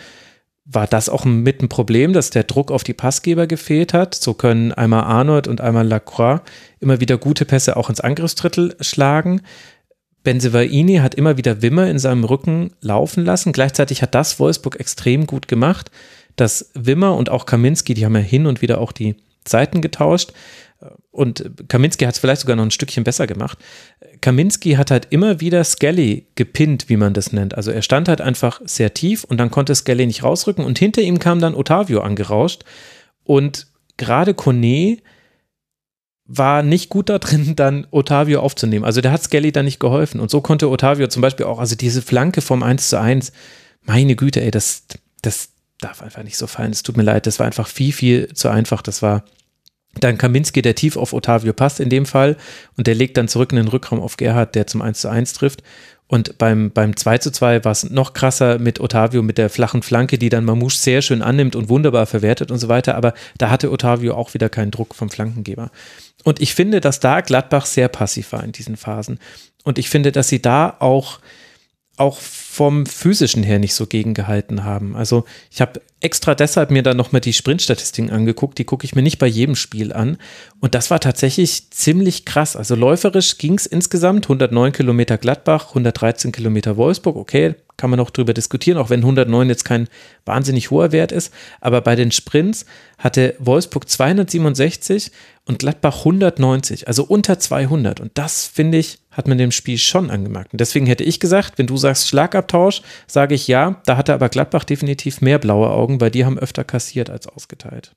war 0.66 0.88
das 0.88 1.10
auch 1.10 1.26
mit 1.26 1.61
ein 1.61 1.69
Problem, 1.69 2.11
dass 2.14 2.32
der 2.32 2.44
Druck 2.44 2.72
auf 2.72 2.84
die 2.84 2.94
Passgeber 2.94 3.45
gefehlt 3.45 3.94
hat. 3.94 4.16
So 4.16 4.34
können 4.34 4.72
einmal 4.72 5.03
Arnold 5.03 5.48
und 5.48 5.61
einmal 5.61 5.88
Lacroix 5.88 6.42
immer 6.80 7.00
wieder 7.00 7.18
gute 7.18 7.45
Pässe 7.45 7.77
auch 7.77 7.90
ins 7.90 8.02
Angriffsdrittel 8.02 8.76
schlagen. 8.80 9.42
Benzevaini 10.24 10.98
hat 10.98 11.14
immer 11.14 11.38
wieder 11.38 11.61
Wimmer 11.61 11.88
in 11.88 12.00
seinem 12.00 12.24
Rücken 12.24 12.72
laufen 12.82 13.24
lassen. 13.24 13.53
Gleichzeitig 13.53 14.02
hat 14.02 14.16
das 14.16 14.40
Wolfsburg 14.40 14.80
extrem 14.80 15.27
gut 15.27 15.48
gemacht, 15.48 15.92
dass 16.35 16.72
Wimmer 16.74 17.16
und 17.16 17.30
auch 17.30 17.45
Kaminski, 17.45 17.94
die 17.94 18.03
haben 18.03 18.16
ja 18.16 18.22
hin 18.22 18.48
und 18.48 18.64
wieder 18.64 18.82
auch 18.82 18.92
die 18.92 19.16
Seiten 19.48 19.82
getauscht, 19.82 20.34
und 21.16 21.69
Kaminski 21.69 22.06
hat 22.06 22.16
es 22.16 22.19
vielleicht 22.19 22.42
sogar 22.42 22.56
noch 22.58 22.64
ein 22.64 22.72
Stückchen 22.72 23.03
besser 23.03 23.26
gemacht. 23.26 23.58
Kaminski 24.22 24.74
hat 24.74 24.92
halt 24.92 25.08
immer 25.11 25.40
wieder 25.40 25.64
Skelly 25.64 26.27
gepinnt, 26.35 26.90
wie 26.90 26.98
man 26.98 27.14
das 27.14 27.32
nennt. 27.32 27.56
Also 27.56 27.72
er 27.72 27.82
stand 27.82 28.10
halt 28.10 28.19
einfach 28.19 28.61
sehr 28.66 28.94
tief 28.94 29.24
und 29.24 29.38
dann 29.38 29.50
konnte 29.50 29.74
Skelly 29.74 30.06
nicht 30.06 30.24
rausrücken 30.24 30.66
und 30.66 30.77
hinter 30.77 31.02
ihm 31.02 31.19
kam 31.19 31.40
dann 31.40 31.56
Otavio 31.56 32.02
angerauscht 32.02 32.64
und 33.24 33.68
gerade 33.98 34.34
Kone 34.34 34.98
war 36.26 36.64
nicht 36.64 36.90
gut 36.90 37.10
da 37.10 37.18
drin, 37.18 37.53
dann 37.56 37.88
Otavio 37.92 38.42
aufzunehmen. 38.42 38.84
Also 38.84 39.00
der 39.00 39.11
hat 39.11 39.24
Skelly 39.24 39.52
dann 39.52 39.66
nicht 39.66 39.80
geholfen 39.80 40.19
und 40.19 40.30
so 40.30 40.42
konnte 40.42 40.69
Otavio 40.69 41.08
zum 41.08 41.22
Beispiel 41.22 41.45
auch, 41.45 41.60
also 41.60 41.76
diese 41.76 42.02
Flanke 42.02 42.42
vom 42.42 42.61
1 42.61 42.90
zu 42.90 43.00
1, 43.00 43.32
meine 43.84 44.16
Güte, 44.16 44.42
ey, 44.42 44.52
das, 44.52 44.84
das 45.22 45.50
darf 45.80 46.02
einfach 46.02 46.24
nicht 46.24 46.38
so 46.38 46.48
fallen. 46.48 46.72
Es 46.72 46.84
tut 46.84 46.98
mir 46.98 47.03
leid, 47.03 47.26
das 47.26 47.40
war 47.40 47.45
einfach 47.45 47.68
viel, 47.68 47.94
viel 47.94 48.34
zu 48.34 48.50
einfach. 48.50 48.82
Das 48.82 49.02
war 49.02 49.24
dann 49.99 50.17
Kaminski, 50.17 50.61
der 50.61 50.75
tief 50.75 50.98
auf 50.98 51.14
Otavio 51.14 51.53
passt 51.53 51.80
in 51.80 51.90
dem 51.90 52.06
Fall 52.06 52.38
und 52.77 52.88
der 52.88 52.95
legt 52.95 53.17
dann 53.17 53.27
zurück 53.27 53.51
in 53.51 53.57
den 53.57 53.67
Rückraum 53.67 54.01
auf 54.01 54.17
Gerhard, 54.17 54.56
der 54.56 54.67
zum 54.67 54.82
1 54.82 54.99
zu 54.99 55.09
1 55.09 55.33
trifft. 55.33 55.64
Und 56.07 56.38
beim, 56.38 56.69
beim 56.69 56.95
2 56.95 57.17
zu 57.17 57.32
2 57.32 57.65
war 57.65 57.72
es 57.72 57.90
noch 57.90 58.14
krasser 58.14 58.59
mit 58.59 58.80
Otavio 58.80 59.24
mit 59.24 59.40
der 59.40 59.49
flachen 59.49 59.82
Flanke, 59.82 60.19
die 60.19 60.30
dann 60.30 60.45
Mamouche 60.45 60.77
sehr 60.77 61.01
schön 61.01 61.24
annimmt 61.24 61.56
und 61.56 61.67
wunderbar 61.67 62.06
verwertet 62.06 62.51
und 62.51 62.59
so 62.59 62.67
weiter. 62.67 62.95
Aber 62.95 63.14
da 63.40 63.49
hatte 63.49 63.72
Otavio 63.72 64.14
auch 64.14 64.35
wieder 64.35 64.49
keinen 64.49 64.69
Druck 64.69 64.93
vom 64.93 65.09
Flankengeber. 65.09 65.72
Und 66.24 66.41
ich 66.41 66.53
finde, 66.53 66.80
dass 66.80 66.99
da 66.99 67.22
Gladbach 67.22 67.65
sehr 67.65 67.88
passiv 67.88 68.33
war 68.33 68.43
in 68.43 68.51
diesen 68.51 68.77
Phasen. 68.77 69.19
Und 69.64 69.80
ich 69.80 69.90
finde, 69.90 70.11
dass 70.11 70.27
sie 70.27 70.41
da 70.41 70.75
auch, 70.80 71.19
auch 71.98 72.17
vom 72.17 72.85
physischen 72.85 73.43
her 73.43 73.59
nicht 73.59 73.74
so 73.74 73.85
gegengehalten 73.85 74.64
haben. 74.64 74.95
Also 74.95 75.25
ich 75.49 75.61
habe 75.61 75.82
extra 76.01 76.35
deshalb 76.35 76.69
mir 76.72 76.83
dann 76.83 76.98
nochmal 76.98 77.22
die 77.22 77.33
Sprintstatistiken 77.33 78.11
angeguckt, 78.11 78.57
die 78.57 78.65
gucke 78.65 78.85
ich 78.85 78.95
mir 78.95 79.01
nicht 79.01 79.17
bei 79.17 79.27
jedem 79.27 79.56
Spiel 79.56 79.93
an. 79.93 80.17
Und 80.59 80.75
das 80.75 80.91
war 80.91 80.99
tatsächlich 80.99 81.72
ziemlich 81.72 82.25
krass. 82.25 82.56
Also 82.56 82.75
läuferisch 82.75 83.38
ging 83.38 83.56
es 83.56 83.65
insgesamt 83.65 84.25
109 84.25 84.74
Kilometer 84.74 85.17
Gladbach, 85.17 85.69
113 85.69 86.32
Kilometer 86.32 86.77
Wolfsburg. 86.77 87.15
Okay, 87.15 87.56
kann 87.77 87.90
man 87.90 87.99
auch 87.99 88.09
drüber 88.09 88.33
diskutieren, 88.33 88.77
auch 88.77 88.90
wenn 88.90 89.01
109 89.01 89.49
jetzt 89.49 89.65
kein 89.65 89.88
wahnsinnig 90.25 90.72
hoher 90.72 90.91
Wert 90.91 91.11
ist. 91.11 91.33
Aber 91.59 91.82
bei 91.82 91.95
den 91.95 92.11
Sprints 92.11 92.65
hatte 92.98 93.35
Wolfsburg 93.40 93.90
267 93.90 95.11
und 95.45 95.59
Gladbach 95.59 95.99
190, 95.99 96.88
also 96.88 97.03
unter 97.03 97.40
200. 97.40 97.99
Und 97.99 98.11
das, 98.15 98.45
finde 98.45 98.77
ich, 98.77 98.99
hat 99.16 99.27
man 99.27 99.38
dem 99.38 99.52
Spiel 99.52 99.77
schon 99.77 100.11
angemerkt. 100.11 100.53
Und 100.53 100.60
deswegen 100.60 100.85
hätte 100.85 101.03
ich 101.03 101.19
gesagt, 101.19 101.58
wenn 101.58 101.68
du 101.68 101.77
sagst 101.77 102.08
Schlagabtausch, 102.08 102.82
sage 103.08 103.34
ich 103.34 103.48
ja, 103.48 103.82
da 103.85 103.98
hatte 103.98 104.14
aber 104.14 104.30
Gladbach 104.30 104.66
definitiv 104.66 105.22
mehr 105.22 105.40
blaue 105.40 105.69
Augen, 105.69 106.02
weil 106.02 106.11
die 106.11 106.26
haben 106.26 106.38
öfter 106.38 106.64
kassiert 106.64 107.10
als 107.10 107.27
ausgeteilt. 107.27 107.95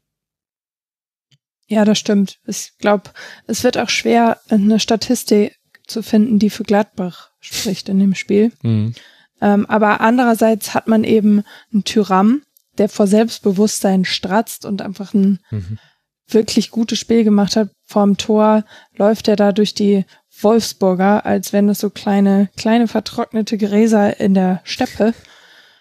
Ja, 1.67 1.85
das 1.85 1.99
stimmt. 1.99 2.39
Ich 2.47 2.73
glaube, 2.79 3.11
es 3.47 3.63
wird 3.65 3.77
auch 3.77 3.91
schwer, 3.91 4.39
eine 4.49 4.81
Statistik 4.81 5.59
zu 5.87 6.03
finden, 6.03 6.39
die 6.39 6.51
für 6.51 6.63
Gladbach 6.63 7.31
spricht 7.41 7.89
in 7.89 7.99
dem 7.99 8.15
Spiel. 8.15 8.53
Mhm. 8.63 8.95
Ähm, 9.41 9.67
aber 9.67 10.01
andererseits 10.01 10.75
hat 10.75 10.89
man 10.89 11.05
eben 11.05 11.43
einen 11.73 11.85
Tyram, 11.85 12.43
der 12.79 12.89
vor 12.89 13.07
Selbstbewusstsein 13.07 14.05
stratzt 14.05 14.65
und 14.65 14.83
einfach 14.83 15.15
ein 15.15 15.41
mhm. 15.51 15.79
wirklich 16.29 16.71
gutes 16.71 16.99
Spiel 16.99 17.25
gemacht 17.25 17.57
hat. 17.57 17.71
Vorm 17.85 18.17
Tor 18.17 18.65
läuft 18.97 19.29
er 19.29 19.37
da 19.37 19.53
durch 19.53 19.75
die 19.75 20.05
Wolfsburger, 20.41 21.27
als 21.27 21.53
wenn 21.53 21.69
es 21.69 21.81
so 21.81 21.91
kleine, 21.91 22.49
kleine 22.57 22.89
vertrocknete 22.89 23.59
Gräser 23.59 24.19
in 24.21 24.35
der 24.35 24.61
Steppe. 24.65 25.15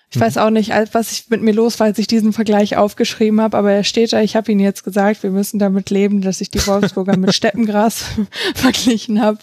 Ich 0.10 0.18
mhm. 0.18 0.22
weiß 0.22 0.38
auch 0.38 0.50
nicht, 0.50 0.72
was 0.94 1.12
ich 1.12 1.30
mit 1.30 1.42
mir 1.42 1.54
los 1.54 1.80
war, 1.80 1.88
als 1.88 2.00
ich 2.00 2.08
diesen 2.08 2.34
Vergleich 2.34 2.78
aufgeschrieben 2.78 3.42
habe, 3.42 3.58
aber 3.58 3.72
er 3.72 3.84
steht 3.84 4.14
da, 4.14 4.22
ich 4.22 4.36
habe 4.36 4.52
ihn 4.52 4.60
jetzt 4.60 4.84
gesagt, 4.84 5.24
wir 5.24 5.32
müssen 5.32 5.60
damit 5.60 5.90
leben, 5.90 6.22
dass 6.22 6.42
ich 6.42 6.50
die 6.50 6.66
Wolfsburger 6.66 7.18
mit 7.18 7.34
Steppengras 7.36 8.06
verglichen 8.56 9.22
habe. 9.22 9.40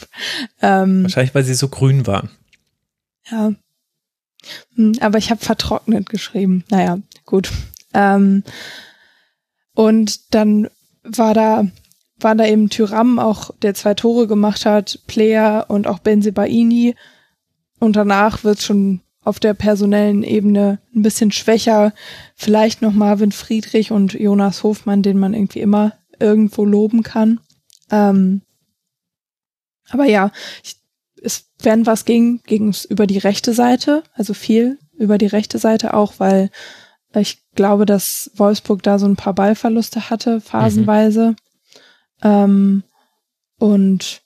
Ähm, 0.62 1.02
Wahrscheinlich, 1.02 1.34
weil 1.34 1.44
sie 1.44 1.54
so 1.54 1.68
grün 1.68 2.06
waren. 2.06 2.30
Ja, 3.30 3.54
hm, 4.76 4.92
aber 5.00 5.18
ich 5.18 5.30
habe 5.30 5.44
vertrocknet 5.44 6.08
geschrieben. 6.08 6.64
Naja, 6.70 6.98
gut. 7.24 7.50
Ähm, 7.92 8.42
und 9.74 10.34
dann 10.34 10.68
war 11.02 11.34
da, 11.34 11.66
war 12.24 12.34
da 12.34 12.46
eben 12.46 12.70
Tyram 12.70 13.18
auch, 13.18 13.50
der 13.62 13.74
zwei 13.74 13.94
Tore 13.94 14.26
gemacht 14.26 14.66
hat, 14.66 15.00
Player 15.06 15.66
und 15.68 15.86
auch 15.86 15.98
Benzebaini. 15.98 16.94
Und 17.78 17.96
danach 17.96 18.44
wird 18.44 18.62
schon 18.62 19.00
auf 19.22 19.40
der 19.40 19.54
personellen 19.54 20.22
Ebene 20.22 20.78
ein 20.94 21.02
bisschen 21.02 21.32
schwächer. 21.32 21.92
Vielleicht 22.34 22.82
noch 22.82 22.92
Marvin 22.92 23.32
Friedrich 23.32 23.92
und 23.92 24.14
Jonas 24.14 24.62
Hofmann, 24.62 25.02
den 25.02 25.18
man 25.18 25.34
irgendwie 25.34 25.60
immer 25.60 25.92
irgendwo 26.18 26.64
loben 26.64 27.02
kann. 27.02 27.40
Ähm, 27.90 28.42
aber 29.90 30.06
ja, 30.06 30.32
ich 30.62 30.76
es, 31.24 31.46
wenn 31.60 31.86
was 31.86 32.04
ging, 32.04 32.40
ging 32.46 32.68
es 32.68 32.84
über 32.84 33.06
die 33.06 33.18
rechte 33.18 33.54
Seite, 33.54 34.04
also 34.14 34.34
viel 34.34 34.78
über 34.96 35.18
die 35.18 35.26
rechte 35.26 35.58
Seite 35.58 35.94
auch, 35.94 36.14
weil 36.18 36.50
ich 37.14 37.38
glaube, 37.54 37.86
dass 37.86 38.30
Wolfsburg 38.36 38.82
da 38.82 38.98
so 38.98 39.06
ein 39.06 39.16
paar 39.16 39.34
Ballverluste 39.34 40.10
hatte, 40.10 40.40
phasenweise. 40.40 41.30
Mhm. 41.30 41.36
Ähm, 42.24 42.82
und 43.58 44.22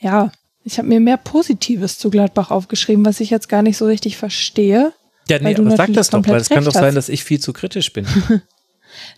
ja, 0.00 0.32
ich 0.64 0.78
habe 0.78 0.88
mir 0.88 1.00
mehr 1.00 1.16
Positives 1.16 1.98
zu 1.98 2.10
Gladbach 2.10 2.50
aufgeschrieben, 2.50 3.04
was 3.04 3.20
ich 3.20 3.30
jetzt 3.30 3.48
gar 3.48 3.62
nicht 3.62 3.76
so 3.76 3.86
richtig 3.86 4.16
verstehe. 4.16 4.92
Ja, 5.28 5.38
nee, 5.38 5.54
aber 5.54 5.76
sag 5.76 5.92
das 5.92 6.10
doch, 6.10 6.26
weil 6.26 6.40
es 6.40 6.48
kann 6.48 6.64
doch 6.64 6.72
sein, 6.72 6.94
dass 6.94 7.08
ich 7.08 7.22
viel 7.22 7.40
zu 7.40 7.52
kritisch 7.52 7.92
bin. 7.92 8.06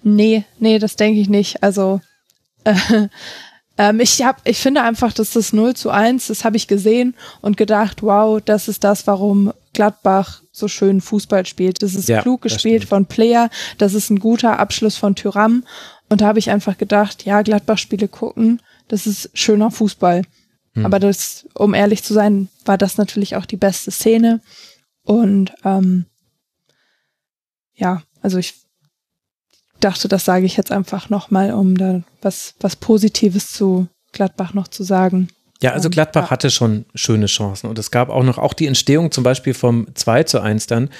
nee, 0.02 0.44
nee, 0.58 0.78
das 0.78 0.96
denke 0.96 1.20
ich 1.20 1.28
nicht. 1.28 1.62
Also 1.62 2.00
äh, 2.64 2.74
ähm, 3.78 4.00
ich, 4.00 4.22
hab, 4.22 4.46
ich 4.46 4.58
finde 4.58 4.82
einfach, 4.82 5.12
dass 5.12 5.32
das 5.32 5.52
0 5.52 5.74
zu 5.74 5.90
1, 5.90 6.26
das 6.26 6.44
habe 6.44 6.56
ich 6.56 6.66
gesehen 6.66 7.14
und 7.40 7.56
gedacht, 7.56 8.02
wow, 8.02 8.40
das 8.44 8.68
ist 8.68 8.84
das, 8.84 9.06
warum 9.06 9.52
Gladbach 9.72 10.42
so 10.52 10.68
schön 10.68 11.00
Fußball 11.00 11.46
spielt. 11.46 11.82
Das 11.82 11.94
ist 11.94 12.08
ja, 12.08 12.20
klug 12.22 12.42
gespielt 12.42 12.84
von 12.84 13.06
Player, 13.06 13.48
das 13.78 13.94
ist 13.94 14.10
ein 14.10 14.18
guter 14.18 14.58
Abschluss 14.58 14.96
von 14.96 15.14
Tyram. 15.14 15.64
Und 16.10 16.20
da 16.20 16.26
habe 16.26 16.40
ich 16.40 16.50
einfach 16.50 16.76
gedacht, 16.76 17.24
ja, 17.24 17.40
Gladbach-Spiele 17.40 18.08
gucken, 18.08 18.60
das 18.88 19.06
ist 19.06 19.30
schöner 19.32 19.70
Fußball. 19.70 20.22
Hm. 20.74 20.84
Aber 20.84 20.98
das, 20.98 21.46
um 21.54 21.72
ehrlich 21.72 22.02
zu 22.02 22.12
sein, 22.12 22.48
war 22.64 22.76
das 22.76 22.98
natürlich 22.98 23.36
auch 23.36 23.46
die 23.46 23.56
beste 23.56 23.92
Szene. 23.92 24.40
Und 25.04 25.52
ähm, 25.64 26.06
ja, 27.74 28.02
also 28.20 28.38
ich 28.38 28.54
dachte, 29.78 30.08
das 30.08 30.24
sage 30.24 30.46
ich 30.46 30.56
jetzt 30.56 30.72
einfach 30.72 31.08
nochmal, 31.10 31.52
um 31.52 31.78
da 31.78 32.02
was, 32.20 32.54
was 32.60 32.76
Positives 32.76 33.52
zu 33.52 33.86
Gladbach 34.12 34.52
noch 34.52 34.68
zu 34.68 34.82
sagen. 34.82 35.28
Ja, 35.62 35.72
also 35.72 35.90
Gladbach 35.90 36.24
ja. 36.24 36.30
hatte 36.30 36.50
schon 36.50 36.86
schöne 36.94 37.26
Chancen 37.26 37.68
und 37.68 37.78
es 37.78 37.90
gab 37.90 38.08
auch 38.08 38.24
noch 38.24 38.38
auch 38.38 38.54
die 38.54 38.66
Entstehung 38.66 39.12
zum 39.12 39.24
Beispiel 39.24 39.54
vom 39.54 39.86
2 39.94 40.24
zu 40.24 40.40
1 40.40 40.66
dann. 40.66 40.90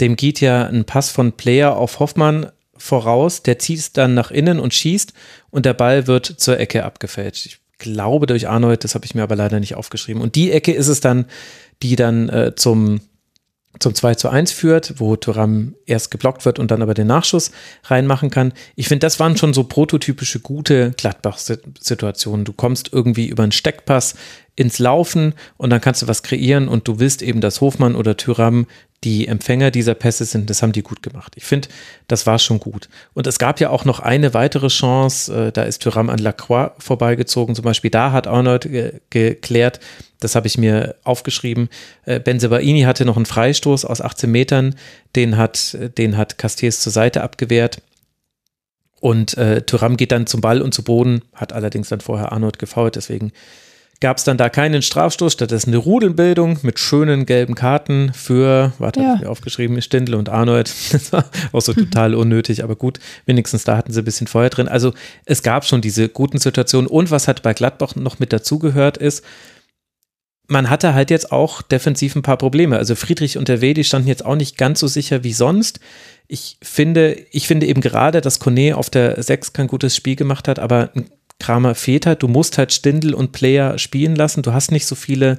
Dem 0.00 0.16
geht 0.16 0.40
ja 0.40 0.66
ein 0.66 0.84
Pass 0.84 1.10
von 1.10 1.32
Player 1.32 1.76
auf 1.76 2.00
Hoffmann 2.00 2.50
voraus, 2.78 3.42
der 3.42 3.58
zieht 3.58 3.78
es 3.78 3.92
dann 3.92 4.14
nach 4.14 4.30
innen 4.30 4.60
und 4.60 4.74
schießt 4.74 5.12
und 5.50 5.66
der 5.66 5.74
Ball 5.74 6.06
wird 6.06 6.26
zur 6.26 6.58
Ecke 6.58 6.84
abgefälscht. 6.84 7.46
Ich 7.46 7.58
glaube 7.78 8.26
durch 8.26 8.48
Arnold, 8.48 8.84
das 8.84 8.94
habe 8.94 9.04
ich 9.04 9.14
mir 9.14 9.22
aber 9.22 9.36
leider 9.36 9.60
nicht 9.60 9.74
aufgeschrieben. 9.74 10.22
Und 10.22 10.34
die 10.34 10.50
Ecke 10.50 10.72
ist 10.72 10.88
es 10.88 11.00
dann, 11.00 11.26
die 11.82 11.96
dann 11.96 12.28
äh, 12.28 12.54
zum 12.56 13.00
zum 13.80 13.94
2 13.94 14.16
zu 14.16 14.28
1 14.28 14.52
führt, 14.52 14.94
wo 14.98 15.16
Thuram 15.16 15.74
erst 15.86 16.10
geblockt 16.10 16.44
wird 16.44 16.58
und 16.58 16.70
dann 16.70 16.82
aber 16.82 16.94
den 16.94 17.06
Nachschuss 17.06 17.52
reinmachen 17.84 18.30
kann. 18.30 18.52
Ich 18.74 18.88
finde, 18.88 19.06
das 19.06 19.20
waren 19.20 19.36
schon 19.36 19.54
so 19.54 19.64
prototypische 19.64 20.40
gute 20.40 20.92
Gladbach-Situationen. 20.96 22.44
Du 22.44 22.52
kommst 22.52 22.92
irgendwie 22.92 23.26
über 23.26 23.42
einen 23.42 23.52
Steckpass 23.52 24.14
ins 24.56 24.78
Laufen 24.78 25.34
und 25.56 25.70
dann 25.70 25.80
kannst 25.80 26.02
du 26.02 26.08
was 26.08 26.22
kreieren 26.22 26.66
und 26.66 26.88
du 26.88 26.98
willst 26.98 27.22
eben, 27.22 27.40
dass 27.40 27.60
Hofmann 27.60 27.94
oder 27.94 28.16
Tyram 28.16 28.66
die 29.04 29.28
Empfänger 29.28 29.70
dieser 29.70 29.94
Pässe 29.94 30.24
sind, 30.24 30.50
das 30.50 30.62
haben 30.62 30.72
die 30.72 30.82
gut 30.82 31.02
gemacht. 31.02 31.34
Ich 31.36 31.44
finde, 31.44 31.68
das 32.08 32.26
war 32.26 32.38
schon 32.38 32.58
gut. 32.58 32.88
Und 33.14 33.26
es 33.28 33.38
gab 33.38 33.60
ja 33.60 33.70
auch 33.70 33.84
noch 33.84 34.00
eine 34.00 34.34
weitere 34.34 34.68
Chance, 34.68 35.48
äh, 35.48 35.52
da 35.52 35.62
ist 35.62 35.82
Tyram 35.82 36.10
an 36.10 36.18
Lacroix 36.18 36.72
vorbeigezogen, 36.78 37.54
zum 37.54 37.64
Beispiel 37.64 37.90
da 37.90 38.10
hat 38.10 38.26
Arnold 38.26 38.62
ge 38.62 39.00
geklärt, 39.10 39.78
das 40.18 40.34
habe 40.34 40.48
ich 40.48 40.58
mir 40.58 40.96
aufgeschrieben, 41.04 41.68
äh, 42.06 42.18
Benzebaini 42.18 42.82
hatte 42.82 43.04
noch 43.04 43.16
einen 43.16 43.26
Freistoß 43.26 43.84
aus 43.84 44.00
18 44.00 44.30
Metern, 44.30 44.74
den 45.14 45.36
hat, 45.36 45.76
den 45.96 46.16
hat 46.16 46.38
Castells 46.38 46.80
zur 46.80 46.92
Seite 46.92 47.22
abgewehrt. 47.22 47.80
Und 49.00 49.38
äh, 49.38 49.62
Thuram 49.62 49.96
geht 49.96 50.10
dann 50.10 50.26
zum 50.26 50.40
Ball 50.40 50.60
und 50.60 50.74
zu 50.74 50.82
Boden, 50.82 51.22
hat 51.32 51.52
allerdings 51.52 51.88
dann 51.88 52.00
vorher 52.00 52.32
Arnold 52.32 52.58
gefault, 52.58 52.96
deswegen 52.96 53.30
gab 54.00 54.18
es 54.18 54.24
dann 54.24 54.36
da 54.36 54.48
keinen 54.48 54.82
Strafstoß, 54.82 55.32
stattdessen 55.32 55.70
eine 55.70 55.78
Rudelbildung 55.78 56.58
mit 56.62 56.78
schönen 56.78 57.26
gelben 57.26 57.54
Karten 57.54 58.12
für, 58.14 58.72
warte, 58.78 59.00
ja. 59.00 59.16
mir 59.16 59.28
aufgeschrieben, 59.28 59.80
Stindl 59.82 60.14
und 60.14 60.28
Arnold. 60.28 60.72
Das 60.98 61.12
war 61.12 61.24
auch 61.52 61.60
so 61.60 61.72
total 61.72 62.14
unnötig, 62.14 62.64
aber 62.64 62.74
gut, 62.76 62.98
wenigstens 63.26 63.64
da 63.64 63.76
hatten 63.76 63.92
sie 63.92 64.00
ein 64.00 64.04
bisschen 64.04 64.26
Feuer 64.26 64.50
drin. 64.50 64.68
Also 64.68 64.92
es 65.24 65.42
gab 65.42 65.64
schon 65.64 65.80
diese 65.80 66.08
guten 66.08 66.38
Situationen 66.38 66.88
und 66.88 67.10
was 67.10 67.28
hat 67.28 67.42
bei 67.42 67.54
Gladbach 67.54 67.94
noch 67.94 68.18
mit 68.18 68.32
dazugehört 68.32 68.96
ist, 68.96 69.24
man 70.48 70.70
hatte 70.70 70.94
halt 70.94 71.10
jetzt 71.10 71.30
auch 71.30 71.62
defensiv 71.62 72.16
ein 72.16 72.22
paar 72.22 72.38
Probleme. 72.38 72.78
Also 72.78 72.94
Friedrich 72.94 73.36
und 73.36 73.48
der 73.48 73.60
Wedi 73.60 73.84
standen 73.84 74.08
jetzt 74.08 74.24
auch 74.24 74.34
nicht 74.34 74.56
ganz 74.56 74.80
so 74.80 74.86
sicher 74.86 75.22
wie 75.22 75.34
sonst. 75.34 75.78
Ich 76.26 76.56
finde, 76.62 77.12
ich 77.30 77.46
finde 77.46 77.66
eben 77.66 77.80
gerade, 77.80 78.20
dass 78.20 78.40
Kone 78.40 78.76
auf 78.76 78.90
der 78.90 79.22
6 79.22 79.52
kein 79.52 79.66
gutes 79.66 79.94
Spiel 79.94 80.16
gemacht 80.16 80.48
hat, 80.48 80.58
aber 80.58 80.90
ein 80.94 81.10
Kramer 81.38 81.74
fehlt 81.74 82.06
halt. 82.06 82.22
Du 82.22 82.28
musst 82.28 82.58
halt 82.58 82.72
Stindel 82.72 83.14
und 83.14 83.32
Player 83.32 83.78
spielen 83.78 84.16
lassen. 84.16 84.42
Du 84.42 84.52
hast 84.52 84.72
nicht 84.72 84.86
so 84.86 84.94
viele, 84.94 85.38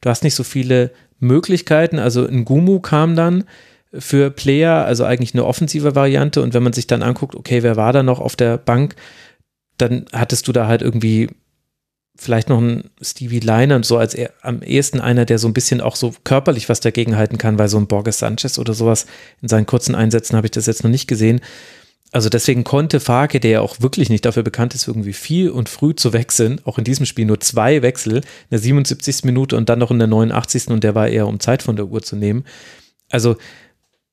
du 0.00 0.10
hast 0.10 0.22
nicht 0.24 0.34
so 0.34 0.44
viele 0.44 0.90
Möglichkeiten. 1.18 1.98
Also 1.98 2.26
ein 2.26 2.44
Gumu 2.44 2.80
kam 2.80 3.16
dann 3.16 3.44
für 3.92 4.30
Player, 4.30 4.84
also 4.84 5.04
eigentlich 5.04 5.34
eine 5.34 5.44
offensive 5.44 5.94
Variante. 5.94 6.42
Und 6.42 6.54
wenn 6.54 6.62
man 6.62 6.72
sich 6.72 6.86
dann 6.86 7.02
anguckt, 7.02 7.34
okay, 7.34 7.62
wer 7.62 7.76
war 7.76 7.92
da 7.92 8.02
noch 8.02 8.20
auf 8.20 8.36
der 8.36 8.58
Bank, 8.58 8.96
dann 9.78 10.06
hattest 10.12 10.46
du 10.46 10.52
da 10.52 10.66
halt 10.66 10.82
irgendwie 10.82 11.28
vielleicht 12.16 12.50
noch 12.50 12.60
ein 12.60 12.90
Stevie 13.00 13.40
Liner 13.40 13.76
und 13.76 13.86
so 13.86 13.96
als 13.96 14.14
er, 14.14 14.30
am 14.42 14.62
ehesten 14.62 15.00
einer, 15.00 15.24
der 15.24 15.38
so 15.38 15.48
ein 15.48 15.54
bisschen 15.54 15.80
auch 15.80 15.96
so 15.96 16.14
körperlich 16.22 16.68
was 16.68 16.80
dagegen 16.80 17.16
halten 17.16 17.38
kann, 17.38 17.58
weil 17.58 17.68
so 17.68 17.78
ein 17.78 17.86
Borges 17.86 18.18
Sanchez 18.18 18.58
oder 18.58 18.74
sowas 18.74 19.06
in 19.40 19.48
seinen 19.48 19.64
kurzen 19.64 19.94
Einsätzen 19.94 20.36
habe 20.36 20.46
ich 20.46 20.50
das 20.50 20.66
jetzt 20.66 20.84
noch 20.84 20.90
nicht 20.90 21.08
gesehen 21.08 21.40
also 22.12 22.28
deswegen 22.28 22.64
konnte 22.64 22.98
Farke, 22.98 23.38
der 23.38 23.50
ja 23.50 23.60
auch 23.60 23.80
wirklich 23.80 24.10
nicht 24.10 24.24
dafür 24.24 24.42
bekannt 24.42 24.74
ist, 24.74 24.88
irgendwie 24.88 25.12
viel 25.12 25.50
und 25.50 25.68
früh 25.68 25.94
zu 25.94 26.12
wechseln, 26.12 26.60
auch 26.64 26.78
in 26.78 26.84
diesem 26.84 27.06
Spiel 27.06 27.24
nur 27.24 27.40
zwei 27.40 27.82
Wechsel, 27.82 28.16
in 28.16 28.50
der 28.50 28.58
77. 28.58 29.24
Minute 29.24 29.56
und 29.56 29.68
dann 29.68 29.78
noch 29.78 29.92
in 29.92 29.98
der 29.98 30.08
89. 30.08 30.68
und 30.68 30.82
der 30.82 30.94
war 30.94 31.08
eher 31.08 31.28
um 31.28 31.38
Zeit 31.38 31.62
von 31.62 31.76
der 31.76 31.86
Uhr 31.86 32.02
zu 32.02 32.16
nehmen. 32.16 32.44
Also 33.10 33.36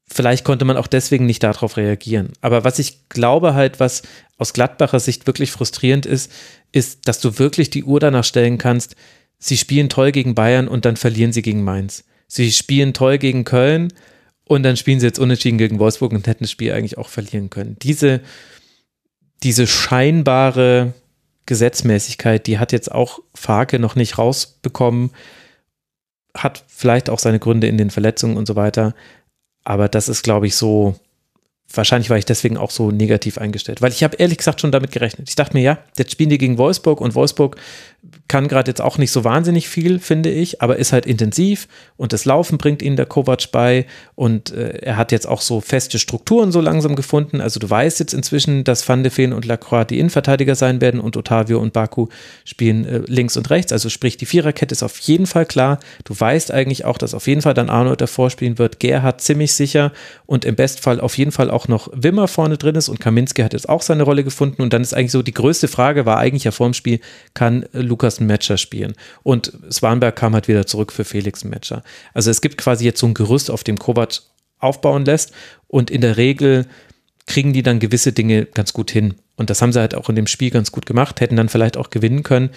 vielleicht 0.07 0.45
konnte 0.45 0.65
man 0.65 0.77
auch 0.77 0.87
deswegen 0.87 1.25
nicht 1.25 1.41
darauf 1.41 1.77
reagieren. 1.77 2.33
Aber 2.41 2.63
was 2.63 2.77
ich 2.77 3.09
glaube 3.09 3.55
halt, 3.55 3.79
was 3.79 4.03
aus 4.37 4.53
Gladbacher 4.53 4.99
Sicht 4.99 5.25
wirklich 5.25 5.51
frustrierend 5.51 6.05
ist, 6.05 6.31
ist, 6.71 7.07
dass 7.07 7.19
du 7.19 7.39
wirklich 7.39 7.71
die 7.71 7.83
Uhr 7.83 7.99
danach 7.99 8.23
stellen 8.23 8.59
kannst, 8.59 8.95
sie 9.39 9.57
spielen 9.57 9.89
toll 9.89 10.11
gegen 10.11 10.35
Bayern 10.35 10.67
und 10.67 10.85
dann 10.85 10.97
verlieren 10.97 11.33
sie 11.33 11.41
gegen 11.41 11.63
Mainz. 11.63 12.03
Sie 12.27 12.51
spielen 12.51 12.93
toll 12.93 13.17
gegen 13.17 13.43
Köln 13.43 13.91
und 14.47 14.63
dann 14.63 14.77
spielen 14.77 14.99
sie 14.99 15.05
jetzt 15.05 15.19
unentschieden 15.19 15.57
gegen 15.57 15.79
Wolfsburg 15.79 16.11
und 16.11 16.27
hätten 16.27 16.43
das 16.43 16.51
Spiel 16.51 16.71
eigentlich 16.71 16.97
auch 16.97 17.09
verlieren 17.09 17.49
können. 17.49 17.77
Diese, 17.81 18.21
diese 19.43 19.67
scheinbare 19.67 20.93
Gesetzmäßigkeit, 21.45 22.47
die 22.47 22.59
hat 22.59 22.71
jetzt 22.71 22.91
auch 22.91 23.19
Farke 23.33 23.79
noch 23.79 23.95
nicht 23.95 24.17
rausbekommen, 24.17 25.11
hat 26.35 26.63
vielleicht 26.67 27.09
auch 27.09 27.19
seine 27.19 27.39
Gründe 27.39 27.67
in 27.67 27.77
den 27.77 27.89
Verletzungen 27.89 28.37
und 28.37 28.47
so 28.47 28.55
weiter. 28.55 28.93
Aber 29.63 29.89
das 29.89 30.09
ist, 30.09 30.23
glaube 30.23 30.47
ich, 30.47 30.55
so 30.55 30.95
wahrscheinlich 31.73 32.09
war 32.09 32.17
ich 32.17 32.25
deswegen 32.25 32.57
auch 32.57 32.71
so 32.71 32.91
negativ 32.91 33.37
eingestellt, 33.37 33.81
weil 33.81 33.91
ich 33.91 34.03
habe 34.03 34.15
ehrlich 34.17 34.37
gesagt 34.37 34.61
schon 34.61 34.71
damit 34.71 34.91
gerechnet. 34.91 35.29
Ich 35.29 35.35
dachte 35.35 35.55
mir, 35.55 35.63
ja, 35.63 35.79
jetzt 35.97 36.11
spielen 36.11 36.29
die 36.29 36.37
gegen 36.37 36.57
Wolfsburg 36.57 37.01
und 37.01 37.15
Wolfsburg 37.15 37.57
kann 38.27 38.47
gerade 38.47 38.69
jetzt 38.69 38.81
auch 38.81 38.97
nicht 38.97 39.11
so 39.11 39.23
wahnsinnig 39.23 39.69
viel, 39.69 39.99
finde 39.99 40.29
ich, 40.29 40.61
aber 40.61 40.77
ist 40.77 40.93
halt 40.93 41.05
intensiv 41.05 41.67
und 41.95 42.13
das 42.13 42.25
Laufen 42.25 42.57
bringt 42.57 42.81
ihnen 42.81 42.95
der 42.95 43.05
Kovac 43.05 43.51
bei 43.51 43.85
und 44.15 44.51
äh, 44.51 44.79
er 44.79 44.97
hat 44.97 45.11
jetzt 45.11 45.27
auch 45.27 45.41
so 45.41 45.61
feste 45.61 45.99
Strukturen 45.99 46.51
so 46.51 46.59
langsam 46.59 46.95
gefunden. 46.95 47.41
Also 47.41 47.59
du 47.59 47.69
weißt 47.69 47.99
jetzt 47.99 48.13
inzwischen, 48.13 48.63
dass 48.63 48.87
Van 48.87 49.03
de 49.03 49.11
Feen 49.11 49.33
und 49.33 49.45
Lacroix 49.45 49.87
die 49.87 49.99
Innenverteidiger 49.99 50.55
sein 50.55 50.81
werden 50.81 50.99
und 50.99 51.15
Otavio 51.15 51.59
und 51.59 51.73
Baku 51.73 52.07
spielen 52.43 52.85
äh, 52.85 53.01
links 53.07 53.37
und 53.37 53.49
rechts. 53.49 53.71
Also 53.71 53.89
sprich, 53.89 54.17
die 54.17 54.25
Viererkette 54.25 54.73
ist 54.73 54.83
auf 54.83 54.99
jeden 54.99 55.25
Fall 55.25 55.45
klar. 55.45 55.79
Du 56.03 56.17
weißt 56.17 56.51
eigentlich 56.51 56.85
auch, 56.85 56.97
dass 56.97 57.13
auf 57.13 57.27
jeden 57.27 57.41
Fall 57.41 57.53
dann 57.53 57.69
Arnold 57.69 58.01
davor 58.01 58.29
spielen 58.29 58.57
wird. 58.57 58.79
Gerhard 58.79 59.21
ziemlich 59.21 59.53
sicher 59.53 59.91
und 60.25 60.45
im 60.45 60.55
Bestfall 60.55 60.99
auf 60.99 61.17
jeden 61.17 61.31
Fall 61.31 61.49
auch 61.49 61.67
noch 61.67 61.89
Wimmer 61.93 62.27
vorne 62.27 62.57
drin 62.57 62.75
ist 62.75 62.89
und 62.89 62.99
Kaminski 62.99 63.41
hat 63.41 63.53
jetzt 63.53 63.69
auch 63.69 63.81
seine 63.81 64.03
Rolle 64.03 64.23
gefunden 64.23 64.61
und 64.61 64.73
dann 64.73 64.81
ist 64.81 64.93
eigentlich 64.93 65.11
so 65.11 65.23
die 65.23 65.33
größte 65.33 65.67
Frage 65.67 66.05
war 66.05 66.17
eigentlich 66.17 66.43
ja 66.43 66.51
vor 66.51 66.67
dem 66.67 66.73
Spiel, 66.73 66.99
kann 67.33 67.65
Lukas 67.97 68.19
ein 68.19 68.27
Matcher 68.27 68.57
spielen? 68.57 68.93
Und 69.23 69.51
Swanberg 69.71 70.15
kam 70.15 70.33
halt 70.33 70.47
wieder 70.47 70.67
zurück 70.67 70.91
für 70.91 71.03
Felix 71.03 71.43
ein 71.43 71.49
Matcher. 71.49 71.83
Also 72.13 72.29
es 72.29 72.41
gibt 72.41 72.57
quasi 72.57 72.85
jetzt 72.85 72.99
so 72.99 73.07
ein 73.07 73.13
Gerüst, 73.13 73.49
auf 73.49 73.63
dem 73.63 73.79
Kovac 73.79 74.21
aufbauen 74.59 75.05
lässt 75.05 75.33
und 75.67 75.89
in 75.89 76.01
der 76.01 76.17
Regel 76.17 76.67
kriegen 77.25 77.53
die 77.53 77.63
dann 77.63 77.79
gewisse 77.79 78.13
Dinge 78.13 78.45
ganz 78.45 78.73
gut 78.73 78.91
hin. 78.91 79.15
Und 79.35 79.49
das 79.49 79.61
haben 79.61 79.73
sie 79.73 79.79
halt 79.79 79.95
auch 79.95 80.09
in 80.09 80.15
dem 80.15 80.27
Spiel 80.27 80.49
ganz 80.49 80.71
gut 80.71 80.85
gemacht, 80.85 81.19
hätten 81.19 81.35
dann 81.35 81.49
vielleicht 81.49 81.77
auch 81.77 81.89
gewinnen 81.89 82.23
können. 82.23 82.51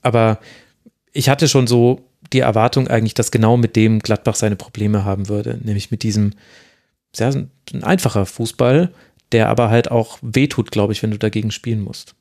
Aber 0.00 0.38
ich 1.12 1.28
hatte 1.28 1.48
schon 1.48 1.66
so 1.66 2.08
die 2.32 2.40
Erwartung 2.40 2.88
eigentlich, 2.88 3.14
dass 3.14 3.30
genau 3.30 3.56
mit 3.56 3.76
dem 3.76 3.98
Gladbach 3.98 4.36
seine 4.36 4.56
Probleme 4.56 5.04
haben 5.04 5.28
würde, 5.28 5.58
nämlich 5.62 5.90
mit 5.90 6.02
diesem 6.02 6.34
sehr 7.14 7.28
ein 7.28 7.84
einfacher 7.84 8.26
Fußball, 8.26 8.92
der 9.32 9.48
aber 9.48 9.70
halt 9.70 9.90
auch 9.90 10.18
wehtut, 10.22 10.70
glaube 10.70 10.92
ich, 10.92 11.02
wenn 11.02 11.10
du 11.10 11.18
dagegen 11.18 11.50
spielen 11.50 11.80
musst. 11.80 12.14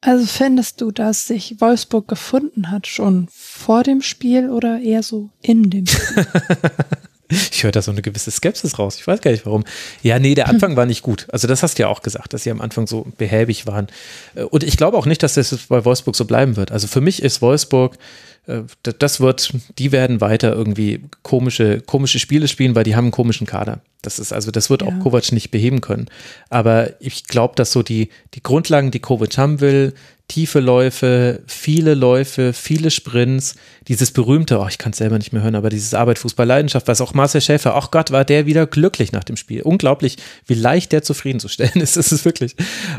Also 0.00 0.26
findest 0.26 0.80
du, 0.80 0.92
dass 0.92 1.26
sich 1.26 1.60
Wolfsburg 1.60 2.06
gefunden 2.06 2.70
hat 2.70 2.86
schon 2.86 3.26
vor 3.32 3.82
dem 3.82 4.00
Spiel 4.00 4.48
oder 4.48 4.80
eher 4.80 5.02
so 5.02 5.30
in 5.42 5.70
dem 5.70 5.86
Spiel? 5.86 6.26
ich 7.30 7.62
höre 7.62 7.72
da 7.72 7.82
so 7.82 7.90
eine 7.90 8.02
gewisse 8.02 8.30
Skepsis 8.30 8.78
raus. 8.78 8.96
Ich 8.98 9.06
weiß 9.06 9.20
gar 9.20 9.30
nicht 9.30 9.46
warum. 9.46 9.64
Ja, 10.02 10.18
nee, 10.18 10.34
der 10.34 10.48
Anfang 10.48 10.76
war 10.76 10.86
nicht 10.86 11.02
gut. 11.02 11.26
Also 11.30 11.46
das 11.46 11.62
hast 11.62 11.78
du 11.78 11.82
ja 11.82 11.88
auch 11.88 12.02
gesagt, 12.02 12.32
dass 12.32 12.44
sie 12.44 12.50
am 12.50 12.60
Anfang 12.60 12.86
so 12.86 13.06
behäbig 13.16 13.66
waren. 13.66 13.88
Und 14.50 14.62
ich 14.62 14.76
glaube 14.76 14.96
auch 14.96 15.06
nicht, 15.06 15.22
dass 15.22 15.34
das 15.34 15.54
bei 15.68 15.84
Wolfsburg 15.84 16.16
so 16.16 16.24
bleiben 16.24 16.56
wird. 16.56 16.72
Also 16.72 16.86
für 16.86 17.00
mich 17.00 17.22
ist 17.22 17.42
Wolfsburg 17.42 17.98
äh, 18.48 18.62
das 18.82 19.20
wird, 19.20 19.52
die 19.78 19.92
werden 19.92 20.20
weiter 20.20 20.52
irgendwie 20.52 21.04
komische, 21.22 21.80
komische 21.80 22.18
Spiele 22.18 22.48
spielen, 22.48 22.74
weil 22.74 22.84
die 22.84 22.96
haben 22.96 23.06
einen 23.06 23.12
komischen 23.12 23.46
Kader. 23.46 23.80
Das 24.02 24.18
ist 24.18 24.32
also, 24.32 24.50
das 24.50 24.70
wird 24.70 24.82
ja. 24.82 24.88
auch 24.88 24.98
Kovac 25.00 25.30
nicht 25.32 25.50
beheben 25.50 25.80
können. 25.80 26.06
Aber 26.48 27.00
ich 27.00 27.24
glaube, 27.24 27.54
dass 27.56 27.72
so 27.72 27.82
die, 27.82 28.08
die 28.34 28.42
Grundlagen, 28.42 28.90
die 28.90 29.00
Kovac 29.00 29.36
haben 29.36 29.60
will, 29.60 29.94
tiefe 30.28 30.60
Läufe, 30.60 31.42
viele 31.46 31.94
Läufe, 31.94 32.52
viele 32.52 32.90
Sprints, 32.90 33.56
dieses 33.88 34.10
berühmte, 34.10 34.58
oh, 34.58 34.66
ich 34.68 34.76
kann 34.76 34.92
es 34.92 34.98
selber 34.98 35.16
nicht 35.16 35.32
mehr 35.32 35.42
hören, 35.42 35.54
aber 35.54 35.70
dieses 35.70 35.94
Arbeit, 35.94 36.18
Fußball, 36.18 36.46
Leidenschaft, 36.46 36.86
was 36.86 37.00
auch 37.00 37.14
Marcel 37.14 37.40
Schäfer, 37.40 37.74
ach 37.74 37.90
Gott, 37.90 38.10
war 38.10 38.26
der 38.26 38.44
wieder 38.44 38.66
glücklich 38.66 39.10
nach 39.10 39.24
dem 39.24 39.36
Spiel. 39.36 39.62
Unglaublich, 39.62 40.18
wie 40.46 40.54
leicht 40.54 40.92
der 40.92 41.02
zufriedenzustellen 41.02 41.72
ist. 41.80 41.96
Das 41.96 42.12
ist 42.12 42.26
wirklich 42.26 42.54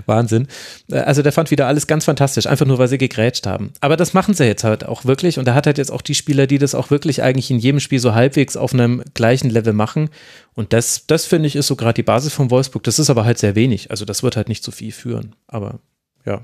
Wahnsinn. 0.07 0.47
Äh, 0.91 0.97
also 0.97 1.21
der 1.21 1.31
fand 1.31 1.51
wieder 1.51 1.67
alles 1.67 1.85
ganz 1.85 2.05
fantastisch, 2.05 2.47
einfach 2.47 2.65
nur, 2.65 2.79
weil 2.79 2.87
sie 2.87 2.97
gegrätscht 2.97 3.45
haben. 3.45 3.71
Aber 3.79 3.95
das 3.95 4.13
machen 4.13 4.33
sie 4.33 4.45
jetzt 4.45 4.63
halt 4.63 4.85
auch 4.85 5.05
wirklich 5.05 5.37
und 5.37 5.47
er 5.47 5.53
hat 5.53 5.67
halt 5.67 5.77
jetzt 5.77 5.91
auch 5.91 6.01
die 6.01 6.15
Spieler, 6.15 6.47
die 6.47 6.57
das 6.57 6.73
auch 6.73 6.89
wirklich 6.89 7.21
eigentlich 7.21 7.51
in 7.51 7.59
jedem 7.59 7.79
Spiel 7.79 7.99
so 7.99 8.15
halbwegs 8.15 8.57
auf 8.57 8.73
einem 8.73 9.03
gleichen 9.13 9.51
Level 9.51 9.73
machen. 9.73 10.09
Und 10.55 10.73
das, 10.73 11.05
das 11.05 11.25
finde 11.25 11.47
ich, 11.47 11.55
ist 11.55 11.67
so 11.67 11.75
gerade 11.75 11.93
die 11.93 12.03
Basis 12.03 12.33
von 12.33 12.49
Wolfsburg. 12.49 12.83
Das 12.83 12.97
ist 12.97 13.11
aber 13.11 13.23
halt 13.23 13.37
sehr 13.37 13.53
wenig. 13.53 13.91
Also 13.91 14.03
das 14.03 14.23
wird 14.23 14.35
halt 14.35 14.49
nicht 14.49 14.63
zu 14.63 14.71
viel 14.71 14.91
führen. 14.91 15.35
Aber 15.47 15.79
ja. 16.25 16.43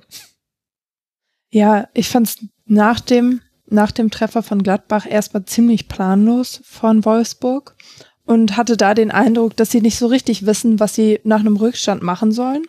Ja, 1.56 1.88
ich 1.94 2.10
fand 2.10 2.28
es 2.28 2.38
nach 2.66 3.00
dem, 3.00 3.40
nach 3.66 3.92
dem 3.92 4.12
Treffer 4.12 4.44
von 4.44 4.62
Gladbach 4.62 5.06
erstmal 5.10 5.46
ziemlich 5.46 5.88
planlos 5.88 6.60
von 6.66 7.06
Wolfsburg 7.06 7.78
und 8.26 8.58
hatte 8.58 8.76
da 8.76 8.94
den 8.94 9.10
Eindruck, 9.10 9.56
dass 9.56 9.72
sie 9.72 9.80
nicht 9.80 9.98
so 9.98 10.08
richtig 10.08 10.46
wissen, 10.46 10.82
was 10.82 10.96
sie 10.96 11.22
nach 11.24 11.40
einem 11.40 11.56
Rückstand 11.56 12.04
machen 12.04 12.34
sollen. 12.34 12.66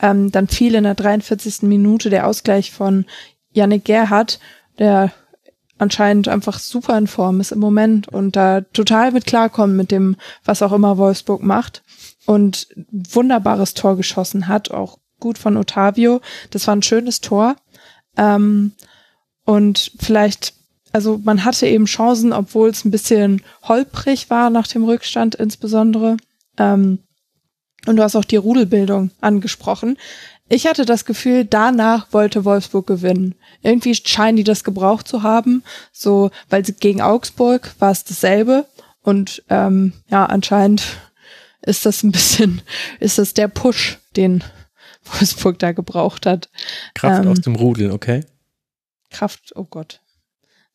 Ähm, 0.00 0.32
dann 0.32 0.48
fiel 0.48 0.74
in 0.74 0.82
der 0.82 0.96
43. 0.96 1.62
Minute 1.68 2.10
der 2.10 2.26
Ausgleich 2.26 2.72
von 2.72 3.04
Yannick 3.52 3.84
Gerhardt 3.84 4.40
der 4.80 5.12
anscheinend 5.78 6.26
einfach 6.26 6.58
super 6.58 6.98
in 6.98 7.06
Form 7.06 7.38
ist 7.38 7.52
im 7.52 7.60
Moment 7.60 8.08
und 8.08 8.34
da 8.34 8.62
total 8.62 9.12
mit 9.12 9.26
klarkommt 9.26 9.76
mit 9.76 9.92
dem, 9.92 10.16
was 10.44 10.62
auch 10.62 10.72
immer 10.72 10.98
Wolfsburg 10.98 11.44
macht 11.44 11.84
und 12.26 12.66
wunderbares 12.90 13.74
Tor 13.74 13.96
geschossen 13.96 14.48
hat, 14.48 14.72
auch 14.72 14.98
gut 15.20 15.38
von 15.38 15.56
Otavio. 15.56 16.20
Das 16.50 16.66
war 16.66 16.74
ein 16.76 16.82
schönes 16.82 17.20
Tor. 17.20 17.56
Ähm, 18.16 18.72
und 19.44 19.92
vielleicht, 19.98 20.54
also 20.92 21.20
man 21.22 21.44
hatte 21.44 21.66
eben 21.66 21.86
Chancen, 21.86 22.32
obwohl 22.32 22.70
es 22.70 22.84
ein 22.84 22.90
bisschen 22.90 23.42
holprig 23.62 24.30
war 24.30 24.50
nach 24.50 24.66
dem 24.66 24.84
Rückstand 24.84 25.34
insbesondere. 25.34 26.16
Ähm, 26.58 26.98
und 27.86 27.96
du 27.96 28.02
hast 28.02 28.16
auch 28.16 28.24
die 28.24 28.36
Rudelbildung 28.36 29.10
angesprochen. 29.20 29.96
Ich 30.48 30.66
hatte 30.66 30.84
das 30.84 31.04
Gefühl, 31.04 31.44
danach 31.44 32.12
wollte 32.12 32.44
Wolfsburg 32.44 32.86
gewinnen. 32.86 33.34
Irgendwie 33.62 33.94
scheinen 33.94 34.36
die 34.36 34.44
das 34.44 34.64
gebraucht 34.64 35.08
zu 35.08 35.22
haben, 35.22 35.64
so, 35.92 36.30
weil 36.48 36.64
sie 36.64 36.74
gegen 36.74 37.00
Augsburg 37.00 37.74
war 37.78 37.90
es 37.90 38.04
dasselbe. 38.04 38.66
Und 39.02 39.42
ähm, 39.48 39.92
ja, 40.08 40.26
anscheinend 40.26 40.82
ist 41.62 41.86
das 41.86 42.02
ein 42.02 42.12
bisschen, 42.12 42.62
ist 43.00 43.18
das 43.18 43.34
der 43.34 43.48
Push, 43.48 43.98
den 44.16 44.42
Wolfsburg 45.12 45.58
da 45.58 45.72
gebraucht 45.72 46.26
hat. 46.26 46.50
Kraft 46.94 47.24
ähm, 47.24 47.30
aus 47.30 47.40
dem 47.40 47.56
Rudel, 47.56 47.90
okay? 47.90 48.24
Kraft, 49.10 49.52
oh 49.54 49.64
Gott. 49.64 50.00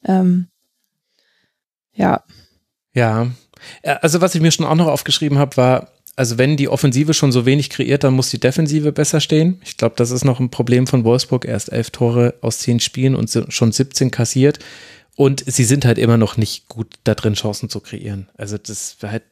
Ähm, 0.05 0.47
ja. 1.93 2.23
Ja. 2.93 3.31
Also 3.83 4.21
was 4.21 4.35
ich 4.35 4.41
mir 4.41 4.51
schon 4.51 4.65
auch 4.65 4.75
noch 4.75 4.87
aufgeschrieben 4.87 5.37
habe, 5.37 5.57
war, 5.57 5.91
also 6.15 6.37
wenn 6.37 6.57
die 6.57 6.67
Offensive 6.67 7.13
schon 7.13 7.31
so 7.31 7.45
wenig 7.45 7.69
kreiert, 7.69 8.03
dann 8.03 8.13
muss 8.13 8.29
die 8.29 8.39
Defensive 8.39 8.91
besser 8.91 9.21
stehen. 9.21 9.61
Ich 9.63 9.77
glaube, 9.77 9.95
das 9.97 10.11
ist 10.11 10.25
noch 10.25 10.39
ein 10.39 10.49
Problem 10.49 10.87
von 10.87 11.03
Wolfsburg. 11.03 11.45
Erst 11.45 11.71
elf 11.71 11.91
Tore 11.91 12.35
aus 12.41 12.59
zehn 12.59 12.79
Spielen 12.79 13.15
und 13.15 13.31
schon 13.49 13.71
17 13.71 14.11
kassiert. 14.11 14.59
Und 15.15 15.43
sie 15.45 15.65
sind 15.65 15.85
halt 15.85 15.97
immer 15.97 16.17
noch 16.17 16.37
nicht 16.37 16.67
gut 16.67 16.95
da 17.03 17.15
drin, 17.15 17.33
Chancen 17.33 17.69
zu 17.69 17.79
kreieren. 17.79 18.29
Also 18.35 18.57
das 18.57 18.97
halt, 19.03 19.23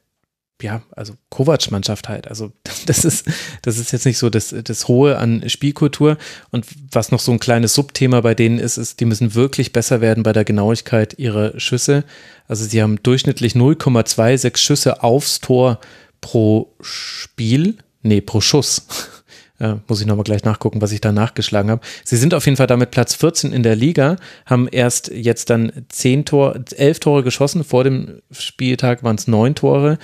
ja, 0.61 0.81
also 0.91 1.13
Kovac-Mannschaft 1.29 2.09
halt. 2.09 2.27
Also 2.27 2.51
das 2.85 3.05
ist, 3.05 3.27
das 3.61 3.77
ist 3.77 3.91
jetzt 3.91 4.05
nicht 4.05 4.17
so 4.17 4.29
das, 4.29 4.53
das 4.63 4.88
Hohe 4.88 5.17
an 5.17 5.47
Spielkultur. 5.49 6.17
Und 6.51 6.65
was 6.91 7.11
noch 7.11 7.19
so 7.19 7.31
ein 7.31 7.39
kleines 7.39 7.73
Subthema 7.73 8.21
bei 8.21 8.35
denen 8.35 8.59
ist, 8.59 8.77
ist, 8.77 8.99
die 8.99 9.05
müssen 9.05 9.35
wirklich 9.35 9.73
besser 9.73 10.01
werden 10.01 10.23
bei 10.23 10.33
der 10.33 10.45
Genauigkeit 10.45 11.17
ihrer 11.17 11.59
Schüsse. 11.59 12.03
Also 12.47 12.65
sie 12.65 12.81
haben 12.81 13.01
durchschnittlich 13.03 13.53
0,26 13.53 14.57
Schüsse 14.57 15.03
aufs 15.03 15.39
Tor 15.39 15.79
pro 16.21 16.73
Spiel, 16.81 17.77
nee, 18.01 18.21
pro 18.21 18.41
Schuss. 18.41 18.85
Äh, 19.61 19.75
muss 19.89 19.99
ich 19.99 20.07
nochmal 20.07 20.23
gleich 20.23 20.45
nachgucken, 20.45 20.81
was 20.81 20.93
ich 20.93 21.01
da 21.01 21.11
nachgeschlagen 21.11 21.69
habe. 21.69 21.81
Sie 22.05 22.15
sind 22.15 22.33
auf 22.33 22.45
jeden 22.45 22.55
Fall 22.55 22.67
damit 22.67 22.91
Platz 22.91 23.13
14 23.15 23.51
in 23.51 23.61
der 23.61 23.75
Liga, 23.75 24.15
haben 24.45 24.69
erst 24.69 25.09
jetzt 25.09 25.49
dann 25.49 25.85
10 25.89 26.23
Tor, 26.23 26.57
11 26.73 27.01
Tore 27.01 27.23
geschossen. 27.23 27.65
Vor 27.65 27.83
dem 27.83 28.21
Spieltag 28.31 29.03
waren 29.03 29.17
es 29.17 29.27
9 29.27 29.55
Tore. 29.55 29.97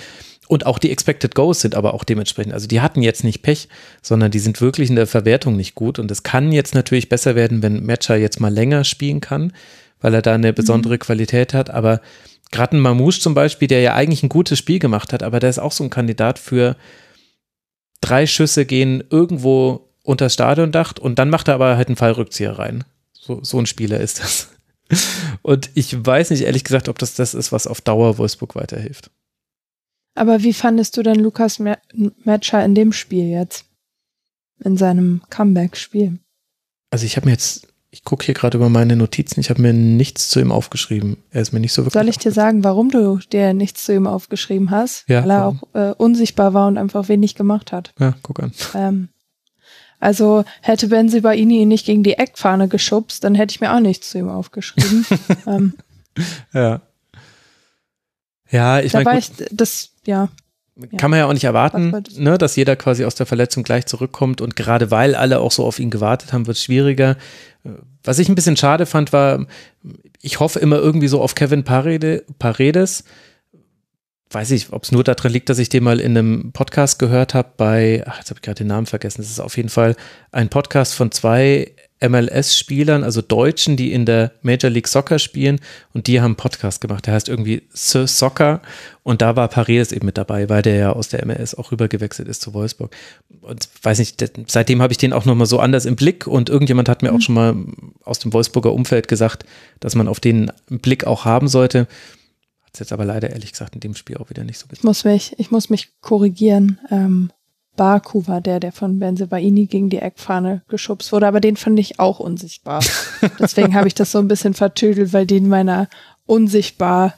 Und 0.48 0.66
auch 0.66 0.78
die 0.78 0.90
Expected 0.90 1.34
Goals 1.34 1.60
sind 1.60 1.74
aber 1.74 1.94
auch 1.94 2.04
dementsprechend. 2.04 2.52
Also 2.52 2.66
die 2.66 2.80
hatten 2.80 3.02
jetzt 3.02 3.24
nicht 3.24 3.42
Pech, 3.42 3.68
sondern 4.02 4.30
die 4.30 4.38
sind 4.38 4.60
wirklich 4.60 4.88
in 4.90 4.96
der 4.96 5.06
Verwertung 5.06 5.56
nicht 5.56 5.74
gut. 5.74 5.98
Und 5.98 6.10
es 6.10 6.22
kann 6.22 6.52
jetzt 6.52 6.74
natürlich 6.74 7.08
besser 7.08 7.34
werden, 7.34 7.62
wenn 7.62 7.84
Matcher 7.84 8.16
jetzt 8.16 8.40
mal 8.40 8.52
länger 8.52 8.84
spielen 8.84 9.20
kann, 9.20 9.52
weil 10.00 10.14
er 10.14 10.22
da 10.22 10.34
eine 10.34 10.52
besondere 10.52 10.94
mhm. 10.94 11.00
Qualität 11.00 11.52
hat. 11.52 11.70
Aber 11.70 12.00
gerade 12.50 12.76
ein 12.76 12.80
Mamouche 12.80 13.20
zum 13.20 13.34
Beispiel, 13.34 13.68
der 13.68 13.80
ja 13.80 13.94
eigentlich 13.94 14.22
ein 14.22 14.28
gutes 14.28 14.58
Spiel 14.58 14.78
gemacht 14.78 15.12
hat, 15.12 15.22
aber 15.22 15.40
der 15.40 15.50
ist 15.50 15.58
auch 15.58 15.72
so 15.72 15.82
ein 15.84 15.90
Kandidat 15.90 16.38
für 16.38 16.76
drei 18.00 18.26
Schüsse 18.26 18.66
gehen 18.66 19.02
irgendwo 19.10 19.88
unter 20.02 20.26
das 20.26 20.34
Stadiondach 20.34 20.94
und 21.00 21.18
dann 21.18 21.30
macht 21.30 21.48
er 21.48 21.54
aber 21.54 21.76
halt 21.76 21.88
einen 21.88 21.96
Fallrückzieher 21.96 22.58
rein. 22.58 22.84
So, 23.12 23.40
so 23.42 23.58
ein 23.58 23.66
Spieler 23.66 23.98
ist 23.98 24.20
das. 24.20 24.48
Und 25.42 25.70
ich 25.74 26.06
weiß 26.06 26.30
nicht 26.30 26.42
ehrlich 26.42 26.62
gesagt, 26.62 26.88
ob 26.88 26.98
das 26.98 27.14
das 27.14 27.34
ist, 27.34 27.50
was 27.50 27.66
auf 27.66 27.80
Dauer 27.80 28.18
Wolfsburg 28.18 28.54
weiterhilft. 28.54 29.10
Aber 30.16 30.42
wie 30.42 30.52
fandest 30.52 30.96
du 30.96 31.02
denn 31.02 31.20
Lukas 31.20 31.60
Matcher 32.24 32.64
in 32.64 32.74
dem 32.74 32.92
Spiel 32.92 33.28
jetzt? 33.28 33.64
In 34.64 34.76
seinem 34.76 35.22
Comeback-Spiel? 35.30 36.18
Also 36.90 37.04
ich 37.04 37.16
habe 37.16 37.26
mir 37.26 37.32
jetzt 37.32 37.68
ich 37.96 38.04
gucke 38.04 38.26
hier 38.26 38.34
gerade 38.34 38.58
über 38.58 38.68
meine 38.68 38.94
Notizen, 38.94 39.40
ich 39.40 39.48
habe 39.48 39.62
mir 39.62 39.72
nichts 39.72 40.28
zu 40.28 40.38
ihm 40.38 40.52
aufgeschrieben. 40.52 41.16
Er 41.30 41.40
ist 41.40 41.52
mir 41.52 41.60
nicht 41.60 41.72
so 41.72 41.80
wirklich. 41.80 41.94
Soll 41.94 42.10
ich 42.10 42.18
dir 42.18 42.30
sagen, 42.30 42.62
warum 42.62 42.90
du 42.90 43.18
dir 43.32 43.54
nichts 43.54 43.84
zu 43.84 43.94
ihm 43.94 44.06
aufgeschrieben 44.06 44.70
hast? 44.70 45.08
Ja. 45.08 45.22
Weil 45.22 45.30
er 45.30 45.40
warum? 45.40 45.60
auch 45.72 45.74
äh, 45.74 45.94
unsichtbar 45.96 46.52
war 46.52 46.68
und 46.68 46.76
einfach 46.76 47.08
wenig 47.08 47.36
gemacht 47.36 47.72
hat. 47.72 47.94
Ja, 47.98 48.14
guck 48.22 48.42
an. 48.42 48.52
Ähm, 48.74 49.08
also 49.98 50.44
hätte 50.60 50.88
Benzibaini 50.88 51.62
ihn 51.62 51.68
nicht 51.68 51.86
gegen 51.86 52.02
die 52.02 52.18
Eckfahne 52.18 52.68
geschubst, 52.68 53.24
dann 53.24 53.34
hätte 53.34 53.52
ich 53.52 53.62
mir 53.62 53.74
auch 53.74 53.80
nichts 53.80 54.10
zu 54.10 54.18
ihm 54.18 54.28
aufgeschrieben. 54.28 55.06
ähm, 55.46 55.72
ja. 56.52 56.82
Ja, 58.50 58.80
ich 58.80 58.92
meine. 58.92 59.20
Das, 59.50 59.90
ja 60.06 60.28
kann 60.98 61.10
man 61.10 61.18
ja 61.18 61.26
auch 61.26 61.32
nicht 61.32 61.44
erwarten, 61.44 62.02
ne, 62.16 62.36
dass 62.36 62.56
jeder 62.56 62.76
quasi 62.76 63.04
aus 63.04 63.14
der 63.14 63.24
Verletzung 63.26 63.62
gleich 63.62 63.86
zurückkommt 63.86 64.42
und 64.42 64.56
gerade 64.56 64.90
weil 64.90 65.14
alle 65.14 65.40
auch 65.40 65.52
so 65.52 65.64
auf 65.64 65.78
ihn 65.78 65.90
gewartet 65.90 66.32
haben, 66.32 66.46
wird 66.46 66.58
es 66.58 66.62
schwieriger. 66.62 67.16
Was 68.04 68.18
ich 68.18 68.28
ein 68.28 68.34
bisschen 68.34 68.56
schade 68.56 68.84
fand, 68.84 69.12
war, 69.12 69.46
ich 70.20 70.38
hoffe 70.38 70.58
immer 70.58 70.76
irgendwie 70.76 71.08
so 71.08 71.22
auf 71.22 71.34
Kevin 71.34 71.64
Parede, 71.64 72.24
Paredes. 72.38 73.04
Weiß 74.30 74.50
ich, 74.50 74.72
ob 74.72 74.82
es 74.82 74.92
nur 74.92 75.02
daran 75.02 75.32
liegt, 75.32 75.48
dass 75.48 75.58
ich 75.58 75.68
den 75.68 75.84
mal 75.84 75.98
in 75.98 76.16
einem 76.16 76.52
Podcast 76.52 76.98
gehört 76.98 77.32
habe 77.32 77.52
bei, 77.56 78.04
ach, 78.06 78.18
jetzt 78.18 78.30
habe 78.30 78.38
ich 78.38 78.42
gerade 78.42 78.58
den 78.58 78.66
Namen 78.66 78.86
vergessen. 78.86 79.22
Das 79.22 79.30
ist 79.30 79.40
auf 79.40 79.56
jeden 79.56 79.68
Fall 79.68 79.96
ein 80.30 80.50
Podcast 80.50 80.94
von 80.94 81.10
zwei 81.10 81.72
MLS-Spielern, 82.08 83.04
also 83.04 83.22
Deutschen, 83.22 83.76
die 83.76 83.92
in 83.92 84.06
der 84.06 84.32
Major 84.42 84.70
League 84.70 84.88
Soccer 84.88 85.18
spielen 85.18 85.60
und 85.92 86.06
die 86.06 86.20
haben 86.20 86.32
einen 86.32 86.36
Podcast 86.36 86.80
gemacht, 86.80 87.06
der 87.06 87.14
heißt 87.14 87.28
irgendwie 87.28 87.62
Sir 87.72 88.06
Soccer 88.06 88.60
und 89.02 89.22
da 89.22 89.36
war 89.36 89.48
Paredes 89.48 89.92
eben 89.92 90.06
mit 90.06 90.18
dabei, 90.18 90.48
weil 90.48 90.62
der 90.62 90.76
ja 90.76 90.92
aus 90.92 91.08
der 91.08 91.24
MLS 91.24 91.54
auch 91.54 91.70
rübergewechselt 91.70 92.28
ist 92.28 92.42
zu 92.42 92.54
Wolfsburg. 92.54 92.94
Und 93.40 93.68
weiß 93.82 94.00
nicht, 94.00 94.24
seitdem 94.48 94.82
habe 94.82 94.92
ich 94.92 94.98
den 94.98 95.12
auch 95.12 95.24
nochmal 95.24 95.46
so 95.46 95.60
anders 95.60 95.84
im 95.84 95.94
Blick 95.94 96.26
und 96.26 96.48
irgendjemand 96.48 96.88
hat 96.88 97.02
mir 97.02 97.10
mhm. 97.10 97.16
auch 97.16 97.20
schon 97.20 97.34
mal 97.34 97.56
aus 98.04 98.18
dem 98.18 98.32
Wolfsburger 98.32 98.72
Umfeld 98.72 99.08
gesagt, 99.08 99.44
dass 99.80 99.94
man 99.94 100.08
auf 100.08 100.18
den 100.20 100.50
Blick 100.68 101.06
auch 101.06 101.24
haben 101.24 101.46
sollte. 101.46 101.80
Hat 102.62 102.74
es 102.74 102.80
jetzt 102.80 102.92
aber 102.92 103.04
leider 103.04 103.30
ehrlich 103.30 103.52
gesagt 103.52 103.74
in 103.74 103.80
dem 103.80 103.94
Spiel 103.94 104.16
auch 104.16 104.28
wieder 104.28 104.44
nicht 104.44 104.58
so 104.58 104.66
getan. 104.66 104.80
Ich 104.80 104.84
muss 104.84 105.04
mich, 105.04 105.38
ich 105.38 105.50
muss 105.50 105.70
mich 105.70 105.90
korrigieren. 106.00 106.80
Ähm 106.90 107.30
Baku 107.76 108.26
war 108.26 108.40
der, 108.40 108.60
der 108.60 108.72
von 108.72 108.98
Benzebaini 108.98 109.66
gegen 109.66 109.90
die 109.90 109.98
Eckfahne 109.98 110.62
geschubst 110.68 111.12
wurde, 111.12 111.26
aber 111.26 111.40
den 111.40 111.56
fand 111.56 111.78
ich 111.78 112.00
auch 112.00 112.18
unsichtbar. 112.18 112.82
Deswegen 113.38 113.74
habe 113.74 113.88
ich 113.88 113.94
das 113.94 114.12
so 114.12 114.18
ein 114.18 114.28
bisschen 114.28 114.54
vertüdelt, 114.54 115.12
weil 115.12 115.26
den 115.26 115.48
meiner 115.48 115.88
unsichtbar 116.26 117.14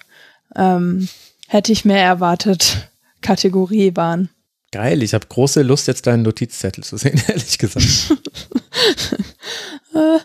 ähm, 0.57 1.09
hätte 1.47 1.73
ich 1.73 1.85
mehr 1.85 2.03
erwartet 2.03 2.91
Kategorie 3.21 3.93
waren. 3.95 4.29
Geil, 4.71 5.03
ich 5.03 5.15
habe 5.15 5.27
große 5.27 5.63
Lust, 5.63 5.89
jetzt 5.89 6.07
deinen 6.07 6.23
Notizzettel 6.23 6.85
zu 6.85 6.97
sehen, 6.97 7.21
ehrlich 7.29 7.59
gesagt. 7.59 7.87
Äh, 9.95 10.19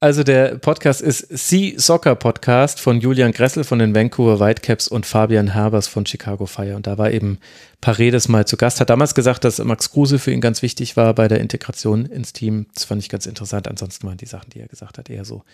also 0.00 0.24
der 0.24 0.56
Podcast 0.56 1.02
ist 1.02 1.26
Sea 1.28 1.78
Soccer 1.78 2.14
Podcast 2.14 2.80
von 2.80 3.00
Julian 3.02 3.32
Gressel 3.32 3.64
von 3.64 3.78
den 3.78 3.94
Vancouver 3.94 4.40
Whitecaps 4.40 4.88
und 4.88 5.04
Fabian 5.04 5.52
Herbers 5.52 5.88
von 5.88 6.06
Chicago 6.06 6.46
Fire. 6.46 6.74
Und 6.74 6.86
da 6.86 6.96
war 6.96 7.10
eben 7.10 7.38
Paredes 7.82 8.26
mal 8.26 8.46
zu 8.46 8.56
Gast. 8.56 8.80
Hat 8.80 8.88
damals 8.88 9.14
gesagt, 9.14 9.44
dass 9.44 9.58
Max 9.58 9.90
Kruse 9.90 10.18
für 10.18 10.32
ihn 10.32 10.40
ganz 10.40 10.62
wichtig 10.62 10.96
war 10.96 11.14
bei 11.14 11.28
der 11.28 11.40
Integration 11.40 12.06
ins 12.06 12.32
Team. 12.32 12.64
Das 12.74 12.84
fand 12.84 13.02
ich 13.02 13.10
ganz 13.10 13.26
interessant. 13.26 13.68
Ansonsten 13.68 14.06
waren 14.06 14.16
die 14.16 14.26
Sachen, 14.26 14.48
die 14.48 14.60
er 14.60 14.68
gesagt 14.68 14.96
hat, 14.96 15.10
eher 15.10 15.26
so, 15.26 15.44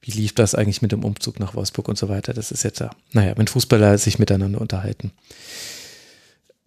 wie 0.00 0.12
lief 0.12 0.32
das 0.32 0.54
eigentlich 0.54 0.80
mit 0.80 0.92
dem 0.92 1.04
Umzug 1.04 1.40
nach 1.40 1.56
Wolfsburg 1.56 1.88
und 1.88 1.98
so 1.98 2.08
weiter. 2.08 2.32
Das 2.32 2.52
ist 2.52 2.62
jetzt, 2.62 2.84
naja, 3.12 3.32
wenn 3.36 3.48
Fußballer 3.48 3.98
sich 3.98 4.20
miteinander 4.20 4.60
unterhalten. 4.60 5.10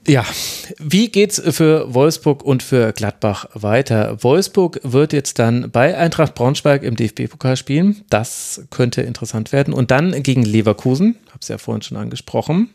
Ja, 0.07 0.25
wie 0.79 1.09
geht's 1.09 1.39
für 1.39 1.93
Wolfsburg 1.93 2.43
und 2.43 2.63
für 2.63 2.91
Gladbach 2.91 3.45
weiter? 3.53 4.23
Wolfsburg 4.23 4.79
wird 4.83 5.13
jetzt 5.13 5.37
dann 5.37 5.69
bei 5.69 5.95
Eintracht 5.95 6.33
Braunschweig 6.33 6.81
im 6.81 6.95
DFB-Pokal 6.95 7.55
spielen. 7.55 8.03
Das 8.09 8.63
könnte 8.71 9.03
interessant 9.03 9.51
werden. 9.51 9.73
Und 9.73 9.91
dann 9.91 10.23
gegen 10.23 10.41
Leverkusen, 10.41 11.17
habe 11.27 11.39
es 11.41 11.49
ja 11.49 11.59
vorhin 11.59 11.83
schon 11.83 11.97
angesprochen. 11.97 12.71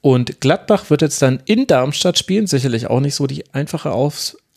Und 0.00 0.40
Gladbach 0.40 0.90
wird 0.90 1.02
jetzt 1.02 1.22
dann 1.22 1.40
in 1.44 1.66
Darmstadt 1.66 2.18
spielen, 2.18 2.46
sicherlich 2.46 2.88
auch 2.88 3.00
nicht 3.00 3.14
so 3.14 3.26
die 3.26 3.44
einfache 3.52 3.92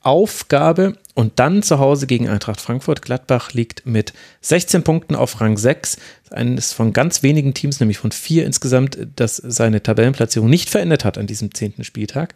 Aufgabe. 0.01 0.93
Und 1.21 1.37
dann 1.37 1.61
zu 1.61 1.77
Hause 1.77 2.07
gegen 2.07 2.27
Eintracht 2.27 2.59
Frankfurt. 2.59 3.03
Gladbach 3.03 3.53
liegt 3.53 3.85
mit 3.85 4.11
16 4.41 4.81
Punkten 4.81 5.13
auf 5.13 5.39
Rang 5.39 5.55
6. 5.55 5.97
Eines 6.31 6.73
von 6.73 6.93
ganz 6.93 7.21
wenigen 7.21 7.53
Teams, 7.53 7.79
nämlich 7.79 7.99
von 7.99 8.11
vier 8.11 8.43
insgesamt, 8.43 8.97
das 9.17 9.35
seine 9.35 9.83
Tabellenplatzierung 9.83 10.49
nicht 10.49 10.71
verändert 10.71 11.05
hat 11.05 11.19
an 11.19 11.27
diesem 11.27 11.53
zehnten 11.53 11.83
Spieltag. 11.83 12.33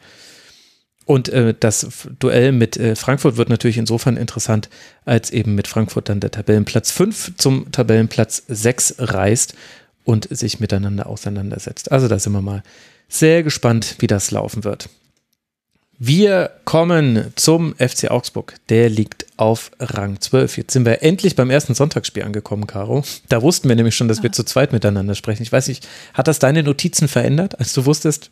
Und 1.05 1.29
äh, 1.29 1.55
das 1.59 2.07
Duell 2.19 2.51
mit 2.51 2.77
äh, 2.77 2.95
Frankfurt 2.95 3.37
wird 3.37 3.49
natürlich 3.49 3.79
insofern 3.79 4.17
interessant, 4.17 4.69
als 5.03 5.31
eben 5.31 5.55
mit 5.55 5.67
Frankfurt 5.67 6.07
dann 6.07 6.19
der 6.19 6.29
Tabellenplatz 6.29 6.91
5 6.91 7.37
zum 7.37 7.71
Tabellenplatz 7.71 8.43
6 8.47 8.97
reist 8.99 9.55
und 10.03 10.27
sich 10.29 10.59
miteinander 10.59 11.07
auseinandersetzt. 11.07 11.91
Also 11.91 12.07
da 12.07 12.19
sind 12.19 12.33
wir 12.33 12.43
mal 12.43 12.61
sehr 13.09 13.41
gespannt, 13.41 13.95
wie 13.97 14.07
das 14.07 14.29
laufen 14.29 14.63
wird. 14.63 14.89
Wir 15.97 16.51
kommen 16.65 17.31
zum 17.35 17.73
FC 17.75 18.11
Augsburg. 18.11 18.55
Der 18.67 18.89
liegt 18.89 19.25
auf 19.37 19.71
Rang 19.79 20.19
12. 20.19 20.57
Jetzt 20.57 20.73
sind 20.73 20.85
wir 20.85 21.01
endlich 21.03 21.37
beim 21.37 21.49
ersten 21.49 21.73
Sonntagsspiel 21.73 22.23
angekommen, 22.23 22.67
Caro. 22.67 23.03
Da 23.29 23.41
wussten 23.41 23.69
wir 23.69 23.77
nämlich 23.77 23.95
schon, 23.95 24.09
dass 24.09 24.21
wir 24.21 24.33
zu 24.33 24.43
zweit 24.43 24.73
miteinander 24.73 25.15
sprechen. 25.15 25.43
Ich 25.43 25.51
weiß 25.51 25.69
nicht, 25.69 25.87
hat 26.13 26.27
das 26.27 26.39
deine 26.39 26.63
Notizen 26.63 27.07
verändert, 27.07 27.59
als 27.59 27.73
du 27.73 27.85
wusstest, 27.85 28.29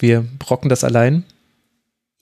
wir 0.00 0.24
brocken 0.40 0.68
das 0.68 0.82
allein? 0.82 1.24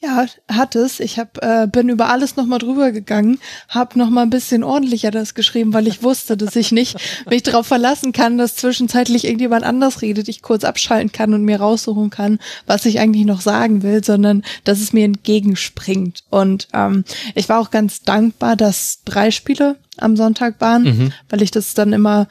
Ja, 0.05 0.27
hat 0.49 0.75
es. 0.75 0.99
Ich 0.99 1.21
hab, 1.21 1.39
äh, 1.45 1.69
bin 1.71 1.89
über 1.89 2.09
alles 2.09 2.35
nochmal 2.35 2.59
drüber 2.59 2.91
gegangen, 2.91 3.39
habe 3.69 3.97
nochmal 3.97 4.25
ein 4.25 4.31
bisschen 4.31 4.65
ordentlicher 4.65 5.13
das 5.13 5.35
geschrieben, 5.35 5.73
weil 5.73 5.87
ich 5.87 6.03
wusste, 6.03 6.37
dass 6.37 6.57
ich 6.57 6.73
nicht 6.73 6.97
mich 7.31 7.45
darauf 7.45 7.69
verlassen 7.69 8.11
kann, 8.11 8.37
dass 8.37 8.57
zwischenzeitlich 8.57 9.25
irgendjemand 9.25 9.65
anders 9.65 10.03
redet, 10.03 10.29
ich 10.29 10.43
kurz 10.43 10.65
abschalten 10.65 11.13
kann 11.13 11.35
und 11.35 11.45
mir 11.45 11.61
raussuchen 11.61 12.11
kann, 12.11 12.41
was 12.67 12.85
ich 12.85 12.99
eigentlich 12.99 13.27
noch 13.27 13.41
sagen 13.41 13.85
will, 13.85 14.03
sondern 14.03 14.43
dass 14.65 14.81
es 14.81 14.93
mir 14.93 15.05
entgegenspringt. 15.05 16.25
Und 16.31 16.67
ähm, 16.73 17.05
ich 17.37 17.49
war 17.49 17.61
auch 17.61 17.71
ganz 17.71 18.03
dankbar, 18.03 18.57
dass 18.57 19.03
drei 19.05 19.31
Spiele 19.31 19.77
am 19.99 20.17
Sonntag 20.17 20.61
waren, 20.61 20.83
mhm. 20.83 21.13
weil 21.29 21.43
ich 21.43 21.53
das 21.53 21.75
dann 21.75 21.93
immer 21.93 22.27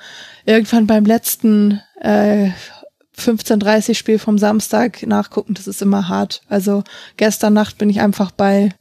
irgendwann 0.45 0.87
beim 0.87 1.05
letzten 1.05 1.79
äh, 2.01 2.49
15.30 3.17 3.95
Spiel 3.95 4.19
vom 4.19 4.37
Samstag 4.37 5.05
nachgucken, 5.05 5.53
das 5.53 5.67
ist 5.67 5.81
immer 5.81 6.07
hart. 6.07 6.41
Also 6.49 6.83
gestern 7.17 7.53
Nacht 7.53 7.77
bin 7.77 7.89
ich 7.89 8.01
einfach 8.01 8.31
bei 8.31 8.73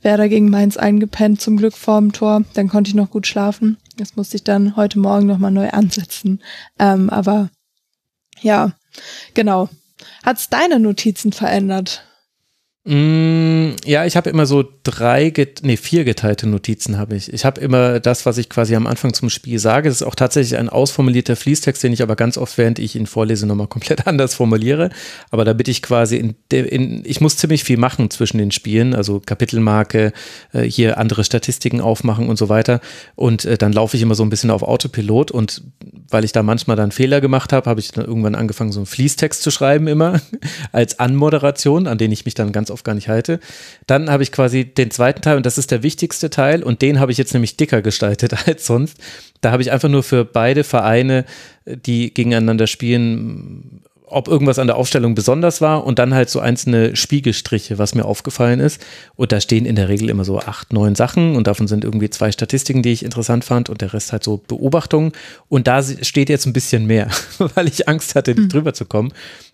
Werder 0.00 0.28
gegen 0.28 0.50
Mainz 0.50 0.76
eingepennt, 0.76 1.40
zum 1.40 1.56
Glück 1.56 1.76
vorm 1.76 2.12
Tor. 2.12 2.44
Dann 2.54 2.68
konnte 2.68 2.88
ich 2.88 2.94
noch 2.94 3.10
gut 3.10 3.26
schlafen. 3.26 3.78
Jetzt 3.98 4.16
musste 4.16 4.36
ich 4.36 4.44
dann 4.44 4.76
heute 4.76 4.98
Morgen 4.98 5.26
nochmal 5.26 5.50
neu 5.50 5.70
ansetzen. 5.70 6.42
Ähm, 6.78 7.10
aber 7.10 7.50
ja, 8.40 8.72
genau. 9.34 9.68
Hat's 10.24 10.48
deine 10.48 10.80
Notizen 10.80 11.32
verändert? 11.32 12.04
Mm, 12.84 13.76
ja, 13.84 14.06
ich 14.06 14.16
habe 14.16 14.28
immer 14.28 14.44
so 14.44 14.64
drei, 14.82 15.32
nee, 15.62 15.76
vier 15.76 16.02
geteilte 16.02 16.48
Notizen 16.48 16.98
habe 16.98 17.14
ich. 17.14 17.32
Ich 17.32 17.44
habe 17.44 17.60
immer 17.60 18.00
das, 18.00 18.26
was 18.26 18.38
ich 18.38 18.48
quasi 18.48 18.74
am 18.74 18.88
Anfang 18.88 19.14
zum 19.14 19.30
Spiel 19.30 19.60
sage. 19.60 19.88
Das 19.88 20.00
ist 20.00 20.06
auch 20.06 20.16
tatsächlich 20.16 20.58
ein 20.58 20.68
ausformulierter 20.68 21.36
Fließtext, 21.36 21.80
den 21.84 21.92
ich 21.92 22.02
aber 22.02 22.16
ganz 22.16 22.36
oft, 22.36 22.58
während 22.58 22.80
ich 22.80 22.96
ihn 22.96 23.06
vorlese, 23.06 23.46
nochmal 23.46 23.68
komplett 23.68 24.06
anders 24.08 24.34
formuliere. 24.34 24.90
Aber 25.30 25.44
damit 25.44 25.68
ich 25.68 25.80
quasi 25.80 26.16
in, 26.16 26.34
in, 26.50 27.04
ich 27.04 27.20
muss 27.20 27.36
ziemlich 27.36 27.62
viel 27.62 27.76
machen 27.76 28.10
zwischen 28.10 28.38
den 28.38 28.50
Spielen, 28.50 28.96
also 28.96 29.20
Kapitelmarke, 29.24 30.12
äh, 30.52 30.62
hier 30.62 30.98
andere 30.98 31.22
Statistiken 31.22 31.80
aufmachen 31.80 32.28
und 32.28 32.36
so 32.36 32.48
weiter. 32.48 32.80
Und 33.14 33.44
äh, 33.44 33.56
dann 33.56 33.72
laufe 33.72 33.96
ich 33.96 34.02
immer 34.02 34.16
so 34.16 34.24
ein 34.24 34.30
bisschen 34.30 34.50
auf 34.50 34.64
Autopilot 34.64 35.30
und 35.30 35.62
weil 36.08 36.24
ich 36.24 36.32
da 36.32 36.42
manchmal 36.42 36.76
dann 36.76 36.90
Fehler 36.90 37.20
gemacht 37.20 37.52
habe, 37.52 37.70
habe 37.70 37.78
ich 37.78 37.92
dann 37.92 38.04
irgendwann 38.04 38.34
angefangen, 38.34 38.72
so 38.72 38.80
einen 38.80 38.86
Fließtext 38.86 39.40
zu 39.40 39.52
schreiben 39.52 39.86
immer 39.86 40.20
als 40.72 40.98
Anmoderation, 40.98 41.86
an 41.86 41.96
den 41.96 42.10
ich 42.10 42.24
mich 42.24 42.34
dann 42.34 42.50
ganz 42.50 42.71
oft 42.72 42.84
gar 42.84 42.94
nicht 42.94 43.08
halte. 43.08 43.40
Dann 43.86 44.10
habe 44.10 44.22
ich 44.22 44.32
quasi 44.32 44.64
den 44.64 44.90
zweiten 44.90 45.22
Teil 45.22 45.36
und 45.36 45.46
das 45.46 45.58
ist 45.58 45.70
der 45.70 45.82
wichtigste 45.82 46.30
Teil 46.30 46.62
und 46.62 46.82
den 46.82 46.98
habe 47.00 47.12
ich 47.12 47.18
jetzt 47.18 47.32
nämlich 47.32 47.56
dicker 47.56 47.82
gestaltet 47.82 48.34
als 48.46 48.66
sonst. 48.66 48.98
Da 49.40 49.50
habe 49.50 49.62
ich 49.62 49.72
einfach 49.72 49.88
nur 49.88 50.02
für 50.02 50.24
beide 50.24 50.64
Vereine, 50.64 51.24
die 51.66 52.12
gegeneinander 52.12 52.66
spielen, 52.66 53.82
ob 54.12 54.28
irgendwas 54.28 54.58
an 54.58 54.66
der 54.66 54.76
Aufstellung 54.76 55.14
besonders 55.14 55.60
war 55.60 55.84
und 55.84 55.98
dann 55.98 56.14
halt 56.14 56.28
so 56.28 56.38
einzelne 56.38 56.94
Spiegelstriche, 56.94 57.78
was 57.78 57.94
mir 57.94 58.04
aufgefallen 58.04 58.60
ist. 58.60 58.80
Und 59.16 59.32
da 59.32 59.40
stehen 59.40 59.64
in 59.64 59.74
der 59.74 59.88
Regel 59.88 60.10
immer 60.10 60.24
so 60.24 60.38
acht, 60.38 60.72
neun 60.72 60.94
Sachen 60.94 61.34
und 61.34 61.46
davon 61.46 61.66
sind 61.66 61.84
irgendwie 61.84 62.10
zwei 62.10 62.30
Statistiken, 62.30 62.82
die 62.82 62.92
ich 62.92 63.04
interessant 63.04 63.44
fand 63.44 63.70
und 63.70 63.80
der 63.80 63.92
Rest 63.92 64.12
halt 64.12 64.22
so 64.22 64.42
Beobachtungen. 64.46 65.12
Und 65.48 65.66
da 65.66 65.82
steht 65.82 66.28
jetzt 66.28 66.46
ein 66.46 66.52
bisschen 66.52 66.86
mehr, 66.86 67.08
weil 67.54 67.66
ich 67.68 67.88
Angst 67.88 68.14
hatte, 68.14 68.34
mhm. 68.34 68.48
drüber 68.48 68.74
zu 68.74 68.84
kommen. 68.84 69.12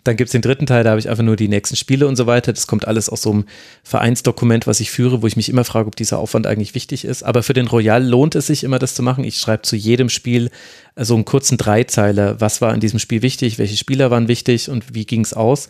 Dann 0.08 0.16
gibt 0.16 0.28
es 0.28 0.32
den 0.32 0.40
dritten 0.40 0.64
Teil, 0.64 0.84
da 0.84 0.90
habe 0.90 1.00
ich 1.00 1.10
einfach 1.10 1.22
nur 1.22 1.36
die 1.36 1.48
nächsten 1.48 1.76
Spiele 1.76 2.08
und 2.08 2.16
so 2.16 2.26
weiter. 2.26 2.54
Das 2.54 2.66
kommt 2.66 2.88
alles 2.88 3.10
aus 3.10 3.20
so 3.20 3.30
einem 3.30 3.44
Vereinsdokument, 3.82 4.66
was 4.66 4.80
ich 4.80 4.90
führe, 4.90 5.20
wo 5.20 5.26
ich 5.26 5.36
mich 5.36 5.50
immer 5.50 5.64
frage, 5.64 5.86
ob 5.86 5.96
dieser 5.96 6.18
Aufwand 6.18 6.46
eigentlich 6.46 6.74
wichtig 6.74 7.04
ist. 7.04 7.22
Aber 7.24 7.42
für 7.42 7.52
den 7.52 7.66
Royal 7.66 8.02
lohnt 8.02 8.34
es 8.34 8.46
sich 8.46 8.64
immer, 8.64 8.78
das 8.78 8.94
zu 8.94 9.02
machen. 9.02 9.22
Ich 9.22 9.36
schreibe 9.36 9.64
zu 9.64 9.76
jedem 9.76 10.08
Spiel 10.08 10.48
so 10.96 11.14
einen 11.14 11.26
kurzen 11.26 11.58
Dreizeiler. 11.58 12.40
Was 12.40 12.62
war 12.62 12.72
in 12.72 12.80
diesem 12.80 12.98
Spiel 12.98 13.20
wichtig? 13.20 13.58
Welche 13.58 13.76
Spieler 13.76 14.10
waren 14.10 14.28
wichtig 14.28 14.70
und 14.70 14.94
wie 14.94 15.04
ging 15.04 15.20
es 15.20 15.34
aus? 15.34 15.68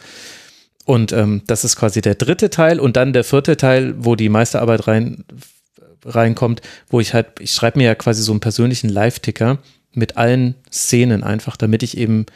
Und 0.84 1.10
ähm, 1.10 1.42
das 1.48 1.64
ist 1.64 1.74
quasi 1.74 2.00
der 2.00 2.14
dritte 2.14 2.48
Teil 2.48 2.78
und 2.78 2.96
dann 2.96 3.12
der 3.12 3.24
vierte 3.24 3.56
Teil, 3.56 3.96
wo 3.98 4.14
die 4.14 4.28
Meisterarbeit 4.28 4.86
rein 4.86 5.24
reinkommt, 6.04 6.62
wo 6.88 7.00
ich 7.00 7.12
halt, 7.12 7.40
ich 7.40 7.50
schreibe 7.50 7.78
mir 7.78 7.86
ja 7.86 7.96
quasi 7.96 8.22
so 8.22 8.30
einen 8.30 8.38
persönlichen 8.38 8.88
Live-Ticker 8.88 9.58
mit 9.94 10.16
allen 10.16 10.54
Szenen 10.72 11.24
einfach, 11.24 11.56
damit 11.56 11.82
ich 11.82 11.98
eben 11.98 12.26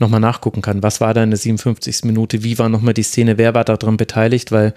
nochmal 0.00 0.20
nachgucken 0.20 0.62
kann. 0.62 0.82
Was 0.82 1.00
war 1.00 1.14
da 1.14 1.22
in 1.22 1.30
der 1.30 1.38
57. 1.38 2.04
Minute? 2.04 2.42
Wie 2.42 2.58
war 2.58 2.68
nochmal 2.68 2.94
die 2.94 3.02
Szene? 3.02 3.38
Wer 3.38 3.54
war 3.54 3.64
daran 3.64 3.96
beteiligt? 3.96 4.52
Weil 4.52 4.74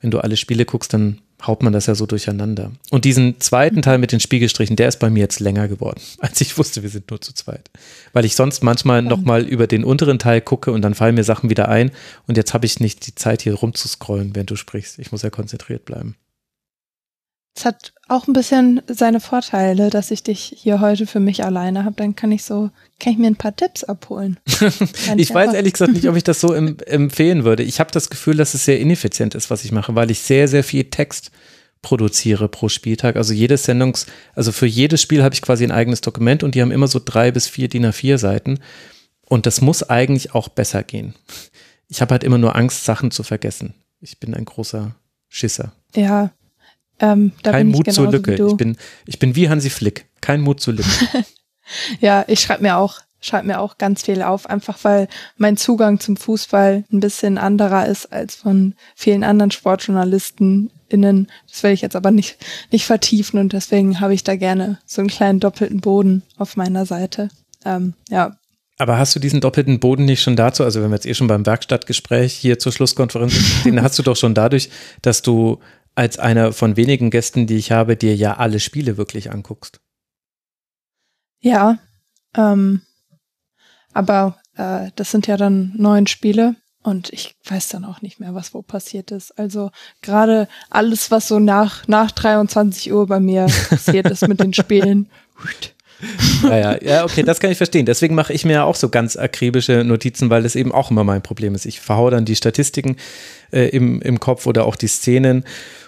wenn 0.00 0.10
du 0.10 0.18
alle 0.18 0.36
Spiele 0.36 0.64
guckst, 0.64 0.92
dann 0.92 1.20
haut 1.46 1.62
man 1.62 1.72
das 1.72 1.86
ja 1.86 1.94
so 1.94 2.06
durcheinander. 2.06 2.72
Und 2.90 3.04
diesen 3.04 3.40
zweiten 3.40 3.82
Teil 3.82 3.98
mit 3.98 4.12
den 4.12 4.20
Spiegelstrichen, 4.20 4.76
der 4.76 4.88
ist 4.88 4.98
bei 4.98 5.10
mir 5.10 5.20
jetzt 5.20 5.40
länger 5.40 5.68
geworden, 5.68 6.00
als 6.18 6.40
ich 6.40 6.56
wusste, 6.58 6.82
wir 6.82 6.90
sind 6.90 7.10
nur 7.10 7.20
zu 7.20 7.32
zweit. 7.32 7.70
Weil 8.12 8.24
ich 8.24 8.34
sonst 8.34 8.62
manchmal 8.62 9.02
nochmal 9.02 9.42
über 9.42 9.66
den 9.66 9.84
unteren 9.84 10.18
Teil 10.18 10.40
gucke 10.40 10.72
und 10.72 10.82
dann 10.82 10.94
fallen 10.94 11.14
mir 11.14 11.24
Sachen 11.24 11.50
wieder 11.50 11.68
ein. 11.68 11.90
Und 12.26 12.36
jetzt 12.36 12.54
habe 12.54 12.66
ich 12.66 12.80
nicht 12.80 13.06
die 13.06 13.14
Zeit, 13.14 13.42
hier 13.42 13.54
rumzuscrollen, 13.54 14.34
während 14.34 14.50
du 14.50 14.56
sprichst. 14.56 14.98
Ich 14.98 15.12
muss 15.12 15.22
ja 15.22 15.30
konzentriert 15.30 15.84
bleiben. 15.84 16.16
Es 17.58 17.64
hat 17.64 17.92
auch 18.06 18.28
ein 18.28 18.34
bisschen 18.34 18.82
seine 18.86 19.18
Vorteile, 19.18 19.90
dass 19.90 20.12
ich 20.12 20.22
dich 20.22 20.54
hier 20.56 20.80
heute 20.80 21.08
für 21.08 21.18
mich 21.18 21.42
alleine 21.42 21.84
habe. 21.84 21.96
Dann 21.96 22.14
kann 22.14 22.30
ich 22.30 22.44
so, 22.44 22.70
kann 23.00 23.14
ich 23.14 23.18
mir 23.18 23.26
ein 23.26 23.34
paar 23.34 23.56
Tipps 23.56 23.82
abholen. 23.82 24.38
ich 25.16 25.34
weiß 25.34 25.54
ehrlich 25.54 25.72
gesagt 25.72 25.92
nicht, 25.92 26.08
ob 26.08 26.14
ich 26.14 26.22
das 26.22 26.40
so 26.40 26.54
em 26.54 26.76
empfehlen 26.86 27.42
würde. 27.42 27.64
Ich 27.64 27.80
habe 27.80 27.90
das 27.90 28.10
Gefühl, 28.10 28.36
dass 28.36 28.54
es 28.54 28.64
sehr 28.64 28.78
ineffizient 28.78 29.34
ist, 29.34 29.50
was 29.50 29.64
ich 29.64 29.72
mache, 29.72 29.96
weil 29.96 30.12
ich 30.12 30.20
sehr, 30.20 30.46
sehr 30.46 30.62
viel 30.62 30.84
Text 30.84 31.32
produziere 31.82 32.48
pro 32.48 32.68
Spieltag. 32.68 33.16
Also 33.16 33.32
jedes 33.34 33.64
Sendungs, 33.64 34.06
also 34.36 34.52
für 34.52 34.66
jedes 34.66 35.02
Spiel 35.02 35.24
habe 35.24 35.34
ich 35.34 35.42
quasi 35.42 35.64
ein 35.64 35.72
eigenes 35.72 36.00
Dokument 36.00 36.44
und 36.44 36.54
die 36.54 36.62
haben 36.62 36.70
immer 36.70 36.86
so 36.86 37.00
drei 37.04 37.32
bis 37.32 37.48
vier 37.48 37.68
DIN 37.68 37.86
A4 37.86 38.18
Seiten. 38.18 38.60
Und 39.26 39.46
das 39.46 39.60
muss 39.60 39.82
eigentlich 39.82 40.32
auch 40.32 40.48
besser 40.48 40.84
gehen. 40.84 41.16
Ich 41.88 42.02
habe 42.02 42.12
halt 42.12 42.22
immer 42.22 42.38
nur 42.38 42.54
Angst, 42.54 42.84
Sachen 42.84 43.10
zu 43.10 43.24
vergessen. 43.24 43.74
Ich 44.00 44.20
bin 44.20 44.32
ein 44.32 44.44
großer 44.44 44.94
Schisser. 45.28 45.72
Ja, 45.96 46.30
ähm, 47.00 47.32
Kein 47.42 47.68
Mut 47.68 47.92
zur 47.92 48.10
Lücke. 48.10 48.34
Ich 48.34 48.56
bin, 48.56 48.76
ich 49.06 49.18
bin 49.18 49.36
wie 49.36 49.48
Hansi 49.48 49.70
Flick. 49.70 50.06
Kein 50.20 50.40
Mut 50.40 50.60
zur 50.60 50.74
Lücke. 50.74 50.90
ja, 52.00 52.24
ich 52.28 52.40
schreibe 52.40 52.62
mir 52.62 52.76
auch, 52.76 53.00
schreibe 53.20 53.46
mir 53.46 53.60
auch 53.60 53.78
ganz 53.78 54.02
viel 54.02 54.22
auf, 54.22 54.48
einfach 54.48 54.78
weil 54.82 55.08
mein 55.36 55.56
Zugang 55.56 56.00
zum 56.00 56.16
Fußball 56.16 56.84
ein 56.92 57.00
bisschen 57.00 57.38
anderer 57.38 57.86
ist 57.86 58.12
als 58.12 58.36
von 58.36 58.74
vielen 58.94 59.24
anderen 59.24 59.50
Sportjournalisten 59.50 60.70
innen. 60.88 61.28
Das 61.48 61.62
will 61.62 61.72
ich 61.72 61.82
jetzt 61.82 61.96
aber 61.96 62.10
nicht, 62.10 62.36
nicht 62.70 62.86
vertiefen 62.86 63.38
und 63.38 63.52
deswegen 63.52 64.00
habe 64.00 64.14
ich 64.14 64.24
da 64.24 64.36
gerne 64.36 64.78
so 64.86 65.00
einen 65.00 65.10
kleinen 65.10 65.40
doppelten 65.40 65.80
Boden 65.80 66.22
auf 66.36 66.56
meiner 66.56 66.86
Seite. 66.86 67.28
Ähm, 67.64 67.94
ja. 68.08 68.36
Aber 68.80 68.96
hast 68.96 69.14
du 69.14 69.20
diesen 69.20 69.40
doppelten 69.40 69.80
Boden 69.80 70.04
nicht 70.04 70.22
schon 70.22 70.36
dazu, 70.36 70.62
also 70.62 70.80
wenn 70.80 70.90
wir 70.90 70.96
jetzt 70.96 71.06
eh 71.06 71.14
schon 71.14 71.26
beim 71.26 71.44
Werkstattgespräch 71.44 72.32
hier 72.32 72.60
zur 72.60 72.72
Schlusskonferenz, 72.72 73.34
den 73.64 73.82
hast 73.82 73.98
du 73.98 74.02
doch 74.02 74.16
schon 74.16 74.34
dadurch, 74.34 74.70
dass 75.02 75.22
du 75.22 75.58
als 75.98 76.16
einer 76.16 76.52
von 76.52 76.76
wenigen 76.76 77.10
Gästen, 77.10 77.48
die 77.48 77.56
ich 77.56 77.72
habe, 77.72 77.96
dir 77.96 78.14
ja 78.14 78.36
alle 78.36 78.60
Spiele 78.60 78.96
wirklich 78.96 79.32
anguckst. 79.32 79.80
Ja, 81.40 81.78
ähm, 82.36 82.82
aber 83.92 84.38
äh, 84.54 84.92
das 84.94 85.10
sind 85.10 85.26
ja 85.26 85.36
dann 85.36 85.72
neun 85.76 86.06
Spiele 86.06 86.54
und 86.84 87.12
ich 87.12 87.34
weiß 87.44 87.70
dann 87.70 87.84
auch 87.84 88.00
nicht 88.00 88.20
mehr, 88.20 88.32
was 88.32 88.54
wo 88.54 88.62
passiert 88.62 89.10
ist. 89.10 89.36
Also 89.36 89.72
gerade 90.00 90.46
alles, 90.70 91.10
was 91.10 91.26
so 91.26 91.40
nach, 91.40 91.88
nach 91.88 92.12
23 92.12 92.92
Uhr 92.92 93.08
bei 93.08 93.18
mir 93.18 93.46
passiert 93.68 94.08
ist 94.08 94.28
mit 94.28 94.38
den 94.38 94.54
Spielen. 94.54 95.10
Naja, 96.42 96.78
ja, 96.80 97.04
okay, 97.04 97.22
das 97.22 97.40
kann 97.40 97.50
ich 97.50 97.56
verstehen. 97.56 97.86
Deswegen 97.86 98.14
mache 98.14 98.32
ich 98.32 98.44
mir 98.44 98.64
auch 98.64 98.76
so 98.76 98.88
ganz 98.88 99.16
akribische 99.16 99.84
Notizen, 99.84 100.30
weil 100.30 100.42
das 100.42 100.54
eben 100.54 100.72
auch 100.72 100.90
immer 100.90 101.04
mein 101.04 101.22
Problem 101.22 101.54
ist. 101.54 101.66
Ich 101.66 101.80
verhaue 101.80 102.10
dann 102.10 102.24
die 102.24 102.36
Statistiken 102.36 102.96
äh, 103.52 103.68
im, 103.68 104.00
im 104.02 104.20
Kopf 104.20 104.46
oder 104.46 104.64
auch 104.64 104.76
die 104.76 104.86
Szenen. 104.86 105.44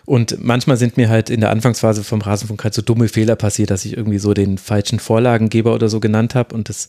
Und 0.07 0.43
manchmal 0.43 0.77
sind 0.77 0.97
mir 0.97 1.09
halt 1.09 1.31
in 1.31 1.41
der 1.41 1.51
Anfangsphase 1.51 2.03
vom 2.03 2.21
Rasenfunk 2.21 2.65
halt 2.65 2.75
so 2.75 2.83
dumme 2.83 3.09
Fehler 3.09 3.37
passiert, 3.37 3.71
dass 3.71 3.85
ich 3.85 3.97
irgendwie 3.97 4.19
so 4.19 4.35
den 4.35 4.59
falschen 4.59 4.99
Vorlagengeber 4.99 5.75
oder 5.75 5.89
so 5.89 6.01
genannt 6.01 6.35
habe. 6.35 6.55
Und 6.55 6.69
das 6.69 6.89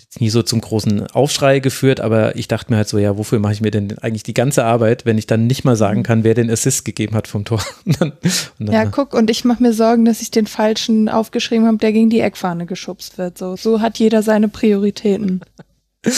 jetzt 0.00 0.20
nie 0.20 0.30
so 0.30 0.42
zum 0.42 0.60
großen 0.60 1.06
Aufschrei 1.08 1.60
geführt, 1.60 2.00
aber 2.00 2.36
ich 2.36 2.48
dachte 2.48 2.72
mir 2.72 2.76
halt 2.78 2.88
so, 2.88 2.98
ja, 2.98 3.16
wofür 3.16 3.38
mache 3.38 3.52
ich 3.52 3.60
mir 3.60 3.70
denn 3.70 3.98
eigentlich 3.98 4.22
die 4.22 4.34
ganze 4.34 4.64
Arbeit, 4.64 5.06
wenn 5.06 5.18
ich 5.18 5.26
dann 5.26 5.46
nicht 5.46 5.64
mal 5.64 5.76
sagen 5.76 6.02
kann, 6.02 6.24
wer 6.24 6.34
den 6.34 6.50
Assist 6.50 6.84
gegeben 6.84 7.14
hat 7.14 7.28
vom 7.28 7.44
Tor. 7.44 7.62
Und 7.84 8.00
dann, 8.00 8.12
und 8.58 8.66
dann, 8.66 8.74
ja, 8.74 8.84
guck, 8.84 9.14
und 9.14 9.30
ich 9.30 9.44
mache 9.44 9.62
mir 9.62 9.72
Sorgen, 9.72 10.04
dass 10.04 10.22
ich 10.22 10.30
den 10.30 10.46
falschen 10.46 11.08
aufgeschrieben 11.08 11.66
habe, 11.66 11.78
der 11.78 11.92
gegen 11.92 12.10
die 12.10 12.20
Eckfahne 12.20 12.66
geschubst 12.66 13.18
wird. 13.18 13.38
So, 13.38 13.56
so 13.56 13.80
hat 13.80 13.98
jeder 13.98 14.22
seine 14.22 14.48
Prioritäten. 14.48 15.40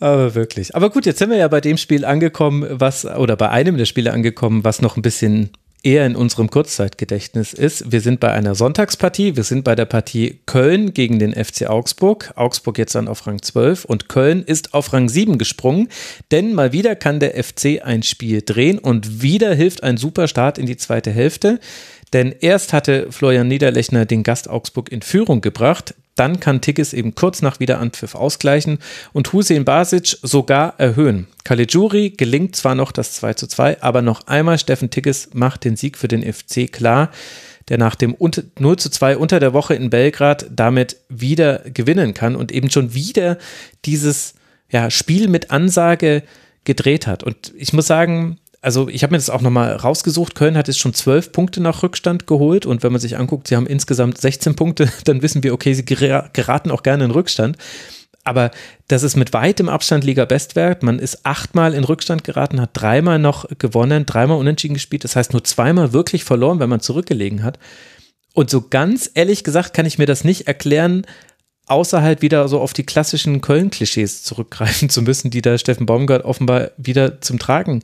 Aber 0.00 0.34
wirklich. 0.34 0.74
Aber 0.74 0.90
gut, 0.90 1.06
jetzt 1.06 1.18
sind 1.18 1.30
wir 1.30 1.36
ja 1.36 1.48
bei 1.48 1.60
dem 1.60 1.76
Spiel 1.76 2.04
angekommen, 2.04 2.66
was, 2.68 3.04
oder 3.04 3.36
bei 3.36 3.50
einem 3.50 3.76
der 3.76 3.86
Spiele 3.86 4.12
angekommen, 4.12 4.64
was 4.64 4.82
noch 4.82 4.96
ein 4.96 5.02
bisschen 5.02 5.50
eher 5.84 6.06
in 6.06 6.16
unserem 6.16 6.50
Kurzzeitgedächtnis 6.50 7.52
ist. 7.52 7.92
Wir 7.92 8.00
sind 8.00 8.20
bei 8.20 8.32
einer 8.32 8.54
Sonntagspartie, 8.54 9.36
wir 9.36 9.44
sind 9.44 9.64
bei 9.64 9.74
der 9.74 9.84
Partie 9.84 10.40
Köln 10.46 10.94
gegen 10.94 11.18
den 11.18 11.32
FC 11.32 11.68
Augsburg. 11.68 12.32
Augsburg 12.36 12.78
jetzt 12.78 12.94
dann 12.94 13.08
auf 13.08 13.26
Rang 13.26 13.42
12 13.42 13.84
und 13.84 14.08
Köln 14.08 14.42
ist 14.42 14.74
auf 14.74 14.92
Rang 14.92 15.08
7 15.08 15.38
gesprungen, 15.38 15.88
denn 16.30 16.54
mal 16.54 16.72
wieder 16.72 16.96
kann 16.96 17.20
der 17.20 17.42
FC 17.42 17.82
ein 17.84 18.02
Spiel 18.02 18.42
drehen 18.42 18.78
und 18.78 19.22
wieder 19.22 19.54
hilft 19.54 19.82
ein 19.82 19.96
super 19.96 20.26
Start 20.28 20.58
in 20.58 20.66
die 20.66 20.76
zweite 20.76 21.10
Hälfte. 21.10 21.60
Denn 22.12 22.34
erst 22.40 22.72
hatte 22.72 23.10
Florian 23.10 23.48
Niederlechner 23.48 24.06
den 24.06 24.22
Gast 24.22 24.48
Augsburg 24.48 24.90
in 24.90 25.02
Führung 25.02 25.40
gebracht, 25.40 25.94
dann 26.14 26.40
kann 26.40 26.60
Tigges 26.60 26.92
eben 26.92 27.14
kurz 27.14 27.42
nach 27.42 27.60
Wiederanpfiff 27.60 28.14
ausgleichen 28.14 28.78
und 29.12 29.32
Hussein 29.32 29.64
Basic 29.64 30.16
sogar 30.22 30.74
erhöhen. 30.78 31.26
Caligiuri 31.44 32.10
gelingt 32.10 32.56
zwar 32.56 32.74
noch 32.74 32.92
das 32.92 33.14
2 33.14 33.34
zu 33.34 33.46
2, 33.46 33.82
aber 33.82 34.02
noch 34.02 34.26
einmal 34.26 34.58
Steffen 34.58 34.90
Tigges 34.90 35.30
macht 35.32 35.64
den 35.64 35.76
Sieg 35.76 35.98
für 35.98 36.08
den 36.08 36.22
FC 36.22 36.70
klar, 36.72 37.10
der 37.68 37.78
nach 37.78 37.94
dem 37.94 38.16
0 38.18 38.76
zu 38.76 38.90
2 38.90 39.16
unter 39.16 39.40
der 39.40 39.52
Woche 39.52 39.74
in 39.74 39.90
Belgrad 39.90 40.46
damit 40.50 40.96
wieder 41.08 41.60
gewinnen 41.64 42.14
kann 42.14 42.36
und 42.36 42.52
eben 42.52 42.70
schon 42.70 42.94
wieder 42.94 43.38
dieses 43.84 44.34
ja, 44.70 44.90
Spiel 44.90 45.28
mit 45.28 45.50
Ansage 45.50 46.22
gedreht 46.64 47.06
hat. 47.06 47.22
Und 47.22 47.52
ich 47.56 47.72
muss 47.72 47.86
sagen, 47.86 48.38
also 48.64 48.88
ich 48.88 49.02
habe 49.02 49.12
mir 49.12 49.18
das 49.18 49.28
auch 49.28 49.42
nochmal 49.42 49.76
rausgesucht. 49.76 50.34
Köln 50.34 50.56
hat 50.56 50.68
jetzt 50.68 50.80
schon 50.80 50.94
zwölf 50.94 51.32
Punkte 51.32 51.60
nach 51.60 51.82
Rückstand 51.82 52.26
geholt 52.26 52.64
und 52.64 52.82
wenn 52.82 52.92
man 52.92 53.00
sich 53.00 53.18
anguckt, 53.18 53.46
sie 53.46 53.56
haben 53.56 53.66
insgesamt 53.66 54.18
16 54.18 54.56
Punkte, 54.56 54.90
dann 55.04 55.20
wissen 55.20 55.42
wir, 55.42 55.52
okay, 55.52 55.74
sie 55.74 55.84
geraten 55.84 56.70
auch 56.70 56.82
gerne 56.82 57.04
in 57.04 57.10
Rückstand. 57.10 57.58
Aber 58.26 58.50
das 58.88 59.02
ist 59.02 59.16
mit 59.16 59.34
weitem 59.34 59.68
Abstand 59.68 60.02
Liga-Bestwert. 60.02 60.82
Man 60.82 60.98
ist 60.98 61.26
achtmal 61.26 61.74
in 61.74 61.84
Rückstand 61.84 62.24
geraten, 62.24 62.58
hat 62.58 62.70
dreimal 62.72 63.18
noch 63.18 63.46
gewonnen, 63.58 64.06
dreimal 64.06 64.38
unentschieden 64.38 64.72
gespielt. 64.72 65.04
Das 65.04 65.14
heißt 65.14 65.34
nur 65.34 65.44
zweimal 65.44 65.92
wirklich 65.92 66.24
verloren, 66.24 66.58
wenn 66.58 66.70
man 66.70 66.80
zurückgelegen 66.80 67.42
hat. 67.42 67.58
Und 68.32 68.48
so 68.48 68.62
ganz 68.62 69.10
ehrlich 69.12 69.44
gesagt 69.44 69.74
kann 69.74 69.84
ich 69.84 69.98
mir 69.98 70.06
das 70.06 70.24
nicht 70.24 70.48
erklären, 70.48 71.06
außer 71.66 72.00
halt 72.00 72.22
wieder 72.22 72.48
so 72.48 72.60
auf 72.60 72.72
die 72.72 72.86
klassischen 72.86 73.42
Köln-Klischees 73.42 74.22
zurückgreifen 74.22 74.88
zu 74.88 75.02
müssen, 75.02 75.30
die 75.30 75.42
da 75.42 75.58
Steffen 75.58 75.84
Baumgart 75.84 76.24
offenbar 76.24 76.70
wieder 76.78 77.20
zum 77.20 77.38
Tragen 77.38 77.82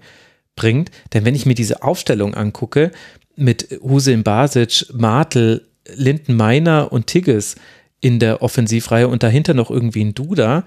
bringt. 0.57 0.91
Denn 1.13 1.25
wenn 1.25 1.35
ich 1.35 1.47
mir 1.47 1.55
diese 1.55 1.83
Aufstellung 1.83 2.35
angucke, 2.35 2.91
mit 3.37 3.79
Husin 3.83 4.23
Basic, 4.23 4.87
Martel, 4.93 5.67
Linden 5.95 6.37
Meiner 6.37 6.93
und 6.93 7.07
Tigges 7.07 7.57
in 8.01 8.19
der 8.19 8.43
Offensivreihe 8.43 9.09
und 9.09 9.23
dahinter 9.23 9.55
noch 9.55 9.71
irgendwie 9.71 10.05
ein 10.05 10.15
Duda, 10.15 10.65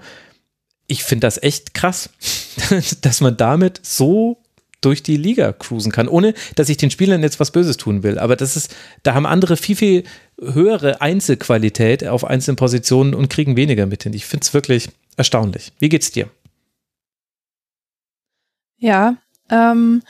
ich 0.86 1.04
finde 1.04 1.26
das 1.26 1.42
echt 1.42 1.74
krass, 1.74 2.10
dass 3.00 3.20
man 3.20 3.36
damit 3.36 3.80
so 3.82 4.38
durch 4.80 5.02
die 5.02 5.16
Liga 5.16 5.52
cruisen 5.52 5.90
kann, 5.90 6.08
ohne 6.08 6.34
dass 6.56 6.68
ich 6.68 6.76
den 6.76 6.90
Spielern 6.90 7.22
jetzt 7.22 7.40
was 7.40 7.52
Böses 7.52 7.78
tun 7.78 8.02
will. 8.02 8.18
Aber 8.18 8.36
das 8.36 8.56
ist, 8.56 8.74
da 9.02 9.14
haben 9.14 9.24
andere 9.24 9.56
viel, 9.56 9.76
viel 9.76 10.04
höhere 10.38 11.00
Einzelqualität 11.00 12.06
auf 12.06 12.24
einzelnen 12.24 12.56
Positionen 12.56 13.14
und 13.14 13.30
kriegen 13.30 13.56
weniger 13.56 13.86
mit 13.86 14.02
hin. 14.02 14.12
Ich 14.12 14.26
finde 14.26 14.44
es 14.44 14.52
wirklich 14.52 14.90
erstaunlich. 15.16 15.72
Wie 15.78 15.88
geht's 15.88 16.10
dir? 16.10 16.28
Ja, 18.78 19.16
ähm, 19.50 20.02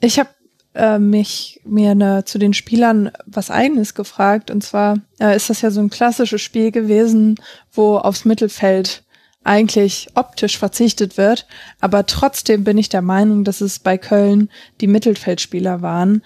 ich 0.00 0.18
habe 0.18 0.30
äh, 0.76 0.98
mich 0.98 1.60
mir 1.64 1.94
ne, 1.94 2.24
zu 2.24 2.38
den 2.38 2.54
Spielern 2.54 3.10
was 3.24 3.50
eigenes 3.50 3.94
gefragt. 3.94 4.50
Und 4.50 4.62
zwar 4.62 4.98
äh, 5.18 5.34
ist 5.34 5.50
das 5.50 5.62
ja 5.62 5.70
so 5.70 5.80
ein 5.80 5.90
klassisches 5.90 6.42
Spiel 6.42 6.70
gewesen, 6.70 7.36
wo 7.72 7.96
aufs 7.96 8.24
Mittelfeld 8.24 9.02
eigentlich 9.42 10.08
optisch 10.14 10.58
verzichtet 10.58 11.16
wird. 11.16 11.46
Aber 11.80 12.04
trotzdem 12.06 12.64
bin 12.64 12.78
ich 12.78 12.88
der 12.88 13.02
Meinung, 13.02 13.44
dass 13.44 13.60
es 13.60 13.78
bei 13.78 13.96
Köln 13.96 14.50
die 14.80 14.88
Mittelfeldspieler 14.88 15.82
waren, 15.82 16.22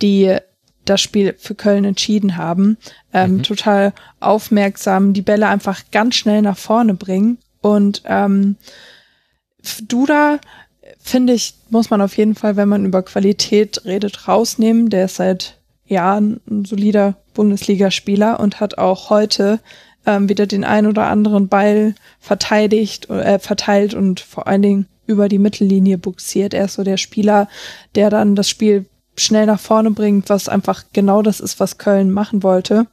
die 0.00 0.36
das 0.84 1.00
Spiel 1.00 1.34
für 1.38 1.54
Köln 1.54 1.84
entschieden 1.84 2.36
haben. 2.36 2.78
Ähm, 3.12 3.34
mhm. 3.34 3.42
Total 3.42 3.92
aufmerksam, 4.18 5.12
die 5.12 5.22
Bälle 5.22 5.48
einfach 5.48 5.82
ganz 5.92 6.14
schnell 6.14 6.42
nach 6.42 6.56
vorne 6.56 6.94
bringen. 6.94 7.38
Und 7.60 8.02
ähm, 8.06 8.56
Duda 9.82 10.38
finde 11.00 11.32
ich, 11.32 11.54
muss 11.70 11.90
man 11.90 12.02
auf 12.02 12.16
jeden 12.16 12.34
Fall, 12.34 12.56
wenn 12.56 12.68
man 12.68 12.84
über 12.84 13.02
Qualität 13.02 13.84
redet, 13.84 14.28
rausnehmen. 14.28 14.90
Der 14.90 15.06
ist 15.06 15.16
seit 15.16 15.58
Jahren 15.86 16.40
ein 16.48 16.64
solider 16.64 17.16
Bundesligaspieler 17.34 18.38
und 18.38 18.60
hat 18.60 18.78
auch 18.78 19.10
heute 19.10 19.60
ähm, 20.06 20.28
wieder 20.28 20.46
den 20.46 20.64
ein 20.64 20.86
oder 20.86 21.06
anderen 21.06 21.48
Ball 21.48 21.94
verteidigt, 22.20 23.10
äh, 23.10 23.38
verteilt 23.38 23.94
und 23.94 24.20
vor 24.20 24.46
allen 24.46 24.62
Dingen 24.62 24.86
über 25.06 25.28
die 25.28 25.38
Mittellinie 25.38 25.98
buxiert. 25.98 26.54
Er 26.54 26.66
ist 26.66 26.74
so 26.74 26.84
der 26.84 26.96
Spieler, 26.96 27.48
der 27.94 28.10
dann 28.10 28.36
das 28.36 28.48
Spiel 28.48 28.86
schnell 29.16 29.46
nach 29.46 29.60
vorne 29.60 29.90
bringt, 29.90 30.28
was 30.28 30.48
einfach 30.48 30.84
genau 30.92 31.22
das 31.22 31.40
ist, 31.40 31.60
was 31.60 31.78
Köln 31.78 32.10
machen 32.10 32.42
wollte. 32.42 32.86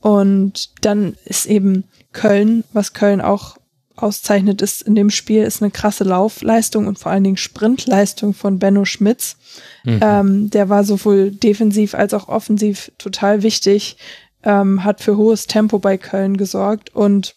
Und 0.00 0.70
dann 0.84 1.16
ist 1.24 1.46
eben 1.46 1.84
Köln, 2.12 2.64
was 2.72 2.92
Köln 2.92 3.20
auch 3.20 3.56
auszeichnet 3.96 4.62
ist 4.62 4.82
in 4.82 4.94
dem 4.94 5.10
Spiel, 5.10 5.42
ist 5.42 5.62
eine 5.62 5.70
krasse 5.70 6.04
Laufleistung 6.04 6.86
und 6.86 6.98
vor 6.98 7.12
allen 7.12 7.24
Dingen 7.24 7.36
Sprintleistung 7.36 8.34
von 8.34 8.58
Benno 8.58 8.84
Schmitz. 8.84 9.36
Mhm. 9.84 10.00
Ähm, 10.02 10.50
der 10.50 10.68
war 10.68 10.84
sowohl 10.84 11.30
defensiv 11.30 11.94
als 11.94 12.14
auch 12.14 12.28
offensiv 12.28 12.92
total 12.98 13.42
wichtig, 13.42 13.96
ähm, 14.44 14.84
hat 14.84 15.00
für 15.00 15.16
hohes 15.16 15.46
Tempo 15.46 15.78
bei 15.78 15.98
Köln 15.98 16.36
gesorgt 16.36 16.94
und 16.94 17.34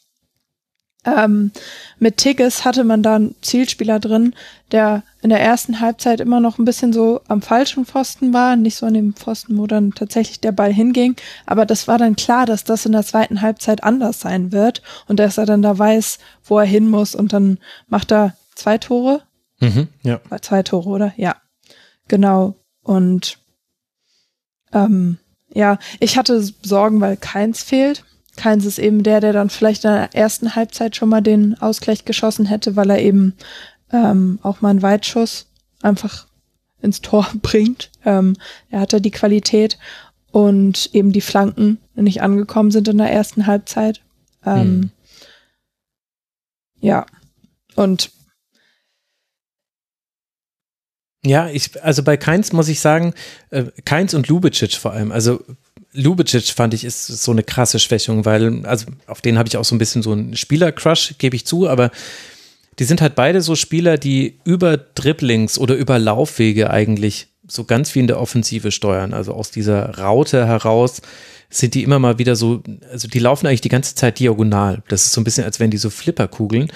ähm, 1.05 1.51
mit 1.99 2.17
Tigges 2.17 2.65
hatte 2.65 2.83
man 2.83 3.03
da 3.03 3.15
einen 3.15 3.35
Zielspieler 3.41 3.99
drin, 3.99 4.33
der 4.71 5.03
in 5.21 5.29
der 5.29 5.39
ersten 5.39 5.79
Halbzeit 5.79 6.19
immer 6.19 6.39
noch 6.39 6.57
ein 6.57 6.65
bisschen 6.65 6.93
so 6.93 7.21
am 7.27 7.41
falschen 7.41 7.85
Pfosten 7.85 8.33
war, 8.33 8.55
nicht 8.55 8.75
so 8.75 8.85
an 8.85 8.95
dem 8.95 9.13
Pfosten, 9.13 9.57
wo 9.57 9.67
dann 9.67 9.91
tatsächlich 9.91 10.39
der 10.39 10.51
Ball 10.51 10.73
hinging. 10.73 11.15
Aber 11.45 11.65
das 11.65 11.87
war 11.87 11.97
dann 11.97 12.15
klar, 12.15 12.45
dass 12.45 12.63
das 12.63 12.85
in 12.85 12.91
der 12.91 13.03
zweiten 13.03 13.41
Halbzeit 13.41 13.83
anders 13.83 14.19
sein 14.19 14.51
wird 14.51 14.81
und 15.07 15.19
dass 15.19 15.37
er 15.37 15.45
dann 15.45 15.61
da 15.61 15.77
weiß, 15.77 16.17
wo 16.43 16.57
er 16.57 16.65
hin 16.65 16.89
muss 16.89 17.15
und 17.15 17.33
dann 17.33 17.59
macht 17.87 18.11
er 18.11 18.35
zwei 18.55 18.77
Tore. 18.77 19.21
Mhm, 19.59 19.87
ja. 20.03 20.19
Zwei 20.41 20.63
Tore, 20.63 20.89
oder? 20.89 21.13
Ja. 21.17 21.35
Genau. 22.07 22.55
Und 22.83 23.39
ähm, 24.73 25.17
ja, 25.53 25.77
ich 25.99 26.17
hatte 26.17 26.41
Sorgen, 26.61 26.99
weil 27.01 27.17
keins 27.17 27.63
fehlt. 27.63 28.03
Keins 28.35 28.65
ist 28.65 28.79
eben 28.79 29.03
der, 29.03 29.21
der 29.21 29.33
dann 29.33 29.49
vielleicht 29.49 29.85
in 29.85 29.91
der 29.91 30.13
ersten 30.13 30.55
Halbzeit 30.55 30.95
schon 30.95 31.09
mal 31.09 31.21
den 31.21 31.59
Ausgleich 31.59 32.05
geschossen 32.05 32.45
hätte, 32.45 32.75
weil 32.75 32.89
er 32.89 32.99
eben 32.99 33.33
ähm, 33.91 34.39
auch 34.43 34.61
mal 34.61 34.69
einen 34.69 34.81
Weitschuss 34.81 35.47
einfach 35.81 36.27
ins 36.81 37.01
Tor 37.01 37.27
bringt. 37.41 37.91
Ähm, 38.05 38.35
er 38.69 38.81
hatte 38.81 39.01
die 39.01 39.11
Qualität 39.11 39.77
und 40.31 40.89
eben 40.93 41.11
die 41.11 41.21
Flanken 41.21 41.79
nicht 41.95 42.21
angekommen 42.21 42.71
sind 42.71 42.87
in 42.87 42.97
der 42.97 43.11
ersten 43.11 43.47
Halbzeit. 43.47 44.01
Ähm, 44.45 44.61
hm. 44.61 44.89
Ja, 46.81 47.05
und 47.75 48.11
ja, 51.25 51.49
ich, 51.49 51.83
also 51.83 52.03
bei 52.03 52.17
Keins 52.17 52.53
muss 52.53 52.67
ich 52.67 52.79
sagen, 52.79 53.13
äh, 53.49 53.65
Keins 53.83 54.13
und 54.13 54.27
Lubicic 54.27 54.75
vor 54.75 54.91
allem, 54.91 55.11
also 55.11 55.43
Lubicic 55.95 56.49
fand 56.49 56.73
ich 56.73 56.83
ist 56.83 57.07
so 57.07 57.31
eine 57.31 57.43
krasse 57.43 57.79
Schwächung, 57.79 58.25
weil, 58.25 58.65
also 58.65 58.85
auf 59.07 59.21
den 59.21 59.37
habe 59.37 59.47
ich 59.47 59.57
auch 59.57 59.65
so 59.65 59.75
ein 59.75 59.79
bisschen 59.79 60.03
so 60.03 60.11
einen 60.11 60.35
Spieler-Crush, 60.35 61.15
gebe 61.17 61.35
ich 61.35 61.45
zu, 61.45 61.67
aber 61.67 61.91
die 62.79 62.83
sind 62.83 63.01
halt 63.01 63.15
beide 63.15 63.41
so 63.41 63.55
Spieler, 63.55 63.97
die 63.97 64.39
über 64.43 64.77
Dribblings 64.77 65.57
oder 65.57 65.75
über 65.75 65.97
Laufwege 65.97 66.69
eigentlich 66.69 67.27
so 67.47 67.63
ganz 67.63 67.93
wie 67.95 67.99
in 67.99 68.07
der 68.07 68.19
Offensive 68.19 68.71
steuern. 68.71 69.13
Also 69.13 69.33
aus 69.33 69.51
dieser 69.51 69.97
Raute 69.97 70.45
heraus 70.45 71.01
sind 71.49 71.73
die 71.73 71.83
immer 71.83 71.99
mal 71.99 72.17
wieder 72.17 72.35
so, 72.35 72.61
also 72.91 73.07
die 73.07 73.19
laufen 73.19 73.47
eigentlich 73.47 73.61
die 73.61 73.69
ganze 73.69 73.95
Zeit 73.95 74.19
diagonal. 74.19 74.83
Das 74.87 75.05
ist 75.05 75.13
so 75.13 75.21
ein 75.21 75.23
bisschen, 75.23 75.45
als 75.45 75.59
wären 75.59 75.71
die 75.71 75.77
so 75.77 75.89
Flipperkugeln. 75.89 76.71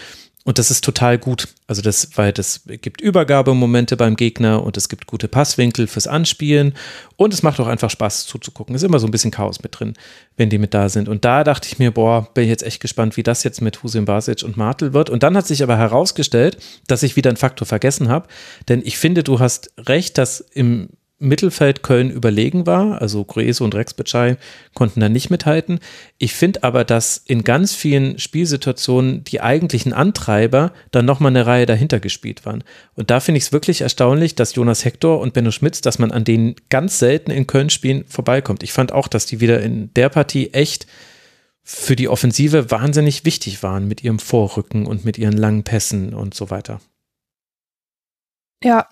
Und 0.50 0.58
das 0.58 0.72
ist 0.72 0.84
total 0.84 1.19
gut. 1.19 1.48
Also 1.68 1.84
das, 1.84 2.10
weil 2.16 2.34
das 2.34 2.61
gibt 2.66 3.02
Übergabemomente 3.02 3.95
beim 3.95 4.16
Gegner 4.16 4.64
und 4.64 4.78
es 4.78 4.90
gibt 4.90 5.06
gute 5.06 5.28
Passwinkel 5.28 5.86
fürs 5.86 6.08
Anspielen 6.08 6.74
und 7.18 7.36
es 7.36 7.44
macht 7.44 7.60
auch 7.60 7.68
einfach 7.68 7.92
Spaß 7.92 8.26
zuzugucken. 8.26 8.74
Ist 8.74 8.82
immer 8.82 8.98
so 8.98 9.06
ein 9.06 9.11
bisschen 9.11 9.30
Chaos 9.30 9.61
mit 9.61 9.80
drin, 9.80 9.94
wenn 10.38 10.50
die 10.50 10.58
mit 10.58 10.74
da 10.74 10.90
sind. 10.90 11.08
Und 11.08 11.24
da 11.24 11.44
dachte 11.44 11.68
ich 11.72 11.78
mir, 11.78 11.92
boah, 11.92 12.34
bin 12.34 12.45
ich 12.45 12.50
jetzt 12.50 12.64
echt 12.64 12.82
gespannt, 12.82 13.16
wie 13.16 13.22
das 13.22 13.44
jetzt 13.44 13.61
mit 13.61 13.84
Husin 13.84 14.06
Basic 14.06 14.42
und 14.42 14.58
Martel 14.58 14.92
wird. 14.94 15.11
Und 15.11 15.22
dann 15.22 15.38
hat 15.38 15.45
sich 15.45 15.61
aber 15.61 15.78
herausgestellt, 15.78 16.58
dass 16.88 17.03
ich 17.03 17.16
wieder 17.16 17.30
einen 17.30 17.38
Faktor 17.38 17.68
vergessen 17.68 18.10
habe. 18.10 18.28
Denn 18.69 18.82
ich 18.84 18.98
finde, 18.98 19.22
du 19.22 19.40
hast 19.40 19.72
recht, 19.78 20.18
dass 20.18 20.40
im 20.40 20.90
Mittelfeld 21.19 21.83
Köln 21.83 22.09
überlegen 22.09 22.65
war. 22.65 23.01
Also 23.01 23.23
Grueso 23.23 23.64
und 23.65 23.75
Rex 23.75 23.93
Bitschei 23.93 24.38
konnten 24.73 25.01
da 25.01 25.09
nicht 25.09 25.30
mithalten. 25.30 25.80
Ich 26.17 26.33
finde 26.33 26.64
aber, 26.64 26.85
dass 26.85 27.17
in 27.17 27.43
ganz 27.43 27.75
vielen 27.75 28.17
Spielsituationen 28.17 29.23
die 29.25 29.41
eigentlichen 29.41 29.93
Antreiber 29.93 30.73
dann 30.91 31.06
nochmal 31.06 31.31
eine 31.31 31.45
Reihe 31.45 31.65
dahinter 31.65 31.99
gespielt 31.99 32.45
waren. 32.45 32.64
Und 32.95 33.11
da 33.11 33.19
finde 33.19 33.38
ich 33.38 33.45
es 33.45 33.51
wirklich 33.51 33.81
erstaunlich, 33.81 34.35
dass 34.35 34.56
Jonas 34.56 34.85
Hector 34.85 35.19
und 35.19 35.33
Benno 35.33 35.51
Schmitz, 35.51 35.81
dass 35.81 35.99
man 35.99 36.11
an 36.11 36.23
denen 36.23 36.56
ganz 36.69 36.99
selten 36.99 37.31
in 37.31 37.48
Köln 37.48 37.69
spielen 37.69 38.06
vorbeikommt. 38.07 38.64
Ich 38.64 38.73
fand 38.73 38.93
auch, 38.93 39.07
dass 39.07 39.25
die 39.25 39.41
wieder 39.41 39.61
in 39.61 39.93
der 39.93 40.09
Partie 40.09 40.53
echt 40.53 40.88
für 41.64 41.95
die 41.95 42.07
Offensive 42.07 42.72
wahnsinnig 42.72 43.25
wichtig 43.25 43.61
waren 43.61 43.88
mit 43.88 44.03
ihrem 44.03 44.17
Vorrücken 44.17 44.88
und 44.88 45.06
mit 45.06 45.17
ihren 45.17 45.38
langen 45.38 45.64
Pässen 45.64 46.15
und 46.15 46.33
so 46.33 46.49
weiter. 46.49 46.81
Ja, 48.64 48.88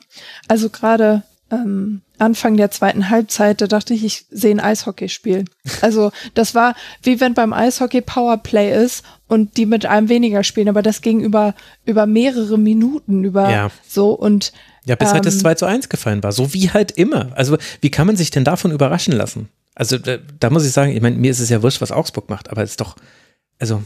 also 0.47 0.69
gerade 0.69 1.23
ähm, 1.51 2.01
Anfang 2.19 2.57
der 2.57 2.71
zweiten 2.71 3.09
Halbzeit, 3.09 3.61
da 3.61 3.67
dachte 3.67 3.93
ich, 3.93 4.03
ich 4.03 4.25
sehe 4.29 4.51
ein 4.51 4.59
Eishockeyspiel. 4.59 5.45
Also 5.81 6.11
das 6.33 6.55
war 6.55 6.75
wie 7.03 7.19
wenn 7.19 7.33
beim 7.33 7.53
Eishockey 7.53 8.01
Powerplay 8.01 8.83
ist 8.83 9.03
und 9.27 9.57
die 9.57 9.65
mit 9.65 9.85
einem 9.85 10.09
weniger 10.09 10.43
spielen, 10.43 10.69
aber 10.69 10.81
das 10.81 11.01
ging 11.01 11.19
über, 11.19 11.53
über 11.85 12.05
mehrere 12.05 12.57
Minuten, 12.57 13.23
über 13.23 13.49
ja. 13.49 13.71
so 13.87 14.11
und 14.11 14.53
ja, 14.85 14.95
bis 14.95 15.09
ähm, 15.09 15.15
halt 15.15 15.25
das 15.25 15.39
2 15.39 15.51
ähm, 15.51 15.57
zu 15.57 15.65
1 15.65 15.89
gefallen 15.89 16.23
war. 16.23 16.31
So 16.31 16.53
wie 16.53 16.69
halt 16.69 16.91
immer. 16.91 17.31
Also, 17.35 17.57
wie 17.81 17.91
kann 17.91 18.07
man 18.07 18.15
sich 18.15 18.31
denn 18.31 18.45
davon 18.45 18.71
überraschen 18.71 19.13
lassen? 19.13 19.49
Also, 19.75 19.97
da, 19.97 20.17
da 20.39 20.49
muss 20.49 20.65
ich 20.65 20.71
sagen, 20.71 20.95
ich 20.95 21.01
meine, 21.01 21.17
mir 21.17 21.29
ist 21.29 21.41
es 21.41 21.49
ja 21.49 21.61
wurscht, 21.61 21.81
was 21.81 21.91
Augsburg 21.91 22.29
macht, 22.29 22.49
aber 22.49 22.63
es 22.63 22.71
ist 22.71 22.81
doch, 22.81 22.95
also, 23.59 23.83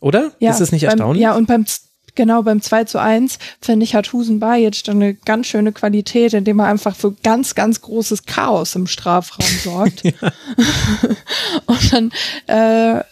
oder? 0.00 0.32
Ja, 0.38 0.52
ist 0.52 0.60
es 0.60 0.70
nicht 0.70 0.82
beim, 0.82 0.90
erstaunlich? 0.90 1.22
Ja, 1.22 1.34
und 1.34 1.46
beim 1.46 1.66
Genau, 2.16 2.42
beim 2.42 2.60
2 2.60 2.84
zu 2.84 3.00
1, 3.00 3.38
finde 3.60 3.84
ich, 3.84 3.94
hat 3.94 4.12
Husen 4.12 4.40
jetzt 4.56 4.88
eine 4.88 5.14
ganz 5.14 5.48
schöne 5.48 5.72
Qualität, 5.72 6.32
indem 6.32 6.60
er 6.60 6.66
einfach 6.66 6.94
für 6.94 7.12
ganz, 7.12 7.56
ganz 7.56 7.80
großes 7.80 8.24
Chaos 8.24 8.76
im 8.76 8.86
Strafraum 8.86 9.46
sorgt. 9.64 10.04
und 11.66 11.92
dann 11.92 12.12
äh, 12.46 13.02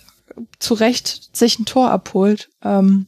zu 0.60 0.74
Recht 0.74 1.36
sich 1.36 1.58
ein 1.58 1.64
Tor 1.64 1.90
abholt. 1.90 2.48
Ähm, 2.62 3.06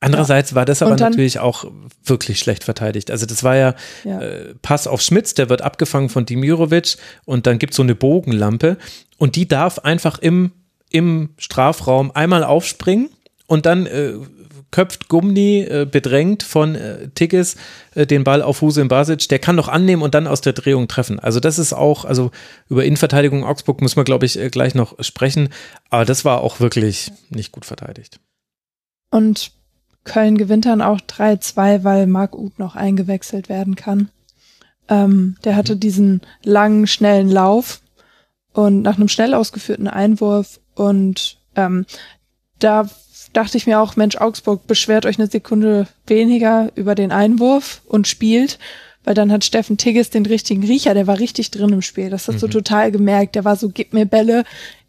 Andererseits 0.00 0.54
war 0.54 0.66
das 0.66 0.82
aber 0.82 0.96
dann, 0.96 1.12
natürlich 1.12 1.38
auch 1.38 1.64
wirklich 2.04 2.38
schlecht 2.38 2.64
verteidigt. 2.64 3.10
Also 3.10 3.24
das 3.24 3.42
war 3.42 3.56
ja, 3.56 3.74
ja. 4.04 4.20
Äh, 4.20 4.54
Pass 4.60 4.86
auf 4.86 5.00
Schmitz, 5.00 5.32
der 5.32 5.48
wird 5.48 5.62
abgefangen 5.62 6.10
von 6.10 6.26
Dimirovic 6.26 6.98
und 7.24 7.46
dann 7.46 7.58
gibt 7.58 7.72
es 7.72 7.78
so 7.78 7.82
eine 7.82 7.94
Bogenlampe 7.94 8.76
und 9.16 9.36
die 9.36 9.48
darf 9.48 9.78
einfach 9.78 10.18
im, 10.18 10.52
im 10.90 11.30
Strafraum 11.38 12.10
einmal 12.10 12.44
aufspringen 12.44 13.08
und 13.46 13.66
dann 13.66 13.86
äh, 13.86 14.14
köpft 14.70 15.08
Gumni 15.08 15.60
äh, 15.60 15.86
bedrängt 15.90 16.42
von 16.42 16.74
äh, 16.74 17.08
Tigges 17.14 17.56
äh, 17.94 18.06
den 18.06 18.24
Ball 18.24 18.42
auf 18.42 18.60
Huse 18.60 18.80
in 18.80 18.88
Basic. 18.88 19.28
Der 19.28 19.38
kann 19.38 19.54
noch 19.54 19.68
annehmen 19.68 20.02
und 20.02 20.14
dann 20.14 20.26
aus 20.26 20.40
der 20.40 20.52
Drehung 20.52 20.88
treffen. 20.88 21.20
Also 21.20 21.38
das 21.38 21.58
ist 21.58 21.72
auch, 21.72 22.04
also 22.04 22.32
über 22.68 22.84
Innenverteidigung 22.84 23.44
Augsburg 23.44 23.80
muss 23.82 23.96
man 23.96 24.04
glaube 24.04 24.26
ich 24.26 24.38
äh, 24.38 24.50
gleich 24.50 24.74
noch 24.74 24.96
sprechen, 25.04 25.50
aber 25.90 26.04
das 26.04 26.24
war 26.24 26.40
auch 26.40 26.58
wirklich 26.58 27.12
nicht 27.30 27.52
gut 27.52 27.64
verteidigt. 27.64 28.18
Und 29.10 29.52
Köln 30.02 30.36
gewinnt 30.36 30.66
dann 30.66 30.82
auch 30.82 31.00
3-2, 31.00 31.84
weil 31.84 32.06
Marc 32.06 32.36
Uth 32.36 32.58
noch 32.58 32.74
eingewechselt 32.74 33.48
werden 33.48 33.76
kann. 33.76 34.10
Ähm, 34.88 35.36
der 35.44 35.56
hatte 35.56 35.76
diesen 35.76 36.20
langen, 36.42 36.86
schnellen 36.86 37.30
Lauf 37.30 37.80
und 38.52 38.82
nach 38.82 38.96
einem 38.96 39.08
schnell 39.08 39.34
ausgeführten 39.34 39.88
Einwurf 39.88 40.60
und 40.74 41.38
ähm, 41.54 41.86
da 42.58 42.88
dachte 43.34 43.58
ich 43.58 43.66
mir 43.66 43.80
auch, 43.80 43.96
Mensch, 43.96 44.16
Augsburg 44.16 44.66
beschwert 44.66 45.04
euch 45.04 45.18
eine 45.18 45.28
Sekunde 45.28 45.86
weniger 46.06 46.70
über 46.74 46.94
den 46.94 47.12
Einwurf 47.12 47.82
und 47.86 48.08
spielt, 48.08 48.58
weil 49.04 49.14
dann 49.14 49.30
hat 49.30 49.44
Steffen 49.44 49.76
Tigges 49.76 50.08
den 50.10 50.24
richtigen 50.24 50.64
Riecher, 50.64 50.94
der 50.94 51.06
war 51.06 51.18
richtig 51.18 51.50
drin 51.50 51.72
im 51.72 51.82
Spiel. 51.82 52.10
Das 52.10 52.26
hast 52.28 52.42
du 52.42 52.46
mhm. 52.46 52.52
total 52.52 52.90
gemerkt. 52.90 53.34
Der 53.34 53.44
war 53.44 53.56
so, 53.56 53.68
gib 53.68 53.92
mir 53.92 54.06
Bälle, 54.06 54.44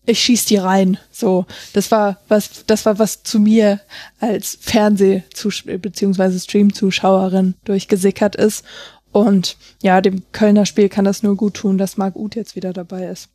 ich 0.05 0.19
schieß 0.19 0.45
die 0.45 0.57
rein. 0.57 0.97
So, 1.11 1.45
das 1.73 1.91
war 1.91 2.19
was, 2.27 2.65
das 2.67 2.85
war 2.85 2.99
was 2.99 3.23
zu 3.23 3.39
mir 3.39 3.81
als 4.19 4.57
Fernseh- 4.61 5.23
bzw. 5.65 6.39
Stream-Zuschauerin 6.39 7.55
durchgesickert 7.65 8.35
ist. 8.35 8.63
Und 9.11 9.57
ja, 9.81 10.01
dem 10.01 10.23
Kölner 10.31 10.65
Spiel 10.65 10.89
kann 10.89 11.05
das 11.05 11.23
nur 11.23 11.35
gut 11.35 11.55
tun, 11.55 11.77
dass 11.77 11.97
Marc 11.97 12.15
Uth 12.15 12.35
jetzt 12.35 12.55
wieder 12.55 12.73
dabei 12.73 13.07
ist. 13.07 13.29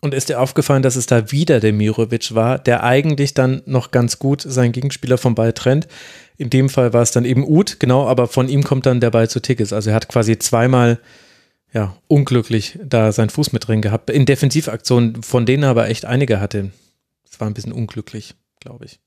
Und 0.00 0.14
ist 0.14 0.30
dir 0.30 0.40
aufgefallen, 0.40 0.82
dass 0.82 0.96
es 0.96 1.06
da 1.06 1.30
wieder 1.30 1.60
der 1.60 1.74
Mirovic 1.74 2.34
war, 2.34 2.58
der 2.58 2.82
eigentlich 2.82 3.34
dann 3.34 3.62
noch 3.66 3.90
ganz 3.90 4.18
gut 4.18 4.40
seinen 4.40 4.72
Gegenspieler 4.72 5.18
vom 5.18 5.34
Ball 5.34 5.52
trennt. 5.52 5.88
In 6.38 6.48
dem 6.48 6.70
Fall 6.70 6.94
war 6.94 7.02
es 7.02 7.10
dann 7.10 7.26
eben 7.26 7.46
Uth, 7.46 7.78
genau, 7.80 8.06
aber 8.06 8.26
von 8.26 8.48
ihm 8.48 8.64
kommt 8.64 8.86
dann 8.86 9.00
der 9.00 9.10
Ball 9.10 9.28
zu 9.28 9.40
Tickets. 9.40 9.74
Also 9.74 9.90
er 9.90 9.96
hat 9.96 10.08
quasi 10.08 10.38
zweimal 10.38 10.98
ja, 11.72 11.96
unglücklich 12.08 12.78
da 12.82 13.12
seinen 13.12 13.30
Fuß 13.30 13.52
mit 13.52 13.68
drin 13.68 13.82
gehabt. 13.82 14.10
In 14.10 14.26
Defensivaktionen, 14.26 15.22
von 15.22 15.44
denen 15.46 15.64
er 15.64 15.70
aber 15.70 15.88
echt 15.88 16.04
einige 16.04 16.40
hatte. 16.40 16.70
Das 17.28 17.38
war 17.38 17.46
ein 17.46 17.54
bisschen 17.54 17.72
unglücklich, 17.72 18.34
glaube 18.58 18.86
ich. 18.86 19.00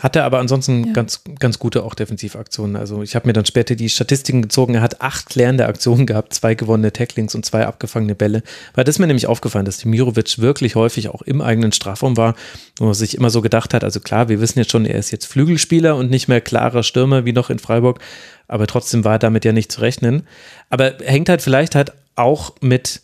Hat 0.00 0.16
er 0.16 0.24
aber 0.24 0.38
ansonsten 0.38 0.88
ja. 0.88 0.92
ganz, 0.92 1.22
ganz 1.38 1.58
gute 1.58 1.82
auch 1.82 1.94
Defensivaktionen. 1.94 2.76
Also 2.76 3.02
ich 3.02 3.14
habe 3.14 3.26
mir 3.26 3.32
dann 3.32 3.46
später 3.46 3.74
die 3.74 3.88
Statistiken 3.88 4.42
gezogen. 4.42 4.74
Er 4.74 4.82
hat 4.82 5.00
acht 5.00 5.28
klärende 5.28 5.66
Aktionen 5.66 6.06
gehabt, 6.06 6.34
zwei 6.34 6.54
gewonnene 6.54 6.92
Tacklings 6.92 7.34
und 7.34 7.44
zwei 7.44 7.66
abgefangene 7.66 8.14
Bälle. 8.14 8.42
Weil 8.74 8.84
das 8.84 8.96
ist 8.96 8.98
mir 8.98 9.06
nämlich 9.06 9.26
aufgefallen, 9.26 9.64
dass 9.64 9.78
Dimirovic 9.78 10.38
wirklich 10.38 10.74
häufig 10.74 11.08
auch 11.08 11.22
im 11.22 11.40
eigenen 11.40 11.72
Strafraum 11.72 12.16
war, 12.16 12.34
wo 12.78 12.86
man 12.86 12.94
sich 12.94 13.16
immer 13.16 13.30
so 13.30 13.42
gedacht 13.42 13.74
hat, 13.74 13.84
also 13.84 14.00
klar, 14.00 14.28
wir 14.28 14.40
wissen 14.40 14.58
jetzt 14.58 14.70
schon, 14.70 14.84
er 14.84 14.98
ist 14.98 15.10
jetzt 15.10 15.26
Flügelspieler 15.26 15.96
und 15.96 16.10
nicht 16.10 16.28
mehr 16.28 16.40
klarer 16.40 16.82
Stürmer 16.82 17.24
wie 17.24 17.32
noch 17.32 17.50
in 17.50 17.58
Freiburg 17.58 18.00
aber 18.48 18.66
trotzdem 18.66 19.04
war 19.04 19.18
damit 19.18 19.44
ja 19.44 19.52
nicht 19.52 19.70
zu 19.70 19.82
rechnen. 19.82 20.26
Aber 20.70 20.94
hängt 21.04 21.28
halt 21.28 21.42
vielleicht 21.42 21.74
halt 21.74 21.92
auch 22.16 22.56
mit 22.60 23.02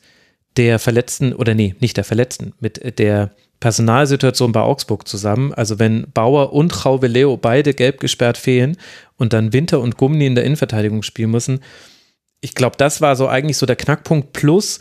der 0.57 0.79
Verletzten, 0.79 1.33
oder 1.35 1.55
nee, 1.55 1.77
nicht 1.81 1.97
der 1.97 2.05
Verletzten, 2.05 2.55
mit 2.59 2.99
der 2.99 3.31
Personalsituation 3.65 4.53
bei 4.53 4.61
Augsburg 4.61 5.09
zusammen. 5.09 5.55
Also 5.55 5.79
wenn 5.79 6.05
Bauer 6.13 6.53
und 6.53 6.75
Leo 7.01 7.39
beide 7.39 7.73
gelb 7.73 7.99
gesperrt 7.99 8.37
fehlen 8.37 8.77
und 9.17 9.33
dann 9.33 9.55
Winter 9.55 9.81
und 9.81 9.97
Gummi 9.97 10.27
in 10.27 10.35
der 10.35 10.45
Innenverteidigung 10.45 11.03
spielen 11.03 11.31
müssen, 11.31 11.61
ich 12.43 12.55
glaube, 12.55 12.77
das 12.77 13.01
war 13.01 13.17
so 13.17 13.27
eigentlich 13.27 13.57
so 13.57 13.65
der 13.65 13.77
Knackpunkt. 13.77 14.35
Plus, 14.35 14.81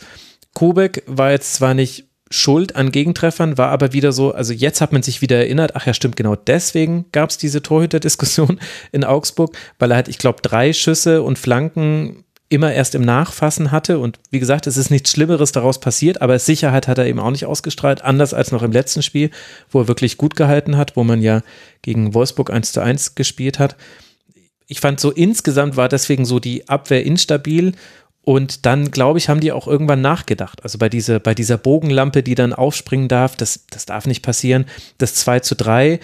Kubek 0.52 1.02
war 1.06 1.30
jetzt 1.30 1.54
zwar 1.54 1.72
nicht 1.72 2.10
schuld 2.30 2.76
an 2.76 2.92
Gegentreffern, 2.92 3.56
war 3.56 3.70
aber 3.70 3.94
wieder 3.94 4.12
so, 4.12 4.34
also 4.34 4.52
jetzt 4.52 4.82
hat 4.82 4.92
man 4.92 5.02
sich 5.02 5.22
wieder 5.22 5.38
erinnert, 5.38 5.76
ach 5.76 5.86
ja, 5.86 5.94
stimmt, 5.94 6.16
genau 6.16 6.36
deswegen 6.36 7.06
gab 7.10 7.30
es 7.30 7.38
diese 7.38 7.62
Torhüter-Diskussion 7.62 8.60
in 8.92 9.04
Augsburg, 9.04 9.56
weil 9.78 9.92
er 9.92 9.96
halt, 9.96 10.08
ich 10.08 10.18
glaube, 10.18 10.42
drei 10.42 10.74
Schüsse 10.74 11.22
und 11.22 11.38
Flanken 11.38 12.23
immer 12.54 12.72
erst 12.72 12.94
im 12.94 13.02
Nachfassen 13.02 13.72
hatte 13.72 13.98
und 13.98 14.18
wie 14.30 14.38
gesagt, 14.38 14.66
es 14.66 14.76
ist 14.76 14.90
nichts 14.90 15.10
Schlimmeres 15.10 15.52
daraus 15.52 15.80
passiert, 15.80 16.22
aber 16.22 16.38
Sicherheit 16.38 16.88
hat 16.88 16.98
er 16.98 17.06
eben 17.06 17.18
auch 17.18 17.30
nicht 17.30 17.46
ausgestrahlt, 17.46 18.02
anders 18.02 18.32
als 18.32 18.52
noch 18.52 18.62
im 18.62 18.72
letzten 18.72 19.02
Spiel, 19.02 19.30
wo 19.70 19.80
er 19.80 19.88
wirklich 19.88 20.16
gut 20.16 20.36
gehalten 20.36 20.76
hat, 20.76 20.96
wo 20.96 21.04
man 21.04 21.20
ja 21.20 21.42
gegen 21.82 22.14
Wolfsburg 22.14 22.50
1 22.50 22.72
zu 22.72 22.80
1 22.80 23.14
gespielt 23.14 23.58
hat. 23.58 23.76
Ich 24.66 24.80
fand 24.80 25.00
so 25.00 25.10
insgesamt 25.10 25.76
war 25.76 25.88
deswegen 25.88 26.24
so 26.24 26.38
die 26.38 26.68
Abwehr 26.68 27.04
instabil 27.04 27.74
und 28.24 28.64
dann, 28.64 28.90
glaube 28.90 29.18
ich, 29.18 29.28
haben 29.28 29.40
die 29.40 29.52
auch 29.52 29.68
irgendwann 29.68 30.00
nachgedacht. 30.00 30.62
Also 30.62 30.78
bei, 30.78 30.88
diese, 30.88 31.20
bei 31.20 31.34
dieser 31.34 31.58
Bogenlampe, 31.58 32.22
die 32.22 32.34
dann 32.34 32.54
aufspringen 32.54 33.06
darf, 33.06 33.36
das, 33.36 33.66
das 33.68 33.84
darf 33.84 34.06
nicht 34.06 34.22
passieren. 34.22 34.64
Das 34.96 35.14
2 35.16 35.40
zu 35.40 35.54
3 35.54 35.92
äh, 35.92 36.00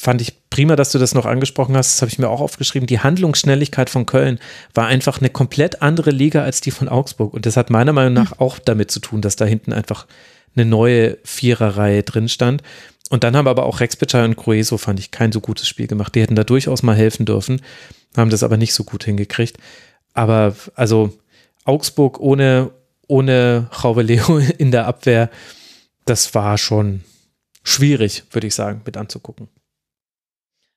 fand 0.00 0.22
ich 0.22 0.48
prima, 0.48 0.76
dass 0.76 0.92
du 0.92 0.98
das 0.98 1.14
noch 1.14 1.26
angesprochen 1.26 1.76
hast. 1.76 1.94
Das 1.94 2.02
habe 2.02 2.10
ich 2.10 2.18
mir 2.18 2.30
auch 2.30 2.40
aufgeschrieben. 2.40 2.86
Die 2.86 3.00
Handlungsschnelligkeit 3.00 3.90
von 3.90 4.06
Köln 4.06 4.38
war 4.72 4.86
einfach 4.86 5.20
eine 5.20 5.28
komplett 5.28 5.82
andere 5.82 6.10
Liga 6.10 6.42
als 6.42 6.62
die 6.62 6.70
von 6.70 6.88
Augsburg. 6.88 7.34
Und 7.34 7.44
das 7.44 7.58
hat 7.58 7.68
meiner 7.68 7.92
Meinung 7.92 8.14
nach 8.14 8.38
auch 8.38 8.58
damit 8.58 8.90
zu 8.90 9.00
tun, 9.00 9.20
dass 9.20 9.36
da 9.36 9.44
hinten 9.44 9.74
einfach 9.74 10.06
eine 10.56 10.64
neue 10.64 11.18
Viererreihe 11.24 12.02
drin 12.02 12.30
stand. 12.30 12.62
Und 13.10 13.24
dann 13.24 13.36
haben 13.36 13.46
aber 13.46 13.66
auch 13.66 13.80
Rex 13.80 13.96
Bitschei 13.96 14.24
und 14.24 14.36
Crueso, 14.36 14.78
fand 14.78 14.98
ich, 15.00 15.10
kein 15.10 15.32
so 15.32 15.40
gutes 15.42 15.68
Spiel 15.68 15.86
gemacht. 15.86 16.14
Die 16.14 16.22
hätten 16.22 16.34
da 16.34 16.44
durchaus 16.44 16.82
mal 16.82 16.96
helfen 16.96 17.26
dürfen, 17.26 17.60
haben 18.16 18.30
das 18.30 18.42
aber 18.42 18.56
nicht 18.56 18.72
so 18.72 18.84
gut 18.84 19.04
hingekriegt. 19.04 19.58
Aber 20.14 20.56
also 20.76 21.12
Augsburg 21.64 22.18
ohne, 22.20 22.70
ohne 23.06 23.68
Leo 23.96 24.38
in 24.58 24.70
der 24.70 24.86
Abwehr, 24.86 25.28
das 26.06 26.34
war 26.34 26.56
schon 26.56 27.04
schwierig, 27.62 28.24
würde 28.30 28.46
ich 28.46 28.54
sagen, 28.54 28.80
mit 28.86 28.96
anzugucken. 28.96 29.48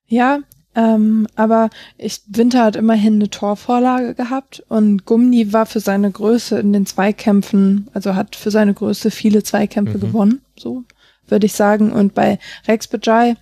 Ja, 0.07 0.40
ähm, 0.75 1.27
aber 1.35 1.69
ich, 1.98 2.22
Winter 2.27 2.64
hat 2.64 2.75
immerhin 2.75 3.15
eine 3.15 3.30
Torvorlage 3.30 4.15
gehabt 4.15 4.64
und 4.69 5.06
Gumni 5.06 5.53
war 5.53 5.65
für 5.65 5.80
seine 5.80 6.09
Größe 6.09 6.59
in 6.59 6.73
den 6.73 6.85
Zweikämpfen, 6.85 7.90
also 7.93 8.15
hat 8.15 8.35
für 8.35 8.49
seine 8.49 8.73
Größe 8.73 9.11
viele 9.11 9.43
Zweikämpfe 9.43 9.98
mhm. 9.98 10.01
gewonnen, 10.01 10.41
so 10.57 10.83
würde 11.27 11.45
ich 11.45 11.53
sagen. 11.53 11.91
Und 11.91 12.15
bei 12.15 12.40
Rex 12.67 12.88
Bajai, 12.88 13.35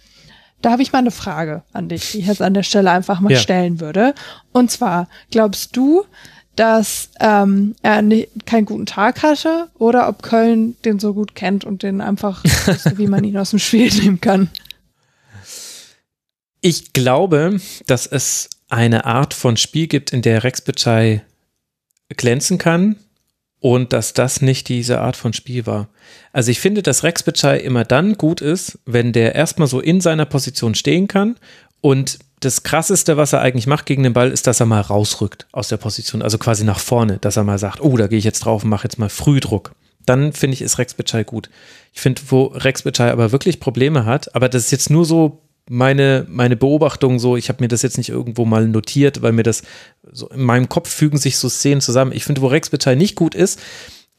da 0.62 0.72
habe 0.72 0.82
ich 0.82 0.92
mal 0.92 1.00
eine 1.00 1.12
Frage 1.12 1.64
an 1.72 1.88
dich, 1.88 2.12
die 2.12 2.20
ich 2.20 2.28
jetzt 2.28 2.42
an 2.42 2.54
der 2.54 2.64
Stelle 2.64 2.92
einfach 2.92 3.20
mal 3.22 3.32
ja. 3.32 3.38
stellen 3.38 3.80
würde. 3.80 4.14
Und 4.52 4.70
zwar, 4.70 5.08
glaubst 5.32 5.76
du, 5.76 6.04
dass 6.58 7.10
ähm, 7.22 7.76
er 7.82 8.02
nicht, 8.02 8.46
keinen 8.46 8.66
guten 8.66 8.86
Tag 8.86 9.24
hatte 9.24 9.70
oder 9.80 10.10
ob 10.10 10.22
Köln 10.22 10.76
den 10.84 11.00
so 11.00 11.14
gut 11.14 11.34
kennt 11.34 11.64
und 11.64 11.82
den 11.82 12.02
einfach, 12.02 12.44
wusste, 12.66 12.98
wie 12.98 13.08
man 13.08 13.24
ihn 13.24 13.38
aus 13.38 13.52
dem 13.52 13.60
Spiel 13.60 13.92
nehmen 13.94 14.20
kann. 14.20 14.50
Ich 16.62 16.94
glaube, 16.94 17.60
dass 17.88 18.06
es 18.06 18.50
eine 18.70 19.06
Art 19.06 19.34
von 19.34 19.58
Spiel 19.58 19.88
gibt, 19.88 20.14
in 20.14 20.22
der 20.22 20.44
Rex 20.44 20.62
Bitschei 20.62 21.24
glänzen 22.10 22.60
kann 22.60 22.98
und 23.60 23.94
dass 23.94 24.14
das 24.14 24.42
nicht 24.42 24.70
diese 24.70 25.02
Art 25.02 25.16
von 25.16 25.34
Spiel 25.34 25.66
war. 25.66 25.90
Also 26.34 26.52
ich 26.52 26.60
finde, 26.60 26.84
dass 26.84 27.04
Rex 27.04 27.24
Bitschei 27.24 27.58
immer 27.58 27.84
dann 27.84 28.16
gut 28.16 28.42
ist, 28.42 28.80
wenn 28.86 29.12
der 29.12 29.34
erstmal 29.34 29.68
so 29.68 29.80
in 29.80 30.02
seiner 30.02 30.26
Position 30.26 30.76
stehen 30.76 31.08
kann 31.08 31.36
und 31.82 32.20
das 32.40 32.64
Krasseste, 32.64 33.18
was 33.18 33.34
er 33.34 33.42
eigentlich 33.42 33.68
macht 33.68 33.86
gegen 33.86 34.04
den 34.04 34.14
Ball, 34.14 34.32
ist, 34.32 34.48
dass 34.48 34.60
er 34.60 34.66
mal 34.66 34.82
rausrückt 34.82 35.48
aus 35.52 35.68
der 35.68 35.78
Position, 35.78 36.22
also 36.22 36.38
quasi 36.38 36.64
nach 36.64 36.80
vorne, 36.80 37.18
dass 37.20 37.38
er 37.38 37.44
mal 37.44 37.60
sagt, 37.60 37.82
oh, 37.82 37.98
da 37.98 38.08
gehe 38.08 38.18
ich 38.18 38.26
jetzt 38.26 38.40
drauf 38.42 38.64
und 38.64 38.70
mache 38.70 38.86
jetzt 38.86 38.98
mal 38.98 39.10
Frühdruck. 39.10 39.74
Dann 40.06 40.34
finde 40.34 40.56
ich, 40.56 40.62
ist 40.62 40.80
Rex 40.80 40.96
Bitschei 40.96 41.24
gut. 41.24 41.50
Ich 41.94 42.02
finde, 42.02 42.22
wo 42.30 42.46
Rex 42.46 42.82
Bitschei 42.82 43.12
aber 43.12 43.32
wirklich 43.32 43.60
Probleme 43.60 44.06
hat, 44.06 44.34
aber 44.36 44.50
das 44.50 44.66
ist 44.66 44.72
jetzt 44.72 44.90
nur 44.90 45.06
so 45.06 45.44
meine, 45.70 46.26
meine 46.30 46.56
Beobachtung 46.56 47.20
so, 47.20 47.38
ich 47.38 47.50
habe 47.50 47.64
mir 47.64 47.68
das 47.68 47.82
jetzt 47.82 47.98
nicht 47.98 48.10
irgendwo 48.10 48.46
mal 48.46 48.68
notiert, 48.68 49.22
weil 49.22 49.32
mir 49.32 49.44
das 49.44 49.64
so 50.12 50.28
in 50.30 50.42
meinem 50.42 50.70
Kopf 50.70 50.90
fügen 50.90 51.18
sich 51.18 51.38
so 51.38 51.50
Szenen 51.50 51.82
zusammen. 51.82 52.12
Ich 52.14 52.26
finde, 52.26 52.42
wo 52.42 52.48
Rex 52.48 52.70
Bitschei 52.70 52.96
nicht 52.96 53.16
gut 53.16 53.36
ist, 53.36 53.60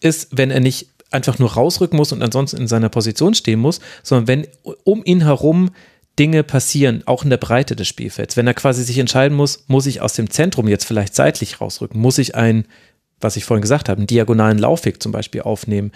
ist, 0.01 0.29
wenn 0.33 0.51
er 0.51 0.61
nicht 0.61 0.89
einfach 1.11 1.39
nur 1.39 1.53
rausrücken 1.53 1.97
muss 1.97 2.13
und 2.13 2.23
ansonsten 2.23 2.57
in 2.57 2.69
seiner 2.69 2.89
Position 2.89 3.35
stehen 3.35 3.61
muss, 3.61 3.81
sondern 4.03 4.29
wenn 4.29 4.47
um 4.85 5.05
ihn 5.05 5.23
herum 5.23 5.71
Dinge 6.19 6.43
passieren, 6.43 7.03
auch 7.07 7.25
in 7.25 7.31
der 7.31 7.39
Breite 7.39 7.75
des 7.75 7.89
Spielfelds. 7.89 8.37
Wenn 8.37 8.47
er 8.47 8.55
quasi 8.55 8.85
sich 8.85 8.99
entscheiden 8.99 9.37
muss, 9.37 9.65
muss 9.67 9.87
ich 9.87 10.01
aus 10.01 10.13
dem 10.15 10.29
Zentrum 10.29 10.69
jetzt 10.69 10.85
vielleicht 10.85 11.15
seitlich 11.15 11.61
rausrücken, 11.61 12.01
muss 12.01 12.19
ich 12.19 12.35
ein, 12.35 12.67
was 13.21 13.37
ich 13.37 13.45
vorhin 13.45 13.63
gesagt 13.63 13.89
habe, 13.89 13.99
einen 13.99 14.07
diagonalen 14.07 14.59
Laufweg 14.59 15.03
zum 15.03 15.13
Beispiel 15.13 15.43
aufnehmen. 15.43 15.93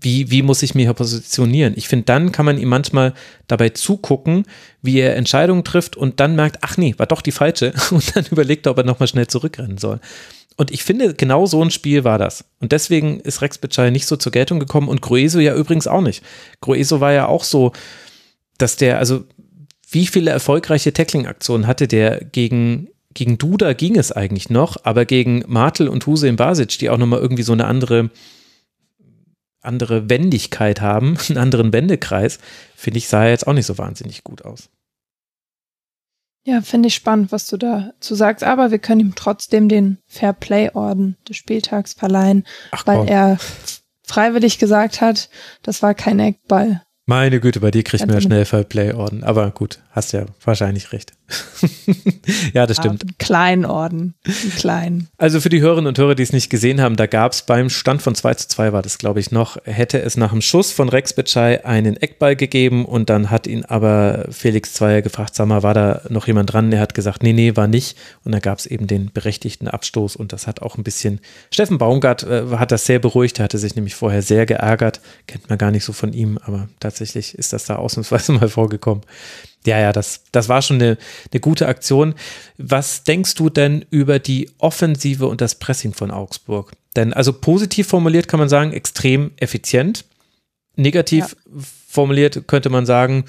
Wie, 0.00 0.30
wie 0.30 0.42
muss 0.42 0.62
ich 0.62 0.74
mich 0.74 0.84
hier 0.84 0.92
positionieren? 0.92 1.74
Ich 1.76 1.88
finde, 1.88 2.04
dann 2.04 2.30
kann 2.30 2.44
man 2.44 2.58
ihm 2.58 2.68
manchmal 2.68 3.14
dabei 3.46 3.70
zugucken, 3.70 4.44
wie 4.82 4.98
er 4.98 5.16
Entscheidungen 5.16 5.64
trifft 5.64 5.96
und 5.96 6.20
dann 6.20 6.36
merkt, 6.36 6.58
ach 6.60 6.76
nee, 6.76 6.94
war 6.98 7.06
doch 7.06 7.22
die 7.22 7.32
falsche 7.32 7.72
und 7.90 8.14
dann 8.14 8.26
überlegt 8.30 8.66
er, 8.66 8.72
ob 8.72 8.78
er 8.78 8.84
nochmal 8.84 9.08
schnell 9.08 9.26
zurückrennen 9.26 9.78
soll. 9.78 10.00
Und 10.56 10.70
ich 10.70 10.84
finde, 10.84 11.14
genau 11.14 11.46
so 11.46 11.62
ein 11.62 11.70
Spiel 11.70 12.04
war 12.04 12.18
das. 12.18 12.44
Und 12.60 12.72
deswegen 12.72 13.18
ist 13.20 13.42
Rex 13.42 13.58
Bitschei 13.58 13.90
nicht 13.90 14.06
so 14.06 14.16
zur 14.16 14.30
Geltung 14.30 14.60
gekommen 14.60 14.88
und 14.88 15.02
Grueso 15.02 15.40
ja 15.40 15.54
übrigens 15.54 15.86
auch 15.86 16.02
nicht. 16.02 16.22
Grueso 16.60 17.00
war 17.00 17.12
ja 17.12 17.26
auch 17.26 17.42
so, 17.42 17.72
dass 18.58 18.76
der, 18.76 18.98
also 18.98 19.24
wie 19.90 20.06
viele 20.06 20.30
erfolgreiche 20.30 20.92
Tackling-Aktionen 20.92 21.66
hatte 21.66 21.88
der 21.88 22.24
gegen, 22.24 22.88
gegen 23.14 23.38
Duda 23.38 23.72
ging 23.72 23.96
es 23.96 24.12
eigentlich 24.12 24.50
noch, 24.50 24.76
aber 24.84 25.04
gegen 25.04 25.44
Martel 25.46 25.88
und 25.88 26.06
Hussein 26.06 26.36
Basic, 26.36 26.78
die 26.78 26.90
auch 26.90 26.98
nochmal 26.98 27.20
irgendwie 27.20 27.42
so 27.42 27.52
eine 27.52 27.66
andere, 27.66 28.10
andere 29.64 30.08
Wendigkeit 30.08 30.80
haben, 30.80 31.16
einen 31.28 31.38
anderen 31.38 31.72
Wendekreis, 31.72 32.38
finde 32.76 32.98
ich, 32.98 33.08
sah 33.08 33.24
er 33.24 33.30
jetzt 33.30 33.46
auch 33.46 33.52
nicht 33.52 33.66
so 33.66 33.78
wahnsinnig 33.78 34.24
gut 34.24 34.44
aus. 34.44 34.70
Ja, 36.46 36.60
finde 36.60 36.88
ich 36.88 36.94
spannend, 36.94 37.32
was 37.32 37.46
du 37.46 37.56
dazu 37.56 38.14
sagst, 38.14 38.44
aber 38.44 38.70
wir 38.70 38.78
können 38.78 39.00
ihm 39.00 39.14
trotzdem 39.14 39.70
den 39.70 39.98
Fair 40.06 40.34
Play 40.34 40.70
Orden 40.74 41.16
des 41.26 41.38
Spieltags 41.38 41.94
verleihen, 41.94 42.44
Ach, 42.70 42.86
weil 42.86 43.08
er 43.08 43.38
freiwillig 44.02 44.58
gesagt 44.58 45.00
hat, 45.00 45.30
das 45.62 45.82
war 45.82 45.94
kein 45.94 46.20
Eckball. 46.20 46.82
Meine 47.06 47.40
Güte, 47.40 47.60
bei 47.60 47.70
dir 47.70 47.82
kriegt 47.82 48.06
man 48.06 48.14
ja 48.14 48.20
schnell 48.20 48.44
Fairplay-Orden. 48.46 49.24
Aber 49.24 49.50
gut, 49.50 49.80
hast 49.90 50.12
ja 50.12 50.24
wahrscheinlich 50.42 50.92
recht. 50.92 51.12
ja, 52.52 52.66
das 52.66 52.76
stimmt. 52.76 53.02
Einen 53.02 53.18
kleinen 53.18 53.64
Orden. 53.64 54.14
Einen 54.24 54.54
kleinen. 54.56 55.08
Also 55.16 55.40
für 55.40 55.48
die 55.48 55.60
Hörerinnen 55.60 55.88
und 55.88 55.98
Hörer, 55.98 56.14
die 56.14 56.22
es 56.22 56.32
nicht 56.32 56.50
gesehen 56.50 56.80
haben, 56.80 56.96
da 56.96 57.06
gab 57.06 57.32
es 57.32 57.42
beim 57.42 57.70
Stand 57.70 58.02
von 58.02 58.14
2 58.14 58.34
zu 58.34 58.48
2 58.48 58.72
war 58.72 58.82
das, 58.82 58.98
glaube 58.98 59.20
ich, 59.20 59.30
noch, 59.30 59.56
hätte 59.64 60.00
es 60.02 60.16
nach 60.16 60.30
dem 60.30 60.42
Schuss 60.42 60.72
von 60.72 60.88
Rex 60.88 61.14
Bitschei 61.14 61.64
einen 61.64 61.96
Eckball 61.96 62.36
gegeben 62.36 62.84
und 62.84 63.08
dann 63.08 63.30
hat 63.30 63.46
ihn 63.46 63.64
aber 63.64 64.26
Felix 64.30 64.74
Zweier 64.74 65.02
gefragt, 65.02 65.34
sag 65.34 65.46
mal, 65.46 65.62
war 65.62 65.74
da 65.74 66.02
noch 66.08 66.26
jemand 66.26 66.52
dran? 66.52 66.72
Er 66.72 66.80
hat 66.80 66.94
gesagt, 66.94 67.22
nee, 67.22 67.32
nee, 67.32 67.56
war 67.56 67.68
nicht. 67.68 67.96
Und 68.24 68.32
dann 68.32 68.42
gab 68.42 68.58
es 68.58 68.66
eben 68.66 68.86
den 68.86 69.10
berechtigten 69.12 69.68
Abstoß 69.68 70.16
und 70.16 70.32
das 70.32 70.46
hat 70.46 70.60
auch 70.60 70.76
ein 70.76 70.84
bisschen, 70.84 71.20
Steffen 71.50 71.78
Baumgart 71.78 72.22
äh, 72.24 72.44
hat 72.56 72.70
das 72.70 72.84
sehr 72.84 72.98
beruhigt, 72.98 73.38
er 73.38 73.44
hatte 73.44 73.58
sich 73.58 73.74
nämlich 73.76 73.94
vorher 73.94 74.22
sehr 74.22 74.44
geärgert, 74.44 75.00
kennt 75.26 75.48
man 75.48 75.58
gar 75.58 75.70
nicht 75.70 75.84
so 75.84 75.92
von 75.92 76.12
ihm, 76.12 76.38
aber 76.42 76.68
tatsächlich 76.80 77.34
ist 77.34 77.52
das 77.52 77.64
da 77.64 77.76
ausnahmsweise 77.76 78.32
mal 78.32 78.48
vorgekommen. 78.48 79.04
Ja, 79.66 79.78
ja, 79.78 79.92
das, 79.92 80.24
das 80.30 80.48
war 80.48 80.60
schon 80.62 80.76
eine, 80.76 80.98
eine 81.32 81.40
gute 81.40 81.66
Aktion. 81.68 82.14
Was 82.58 83.04
denkst 83.04 83.34
du 83.34 83.48
denn 83.48 83.84
über 83.90 84.18
die 84.18 84.50
Offensive 84.58 85.26
und 85.26 85.40
das 85.40 85.54
Pressing 85.54 85.94
von 85.94 86.10
Augsburg? 86.10 86.72
Denn 86.96 87.12
also 87.12 87.32
positiv 87.32 87.88
formuliert 87.88 88.28
kann 88.28 88.40
man 88.40 88.48
sagen, 88.48 88.72
extrem 88.72 89.32
effizient. 89.36 90.04
Negativ 90.76 91.36
ja. 91.46 91.62
formuliert 91.88 92.46
könnte 92.46 92.68
man 92.68 92.84
sagen, 92.84 93.24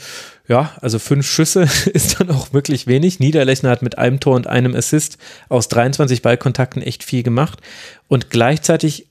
ja, 0.48 0.76
also 0.82 1.00
fünf 1.00 1.26
Schüsse 1.26 1.62
ist 1.94 2.20
dann 2.20 2.30
auch 2.30 2.54
wirklich 2.54 2.86
wenig. 2.88 3.20
Niederlechner 3.20 3.70
hat 3.70 3.82
mit 3.82 3.98
einem 3.98 4.20
Tor 4.20 4.36
und 4.36 4.48
einem 4.48 4.76
Assist 4.76 5.18
aus 5.50 5.70
23 5.70 6.22
Ballkontakten 6.22 6.82
echt 6.82 7.04
viel 7.04 7.24
gemacht. 7.24 7.60
Und 8.08 8.30
gleichzeitig 8.30 9.08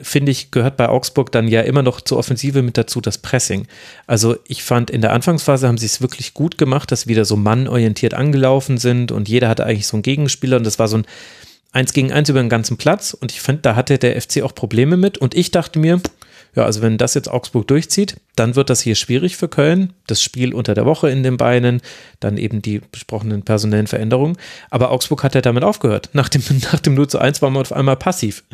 finde 0.00 0.30
ich, 0.32 0.50
gehört 0.50 0.76
bei 0.76 0.88
Augsburg 0.88 1.32
dann 1.32 1.48
ja 1.48 1.62
immer 1.62 1.82
noch 1.82 2.00
zur 2.00 2.18
Offensive 2.18 2.62
mit 2.62 2.76
dazu 2.76 3.00
das 3.00 3.18
Pressing. 3.18 3.66
Also 4.06 4.36
ich 4.46 4.62
fand, 4.62 4.90
in 4.90 5.00
der 5.00 5.12
Anfangsphase 5.12 5.66
haben 5.66 5.78
sie 5.78 5.86
es 5.86 6.00
wirklich 6.00 6.34
gut 6.34 6.58
gemacht, 6.58 6.92
dass 6.92 7.06
wieder 7.06 7.24
so 7.24 7.36
mannorientiert 7.36 8.14
angelaufen 8.14 8.78
sind 8.78 9.12
und 9.12 9.28
jeder 9.28 9.48
hatte 9.48 9.66
eigentlich 9.66 9.86
so 9.86 9.96
einen 9.96 10.02
Gegenspieler 10.02 10.56
und 10.56 10.64
das 10.64 10.78
war 10.78 10.88
so 10.88 10.98
ein 10.98 11.06
Eins 11.70 11.92
gegen 11.92 12.12
Eins 12.12 12.30
über 12.30 12.40
den 12.40 12.48
ganzen 12.48 12.78
Platz 12.78 13.12
und 13.12 13.30
ich 13.30 13.42
finde, 13.42 13.62
da 13.62 13.76
hatte 13.76 13.98
der 13.98 14.20
FC 14.20 14.42
auch 14.42 14.54
Probleme 14.54 14.96
mit 14.96 15.18
und 15.18 15.34
ich 15.34 15.50
dachte 15.50 15.78
mir, 15.78 16.00
ja, 16.54 16.64
also 16.64 16.82
wenn 16.82 16.98
das 16.98 17.14
jetzt 17.14 17.30
Augsburg 17.30 17.68
durchzieht, 17.68 18.16
dann 18.34 18.56
wird 18.56 18.70
das 18.70 18.80
hier 18.80 18.94
schwierig 18.94 19.36
für 19.36 19.48
Köln. 19.48 19.92
Das 20.06 20.22
Spiel 20.22 20.54
unter 20.54 20.74
der 20.74 20.86
Woche 20.86 21.10
in 21.10 21.22
den 21.22 21.36
Beinen, 21.36 21.80
dann 22.20 22.36
eben 22.36 22.62
die 22.62 22.80
besprochenen 22.80 23.42
personellen 23.42 23.86
Veränderungen. 23.86 24.36
Aber 24.70 24.90
Augsburg 24.90 25.22
hat 25.22 25.34
ja 25.34 25.40
damit 25.40 25.62
aufgehört. 25.62 26.10
Nach 26.14 26.28
dem, 26.28 26.42
nach 26.72 26.80
dem 26.80 26.94
0 26.94 27.08
zu 27.08 27.18
1 27.18 27.42
war 27.42 27.50
man 27.50 27.62
auf 27.62 27.72
einmal 27.72 27.96
passiv. 27.96 28.44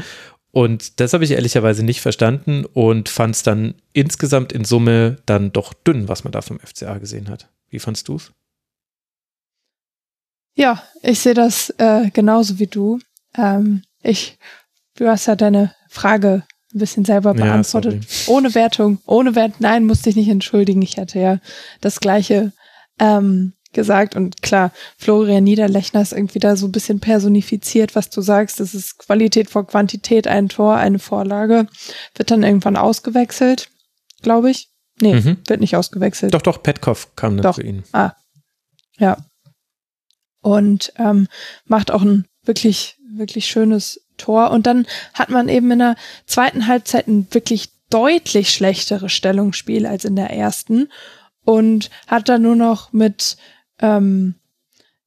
Und 0.54 1.00
das 1.00 1.12
habe 1.12 1.24
ich 1.24 1.32
ehrlicherweise 1.32 1.82
nicht 1.82 2.00
verstanden 2.00 2.64
und 2.64 3.08
fand 3.08 3.34
es 3.34 3.42
dann 3.42 3.74
insgesamt 3.92 4.52
in 4.52 4.64
Summe 4.64 5.16
dann 5.26 5.52
doch 5.52 5.74
dünn, 5.74 6.06
was 6.06 6.22
man 6.22 6.30
da 6.30 6.42
vom 6.42 6.60
FCA 6.60 6.98
gesehen 6.98 7.28
hat. 7.28 7.48
Wie 7.70 7.80
fandst 7.80 8.06
du 8.06 8.14
es? 8.14 8.30
Ja, 10.54 10.80
ich 11.02 11.18
sehe 11.18 11.34
das 11.34 11.70
äh, 11.78 12.08
genauso 12.12 12.60
wie 12.60 12.68
du. 12.68 13.00
Ähm, 13.36 13.82
ich, 14.00 14.38
du 14.94 15.08
hast 15.08 15.26
ja 15.26 15.34
deine 15.34 15.74
Frage 15.88 16.44
ein 16.72 16.78
bisschen 16.78 17.04
selber 17.04 17.34
beantwortet. 17.34 18.04
Ja, 18.04 18.08
ohne 18.32 18.54
Wertung, 18.54 19.00
ohne 19.06 19.34
Wert, 19.34 19.54
nein, 19.58 19.86
musste 19.86 20.10
ich 20.10 20.14
nicht 20.14 20.28
entschuldigen. 20.28 20.82
Ich 20.82 20.98
hatte 20.98 21.18
ja 21.18 21.40
das 21.80 21.98
gleiche 21.98 22.52
ähm, 23.00 23.54
gesagt. 23.74 24.16
Und 24.16 24.42
klar, 24.42 24.72
Florian 24.96 25.44
Niederlechner 25.44 26.02
ist 26.02 26.12
irgendwie 26.12 26.38
da 26.38 26.56
so 26.56 26.66
ein 26.66 26.72
bisschen 26.72 27.00
personifiziert, 27.00 27.94
was 27.94 28.10
du 28.10 28.22
sagst. 28.22 28.60
Das 28.60 28.74
ist 28.74 28.98
Qualität 28.98 29.50
vor 29.50 29.66
Quantität, 29.66 30.26
ein 30.26 30.48
Tor, 30.48 30.76
eine 30.76 30.98
Vorlage. 30.98 31.66
Wird 32.14 32.30
dann 32.30 32.42
irgendwann 32.42 32.76
ausgewechselt, 32.76 33.68
glaube 34.22 34.50
ich. 34.50 34.68
Nee, 35.00 35.14
mhm. 35.14 35.38
wird 35.46 35.60
nicht 35.60 35.76
ausgewechselt. 35.76 36.32
Doch, 36.34 36.42
doch, 36.42 36.62
Petkov 36.62 37.14
kam 37.16 37.36
dann 37.36 37.42
doch. 37.42 37.56
für 37.56 37.64
ihn. 37.64 37.82
Ah, 37.92 38.12
ja. 38.98 39.18
Und 40.40 40.92
ähm, 40.98 41.26
macht 41.66 41.90
auch 41.90 42.02
ein 42.02 42.26
wirklich, 42.44 42.96
wirklich 43.16 43.46
schönes 43.46 44.00
Tor. 44.16 44.50
Und 44.50 44.66
dann 44.66 44.86
hat 45.14 45.30
man 45.30 45.48
eben 45.48 45.70
in 45.70 45.80
der 45.80 45.96
zweiten 46.26 46.66
Halbzeit 46.66 47.08
ein 47.08 47.26
wirklich 47.30 47.70
deutlich 47.90 48.50
schlechteres 48.50 49.12
Stellungsspiel 49.12 49.86
als 49.86 50.04
in 50.04 50.16
der 50.16 50.30
ersten 50.30 50.88
und 51.44 51.90
hat 52.06 52.28
dann 52.28 52.42
nur 52.42 52.56
noch 52.56 52.92
mit 52.92 53.36
ähm, 53.80 54.34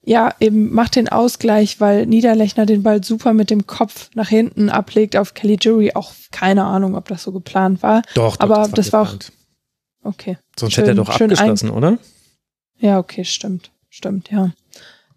ja, 0.03 0.33
eben 0.39 0.73
macht 0.73 0.95
den 0.95 1.09
Ausgleich, 1.09 1.81
weil 1.81 2.05
Niederlechner 2.05 2.65
den 2.65 2.81
Ball 2.81 3.03
super 3.03 3.33
mit 3.33 3.49
dem 3.49 3.67
Kopf 3.67 4.09
nach 4.15 4.29
hinten 4.29 4.69
ablegt 4.69 5.17
auf 5.17 5.33
Kelly 5.33 5.57
Jury. 5.59 5.91
Auch 5.95 6.13
keine 6.31 6.63
Ahnung, 6.63 6.95
ob 6.95 7.09
das 7.09 7.23
so 7.23 7.33
geplant 7.33 7.83
war. 7.83 8.03
Doch, 8.13 8.37
doch 8.37 8.39
aber 8.39 8.55
das 8.55 8.67
war, 8.67 8.75
das 8.75 8.93
war 8.93 9.01
auch. 9.01 9.15
Okay. 10.03 10.37
Sonst 10.57 10.73
schön, 10.73 10.85
hätte 10.85 10.91
er 10.91 11.03
doch 11.03 11.09
abgeschlossen, 11.09 11.69
oder? 11.69 11.97
Ja, 12.79 12.99
okay, 12.99 13.25
stimmt. 13.25 13.71
Stimmt, 13.89 14.31
ja. 14.31 14.51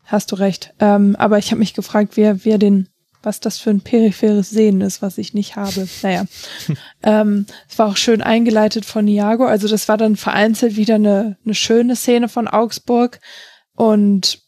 Hast 0.06 0.32
du 0.32 0.36
recht. 0.36 0.74
Ähm, 0.80 1.14
aber 1.16 1.38
ich 1.38 1.52
habe 1.52 1.60
mich 1.60 1.74
gefragt, 1.74 2.16
wer, 2.16 2.44
wer 2.44 2.58
den, 2.58 2.88
was 3.22 3.40
das 3.40 3.58
für 3.58 3.70
ein 3.70 3.82
peripheres 3.82 4.50
Sehen 4.50 4.80
ist, 4.80 5.02
was 5.02 5.18
ich 5.18 5.34
nicht 5.34 5.56
habe. 5.56 5.88
Naja. 6.02 6.24
ähm, 7.02 7.46
es 7.68 7.78
war 7.78 7.88
auch 7.88 7.96
schön 7.96 8.22
eingeleitet 8.22 8.84
von 8.84 9.04
Niago. 9.04 9.46
Also 9.46 9.68
das 9.68 9.88
war 9.88 9.96
dann 9.96 10.16
vereinzelt 10.16 10.76
wieder 10.76 10.94
eine, 10.96 11.36
eine 11.44 11.54
schöne 11.54 11.96
Szene 11.96 12.28
von 12.28 12.48
Augsburg 12.48 13.20
und 13.74 14.40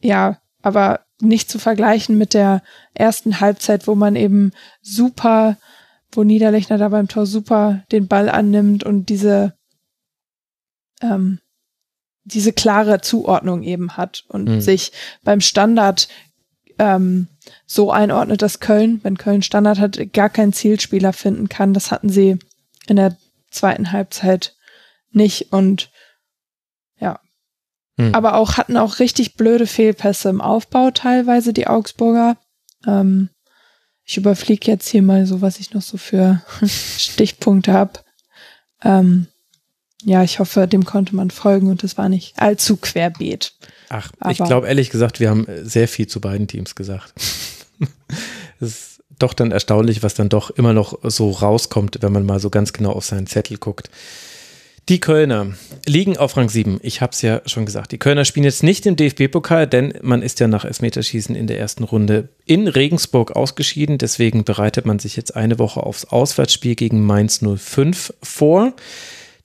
ja, 0.00 0.40
aber 0.62 1.00
nicht 1.20 1.50
zu 1.50 1.58
vergleichen 1.58 2.16
mit 2.16 2.34
der 2.34 2.62
ersten 2.94 3.40
Halbzeit, 3.40 3.86
wo 3.86 3.94
man 3.94 4.16
eben 4.16 4.52
super, 4.80 5.58
wo 6.12 6.24
Niederlechner 6.24 6.78
da 6.78 6.88
beim 6.88 7.08
Tor 7.08 7.26
super 7.26 7.84
den 7.92 8.08
Ball 8.08 8.28
annimmt 8.28 8.84
und 8.84 9.06
diese, 9.06 9.54
ähm, 11.02 11.40
diese 12.24 12.52
klare 12.52 13.00
Zuordnung 13.00 13.62
eben 13.62 13.96
hat 13.96 14.24
und 14.28 14.48
mhm. 14.48 14.60
sich 14.60 14.92
beim 15.22 15.40
Standard 15.40 16.08
ähm, 16.78 17.28
so 17.70 17.92
einordnet, 17.92 18.42
dass 18.42 18.60
Köln, 18.60 19.00
wenn 19.02 19.18
Köln 19.18 19.42
Standard 19.42 19.78
hat, 19.78 20.12
gar 20.12 20.28
keinen 20.28 20.52
Zielspieler 20.52 21.12
finden 21.12 21.48
kann. 21.48 21.74
Das 21.74 21.90
hatten 21.90 22.08
sie 22.08 22.38
in 22.86 22.96
der 22.96 23.16
zweiten 23.50 23.92
Halbzeit 23.92 24.56
nicht 25.12 25.52
und 25.52 25.90
hm. 28.00 28.14
Aber 28.14 28.34
auch 28.34 28.56
hatten 28.56 28.78
auch 28.78 28.98
richtig 28.98 29.34
blöde 29.34 29.66
Fehlpässe 29.66 30.30
im 30.30 30.40
Aufbau 30.40 30.90
teilweise, 30.90 31.52
die 31.52 31.66
Augsburger. 31.66 32.38
Ähm, 32.86 33.28
ich 34.04 34.16
überfliege 34.16 34.70
jetzt 34.70 34.88
hier 34.88 35.02
mal 35.02 35.26
so, 35.26 35.42
was 35.42 35.60
ich 35.60 35.74
noch 35.74 35.82
so 35.82 35.98
für 35.98 36.42
Stichpunkte 36.66 37.74
habe. 37.74 38.00
Ähm, 38.82 39.26
ja, 40.02 40.22
ich 40.22 40.38
hoffe, 40.38 40.66
dem 40.66 40.86
konnte 40.86 41.14
man 41.14 41.30
folgen 41.30 41.68
und 41.68 41.84
es 41.84 41.98
war 41.98 42.08
nicht 42.08 42.38
allzu 42.38 42.78
querbeet. 42.78 43.52
Ach, 43.90 44.10
Aber 44.18 44.30
ich 44.30 44.38
glaube 44.38 44.66
ehrlich 44.66 44.88
gesagt, 44.88 45.20
wir 45.20 45.28
haben 45.28 45.46
sehr 45.62 45.86
viel 45.86 46.06
zu 46.06 46.22
beiden 46.22 46.48
Teams 46.48 46.74
gesagt. 46.74 47.12
Ist 48.60 49.02
doch 49.18 49.34
dann 49.34 49.50
erstaunlich, 49.50 50.02
was 50.02 50.14
dann 50.14 50.28
doch 50.28 50.50
immer 50.50 50.72
noch 50.72 50.98
so 51.02 51.30
rauskommt, 51.30 51.98
wenn 52.00 52.12
man 52.12 52.24
mal 52.24 52.40
so 52.40 52.50
ganz 52.50 52.72
genau 52.72 52.92
auf 52.92 53.04
seinen 53.04 53.26
Zettel 53.26 53.58
guckt. 53.58 53.90
Die 54.88 54.98
Kölner 54.98 55.52
liegen 55.86 56.16
auf 56.16 56.36
Rang 56.36 56.48
7. 56.48 56.80
Ich 56.82 57.00
habe 57.00 57.12
es 57.12 57.22
ja 57.22 57.42
schon 57.46 57.64
gesagt. 57.64 57.92
Die 57.92 57.98
Kölner 57.98 58.24
spielen 58.24 58.44
jetzt 58.44 58.64
nicht 58.64 58.86
im 58.86 58.96
DFB-Pokal, 58.96 59.68
denn 59.68 59.94
man 60.02 60.20
ist 60.20 60.40
ja 60.40 60.48
nach 60.48 60.64
Elfmeterschießen 60.64 61.36
in 61.36 61.46
der 61.46 61.60
ersten 61.60 61.84
Runde 61.84 62.28
in 62.44 62.66
Regensburg 62.66 63.36
ausgeschieden. 63.36 63.98
Deswegen 63.98 64.42
bereitet 64.42 64.86
man 64.86 64.98
sich 64.98 65.14
jetzt 65.14 65.36
eine 65.36 65.60
Woche 65.60 65.84
aufs 65.84 66.06
Auswärtsspiel 66.06 66.74
gegen 66.74 67.04
Mainz 67.04 67.40
05 67.40 68.14
vor. 68.20 68.72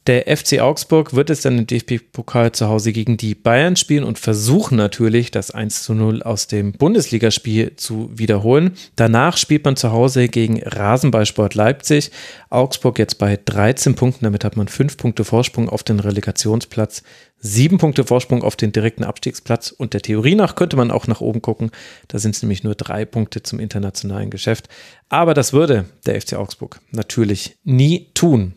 Der 0.08 0.38
FC 0.38 0.60
Augsburg 0.60 1.16
wird 1.16 1.32
es 1.32 1.42
dann 1.42 1.58
im 1.58 1.66
DFB-Pokal 1.66 2.52
zu 2.52 2.68
Hause 2.68 2.94
gegen 2.94 3.18
die 3.18 3.34
Bayern 3.34 3.76
spielen 3.76 4.04
und 4.04 4.20
versuchen 4.20 4.78
natürlich, 4.78 5.32
das 5.32 5.50
1 5.50 5.82
zu 5.82 5.96
0 5.96 6.22
aus 6.22 6.46
dem 6.46 6.74
Bundesligaspiel 6.74 7.76
zu 7.76 8.12
wiederholen. 8.14 8.74
Danach 8.96 9.36
spielt 9.36 9.66
man 9.66 9.78
zu 9.78 9.92
Hause 9.92 10.28
gegen 10.28 10.62
Rasenballsport 10.62 11.56
Leipzig. 11.56 12.12
Augsburg 12.52 13.00
jetzt 13.00 13.18
bei 13.18 13.40
13 13.44 13.96
Punkten, 13.96 14.26
damit 14.26 14.44
hat 14.44 14.58
man 14.58 14.68
5 14.68 14.96
Punkte 14.98 15.24
Vorsprung 15.24 15.70
auf 15.70 15.82
den 15.82 16.00
Relegationsplatz, 16.00 17.02
7 17.40 17.80
Punkte 17.80 18.04
Vorsprung 18.04 18.44
auf 18.44 18.56
den 18.56 18.72
direkten 18.72 19.04
Abstiegsplatz 19.04 19.72
und 19.72 19.96
der 19.96 20.02
Theorie 20.02 20.36
nach 20.36 20.54
könnte 20.54 20.78
man 20.78 20.92
auch 20.92 21.08
nach 21.08 21.22
oben 21.22 21.42
gucken. 21.42 21.72
Da 22.10 22.20
sind 22.20 22.36
es 22.36 22.44
nämlich 22.44 22.64
nur 22.64 22.76
drei 22.76 23.06
Punkte 23.06 23.42
zum 23.42 23.60
internationalen 23.60 24.30
Geschäft. 24.30 24.70
Aber 25.10 25.34
das 25.34 25.52
würde 25.52 25.86
der 26.06 26.22
FC 26.22 26.34
Augsburg 26.34 26.80
natürlich 26.92 27.58
nie 27.64 28.12
tun 28.14 28.54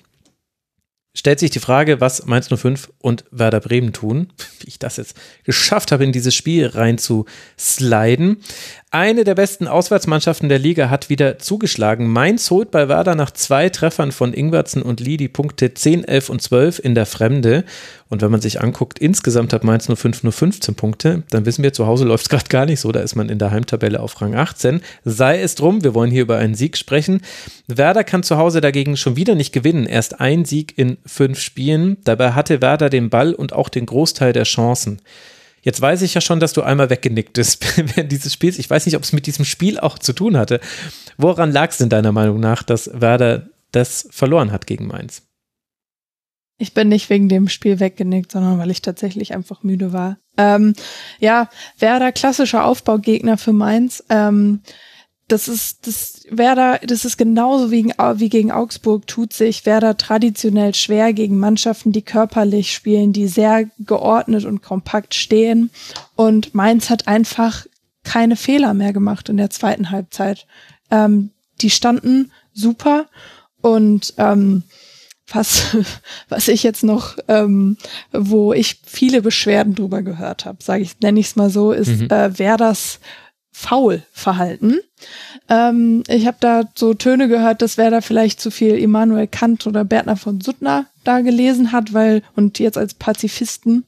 stellt 1.18 1.40
sich 1.40 1.50
die 1.50 1.58
Frage, 1.58 2.00
was 2.00 2.26
Mainz 2.26 2.48
05 2.48 2.92
und 2.98 3.24
Werder 3.32 3.60
Bremen 3.60 3.92
tun. 3.92 4.28
Wie 4.60 4.68
ich 4.68 4.78
das 4.78 4.98
jetzt 4.98 5.16
geschafft 5.44 5.90
habe, 5.90 6.04
in 6.04 6.12
dieses 6.12 6.34
Spiel 6.34 6.66
rein 6.66 6.96
zu 6.96 7.26
sliden. 7.58 8.38
Eine 8.90 9.24
der 9.24 9.34
besten 9.34 9.68
Auswärtsmannschaften 9.68 10.48
der 10.48 10.58
Liga 10.58 10.88
hat 10.88 11.10
wieder 11.10 11.38
zugeschlagen. 11.38 12.08
Mainz 12.08 12.50
holt 12.50 12.70
bei 12.70 12.88
Werder 12.88 13.14
nach 13.14 13.30
zwei 13.30 13.68
Treffern 13.68 14.12
von 14.12 14.32
Ingwertsen 14.32 14.80
und 14.80 15.00
Lee 15.00 15.18
die 15.18 15.28
Punkte 15.28 15.74
10, 15.74 16.04
11 16.04 16.30
und 16.30 16.40
12 16.40 16.78
in 16.82 16.94
der 16.94 17.04
Fremde. 17.04 17.64
Und 18.08 18.22
wenn 18.22 18.30
man 18.30 18.40
sich 18.40 18.62
anguckt, 18.62 18.98
insgesamt 18.98 19.52
hat 19.52 19.62
Mainz 19.62 19.90
05 19.94 20.22
nur 20.22 20.32
15 20.32 20.74
Punkte, 20.74 21.22
dann 21.28 21.44
wissen 21.44 21.62
wir, 21.62 21.74
zu 21.74 21.86
Hause 21.86 22.06
läuft 22.06 22.22
es 22.22 22.28
gerade 22.30 22.48
gar 22.48 22.64
nicht 22.64 22.80
so. 22.80 22.90
Da 22.90 23.00
ist 23.00 23.14
man 23.14 23.28
in 23.28 23.38
der 23.38 23.50
Heimtabelle 23.50 24.00
auf 24.00 24.18
Rang 24.22 24.34
18. 24.34 24.80
Sei 25.04 25.38
es 25.38 25.54
drum, 25.54 25.84
wir 25.84 25.92
wollen 25.92 26.10
hier 26.10 26.22
über 26.22 26.38
einen 26.38 26.54
Sieg 26.54 26.78
sprechen. 26.78 27.20
Werder 27.66 28.04
kann 28.04 28.22
zu 28.22 28.38
Hause 28.38 28.62
dagegen 28.62 28.96
schon 28.96 29.16
wieder 29.16 29.34
nicht 29.34 29.52
gewinnen. 29.52 29.84
Erst 29.84 30.18
ein 30.18 30.46
Sieg 30.46 30.78
in 30.78 30.96
fünf 31.04 31.40
Spielen. 31.40 31.98
Dabei 32.04 32.32
hatte 32.32 32.62
Werder 32.62 32.88
den 32.88 33.10
Ball 33.10 33.34
und 33.34 33.52
auch 33.52 33.68
den 33.68 33.84
Großteil 33.84 34.32
der 34.32 34.44
Chancen. 34.44 35.02
Jetzt 35.68 35.82
weiß 35.82 36.00
ich 36.00 36.14
ja 36.14 36.22
schon, 36.22 36.40
dass 36.40 36.54
du 36.54 36.62
einmal 36.62 36.88
weggenickt 36.88 37.34
bist 37.34 37.76
während 37.94 38.10
dieses 38.10 38.32
Spiels. 38.32 38.58
Ich 38.58 38.70
weiß 38.70 38.86
nicht, 38.86 38.96
ob 38.96 39.02
es 39.02 39.12
mit 39.12 39.26
diesem 39.26 39.44
Spiel 39.44 39.78
auch 39.78 39.98
zu 39.98 40.14
tun 40.14 40.38
hatte. 40.38 40.60
Woran 41.18 41.52
lag 41.52 41.68
es 41.68 41.76
denn 41.76 41.90
deiner 41.90 42.10
Meinung 42.10 42.40
nach, 42.40 42.62
dass 42.62 42.90
Werder 42.94 43.50
das 43.70 44.08
verloren 44.10 44.50
hat 44.50 44.66
gegen 44.66 44.86
Mainz? 44.86 45.24
Ich 46.56 46.72
bin 46.72 46.88
nicht 46.88 47.10
wegen 47.10 47.28
dem 47.28 47.50
Spiel 47.50 47.80
weggenickt, 47.80 48.32
sondern 48.32 48.58
weil 48.58 48.70
ich 48.70 48.80
tatsächlich 48.80 49.34
einfach 49.34 49.62
müde 49.62 49.92
war. 49.92 50.16
Ähm, 50.38 50.72
ja, 51.18 51.50
Werder 51.78 52.12
klassischer 52.12 52.64
Aufbaugegner 52.64 53.36
für 53.36 53.52
Mainz. 53.52 54.02
Ähm, 54.08 54.62
das 55.28 55.46
ist, 55.46 55.86
das 55.86 56.22
Werder, 56.30 56.80
das 56.84 57.04
ist 57.04 57.18
genauso 57.18 57.70
wie, 57.70 57.84
wie 57.84 58.28
gegen 58.28 58.50
Augsburg 58.50 59.06
tut 59.06 59.34
sich 59.34 59.66
Werder 59.66 59.96
traditionell 59.96 60.74
schwer 60.74 61.12
gegen 61.12 61.38
Mannschaften, 61.38 61.92
die 61.92 62.02
körperlich 62.02 62.72
spielen, 62.72 63.12
die 63.12 63.28
sehr 63.28 63.66
geordnet 63.78 64.46
und 64.46 64.62
kompakt 64.62 65.14
stehen. 65.14 65.70
Und 66.16 66.54
Mainz 66.54 66.88
hat 66.88 67.06
einfach 67.06 67.66
keine 68.04 68.36
Fehler 68.36 68.72
mehr 68.72 68.94
gemacht 68.94 69.28
in 69.28 69.36
der 69.36 69.50
zweiten 69.50 69.90
Halbzeit. 69.90 70.46
Ähm, 70.90 71.30
die 71.60 71.70
standen 71.70 72.32
super 72.54 73.06
und 73.60 74.14
ähm, 74.16 74.62
was, 75.30 75.76
was 76.30 76.48
ich 76.48 76.62
jetzt 76.62 76.84
noch, 76.84 77.18
ähm, 77.28 77.76
wo 78.12 78.54
ich 78.54 78.80
viele 78.86 79.20
Beschwerden 79.20 79.74
drüber 79.74 80.02
gehört 80.02 80.46
habe, 80.46 80.62
sage 80.62 80.82
ich, 80.82 80.98
nenne 81.00 81.20
ich 81.20 81.26
es 81.26 81.36
mal 81.36 81.50
so, 81.50 81.72
ist 81.72 82.00
mhm. 82.00 82.08
äh, 82.10 82.38
Werders 82.38 83.00
Faul-Verhalten. 83.60 84.78
Ähm, 85.48 86.04
ich 86.06 86.28
habe 86.28 86.36
da 86.38 86.62
so 86.76 86.94
Töne 86.94 87.26
gehört, 87.26 87.60
dass 87.60 87.76
wer 87.76 87.90
da 87.90 88.00
vielleicht 88.00 88.40
zu 88.40 88.52
viel 88.52 88.76
Immanuel 88.76 89.26
Kant 89.26 89.66
oder 89.66 89.84
Bertner 89.84 90.16
von 90.16 90.40
Suttner 90.40 90.86
da 91.02 91.22
gelesen 91.22 91.72
hat, 91.72 91.92
weil 91.92 92.22
und 92.36 92.60
jetzt 92.60 92.78
als 92.78 92.94
Pazifisten 92.94 93.84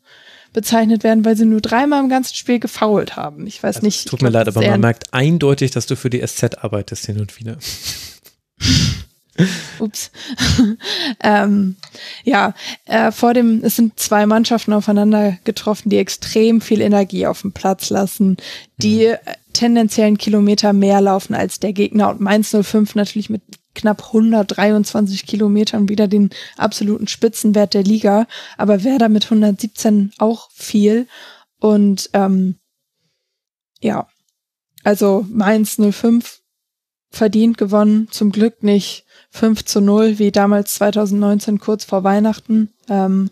bezeichnet 0.53 1.05
werden, 1.05 1.25
weil 1.25 1.37
sie 1.37 1.45
nur 1.45 1.61
dreimal 1.61 2.03
im 2.03 2.09
ganzen 2.09 2.35
Spiel 2.35 2.59
gefault 2.59 3.15
haben. 3.15 3.47
Ich 3.47 3.63
weiß 3.63 3.77
also, 3.77 3.87
nicht. 3.87 4.09
Tut 4.09 4.23
mir 4.23 4.31
leid, 4.31 4.49
aber 4.49 4.61
man 4.61 4.81
merkt 4.81 5.15
eindeutig, 5.15 5.71
dass 5.71 5.87
du 5.87 5.95
für 5.95 6.11
die 6.11 6.27
SZ 6.27 6.59
arbeitest 6.59 7.07
hin 7.07 7.21
und 7.21 7.39
wieder. 7.39 7.57
Ups. 9.79 10.11
ähm, 11.23 11.77
ja, 12.25 12.55
äh, 12.87 13.13
vor 13.13 13.35
dem, 13.35 13.63
es 13.63 13.77
sind 13.77 14.01
zwei 14.01 14.27
Mannschaften 14.27 14.73
aufeinander 14.73 15.39
getroffen, 15.45 15.91
die 15.91 15.99
extrem 15.99 16.61
viel 16.61 16.81
Energie 16.81 17.27
auf 17.27 17.43
dem 17.43 17.53
Platz 17.53 17.89
lassen, 17.89 18.37
die 18.79 19.07
mhm. 19.07 19.33
Tendenziellen 19.61 20.17
Kilometer 20.17 20.73
mehr 20.73 21.03
laufen 21.03 21.35
als 21.35 21.61
der 21.61 21.75
Gegner. 21.75 22.09
Und 22.09 22.21
Mainz 22.21 22.57
05 22.59 22.95
natürlich 22.95 23.29
mit 23.29 23.43
knapp 23.75 24.07
123 24.07 25.27
Kilometern 25.27 25.87
wieder 25.91 26.09
den 26.09 26.31
absoluten 26.57 27.07
Spitzenwert 27.07 27.75
der 27.75 27.83
Liga, 27.83 28.27
aber 28.57 28.85
Werder 28.85 29.11
mit 29.11 29.25
117 29.25 30.13
auch 30.17 30.51
viel. 30.53 31.07
Und 31.59 32.09
ähm, 32.15 32.57
ja, 33.83 34.09
also 34.83 35.27
Mainz 35.29 35.77
05 35.77 36.41
verdient 37.11 37.59
gewonnen, 37.59 38.09
zum 38.11 38.33
Glück 38.33 38.63
nicht 38.63 39.05
5 39.31 39.67
zu 39.67 39.83
0, 39.83 40.19
wie 40.19 40.33
damals 40.33 40.77
2019 40.77 41.59
kurz 41.59 41.85
vor 41.85 42.03
Weihnachten. 42.03 42.73
Ähm, 42.89 43.29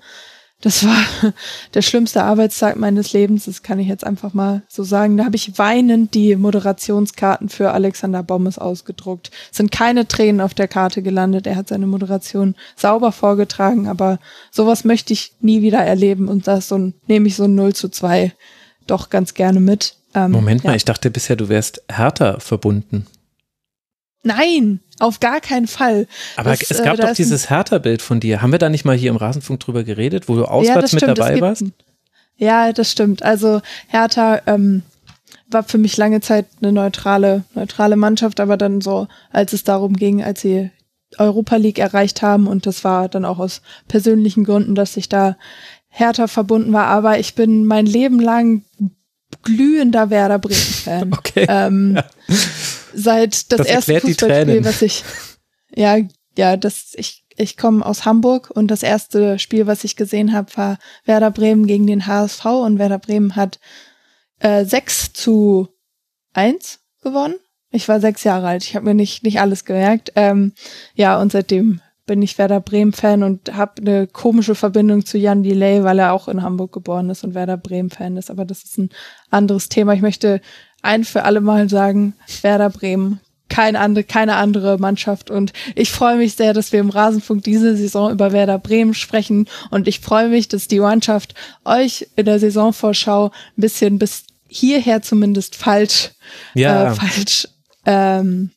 das 0.61 0.85
war 0.85 0.99
der 1.75 1.83
schlimmste 1.83 2.25
Arbeitstag 2.25 2.77
meines 2.77 3.13
Lebens, 3.13 3.45
das 3.45 3.63
kann 3.63 3.79
ich 3.79 3.87
jetzt 3.87 4.05
einfach 4.05 4.35
mal 4.35 4.63
so 4.69 4.83
sagen. 4.83 5.17
Da 5.17 5.25
habe 5.25 5.37
ich 5.37 5.57
weinend 5.57 6.15
die 6.15 6.35
Moderationskarten 6.35 7.49
für 7.49 7.73
Alexander 7.73 8.23
Bommes 8.25 8.59
ausgedruckt. 8.59 9.31
Es 9.51 9.57
sind 9.57 9.71
keine 9.71 10.09
Tränen 10.09 10.41
auf 10.41 10.55
der 10.55 10.67
Karte 10.67 11.03
gelandet. 11.03 11.47
Er 11.47 11.57
hat 11.57 11.69
seine 11.69 11.87
Moderation 11.87 12.57
sauber 12.75 13.13
vorgetragen, 13.13 13.87
aber 13.87 14.19
sowas 14.51 14.85
möchte 14.85 15.13
ich 15.13 15.33
nie 15.41 15.63
wieder 15.63 15.79
erleben 15.79 16.29
und 16.29 16.49
das 16.49 16.69
so 16.69 16.93
nehme 17.07 17.29
ich 17.29 17.37
so 17.37 17.45
ein 17.45 17.55
0 17.55 17.75
zu 17.75 17.89
2 17.89 18.33
doch 18.89 19.11
ganz 19.11 19.35
gerne 19.35 19.61
mit. 19.61 19.95
Ähm, 20.15 20.33
Moment 20.33 20.65
mal, 20.65 20.71
ja. 20.71 20.77
ich 20.77 20.85
dachte 20.85 21.11
bisher, 21.11 21.37
du 21.37 21.49
wärst 21.49 21.83
härter 21.89 22.41
verbunden. 22.41 23.07
Nein, 24.25 24.81
auf 24.99 25.21
gar 25.21 25.41
keinen 25.41 25.67
Fall. 25.67 26.07
Aber 26.37 26.51
das, 26.51 26.71
es 26.71 26.83
gab 26.83 26.99
äh, 26.99 27.03
doch 27.03 27.13
dieses 27.13 27.51
Hertha-Bild 27.51 28.03
von 28.03 28.21
dir. 28.21 28.43
Haben 28.43 28.53
wir 28.53 28.59
da 28.59 28.69
nicht 28.69 28.85
mal 28.85 28.97
hier 28.97 29.11
im 29.11 29.17
Rasenfunk 29.17 29.61
drüber 29.61 29.85
geredet, 29.85 30.29
wo 30.29 30.37
du 30.37 30.45
auswärts 30.45 30.93
ja, 30.93 31.09
mit 31.09 31.19
dabei 31.19 31.41
warst? 31.41 31.65
Ja, 32.37 32.73
das 32.73 32.91
stimmt. 32.91 33.23
Also 33.23 33.61
Hertha 33.89 34.43
ähm, 34.47 34.83
war 35.51 35.63
für 35.63 35.79
mich 35.79 35.97
lange 35.97 36.21
Zeit 36.21 36.47
eine 36.61 36.73
neutrale, 36.73 37.45
neutrale 37.55 37.97
Mannschaft, 37.97 38.41
aber 38.41 38.57
dann 38.57 38.81
so, 38.81 39.09
als 39.31 39.53
es 39.53 39.65
darum 39.65 39.95
ging, 39.95 40.23
als 40.23 40.41
sie 40.41 40.71
Europa 41.17 41.57
League 41.57 41.79
erreicht 41.79 42.23
haben 42.23 42.47
und 42.47 42.67
das 42.67 42.85
war 42.85 43.09
dann 43.09 43.25
auch 43.25 43.39
aus 43.39 43.63
persönlichen 43.89 44.45
Gründen, 44.45 44.75
dass 44.75 44.97
ich 44.97 45.09
da 45.09 45.37
Hertha 45.89 46.27
verbunden 46.27 46.73
war. 46.73 46.87
Aber 46.87 47.19
ich 47.19 47.35
bin 47.35 47.65
mein 47.65 47.87
Leben 47.87 48.21
lang 48.21 48.63
glühender 49.43 50.11
Werder 50.11 50.39
Bremen-Fan. 50.41 51.13
Okay. 51.13 51.47
Ähm, 51.49 51.97
ja 51.97 52.05
seit 52.99 53.53
das, 53.53 53.59
das 53.59 53.67
erste 53.67 54.01
Fußballspiel, 54.01 54.65
was 54.65 54.83
ich 54.83 55.05
ja 55.75 55.99
ja 56.37 56.57
das 56.57 56.93
ich 56.95 57.25
ich 57.37 57.57
komme 57.57 57.87
aus 57.87 58.05
Hamburg 58.05 58.51
und 58.51 58.69
das 58.69 58.83
erste 58.83 59.39
Spiel, 59.39 59.67
was 59.67 59.85
ich 59.85 59.95
gesehen 59.95 60.33
habe, 60.33 60.57
war 60.57 60.79
Werder 61.05 61.31
Bremen 61.31 61.67
gegen 61.67 61.87
den 61.87 62.07
HSV 62.07 62.45
und 62.47 62.79
Werder 62.79 62.99
Bremen 62.99 63.37
hat 63.37 63.61
äh, 64.41 64.65
6 64.65 65.13
zu 65.13 65.69
1 66.33 66.81
gewonnen. 67.03 67.37
Ich 67.71 67.87
war 67.87 68.01
sechs 68.01 68.25
Jahre 68.25 68.49
alt, 68.49 68.65
ich 68.65 68.75
habe 68.75 68.87
mir 68.87 68.95
nicht, 68.95 69.23
nicht 69.23 69.41
alles 69.41 69.65
gemerkt. 69.65 70.13
Ähm, 70.17 70.53
ja, 70.95 71.21
und 71.21 71.31
seitdem 71.31 71.81
bin 72.09 72.23
ich 72.23 72.39
Werder 72.39 72.59
Bremen-Fan 72.59 73.23
und 73.23 73.55
habe 73.55 73.81
eine 73.81 74.07
komische 74.09 74.57
Verbindung 74.57 75.07
zu 75.07 75.17
Jan 75.19 75.45
Delay, 75.45 75.85
weil 75.85 76.01
er 76.01 76.13
auch 76.13 76.27
in 76.27 76.43
Hamburg 76.43 76.73
geboren 76.73 77.11
ist 77.11 77.23
und 77.23 77.35
Werder 77.35 77.57
Bremen-Fan 77.57 78.17
ist. 78.17 78.31
Aber 78.31 78.45
das 78.45 78.65
ist 78.65 78.79
ein 78.79 78.91
anderes 79.31 79.69
Thema. 79.69 79.93
Ich 79.93 80.01
möchte 80.01 80.41
ein 80.83 81.05
für 81.05 81.23
alle 81.23 81.41
Mal 81.41 81.69
sagen, 81.69 82.15
Werder 82.43 82.71
Bremen, 82.71 83.21
keine 83.49 83.79
andere, 83.79 84.05
keine 84.05 84.37
andere 84.37 84.79
Mannschaft. 84.79 85.31
Und 85.31 85.53
ich 85.77 85.93
freue 85.93 86.17
mich 86.17 86.35
sehr, 86.35 86.55
dass 86.55 86.73
wir 86.73 86.81
im 86.81 86.91
Rasenfunk 86.91 87.45
diese 87.45 87.77
Saison 87.77 88.11
über 88.11 88.33
Werder 88.33 88.59
Bremen 88.59 88.95
sprechen. 88.95 89.47
Und 89.71 89.87
ich 89.87 90.01
freue 90.01 90.29
mich, 90.29 90.49
dass 90.49 90.67
die 90.67 90.81
Mannschaft 90.81 91.35
euch 91.65 92.09
in 92.17 92.25
der 92.25 92.41
Saisonvorschau 92.41 93.27
ein 93.27 93.61
bisschen 93.61 93.99
bis 93.99 94.25
hierher 94.49 95.03
zumindest 95.03 95.57
falsch, 95.57 96.13
ja. 96.55 96.93
äh, 96.93 96.95
falsch 96.95 97.49
ähm, 97.85 98.51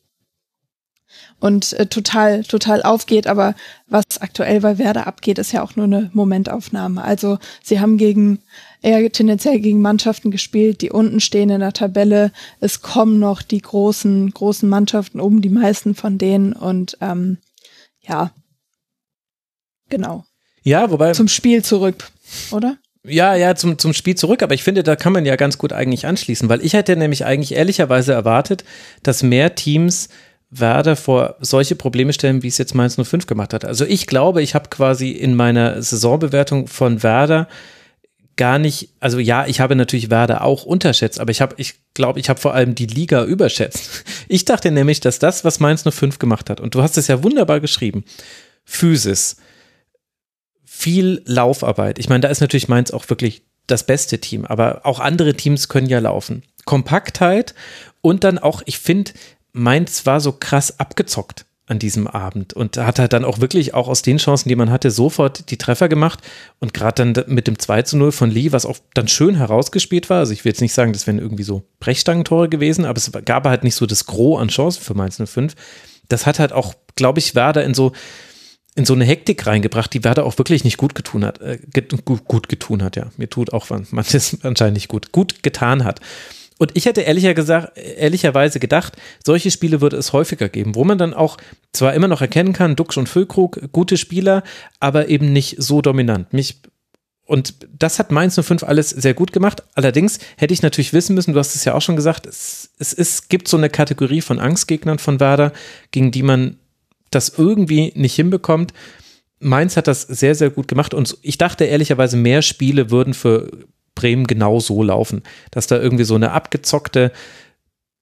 und 1.42 1.74
äh, 1.74 1.88
total, 1.88 2.44
total 2.44 2.84
aufgeht. 2.84 3.28
Aber 3.28 3.56
was 3.88 4.22
aktuell 4.22 4.61
bei 4.61 4.78
Werder 4.78 5.08
abgeht, 5.08 5.40
ist 5.40 5.52
ja 5.52 5.64
auch 5.64 5.76
nur 5.76 5.86
eine 5.86 6.10
Momentaufnahme. 6.14 7.03
Also 7.03 7.40
sie 7.61 7.82
haben 7.82 7.98
gegen 7.98 8.40
eher 8.82 9.11
tendenziell 9.11 9.60
gegen 9.60 9.82
Mannschaften 9.82 10.32
gespielt, 10.32 10.82
die 10.82 10.92
unten 10.92 11.20
stehen 11.20 11.50
in 11.50 11.60
der 11.60 11.74
Tabelle. 11.74 12.32
Es 12.60 12.82
kommen 12.82 13.20
noch 13.20 13.42
die 13.42 13.61
großen, 13.61 14.32
großen 14.32 14.70
Mannschaften 14.70 15.20
oben, 15.20 15.42
die 15.42 15.50
meisten 15.50 15.95
von 15.95 16.18
denen. 16.18 16.53
Und 16.53 16.98
ähm, 17.02 17.40
ja, 18.02 18.32
genau. 19.90 20.24
Ja, 20.64 20.92
wobei. 20.92 21.11
Zum 21.14 21.28
Spiel 21.28 21.64
zurück, 21.64 22.11
oder? 22.52 22.78
Ja, 23.03 23.34
ja, 23.34 23.56
zum, 23.56 23.80
zum 23.80 23.94
Spiel 23.94 24.14
zurück, 24.14 24.44
aber 24.44 24.53
ich 24.53 24.64
finde, 24.64 24.84
da 24.84 24.95
kann 24.95 25.11
man 25.11 25.26
ja 25.26 25.36
ganz 25.36 25.58
gut 25.58 25.74
eigentlich 25.74 26.06
anschließen, 26.06 26.50
weil 26.50 26.64
ich 26.64 26.74
hätte 26.74 26.95
nämlich 26.95 27.26
eigentlich 27.26 27.56
ehrlicherweise 27.56 28.14
erwartet, 28.14 28.64
dass 29.02 29.24
mehr 29.24 29.56
Teams 29.56 30.10
Werder 30.52 30.98
vor 30.98 31.38
solche 31.40 31.76
Probleme 31.76 32.12
stellen, 32.12 32.44
wie 32.44 32.50
es 32.50 32.58
jetzt 32.58 32.76
Mainz 32.76 32.98
05 33.02 33.26
gemacht 33.26 33.54
hat. 33.54 33.64
Also 33.64 33.86
ich 33.86 34.06
glaube, 34.06 34.44
ich 34.44 34.54
habe 34.54 34.70
quasi 34.70 35.12
in 35.12 35.34
meiner 35.34 35.82
Saisonbewertung 35.82 36.68
von 36.68 37.02
Werder 37.04 37.48
gar 38.36 38.60
nicht, 38.60 38.90
also 39.00 39.20
ja, 39.20 39.48
ich 39.48 39.62
habe 39.62 39.76
natürlich 39.76 40.10
Werder 40.10 40.44
auch 40.44 40.64
unterschätzt, 40.64 41.20
aber 41.20 41.32
ich 41.32 41.42
habe, 41.42 41.56
ich 41.58 41.76
glaube, 41.94 42.20
ich 42.20 42.30
habe 42.30 42.40
vor 42.40 42.54
allem 42.54 42.76
die 42.76 42.86
Liga 42.86 43.24
überschätzt. 43.24 44.04
Ich 44.28 44.46
dachte 44.46 44.72
nämlich, 44.72 45.02
dass 45.02 45.20
das, 45.20 45.44
was 45.44 45.60
Mainz 45.60 45.84
05 45.84 46.18
gemacht 46.18 46.50
hat, 46.50 46.62
und 46.62 46.74
du 46.74 46.82
hast 46.82 46.98
es 46.98 47.08
ja 47.08 47.22
wunderbar 47.22 47.60
geschrieben, 47.60 48.06
Physis, 48.64 49.36
viel 50.64 51.22
Laufarbeit. 51.26 52.00
Ich 52.00 52.08
meine, 52.08 52.22
da 52.22 52.30
ist 52.30 52.40
natürlich 52.40 52.70
Mainz 52.70 52.92
auch 52.92 53.10
wirklich 53.10 53.44
das 53.68 53.86
beste 53.86 54.20
Team, 54.20 54.46
aber 54.46 54.86
auch 54.86 55.02
andere 55.02 55.34
Teams 55.34 55.68
können 55.68 55.88
ja 55.88 56.00
laufen. 56.00 56.44
Kompaktheit 56.64 57.54
und 58.00 58.24
dann 58.24 58.40
auch, 58.40 58.62
ich 58.66 58.80
finde, 58.80 59.12
Mainz 59.54 60.06
war 60.06 60.20
so 60.20 60.32
krass 60.32 60.80
abgezockt 60.80 61.46
an 61.68 61.80
diesem 61.80 62.06
Abend 62.06 62.54
und 62.54 62.78
hat 62.78 63.00
halt 63.00 63.14
dann 63.14 63.24
auch 63.24 63.40
wirklich 63.40 63.74
auch 63.74 63.88
aus 63.88 64.02
den 64.02 64.18
Chancen, 64.18 64.50
die 64.50 64.58
man 64.58 64.70
hatte, 64.70 64.92
sofort 64.92 65.50
die 65.52 65.58
Treffer 65.58 65.88
gemacht 65.88 66.20
und 66.60 66.74
gerade 66.74 67.14
dann 67.14 67.26
mit 67.34 67.48
dem 67.48 67.58
2 67.58 67.84
zu 67.84 67.98
0 67.98 68.12
von 68.12 68.30
Lee, 68.30 68.52
was 68.52 68.66
auch 68.66 68.80
dann 68.94 69.08
schön 69.08 69.36
herausgespielt 69.36 70.10
war, 70.10 70.20
also 70.20 70.34
ich 70.34 70.44
will 70.44 70.52
jetzt 70.52 70.60
nicht 70.60 70.74
sagen, 70.74 70.92
das 70.92 71.08
wären 71.08 71.18
irgendwie 71.18 71.44
so 71.44 71.64
Brechstangentore 71.80 72.50
gewesen, 72.50 72.84
aber 72.84 72.98
es 72.98 73.10
gab 73.26 73.46
halt 73.46 73.64
nicht 73.64 73.76
so 73.76 73.86
das 73.86 74.06
Gros 74.06 74.42
an 74.42 74.50
Chancen 74.50 74.84
für 74.84 74.96
Mainz 74.96 75.22
05. 75.24 75.56
Das 76.10 76.26
hat 76.26 76.40
halt 76.40 76.52
auch, 76.52 76.74
glaube 76.96 77.20
ich, 77.20 77.36
Werder 77.36 77.64
in 77.64 77.74
so 77.74 77.94
in 78.76 78.86
so 78.86 78.94
eine 78.94 79.04
Hektik 79.04 79.46
reingebracht, 79.48 79.94
die 79.94 80.04
Werder 80.04 80.26
auch 80.26 80.38
wirklich 80.38 80.64
nicht 80.64 80.78
gut 80.78 80.96
getun 80.96 81.26
hat, 81.26 81.42
äh, 81.42 81.60
gut, 82.06 82.26
gut 82.26 82.48
getun 82.48 82.84
hat, 82.84 82.96
ja. 82.96 83.12
Mir 83.18 83.30
tut 83.30 83.52
auch 83.52 83.68
manches 83.92 84.38
anscheinend 84.44 84.76
nicht 84.76 84.88
gut, 84.88 85.12
gut 85.12 85.44
getan 85.44 85.84
hat. 85.84 86.00
Und 86.61 86.73
ich 86.75 86.85
hätte 86.85 87.01
ehrlicher 87.01 87.33
gesagt, 87.33 87.75
ehrlicherweise 87.75 88.59
gedacht, 88.59 88.95
solche 89.25 89.49
Spiele 89.49 89.81
würde 89.81 89.98
es 89.98 90.14
häufiger 90.14 90.48
geben, 90.48 90.75
wo 90.75 90.83
man 90.83 90.99
dann 90.99 91.15
auch 91.15 91.38
zwar 91.73 91.95
immer 91.95 92.07
noch 92.07 92.22
erkennen 92.22 92.53
kann, 92.53 92.75
Dux 92.75 92.98
und 92.98 93.09
Füllkrug, 93.09 93.72
gute 93.72 93.98
Spieler, 93.98 94.43
aber 94.80 95.07
eben 95.07 95.33
nicht 95.33 95.56
so 95.57 95.81
dominant. 95.81 96.33
Mich 96.33 96.61
und 97.25 97.56
das 97.80 97.98
hat 97.98 98.11
Mainz 98.11 98.40
05 98.40 98.61
alles 98.61 98.91
sehr 98.91 99.15
gut 99.15 99.33
gemacht. 99.33 99.64
Allerdings 99.73 100.19
hätte 100.38 100.53
ich 100.53 100.61
natürlich 100.61 100.93
wissen 100.93 101.15
müssen, 101.15 101.33
du 101.33 101.40
hast 101.40 101.56
es 101.56 101.65
ja 101.65 101.73
auch 101.73 101.81
schon 101.81 101.95
gesagt, 101.95 102.27
es, 102.27 102.69
es, 102.77 102.93
es 102.93 103.27
gibt 103.27 103.48
so 103.48 103.57
eine 103.57 103.72
Kategorie 103.72 104.22
von 104.22 104.38
Angstgegnern 104.38 104.99
von 104.99 105.19
Werder, 105.19 105.53
gegen 105.90 106.11
die 106.11 106.22
man 106.22 106.59
das 107.09 107.40
irgendwie 107.40 107.91
nicht 107.95 108.14
hinbekommt. 108.14 108.72
Mainz 109.40 109.77
hat 109.77 109.88
das 109.88 110.03
sehr, 110.03 110.35
sehr 110.35 110.51
gut 110.51 110.67
gemacht 110.67 110.93
und 110.93 111.17
ich 111.23 111.40
dachte 111.40 111.64
ehrlicherweise, 111.64 112.17
mehr 112.17 112.43
Spiele 112.43 112.91
würden 112.91 113.15
für 113.15 113.49
Bremen 114.02 114.26
genau 114.26 114.60
so 114.60 114.82
laufen, 114.82 115.22
dass 115.52 115.68
da 115.68 115.80
irgendwie 115.80 116.04
so 116.04 116.16
eine 116.16 116.32
abgezockte 116.32 117.12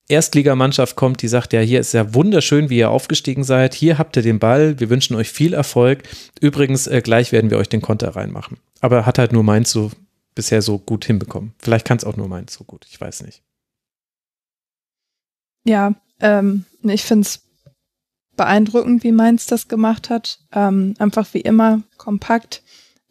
Erstligamannschaft 0.08 0.96
kommt, 0.96 1.22
die 1.22 1.28
sagt, 1.28 1.54
ja, 1.54 1.60
hier 1.60 1.80
ist 1.80 1.94
ja 1.94 2.14
wunderschön, 2.16 2.70
wie 2.70 2.80
ihr 2.80 2.90
aufgestiegen 2.90 3.44
seid, 3.44 3.76
hier 3.76 4.00
habt 4.00 4.18
ihr 4.18 4.24
den 4.24 4.40
Ball, 4.40 4.80
wir 4.80 4.90
wünschen 4.90 5.16
euch 5.16 5.30
viel 5.30 5.54
Erfolg. 5.54 6.04
Übrigens, 6.42 6.88
äh, 6.88 7.02
gleich 7.02 7.32
werden 7.32 7.52
wir 7.52 7.60
euch 7.60 7.70
den 7.70 7.82
Konter 7.82 8.16
reinmachen. 8.16 8.58
Aber 8.82 9.06
hat 9.06 9.20
halt 9.20 9.34
nur 9.34 9.44
Mainz 9.44 9.72
so 9.72 9.92
bisher 10.34 10.62
so 10.62 10.80
gut 10.80 11.06
hinbekommen. 11.06 11.54
Vielleicht 11.60 11.86
kann 11.86 11.98
es 11.98 12.06
auch 12.06 12.18
nur 12.18 12.28
Mainz 12.28 12.56
so 12.56 12.64
gut, 12.64 12.88
ich 12.90 13.00
weiß 13.00 13.22
nicht. 13.24 13.44
Ja, 15.66 15.94
ähm, 16.22 16.66
ich 16.82 17.04
finde 17.04 17.28
es 17.28 17.42
beeindruckend, 18.36 19.04
wie 19.04 19.12
Mainz 19.12 19.46
das 19.46 19.68
gemacht 19.68 20.10
hat. 20.10 20.40
Ähm, 20.54 20.96
einfach 20.98 21.28
wie 21.34 21.42
immer 21.42 21.84
kompakt, 21.98 22.64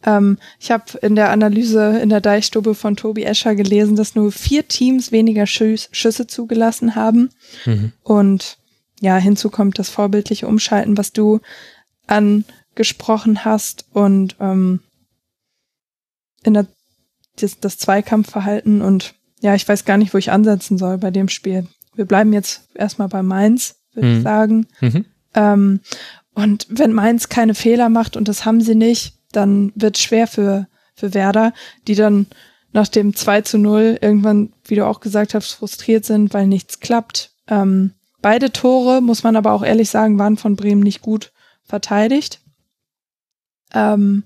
ähm, 0.04 0.38
ich 0.60 0.70
habe 0.70 0.98
in 1.02 1.16
der 1.16 1.30
Analyse 1.30 1.98
in 1.98 2.08
der 2.08 2.20
Deichstube 2.20 2.74
von 2.74 2.96
Tobi 2.96 3.24
Escher 3.24 3.54
gelesen, 3.54 3.96
dass 3.96 4.14
nur 4.14 4.30
vier 4.30 4.66
Teams 4.68 5.12
weniger 5.12 5.46
Schüs 5.46 5.88
Schüsse 5.92 6.26
zugelassen 6.26 6.94
haben. 6.94 7.30
Mhm. 7.66 7.92
Und 8.02 8.58
ja, 9.00 9.16
hinzu 9.16 9.50
kommt 9.50 9.78
das 9.78 9.88
vorbildliche 9.88 10.46
Umschalten, 10.46 10.96
was 10.96 11.12
du 11.12 11.40
angesprochen 12.06 13.44
hast 13.44 13.86
und 13.92 14.36
ähm, 14.40 14.80
in 16.44 16.54
der, 16.54 16.66
das, 17.36 17.60
das 17.60 17.78
Zweikampfverhalten 17.78 18.82
und 18.82 19.14
ja, 19.40 19.54
ich 19.54 19.68
weiß 19.68 19.84
gar 19.84 19.98
nicht, 19.98 20.14
wo 20.14 20.18
ich 20.18 20.32
ansetzen 20.32 20.78
soll 20.78 20.98
bei 20.98 21.10
dem 21.10 21.28
Spiel. 21.28 21.66
Wir 21.94 22.06
bleiben 22.06 22.32
jetzt 22.32 22.68
erstmal 22.74 23.08
bei 23.08 23.22
Mainz, 23.22 23.76
würde 23.92 24.08
mhm. 24.08 24.16
ich 24.16 24.22
sagen. 24.22 24.66
Mhm. 24.80 25.04
Ähm, 25.34 25.80
und 26.34 26.66
wenn 26.70 26.92
Mainz 26.92 27.28
keine 27.28 27.54
Fehler 27.54 27.88
macht, 27.88 28.16
und 28.16 28.28
das 28.28 28.44
haben 28.44 28.60
sie 28.60 28.74
nicht, 28.74 29.17
dann 29.32 29.72
wird 29.74 29.98
schwer 29.98 30.26
für, 30.26 30.66
für 30.94 31.14
Werder, 31.14 31.52
die 31.86 31.94
dann 31.94 32.26
nach 32.72 32.88
dem 32.88 33.14
2 33.14 33.42
zu 33.42 33.58
0 33.58 33.98
irgendwann, 34.00 34.52
wie 34.64 34.74
du 34.74 34.86
auch 34.86 35.00
gesagt 35.00 35.34
hast, 35.34 35.52
frustriert 35.52 36.04
sind, 36.04 36.34
weil 36.34 36.46
nichts 36.46 36.80
klappt. 36.80 37.32
Ähm, 37.48 37.92
beide 38.20 38.52
Tore, 38.52 39.00
muss 39.00 39.22
man 39.22 39.36
aber 39.36 39.52
auch 39.52 39.64
ehrlich 39.64 39.90
sagen, 39.90 40.18
waren 40.18 40.36
von 40.36 40.56
Bremen 40.56 40.82
nicht 40.82 41.00
gut 41.00 41.32
verteidigt. 41.64 42.40
Ähm, 43.72 44.24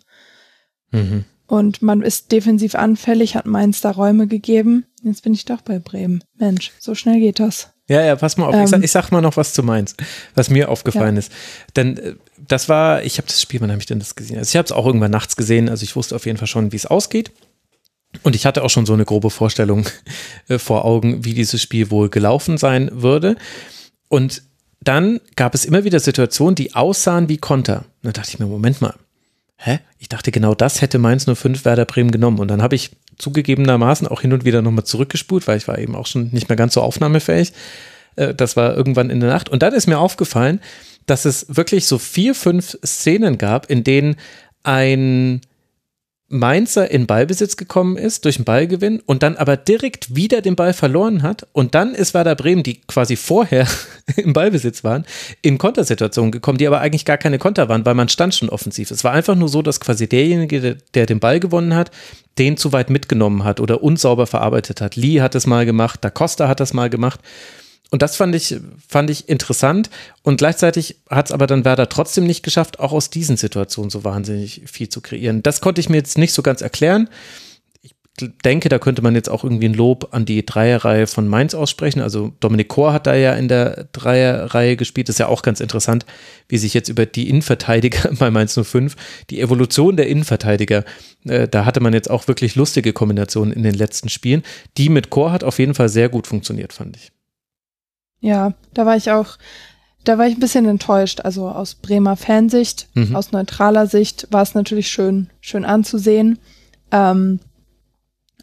mhm. 0.91 1.25
Und 1.47 1.83
man 1.83 2.03
ist 2.03 2.33
defensiv 2.33 2.75
anfällig, 2.75 3.37
hat 3.37 3.47
Mainz 3.47 3.81
da 3.81 3.91
Räume 3.91 4.27
gegeben. 4.27 4.87
Jetzt 5.03 5.23
bin 5.23 5.35
ich 5.35 5.45
doch 5.45 5.61
bei 5.61 5.79
Bremen. 5.79 6.25
Mensch, 6.37 6.73
so 6.79 6.95
schnell 6.95 7.21
geht 7.21 7.41
das. 7.41 7.73
Ja, 7.89 8.03
ja, 8.03 8.17
pass 8.17 8.37
mal 8.37 8.47
auf. 8.47 8.55
Ähm, 8.55 8.65
ich, 8.65 8.71
sag, 8.71 8.85
ich, 8.85 8.93
sag, 8.93 9.11
mal 9.11 9.21
noch 9.21 9.37
was 9.37 9.53
zu 9.53 9.63
Mainz, 9.63 9.97
was 10.35 10.49
mir 10.49 10.71
aufgefallen 10.71 11.17
ja. 11.17 11.19
ist. 11.19 11.33
Denn 11.77 11.99
äh, 11.99 12.15
das 12.49 12.69
war, 12.69 13.03
ich 13.03 13.19
habe 13.19 13.27
das 13.27 13.41
Spiel, 13.41 13.61
wann 13.61 13.71
habe 13.71 13.81
ich 13.81 13.87
denn 13.87 13.99
das 13.99 14.15
gesehen? 14.15 14.39
Also 14.39 14.51
ich 14.51 14.57
habe 14.57 14.67
es 14.67 14.73
auch 14.73 14.87
irgendwann 14.87 15.11
nachts 15.11 15.37
gesehen, 15.37 15.69
also 15.69 15.85
ich 15.85 15.97
wusste 15.97 16.17
auf 16.17 16.27
jeden 16.27 16.39
Fall 16.39 16.49
schon, 16.49 16.73
wie 16.73 16.77
es 16.77 16.87
ausgeht. 16.87 17.31
Und 18.23 18.37
ich 18.37 18.45
hatte 18.45 18.63
auch 18.63 18.71
schon 18.71 18.85
so 18.85 18.93
eine 18.93 19.05
grobe 19.05 19.31
Vorstellung 19.31 19.87
äh, 20.49 20.59
vor 20.59 20.85
Augen, 20.85 21.25
wie 21.25 21.35
dieses 21.35 21.63
Spiel 21.63 21.91
wohl 21.91 22.09
gelaufen 22.09 22.59
sein 22.59 22.91
würde. 22.93 23.37
Und 24.09 24.43
dann 24.81 25.21
gab 25.37 25.55
es 25.55 25.65
immer 25.65 25.85
wieder 25.85 26.01
Situationen, 26.01 26.55
die 26.55 26.75
aussahen 26.75 27.29
wie 27.29 27.39
Konter. 27.39 27.85
Da 28.03 28.11
dachte 28.11 28.31
ich 28.31 28.39
mir, 28.39 28.47
Moment 28.47 28.81
mal, 28.81 28.95
hä? 29.57 29.79
Ich 29.99 30.09
dachte, 30.09 30.33
genau 30.33 30.55
das 30.55 30.83
hätte 30.83 30.99
Mainz 30.99 31.25
05 31.33 31.65
Werder 31.65 31.85
Bremen 31.85 32.11
genommen. 32.11 32.41
Und 32.41 32.49
dann 32.49 32.63
habe 32.63 32.75
ich 32.75 32.91
zugegebenermaßen 33.19 34.09
auch 34.09 34.21
hin 34.21 34.33
und 34.33 34.45
wieder 34.45 34.61
nochmal 34.61 34.85
zurückgespult, 34.85 35.47
weil 35.47 35.57
ich 35.57 35.69
war 35.69 35.79
eben 35.79 35.95
auch 35.95 36.07
schon 36.07 36.31
nicht 36.33 36.49
mehr 36.49 36.57
ganz 36.57 36.75
so 36.75 36.83
aufnahmefähig. 36.83 37.53
Äh, 38.17 38.35
das 38.35 38.57
war 38.57 38.77
irgendwann 38.77 39.11
in 39.11 39.21
der 39.21 39.31
Nacht. 39.31 39.49
Und 39.49 39.63
dann 39.63 39.73
ist 39.73 39.87
mir 39.87 39.99
aufgefallen, 39.99 40.61
dass 41.07 41.25
es 41.25 41.47
wirklich 41.49 41.87
so 41.87 41.99
vier, 41.99 42.35
fünf 42.35 42.77
Szenen 42.85 43.39
gab, 43.39 43.71
in 43.71 43.85
denen 43.85 44.17
ein 44.63 45.41
Mainzer 46.35 46.91
in 46.91 47.07
Ballbesitz 47.07 47.59
gekommen 47.59 47.99
ist 47.99 48.25
durch 48.25 48.37
einen 48.37 48.47
Ballgewinn 48.47 49.03
und 49.05 49.23
dann 49.23 49.37
aber 49.37 49.59
direkt 49.59 50.17
wieder 50.17 50.41
den 50.41 50.57
Ball 50.57 50.73
verloren 50.73 51.23
hat 51.23 51.47
und 51.53 51.75
dann 51.75 51.95
ist 51.95 52.15
Werder 52.15 52.35
Bremen, 52.35 52.63
die 52.63 52.81
quasi 52.81 53.17
vorher 53.17 53.69
im 54.17 54.33
Ballbesitz 54.33 54.83
waren, 54.83 55.05
in 55.43 55.59
Kontersituationen 55.59 56.33
gekommen, 56.33 56.57
die 56.57 56.67
aber 56.67 56.81
eigentlich 56.81 57.05
gar 57.05 57.19
keine 57.19 57.39
Konter 57.39 57.69
waren, 57.69 57.85
weil 57.85 57.95
man 57.95 58.09
stand 58.09 58.35
schon 58.35 58.49
offensiv. 58.49 58.91
Es 58.91 59.05
war 59.05 59.13
einfach 59.13 59.35
nur 59.35 59.51
so, 59.51 59.61
dass 59.61 59.79
quasi 59.79 60.09
derjenige, 60.09 60.79
der 60.95 61.05
den 61.05 61.21
Ball 61.21 61.39
gewonnen 61.39 61.75
hat, 61.75 61.91
den 62.39 62.57
zu 62.57 62.73
weit 62.73 62.89
mitgenommen 62.89 63.45
hat 63.45 63.61
oder 63.61 63.83
unsauber 63.83 64.27
verarbeitet 64.27 64.81
hat. 64.81 64.97
Lee 64.97 65.21
hat 65.21 65.35
es 65.35 65.47
mal 65.47 65.67
gemacht, 65.67 65.99
Da 66.01 66.09
Costa 66.09 66.49
hat 66.49 66.61
das 66.61 66.73
mal 66.73 66.89
gemacht 66.89 67.21
und 67.93 68.01
das 68.01 68.17
fand 68.17 68.35
ich, 68.35 68.57
fand 68.89 69.11
ich 69.11 69.29
interessant. 69.29 69.91
Und 70.23 70.39
gleichzeitig 70.39 70.97
hat 71.11 71.27
es 71.27 71.33
aber 71.33 71.47
dann 71.47 71.67
Werder 71.67 71.91
trotzdem 71.91 72.25
nicht 72.25 72.43
geschafft, 72.43 72.81
auch 72.81 72.93
aus 72.93 73.11
diesen 73.11 73.37
Situationen 73.37 73.91
so 73.91 74.03
wahnsinnig 74.03 74.63
viel 74.65 74.89
zu 74.89 75.03
kreieren. 75.03 75.43
Das 75.43 75.61
konnte 75.61 75.83
ich 75.83 75.91
mir 75.91 75.99
jetzt 75.99 76.17
nicht 76.17 76.33
so 76.33 76.41
ganz 76.41 76.63
erklären. 76.63 77.11
Ich 77.83 77.95
denke, 78.47 78.71
da 78.71 78.79
könnte 78.79 79.03
man 79.03 79.15
jetzt 79.15 79.29
auch 79.29 79.45
irgendwie 79.45 79.67
ein 79.67 79.75
Lob 79.75 80.09
an 80.13 80.25
die 80.25 80.47
Dreierreihe 80.47 81.07
von 81.07 81.29
Mainz 81.29 81.53
aussprechen. 81.55 82.01
Also 82.01 82.33
Dominik 82.41 82.69
Kor 82.69 82.95
hat 82.95 83.07
da 83.07 83.15
ja 83.15 83.35
in 83.35 83.49
der 83.49 83.89
Dreierreihe 83.93 84.77
gespielt. 84.77 85.11
Das 85.11 85.17
ist 85.17 85.21
ja 85.21 85.29
auch 85.29 85.43
ganz 85.43 85.61
interessant, 85.61 86.07
wie 86.49 86.57
sich 86.57 86.73
jetzt 86.73 86.89
über 86.89 87.05
die 87.05 87.29
Innenverteidiger 87.29 88.11
bei 88.19 88.31
Mainz 88.31 88.59
05, 88.59 88.97
die 89.29 89.43
Evolution 89.43 89.99
der 89.99 90.09
Innenverteidiger, 90.09 90.87
äh, 91.27 91.47
da 91.47 91.67
hatte 91.67 91.81
man 91.81 91.93
jetzt 91.93 92.11
auch 92.11 92.27
wirklich 92.27 92.55
lustige 92.55 92.95
Kombinationen 92.95 93.53
in 93.53 93.65
den 93.65 93.75
letzten 93.75 94.09
Spielen. 94.09 94.43
Die 94.79 94.89
mit 94.89 95.11
Kor 95.11 95.31
hat 95.31 95.45
auf 95.45 95.59
jeden 95.59 95.75
Fall 95.75 95.91
sehr 95.91 96.09
gut 96.09 96.27
funktioniert, 96.27 96.73
fand 96.73 96.97
ich. 96.97 97.12
Ja, 98.23 98.55
da 98.73 98.87
war 98.87 98.97
ich 98.97 99.11
auch, 99.11 99.37
da 100.05 100.17
war 100.17 100.27
ich 100.27 100.37
ein 100.37 100.41
bisschen 100.41 100.65
enttäuscht. 100.67 101.21
Also 101.21 101.49
aus 101.49 101.75
Bremer 101.75 102.17
Fansicht, 102.17 102.89
mhm. 102.95 103.15
aus 103.15 103.33
neutraler 103.33 103.87
Sicht 103.87 104.29
war 104.31 104.43
es 104.43 104.55
natürlich 104.55 104.89
schön, 104.89 105.29
schön 105.41 105.67
anzusehen. 105.67 106.39
Ähm, 106.91 107.41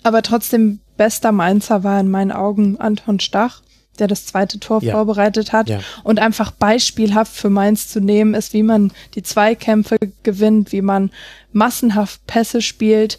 aber 0.03 0.21
trotzdem 0.21 0.79
bester 0.97 1.31
Mainzer 1.31 1.83
war 1.83 1.99
in 1.99 2.11
meinen 2.11 2.31
Augen 2.31 2.77
Anton 2.77 3.21
Stach, 3.21 3.61
der 3.99 4.07
das 4.07 4.25
zweite 4.25 4.59
Tor 4.59 4.83
ja. 4.83 4.93
vorbereitet 4.93 5.53
hat 5.53 5.69
ja. 5.69 5.79
und 6.03 6.19
einfach 6.19 6.51
beispielhaft 6.51 7.33
für 7.33 7.49
Mainz 7.49 7.87
zu 7.87 8.01
nehmen 8.01 8.33
ist, 8.33 8.53
wie 8.53 8.63
man 8.63 8.91
die 9.15 9.23
Zweikämpfe 9.23 9.97
gewinnt, 10.23 10.71
wie 10.73 10.81
man 10.81 11.09
massenhaft 11.53 12.25
Pässe 12.27 12.61
spielt, 12.61 13.17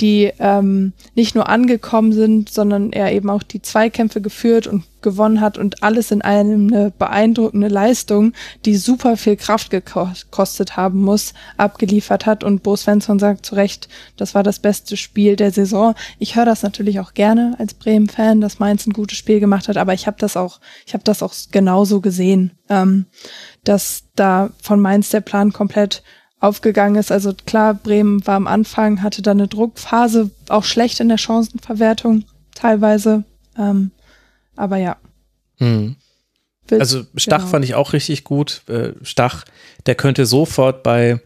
die 0.00 0.32
ähm, 0.38 0.92
nicht 1.14 1.34
nur 1.34 1.48
angekommen 1.48 2.12
sind, 2.12 2.48
sondern 2.48 2.92
er 2.92 3.12
eben 3.12 3.30
auch 3.30 3.42
die 3.42 3.62
Zweikämpfe 3.62 4.20
geführt 4.20 4.66
und 4.66 4.84
gewonnen 5.02 5.40
hat 5.40 5.58
und 5.58 5.82
alles 5.82 6.10
in 6.10 6.22
einem 6.22 6.72
eine 6.72 6.90
beeindruckende 6.90 7.68
Leistung, 7.68 8.32
die 8.64 8.76
super 8.76 9.16
viel 9.16 9.36
Kraft 9.36 9.70
gekostet 9.70 10.76
haben 10.76 11.02
muss, 11.02 11.34
abgeliefert 11.56 12.24
hat. 12.24 12.44
Und 12.44 12.62
Bo 12.62 12.76
Svensson 12.76 13.18
sagt 13.18 13.44
zu 13.44 13.54
Recht, 13.54 13.88
das 14.16 14.34
war 14.34 14.42
das 14.42 14.60
beste 14.60 14.96
Spiel 14.96 15.36
der 15.36 15.50
Saison. 15.50 15.94
Ich 16.18 16.36
höre 16.36 16.46
das 16.46 16.62
natürlich 16.62 17.00
auch 17.00 17.14
gerne 17.14 17.56
als 17.58 17.74
Bremen-Fan, 17.74 18.40
dass 18.40 18.60
Mainz 18.60 18.86
ein 18.86 18.92
gutes 18.92 19.18
Spiel 19.18 19.40
gemacht 19.40 19.68
hat, 19.68 19.76
aber 19.76 19.92
ich 19.92 20.06
habe 20.06 20.16
das 20.18 20.36
auch, 20.36 20.60
ich 20.86 20.94
habe 20.94 21.04
das 21.04 21.22
auch 21.22 21.34
genauso 21.50 22.00
gesehen, 22.00 22.52
ähm, 22.68 23.06
dass 23.64 24.04
da 24.14 24.50
von 24.62 24.80
Mainz 24.80 25.10
der 25.10 25.20
Plan 25.20 25.52
komplett 25.52 26.02
aufgegangen 26.42 26.96
ist. 26.96 27.12
Also 27.12 27.32
klar, 27.46 27.72
Bremen 27.72 28.26
war 28.26 28.34
am 28.34 28.48
Anfang, 28.48 29.02
hatte 29.02 29.22
da 29.22 29.30
eine 29.30 29.46
Druckphase, 29.48 30.30
auch 30.48 30.64
schlecht 30.64 30.98
in 31.00 31.08
der 31.08 31.18
Chancenverwertung 31.18 32.24
teilweise. 32.54 33.22
Ähm, 33.56 33.92
aber 34.56 34.76
ja. 34.76 34.96
Hm. 35.58 35.96
Also 36.70 37.04
Stach 37.16 37.38
genau. 37.38 37.50
fand 37.50 37.64
ich 37.64 37.74
auch 37.74 37.92
richtig 37.92 38.24
gut. 38.24 38.62
Äh, 38.68 38.92
Stach, 39.02 39.44
der 39.86 39.94
könnte 39.94 40.26
sofort 40.26 40.82
bei, 40.82 41.20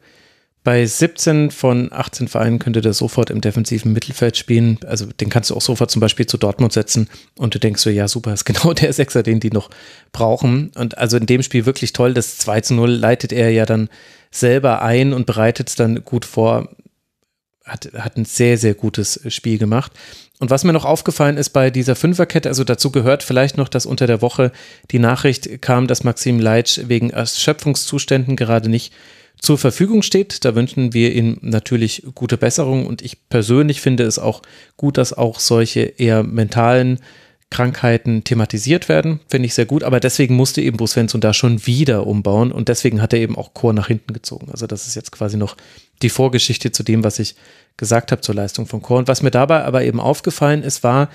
bei 0.64 0.84
17 0.84 1.50
von 1.50 1.92
18 1.92 2.28
Vereinen 2.28 2.58
könnte 2.58 2.82
der 2.82 2.92
sofort 2.92 3.30
im 3.30 3.40
defensiven 3.40 3.94
Mittelfeld 3.94 4.36
spielen. 4.36 4.78
Also 4.86 5.06
den 5.06 5.30
kannst 5.30 5.48
du 5.48 5.54
auch 5.54 5.62
sofort 5.62 5.90
zum 5.90 6.00
Beispiel 6.00 6.26
zu 6.26 6.36
Dortmund 6.36 6.74
setzen 6.74 7.08
und 7.38 7.54
du 7.54 7.58
denkst 7.58 7.80
so, 7.80 7.88
ja 7.88 8.06
super, 8.06 8.34
ist 8.34 8.44
genau 8.44 8.74
der 8.74 8.92
Sechser, 8.92 9.22
den 9.22 9.40
die 9.40 9.50
noch 9.50 9.70
brauchen. 10.12 10.72
Und 10.74 10.98
also 10.98 11.16
in 11.16 11.24
dem 11.24 11.42
Spiel 11.42 11.64
wirklich 11.64 11.94
toll. 11.94 12.12
Das 12.12 12.36
2 12.36 12.60
zu 12.60 12.74
0 12.74 12.90
leitet 12.90 13.32
er 13.32 13.50
ja 13.50 13.64
dann 13.64 13.88
selber 14.38 14.82
ein 14.82 15.12
und 15.12 15.26
bereitet 15.26 15.68
es 15.68 15.74
dann 15.74 16.04
gut 16.04 16.24
vor. 16.24 16.68
Hat, 17.64 17.90
hat 17.94 18.16
ein 18.16 18.24
sehr, 18.24 18.58
sehr 18.58 18.74
gutes 18.74 19.20
Spiel 19.28 19.58
gemacht. 19.58 19.90
Und 20.38 20.50
was 20.50 20.64
mir 20.64 20.72
noch 20.72 20.84
aufgefallen 20.84 21.36
ist 21.36 21.50
bei 21.50 21.70
dieser 21.70 21.96
Fünferkette, 21.96 22.48
also 22.48 22.62
dazu 22.62 22.92
gehört 22.92 23.22
vielleicht 23.22 23.56
noch, 23.56 23.68
dass 23.68 23.86
unter 23.86 24.06
der 24.06 24.22
Woche 24.22 24.52
die 24.90 24.98
Nachricht 24.98 25.62
kam, 25.62 25.86
dass 25.86 26.04
Maxim 26.04 26.38
Leitsch 26.38 26.80
wegen 26.86 27.10
Erschöpfungszuständen 27.10 28.36
gerade 28.36 28.68
nicht 28.68 28.92
zur 29.40 29.58
Verfügung 29.58 30.02
steht. 30.02 30.44
Da 30.44 30.54
wünschen 30.54 30.92
wir 30.92 31.14
ihm 31.14 31.38
natürlich 31.40 32.04
gute 32.14 32.36
Besserung 32.36 32.86
und 32.86 33.02
ich 33.02 33.28
persönlich 33.28 33.80
finde 33.80 34.04
es 34.04 34.18
auch 34.18 34.42
gut, 34.76 34.98
dass 34.98 35.12
auch 35.12 35.40
solche 35.40 35.80
eher 35.80 36.22
mentalen 36.22 37.00
Krankheiten 37.50 38.24
thematisiert 38.24 38.88
werden, 38.88 39.20
finde 39.28 39.46
ich 39.46 39.54
sehr 39.54 39.66
gut, 39.66 39.84
aber 39.84 40.00
deswegen 40.00 40.34
musste 40.34 40.60
eben 40.60 40.76
Bruce 40.76 40.92
Svensson 40.92 41.20
da 41.20 41.32
schon 41.32 41.64
wieder 41.66 42.06
umbauen 42.06 42.50
und 42.50 42.68
deswegen 42.68 43.00
hat 43.00 43.12
er 43.12 43.20
eben 43.20 43.36
auch 43.36 43.54
Chor 43.54 43.72
nach 43.72 43.86
hinten 43.86 44.12
gezogen. 44.12 44.50
Also 44.50 44.66
das 44.66 44.86
ist 44.86 44.96
jetzt 44.96 45.12
quasi 45.12 45.36
noch 45.36 45.56
die 46.02 46.10
Vorgeschichte 46.10 46.72
zu 46.72 46.82
dem, 46.82 47.04
was 47.04 47.18
ich 47.20 47.36
gesagt 47.76 48.10
habe 48.10 48.20
zur 48.20 48.34
Leistung 48.34 48.66
von 48.66 48.82
Chor. 48.82 48.98
Und 48.98 49.08
was 49.08 49.22
mir 49.22 49.30
dabei 49.30 49.62
aber 49.64 49.84
eben 49.84 50.00
aufgefallen 50.00 50.64
ist, 50.64 50.82
war, 50.82 51.08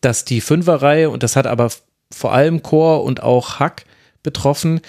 dass 0.00 0.24
die 0.24 0.40
Fünferreihe, 0.40 1.10
und 1.10 1.22
das 1.22 1.36
hat 1.36 1.46
aber 1.46 1.70
vor 2.12 2.32
allem 2.32 2.62
Chor 2.62 3.04
und 3.04 3.22
auch 3.22 3.60
Hack 3.60 3.84
betroffen, 4.22 4.80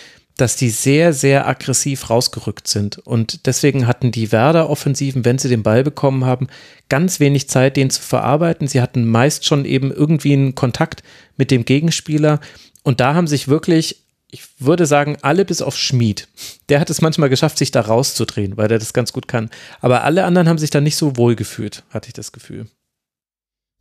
dass 0.41 0.55
die 0.55 0.69
sehr, 0.69 1.13
sehr 1.13 1.47
aggressiv 1.47 2.09
rausgerückt 2.09 2.67
sind. 2.67 2.97
Und 2.99 3.45
deswegen 3.45 3.87
hatten 3.87 4.11
die 4.11 4.31
Werder-Offensiven, 4.31 5.25
wenn 5.25 5.37
sie 5.37 5.49
den 5.49 5.63
Ball 5.63 5.83
bekommen 5.83 6.25
haben, 6.25 6.47
ganz 6.87 7.19
wenig 7.19 7.49
Zeit, 7.49 7.77
den 7.77 7.89
zu 7.89 8.01
verarbeiten. 8.01 8.67
Sie 8.67 8.81
hatten 8.81 9.05
meist 9.05 9.45
schon 9.45 9.65
eben 9.65 9.91
irgendwie 9.91 10.33
einen 10.33 10.55
Kontakt 10.55 11.03
mit 11.37 11.51
dem 11.51 11.65
Gegenspieler. 11.65 12.39
Und 12.83 12.99
da 12.99 13.13
haben 13.13 13.27
sich 13.27 13.47
wirklich, 13.47 14.03
ich 14.31 14.43
würde 14.59 14.85
sagen, 14.85 15.17
alle 15.21 15.43
bis 15.43 15.61
auf 15.61 15.77
Schmied. 15.77 16.27
Der 16.69 16.79
hat 16.79 16.89
es 16.89 17.01
manchmal 17.01 17.29
geschafft, 17.29 17.57
sich 17.57 17.71
da 17.71 17.81
rauszudrehen, 17.81 18.55
weil 18.55 18.71
er 18.71 18.79
das 18.79 18.93
ganz 18.93 19.11
gut 19.11 19.27
kann. 19.27 19.49
Aber 19.81 20.03
alle 20.03 20.23
anderen 20.23 20.47
haben 20.47 20.57
sich 20.57 20.69
da 20.69 20.79
nicht 20.79 20.95
so 20.95 21.17
wohl 21.17 21.35
gefühlt, 21.35 21.83
hatte 21.89 22.07
ich 22.07 22.13
das 22.13 22.31
Gefühl. 22.31 22.67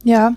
Ja, 0.02 0.34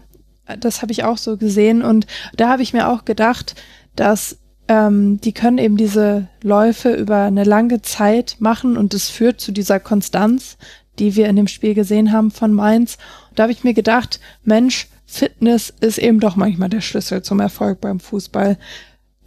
das 0.60 0.82
habe 0.82 0.92
ich 0.92 1.04
auch 1.04 1.18
so 1.18 1.38
gesehen. 1.38 1.82
Und 1.82 2.08
da 2.36 2.50
habe 2.50 2.62
ich 2.62 2.74
mir 2.74 2.90
auch 2.90 3.06
gedacht, 3.06 3.56
dass 3.96 4.38
ähm, 4.72 5.20
die 5.20 5.34
können 5.34 5.58
eben 5.58 5.76
diese 5.76 6.30
Läufe 6.42 6.94
über 6.94 7.24
eine 7.24 7.44
lange 7.44 7.82
Zeit 7.82 8.38
machen 8.40 8.78
und 8.78 8.94
es 8.94 9.10
führt 9.10 9.42
zu 9.42 9.52
dieser 9.52 9.82
Konstanz, 9.82 10.56
die 10.98 11.18
wir 11.18 11.28
in 11.28 11.36
dem 11.36 11.48
Spiel 11.48 11.74
gesehen 11.74 12.14
haben 12.14 12.32
von 12.32 12.54
Mainz. 12.54 12.98
Und 13.30 13.38
da 13.38 13.44
habe 13.44 13.52
ich 13.52 13.66
mir 13.66 13.74
gedacht, 13.74 14.22
Mensch, 14.46 14.88
Fitness 15.06 15.74
ist 15.82 15.98
eben 15.98 16.22
doch 16.22 16.38
manchmal 16.38 16.70
der 16.70 16.80
Schlüssel 16.80 17.22
zum 17.22 17.42
Erfolg 17.42 17.82
beim 17.82 18.00
Fußball. 18.00 18.58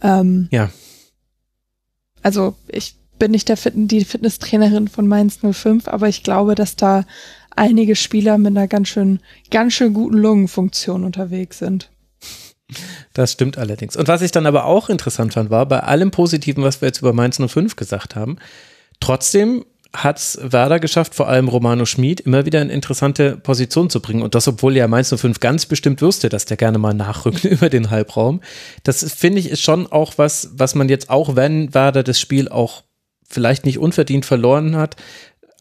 Ähm, 0.01 0.47
ja. 0.49 0.71
Also 2.23 2.55
ich 2.67 2.95
bin 3.19 3.29
nicht 3.29 3.47
der 3.47 3.57
Fit 3.57 3.73
die 3.75 4.03
Fitnesstrainerin 4.03 4.87
von 4.87 5.07
Mainz 5.07 5.37
05, 5.43 5.87
aber 5.87 6.09
ich 6.09 6.23
glaube, 6.23 6.55
dass 6.55 6.75
da 6.75 7.05
einige 7.55 7.95
Spieler 7.95 8.39
mit 8.39 8.57
einer 8.57 8.67
ganz 8.67 8.87
schön, 8.87 9.19
ganz 9.51 9.73
schön 9.73 9.93
guten 9.93 10.17
Lungenfunktion 10.17 11.03
unterwegs 11.03 11.59
sind. 11.59 11.91
Das 13.13 13.31
stimmt 13.31 13.57
allerdings. 13.57 13.95
Und 13.95 14.07
was 14.07 14.21
ich 14.21 14.31
dann 14.31 14.45
aber 14.45 14.65
auch 14.65 14.89
interessant 14.89 15.33
fand, 15.33 15.49
war 15.49 15.65
bei 15.67 15.81
allem 15.81 16.11
Positiven, 16.11 16.63
was 16.63 16.81
wir 16.81 16.87
jetzt 16.87 16.99
über 16.99 17.13
Mainz 17.13 17.39
05 17.39 17.75
gesagt 17.75 18.15
haben, 18.15 18.37
trotzdem 18.99 19.65
hat 20.03 20.17
es 20.17 20.39
Werder 20.41 20.79
geschafft, 20.79 21.15
vor 21.15 21.29
allem 21.29 21.47
Romano 21.47 21.85
Schmid, 21.85 22.21
immer 22.21 22.45
wieder 22.45 22.61
in 22.61 22.69
interessante 22.69 23.37
Position 23.37 23.89
zu 23.89 24.01
bringen. 24.01 24.23
Und 24.23 24.35
das, 24.35 24.47
obwohl 24.47 24.75
ja 24.75 24.87
Mainz 24.87 25.13
05 25.15 25.39
ganz 25.39 25.65
bestimmt 25.65 26.01
wüsste, 26.01 26.29
dass 26.29 26.45
der 26.45 26.57
gerne 26.57 26.77
mal 26.77 26.93
nachrückt 26.93 27.43
über 27.45 27.69
den 27.69 27.89
Halbraum. 27.89 28.41
Das 28.83 29.09
finde 29.13 29.39
ich 29.39 29.49
ist 29.49 29.61
schon 29.61 29.87
auch 29.91 30.13
was, 30.17 30.49
was 30.53 30.75
man 30.75 30.89
jetzt 30.89 31.09
auch, 31.09 31.35
wenn 31.35 31.73
Werder 31.73 32.03
das 32.03 32.19
Spiel 32.19 32.49
auch 32.49 32.83
vielleicht 33.27 33.65
nicht 33.65 33.79
unverdient 33.79 34.25
verloren 34.25 34.75
hat, 34.75 34.97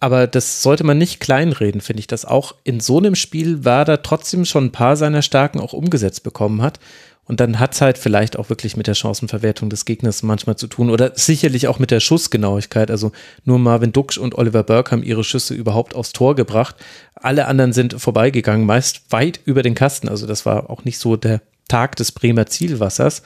aber 0.05 0.27
das 0.27 0.61
sollte 0.61 0.85
man 0.85 0.99
nicht 0.99 1.19
kleinreden, 1.19 1.81
finde 1.81 2.01
ich, 2.01 2.07
dass 2.07 2.27
auch 2.27 2.57
in 2.63 2.79
so 2.79 2.99
einem 2.99 3.15
Spiel 3.15 3.65
Werder 3.65 4.03
trotzdem 4.03 4.45
schon 4.45 4.67
ein 4.67 4.71
paar 4.71 4.97
seiner 4.97 5.23
Stärken 5.23 5.61
auch 5.61 5.73
umgesetzt 5.73 6.25
bekommen 6.25 6.61
hat. 6.61 6.79
Und 7.25 7.41
dann 7.41 7.59
hat 7.59 7.73
es 7.73 7.81
halt 7.81 7.97
vielleicht 7.97 8.39
auch 8.39 8.51
wirklich 8.51 8.77
mit 8.77 8.87
der 8.87 8.93
Chancenverwertung 8.93 9.71
des 9.71 9.87
Gegners 9.87 10.23
manchmal 10.23 10.57
zu 10.57 10.67
tun 10.67 10.91
oder 10.91 11.13
sicherlich 11.15 11.69
auch 11.69 11.79
mit 11.79 11.91
der 11.91 12.01
Schussgenauigkeit. 12.01 12.91
Also 12.91 13.13
nur 13.47 13.59
Marvin 13.59 13.93
Duksch 13.93 14.19
und 14.19 14.35
Oliver 14.35 14.63
Burke 14.63 14.91
haben 14.91 15.03
ihre 15.03 15.25
Schüsse 15.25 15.55
überhaupt 15.55 15.95
aufs 15.95 16.13
Tor 16.13 16.35
gebracht. 16.35 16.77
Alle 17.15 17.47
anderen 17.47 17.73
sind 17.73 17.99
vorbeigegangen, 17.99 18.67
meist 18.67 19.11
weit 19.11 19.41
über 19.47 19.63
den 19.63 19.75
Kasten. 19.75 20.11
Also 20.11 20.27
das 20.27 20.45
war 20.45 20.69
auch 20.69 20.85
nicht 20.85 20.99
so 20.99 21.17
der 21.17 21.41
Tag 21.67 21.97
des 21.97 22.13
Bremer 22.13 22.45
Zielwassers. 22.45 23.23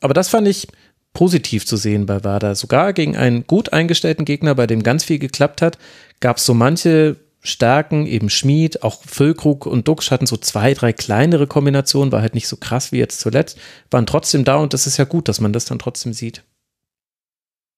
Aber 0.00 0.14
das 0.14 0.30
fand 0.30 0.48
ich 0.48 0.68
positiv 1.14 1.64
zu 1.64 1.76
sehen 1.76 2.06
bei 2.06 2.22
Werder. 2.24 2.54
Sogar 2.54 2.92
gegen 2.92 3.16
einen 3.16 3.46
gut 3.46 3.72
eingestellten 3.72 4.24
Gegner, 4.24 4.54
bei 4.54 4.66
dem 4.66 4.82
ganz 4.82 5.04
viel 5.04 5.18
geklappt 5.18 5.62
hat, 5.62 5.78
gab 6.24 6.38
es 6.38 6.46
so 6.46 6.54
manche 6.54 7.16
Stärken, 7.42 8.06
eben 8.06 8.30
Schmied, 8.30 8.82
auch 8.82 9.02
Füllkrug 9.04 9.66
und 9.66 9.86
Duxch 9.86 10.10
hatten 10.10 10.24
so 10.24 10.38
zwei, 10.38 10.72
drei 10.72 10.94
kleinere 10.94 11.46
Kombinationen, 11.46 12.12
war 12.12 12.22
halt 12.22 12.32
nicht 12.32 12.48
so 12.48 12.56
krass 12.56 12.92
wie 12.92 12.96
jetzt 12.96 13.20
zuletzt, 13.20 13.58
waren 13.90 14.06
trotzdem 14.06 14.42
da 14.42 14.56
und 14.56 14.72
das 14.72 14.86
ist 14.86 14.96
ja 14.96 15.04
gut, 15.04 15.28
dass 15.28 15.42
man 15.42 15.52
das 15.52 15.66
dann 15.66 15.78
trotzdem 15.78 16.14
sieht. 16.14 16.42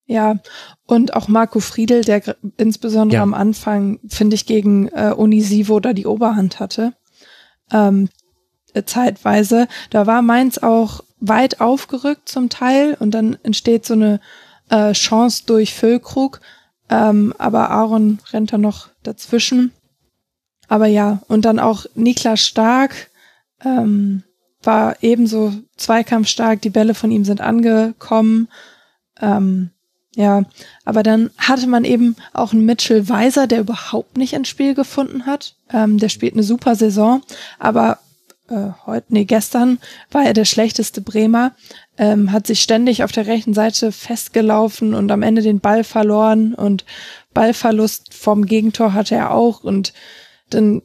Ja, 0.07 0.37
und 0.87 1.15
auch 1.15 1.27
Marco 1.27 1.59
Friedel, 1.59 2.03
der 2.03 2.37
insbesondere 2.57 3.17
ja. 3.17 3.23
am 3.25 3.35
Anfang, 3.35 3.99
finde 4.07 4.37
ich, 4.37 4.47
gegen 4.47 4.87
äh, 4.91 5.13
Unisivo 5.17 5.81
da 5.81 5.93
die 5.93 6.07
Oberhand 6.07 6.61
hatte, 6.61 6.93
ähm, 7.73 8.09
äh, 8.75 8.85
zeitweise. 8.85 9.67
Da 9.91 10.07
war 10.07 10.23
Mainz 10.23 10.59
auch 10.59 11.03
weit 11.19 11.61
aufgerückt 11.61 12.29
zum 12.29 12.49
Teil 12.49 12.97
und 13.01 13.11
dann 13.11 13.39
entsteht 13.43 13.85
so 13.85 13.95
eine 13.95 14.21
äh, 14.71 14.93
Chance 14.93 15.43
durch 15.47 15.75
Füllkrug 15.75 16.41
ähm, 16.89 17.35
aber 17.39 17.71
Aaron 17.71 18.19
rennt 18.33 18.53
da 18.53 18.59
noch 18.59 18.89
dazwischen. 19.03 19.73
Aber 20.69 20.87
ja, 20.87 21.21
und 21.29 21.45
dann 21.45 21.59
auch 21.59 21.87
Niklas 21.95 22.41
Stark 22.41 23.11
ähm, 23.65 24.23
war 24.63 24.97
ebenso 25.03 25.53
zweikampfstark. 25.77 26.61
Die 26.63 26.71
Bälle 26.71 26.95
von 26.95 27.11
ihm 27.11 27.25
sind 27.25 27.41
angekommen. 27.41 28.49
Ähm, 29.21 29.71
ja, 30.17 30.45
aber 30.85 31.03
dann 31.03 31.31
hatte 31.37 31.67
man 31.67 31.85
eben 31.85 32.17
auch 32.33 32.53
einen 32.53 32.65
Mitchell 32.65 33.09
Weiser, 33.09 33.47
der 33.47 33.61
überhaupt 33.61 34.17
nicht 34.17 34.33
ins 34.33 34.49
Spiel 34.49 34.75
gefunden 34.75 35.27
hat. 35.27 35.57
Ähm, 35.71 35.99
der 35.99 36.09
spielt 36.09 36.33
eine 36.33 36.43
super 36.43 36.75
Saison, 36.75 37.23
aber 37.59 37.99
äh, 38.49 38.71
heute, 38.87 39.07
nee, 39.11 39.25
gestern 39.25 39.79
war 40.11 40.25
er 40.25 40.33
der 40.33 40.45
schlechteste 40.45 41.01
Bremer, 41.01 41.53
ähm, 41.99 42.33
hat 42.33 42.47
sich 42.47 42.63
ständig 42.63 43.03
auf 43.05 43.13
der 43.13 43.27
rechten 43.27 43.55
Seite 43.55 43.93
festgelaufen 43.93 44.95
und 44.95 45.11
am 45.11 45.23
Ende 45.23 45.43
den 45.43 45.61
Ball 45.61 45.85
verloren 45.85 46.55
und 46.55 46.85
Ballverlust 47.35 48.15
vom 48.15 48.47
Gegentor 48.47 48.95
hatte 48.95 49.15
er 49.15 49.33
auch 49.33 49.63
und 49.63 49.93
dann 50.51 50.83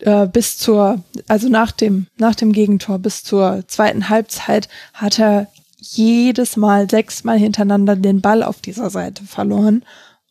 äh, 0.00 0.26
bis 0.26 0.58
zur, 0.58 1.02
also 1.28 1.48
nach 1.48 1.72
dem, 1.72 2.06
nach 2.18 2.34
dem 2.34 2.52
Gegentor 2.52 2.98
bis 2.98 3.22
zur 3.22 3.64
zweiten 3.68 4.08
Halbzeit 4.08 4.68
hat 4.92 5.18
er 5.18 5.48
jedes 5.78 6.56
Mal 6.56 6.90
sechsmal 6.90 7.38
hintereinander 7.38 7.96
den 7.96 8.20
Ball 8.20 8.42
auf 8.42 8.60
dieser 8.60 8.90
Seite 8.90 9.24
verloren 9.24 9.84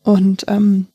und 0.04 0.46
ähm, 0.48 0.88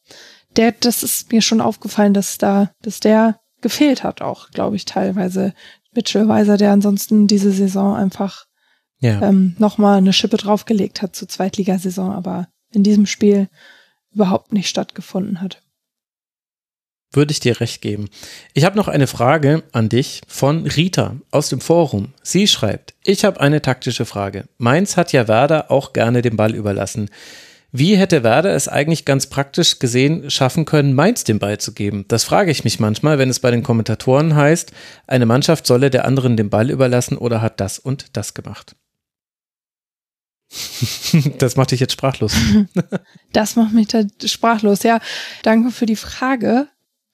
der, 0.56 0.72
das 0.72 1.02
ist 1.02 1.32
mir 1.32 1.42
schon 1.42 1.60
aufgefallen, 1.60 2.14
dass 2.14 2.38
da, 2.38 2.70
dass 2.82 3.00
der 3.00 3.39
gefehlt 3.62 4.04
hat 4.04 4.22
auch, 4.22 4.50
glaube 4.50 4.76
ich, 4.76 4.84
teilweise 4.84 5.54
Mitchell 5.92 6.28
Weiser, 6.28 6.56
der 6.56 6.72
ansonsten 6.72 7.26
diese 7.26 7.52
Saison 7.52 7.96
einfach 7.96 8.46
ja. 9.00 9.20
ähm, 9.22 9.56
nochmal 9.58 9.98
eine 9.98 10.12
Schippe 10.12 10.36
draufgelegt 10.36 11.02
hat 11.02 11.16
zur 11.16 11.28
Zweitligasaison, 11.28 12.12
aber 12.12 12.48
in 12.72 12.82
diesem 12.82 13.06
Spiel 13.06 13.48
überhaupt 14.12 14.52
nicht 14.52 14.68
stattgefunden 14.68 15.40
hat. 15.40 15.62
Würde 17.12 17.32
ich 17.32 17.40
dir 17.40 17.60
recht 17.60 17.82
geben. 17.82 18.08
Ich 18.54 18.64
habe 18.64 18.76
noch 18.76 18.86
eine 18.86 19.08
Frage 19.08 19.64
an 19.72 19.88
dich 19.88 20.20
von 20.28 20.64
Rita 20.64 21.16
aus 21.32 21.48
dem 21.48 21.60
Forum. 21.60 22.12
Sie 22.22 22.46
schreibt, 22.46 22.94
ich 23.02 23.24
habe 23.24 23.40
eine 23.40 23.62
taktische 23.62 24.06
Frage. 24.06 24.44
Mainz 24.58 24.96
hat 24.96 25.12
ja 25.12 25.26
Werder 25.26 25.72
auch 25.72 25.92
gerne 25.92 26.22
den 26.22 26.36
Ball 26.36 26.54
überlassen. 26.54 27.10
Wie 27.72 27.96
hätte 27.96 28.22
Werder 28.22 28.54
es 28.54 28.68
eigentlich 28.68 29.04
ganz 29.04 29.26
praktisch 29.28 29.78
gesehen 29.78 30.30
schaffen 30.30 30.64
können, 30.64 30.92
Mainz 30.92 31.24
den 31.24 31.38
Ball 31.38 31.58
zu 31.58 31.72
geben? 31.72 32.04
Das 32.08 32.24
frage 32.24 32.50
ich 32.50 32.64
mich 32.64 32.80
manchmal, 32.80 33.18
wenn 33.18 33.30
es 33.30 33.40
bei 33.40 33.50
den 33.50 33.62
Kommentatoren 33.62 34.34
heißt, 34.34 34.72
eine 35.06 35.26
Mannschaft 35.26 35.66
solle 35.66 35.90
der 35.90 36.04
anderen 36.04 36.36
den 36.36 36.50
Ball 36.50 36.70
überlassen 36.70 37.16
oder 37.16 37.40
hat 37.40 37.60
das 37.60 37.78
und 37.78 38.16
das 38.16 38.34
gemacht. 38.34 38.76
Das 41.38 41.56
macht 41.56 41.70
dich 41.70 41.80
jetzt 41.80 41.92
sprachlos. 41.92 42.34
Das 43.32 43.56
macht 43.56 43.72
mich 43.72 43.88
da 43.88 44.02
sprachlos. 44.24 44.82
Ja, 44.82 45.00
danke 45.42 45.70
für 45.70 45.86
die 45.86 45.96
Frage 45.96 46.68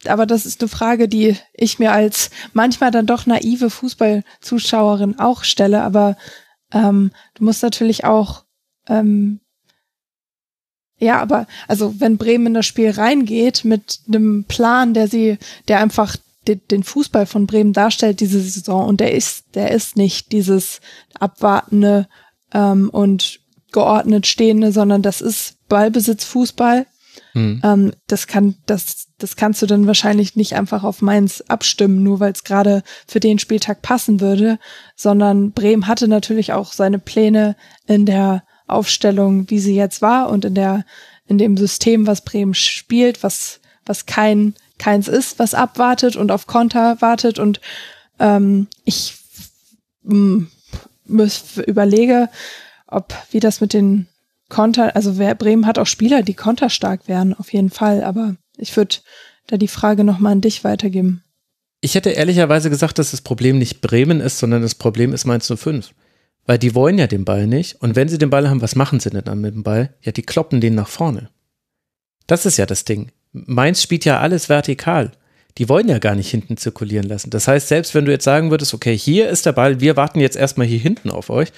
aber 0.09 0.27
das 0.27 0.47
ist 0.47 0.61
eine 0.61 0.69
Frage, 0.69 1.09
die 1.09 1.37
ich 1.53 1.79
mir 1.79 1.93
als 1.93 2.31
manchmal 2.53 2.91
dann 2.91 3.07
doch 3.07 3.27
naive 3.27 3.71
Fußballzuschauerin 3.71 5.19
auch 5.19 5.45
stelle. 5.45 5.83
Aber 5.83 6.17
ähm, 6.73 7.13
du 7.35 7.45
musst 7.45 7.63
natürlich 7.63 8.05
auch, 8.05 8.45
ähm, 8.89 9.41
ja, 10.99 11.21
aber 11.21 11.47
also 11.69 11.95
wenn 11.99 12.17
Bremen 12.17 12.49
in 12.49 12.55
das 12.55 12.67
Spiel 12.67 12.91
reingeht 12.91 13.65
mit 13.65 14.01
einem 14.09 14.45
Plan, 14.45 14.95
der 14.95 15.09
sie, 15.09 15.39
der 15.69 15.81
einfach 15.81 16.17
den, 16.49 16.61
den 16.71 16.83
Fußball 16.83 17.27
von 17.27 17.47
Bremen 17.47 17.73
darstellt 17.73 18.21
diese 18.21 18.41
Saison 18.41 18.87
und 18.87 19.01
der 19.01 19.13
ist, 19.13 19.45
der 19.55 19.73
ist 19.73 19.97
nicht 19.97 20.33
dieses 20.33 20.81
abwartende 21.19 22.09
ähm, 22.53 22.89
und 22.91 23.41
geordnet 23.73 24.27
stehende, 24.27 24.73
sondern 24.73 25.03
das 25.03 25.21
ist 25.21 25.57
Ballbesitzfußball 25.69 26.87
Mhm. 27.37 27.61
Ähm, 27.63 27.93
das 28.07 28.27
kann, 28.27 28.57
das, 28.65 29.09
das 29.19 29.37
kannst 29.37 29.61
du 29.61 29.67
dann 29.67 29.87
wahrscheinlich 29.87 30.37
nicht 30.37 30.55
einfach 30.55 30.85
auf 30.85 31.03
Mainz 31.03 31.45
abstimmen, 31.49 32.03
nur 32.03 32.19
weil 32.19 32.33
es 32.33 32.45
gerade 32.45 32.83
für 33.07 33.21
den 33.21 33.39
Spieltag 33.39 33.83
passen 33.83 34.21
würde, 34.21 34.59
sondern 34.97 35.53
Bremen 35.53 35.87
hatte 35.87 36.09
natürlich 36.09 36.55
auch 36.55 36.73
seine 36.73 36.99
Pläne 36.99 37.55
in 37.87 38.07
der 38.07 38.43
Aufstellung, 38.67 39.49
wie 39.51 39.59
sie 39.59 39.75
jetzt 39.75 40.03
war 40.03 40.29
und 40.29 40.45
in 40.45 40.55
der, 40.55 40.85
in 41.27 41.39
dem 41.39 41.57
System, 41.57 42.07
was 42.07 42.23
Bremen 42.23 42.55
spielt, 42.55 43.23
was, 43.23 43.61
was 43.85 44.07
kein, 44.07 44.55
keins 44.79 45.09
ist, 45.09 45.39
was 45.39 45.55
abwartet 45.55 46.17
und 46.17 46.31
auf 46.31 46.47
Konter 46.47 47.01
wartet 47.01 47.39
und 47.39 47.61
ähm, 48.19 48.67
ich 48.85 49.15
mh, 50.03 50.47
mm, 51.07 51.31
überlege, 51.67 52.29
ob 52.87 53.15
wie 53.31 53.41
das 53.41 53.61
mit 53.61 53.73
den 53.73 54.09
Konter, 54.49 54.95
also 54.95 55.19
wer, 55.19 55.35
Bremen 55.35 55.67
hat 55.67 55.79
auch 55.79 55.87
Spieler, 55.87 56.23
die 56.23 56.35
konterstark 56.35 57.09
wären, 57.09 57.35
auf 57.35 57.53
jeden 57.53 57.71
Fall. 57.71 58.05
Aber 58.05 58.37
ich 58.57 58.77
würde 58.77 58.97
da 59.49 59.57
die 59.57 59.69
Frage 59.69 60.05
nochmal 60.05 60.33
an 60.33 60.41
dich 60.41 60.65
weitergeben. 60.65 61.23
Ich 61.81 61.95
hätte 61.95 62.11
ehrlicherweise 62.11 62.71
gesagt, 62.71 62.99
dass 62.99 63.11
das 63.11 63.21
Problem 63.21 63.59
nicht 63.59 63.81
Bremen 63.81 64.21
ist, 64.21 64.39
sondern 64.39 64.63
das 64.63 64.75
Problem 64.75 65.13
ist 65.13 65.25
Mainz 65.25 65.53
05. 65.55 65.91
Weil 66.47 66.59
die 66.59 66.75
wollen 66.75 66.99
ja 66.99 67.07
den 67.07 67.25
Ball 67.25 67.47
nicht. 67.47 67.81
Und 67.83 67.97
wenn 67.97 68.09
sie 68.09 68.19
den 68.19 68.31
Ball 68.31 68.49
haben, 68.49 68.63
was 68.63 68.77
machen 68.77 69.01
sie 69.01 69.11
denn 69.11 69.25
dann 69.25 69.41
mit 69.41 69.55
dem 69.55 69.63
Ball? 69.63 69.95
Ja, 70.03 70.13
die 70.13 70.23
kloppen 70.23 70.61
den 70.61 70.75
nach 70.75 70.89
vorne. 70.89 71.29
Das 72.27 72.47
ist 72.47 72.57
ja 72.57 72.67
das 72.67 72.85
Ding. 72.85 73.11
Mainz 73.33 73.83
spielt 73.83 74.05
ja 74.05 74.21
alles 74.21 74.49
vertikal 74.49 75.13
die 75.59 75.69
wollen 75.69 75.89
ja 75.89 75.99
gar 75.99 76.15
nicht 76.15 76.31
hinten 76.31 76.57
zirkulieren 76.57 77.09
lassen. 77.09 77.31
Das 77.31 77.49
heißt, 77.49 77.69
selbst 77.69 77.95
wenn 77.95 78.05
du 78.05 78.13
jetzt 78.13 78.25
sagen 78.25 78.51
würdest, 78.51 78.75
okay, 78.75 78.97
hier 78.97 79.29
ist 79.31 79.47
der 79.47 79.53
Ball, 79.53 79.81
wir 79.81 79.97
warten 79.97 80.21
jetzt 80.21 80.37
erstmal 80.37 80.67
hier 80.67 80.79
hinten 80.79 81.11
auf 81.11 81.31
euch, 81.31 81.49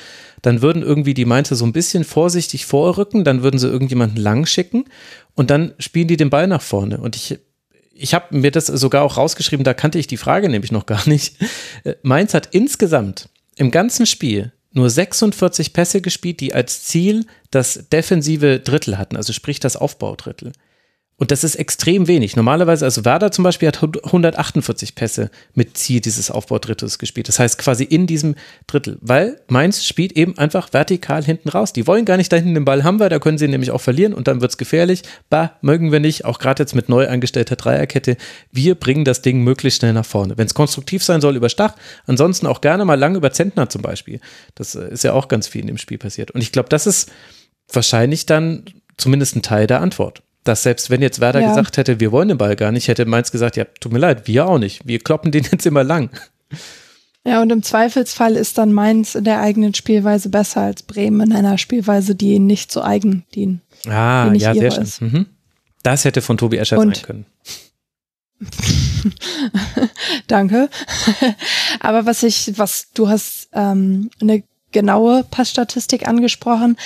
dann 0.42 0.62
würden 0.62 0.82
irgendwie 0.82 1.14
die 1.14 1.24
Mainzer 1.24 1.56
so 1.56 1.64
ein 1.64 1.72
bisschen 1.72 2.04
vorsichtig 2.04 2.64
vorrücken, 2.64 3.24
dann 3.24 3.42
würden 3.42 3.58
sie 3.58 3.68
irgendjemanden 3.68 4.18
lang 4.22 4.46
schicken 4.46 4.84
und 5.34 5.50
dann 5.50 5.74
spielen 5.78 6.06
die 6.06 6.16
den 6.16 6.30
Ball 6.30 6.46
nach 6.46 6.62
vorne. 6.62 6.98
Und 6.98 7.16
ich, 7.16 7.40
ich 7.92 8.14
habe 8.14 8.38
mir 8.38 8.52
das 8.52 8.66
sogar 8.66 9.02
auch 9.02 9.16
rausgeschrieben, 9.16 9.64
da 9.64 9.74
kannte 9.74 9.98
ich 9.98 10.06
die 10.06 10.16
Frage 10.16 10.48
nämlich 10.48 10.70
noch 10.70 10.86
gar 10.86 11.08
nicht. 11.08 11.36
Äh, 11.82 11.94
Mainz 12.02 12.34
hat 12.34 12.50
insgesamt 12.52 13.28
im 13.56 13.72
ganzen 13.72 14.06
Spiel 14.06 14.52
nur 14.72 14.90
46 14.90 15.72
Pässe 15.72 16.00
gespielt, 16.00 16.40
die 16.40 16.54
als 16.54 16.84
Ziel 16.84 17.26
das 17.50 17.88
defensive 17.90 18.60
Drittel 18.60 18.98
hatten, 18.98 19.16
also 19.16 19.32
sprich 19.32 19.60
das 19.60 19.76
Aufbaudrittel. 19.76 20.52
Und 21.20 21.32
das 21.32 21.42
ist 21.42 21.56
extrem 21.56 22.06
wenig. 22.06 22.36
Normalerweise, 22.36 22.84
also 22.84 23.04
Werder 23.04 23.32
zum 23.32 23.42
Beispiel 23.42 23.66
hat 23.66 23.82
148 23.82 24.94
Pässe 24.94 25.32
mit 25.52 25.76
Ziel 25.76 26.00
dieses 26.00 26.30
Aufbaudrittels 26.30 27.00
gespielt. 27.00 27.26
Das 27.26 27.40
heißt 27.40 27.58
quasi 27.58 27.82
in 27.82 28.06
diesem 28.06 28.36
Drittel, 28.68 28.98
weil 29.00 29.40
Mainz 29.48 29.84
spielt 29.84 30.12
eben 30.12 30.38
einfach 30.38 30.72
vertikal 30.72 31.24
hinten 31.24 31.48
raus. 31.48 31.72
Die 31.72 31.88
wollen 31.88 32.04
gar 32.04 32.18
nicht 32.18 32.32
da 32.32 32.36
hinten 32.36 32.54
den 32.54 32.64
Ball 32.64 32.84
haben 32.84 33.00
wir, 33.00 33.08
da 33.08 33.18
können 33.18 33.36
sie 33.36 33.48
nämlich 33.48 33.72
auch 33.72 33.80
verlieren 33.80 34.14
und 34.14 34.28
dann 34.28 34.40
wird's 34.40 34.58
gefährlich. 34.58 35.02
Bah, 35.28 35.58
mögen 35.60 35.90
wir 35.90 35.98
nicht, 35.98 36.24
auch 36.24 36.38
gerade 36.38 36.62
jetzt 36.62 36.76
mit 36.76 36.88
neu 36.88 37.08
eingestellter 37.08 37.56
Dreierkette. 37.56 38.16
Wir 38.52 38.76
bringen 38.76 39.04
das 39.04 39.20
Ding 39.20 39.42
möglichst 39.42 39.80
schnell 39.80 39.94
nach 39.94 40.06
vorne. 40.06 40.38
Wenn 40.38 40.46
es 40.46 40.54
konstruktiv 40.54 41.02
sein 41.02 41.20
soll, 41.20 41.34
über 41.34 41.48
Stach. 41.48 41.74
Ansonsten 42.06 42.46
auch 42.46 42.60
gerne 42.60 42.84
mal 42.84 42.94
lang 42.94 43.16
über 43.16 43.32
Zentner 43.32 43.68
zum 43.68 43.82
Beispiel. 43.82 44.20
Das 44.54 44.76
äh, 44.76 44.88
ist 44.92 45.02
ja 45.02 45.14
auch 45.14 45.26
ganz 45.26 45.48
viel 45.48 45.62
in 45.62 45.66
dem 45.66 45.78
Spiel 45.78 45.98
passiert. 45.98 46.30
Und 46.30 46.42
ich 46.42 46.52
glaube, 46.52 46.68
das 46.68 46.86
ist 46.86 47.10
wahrscheinlich 47.72 48.24
dann 48.26 48.62
zumindest 48.96 49.34
ein 49.34 49.42
Teil 49.42 49.66
der 49.66 49.80
Antwort 49.80 50.22
dass 50.48 50.62
selbst 50.62 50.88
wenn 50.90 51.02
jetzt 51.02 51.20
Werder 51.20 51.40
ja. 51.40 51.48
gesagt 51.48 51.76
hätte, 51.76 52.00
wir 52.00 52.10
wollen 52.10 52.28
den 52.28 52.38
Ball 52.38 52.56
gar 52.56 52.72
nicht, 52.72 52.88
hätte 52.88 53.04
Mainz 53.04 53.30
gesagt, 53.30 53.56
ja, 53.56 53.64
tut 53.80 53.92
mir 53.92 53.98
leid, 53.98 54.26
wir 54.26 54.46
auch 54.46 54.58
nicht. 54.58 54.86
Wir 54.86 54.98
kloppen 54.98 55.30
den 55.30 55.44
jetzt 55.52 55.66
immer 55.66 55.84
lang. 55.84 56.10
Ja, 57.24 57.42
und 57.42 57.52
im 57.52 57.62
Zweifelsfall 57.62 58.36
ist 58.36 58.56
dann 58.56 58.72
Mainz 58.72 59.14
in 59.14 59.24
der 59.24 59.40
eigenen 59.40 59.74
Spielweise 59.74 60.30
besser 60.30 60.62
als 60.62 60.82
Bremen 60.82 61.30
in 61.30 61.36
einer 61.36 61.58
Spielweise, 61.58 62.14
die 62.14 62.34
ihnen 62.34 62.46
nicht 62.46 62.72
so 62.72 62.80
eigen 62.80 63.26
dienen. 63.34 63.60
Ah, 63.86 64.32
ja, 64.32 64.54
sehr 64.54 64.70
schön. 64.70 64.88
Mhm. 65.00 65.26
Das 65.82 66.04
hätte 66.04 66.22
von 66.22 66.38
Tobi 66.38 66.56
Escher 66.56 66.78
sein 66.78 66.92
können. 67.02 67.26
Danke. 70.26 70.70
Aber 71.80 72.06
was 72.06 72.22
ich, 72.22 72.54
was 72.56 72.90
du 72.94 73.08
hast 73.08 73.48
ähm, 73.52 74.10
eine 74.20 74.42
genaue 74.72 75.24
Passstatistik 75.30 76.06
angesprochen. 76.06 76.76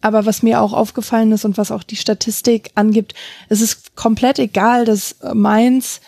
Aber 0.00 0.26
was 0.26 0.42
mir 0.42 0.60
auch 0.60 0.72
aufgefallen 0.72 1.32
ist 1.32 1.44
und 1.44 1.58
was 1.58 1.70
auch 1.70 1.82
die 1.82 1.96
Statistik 1.96 2.70
angibt, 2.74 3.14
es 3.48 3.60
ist 3.60 3.94
komplett 3.94 4.38
egal, 4.38 4.84
dass 4.84 5.16
Mainz 5.32 6.00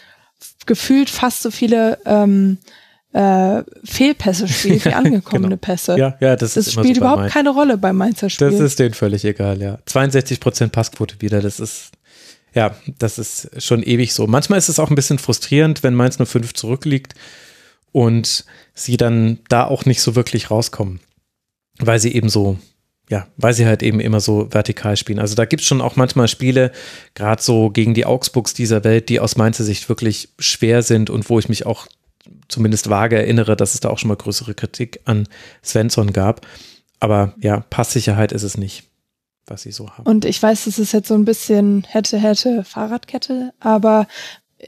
gefühlt 0.66 1.10
fast 1.10 1.42
so 1.42 1.50
viele 1.50 1.98
ähm, 2.04 2.58
äh, 3.12 3.62
Fehlpässe 3.84 4.48
spielt 4.48 4.84
wie 4.84 4.92
angekommene 4.92 5.50
genau. 5.50 5.60
Pässe. 5.60 5.96
Ja, 5.96 6.16
ja, 6.20 6.36
das, 6.36 6.54
das 6.54 6.66
ist 6.66 6.72
spielt 6.72 6.96
so 6.96 7.00
überhaupt 7.00 7.20
Mainz. 7.20 7.32
keine 7.32 7.50
Rolle 7.50 7.78
beim 7.78 7.96
Mainzer 7.96 8.28
Spiel. 8.28 8.50
Das 8.50 8.60
ist 8.60 8.78
denen 8.78 8.94
völlig 8.94 9.24
egal, 9.24 9.62
ja. 9.62 9.78
62 9.86 10.40
Prozent 10.40 10.72
Passquote 10.72 11.20
wieder, 11.20 11.40
das 11.40 11.60
ist 11.60 11.92
ja, 12.54 12.76
das 12.98 13.18
ist 13.18 13.50
schon 13.60 13.82
ewig 13.82 14.14
so. 14.14 14.28
Manchmal 14.28 14.58
ist 14.58 14.68
es 14.68 14.78
auch 14.78 14.88
ein 14.88 14.94
bisschen 14.94 15.18
frustrierend, 15.18 15.82
wenn 15.82 15.94
Mainz 15.94 16.20
nur 16.20 16.26
fünf 16.26 16.54
zurückliegt 16.54 17.14
und 17.90 18.44
sie 18.74 18.96
dann 18.96 19.40
da 19.48 19.64
auch 19.64 19.84
nicht 19.84 20.00
so 20.00 20.14
wirklich 20.14 20.52
rauskommen 20.52 21.00
weil 21.78 21.98
sie 21.98 22.14
eben 22.14 22.28
so, 22.28 22.58
ja, 23.10 23.26
weil 23.36 23.54
sie 23.54 23.66
halt 23.66 23.82
eben 23.82 24.00
immer 24.00 24.20
so 24.20 24.48
vertikal 24.50 24.96
spielen. 24.96 25.18
Also 25.18 25.34
da 25.34 25.44
gibt 25.44 25.62
es 25.62 25.68
schon 25.68 25.80
auch 25.80 25.96
manchmal 25.96 26.28
Spiele, 26.28 26.72
gerade 27.14 27.42
so 27.42 27.70
gegen 27.70 27.94
die 27.94 28.06
Augsburgs 28.06 28.54
dieser 28.54 28.84
Welt, 28.84 29.08
die 29.08 29.20
aus 29.20 29.36
Mainzer 29.36 29.64
Sicht 29.64 29.88
wirklich 29.88 30.30
schwer 30.38 30.82
sind 30.82 31.10
und 31.10 31.28
wo 31.28 31.38
ich 31.38 31.48
mich 31.48 31.66
auch 31.66 31.86
zumindest 32.48 32.88
vage 32.88 33.16
erinnere, 33.16 33.56
dass 33.56 33.74
es 33.74 33.80
da 33.80 33.90
auch 33.90 33.98
schon 33.98 34.08
mal 34.08 34.16
größere 34.16 34.54
Kritik 34.54 35.00
an 35.04 35.28
Svensson 35.62 36.12
gab. 36.12 36.46
Aber 37.00 37.34
ja, 37.38 37.60
Passsicherheit 37.60 38.32
ist 38.32 38.44
es 38.44 38.56
nicht, 38.56 38.84
was 39.46 39.62
sie 39.62 39.72
so 39.72 39.90
haben. 39.90 40.06
Und 40.06 40.24
ich 40.24 40.42
weiß, 40.42 40.64
das 40.64 40.78
ist 40.78 40.92
jetzt 40.92 41.08
so 41.08 41.14
ein 41.14 41.24
bisschen 41.24 41.84
hätte, 41.84 42.18
hätte 42.18 42.64
Fahrradkette, 42.64 43.52
aber 43.60 44.06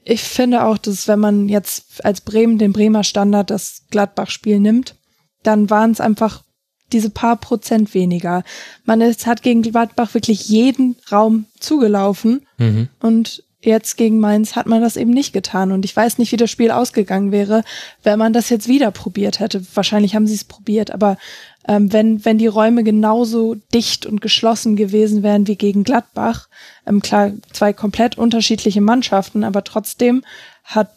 ich 0.05 0.23
finde 0.23 0.65
auch, 0.65 0.77
dass 0.77 1.09
wenn 1.09 1.21
man 1.21 1.49
jetzt 1.49 2.05
als 2.05 2.21
Bremen 2.21 2.59
den 2.59 2.73
Bremer 2.73 3.05
Standard 3.05 3.51
das 3.51 3.85
Gladbach-Spiel 3.91 4.61
nimmt, 4.61 4.97
dann 5.43 5.71
waren 5.71 5.93
es 5.93 6.01
einfach 6.01 6.43
diese 6.93 7.11
paar 7.11 7.37
Prozent 7.37 7.95
weniger. 7.95 8.45
Man 8.85 9.01
ist, 9.01 9.27
hat 9.27 9.43
gegen 9.43 9.63
Gladbach 9.63 10.15
wirklich 10.15 10.49
jeden 10.49 10.97
Raum 11.11 11.47
zugelaufen 11.59 12.47
mhm. 12.59 12.89
und 13.01 13.43
jetzt 13.61 13.97
gegen 13.97 14.21
Mainz 14.21 14.55
hat 14.55 14.67
man 14.67 14.81
das 14.81 14.97
eben 14.97 15.11
nicht 15.11 15.33
getan. 15.33 15.73
Und 15.73 15.85
ich 15.85 15.95
weiß 15.95 16.19
nicht, 16.19 16.31
wie 16.33 16.37
das 16.37 16.51
Spiel 16.51 16.71
ausgegangen 16.71 17.33
wäre, 17.33 17.65
wenn 18.03 18.19
man 18.19 18.33
das 18.33 18.49
jetzt 18.49 18.69
wieder 18.69 18.91
probiert 18.93 19.41
hätte. 19.41 19.63
Wahrscheinlich 19.75 20.15
haben 20.15 20.27
sie 20.27 20.35
es 20.35 20.45
probiert, 20.45 20.93
aber 20.93 21.19
ähm, 21.67 21.93
wenn, 21.93 22.25
wenn 22.25 22.39
die 22.39 22.47
Räume 22.47 22.85
genauso 22.85 23.57
dicht 23.75 24.07
und 24.07 24.21
geschlossen 24.21 24.77
gewesen 24.77 25.23
wären 25.23 25.49
wie 25.49 25.57
gegen 25.57 25.83
Gladbach, 25.83 26.49
ähm, 26.87 27.03
klar, 27.03 27.33
zwei 27.53 27.73
komplett 27.73 28.17
unterschiedliche 28.17 28.81
Mannschaften, 28.81 29.43
aber 29.43 29.65
trotzdem 29.65 30.23
hat 30.63 30.91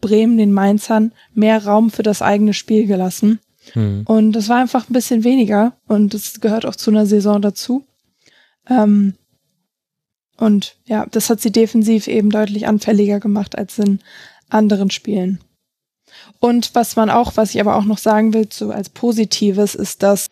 Bremen 0.00 0.36
den 0.36 0.52
Mainzern 0.52 1.12
mehr 1.32 1.64
Raum 1.64 1.90
für 1.90 2.02
das 2.02 2.22
eigene 2.22 2.54
Spiel 2.54 2.86
gelassen. 2.86 3.40
Mhm. 3.74 4.02
Und 4.06 4.32
das 4.32 4.48
war 4.48 4.58
einfach 4.58 4.88
ein 4.88 4.92
bisschen 4.92 5.24
weniger 5.24 5.72
und 5.86 6.14
das 6.14 6.40
gehört 6.40 6.66
auch 6.66 6.76
zu 6.76 6.90
einer 6.90 7.06
Saison 7.06 7.42
dazu. 7.42 7.84
Ähm, 8.68 9.14
und 10.36 10.76
ja, 10.84 11.06
das 11.10 11.30
hat 11.30 11.40
sie 11.40 11.52
defensiv 11.52 12.08
eben 12.08 12.30
deutlich 12.30 12.66
anfälliger 12.66 13.20
gemacht 13.20 13.56
als 13.56 13.78
in 13.78 14.00
anderen 14.48 14.90
Spielen. 14.90 15.40
Und 16.40 16.74
was 16.74 16.96
man 16.96 17.10
auch, 17.10 17.36
was 17.36 17.54
ich 17.54 17.60
aber 17.60 17.76
auch 17.76 17.84
noch 17.84 17.98
sagen 17.98 18.34
will, 18.34 18.48
so 18.52 18.70
als 18.70 18.88
Positives, 18.88 19.74
ist, 19.74 20.02
dass 20.02 20.28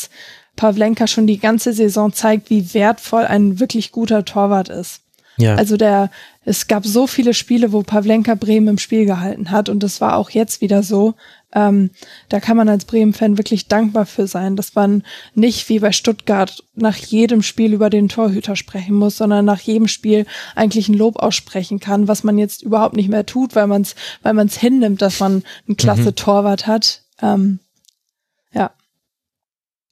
Pavlenka 0.57 1.07
schon 1.07 1.27
die 1.27 1.39
ganze 1.39 1.73
Saison 1.73 2.13
zeigt, 2.13 2.51
wie 2.51 2.75
wertvoll 2.75 3.25
ein 3.25 3.59
wirklich 3.59 3.93
guter 3.93 4.25
Torwart 4.25 4.69
ist. 4.69 5.01
Ja. 5.37 5.57
Also 5.57 5.77
der, 5.77 6.11
es 6.45 6.69
gab 6.69 6.87
so 6.87 7.07
viele 7.07 7.35
Spiele, 7.35 7.73
wo 7.73 7.83
Pavlenka 7.83 8.35
Bremen 8.35 8.69
im 8.69 8.79
Spiel 8.79 9.05
gehalten 9.05 9.51
hat 9.51 9.69
und 9.69 9.83
das 9.83 10.01
war 10.01 10.17
auch 10.17 10.31
jetzt 10.31 10.61
wieder 10.61 10.83
so. 10.83 11.15
Ähm, 11.55 11.91
da 12.28 12.41
kann 12.41 12.57
man 12.57 12.68
als 12.68 12.84
Bremen-Fan 12.84 13.39
wirklich 13.39 13.68
dankbar 13.68 14.07
für 14.07 14.26
sein, 14.26 14.57
dass 14.57 14.74
man 14.74 15.05
nicht 15.34 15.68
wie 15.68 15.78
bei 15.78 15.92
Stuttgart 15.92 16.65
nach 16.74 16.97
jedem 16.97 17.42
Spiel 17.42 17.73
über 17.73 17.91
den 17.91 18.08
Torhüter 18.08 18.57
sprechen 18.57 18.97
muss, 18.97 19.16
sondern 19.16 19.44
nach 19.44 19.60
jedem 19.60 19.86
Spiel 19.86 20.26
eigentlich 20.57 20.89
ein 20.89 20.94
Lob 20.94 21.16
aussprechen 21.16 21.78
kann, 21.78 22.08
was 22.08 22.24
man 22.24 22.39
jetzt 22.39 22.62
überhaupt 22.62 22.97
nicht 22.97 23.08
mehr 23.08 23.24
tut, 23.24 23.55
weil 23.55 23.68
man 23.68 23.83
es 23.83 23.94
weil 24.23 24.34
man's 24.34 24.58
hinnimmt, 24.58 25.00
dass 25.00 25.20
man 25.20 25.44
ein 25.68 25.76
klasse 25.76 26.10
mhm. 26.10 26.16
Torwart 26.16 26.66
hat. 26.66 27.02
Ähm, 27.23 27.60
ja. 28.52 28.73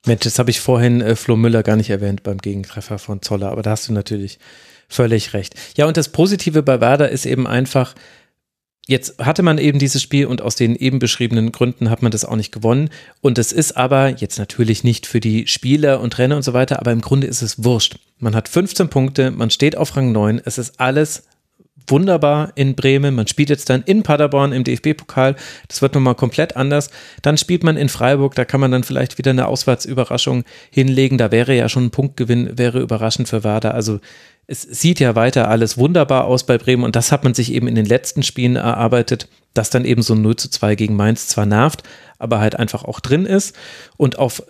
Mensch, 0.05 0.23
das 0.25 0.41
habe 0.41 0.51
ich 0.51 0.61
vorhin 0.61 1.01
äh, 1.01 1.15
Flo 1.15 1.37
Müller 1.37 1.63
gar 1.63 1.77
nicht 1.77 1.91
erwähnt 1.91 2.25
beim 2.25 2.39
Gegentreffer 2.39 2.99
von 2.99 3.23
Zoller, 3.23 3.51
aber 3.53 3.63
da 3.63 3.71
hast 3.71 3.89
du 3.89 3.93
natürlich 3.93 4.41
völlig 4.89 5.33
recht. 5.33 5.55
Ja, 5.77 5.87
und 5.87 5.97
das 5.97 6.11
Positive 6.11 6.63
bei 6.63 6.81
Werder 6.81 7.09
ist 7.09 7.25
eben 7.25 7.47
einfach, 7.47 7.95
Jetzt 8.87 9.25
hatte 9.25 9.45
man 9.45 9.59
eben 9.59 9.79
dieses 9.79 10.03
Spiel 10.03 10.27
und 10.27 10.43
aus 10.43 10.57
den 10.57 10.75
eben 10.75 10.99
beschriebenen 10.99 11.53
Gründen 11.53 11.89
hat 11.89 12.03
man 12.03 12.11
das 12.11 12.25
auch 12.25 12.35
nicht 12.35 12.51
gewonnen. 12.51 12.91
Und 13.21 13.39
es 13.39 13.53
ist 13.53 13.77
aber 13.77 14.09
jetzt 14.09 14.39
natürlich 14.39 14.83
nicht 14.83 15.07
für 15.07 15.21
die 15.21 15.47
Spieler 15.47 16.01
und 16.01 16.13
Trainer 16.13 16.37
und 16.37 16.43
so 16.43 16.53
weiter, 16.53 16.81
aber 16.81 16.91
im 16.91 17.01
Grunde 17.01 17.29
ist 17.29 17.43
es 17.43 17.63
wurscht. 17.63 17.97
Man 18.19 18.35
hat 18.35 18.49
15 18.49 18.89
Punkte, 18.89 19.31
man 19.31 19.51
steht 19.51 19.77
auf 19.77 19.97
Rang 19.97 20.11
9, 20.11 20.41
es 20.45 20.59
ist 20.59 20.81
alles 20.81 21.25
wunderbar 21.89 22.53
in 22.55 22.75
Bremen. 22.75 23.15
Man 23.15 23.27
spielt 23.27 23.51
jetzt 23.51 23.71
dann 23.71 23.83
in 23.83 24.03
Paderborn 24.03 24.53
im 24.53 24.65
DFB-Pokal. 24.65 25.37
Das 25.69 25.83
wird 25.83 25.95
nochmal 25.95 26.15
komplett 26.15 26.57
anders. 26.57 26.91
Dann 27.23 27.37
spielt 27.37 27.65
man 27.65 27.77
in 27.77 27.89
Freiburg. 27.89 28.35
Da 28.35 28.45
kann 28.45 28.61
man 28.61 28.71
dann 28.71 28.85
vielleicht 28.85 29.19
wieder 29.19 29.31
eine 29.31 29.47
Auswärtsüberraschung 29.47 30.45
hinlegen. 30.71 31.19
Da 31.19 31.31
wäre 31.31 31.57
ja 31.57 31.69
schon 31.69 31.87
ein 31.87 31.91
Punktgewinn, 31.91 32.57
wäre 32.59 32.81
überraschend 32.81 33.29
für 33.29 33.45
Werder. 33.45 33.75
Also 33.75 34.01
es 34.53 34.63
sieht 34.63 35.01
ja 35.01 35.15
weiter 35.15 35.49
alles 35.49 35.79
wunderbar 35.79 36.27
aus 36.27 36.45
bei 36.45 36.59
Bremen 36.59 36.85
und 36.85 36.95
das 36.95 37.11
hat 37.11 37.25
man 37.25 37.33
sich 37.33 37.53
eben 37.53 37.67
in 37.67 37.75
den 37.75 37.87
letzten 37.87 38.23
Spielen 38.23 38.57
erarbeitet, 38.57 39.27
dass 39.55 39.71
dann 39.71 39.87
eben 39.87 40.03
so 40.03 40.15
ein 40.15 40.21
0 40.21 40.37
zu 40.37 40.51
2 40.51 40.75
gegen 40.75 40.95
Mainz 40.95 41.27
zwar 41.27 41.47
nervt, 41.47 41.83
aber 42.19 42.39
halt 42.39 42.59
einfach 42.59 42.85
auch 42.85 43.01
drin 43.01 43.25
ist. 43.25 43.57
Und 43.97 44.19
auf 44.19 44.43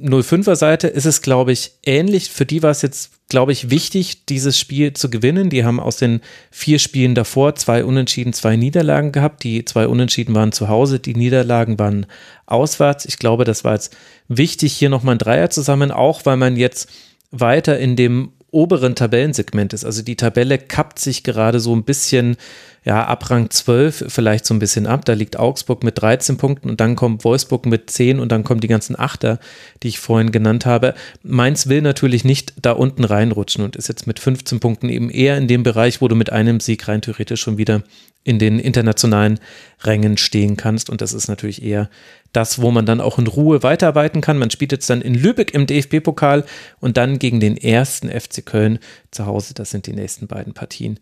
05er 0.00 0.52
äh, 0.52 0.56
Seite 0.56 0.88
ist 0.88 1.04
es, 1.04 1.20
glaube 1.20 1.52
ich, 1.52 1.72
ähnlich. 1.84 2.30
Für 2.30 2.46
die 2.46 2.62
war 2.62 2.70
es 2.70 2.80
jetzt, 2.80 3.28
glaube 3.28 3.52
ich, 3.52 3.70
wichtig, 3.70 4.24
dieses 4.26 4.58
Spiel 4.58 4.94
zu 4.94 5.10
gewinnen. 5.10 5.50
Die 5.50 5.64
haben 5.64 5.78
aus 5.78 5.96
den 5.96 6.20
vier 6.50 6.78
Spielen 6.78 7.14
davor 7.14 7.54
zwei 7.54 7.84
Unentschieden, 7.84 8.32
zwei 8.32 8.56
Niederlagen 8.56 9.12
gehabt. 9.12 9.44
Die 9.44 9.64
zwei 9.66 9.86
Unentschieden 9.86 10.34
waren 10.34 10.52
zu 10.52 10.68
Hause, 10.68 11.00
die 11.00 11.14
Niederlagen 11.14 11.78
waren 11.78 12.06
auswärts. 12.46 13.04
Ich 13.04 13.18
glaube, 13.18 13.44
das 13.44 13.62
war 13.62 13.74
jetzt 13.74 13.94
wichtig, 14.28 14.72
hier 14.72 14.88
nochmal 14.88 15.16
ein 15.16 15.18
Dreier 15.18 15.50
zusammen, 15.50 15.90
auch 15.90 16.24
weil 16.24 16.38
man 16.38 16.56
jetzt 16.56 16.88
weiter 17.30 17.78
in 17.78 17.94
dem 17.94 18.32
oberen 18.52 18.94
Tabellensegment 18.94 19.72
ist. 19.72 19.84
Also 19.84 20.02
die 20.02 20.16
Tabelle 20.16 20.58
kappt 20.58 20.98
sich 20.98 21.22
gerade 21.22 21.60
so 21.60 21.74
ein 21.74 21.84
bisschen, 21.84 22.36
ja, 22.84 23.04
ab 23.04 23.30
Rang 23.30 23.50
12 23.50 24.06
vielleicht 24.08 24.46
so 24.46 24.54
ein 24.54 24.58
bisschen 24.58 24.86
ab. 24.86 25.04
Da 25.04 25.12
liegt 25.12 25.38
Augsburg 25.38 25.84
mit 25.84 26.00
13 26.00 26.36
Punkten 26.36 26.70
und 26.70 26.80
dann 26.80 26.96
kommt 26.96 27.24
Wolfsburg 27.24 27.66
mit 27.66 27.90
10 27.90 28.18
und 28.18 28.32
dann 28.32 28.44
kommen 28.44 28.60
die 28.60 28.68
ganzen 28.68 28.98
Achter, 28.98 29.38
die 29.82 29.88
ich 29.88 29.98
vorhin 29.98 30.32
genannt 30.32 30.66
habe. 30.66 30.94
Mainz 31.22 31.68
will 31.68 31.82
natürlich 31.82 32.24
nicht 32.24 32.54
da 32.62 32.72
unten 32.72 33.04
reinrutschen 33.04 33.64
und 33.64 33.76
ist 33.76 33.88
jetzt 33.88 34.06
mit 34.06 34.18
15 34.18 34.60
Punkten 34.60 34.88
eben 34.88 35.10
eher 35.10 35.36
in 35.36 35.48
dem 35.48 35.62
Bereich, 35.62 36.00
wo 36.00 36.08
du 36.08 36.16
mit 36.16 36.30
einem 36.30 36.60
Sieg 36.60 36.88
rein 36.88 37.02
theoretisch 37.02 37.40
schon 37.40 37.58
wieder 37.58 37.82
in 38.22 38.38
den 38.38 38.58
internationalen 38.58 39.40
Rängen 39.82 40.18
stehen 40.18 40.56
kannst. 40.56 40.90
Und 40.90 41.00
das 41.00 41.12
ist 41.12 41.28
natürlich 41.28 41.62
eher 41.62 41.88
das, 42.32 42.60
wo 42.60 42.70
man 42.70 42.86
dann 42.86 43.00
auch 43.00 43.18
in 43.18 43.26
Ruhe 43.26 43.62
weiterarbeiten 43.62 44.20
kann. 44.20 44.38
Man 44.38 44.50
spielt 44.50 44.72
jetzt 44.72 44.88
dann 44.90 45.02
in 45.02 45.14
Lübeck 45.14 45.54
im 45.54 45.66
DFB-Pokal 45.66 46.44
und 46.80 46.96
dann 46.96 47.18
gegen 47.18 47.40
den 47.40 47.56
ersten 47.56 48.08
FC 48.08 48.44
Köln 48.44 48.78
zu 49.10 49.26
Hause. 49.26 49.54
Das 49.54 49.70
sind 49.70 49.86
die 49.86 49.92
nächsten 49.92 50.26
beiden 50.26 50.54
Partien 50.54 51.00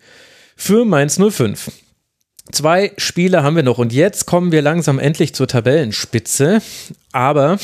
für 0.56 0.84
Mainz 0.84 1.18
05. 1.18 1.70
Zwei 2.50 2.92
Spiele 2.96 3.42
haben 3.42 3.56
wir 3.56 3.62
noch 3.62 3.78
und 3.78 3.92
jetzt 3.92 4.24
kommen 4.24 4.52
wir 4.52 4.62
langsam 4.62 4.98
endlich 4.98 5.34
zur 5.34 5.46
Tabellenspitze. 5.46 6.62
Aber 7.12 7.58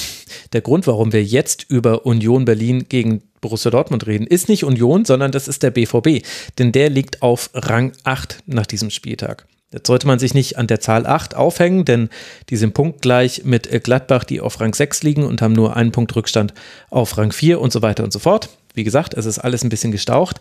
der 0.52 0.60
Grund, 0.60 0.86
warum 0.86 1.12
wir 1.12 1.24
jetzt 1.24 1.64
über 1.68 2.04
Union 2.04 2.44
Berlin 2.44 2.86
gegen 2.88 3.22
Borussia 3.40 3.70
Dortmund 3.70 4.06
reden, 4.06 4.26
ist 4.26 4.48
nicht 4.48 4.64
Union, 4.64 5.04
sondern 5.04 5.32
das 5.32 5.48
ist 5.48 5.62
der 5.62 5.70
BVB. 5.70 6.24
Denn 6.58 6.70
der 6.70 6.90
liegt 6.90 7.22
auf 7.22 7.50
Rang 7.54 7.92
8 8.04 8.40
nach 8.46 8.66
diesem 8.66 8.90
Spieltag. 8.90 9.46
Jetzt 9.74 9.88
sollte 9.88 10.06
man 10.06 10.20
sich 10.20 10.34
nicht 10.34 10.56
an 10.56 10.68
der 10.68 10.78
Zahl 10.78 11.04
8 11.04 11.34
aufhängen, 11.34 11.84
denn 11.84 12.08
die 12.48 12.56
sind 12.56 12.74
punktgleich 12.74 13.42
mit 13.44 13.68
Gladbach, 13.82 14.22
die 14.22 14.40
auf 14.40 14.60
Rang 14.60 14.72
6 14.72 15.02
liegen 15.02 15.24
und 15.24 15.42
haben 15.42 15.52
nur 15.52 15.76
einen 15.76 15.90
Punkt 15.90 16.14
Rückstand 16.14 16.54
auf 16.90 17.18
Rang 17.18 17.32
4 17.32 17.60
und 17.60 17.72
so 17.72 17.82
weiter 17.82 18.04
und 18.04 18.12
so 18.12 18.20
fort. 18.20 18.50
Wie 18.74 18.84
gesagt, 18.84 19.14
es 19.14 19.26
ist 19.26 19.40
alles 19.40 19.64
ein 19.64 19.70
bisschen 19.70 19.90
gestaucht. 19.90 20.38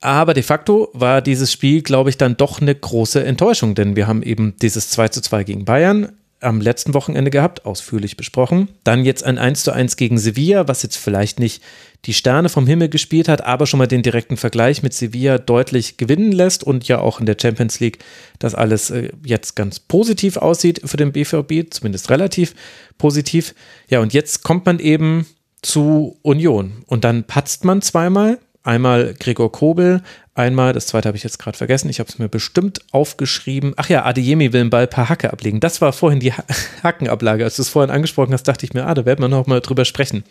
Aber 0.00 0.32
de 0.32 0.44
facto 0.44 0.90
war 0.92 1.22
dieses 1.22 1.50
Spiel, 1.50 1.82
glaube 1.82 2.08
ich, 2.08 2.18
dann 2.18 2.36
doch 2.36 2.60
eine 2.60 2.74
große 2.74 3.22
Enttäuschung, 3.24 3.74
denn 3.74 3.96
wir 3.96 4.06
haben 4.06 4.22
eben 4.22 4.54
dieses 4.62 4.90
2 4.90 5.08
zu 5.08 5.20
2 5.22 5.42
gegen 5.42 5.64
Bayern 5.64 6.12
am 6.40 6.60
letzten 6.60 6.94
Wochenende 6.94 7.30
gehabt, 7.30 7.66
ausführlich 7.66 8.16
besprochen. 8.16 8.68
Dann 8.84 9.04
jetzt 9.04 9.24
ein 9.24 9.38
1 9.38 9.62
zu 9.62 9.72
1 9.72 9.96
gegen 9.96 10.18
Sevilla, 10.18 10.68
was 10.68 10.82
jetzt 10.82 10.96
vielleicht 10.96 11.38
nicht 11.38 11.62
die 12.06 12.14
Sterne 12.14 12.48
vom 12.48 12.66
Himmel 12.66 12.88
gespielt 12.88 13.28
hat, 13.28 13.44
aber 13.44 13.66
schon 13.66 13.78
mal 13.78 13.86
den 13.86 14.02
direkten 14.02 14.36
Vergleich 14.36 14.82
mit 14.82 14.94
Sevilla 14.94 15.38
deutlich 15.38 15.98
gewinnen 15.98 16.32
lässt 16.32 16.64
und 16.64 16.88
ja 16.88 16.98
auch 16.98 17.20
in 17.20 17.26
der 17.26 17.36
Champions 17.40 17.78
League 17.80 17.98
das 18.38 18.54
alles 18.54 18.90
äh, 18.90 19.10
jetzt 19.24 19.54
ganz 19.54 19.80
positiv 19.80 20.38
aussieht 20.38 20.80
für 20.84 20.96
den 20.96 21.12
BVB, 21.12 21.72
zumindest 21.72 22.08
relativ 22.08 22.54
positiv. 22.96 23.54
Ja, 23.88 24.00
und 24.00 24.14
jetzt 24.14 24.42
kommt 24.42 24.64
man 24.64 24.78
eben 24.78 25.26
zu 25.62 26.16
Union 26.22 26.84
und 26.86 27.04
dann 27.04 27.24
patzt 27.24 27.64
man 27.64 27.82
zweimal 27.82 28.38
Einmal 28.62 29.14
Gregor 29.18 29.50
Kobel, 29.50 30.02
einmal, 30.34 30.74
das 30.74 30.86
zweite 30.86 31.08
habe 31.08 31.16
ich 31.16 31.24
jetzt 31.24 31.38
gerade 31.38 31.56
vergessen, 31.56 31.88
ich 31.88 31.98
habe 31.98 32.10
es 32.10 32.18
mir 32.18 32.28
bestimmt 32.28 32.80
aufgeschrieben. 32.92 33.72
Ach 33.76 33.88
ja, 33.88 34.04
Adeyemi 34.04 34.52
will 34.52 34.62
den 34.62 34.70
Ball 34.70 34.86
per 34.86 35.08
Hacke 35.08 35.32
ablegen. 35.32 35.60
Das 35.60 35.80
war 35.80 35.94
vorhin 35.94 36.20
die 36.20 36.32
Hackenablage. 36.82 37.44
Als 37.44 37.56
du 37.56 37.62
es 37.62 37.70
vorhin 37.70 37.90
angesprochen 37.90 38.34
hast, 38.34 38.42
dachte 38.44 38.66
ich 38.66 38.74
mir, 38.74 38.86
ah, 38.86 38.92
da 38.92 39.06
werden 39.06 39.22
wir 39.22 39.28
noch 39.28 39.46
mal 39.46 39.60
drüber 39.60 39.86
sprechen. 39.86 40.24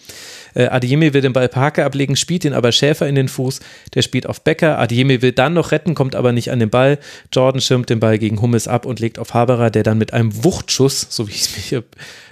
Äh, 0.53 0.67
Adeyemi 0.67 1.13
will 1.13 1.21
den 1.21 1.33
Ball 1.33 1.49
per 1.49 1.63
Hacke 1.63 1.85
ablegen, 1.85 2.15
spielt 2.15 2.45
ihn 2.45 2.53
aber 2.53 2.71
Schäfer 2.71 3.07
in 3.07 3.15
den 3.15 3.29
Fuß. 3.29 3.61
Der 3.95 4.03
spielt 4.03 4.27
auf 4.27 4.41
Becker. 4.41 4.77
Adeyemi 4.77 5.23
will 5.23 5.31
dann 5.31 5.53
noch 5.53 5.71
retten, 5.71 5.95
kommt 5.95 6.15
aber 6.15 6.31
nicht 6.31 6.51
an 6.51 6.59
den 6.59 6.69
Ball. 6.69 6.99
Jordan 7.33 7.61
schirmt 7.61 7.89
den 7.89 7.99
Ball 7.99 8.19
gegen 8.19 8.41
Hummes 8.41 8.67
ab 8.67 8.85
und 8.85 8.99
legt 8.99 9.17
auf 9.17 9.33
Haberer, 9.33 9.71
der 9.71 9.81
dann 9.81 9.97
mit 9.97 10.13
einem 10.13 10.43
Wuchtschuss, 10.43 11.07
so 11.09 11.27
wie 11.27 11.31
ich 11.31 11.41
es 11.41 11.55
mir 11.55 11.63
hier 11.63 11.83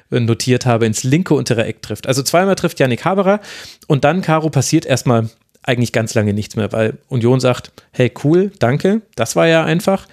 notiert 0.09 0.65
habe, 0.65 0.85
ins 0.85 1.03
linke 1.03 1.33
untere 1.33 1.65
Eck 1.65 1.81
trifft. 1.81 2.07
Also 2.07 2.23
zweimal 2.23 2.55
trifft 2.55 2.79
Yannick 2.79 3.03
Haberer 3.03 3.41
und 3.87 4.03
dann, 4.03 4.21
Caro, 4.21 4.49
passiert 4.49 4.85
erstmal 4.85 5.29
eigentlich 5.67 5.91
ganz 5.91 6.13
lange 6.13 6.33
nichts 6.33 6.55
mehr, 6.55 6.71
weil 6.71 6.97
Union 7.09 7.39
sagt, 7.39 7.71
hey 7.91 8.11
cool, 8.23 8.51
danke, 8.59 9.01
das 9.15 9.35
war 9.35 9.47
ja 9.47 9.63
einfach. 9.63 10.07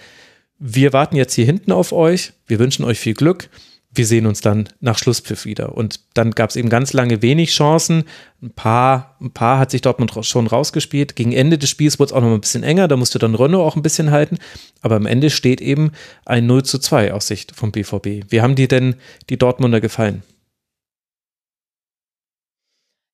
Wir 0.59 0.93
warten 0.93 1.17
jetzt 1.17 1.35
hier 1.35 1.45
hinten 1.45 1.73
auf 1.73 1.93
euch, 1.93 2.33
wir 2.47 2.59
wünschen 2.59 2.85
euch 2.85 2.99
viel 2.99 3.15
Glück. 3.15 3.49
Wir 3.97 4.07
sehen 4.07 4.27
uns 4.27 4.41
dann 4.41 4.69
nach 4.81 4.99
Schlusspfiff 4.99 5.45
wieder. 5.45 5.77
Und 5.77 6.01
dann 6.15 6.33
gab 6.33 6.51
es 6.51 6.57
eben 6.57 6.69
ganz 6.69 6.93
lange 6.93 7.23
wenig 7.23 7.53
Chancen. 7.53 8.03
Ein 8.43 8.51
paar, 8.51 9.17
ein 9.21 9.31
paar 9.31 9.61
hat 9.61 9.71
sich 9.71 9.83
Dortmund 9.83 10.13
schon 10.23 10.49
rausgespielt. 10.49 11.15
Gegen 11.15 11.31
Ende 11.31 11.59
des 11.59 11.71
Spiels 11.71 12.01
wurde 12.01 12.09
es 12.09 12.13
auch 12.13 12.21
noch 12.21 12.33
ein 12.33 12.41
bisschen 12.41 12.65
enger. 12.65 12.89
Da 12.89 12.97
musste 12.97 13.21
dann 13.21 13.37
Renault 13.37 13.65
auch 13.65 13.77
ein 13.77 13.83
bisschen 13.83 14.11
halten. 14.11 14.39
Aber 14.83 14.97
am 14.97 15.07
Ende 15.07 15.31
steht 15.31 15.61
eben 15.61 15.93
ein 16.25 16.47
0 16.47 16.65
zu 16.65 16.81
2 16.81 17.13
aus 17.13 17.29
Sicht 17.29 17.55
vom 17.55 17.71
BVB. 17.71 18.33
Wie 18.33 18.41
haben 18.41 18.57
die 18.57 18.67
denn 18.67 18.97
die 19.31 19.39
Dortmunder 19.39 19.81
gefallen? 19.81 20.25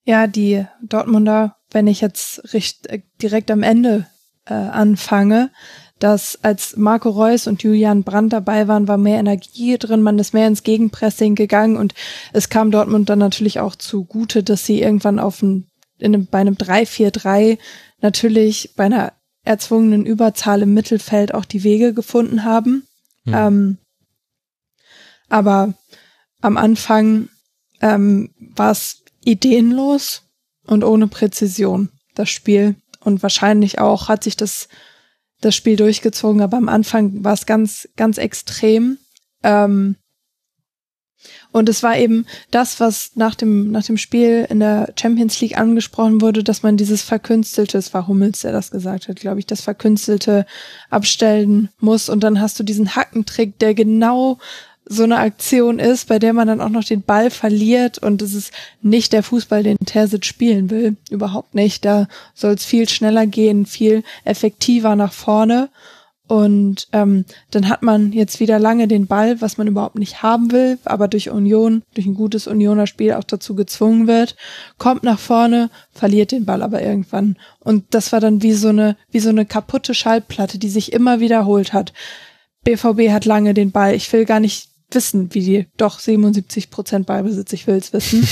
Ja, 0.06 0.26
die 0.26 0.64
Dortmunder 0.82 1.59
wenn 1.70 1.86
ich 1.86 2.00
jetzt 2.00 2.54
recht, 2.54 2.86
äh, 2.86 3.00
direkt 3.20 3.50
am 3.50 3.62
Ende 3.62 4.06
äh, 4.46 4.54
anfange, 4.54 5.50
dass 5.98 6.38
als 6.42 6.76
Marco 6.76 7.10
Reus 7.10 7.46
und 7.46 7.62
Julian 7.62 8.04
Brandt 8.04 8.32
dabei 8.32 8.68
waren, 8.68 8.88
war 8.88 8.96
mehr 8.96 9.18
Energie 9.18 9.76
drin, 9.76 10.02
man 10.02 10.18
ist 10.18 10.32
mehr 10.32 10.46
ins 10.46 10.62
Gegenpressing 10.62 11.34
gegangen 11.34 11.76
und 11.76 11.94
es 12.32 12.48
kam 12.48 12.70
Dortmund 12.70 13.08
dann 13.10 13.18
natürlich 13.18 13.60
auch 13.60 13.76
zugute, 13.76 14.42
dass 14.42 14.64
sie 14.64 14.80
irgendwann 14.80 15.18
auf 15.18 15.42
ein, 15.42 15.68
in 15.98 16.14
einem, 16.14 16.26
bei 16.26 16.38
einem 16.38 16.54
3-4-3 16.54 17.58
natürlich 18.00 18.74
bei 18.76 18.84
einer 18.84 19.12
erzwungenen 19.42 20.06
Überzahl 20.06 20.62
im 20.62 20.72
Mittelfeld 20.74 21.34
auch 21.34 21.44
die 21.44 21.64
Wege 21.64 21.92
gefunden 21.92 22.44
haben. 22.44 22.86
Mhm. 23.24 23.34
Ähm, 23.34 23.78
aber 25.28 25.74
am 26.40 26.56
Anfang 26.56 27.28
ähm, 27.82 28.30
war 28.38 28.70
es 28.72 29.02
ideenlos 29.22 30.22
und 30.70 30.84
ohne 30.84 31.08
Präzision, 31.08 31.90
das 32.14 32.30
Spiel. 32.30 32.76
Und 33.00 33.22
wahrscheinlich 33.22 33.80
auch 33.80 34.08
hat 34.08 34.22
sich 34.24 34.36
das, 34.36 34.68
das 35.40 35.56
Spiel 35.56 35.76
durchgezogen, 35.76 36.40
aber 36.40 36.56
am 36.56 36.68
Anfang 36.68 37.24
war 37.24 37.34
es 37.34 37.44
ganz, 37.44 37.88
ganz 37.96 38.18
extrem. 38.18 38.98
Ähm, 39.42 39.96
und 41.50 41.68
es 41.68 41.82
war 41.82 41.98
eben 41.98 42.24
das, 42.52 42.78
was 42.78 43.16
nach 43.16 43.34
dem, 43.34 43.72
nach 43.72 43.84
dem 43.84 43.96
Spiel 43.96 44.46
in 44.48 44.60
der 44.60 44.92
Champions 44.98 45.40
League 45.40 45.58
angesprochen 45.58 46.20
wurde, 46.20 46.44
dass 46.44 46.62
man 46.62 46.76
dieses 46.76 47.02
Verkünstelte, 47.02 47.76
es 47.76 47.92
war 47.92 48.06
Hummels, 48.06 48.42
der 48.42 48.52
das 48.52 48.70
gesagt 48.70 49.08
hat, 49.08 49.16
glaube 49.16 49.40
ich, 49.40 49.46
das 49.46 49.60
Verkünstelte 49.60 50.46
abstellen 50.88 51.68
muss. 51.80 52.08
Und 52.08 52.20
dann 52.20 52.40
hast 52.40 52.60
du 52.60 52.62
diesen 52.62 52.94
Hackentrick, 52.94 53.58
der 53.58 53.74
genau 53.74 54.38
so 54.86 55.04
eine 55.04 55.18
Aktion 55.18 55.78
ist, 55.78 56.08
bei 56.08 56.18
der 56.18 56.32
man 56.32 56.48
dann 56.48 56.60
auch 56.60 56.68
noch 56.68 56.84
den 56.84 57.02
Ball 57.02 57.30
verliert 57.30 57.98
und 57.98 58.22
es 58.22 58.34
ist 58.34 58.52
nicht 58.82 59.12
der 59.12 59.22
Fußball, 59.22 59.62
den 59.62 59.78
Terzic 59.78 60.24
spielen 60.24 60.70
will. 60.70 60.96
Überhaupt 61.10 61.54
nicht. 61.54 61.84
Da 61.84 62.08
soll 62.34 62.54
es 62.54 62.64
viel 62.64 62.88
schneller 62.88 63.26
gehen, 63.26 63.66
viel 63.66 64.02
effektiver 64.24 64.96
nach 64.96 65.12
vorne. 65.12 65.68
Und 66.30 66.86
ähm, 66.92 67.24
dann 67.50 67.68
hat 67.68 67.82
man 67.82 68.12
jetzt 68.12 68.38
wieder 68.38 68.60
lange 68.60 68.86
den 68.86 69.08
Ball, 69.08 69.40
was 69.40 69.58
man 69.58 69.66
überhaupt 69.66 69.96
nicht 69.96 70.22
haben 70.22 70.52
will, 70.52 70.78
aber 70.84 71.08
durch 71.08 71.28
Union, 71.28 71.82
durch 71.94 72.06
ein 72.06 72.14
gutes 72.14 72.46
Unioner 72.46 72.86
Spiel 72.86 73.14
auch 73.14 73.24
dazu 73.24 73.56
gezwungen 73.56 74.06
wird, 74.06 74.36
kommt 74.78 75.02
nach 75.02 75.18
vorne, 75.18 75.70
verliert 75.90 76.30
den 76.30 76.44
Ball 76.44 76.62
aber 76.62 76.82
irgendwann. 76.82 77.36
Und 77.58 77.84
das 77.90 78.12
war 78.12 78.20
dann 78.20 78.42
wie 78.42 78.52
so 78.52 78.68
eine, 78.68 78.96
wie 79.10 79.18
so 79.18 79.30
eine 79.30 79.44
kaputte 79.44 79.92
Schallplatte, 79.92 80.58
die 80.58 80.68
sich 80.68 80.92
immer 80.92 81.18
wiederholt 81.18 81.72
hat. 81.72 81.92
BVB 82.62 83.10
hat 83.10 83.24
lange 83.24 83.52
den 83.52 83.72
Ball. 83.72 83.94
Ich 83.94 84.12
will 84.12 84.24
gar 84.24 84.38
nicht 84.38 84.69
wissen, 84.94 85.32
wie 85.34 85.40
die 85.40 85.66
doch 85.76 85.98
77 85.98 86.70
Prozent 86.70 87.06
Ballbesitz, 87.06 87.52
ich 87.52 87.66
will 87.66 87.76
es 87.76 87.92
wissen. 87.92 88.26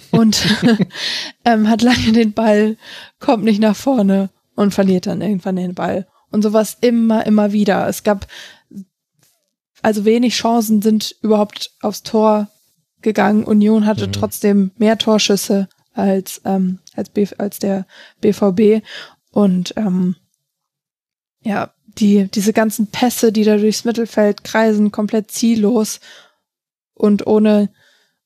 und 0.10 0.42
ähm, 1.44 1.68
hat 1.68 1.82
lange 1.82 2.12
den 2.12 2.32
Ball, 2.32 2.76
kommt 3.20 3.44
nicht 3.44 3.60
nach 3.60 3.76
vorne 3.76 4.30
und 4.54 4.74
verliert 4.74 5.06
dann 5.06 5.22
irgendwann 5.22 5.56
den 5.56 5.74
Ball. 5.74 6.06
Und 6.30 6.42
sowas 6.42 6.78
immer, 6.80 7.26
immer 7.26 7.52
wieder. 7.52 7.86
Es 7.88 8.02
gab 8.04 8.26
also 9.82 10.04
wenig 10.04 10.34
Chancen 10.34 10.80
sind 10.80 11.16
überhaupt 11.22 11.72
aufs 11.82 12.04
Tor 12.04 12.48
gegangen. 13.02 13.44
Union 13.44 13.84
hatte 13.84 14.06
mhm. 14.06 14.12
trotzdem 14.12 14.70
mehr 14.76 14.96
Torschüsse 14.96 15.68
als 15.92 16.40
ähm, 16.44 16.78
als, 16.94 17.10
B, 17.10 17.26
als 17.36 17.58
der 17.58 17.86
BVB 18.20 18.84
und 19.30 19.74
ähm, 19.76 20.16
ja 21.42 21.74
die, 21.98 22.28
diese 22.28 22.52
ganzen 22.52 22.86
Pässe, 22.88 23.32
die 23.32 23.44
da 23.44 23.56
durchs 23.56 23.84
Mittelfeld 23.84 24.44
kreisen, 24.44 24.92
komplett 24.92 25.30
ziellos 25.30 26.00
und 26.94 27.26
ohne, 27.26 27.70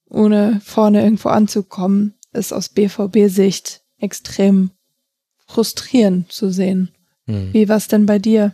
ohne 0.08 0.60
vorne 0.64 1.02
irgendwo 1.02 1.28
anzukommen, 1.28 2.14
ist 2.32 2.52
aus 2.52 2.68
BVB-Sicht 2.68 3.82
extrem 3.98 4.70
frustrierend 5.46 6.30
zu 6.32 6.50
sehen. 6.50 6.90
Hm. 7.26 7.52
Wie 7.52 7.68
war 7.68 7.76
es 7.76 7.88
denn 7.88 8.06
bei 8.06 8.18
dir? 8.18 8.52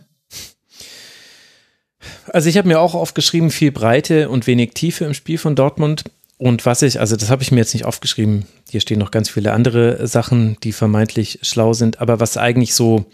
Also 2.27 2.49
ich 2.49 2.57
habe 2.57 2.67
mir 2.67 2.79
auch 2.79 2.95
aufgeschrieben, 2.95 3.49
viel 3.49 3.71
Breite 3.71 4.29
und 4.29 4.47
wenig 4.47 4.71
Tiefe 4.73 5.05
im 5.05 5.13
Spiel 5.13 5.37
von 5.37 5.55
Dortmund. 5.55 6.03
Und 6.37 6.65
was 6.65 6.81
ich, 6.81 6.99
also 6.99 7.15
das 7.15 7.29
habe 7.29 7.43
ich 7.43 7.51
mir 7.51 7.59
jetzt 7.59 7.73
nicht 7.73 7.85
aufgeschrieben, 7.85 8.45
hier 8.69 8.81
stehen 8.81 8.99
noch 8.99 9.11
ganz 9.11 9.29
viele 9.29 9.53
andere 9.53 10.07
Sachen, 10.07 10.57
die 10.63 10.73
vermeintlich 10.73 11.39
schlau 11.43 11.73
sind, 11.73 12.01
aber 12.01 12.19
was 12.19 12.37
eigentlich 12.37 12.73
so 12.73 13.05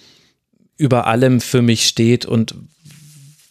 über 0.80 1.06
allem 1.08 1.42
für 1.42 1.62
mich 1.62 1.86
steht 1.86 2.26
und 2.26 2.56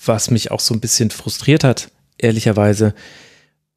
was 0.04 0.30
mich 0.30 0.50
auch 0.50 0.60
so 0.60 0.74
ein 0.74 0.80
bisschen 0.80 1.10
frustriert 1.10 1.62
hat, 1.62 1.90
ehrlicherweise, 2.16 2.94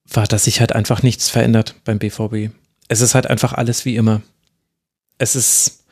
war, 0.06 0.26
dass 0.26 0.46
sich 0.46 0.62
halt 0.62 0.74
einfach 0.74 1.04
nichts 1.04 1.30
verändert 1.30 1.76
beim 1.84 2.00
BVB. 2.00 2.54
Es 2.88 3.02
ist 3.02 3.14
halt 3.14 3.28
einfach 3.28 3.54
alles 3.54 3.86
wie 3.86 3.98
immer. 3.98 4.22
Es 5.18 5.36
ist, 5.36 5.84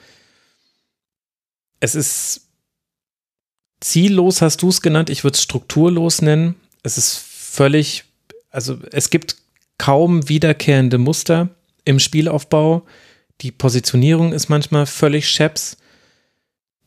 es 1.82 1.96
ist 1.96 2.48
ziellos, 3.82 4.42
hast 4.42 4.62
du 4.62 4.70
es 4.70 4.82
genannt. 4.82 5.10
Ich 5.10 5.24
würde 5.24 5.36
es 5.36 5.44
strukturlos 5.44 6.22
nennen. 6.22 6.56
Es 6.82 6.98
ist 6.98 7.18
völlig, 7.18 8.06
also 8.52 8.80
es 8.92 9.10
gibt 9.10 9.36
kaum 9.78 10.30
wiederkehrende 10.30 10.98
Muster 10.98 11.50
im 11.84 12.00
Spielaufbau. 12.00 12.86
Die 13.42 13.52
Positionierung 13.52 14.32
ist 14.32 14.48
manchmal 14.48 14.86
völlig 14.86 15.30
scheps 15.30 15.78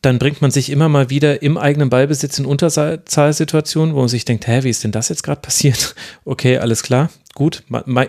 dann 0.03 0.19
bringt 0.19 0.41
man 0.41 0.51
sich 0.51 0.69
immer 0.69 0.89
mal 0.89 1.09
wieder 1.09 1.41
im 1.41 1.57
eigenen 1.57 1.89
Ballbesitz 1.89 2.37
in 2.37 2.45
Unterzahlsituationen, 2.45 3.95
wo 3.95 3.99
man 3.99 4.09
sich 4.09 4.25
denkt, 4.25 4.47
hä, 4.47 4.63
wie 4.63 4.69
ist 4.69 4.83
denn 4.83 4.91
das 4.91 5.09
jetzt 5.09 5.23
gerade 5.23 5.41
passiert? 5.41 5.95
Okay, 6.25 6.57
alles 6.57 6.83
klar, 6.83 7.09
gut. 7.35 7.63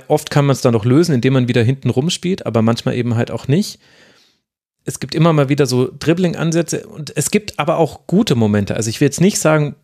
Oft 0.09 0.31
kann 0.31 0.47
man 0.47 0.55
es 0.55 0.61
dann 0.61 0.73
noch 0.73 0.85
lösen, 0.85 1.15
indem 1.15 1.33
man 1.33 1.49
wieder 1.49 1.63
hinten 1.63 1.91
rumspielt, 1.91 2.47
aber 2.47 2.63
manchmal 2.63 2.97
eben 2.97 3.17
halt 3.17 3.31
auch 3.31 3.49
nicht. 3.49 3.81
Es 4.85 5.01
gibt 5.01 5.15
immer 5.15 5.33
mal 5.33 5.49
wieder 5.49 5.67
so 5.67 5.91
Dribbling-Ansätze 5.99 6.87
und 6.87 7.17
es 7.17 7.31
gibt 7.31 7.59
aber 7.59 7.79
auch 7.79 8.07
gute 8.07 8.35
Momente. 8.35 8.77
Also 8.77 8.91
ich 8.91 9.01
will 9.01 9.07
jetzt 9.07 9.21
nicht 9.21 9.39
sagen, 9.39 9.75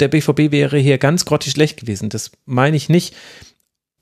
der 0.00 0.08
BVB 0.08 0.50
wäre 0.50 0.78
hier 0.78 0.98
ganz 0.98 1.24
grottig 1.24 1.52
schlecht 1.52 1.80
gewesen. 1.80 2.08
Das 2.08 2.30
meine 2.46 2.76
ich 2.76 2.88
nicht. 2.88 3.14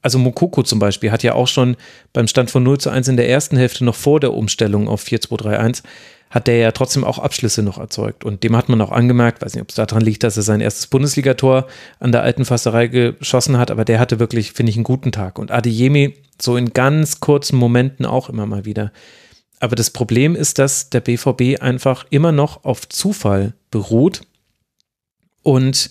Also 0.01 0.19
Mokoko 0.19 0.63
zum 0.63 0.79
Beispiel 0.79 1.11
hat 1.11 1.23
ja 1.23 1.35
auch 1.35 1.49
schon 1.49 1.77
beim 2.13 2.29
Stand 2.29 2.51
von 2.51 2.63
0 2.63 2.79
zu 2.79 2.91
1 2.91 3.09
in 3.09 3.17
der 3.17 3.29
ersten 3.29 3.57
Hälfte 3.57 3.85
noch 3.85 3.97
vor 3.97 4.21
der 4.21 4.33
Umstellung 4.35 4.89
auf 4.89 5.05
4-2-3-1 5.05 5.83
hat 6.31 6.47
der 6.47 6.59
ja 6.59 6.73
trotzdem 6.73 7.05
auch 7.05 7.19
Abschlüsse 7.19 7.63
noch 7.63 7.79
erzeugt. 7.79 8.25
Und 8.25 8.45
dem 8.45 8.57
hat 8.57 8.69
man 8.69 8.81
auch 8.81 8.93
angemerkt, 8.93 9.43
weiß 9.43 9.55
nicht, 9.55 9.63
ob 9.63 9.71
es 9.71 9.77
daran 9.77 10.03
liegt, 10.03 10.23
dass 10.23 10.37
er 10.37 10.43
sein 10.43 10.61
erstes 10.61 10.87
Bundesligator 10.87 11.67
an 12.01 12.13
der 12.13 12.23
alten 12.23 12.45
Fasserei 12.45 12.89
geschossen 12.89 13.59
hat, 13.59 13.71
aber 13.71 13.85
der 13.85 13.99
hatte 13.99 14.19
wirklich, 14.19 14.53
finde 14.53 14.71
ich, 14.71 14.77
einen 14.77 14.85
guten 14.85 15.13
Tag. 15.13 15.39
Und 15.39 15.51
Adeyemi 15.51 16.15
so 16.41 16.57
in 16.57 16.73
ganz 16.73 17.21
kurzen 17.21 17.57
Momenten 17.57 18.07
auch 18.07 18.29
immer 18.29 18.47
mal 18.47 18.65
wieder. 18.65 18.93
Aber 19.61 19.75
das 19.75 19.91
Problem 19.91 20.37
ist, 20.37 20.59
dass 20.59 20.91
der 20.91 21.01
BVB 21.01 21.61
einfach 21.61 22.07
immer 22.11 22.33
noch 22.33 22.65
auf 22.65 22.89
Zufall 22.89 23.55
beruht 23.71 24.23
und 25.43 25.91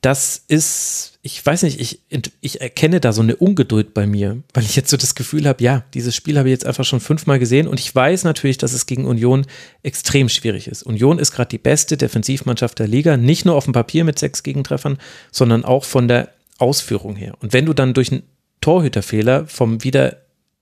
das 0.00 0.44
ist, 0.46 1.18
ich 1.22 1.44
weiß 1.44 1.62
nicht, 1.64 1.80
ich, 1.80 2.00
ich 2.40 2.60
erkenne 2.60 3.00
da 3.00 3.12
so 3.12 3.22
eine 3.22 3.36
Ungeduld 3.36 3.94
bei 3.94 4.06
mir, 4.06 4.42
weil 4.54 4.62
ich 4.62 4.76
jetzt 4.76 4.90
so 4.90 4.96
das 4.96 5.14
Gefühl 5.14 5.48
habe, 5.48 5.64
ja, 5.64 5.84
dieses 5.94 6.14
Spiel 6.14 6.38
habe 6.38 6.48
ich 6.48 6.52
jetzt 6.52 6.66
einfach 6.66 6.84
schon 6.84 7.00
fünfmal 7.00 7.38
gesehen 7.38 7.66
und 7.66 7.80
ich 7.80 7.92
weiß 7.94 8.24
natürlich, 8.24 8.58
dass 8.58 8.72
es 8.72 8.86
gegen 8.86 9.06
Union 9.06 9.46
extrem 9.82 10.28
schwierig 10.28 10.68
ist. 10.68 10.82
Union 10.82 11.18
ist 11.18 11.32
gerade 11.32 11.48
die 11.48 11.58
beste 11.58 11.96
Defensivmannschaft 11.96 12.78
der 12.78 12.88
Liga, 12.88 13.16
nicht 13.16 13.44
nur 13.44 13.56
auf 13.56 13.64
dem 13.64 13.72
Papier 13.72 14.04
mit 14.04 14.18
sechs 14.18 14.42
Gegentreffern, 14.42 14.98
sondern 15.32 15.64
auch 15.64 15.84
von 15.84 16.08
der 16.08 16.30
Ausführung 16.58 17.16
her. 17.16 17.34
Und 17.40 17.52
wenn 17.52 17.66
du 17.66 17.72
dann 17.72 17.94
durch 17.94 18.12
einen 18.12 18.22
Torhüterfehler 18.60 19.46
vom 19.46 19.82
wieder 19.82 20.18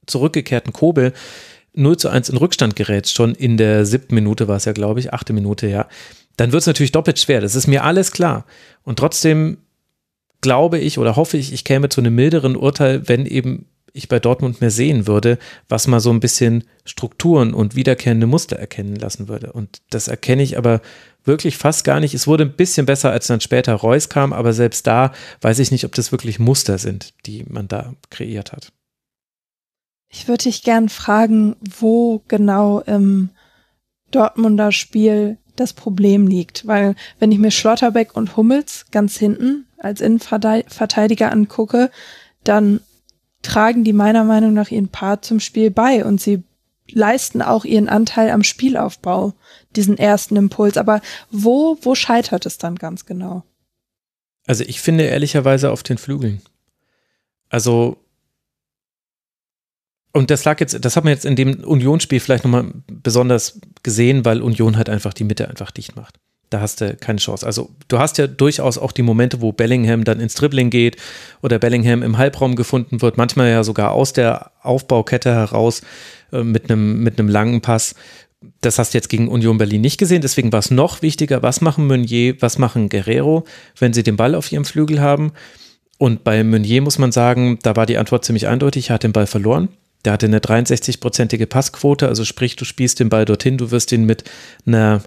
zurückgekehrten 0.06 0.72
Kobel 0.72 1.12
0 1.74 1.96
zu 1.96 2.08
1 2.08 2.28
in 2.28 2.36
Rückstand 2.36 2.76
gerätst, 2.76 3.14
schon 3.14 3.34
in 3.34 3.56
der 3.56 3.84
siebten 3.84 4.14
Minute 4.14 4.48
war 4.48 4.56
es 4.56 4.64
ja, 4.64 4.72
glaube 4.72 5.00
ich, 5.00 5.12
achte 5.12 5.32
Minute, 5.32 5.66
ja, 5.66 5.88
dann 6.36 6.52
wird 6.52 6.62
es 6.62 6.66
natürlich 6.66 6.92
doppelt 6.92 7.18
schwer. 7.18 7.40
Das 7.40 7.54
ist 7.54 7.66
mir 7.66 7.84
alles 7.84 8.12
klar. 8.12 8.44
Und 8.82 8.98
trotzdem 8.98 9.58
glaube 10.40 10.78
ich 10.78 10.98
oder 10.98 11.16
hoffe 11.16 11.36
ich, 11.36 11.52
ich 11.52 11.64
käme 11.64 11.88
zu 11.88 12.00
einem 12.00 12.14
milderen 12.14 12.56
Urteil, 12.56 13.08
wenn 13.08 13.26
eben 13.26 13.66
ich 13.94 14.08
bei 14.08 14.18
Dortmund 14.18 14.60
mehr 14.60 14.72
sehen 14.72 15.06
würde, 15.06 15.38
was 15.68 15.86
mal 15.86 16.00
so 16.00 16.10
ein 16.10 16.20
bisschen 16.20 16.64
Strukturen 16.84 17.54
und 17.54 17.76
wiederkehrende 17.76 18.26
Muster 18.26 18.56
erkennen 18.56 18.96
lassen 18.96 19.28
würde. 19.28 19.52
Und 19.52 19.80
das 19.90 20.08
erkenne 20.08 20.42
ich 20.42 20.58
aber 20.58 20.82
wirklich 21.24 21.56
fast 21.56 21.84
gar 21.84 22.00
nicht. 22.00 22.12
Es 22.12 22.26
wurde 22.26 22.44
ein 22.44 22.56
bisschen 22.56 22.86
besser, 22.86 23.12
als 23.12 23.28
dann 23.28 23.40
später 23.40 23.72
Reus 23.74 24.08
kam, 24.08 24.32
aber 24.32 24.52
selbst 24.52 24.86
da 24.88 25.12
weiß 25.40 25.60
ich 25.60 25.70
nicht, 25.70 25.84
ob 25.84 25.94
das 25.94 26.10
wirklich 26.10 26.40
Muster 26.40 26.78
sind, 26.78 27.14
die 27.24 27.44
man 27.48 27.68
da 27.68 27.94
kreiert 28.10 28.52
hat. 28.52 28.72
Ich 30.08 30.28
würde 30.28 30.44
dich 30.44 30.62
gern 30.62 30.88
fragen, 30.88 31.56
wo 31.60 32.22
genau 32.28 32.80
im 32.80 33.30
Dortmunder 34.10 34.72
Spiel 34.72 35.38
das 35.56 35.72
Problem 35.72 36.26
liegt. 36.26 36.66
Weil 36.66 36.94
wenn 37.18 37.32
ich 37.32 37.38
mir 37.38 37.50
Schlotterbeck 37.50 38.16
und 38.16 38.36
Hummels 38.36 38.86
ganz 38.90 39.16
hinten 39.16 39.66
als 39.78 40.00
Innenverteidiger 40.00 41.30
angucke, 41.30 41.90
dann 42.42 42.80
tragen 43.42 43.84
die 43.84 43.92
meiner 43.92 44.24
Meinung 44.24 44.54
nach 44.54 44.70
ihren 44.70 44.88
Part 44.88 45.24
zum 45.24 45.40
Spiel 45.40 45.70
bei 45.70 46.04
und 46.04 46.20
sie 46.20 46.42
leisten 46.90 47.42
auch 47.42 47.64
ihren 47.64 47.88
Anteil 47.88 48.30
am 48.30 48.42
Spielaufbau, 48.42 49.34
diesen 49.76 49.98
ersten 49.98 50.36
Impuls. 50.36 50.76
Aber 50.76 51.00
wo, 51.30 51.78
wo 51.82 51.94
scheitert 51.94 52.46
es 52.46 52.58
dann 52.58 52.76
ganz 52.76 53.06
genau? 53.06 53.42
Also 54.46 54.64
ich 54.64 54.80
finde 54.80 55.04
ehrlicherweise 55.04 55.70
auf 55.70 55.82
den 55.82 55.98
Flügeln. 55.98 56.42
Also 57.48 57.96
und 60.14 60.30
das 60.30 60.44
lag 60.44 60.60
jetzt, 60.60 60.84
das 60.84 60.96
hat 60.96 61.02
man 61.02 61.12
jetzt 61.12 61.24
in 61.24 61.34
dem 61.34 61.64
Unionsspiel 61.64 62.20
vielleicht 62.20 62.44
nochmal 62.44 62.66
besonders 62.86 63.60
gesehen, 63.82 64.24
weil 64.24 64.42
Union 64.42 64.76
halt 64.76 64.88
einfach 64.88 65.12
die 65.12 65.24
Mitte 65.24 65.48
einfach 65.48 65.72
dicht 65.72 65.96
macht. 65.96 66.20
Da 66.50 66.60
hast 66.60 66.80
du 66.80 66.94
keine 66.94 67.18
Chance. 67.18 67.44
Also 67.44 67.70
du 67.88 67.98
hast 67.98 68.16
ja 68.18 68.28
durchaus 68.28 68.78
auch 68.78 68.92
die 68.92 69.02
Momente, 69.02 69.40
wo 69.40 69.50
Bellingham 69.50 70.04
dann 70.04 70.20
ins 70.20 70.34
Dribbling 70.34 70.70
geht 70.70 70.98
oder 71.42 71.58
Bellingham 71.58 72.04
im 72.04 72.16
Halbraum 72.16 72.54
gefunden 72.54 73.02
wird, 73.02 73.16
manchmal 73.16 73.50
ja 73.50 73.64
sogar 73.64 73.90
aus 73.90 74.12
der 74.12 74.52
Aufbaukette 74.62 75.34
heraus 75.34 75.82
äh, 76.32 76.44
mit 76.44 76.70
einem 76.70 77.02
mit 77.02 77.18
einem 77.18 77.28
langen 77.28 77.60
Pass. 77.60 77.96
Das 78.60 78.78
hast 78.78 78.94
du 78.94 78.98
jetzt 78.98 79.08
gegen 79.08 79.26
Union 79.26 79.58
Berlin 79.58 79.80
nicht 79.80 79.98
gesehen, 79.98 80.22
deswegen 80.22 80.52
war 80.52 80.60
es 80.60 80.70
noch 80.70 81.02
wichtiger, 81.02 81.42
was 81.42 81.60
machen 81.60 81.88
Meunier, 81.88 82.40
was 82.40 82.58
machen 82.58 82.88
Guerrero, 82.88 83.46
wenn 83.80 83.92
sie 83.92 84.04
den 84.04 84.16
Ball 84.16 84.36
auf 84.36 84.52
ihrem 84.52 84.64
Flügel 84.64 85.00
haben. 85.00 85.32
Und 85.98 86.22
bei 86.22 86.44
Meunier 86.44 86.82
muss 86.82 86.98
man 86.98 87.10
sagen, 87.10 87.58
da 87.62 87.74
war 87.74 87.86
die 87.86 87.98
Antwort 87.98 88.24
ziemlich 88.24 88.46
eindeutig, 88.46 88.90
er 88.90 88.94
hat 88.94 89.02
den 89.02 89.12
Ball 89.12 89.26
verloren 89.26 89.70
der 90.04 90.12
hatte 90.12 90.26
eine 90.26 90.40
63-prozentige 90.40 91.46
Passquote, 91.46 92.08
also 92.08 92.24
sprich, 92.24 92.56
du 92.56 92.64
spielst 92.64 93.00
den 93.00 93.08
Ball 93.08 93.24
dorthin, 93.24 93.58
du 93.58 93.70
wirst 93.70 93.92
ihn 93.92 94.04
mit 94.04 94.24
einer 94.66 95.02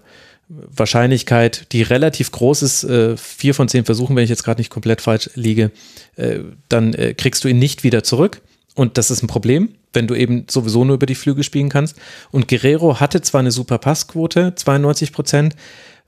Wahrscheinlichkeit, 0.49 1.71
die 1.73 1.81
relativ 1.81 2.31
groß 2.31 2.61
ist, 2.61 2.83
äh, 2.85 3.17
vier 3.17 3.53
von 3.53 3.67
zehn 3.67 3.85
Versuchen, 3.85 4.15
wenn 4.15 4.23
ich 4.23 4.29
jetzt 4.29 4.43
gerade 4.43 4.61
nicht 4.61 4.69
komplett 4.69 5.01
falsch 5.01 5.29
liege, 5.35 5.71
äh, 6.15 6.39
dann 6.69 6.93
äh, 6.93 7.13
kriegst 7.13 7.43
du 7.43 7.47
ihn 7.49 7.59
nicht 7.59 7.83
wieder 7.83 8.03
zurück. 8.03 8.41
Und 8.73 8.97
das 8.97 9.11
ist 9.11 9.23
ein 9.23 9.27
Problem, 9.27 9.69
wenn 9.91 10.07
du 10.07 10.15
eben 10.15 10.45
sowieso 10.49 10.85
nur 10.85 10.95
über 10.95 11.05
die 11.05 11.15
Flügel 11.15 11.43
spielen 11.43 11.69
kannst. 11.69 11.97
Und 12.31 12.47
Guerrero 12.47 12.99
hatte 12.99 13.21
zwar 13.21 13.39
eine 13.39 13.51
super 13.51 13.77
Passquote, 13.77 14.53
92 14.55 15.11
Prozent, 15.11 15.55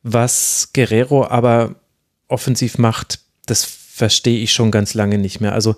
was 0.04 0.70
Guerrero 0.74 1.28
aber 1.28 1.76
offensiv 2.28 2.78
macht, 2.78 3.20
das 3.46 3.66
verstehe 3.66 4.40
ich 4.40 4.54
schon 4.54 4.72
ganz 4.72 4.94
lange 4.94 5.18
nicht 5.18 5.42
mehr. 5.42 5.54
Also 5.54 5.76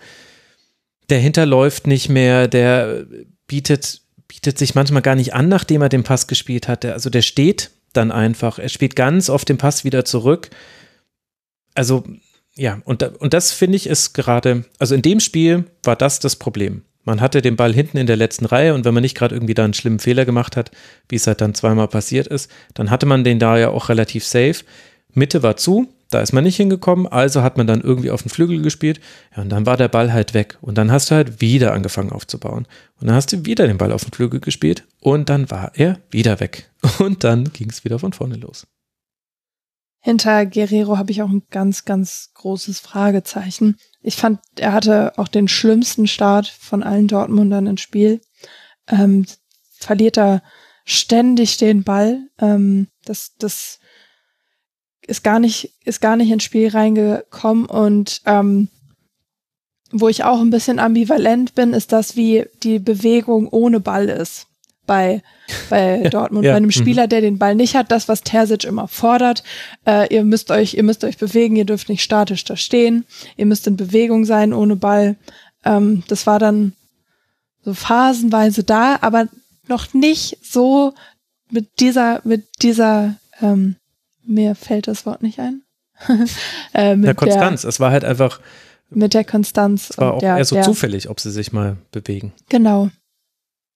der 1.11 1.19
hinterläuft 1.19 1.85
nicht 1.85 2.09
mehr, 2.09 2.47
der 2.47 3.05
bietet, 3.45 4.01
bietet 4.27 4.57
sich 4.57 4.75
manchmal 4.75 5.01
gar 5.01 5.15
nicht 5.15 5.33
an, 5.33 5.49
nachdem 5.49 5.81
er 5.81 5.89
den 5.89 6.03
Pass 6.03 6.27
gespielt 6.27 6.67
hat. 6.67 6.85
Also 6.85 7.09
der 7.09 7.21
steht 7.21 7.71
dann 7.93 8.11
einfach. 8.11 8.57
Er 8.57 8.69
spielt 8.69 8.95
ganz 8.95 9.29
oft 9.29 9.49
den 9.49 9.57
Pass 9.57 9.83
wieder 9.83 10.05
zurück. 10.05 10.49
Also 11.75 12.03
ja, 12.55 12.81
und, 12.85 13.03
und 13.03 13.33
das 13.33 13.51
finde 13.51 13.75
ich 13.75 13.87
ist 13.87 14.13
gerade, 14.13 14.65
also 14.79 14.95
in 14.95 15.01
dem 15.01 15.19
Spiel 15.19 15.65
war 15.83 15.95
das 15.95 16.19
das 16.19 16.35
Problem. 16.35 16.83
Man 17.03 17.19
hatte 17.19 17.41
den 17.41 17.55
Ball 17.55 17.73
hinten 17.73 17.97
in 17.97 18.07
der 18.07 18.15
letzten 18.15 18.45
Reihe 18.45 18.73
und 18.73 18.85
wenn 18.85 18.93
man 18.93 19.01
nicht 19.01 19.17
gerade 19.17 19.35
irgendwie 19.35 19.53
da 19.55 19.63
einen 19.63 19.73
schlimmen 19.73 19.99
Fehler 19.99 20.25
gemacht 20.25 20.55
hat, 20.55 20.71
wie 21.09 21.15
es 21.15 21.25
halt 21.25 21.41
dann 21.41 21.55
zweimal 21.55 21.87
passiert 21.87 22.27
ist, 22.27 22.51
dann 22.73 22.91
hatte 22.91 23.05
man 23.05 23.23
den 23.23 23.39
da 23.39 23.57
ja 23.57 23.69
auch 23.69 23.89
relativ 23.89 24.25
safe. 24.25 24.63
Mitte 25.13 25.43
war 25.43 25.57
zu, 25.57 25.87
da 26.11 26.19
ist 26.19 26.33
man 26.33 26.43
nicht 26.43 26.57
hingekommen, 26.57 27.07
also 27.07 27.41
hat 27.41 27.57
man 27.57 27.67
dann 27.67 27.81
irgendwie 27.81 28.11
auf 28.11 28.21
den 28.21 28.29
Flügel 28.29 28.61
gespielt. 28.61 28.99
Ja, 29.35 29.43
und 29.43 29.49
dann 29.49 29.65
war 29.65 29.77
der 29.77 29.87
Ball 29.87 30.11
halt 30.11 30.33
weg. 30.33 30.57
Und 30.61 30.77
dann 30.77 30.91
hast 30.91 31.09
du 31.09 31.15
halt 31.15 31.39
wieder 31.39 31.73
angefangen 31.73 32.11
aufzubauen. 32.11 32.67
Und 32.99 33.07
dann 33.07 33.15
hast 33.15 33.31
du 33.31 33.45
wieder 33.45 33.65
den 33.65 33.77
Ball 33.77 33.93
auf 33.93 34.03
den 34.03 34.11
Flügel 34.11 34.41
gespielt 34.41 34.85
und 34.99 35.29
dann 35.29 35.49
war 35.49 35.71
er 35.75 35.99
wieder 36.11 36.39
weg. 36.39 36.69
Und 36.99 37.23
dann 37.23 37.51
ging 37.53 37.69
es 37.69 37.83
wieder 37.83 37.99
von 37.99 38.11
vorne 38.11 38.35
los. 38.35 38.67
Hinter 40.03 40.47
Guerrero 40.47 40.97
habe 40.97 41.11
ich 41.11 41.21
auch 41.21 41.29
ein 41.29 41.43
ganz, 41.51 41.85
ganz 41.85 42.31
großes 42.33 42.79
Fragezeichen. 42.79 43.77
Ich 44.01 44.15
fand, 44.15 44.39
er 44.57 44.73
hatte 44.73 45.13
auch 45.17 45.27
den 45.27 45.47
schlimmsten 45.47 46.07
Start 46.07 46.47
von 46.47 46.81
allen 46.81 47.07
Dortmundern 47.07 47.67
ins 47.67 47.81
Spiel. 47.81 48.19
Ähm, 48.87 49.27
verliert 49.77 50.17
er 50.17 50.41
ständig 50.85 51.57
den 51.57 51.83
Ball. 51.83 52.27
Ähm, 52.39 52.87
das, 53.05 53.35
das 53.37 53.79
ist 55.11 55.23
gar 55.23 55.39
nicht, 55.39 55.73
ist 55.83 56.01
gar 56.01 56.15
nicht 56.15 56.31
ins 56.31 56.43
Spiel 56.43 56.69
reingekommen 56.69 57.65
und 57.65 58.21
ähm, 58.25 58.69
wo 59.91 60.07
ich 60.07 60.23
auch 60.23 60.39
ein 60.39 60.49
bisschen 60.49 60.79
ambivalent 60.79 61.53
bin, 61.53 61.73
ist 61.73 61.91
das, 61.91 62.15
wie 62.15 62.45
die 62.63 62.79
Bewegung 62.79 63.49
ohne 63.49 63.81
Ball 63.81 64.07
ist 64.07 64.47
bei, 64.87 65.21
bei 65.69 65.97
Dortmund, 66.11 66.45
ja. 66.45 66.53
bei 66.53 66.57
einem 66.57 66.67
mhm. 66.67 66.71
Spieler, 66.71 67.07
der 67.07 67.19
den 67.19 67.37
Ball 67.37 67.55
nicht 67.55 67.75
hat, 67.75 67.91
das, 67.91 68.07
was 68.07 68.23
Terzic 68.23 68.63
immer 68.63 68.87
fordert. 68.87 69.43
Äh, 69.85 70.13
ihr 70.15 70.23
müsst 70.23 70.49
euch, 70.49 70.75
ihr 70.75 70.83
müsst 70.83 71.03
euch 71.03 71.17
bewegen, 71.17 71.57
ihr 71.57 71.65
dürft 71.65 71.89
nicht 71.89 72.03
statisch 72.03 72.45
da 72.45 72.55
stehen, 72.55 73.05
ihr 73.35 73.45
müsst 73.45 73.67
in 73.67 73.75
Bewegung 73.75 74.23
sein 74.23 74.53
ohne 74.53 74.77
Ball. 74.77 75.17
Ähm, 75.65 76.03
das 76.07 76.25
war 76.25 76.39
dann 76.39 76.71
so 77.65 77.73
phasenweise 77.73 78.63
da, 78.63 78.97
aber 79.01 79.27
noch 79.67 79.93
nicht 79.93 80.37
so 80.41 80.93
mit 81.49 81.81
dieser, 81.81 82.21
mit 82.23 82.47
dieser, 82.61 83.17
ähm, 83.41 83.75
mir 84.23 84.55
fällt 84.55 84.87
das 84.87 85.05
Wort 85.05 85.21
nicht 85.23 85.39
ein. 85.39 85.63
äh, 86.73 86.95
mit 86.95 87.07
der 87.07 87.15
Konstanz, 87.15 87.61
der, 87.61 87.69
es 87.69 87.79
war 87.79 87.91
halt 87.91 88.03
einfach. 88.03 88.39
Mit 88.89 89.13
der 89.13 89.23
Konstanz. 89.23 89.91
Es 89.91 89.97
war 89.97 90.15
auch 90.15 90.19
der, 90.19 90.37
eher 90.37 90.45
so 90.45 90.55
der, 90.55 90.63
zufällig, 90.63 91.09
ob 91.09 91.19
sie 91.19 91.31
sich 91.31 91.51
mal 91.51 91.77
bewegen. 91.91 92.33
Genau. 92.49 92.89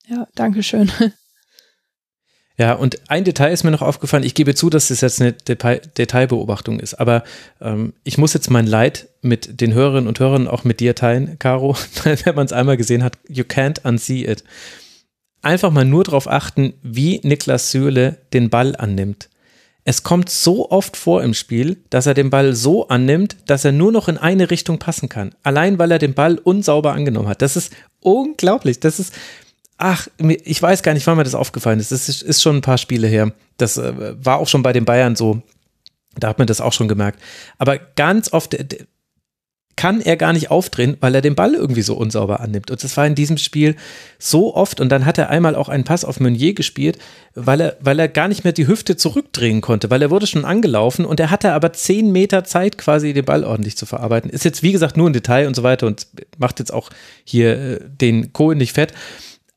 Ja, 0.07 0.27
danke 0.35 0.63
schön. 0.63 0.91
Ja, 2.57 2.73
und 2.73 3.09
ein 3.09 3.25
Detail 3.25 3.51
ist 3.51 3.63
mir 3.65 3.71
noch 3.71 3.81
aufgefallen. 3.81 4.23
Ich 4.23 4.33
gebe 4.33 4.55
zu, 4.55 4.69
dass 4.69 4.87
das 4.87 5.01
jetzt 5.01 5.21
eine 5.21 5.33
Detail 5.33 5.81
Detailbeobachtung 5.97 6.79
ist, 6.79 6.93
aber 6.93 7.25
ähm, 7.59 7.93
ich 8.05 8.17
muss 8.17 8.33
jetzt 8.33 8.49
mein 8.49 8.65
Leid 8.65 9.09
mit 9.21 9.59
den 9.59 9.73
Hörerinnen 9.73 10.07
und 10.07 10.19
Hörern 10.19 10.47
auch 10.47 10.63
mit 10.63 10.79
dir 10.79 10.95
teilen, 10.95 11.37
Caro, 11.37 11.75
wenn 12.03 12.35
man 12.35 12.45
es 12.45 12.53
einmal 12.53 12.77
gesehen 12.77 13.03
hat. 13.03 13.17
You 13.27 13.43
can't 13.43 13.85
unsee 13.85 14.23
it. 14.23 14.45
Einfach 15.41 15.69
mal 15.69 15.85
nur 15.85 16.05
darauf 16.05 16.29
achten, 16.29 16.73
wie 16.81 17.19
Niklas 17.23 17.71
Süle 17.71 18.19
den 18.31 18.49
Ball 18.49 18.75
annimmt. 18.77 19.29
Es 19.87 20.01
kommt 20.01 20.29
so 20.31 20.71
oft 20.71 20.97
vor 20.97 21.23
im 21.23 21.35
Spiel, 21.35 21.77
dass 21.91 22.07
er 22.07 22.15
den 22.15 22.31
Ball 22.31 22.55
so 22.55 22.87
annimmt, 22.87 23.37
dass 23.45 23.63
er 23.63 23.71
nur 23.71 23.91
noch 23.91 24.07
in 24.07 24.17
eine 24.17 24.49
Richtung 24.49 24.79
passen 24.79 25.09
kann. 25.09 25.35
Allein 25.43 25.77
weil 25.77 25.91
er 25.91 25.99
den 25.99 26.15
Ball 26.15 26.39
unsauber 26.39 26.93
angenommen 26.93 27.27
hat. 27.27 27.43
Das 27.43 27.55
ist 27.55 27.71
unglaublich. 27.99 28.79
Das 28.79 28.99
ist, 28.99 29.13
Ach, 29.77 30.07
ich 30.17 30.61
weiß 30.61 30.83
gar 30.83 30.93
nicht, 30.93 31.05
wann 31.05 31.17
mir 31.17 31.25
das 31.25 31.35
aufgefallen 31.35 31.79
ist. 31.79 31.91
Das 31.91 32.07
ist, 32.07 32.21
ist 32.21 32.41
schon 32.41 32.57
ein 32.57 32.61
paar 32.61 32.77
Spiele 32.77 33.07
her. 33.07 33.33
Das 33.57 33.77
äh, 33.77 34.15
war 34.23 34.37
auch 34.37 34.47
schon 34.47 34.63
bei 34.63 34.71
den 34.71 34.85
Bayern 34.85 35.15
so. 35.15 35.41
Da 36.17 36.29
hat 36.29 36.37
man 36.37 36.47
das 36.47 36.61
auch 36.61 36.71
schon 36.71 36.87
gemerkt. 36.87 37.21
Aber 37.57 37.77
ganz 37.77 38.31
oft 38.31 38.55
kann 39.75 39.99
er 39.99 40.15
gar 40.15 40.31
nicht 40.31 40.51
aufdrehen, 40.51 40.95
weil 41.01 41.13
er 41.15 41.21
den 41.21 41.35
Ball 41.35 41.53
irgendwie 41.53 41.81
so 41.81 41.95
unsauber 41.95 42.39
annimmt. 42.39 42.71
Und 42.71 42.81
das 42.83 42.95
war 42.95 43.05
in 43.05 43.15
diesem 43.15 43.37
Spiel 43.37 43.75
so 44.17 44.55
oft. 44.55 44.79
Und 44.79 44.89
dann 44.89 45.05
hat 45.05 45.17
er 45.17 45.29
einmal 45.29 45.55
auch 45.55 45.67
einen 45.67 45.83
Pass 45.83 46.05
auf 46.05 46.19
Meunier 46.19 46.53
gespielt, 46.53 46.97
weil 47.33 47.59
er, 47.59 47.77
weil 47.81 47.99
er 47.99 48.07
gar 48.07 48.29
nicht 48.29 48.45
mehr 48.45 48.53
die 48.53 48.67
Hüfte 48.67 48.95
zurückdrehen 48.95 49.59
konnte, 49.59 49.89
weil 49.89 50.01
er 50.01 50.11
wurde 50.11 50.27
schon 50.27 50.45
angelaufen 50.45 51.05
und 51.05 51.19
er 51.19 51.29
hatte 51.29 51.51
aber 51.51 51.73
zehn 51.73 52.11
Meter 52.11 52.45
Zeit, 52.45 52.77
quasi 52.77 53.13
den 53.13 53.25
Ball 53.25 53.43
ordentlich 53.43 53.75
zu 53.75 53.85
verarbeiten. 53.85 54.29
Ist 54.29 54.45
jetzt, 54.45 54.63
wie 54.63 54.71
gesagt, 54.71 54.95
nur 54.95 55.09
ein 55.09 55.13
Detail 55.13 55.47
und 55.47 55.55
so 55.55 55.63
weiter 55.63 55.87
und 55.87 56.07
macht 56.37 56.59
jetzt 56.59 56.73
auch 56.73 56.89
hier 57.25 57.57
äh, 57.57 57.79
den 57.83 58.31
Kohlen 58.31 58.57
nicht 58.57 58.73
fett. 58.73 58.93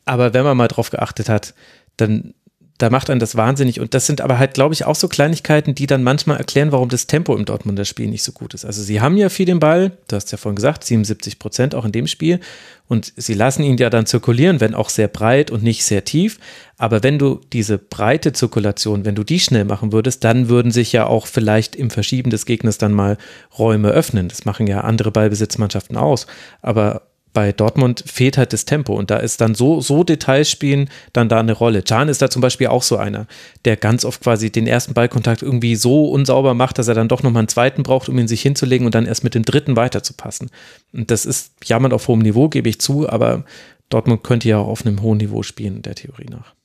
Aber 0.05 0.35
wenn 0.35 0.45
man 0.45 0.57
mal 0.57 0.69
drauf 0.69 0.91
geachtet 0.91 1.29
hat, 1.29 1.55
dann 1.97 2.35
da 2.79 2.91
macht 2.91 3.11
einen 3.11 3.19
das 3.19 3.37
wahnsinnig. 3.37 3.81
Und 3.81 3.93
das 3.93 4.07
sind 4.07 4.21
aber 4.21 4.39
halt, 4.39 4.55
glaube 4.55 4.73
ich, 4.73 4.85
auch 4.85 4.95
so 4.95 5.09
Kleinigkeiten, 5.09 5.75
die 5.75 5.89
dann 5.89 6.05
manchmal 6.05 6.37
erklären, 6.37 6.71
warum 6.71 6.89
das 6.89 7.09
Tempo 7.09 7.37
im 7.37 7.45
Dortmunder 7.45 7.85
Spiel 7.85 8.07
nicht 8.07 8.23
so 8.23 8.31
gut 8.31 8.55
ist. 8.55 8.65
Also 8.65 8.83
sie 8.83 9.01
haben 9.01 9.17
ja 9.17 9.29
viel 9.29 9.47
den 9.47 9.59
Ball, 9.59 9.93
du 10.07 10.17
hast 10.17 10.31
ja 10.31 10.39
vorhin 10.39 10.57
gesagt, 10.57 10.85
77 10.85 11.41
Prozent 11.41 11.75
auch 11.75 11.85
in 11.85 11.93
dem 11.93 12.07
Spiel. 12.07 12.39
Und 12.87 13.13
sie 13.17 13.35
lassen 13.35 13.65
ihn 13.65 13.77
ja 13.77 13.91
dann 13.91 14.07
zirkulieren, 14.07 14.61
wenn 14.61 14.75
auch 14.75 14.89
sehr 14.89 15.09
breit 15.09 15.51
und 15.51 15.63
nicht 15.63 15.85
sehr 15.85 16.05
tief. 16.05 16.39
Aber 16.79 17.03
wenn 17.03 17.19
du 17.19 17.41
diese 17.53 17.79
breite 17.79 18.33
Zirkulation, 18.33 19.05
wenn 19.05 19.17
du 19.17 19.25
die 19.25 19.41
schnell 19.41 19.65
machen 19.65 19.93
würdest, 19.93 20.23
dann 20.25 20.49
würden 20.49 20.71
sich 20.71 20.93
ja 20.93 21.07
auch 21.07 21.27
vielleicht 21.27 21.77
im 21.77 21.91
Verschieben 21.91 22.31
des 22.31 22.47
Gegners 22.47 22.79
dann 22.79 22.93
mal 22.93 23.19
Räume 23.59 23.91
öffnen. 23.91 24.29
Das 24.29 24.45
machen 24.45 24.69
ja 24.69 24.83
andere 24.83 25.11
Ballbesitzmannschaften 25.11 25.97
aus. 25.97 26.27
Aber 26.63 27.03
bei 27.39 27.53
Dortmund 27.53 28.03
fehlt 28.05 28.37
halt 28.37 28.53
das 28.53 28.65
Tempo 28.65 28.99
und 28.99 29.13
da 29.13 29.19
ist 29.19 29.41
dann 29.41 29.55
so, 29.55 29.81
so 29.81 30.03
Details 30.03 30.51
spielen 30.51 30.91
dann 31.13 31.29
da 31.29 31.39
eine 31.39 31.53
Rolle. 31.53 31.83
Can 31.83 32.09
ist 32.09 32.21
da 32.21 32.29
zum 32.29 32.43
Beispiel 32.43 32.67
auch 32.67 32.83
so 32.83 32.97
einer, 32.97 33.29
der 33.65 33.77
ganz 33.77 34.05
oft 34.05 34.23
quasi 34.23 34.51
den 34.51 34.67
ersten 34.67 34.93
Ballkontakt 34.93 35.43
irgendwie 35.43 35.77
so 35.77 36.11
unsauber 36.11 36.55
macht, 36.55 36.79
dass 36.79 36.89
er 36.89 36.95
dann 36.95 37.07
doch 37.07 37.23
nochmal 37.23 37.43
einen 37.43 37.49
zweiten 37.49 37.85
braucht, 37.85 38.09
um 38.09 38.19
ihn 38.19 38.27
sich 38.27 38.43
hinzulegen 38.43 38.87
und 38.87 38.97
dann 38.97 39.07
erst 39.07 39.23
mit 39.23 39.37
dem 39.37 39.45
dritten 39.45 39.77
weiterzupassen. 39.77 40.51
Und 40.93 41.13
das 41.13 41.27
ist 41.27 41.53
jammern 41.63 41.93
auf 41.93 42.09
hohem 42.09 42.23
Niveau, 42.23 42.49
gebe 42.49 42.69
ich 42.69 42.81
zu, 42.81 43.09
aber 43.09 43.45
Dortmund 43.89 44.25
könnte 44.25 44.49
ja 44.49 44.59
auch 44.59 44.67
auf 44.67 44.85
einem 44.85 45.01
hohen 45.01 45.19
Niveau 45.19 45.45
spielen, 45.45 45.83
der 45.83 45.95
Theorie 45.95 46.27
nach. 46.29 46.57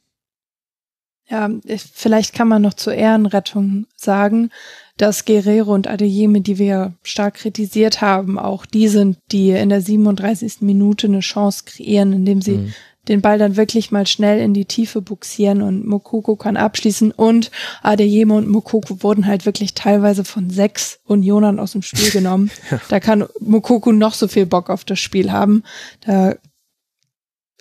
Ja, 1.30 1.52
vielleicht 1.94 2.34
kann 2.34 2.48
man 2.48 2.64
noch 2.64 2.74
zur 2.74 2.96
Ehrenrettung 2.96 3.86
sagen, 3.96 4.50
dass 4.98 5.26
Guerrero 5.26 5.74
und 5.74 5.88
Adeyemi, 5.88 6.42
die 6.42 6.60
wir 6.60 6.94
stark 7.04 7.36
kritisiert 7.36 8.02
haben, 8.02 8.38
auch 8.38 8.66
die 8.66 8.88
sind, 8.88 9.18
die 9.32 9.50
in 9.50 9.70
der 9.70 9.82
37. 9.82 10.62
Minute 10.62 11.08
eine 11.08 11.22
Chance 11.22 11.64
kreieren, 11.66 12.14
indem 12.14 12.42
sie 12.42 12.58
mhm. 12.58 12.74
den 13.08 13.22
Ball 13.22 13.40
dann 13.40 13.58
wirklich 13.58 13.92
mal 13.92 14.06
schnell 14.06 14.40
in 14.40 14.54
die 14.54 14.66
Tiefe 14.66 15.02
buxieren 15.02 15.64
und 15.64 15.88
Mokoko 15.88 16.36
kann 16.36 16.58
abschließen 16.58 17.12
und 17.12 17.50
Adeyemi 17.82 18.34
und 18.34 18.48
Mokoko 18.48 19.02
wurden 19.02 19.26
halt 19.26 19.48
wirklich 19.48 19.74
teilweise 19.74 20.24
von 20.24 20.52
sechs 20.52 21.00
Unionern 21.06 21.60
aus 21.60 21.72
dem 21.72 21.82
Spiel 21.82 22.10
genommen. 22.12 22.52
ja. 22.70 22.80
Da 22.90 23.00
kann 23.00 23.26
Mokoko 23.40 23.92
noch 23.92 24.14
so 24.14 24.28
viel 24.28 24.46
Bock 24.46 24.70
auf 24.70 24.86
das 24.86 25.00
Spiel 25.00 25.32
haben. 25.32 25.64
Da 26.02 26.36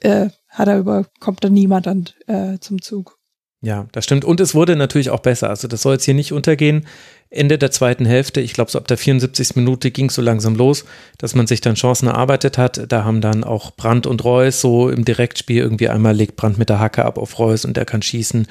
äh, 0.02 0.28
hat 0.49 0.69
er 0.69 0.78
über, 0.78 1.07
kommt 1.19 1.43
dann 1.44 1.55
niemand 1.55 1.86
dann 1.86 2.05
äh, 2.27 2.59
zum 2.59 2.83
Zug. 2.83 3.19
Ja, 3.62 3.86
das 3.93 4.05
stimmt. 4.05 4.25
Und 4.25 4.41
es 4.41 4.55
wurde 4.55 4.75
natürlich 4.75 5.11
auch 5.11 5.20
besser. 5.20 5.49
Also 5.49 5.69
das 5.69 5.83
soll 5.83 5.94
jetzt 5.94 6.05
hier 6.05 6.15
nicht 6.15 6.33
untergehen. 6.33 6.86
Ende 7.33 7.57
der 7.57 7.70
zweiten 7.70 8.05
Hälfte, 8.05 8.43
ich 8.43 8.52
glaube 8.52 8.70
so 8.70 8.78
ab 8.78 8.86
der 8.86 8.99
74. 8.99 9.57
Minute 9.57 9.91
ging 9.91 10.07
es 10.07 10.15
so 10.15 10.23
langsam 10.23 10.55
los, 10.55 10.85
dass 11.17 11.35
man 11.35 11.47
sich 11.47 11.62
dann 11.62 11.77
Chancen 11.77 12.09
erarbeitet 12.09 12.59
hat. 12.59 12.93
Da 12.93 13.05
haben 13.05 13.23
dann 13.23 13.43
auch 13.43 13.75
Brandt 13.75 14.07
und 14.07 14.23
Reus 14.23 14.61
so 14.61 14.91
im 14.91 15.07
Direktspiel 15.07 15.62
irgendwie 15.62 15.89
einmal 15.89 16.15
legt 16.15 16.36
Brandt 16.36 16.59
mit 16.59 16.69
der 16.69 16.78
Hacke 16.78 17.07
ab 17.07 17.17
auf 17.17 17.39
Reus 17.39 17.65
und 17.65 17.77
der 17.78 17.86
kann 17.86 18.02
schießen. 18.02 18.47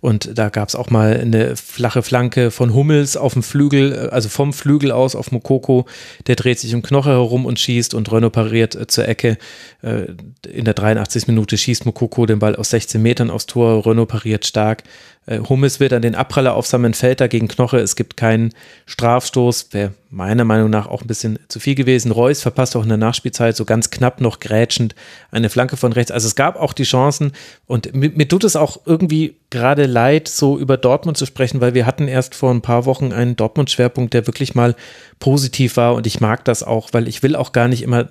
Und 0.00 0.38
da 0.38 0.50
gab 0.50 0.68
es 0.68 0.74
auch 0.74 0.90
mal 0.90 1.18
eine 1.18 1.56
flache 1.56 2.02
Flanke 2.02 2.50
von 2.50 2.74
Hummels 2.74 3.16
auf 3.16 3.32
dem 3.32 3.42
Flügel, 3.42 4.10
also 4.10 4.28
vom 4.28 4.52
Flügel 4.52 4.92
aus 4.92 5.16
auf 5.16 5.32
Mokoko. 5.32 5.86
Der 6.26 6.36
dreht 6.36 6.58
sich 6.58 6.74
um 6.74 6.82
Knoche 6.82 7.10
herum 7.10 7.46
und 7.46 7.58
schießt 7.58 7.94
und 7.94 8.12
Renault 8.12 8.34
pariert 8.34 8.74
äh, 8.74 8.86
zur 8.86 9.08
Ecke. 9.08 9.38
Äh, 9.82 10.12
in 10.48 10.64
der 10.66 10.74
83. 10.74 11.26
Minute 11.28 11.56
schießt 11.56 11.86
Mokoko 11.86 12.26
den 12.26 12.38
Ball 12.38 12.56
aus 12.56 12.70
16 12.70 13.00
Metern 13.00 13.30
aufs 13.30 13.46
Tor. 13.46 13.86
Renault 13.86 14.08
pariert 14.08 14.46
stark. 14.46 14.82
Äh, 15.26 15.40
Hummels 15.40 15.80
wird 15.80 15.92
an 15.92 16.02
den 16.02 16.14
Abpraller 16.14 16.54
aufsammeln, 16.54 16.94
fällt 16.94 17.20
dagegen 17.20 17.48
Knoche. 17.48 17.78
Es 17.78 17.96
gibt 17.96 18.16
keinen 18.16 18.52
Strafstoß. 18.86 19.72
Wäre 19.72 19.92
meiner 20.08 20.44
Meinung 20.44 20.70
nach 20.70 20.86
auch 20.86 21.02
ein 21.02 21.08
bisschen 21.08 21.38
zu 21.48 21.58
viel 21.58 21.74
gewesen. 21.74 22.12
Reus 22.12 22.40
verpasst 22.40 22.76
auch 22.76 22.84
in 22.84 22.88
der 22.88 22.96
Nachspielzeit 22.96 23.56
so 23.56 23.64
ganz 23.64 23.90
knapp 23.90 24.20
noch 24.20 24.38
grätschend 24.38 24.94
eine 25.30 25.50
Flanke 25.50 25.76
von 25.76 25.92
rechts. 25.92 26.12
Also 26.12 26.28
es 26.28 26.36
gab 26.36 26.56
auch 26.56 26.72
die 26.72 26.84
Chancen 26.84 27.32
und 27.66 27.94
mir, 27.94 28.10
mir 28.10 28.28
tut 28.28 28.44
es 28.44 28.56
auch 28.56 28.80
irgendwie 28.86 29.36
gerade 29.50 29.86
leid, 29.86 30.28
so 30.28 30.58
über 30.58 30.76
Dortmund 30.76 31.16
zu 31.16 31.26
sprechen, 31.26 31.60
weil 31.60 31.74
wir 31.74 31.86
hatten 31.86 32.08
erst 32.08 32.34
vor 32.34 32.52
ein 32.52 32.62
paar 32.62 32.86
Wochen 32.86 33.12
einen 33.12 33.36
Dortmund-Schwerpunkt, 33.36 34.14
der 34.14 34.26
wirklich 34.26 34.54
mal 34.54 34.76
positiv 35.18 35.76
war 35.76 35.94
und 35.94 36.06
ich 36.06 36.20
mag 36.20 36.44
das 36.44 36.62
auch, 36.62 36.90
weil 36.92 37.08
ich 37.08 37.22
will 37.22 37.36
auch 37.36 37.52
gar 37.52 37.68
nicht 37.68 37.82
immer 37.82 38.08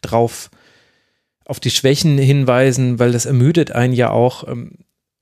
drauf 0.00 0.50
auf 1.44 1.60
die 1.60 1.70
Schwächen 1.70 2.18
hinweisen, 2.18 2.98
weil 2.98 3.12
das 3.12 3.26
ermüdet 3.26 3.72
einen 3.72 3.94
ja 3.94 4.10
auch. 4.10 4.44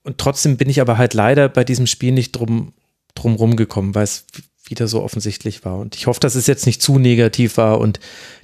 Und 0.03 0.19
trotzdem 0.19 0.57
bin 0.57 0.71
ich 0.71 0.81
aber 0.81 0.99
halt 0.99 1.15
leider 1.15 1.49
bei 1.49 1.65
diesem 1.65 1.87
Spiel 1.87 2.13
nicht 2.13 2.33
drum, 2.33 2.73
drum 3.15 3.35
rumgekommen, 3.35 3.95
weil 3.95 4.05
es, 4.05 4.27
wieder 4.71 4.89
so 4.89 5.03
offensichtlich 5.03 5.65
war. 5.65 5.79
Und 5.79 5.97
ich 5.97 6.07
hoffe, 6.07 6.21
dass 6.21 6.35
es 6.35 6.47
jetzt 6.47 6.65
nicht 6.67 6.81
zu 6.81 6.99
negativ 6.99 7.57
war 7.57 7.79
und 7.79 8.01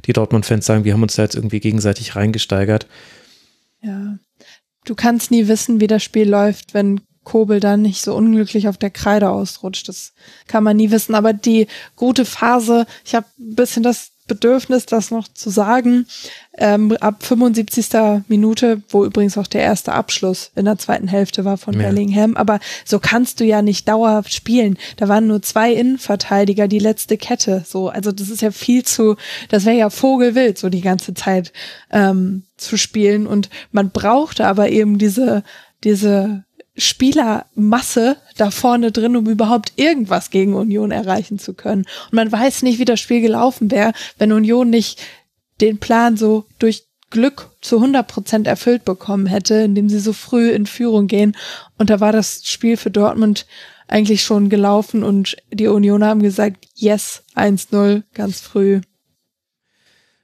die 0.06 0.12
Dortmund-Fans 0.12 0.66
sagen, 0.66 0.84
wir 0.84 0.92
haben 0.92 1.02
uns 1.02 1.14
da 1.14 1.22
jetzt 1.22 1.36
irgendwie 1.36 1.60
gegenseitig 1.60 2.16
reingesteigert. 2.16 2.86
Ja, 3.80 4.18
du 4.84 4.94
kannst 4.94 5.30
nie 5.30 5.48
wissen, 5.48 5.80
wie 5.80 5.86
das 5.86 6.02
Spiel 6.02 6.28
läuft, 6.28 6.74
wenn 6.74 7.00
Kobel 7.24 7.60
dann 7.60 7.82
nicht 7.82 8.02
so 8.02 8.14
unglücklich 8.14 8.68
auf 8.68 8.78
der 8.78 8.90
Kreide 8.90 9.30
ausrutscht. 9.30 9.88
Das 9.88 10.12
kann 10.46 10.64
man 10.64 10.76
nie 10.76 10.90
wissen. 10.90 11.14
Aber 11.14 11.32
die 11.32 11.66
gute 11.96 12.24
Phase, 12.24 12.86
ich 13.04 13.14
habe 13.14 13.26
ein 13.38 13.54
bisschen 13.54 13.82
das 13.82 14.12
Bedürfnis, 14.26 14.86
das 14.86 15.10
noch 15.10 15.28
zu 15.28 15.50
sagen. 15.50 16.06
Ähm, 16.58 16.96
ab 17.00 17.22
75. 17.22 18.24
Minute, 18.28 18.82
wo 18.88 19.04
übrigens 19.04 19.36
auch 19.36 19.46
der 19.46 19.62
erste 19.62 19.92
Abschluss 19.92 20.50
in 20.54 20.64
der 20.64 20.78
zweiten 20.78 21.06
Hälfte 21.06 21.44
war 21.44 21.58
von 21.58 21.74
ja. 21.74 21.80
Bellingham, 21.80 22.36
aber 22.36 22.60
so 22.84 22.98
kannst 22.98 23.40
du 23.40 23.44
ja 23.44 23.60
nicht 23.60 23.86
dauerhaft 23.86 24.32
spielen. 24.32 24.78
Da 24.96 25.08
waren 25.08 25.26
nur 25.26 25.42
zwei 25.42 25.72
Innenverteidiger, 25.72 26.66
die 26.66 26.78
letzte 26.78 27.18
Kette. 27.18 27.64
So, 27.66 27.88
also 27.88 28.10
das 28.10 28.30
ist 28.30 28.40
ja 28.42 28.50
viel 28.50 28.84
zu, 28.84 29.16
das 29.50 29.64
wäre 29.64 29.76
ja 29.76 29.90
Vogelwild, 29.90 30.58
so 30.58 30.70
die 30.70 30.80
ganze 30.80 31.12
Zeit 31.12 31.52
ähm, 31.90 32.44
zu 32.56 32.78
spielen. 32.78 33.26
Und 33.26 33.50
man 33.70 33.90
brauchte 33.90 34.46
aber 34.46 34.70
eben 34.70 34.98
diese, 34.98 35.42
diese 35.84 36.45
Spielermasse 36.76 38.16
da 38.36 38.50
vorne 38.50 38.92
drin, 38.92 39.16
um 39.16 39.26
überhaupt 39.26 39.72
irgendwas 39.76 40.30
gegen 40.30 40.54
Union 40.54 40.90
erreichen 40.90 41.38
zu 41.38 41.54
können. 41.54 41.86
Und 42.06 42.12
man 42.12 42.30
weiß 42.30 42.62
nicht, 42.62 42.78
wie 42.78 42.84
das 42.84 43.00
Spiel 43.00 43.20
gelaufen 43.20 43.70
wäre, 43.70 43.92
wenn 44.18 44.32
Union 44.32 44.70
nicht 44.70 45.00
den 45.60 45.78
Plan 45.78 46.16
so 46.16 46.44
durch 46.58 46.84
Glück 47.10 47.50
zu 47.60 47.76
100 47.76 48.06
Prozent 48.06 48.46
erfüllt 48.46 48.84
bekommen 48.84 49.26
hätte, 49.26 49.54
indem 49.54 49.88
sie 49.88 50.00
so 50.00 50.12
früh 50.12 50.50
in 50.50 50.66
Führung 50.66 51.06
gehen. 51.06 51.36
Und 51.78 51.88
da 51.88 52.00
war 52.00 52.12
das 52.12 52.42
Spiel 52.44 52.76
für 52.76 52.90
Dortmund 52.90 53.46
eigentlich 53.88 54.22
schon 54.22 54.48
gelaufen 54.48 55.04
und 55.04 55.36
die 55.52 55.68
Union 55.68 56.04
haben 56.04 56.20
gesagt, 56.20 56.66
yes, 56.74 57.22
1-0, 57.36 58.02
ganz 58.14 58.40
früh. 58.40 58.80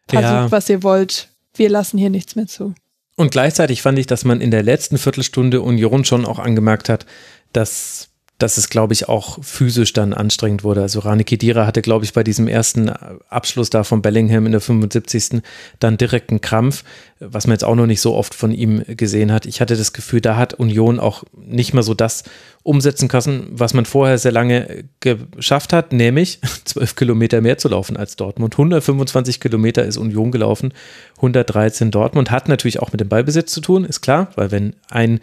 Versucht, 0.09 0.33
ja. 0.33 0.51
was 0.51 0.69
ihr 0.69 0.83
wollt. 0.83 1.29
Wir 1.55 1.71
lassen 1.71 1.99
hier 1.99 2.11
nichts 2.11 2.35
mehr 2.35 2.47
zu. 2.47 2.75
Und 3.23 3.31
gleichzeitig 3.31 3.83
fand 3.83 4.01
ich, 4.01 4.09
dass 4.09 4.25
man 4.25 4.41
in 4.41 4.51
der 4.51 4.65
letzten 4.65 4.99
Viertelstunde 4.99 5.61
Union 5.61 6.05
schon 6.05 6.27
auch 6.27 6.41
angemerkt 6.41 6.89
hat, 6.89 7.07
dass 7.53 8.09
dass 8.43 8.57
es, 8.57 8.69
glaube 8.69 8.93
ich, 8.93 9.09
auch 9.09 9.39
physisch 9.43 9.93
dann 9.93 10.13
anstrengend 10.13 10.65
wurde. 10.65 10.83
Also 10.83 10.99
Rani 10.99 11.23
Kedira 11.23 11.65
hatte, 11.65 11.81
glaube 11.81 12.05
ich, 12.05 12.13
bei 12.13 12.25
diesem 12.25 12.49
ersten 12.49 12.89
Abschluss 12.89 13.71
da 13.71 13.85
von 13.85 14.03
Bellingham 14.03 14.47
in 14.47 14.53
der 14.53 14.61
75. 14.61 15.43
dann 15.79 15.97
direkt 15.97 16.31
einen 16.31 16.41
Krampf, 16.41 16.83
was 17.21 17.47
man 17.47 17.55
jetzt 17.55 17.63
auch 17.63 17.77
noch 17.77 17.87
nicht 17.87 18.01
so 18.01 18.17
oft 18.17 18.35
von 18.35 18.51
ihm 18.51 18.83
gesehen 18.89 19.31
hat. 19.31 19.47
Ich 19.47 19.61
hatte 19.61 19.77
das 19.77 19.93
Gefühl, 19.93 20.21
da 20.21 20.37
hat 20.37 20.55
Union 20.55 20.99
auch 20.99 21.23
nicht 21.37 21.73
mehr 21.73 21.85
so 21.85 21.95
das 21.95 22.25
umsetzen 22.65 23.07
können, 23.07 23.47
was 23.51 23.75
man 23.75 23.85
vorher 23.85 24.19
sehr 24.19 24.33
lange 24.33 24.85
geschafft 24.99 25.73
hat, 25.73 25.93
nämlich 25.93 26.41
zwölf 26.65 26.97
Kilometer 26.97 27.41
mehr 27.41 27.59
zu 27.59 27.69
laufen 27.69 27.97
als 27.97 28.17
Dortmund. 28.17 28.55
125 28.55 29.39
Kilometer 29.39 29.85
ist 29.85 29.99
Union 29.99 30.33
gelaufen, 30.33 30.73
113 31.17 31.93
Dortmund. 31.93 32.33
Hat 32.33 32.49
natürlich 32.49 32.81
auch 32.81 32.91
mit 32.91 33.01
dem 33.01 33.09
Ballbesitz 33.09 33.53
zu 33.53 33.61
tun, 33.61 33.85
ist 33.85 34.01
klar, 34.01 34.33
weil 34.35 34.51
wenn 34.51 34.75
ein 34.91 35.21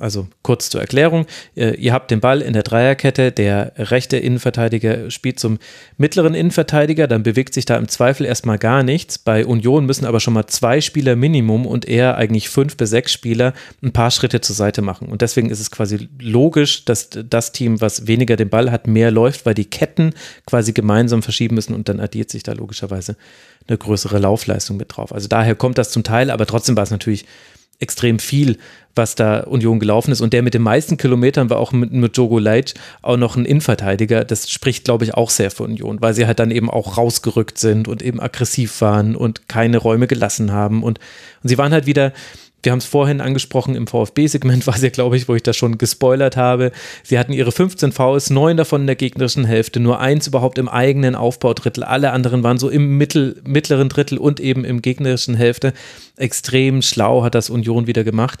also 0.00 0.28
kurz 0.42 0.70
zur 0.70 0.80
Erklärung, 0.80 1.26
äh, 1.56 1.74
ihr 1.76 1.92
habt 1.92 2.10
den 2.10 2.20
Ball 2.20 2.40
in 2.40 2.52
der 2.52 2.62
Dreierkette, 2.62 3.32
der 3.32 3.72
rechte 3.76 4.16
Innenverteidiger 4.16 5.10
spielt 5.10 5.38
zum 5.38 5.58
mittleren 5.96 6.34
Innenverteidiger, 6.34 7.06
dann 7.06 7.22
bewegt 7.22 7.54
sich 7.54 7.64
da 7.64 7.76
im 7.76 7.88
Zweifel 7.88 8.26
erstmal 8.26 8.58
gar 8.58 8.82
nichts. 8.82 9.18
Bei 9.18 9.46
Union 9.46 9.86
müssen 9.86 10.04
aber 10.04 10.20
schon 10.20 10.34
mal 10.34 10.46
zwei 10.46 10.80
Spieler 10.80 11.16
Minimum 11.16 11.66
und 11.66 11.86
eher 11.86 12.16
eigentlich 12.16 12.48
fünf 12.48 12.76
bis 12.76 12.90
sechs 12.90 13.12
Spieler 13.12 13.52
ein 13.82 13.92
paar 13.92 14.10
Schritte 14.10 14.40
zur 14.40 14.56
Seite 14.56 14.82
machen. 14.82 15.08
Und 15.08 15.22
deswegen 15.22 15.50
ist 15.50 15.60
es 15.60 15.70
quasi 15.70 16.08
logisch, 16.20 16.84
dass 16.84 17.10
das 17.10 17.52
Team, 17.52 17.80
was 17.80 18.06
weniger 18.06 18.36
den 18.36 18.50
Ball 18.50 18.70
hat, 18.70 18.86
mehr 18.86 19.10
läuft, 19.10 19.46
weil 19.46 19.54
die 19.54 19.64
Ketten 19.64 20.14
quasi 20.46 20.72
gemeinsam 20.72 21.22
verschieben 21.22 21.54
müssen 21.54 21.74
und 21.74 21.88
dann 21.88 22.00
addiert 22.00 22.30
sich 22.30 22.42
da 22.42 22.52
logischerweise 22.52 23.16
eine 23.68 23.78
größere 23.78 24.18
Laufleistung 24.18 24.76
mit 24.76 24.96
drauf. 24.96 25.12
Also 25.12 25.28
daher 25.28 25.54
kommt 25.54 25.78
das 25.78 25.90
zum 25.90 26.02
Teil, 26.02 26.30
aber 26.30 26.46
trotzdem 26.46 26.76
war 26.76 26.84
es 26.84 26.90
natürlich 26.90 27.26
extrem 27.80 28.18
viel, 28.18 28.58
was 28.94 29.14
da 29.14 29.40
Union 29.40 29.80
gelaufen 29.80 30.12
ist. 30.12 30.20
Und 30.20 30.32
der 30.32 30.42
mit 30.42 30.54
den 30.54 30.62
meisten 30.62 30.96
Kilometern 30.96 31.50
war 31.50 31.58
auch 31.58 31.72
mit, 31.72 31.92
mit 31.92 32.16
Jogo 32.16 32.38
Leitch 32.38 32.74
auch 33.02 33.16
noch 33.16 33.36
ein 33.36 33.44
Innenverteidiger. 33.44 34.24
Das 34.24 34.50
spricht, 34.50 34.84
glaube 34.84 35.04
ich, 35.04 35.14
auch 35.14 35.30
sehr 35.30 35.50
für 35.50 35.64
Union, 35.64 36.00
weil 36.00 36.14
sie 36.14 36.26
halt 36.26 36.38
dann 36.38 36.50
eben 36.50 36.70
auch 36.70 36.96
rausgerückt 36.96 37.58
sind 37.58 37.88
und 37.88 38.02
eben 38.02 38.20
aggressiv 38.20 38.80
waren 38.80 39.16
und 39.16 39.48
keine 39.48 39.78
Räume 39.78 40.06
gelassen 40.06 40.52
haben. 40.52 40.82
Und, 40.82 40.98
und 41.42 41.48
sie 41.48 41.58
waren 41.58 41.72
halt 41.72 41.86
wieder 41.86 42.12
wir 42.62 42.72
haben 42.72 42.78
es 42.78 42.84
vorhin 42.84 43.20
angesprochen, 43.20 43.74
im 43.74 43.86
VfB-Segment 43.86 44.66
war 44.66 44.74
es 44.74 44.82
ja, 44.82 44.90
glaube 44.90 45.16
ich, 45.16 45.28
wo 45.28 45.34
ich 45.34 45.42
das 45.42 45.56
schon 45.56 45.78
gespoilert 45.78 46.36
habe. 46.36 46.72
Sie 47.02 47.18
hatten 47.18 47.32
ihre 47.32 47.52
15 47.52 47.92
Vs, 47.92 48.30
neun 48.30 48.56
davon 48.56 48.82
in 48.82 48.86
der 48.86 48.96
gegnerischen 48.96 49.44
Hälfte, 49.44 49.80
nur 49.80 50.00
eins 50.00 50.26
überhaupt 50.26 50.58
im 50.58 50.68
eigenen 50.68 51.14
Aufbaudrittel. 51.14 51.84
Alle 51.84 52.12
anderen 52.12 52.42
waren 52.42 52.58
so 52.58 52.68
im 52.68 52.98
Mittel, 52.98 53.40
mittleren 53.46 53.88
Drittel 53.88 54.18
und 54.18 54.40
eben 54.40 54.64
im 54.64 54.82
gegnerischen 54.82 55.34
Hälfte. 55.34 55.72
Extrem 56.16 56.82
schlau 56.82 57.22
hat 57.22 57.34
das 57.34 57.50
Union 57.50 57.86
wieder 57.86 58.04
gemacht. 58.04 58.40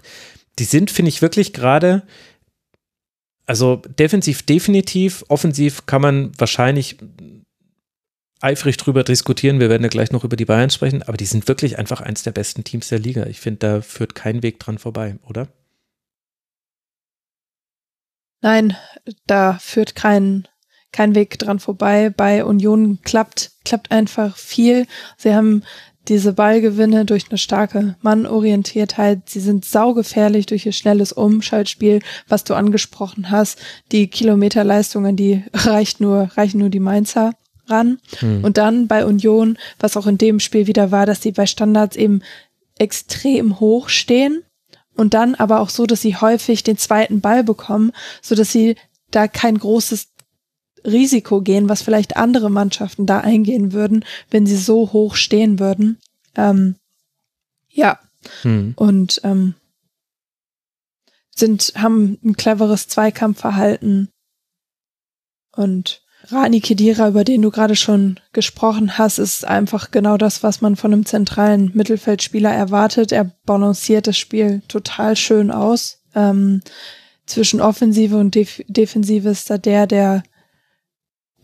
Die 0.58 0.64
sind, 0.64 0.90
finde 0.90 1.08
ich, 1.08 1.22
wirklich 1.22 1.52
gerade, 1.52 2.02
also 3.46 3.82
defensiv 3.98 4.42
definitiv, 4.42 5.24
offensiv 5.28 5.86
kann 5.86 6.02
man 6.02 6.32
wahrscheinlich 6.38 6.98
eifrig 8.40 8.76
drüber 8.76 9.04
diskutieren. 9.04 9.60
Wir 9.60 9.68
werden 9.68 9.82
ja 9.82 9.88
gleich 9.88 10.10
noch 10.10 10.24
über 10.24 10.36
die 10.36 10.44
Bayern 10.44 10.70
sprechen, 10.70 11.02
aber 11.02 11.16
die 11.16 11.26
sind 11.26 11.46
wirklich 11.46 11.78
einfach 11.78 12.00
eins 12.00 12.22
der 12.22 12.32
besten 12.32 12.64
Teams 12.64 12.88
der 12.88 12.98
Liga. 12.98 13.26
Ich 13.26 13.40
finde, 13.40 13.58
da 13.58 13.80
führt 13.82 14.14
kein 14.14 14.42
Weg 14.42 14.58
dran 14.58 14.78
vorbei, 14.78 15.16
oder? 15.28 15.48
Nein, 18.42 18.76
da 19.26 19.58
führt 19.60 19.94
kein, 19.94 20.48
kein 20.92 21.14
Weg 21.14 21.38
dran 21.38 21.60
vorbei. 21.60 22.10
Bei 22.10 22.44
Union 22.44 23.00
klappt, 23.02 23.52
klappt 23.64 23.90
einfach 23.90 24.36
viel. 24.36 24.86
Sie 25.18 25.34
haben 25.34 25.62
diese 26.08 26.32
Ballgewinne 26.32 27.04
durch 27.04 27.26
eine 27.28 27.36
starke 27.36 27.96
Mannorientiertheit. 28.00 29.28
Sie 29.28 29.40
sind 29.40 29.66
saugefährlich 29.66 30.46
durch 30.46 30.64
ihr 30.64 30.72
schnelles 30.72 31.12
Umschaltspiel, 31.12 32.00
was 32.26 32.44
du 32.44 32.54
angesprochen 32.54 33.30
hast. 33.30 33.60
Die 33.92 34.08
Kilometerleistungen, 34.08 35.16
die 35.16 35.44
reicht 35.52 36.00
nur, 36.00 36.30
reichen 36.36 36.58
nur 36.58 36.70
die 36.70 36.80
Mainzer 36.80 37.34
ran. 37.70 37.98
Hm. 38.18 38.44
Und 38.44 38.56
dann 38.58 38.88
bei 38.88 39.04
Union, 39.04 39.58
was 39.78 39.96
auch 39.96 40.06
in 40.06 40.18
dem 40.18 40.40
Spiel 40.40 40.66
wieder 40.66 40.90
war, 40.90 41.06
dass 41.06 41.22
sie 41.22 41.32
bei 41.32 41.46
Standards 41.46 41.96
eben 41.96 42.22
extrem 42.78 43.60
hoch 43.60 43.88
stehen 43.88 44.42
und 44.96 45.14
dann 45.14 45.34
aber 45.34 45.60
auch 45.60 45.70
so, 45.70 45.86
dass 45.86 46.02
sie 46.02 46.16
häufig 46.16 46.62
den 46.62 46.76
zweiten 46.76 47.20
Ball 47.20 47.44
bekommen, 47.44 47.92
so 48.22 48.34
dass 48.34 48.52
sie 48.52 48.76
da 49.10 49.28
kein 49.28 49.58
großes 49.58 50.08
Risiko 50.84 51.40
gehen, 51.40 51.68
was 51.68 51.82
vielleicht 51.82 52.16
andere 52.16 52.50
Mannschaften 52.50 53.06
da 53.06 53.20
eingehen 53.20 53.72
würden, 53.72 54.04
wenn 54.30 54.46
sie 54.46 54.56
so 54.56 54.92
hoch 54.92 55.14
stehen 55.14 55.58
würden. 55.58 55.98
Ähm, 56.36 56.76
ja. 57.68 57.98
Hm. 58.42 58.74
Und 58.76 59.20
ähm, 59.24 59.54
sind, 61.34 61.72
haben 61.76 62.18
ein 62.24 62.36
cleveres 62.36 62.88
Zweikampfverhalten 62.88 64.10
und 65.52 65.99
Rani 66.28 66.60
Kedira, 66.60 67.08
über 67.08 67.24
den 67.24 67.42
du 67.42 67.50
gerade 67.50 67.76
schon 67.76 68.20
gesprochen 68.32 68.98
hast, 68.98 69.18
ist 69.18 69.44
einfach 69.44 69.90
genau 69.90 70.16
das, 70.16 70.42
was 70.42 70.60
man 70.60 70.76
von 70.76 70.92
einem 70.92 71.06
zentralen 71.06 71.70
Mittelfeldspieler 71.74 72.52
erwartet. 72.52 73.12
Er 73.12 73.32
balanciert 73.46 74.06
das 74.06 74.18
Spiel 74.18 74.62
total 74.68 75.16
schön 75.16 75.50
aus. 75.50 76.02
Ähm, 76.14 76.60
zwischen 77.26 77.60
Offensive 77.60 78.16
und 78.16 78.34
Def 78.34 78.62
Defensive 78.68 79.28
ist 79.28 79.50
da 79.50 79.58
der, 79.58 79.86
der 79.86 80.22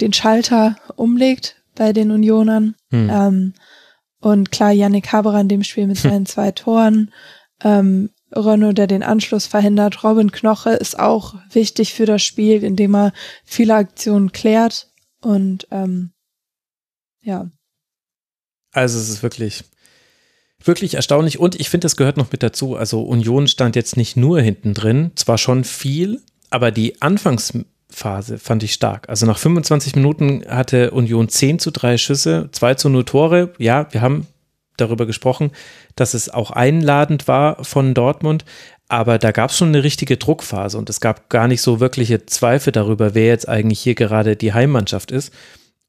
den 0.01 0.13
Schalter 0.13 0.77
umlegt 0.97 1.57
bei 1.75 1.93
den 1.93 2.11
Unionern. 2.11 2.75
Hm. 2.91 3.11
Ähm, 3.11 3.55
und 4.21 4.51
klar, 4.51 4.73
Yannick 4.73 5.13
Haberer 5.13 5.41
in 5.41 5.49
dem 5.49 5.63
Spiel 5.63 5.87
mit 5.87 5.97
seinen 5.99 6.27
zwei 6.27 6.51
Toren. 6.51 7.13
Ähm, 7.63 8.11
Renault, 8.33 8.79
der 8.79 8.87
den 8.87 9.03
Anschluss 9.03 9.47
verhindert. 9.47 10.03
Robin 10.03 10.33
Knoche 10.33 10.71
ist 10.71 10.99
auch 10.99 11.35
wichtig 11.51 11.95
für 11.95 12.07
das 12.07 12.23
Spiel, 12.23 12.65
indem 12.65 12.95
er 12.95 13.13
viele 13.45 13.75
Aktionen 13.75 14.33
klärt. 14.33 14.91
Und 15.21 15.67
ähm, 15.71 16.11
ja. 17.21 17.51
Also 18.73 18.99
es 18.99 19.09
ist 19.09 19.23
wirklich, 19.23 19.65
wirklich 20.63 20.95
erstaunlich. 20.95 21.39
Und 21.39 21.59
ich 21.59 21.71
finde, 21.71 21.87
es 21.87 21.97
gehört 21.97 22.17
noch 22.17 22.33
mit 22.33 22.43
dazu. 22.43 22.77
Also 22.77 23.03
Union 23.03 23.49
stand 23.49 23.77
jetzt 23.77 23.97
nicht 23.97 24.17
nur 24.17 24.41
hinten 24.41 24.75
drin, 24.75 25.13
zwar 25.15 25.39
schon 25.39 25.65
viel, 25.65 26.21
aber 26.51 26.71
die 26.71 27.01
Anfangsphase 27.01 28.39
fand 28.39 28.63
ich 28.63 28.73
stark. 28.73 29.09
Also 29.09 29.27
nach 29.27 29.39
25 29.39 29.97
Minuten 29.97 30.45
hatte 30.49 30.91
Union 30.91 31.29
10 31.29 31.59
zu 31.59 31.71
3 31.71 31.97
Schüsse, 31.97 32.49
2 32.53 32.75
zu 32.75 32.89
0 32.89 33.05
Tore. 33.05 33.53
Ja, 33.59 33.87
wir 33.93 34.03
haben 34.03 34.27
darüber 34.77 35.07
gesprochen, 35.07 35.51
dass 35.95 36.15
es 36.15 36.29
auch 36.29 36.51
einladend 36.51 37.29
war 37.29 37.65
von 37.65 37.95
Dortmund. 37.95 38.45
Aber 38.89 39.19
da 39.19 39.33
gab 39.33 39.51
es 39.51 39.57
schon 39.57 39.69
eine 39.69 39.83
richtige 39.83 40.17
Druckphase 40.17 40.79
und 40.79 40.89
es 40.89 41.01
gab 41.01 41.29
gar 41.29 41.49
nicht 41.49 41.61
so 41.61 41.81
wirkliche 41.81 42.27
Zweifel 42.27 42.73
darüber, 42.73 43.15
wer 43.15 43.27
jetzt 43.27 43.49
eigentlich 43.49 43.81
hier 43.81 43.97
gerade 43.97 44.37
die 44.37 44.53
Heimmannschaft 44.53 45.11
ist. 45.11 45.33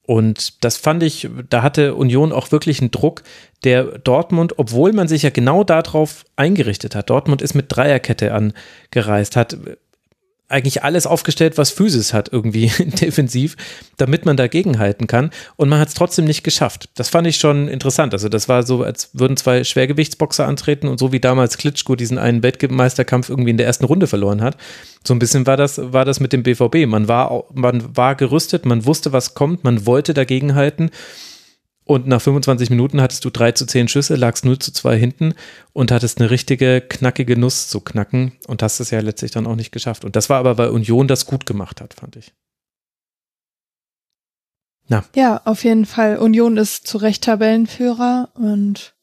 Und 0.08 0.64
das 0.64 0.78
fand 0.78 1.04
ich, 1.04 1.30
da 1.50 1.62
hatte 1.62 1.94
Union 1.94 2.32
auch 2.32 2.52
wirklich 2.52 2.80
einen 2.80 2.92
Druck, 2.92 3.24
der 3.66 3.84
Dortmund, 4.00 4.58
obwohl 4.58 4.94
man 4.94 5.10
sich 5.10 5.24
ja 5.24 5.32
genau 5.32 5.66
darauf 5.66 6.24
eingerichtet 6.38 6.96
hat, 6.96 7.10
Dortmund 7.10 7.42
ist 7.42 7.56
mit 7.56 7.66
Dreierkette 7.68 8.34
angereist, 8.34 9.36
hat 9.36 9.58
eigentlich 10.50 10.84
alles 10.84 11.06
aufgestellt, 11.06 11.58
was 11.58 11.72
Physis 11.72 12.14
hat, 12.14 12.32
irgendwie 12.32 12.68
defensiv, 12.80 13.58
damit 13.98 14.26
man 14.26 14.38
dagegen 14.38 14.80
halten 14.80 15.08
kann. 15.08 15.32
Und 15.58 15.68
man 15.68 15.80
hat 15.80 15.90
es 15.90 15.94
trotzdem 15.94 16.26
nicht 16.26 16.44
geschafft. 16.44 16.90
Das 16.96 17.10
fand 17.10 17.28
ich 17.28 17.38
schon 17.38 17.68
interessant. 17.68 18.14
Also, 18.14 18.30
das 18.30 18.48
war 18.48 18.64
so, 18.64 18.84
als 18.84 19.10
würden 19.14 19.36
zwei 19.36 19.64
Schwergewichtsboxer 19.64 20.48
antreten 20.48 20.88
und 20.88 21.00
so 21.00 21.12
wie 21.12 21.20
damals 21.20 21.58
Klitschko 21.58 21.96
diesen 21.96 22.18
einen 22.18 22.44
Weltmeisterkampf 22.44 23.30
irgendwie 23.30 23.52
in 23.52 23.58
der 23.58 23.68
ersten 23.68 23.86
Runde 23.86 24.08
verloren 24.08 24.42
hat. 24.42 24.58
So 25.06 25.14
ein 25.14 25.20
bisschen 25.20 25.46
war 25.48 25.58
das, 25.58 25.80
war 25.92 26.06
das 26.06 26.20
mit 26.20 26.32
dem 26.32 26.44
BVB. 26.44 26.88
Man 26.88 27.08
war, 27.08 27.44
man 27.54 27.98
war 27.98 28.16
gerüstet, 28.16 28.66
man 28.66 28.86
wusste, 28.86 29.12
was 29.12 29.34
kommt, 29.34 29.64
man 29.64 29.86
wollte 29.86 30.14
dagegen 30.14 30.56
halten. 30.56 30.92
Und 31.88 32.06
nach 32.06 32.22
25 32.22 32.70
Minuten 32.70 33.00
hattest 33.00 33.24
du 33.24 33.30
3 33.30 33.54
zu 33.54 33.66
10 33.66 33.88
Schüsse, 33.88 34.16
lagst 34.16 34.44
0 34.44 34.60
zu 34.60 34.74
2 34.74 34.98
hinten 34.98 35.34
und 35.72 35.90
hattest 35.90 36.20
eine 36.20 36.30
richtige 36.30 36.82
knackige 36.82 37.40
Nuss 37.40 37.70
zu 37.70 37.80
knacken 37.80 38.34
und 38.46 38.62
hast 38.62 38.82
es 38.82 38.92
ja 38.92 39.00
letztlich 39.00 39.32
dann 39.32 39.48
auch 39.48 39.56
nicht 39.56 39.72
geschafft. 39.72 40.04
Und 40.04 40.18
das 40.18 40.30
war 40.30 40.38
aber, 40.38 40.58
weil 40.58 40.70
Union 40.70 41.08
das 41.08 41.26
gut 41.26 41.46
gemacht 41.46 41.80
hat, 41.80 41.94
fand 41.94 42.18
ich. 42.18 42.34
Na. 44.90 45.06
Ja, 45.16 45.42
auf 45.46 45.64
jeden 45.64 45.86
Fall. 45.86 46.18
Union 46.18 46.58
ist 46.58 46.88
zu 46.88 46.98
Recht 46.98 47.24
Tabellenführer 47.24 48.32
und 48.34 48.94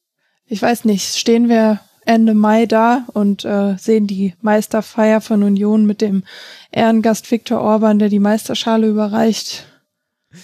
ich 0.45 0.61
weiß 0.61 0.85
nicht, 0.85 1.17
stehen 1.17 1.49
wir 1.49 1.81
Ende 2.05 2.35
Mai 2.35 2.67
da 2.67 3.07
und 3.15 3.47
äh, 3.47 3.77
sehen 3.79 4.07
die 4.07 4.35
Meisterfeier 4.43 5.23
von 5.23 5.43
Union 5.43 5.87
mit 5.87 6.03
dem 6.03 6.23
Ehrengast 6.71 7.31
Viktor 7.31 7.63
Orban, 7.63 7.99
der 7.99 8.11
die 8.11 8.19
Meisterschale 8.19 8.87
überreicht. 8.89 9.65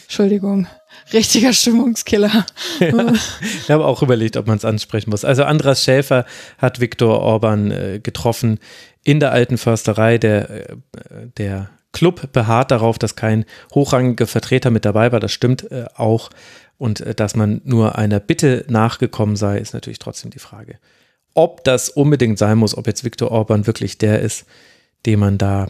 Entschuldigung 0.04 0.66
richtiger 1.12 1.52
Stimmungskiller. 1.52 2.46
Ja, 2.80 3.12
ich 3.42 3.70
habe 3.70 3.84
auch 3.84 4.02
überlegt, 4.02 4.36
ob 4.36 4.46
man 4.46 4.56
es 4.56 4.64
ansprechen 4.64 5.10
muss. 5.10 5.24
Also 5.24 5.44
Andras 5.44 5.84
Schäfer 5.84 6.24
hat 6.58 6.80
Viktor 6.80 7.20
Orban 7.20 7.70
äh, 7.70 8.00
getroffen 8.02 8.58
in 9.04 9.20
der 9.20 9.32
alten 9.32 9.58
Försterei. 9.58 10.18
Der, 10.18 10.70
äh, 10.70 10.76
der 11.36 11.70
Club 11.92 12.32
beharrt 12.32 12.70
darauf, 12.70 12.98
dass 12.98 13.16
kein 13.16 13.44
hochrangiger 13.74 14.26
Vertreter 14.26 14.70
mit 14.70 14.84
dabei 14.84 15.12
war. 15.12 15.20
Das 15.20 15.32
stimmt 15.32 15.70
äh, 15.70 15.86
auch. 15.94 16.30
Und 16.78 17.04
dass 17.20 17.36
man 17.36 17.60
nur 17.64 17.98
einer 17.98 18.20
Bitte 18.20 18.64
nachgekommen 18.68 19.36
sei, 19.36 19.58
ist 19.58 19.74
natürlich 19.74 19.98
trotzdem 19.98 20.30
die 20.30 20.38
Frage. 20.38 20.78
Ob 21.34 21.62
das 21.64 21.90
unbedingt 21.90 22.38
sein 22.38 22.56
muss, 22.56 22.76
ob 22.76 22.86
jetzt 22.86 23.04
Viktor 23.04 23.30
Orban 23.30 23.66
wirklich 23.66 23.98
der 23.98 24.20
ist, 24.20 24.46
den 25.04 25.20
man 25.20 25.36
da, 25.36 25.68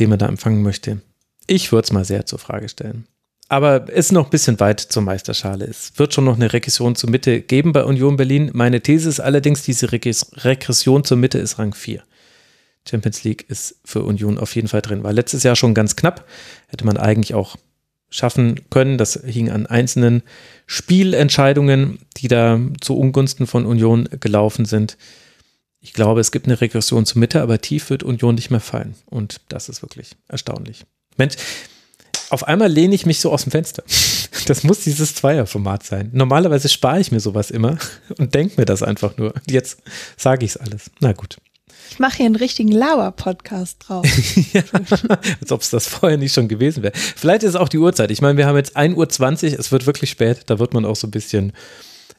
den 0.00 0.10
man 0.10 0.18
da 0.18 0.26
empfangen 0.26 0.62
möchte. 0.62 1.00
Ich 1.46 1.70
würde 1.70 1.84
es 1.84 1.92
mal 1.92 2.04
sehr 2.04 2.26
zur 2.26 2.40
Frage 2.40 2.68
stellen 2.68 3.06
aber 3.48 3.92
ist 3.92 4.12
noch 4.12 4.26
ein 4.26 4.30
bisschen 4.30 4.58
weit 4.60 4.80
zur 4.80 5.02
Meisterschale. 5.02 5.64
Es 5.64 5.92
wird 5.96 6.14
schon 6.14 6.24
noch 6.24 6.36
eine 6.36 6.52
Regression 6.52 6.96
zur 6.96 7.10
Mitte 7.10 7.40
geben 7.40 7.72
bei 7.72 7.84
Union 7.84 8.16
Berlin. 8.16 8.50
Meine 8.52 8.80
These 8.80 9.08
ist 9.08 9.20
allerdings, 9.20 9.62
diese 9.62 9.92
Regression 9.92 11.04
zur 11.04 11.16
Mitte 11.16 11.38
ist 11.38 11.58
Rang 11.58 11.74
4. 11.74 12.02
Champions 12.88 13.24
League 13.24 13.44
ist 13.48 13.76
für 13.84 14.02
Union 14.02 14.38
auf 14.38 14.54
jeden 14.54 14.68
Fall 14.68 14.82
drin. 14.82 15.02
War 15.02 15.12
letztes 15.12 15.42
Jahr 15.42 15.56
schon 15.56 15.74
ganz 15.74 15.96
knapp. 15.96 16.26
Hätte 16.68 16.86
man 16.86 16.96
eigentlich 16.96 17.34
auch 17.34 17.56
schaffen 18.10 18.68
können. 18.70 18.98
Das 18.98 19.20
hing 19.24 19.50
an 19.50 19.66
einzelnen 19.66 20.22
Spielentscheidungen, 20.66 21.98
die 22.16 22.28
da 22.28 22.60
zu 22.80 22.96
Ungunsten 22.96 23.46
von 23.46 23.66
Union 23.66 24.08
gelaufen 24.20 24.64
sind. 24.64 24.96
Ich 25.80 25.92
glaube, 25.92 26.20
es 26.20 26.32
gibt 26.32 26.46
eine 26.46 26.60
Regression 26.60 27.06
zur 27.06 27.20
Mitte, 27.20 27.42
aber 27.42 27.60
tief 27.60 27.90
wird 27.90 28.02
Union 28.02 28.34
nicht 28.34 28.50
mehr 28.50 28.60
fallen. 28.60 28.94
Und 29.06 29.40
das 29.48 29.68
ist 29.68 29.82
wirklich 29.82 30.16
erstaunlich. 30.28 30.84
Mensch, 31.16 31.36
auf 32.30 32.44
einmal 32.44 32.68
lehne 32.68 32.94
ich 32.94 33.06
mich 33.06 33.20
so 33.20 33.32
aus 33.32 33.44
dem 33.44 33.52
Fenster. 33.52 33.82
Das 34.46 34.62
muss 34.62 34.80
dieses 34.80 35.14
Zweierformat 35.14 35.84
sein. 35.84 36.10
Normalerweise 36.12 36.68
spare 36.68 37.00
ich 37.00 37.12
mir 37.12 37.20
sowas 37.20 37.50
immer 37.50 37.78
und 38.18 38.34
denke 38.34 38.54
mir 38.60 38.64
das 38.64 38.82
einfach 38.82 39.16
nur. 39.16 39.34
Jetzt 39.48 39.78
sage 40.16 40.44
ich 40.44 40.52
es 40.52 40.56
alles. 40.56 40.90
Na 41.00 41.12
gut. 41.12 41.36
Ich 41.90 41.98
mache 41.98 42.18
hier 42.18 42.26
einen 42.26 42.36
richtigen 42.36 42.72
Lauer-Podcast 42.72 43.78
drauf. 43.86 44.06
ja, 44.52 44.62
als 45.40 45.52
ob 45.52 45.62
es 45.62 45.70
das 45.70 45.86
vorher 45.86 46.18
nicht 46.18 46.34
schon 46.34 46.48
gewesen 46.48 46.82
wäre. 46.82 46.92
Vielleicht 46.94 47.42
ist 47.42 47.50
es 47.50 47.56
auch 47.56 47.68
die 47.68 47.78
Uhrzeit. 47.78 48.10
Ich 48.10 48.20
meine, 48.20 48.36
wir 48.36 48.46
haben 48.46 48.56
jetzt 48.56 48.76
1.20 48.76 49.52
Uhr, 49.52 49.58
es 49.58 49.72
wird 49.72 49.86
wirklich 49.86 50.10
spät. 50.10 50.42
Da 50.46 50.58
wird 50.58 50.74
man 50.74 50.84
auch 50.84 50.96
so 50.96 51.06
ein 51.06 51.12
bisschen 51.12 51.52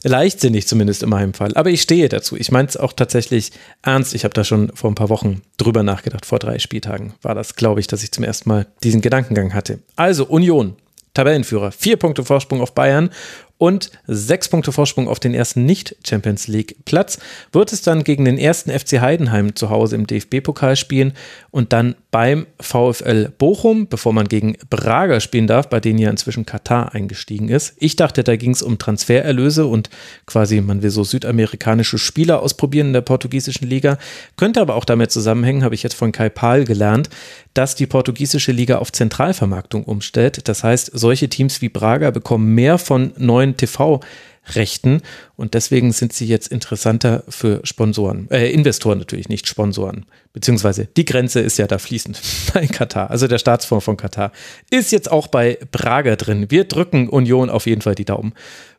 leichtsinnig 0.03 0.67
zumindest 0.67 1.03
in 1.03 1.09
meinem 1.09 1.33
Fall. 1.33 1.53
Aber 1.55 1.69
ich 1.69 1.81
stehe 1.81 2.09
dazu. 2.09 2.35
Ich 2.35 2.51
meine 2.51 2.67
es 2.67 2.77
auch 2.77 2.93
tatsächlich 2.93 3.51
ernst. 3.81 4.13
Ich 4.13 4.23
habe 4.23 4.33
da 4.33 4.43
schon 4.43 4.71
vor 4.75 4.91
ein 4.91 4.95
paar 4.95 5.09
Wochen 5.09 5.41
drüber 5.57 5.83
nachgedacht. 5.83 6.25
Vor 6.25 6.39
drei 6.39 6.59
Spieltagen 6.59 7.13
war 7.21 7.35
das, 7.35 7.55
glaube 7.55 7.79
ich, 7.79 7.87
dass 7.87 8.03
ich 8.03 8.11
zum 8.11 8.23
ersten 8.23 8.49
Mal 8.49 8.67
diesen 8.83 9.01
Gedankengang 9.01 9.53
hatte. 9.53 9.79
Also 9.95 10.25
Union, 10.25 10.75
Tabellenführer, 11.13 11.71
vier 11.71 11.97
Punkte 11.97 12.23
Vorsprung 12.23 12.61
auf 12.61 12.75
Bayern 12.75 13.09
und 13.57 13.91
sechs 14.05 14.49
Punkte 14.49 14.71
Vorsprung 14.71 15.07
auf 15.07 15.19
den 15.19 15.33
ersten 15.33 15.65
Nicht-Champions 15.65 16.47
League-Platz, 16.47 17.19
wird 17.51 17.73
es 17.73 17.81
dann 17.81 18.03
gegen 18.03 18.25
den 18.25 18.37
ersten 18.37 18.71
FC 18.71 19.01
Heidenheim 19.01 19.55
zu 19.55 19.69
Hause 19.69 19.95
im 19.95 20.05
DFB-Pokal 20.05 20.75
spielen 20.75 21.13
und 21.51 21.73
dann 21.73 21.95
beim 22.11 22.45
VfL 22.59 23.29
Bochum, 23.37 23.87
bevor 23.87 24.13
man 24.13 24.27
gegen 24.27 24.57
Braga 24.69 25.19
spielen 25.19 25.47
darf, 25.47 25.69
bei 25.69 25.79
denen 25.79 25.99
ja 25.99 26.09
inzwischen 26.09 26.45
Katar 26.45 26.93
eingestiegen 26.93 27.49
ist. 27.49 27.73
Ich 27.77 27.95
dachte, 27.95 28.23
da 28.23 28.35
ging 28.35 28.51
es 28.51 28.61
um 28.61 28.77
Transfererlöse 28.77 29.65
und 29.65 29.89
quasi, 30.25 30.61
man 30.61 30.83
will 30.83 30.89
so 30.89 31.03
südamerikanische 31.03 31.97
Spieler 31.97 32.41
ausprobieren 32.41 32.87
in 32.87 32.93
der 32.93 33.01
portugiesischen 33.01 33.67
Liga. 33.67 33.97
Könnte 34.35 34.61
aber 34.61 34.75
auch 34.75 34.85
damit 34.85 35.11
zusammenhängen, 35.11 35.63
habe 35.63 35.75
ich 35.75 35.83
jetzt 35.83 35.95
von 35.95 36.11
Kai 36.11 36.29
Pahl 36.29 36.63
gelernt, 36.63 37.09
dass 37.53 37.73
die 37.73 37.87
portugiesische 37.87 38.51
Liga 38.51 38.77
auf 38.77 38.91
Zentralvermarktung 38.91 39.83
umstellt. 39.83 40.47
Das 40.47 40.63
heißt, 40.63 40.91
solche 40.93 41.27
Teams 41.27 41.61
wie 41.61 41.69
Braga 41.69 42.11
bekommen 42.11 42.53
mehr 42.53 42.77
von 42.77 43.13
neuen 43.17 43.46
TV-Rechten 43.55 45.01
und 45.35 45.53
deswegen 45.53 45.93
sind 45.93 46.11
sie 46.11 46.25
jetzt 46.25 46.47
interessanter 46.47 47.23
für 47.29 47.61
Sponsoren, 47.63 48.27
äh, 48.31 48.51
Investoren 48.51 48.97
natürlich, 48.97 49.29
nicht 49.29 49.47
Sponsoren. 49.47 50.05
Beziehungsweise 50.33 50.87
die 50.97 51.05
Grenze 51.05 51.39
ist 51.39 51.57
ja 51.57 51.67
da 51.67 51.77
fließend 51.77 52.19
bei 52.53 52.67
Katar. 52.67 53.09
Also 53.09 53.27
der 53.27 53.37
Staatsfonds 53.37 53.85
von 53.85 53.95
Katar 53.95 54.31
ist 54.69 54.91
jetzt 54.91 55.11
auch 55.11 55.27
bei 55.27 55.59
Braga 55.71 56.15
drin. 56.15 56.47
Wir 56.49 56.65
drücken 56.65 57.07
Union 57.07 57.49
auf 57.49 57.67
jeden 57.67 57.81
Fall 57.81 57.95
die 57.95 58.05
Daumen, 58.05 58.33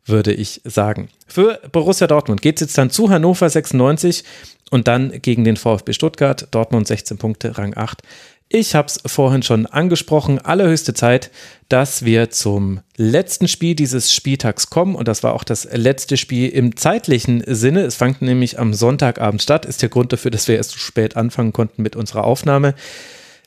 würde 0.04 0.32
ich 0.32 0.60
sagen. 0.64 1.08
Für 1.26 1.60
Borussia 1.72 2.06
Dortmund 2.06 2.42
geht 2.42 2.56
es 2.56 2.60
jetzt 2.60 2.78
dann 2.78 2.90
zu 2.90 3.08
Hannover 3.10 3.48
96 3.48 4.24
und 4.70 4.88
dann 4.88 5.22
gegen 5.22 5.44
den 5.44 5.56
VfB 5.56 5.92
Stuttgart. 5.92 6.48
Dortmund 6.50 6.86
16 6.86 7.18
Punkte, 7.18 7.56
Rang 7.56 7.74
8. 7.76 8.02
Ich 8.50 8.74
habe 8.74 8.88
es 8.88 8.98
vorhin 9.04 9.42
schon 9.42 9.66
angesprochen, 9.66 10.38
allerhöchste 10.38 10.94
Zeit, 10.94 11.30
dass 11.68 12.06
wir 12.06 12.30
zum 12.30 12.80
letzten 12.96 13.46
Spiel 13.46 13.74
dieses 13.74 14.10
Spieltags 14.14 14.70
kommen 14.70 14.94
und 14.94 15.06
das 15.06 15.22
war 15.22 15.34
auch 15.34 15.44
das 15.44 15.68
letzte 15.70 16.16
Spiel 16.16 16.48
im 16.48 16.74
zeitlichen 16.74 17.42
Sinne. 17.46 17.82
Es 17.82 17.96
fand 17.96 18.22
nämlich 18.22 18.58
am 18.58 18.72
Sonntagabend 18.72 19.42
statt, 19.42 19.66
ist 19.66 19.82
der 19.82 19.90
Grund 19.90 20.14
dafür, 20.14 20.30
dass 20.30 20.48
wir 20.48 20.56
erst 20.56 20.70
so 20.70 20.78
spät 20.78 21.14
anfangen 21.14 21.52
konnten 21.52 21.82
mit 21.82 21.94
unserer 21.94 22.24
Aufnahme. 22.24 22.74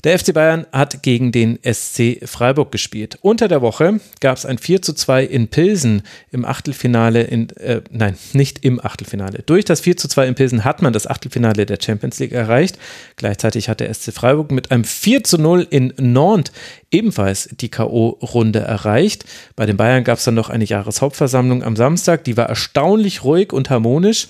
Der 0.03 0.17
FC 0.17 0.33
Bayern 0.33 0.65
hat 0.71 1.03
gegen 1.03 1.31
den 1.31 1.59
SC 1.63 2.27
Freiburg 2.27 2.71
gespielt. 2.71 3.19
Unter 3.21 3.47
der 3.47 3.61
Woche 3.61 3.99
gab 4.19 4.35
es 4.35 4.47
ein 4.47 4.57
4 4.57 4.81
zu 4.81 4.93
2 4.93 5.23
in 5.23 5.47
Pilsen 5.47 6.01
im 6.31 6.43
Achtelfinale, 6.43 7.21
in, 7.21 7.49
äh, 7.57 7.81
nein, 7.91 8.17
nicht 8.33 8.65
im 8.65 8.83
Achtelfinale. 8.83 9.43
Durch 9.45 9.63
das 9.63 9.81
4 9.81 9.97
zu 9.97 10.07
2 10.07 10.27
in 10.27 10.35
Pilsen 10.35 10.63
hat 10.63 10.81
man 10.81 10.91
das 10.91 11.05
Achtelfinale 11.05 11.67
der 11.67 11.77
Champions 11.80 12.17
League 12.17 12.31
erreicht. 12.31 12.80
Gleichzeitig 13.15 13.69
hat 13.69 13.80
der 13.80 13.93
SC 13.93 14.11
Freiburg 14.11 14.51
mit 14.51 14.71
einem 14.71 14.85
4 14.85 15.23
zu 15.23 15.38
0 15.38 15.67
in 15.69 15.93
Nantes 15.97 16.51
ebenfalls 16.89 17.49
die 17.51 17.69
K.O.-Runde 17.69 18.59
erreicht. 18.59 19.25
Bei 19.55 19.67
den 19.67 19.77
Bayern 19.77 20.03
gab 20.03 20.17
es 20.17 20.23
dann 20.23 20.33
noch 20.33 20.49
eine 20.49 20.65
Jahreshauptversammlung 20.65 21.63
am 21.63 21.75
Samstag. 21.75 22.23
Die 22.23 22.38
war 22.38 22.49
erstaunlich 22.49 23.23
ruhig 23.23 23.53
und 23.53 23.69
harmonisch. 23.69 24.30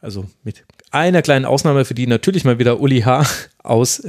Also 0.00 0.26
mit 0.42 0.64
einer 0.90 1.22
kleinen 1.22 1.44
Ausnahme, 1.44 1.84
für 1.84 1.94
die 1.94 2.08
natürlich 2.08 2.44
mal 2.44 2.58
wieder 2.58 2.80
Uli 2.80 3.02
H. 3.02 3.24
aus 3.62 4.02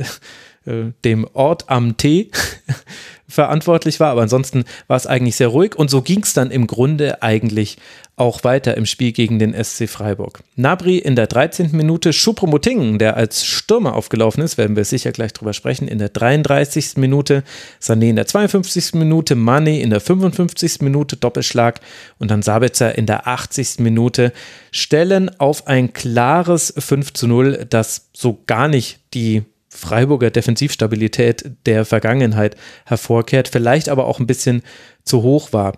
äh, 0.65 0.91
dem 1.03 1.27
Ort 1.33 1.69
am 1.69 1.97
Tee 1.97 2.31
verantwortlich 3.27 3.99
war. 3.99 4.11
Aber 4.11 4.21
ansonsten 4.21 4.63
war 4.87 4.97
es 4.97 5.07
eigentlich 5.07 5.35
sehr 5.35 5.47
ruhig 5.47 5.75
und 5.75 5.89
so 5.89 6.01
ging 6.01 6.23
es 6.23 6.33
dann 6.33 6.51
im 6.51 6.67
Grunde 6.67 7.21
eigentlich 7.21 7.77
auch 8.15 8.43
weiter 8.43 8.77
im 8.77 8.85
Spiel 8.85 9.11
gegen 9.11 9.39
den 9.39 9.55
SC 9.55 9.89
Freiburg. 9.89 10.43
Nabri 10.55 10.99
in 10.99 11.15
der 11.15 11.25
13. 11.25 11.71
Minute, 11.75 12.13
Schupomotingen, 12.13 12.99
der 12.99 13.17
als 13.17 13.43
Stürmer 13.43 13.95
aufgelaufen 13.95 14.43
ist, 14.43 14.57
werden 14.59 14.75
wir 14.75 14.85
sicher 14.85 15.11
gleich 15.11 15.33
drüber 15.33 15.53
sprechen, 15.53 15.87
in 15.87 15.97
der 15.97 16.09
33. 16.09 16.97
Minute, 16.97 17.43
Sané 17.81 18.09
in 18.09 18.15
der 18.15 18.27
52. 18.27 18.93
Minute, 18.93 19.35
Mane 19.35 19.81
in 19.81 19.89
der 19.89 19.99
55. 19.99 20.81
Minute, 20.81 21.17
Doppelschlag 21.17 21.79
und 22.19 22.29
dann 22.29 22.43
Sabitzer 22.43 22.95
in 22.95 23.07
der 23.07 23.27
80. 23.27 23.79
Minute 23.79 24.31
stellen 24.71 25.31
auf 25.39 25.65
ein 25.65 25.93
klares 25.93 26.71
5 26.77 27.13
zu 27.13 27.27
0, 27.27 27.65
das 27.67 28.09
so 28.13 28.43
gar 28.45 28.67
nicht 28.67 28.99
die 29.15 29.43
Freiburger 29.73 30.29
Defensivstabilität 30.29 31.51
der 31.65 31.85
Vergangenheit 31.85 32.55
hervorkehrt, 32.85 33.47
vielleicht 33.47 33.89
aber 33.89 34.05
auch 34.05 34.19
ein 34.19 34.27
bisschen 34.27 34.61
zu 35.03 35.23
hoch 35.23 35.51
war. 35.51 35.73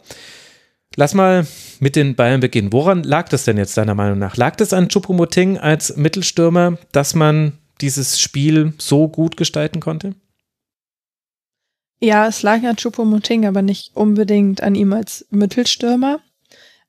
Lass 0.95 1.13
mal 1.13 1.45
mit 1.79 1.95
den 1.95 2.15
Bayern 2.15 2.39
beginnen. 2.39 2.71
Woran 2.71 3.03
lag 3.03 3.29
das 3.29 3.43
denn 3.45 3.57
jetzt 3.57 3.77
deiner 3.77 3.95
Meinung 3.95 4.19
nach? 4.19 4.37
Lag 4.37 4.55
das 4.55 4.73
an 4.73 4.89
Chupomoting 4.89 5.57
als 5.57 5.97
Mittelstürmer, 5.97 6.77
dass 6.91 7.15
man 7.15 7.53
dieses 7.81 8.19
Spiel 8.19 8.73
so 8.77 9.07
gut 9.07 9.35
gestalten 9.37 9.79
konnte? 9.79 10.15
Ja, 11.99 12.27
es 12.27 12.43
lag 12.43 12.63
an 12.63 12.77
Chupomoting, 12.77 13.45
aber 13.45 13.61
nicht 13.61 13.95
unbedingt 13.95 14.61
an 14.61 14.75
ihm 14.75 14.93
als 14.93 15.25
Mittelstürmer, 15.31 16.19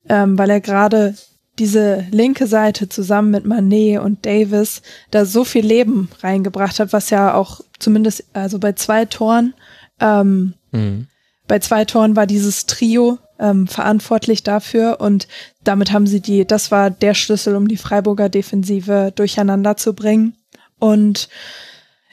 ähm, 0.07 0.37
weil 0.37 0.49
er 0.49 0.61
gerade 0.61 1.15
diese 1.59 2.05
linke 2.11 2.47
Seite 2.47 2.89
zusammen 2.89 3.31
mit 3.31 3.45
Manet 3.45 3.99
und 3.99 4.25
Davis 4.25 4.81
da 5.11 5.25
so 5.25 5.43
viel 5.43 5.65
Leben 5.65 6.09
reingebracht 6.21 6.79
hat, 6.79 6.93
was 6.93 7.09
ja 7.09 7.33
auch 7.33 7.61
zumindest, 7.79 8.25
also 8.33 8.59
bei 8.59 8.73
zwei 8.73 9.05
Toren, 9.05 9.53
ähm, 9.99 10.53
mhm. 10.71 11.07
bei 11.47 11.59
zwei 11.59 11.85
Toren 11.85 12.15
war 12.15 12.27
dieses 12.27 12.65
Trio 12.65 13.17
ähm, 13.39 13.67
verantwortlich 13.67 14.43
dafür 14.43 14.99
und 14.99 15.27
damit 15.63 15.91
haben 15.91 16.07
sie 16.07 16.21
die, 16.21 16.45
das 16.45 16.71
war 16.71 16.89
der 16.89 17.13
Schlüssel, 17.13 17.55
um 17.55 17.67
die 17.67 17.77
Freiburger 17.77 18.29
Defensive 18.29 19.11
durcheinander 19.15 19.77
zu 19.77 19.93
bringen. 19.93 20.35
Und 20.79 21.29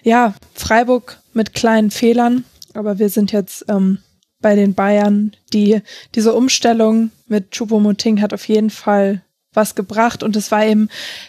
ja, 0.02 0.34
Freiburg 0.55 1.18
mit 1.32 1.55
kleinen 1.55 1.90
Fehlern, 1.90 2.44
aber 2.74 2.98
wir 2.98 3.08
sind 3.08 3.32
jetzt 3.32 3.64
ähm, 3.68 3.98
bei 4.40 4.55
den 4.55 4.74
Bayern. 4.74 5.32
Die, 5.52 5.81
diese 6.14 6.34
Umstellung 6.34 7.10
mit 7.26 7.52
Choupo-Moting 7.52 8.20
hat 8.20 8.34
auf 8.34 8.47
jeden 8.47 8.70
Fall 8.70 9.23
was 9.55 9.74
gebracht 9.74 10.23
und 10.23 10.36
es 10.36 10.50
war 10.50 10.65
eben 10.65 10.89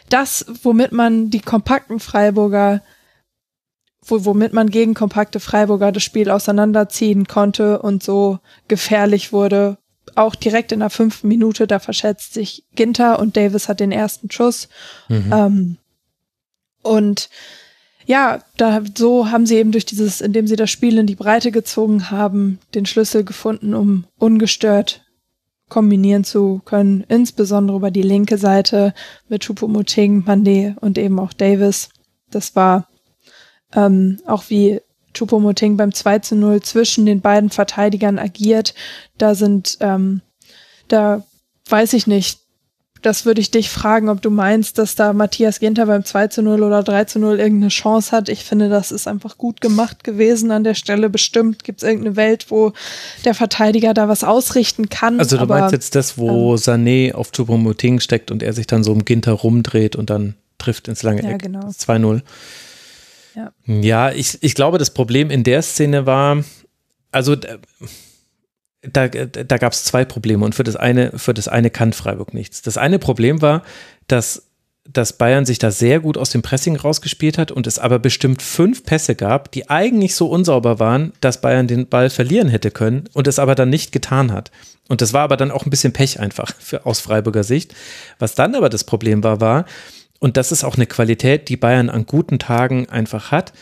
das, 0.09 0.45
womit 0.63 0.91
man 0.91 1.29
die 1.29 1.39
kompakten 1.39 1.99
Freiburger, 1.99 2.81
wo, 4.01 4.25
womit 4.25 4.53
man 4.53 4.69
gegen 4.69 4.93
kompakte 4.93 5.39
Freiburger 5.39 5.91
das 5.91 6.03
Spiel 6.03 6.29
auseinanderziehen 6.29 7.27
konnte 7.27 7.81
und 7.81 8.03
so 8.03 8.39
gefährlich 8.67 9.31
wurde. 9.31 9.77
Auch 10.15 10.35
direkt 10.35 10.71
in 10.71 10.79
der 10.79 10.89
fünften 10.89 11.27
Minute, 11.27 11.67
da 11.67 11.79
verschätzt 11.79 12.33
sich 12.33 12.63
Ginter 12.75 13.19
und 13.19 13.35
Davis 13.35 13.67
hat 13.67 13.79
den 13.79 13.91
ersten 13.91 14.29
Schuss. 14.31 14.69
Mhm. 15.09 15.33
Ähm, 15.33 15.77
und 16.83 17.29
ja, 18.05 18.43
da 18.57 18.83
so 18.95 19.31
haben 19.31 19.45
sie 19.45 19.55
eben 19.55 19.71
durch 19.71 19.85
dieses, 19.85 20.21
indem 20.21 20.45
sie 20.45 20.55
das 20.55 20.69
Spiel 20.69 20.97
in 20.99 21.07
die 21.07 21.15
Breite 21.15 21.51
gezogen 21.51 22.11
haben, 22.11 22.59
den 22.75 22.85
Schlüssel 22.85 23.23
gefunden, 23.23 23.73
um 23.73 24.05
ungestört 24.19 25.04
kombinieren 25.75 26.23
zu 26.23 26.61
können, 26.63 27.03
insbesondere 27.09 27.75
über 27.75 27.91
die 27.91 28.01
linke 28.01 28.37
Seite 28.37 28.93
mit 29.27 29.43
Choupo-Moting, 29.43 30.23
Mandé 30.25 30.73
und 30.79 30.97
eben 30.97 31.19
auch 31.19 31.33
Davis. 31.33 31.89
Das 32.31 32.55
war 32.55 32.87
ähm, 33.73 34.21
auch 34.25 34.45
wie 34.47 34.79
Choupo-Moting 35.13 35.75
beim 35.75 35.93
2 35.93 36.19
zu 36.19 36.37
0 36.37 36.61
zwischen 36.61 37.05
den 37.05 37.19
beiden 37.19 37.49
Verteidigern 37.49 38.19
agiert. 38.19 38.73
Da 39.17 39.35
sind, 39.35 39.77
ähm, 39.81 40.21
da 40.87 41.25
weiß 41.67 41.91
ich 41.91 42.07
nicht, 42.07 42.39
das 43.05 43.25
würde 43.25 43.39
ich 43.39 43.51
dich 43.51 43.69
fragen, 43.69 44.09
ob 44.09 44.21
du 44.23 44.31
meinst, 44.31 44.79
dass 44.79 44.95
da 44.95 45.13
Matthias 45.13 45.59
Ginter 45.59 45.85
beim 45.85 46.03
2 46.03 46.27
zu 46.27 46.41
0 46.41 46.63
oder 46.63 46.81
3 46.81 47.05
zu 47.05 47.19
0 47.19 47.39
irgendeine 47.39 47.69
Chance 47.69 48.11
hat. 48.11 48.29
Ich 48.29 48.43
finde, 48.43 48.67
das 48.67 48.91
ist 48.91 49.07
einfach 49.07 49.37
gut 49.37 49.61
gemacht 49.61 50.03
gewesen 50.03 50.49
an 50.49 50.63
der 50.63 50.73
Stelle. 50.73 51.09
Bestimmt 51.11 51.63
gibt 51.63 51.83
es 51.83 51.87
irgendeine 51.87 52.15
Welt, 52.15 52.47
wo 52.49 52.73
der 53.23 53.35
Verteidiger 53.35 53.93
da 53.93 54.09
was 54.09 54.23
ausrichten 54.23 54.89
kann. 54.89 55.19
Also 55.19 55.37
du 55.37 55.43
aber, 55.43 55.59
meinst 55.59 55.73
jetzt 55.73 55.93
das, 55.93 56.17
wo 56.17 56.53
ähm, 56.53 56.59
Sané 56.59 57.13
auf 57.13 57.31
Choupo-Moting 57.31 57.99
steckt 57.99 58.31
und 58.31 58.41
er 58.41 58.53
sich 58.53 58.65
dann 58.65 58.83
so 58.83 58.91
um 58.91 59.05
Ginter 59.05 59.33
rumdreht 59.33 59.95
und 59.95 60.09
dann 60.09 60.33
trifft 60.57 60.87
ins 60.87 61.03
lange 61.03 61.21
Eck. 61.21 61.29
Ja, 61.29 61.37
genau. 61.37 61.67
2-0. 61.67 62.21
Ja, 63.35 63.51
ja 63.67 64.11
ich, 64.11 64.39
ich 64.41 64.55
glaube, 64.55 64.79
das 64.79 64.89
Problem 64.89 65.29
in 65.29 65.43
der 65.43 65.61
Szene 65.61 66.07
war, 66.07 66.43
also 67.11 67.35
da, 68.91 69.07
da 69.07 69.57
gab 69.57 69.73
es 69.73 69.83
zwei 69.83 70.05
Probleme 70.05 70.45
und 70.45 70.55
für 70.55 70.63
das 70.63 70.75
eine, 70.75 71.17
für 71.17 71.33
das 71.33 71.47
eine 71.47 71.69
kann 71.69 71.93
Freiburg 71.93 72.33
nichts. 72.33 72.61
Das 72.61 72.77
eine 72.77 72.99
Problem 72.99 73.41
war, 73.41 73.63
dass, 74.07 74.43
dass 74.91 75.13
Bayern 75.13 75.45
sich 75.45 75.59
da 75.59 75.71
sehr 75.71 75.99
gut 75.99 76.17
aus 76.17 76.29
dem 76.29 76.41
Pressing 76.41 76.75
rausgespielt 76.75 77.37
hat 77.37 77.51
und 77.51 77.67
es 77.67 77.79
aber 77.79 77.99
bestimmt 77.99 78.41
fünf 78.41 78.83
Pässe 78.83 79.15
gab, 79.15 79.51
die 79.51 79.69
eigentlich 79.69 80.15
so 80.15 80.27
unsauber 80.27 80.79
waren, 80.79 81.13
dass 81.21 81.41
Bayern 81.41 81.67
den 81.67 81.87
Ball 81.87 82.09
verlieren 82.09 82.49
hätte 82.49 82.71
können 82.71 83.05
und 83.13 83.27
es 83.27 83.39
aber 83.39 83.55
dann 83.55 83.69
nicht 83.69 83.91
getan 83.91 84.31
hat. 84.31 84.51
Und 84.87 85.01
das 85.01 85.13
war 85.13 85.23
aber 85.23 85.37
dann 85.37 85.51
auch 85.51 85.65
ein 85.65 85.71
bisschen 85.71 85.93
Pech 85.93 86.19
einfach 86.19 86.53
für, 86.59 86.85
aus 86.85 86.99
Freiburger 86.99 87.43
Sicht. 87.43 87.73
Was 88.19 88.35
dann 88.35 88.55
aber 88.55 88.69
das 88.69 88.83
Problem 88.83 89.23
war, 89.23 89.41
war, 89.41 89.65
und 90.19 90.37
das 90.37 90.51
ist 90.51 90.63
auch 90.63 90.75
eine 90.75 90.85
Qualität, 90.87 91.49
die 91.49 91.57
Bayern 91.57 91.89
an 91.89 92.05
guten 92.05 92.39
Tagen 92.39 92.89
einfach 92.89 93.31
hat, 93.31 93.53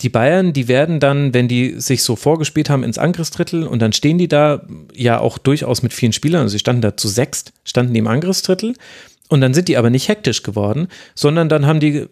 die 0.00 0.08
Bayern, 0.08 0.52
die 0.52 0.68
werden 0.68 1.00
dann, 1.00 1.34
wenn 1.34 1.48
die 1.48 1.80
sich 1.80 2.02
so 2.02 2.16
vorgespielt 2.16 2.68
haben, 2.68 2.82
ins 2.82 2.98
Angriffsdrittel 2.98 3.64
und 3.64 3.80
dann 3.80 3.92
stehen 3.92 4.18
die 4.18 4.28
da 4.28 4.66
ja 4.92 5.20
auch 5.20 5.38
durchaus 5.38 5.82
mit 5.82 5.92
vielen 5.92 6.12
Spielern, 6.12 6.42
also 6.42 6.52
sie 6.52 6.58
standen 6.58 6.82
da 6.82 6.96
zu 6.96 7.08
sechst, 7.08 7.52
standen 7.64 7.94
die 7.94 8.00
im 8.00 8.06
Angriffsdrittel 8.06 8.74
und 9.28 9.40
dann 9.40 9.54
sind 9.54 9.68
die 9.68 9.76
aber 9.76 9.90
nicht 9.90 10.08
hektisch 10.08 10.42
geworden, 10.42 10.88
sondern 11.14 11.48
dann 11.48 11.66
haben 11.66 11.80
die 11.80 12.08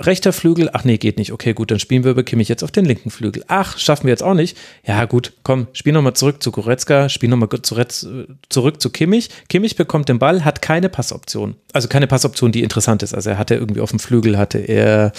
rechter 0.00 0.32
Flügel, 0.32 0.70
ach 0.72 0.84
nee, 0.84 0.96
geht 0.96 1.18
nicht, 1.18 1.32
okay, 1.32 1.54
gut, 1.54 1.70
dann 1.70 1.80
spielen 1.80 2.04
wir 2.04 2.12
über 2.12 2.22
Kimmich 2.22 2.48
jetzt 2.48 2.62
auf 2.62 2.70
den 2.70 2.84
linken 2.84 3.10
Flügel. 3.10 3.44
Ach, 3.48 3.78
schaffen 3.78 4.04
wir 4.04 4.12
jetzt 4.12 4.22
auch 4.22 4.34
nicht. 4.34 4.56
Ja, 4.86 5.04
gut, 5.06 5.32
komm, 5.42 5.66
spiel 5.72 5.92
nochmal 5.92 6.14
zurück 6.14 6.42
zu 6.42 6.52
Goretzka, 6.52 7.08
spiel 7.08 7.28
nochmal 7.28 7.48
zurück 7.50 8.80
zu 8.80 8.90
Kimmich. 8.90 9.30
Kimmich 9.48 9.76
bekommt 9.76 10.08
den 10.08 10.20
Ball, 10.20 10.44
hat 10.44 10.62
keine 10.62 10.88
Passoption. 10.88 11.56
Also 11.72 11.88
keine 11.88 12.06
Passoption, 12.06 12.52
die 12.52 12.62
interessant 12.62 13.02
ist. 13.02 13.12
Also 13.12 13.30
er 13.30 13.38
hatte 13.38 13.56
irgendwie 13.56 13.80
auf 13.80 13.90
dem 13.90 13.98
Flügel, 13.98 14.38
hatte 14.38 14.58
er 14.58 15.12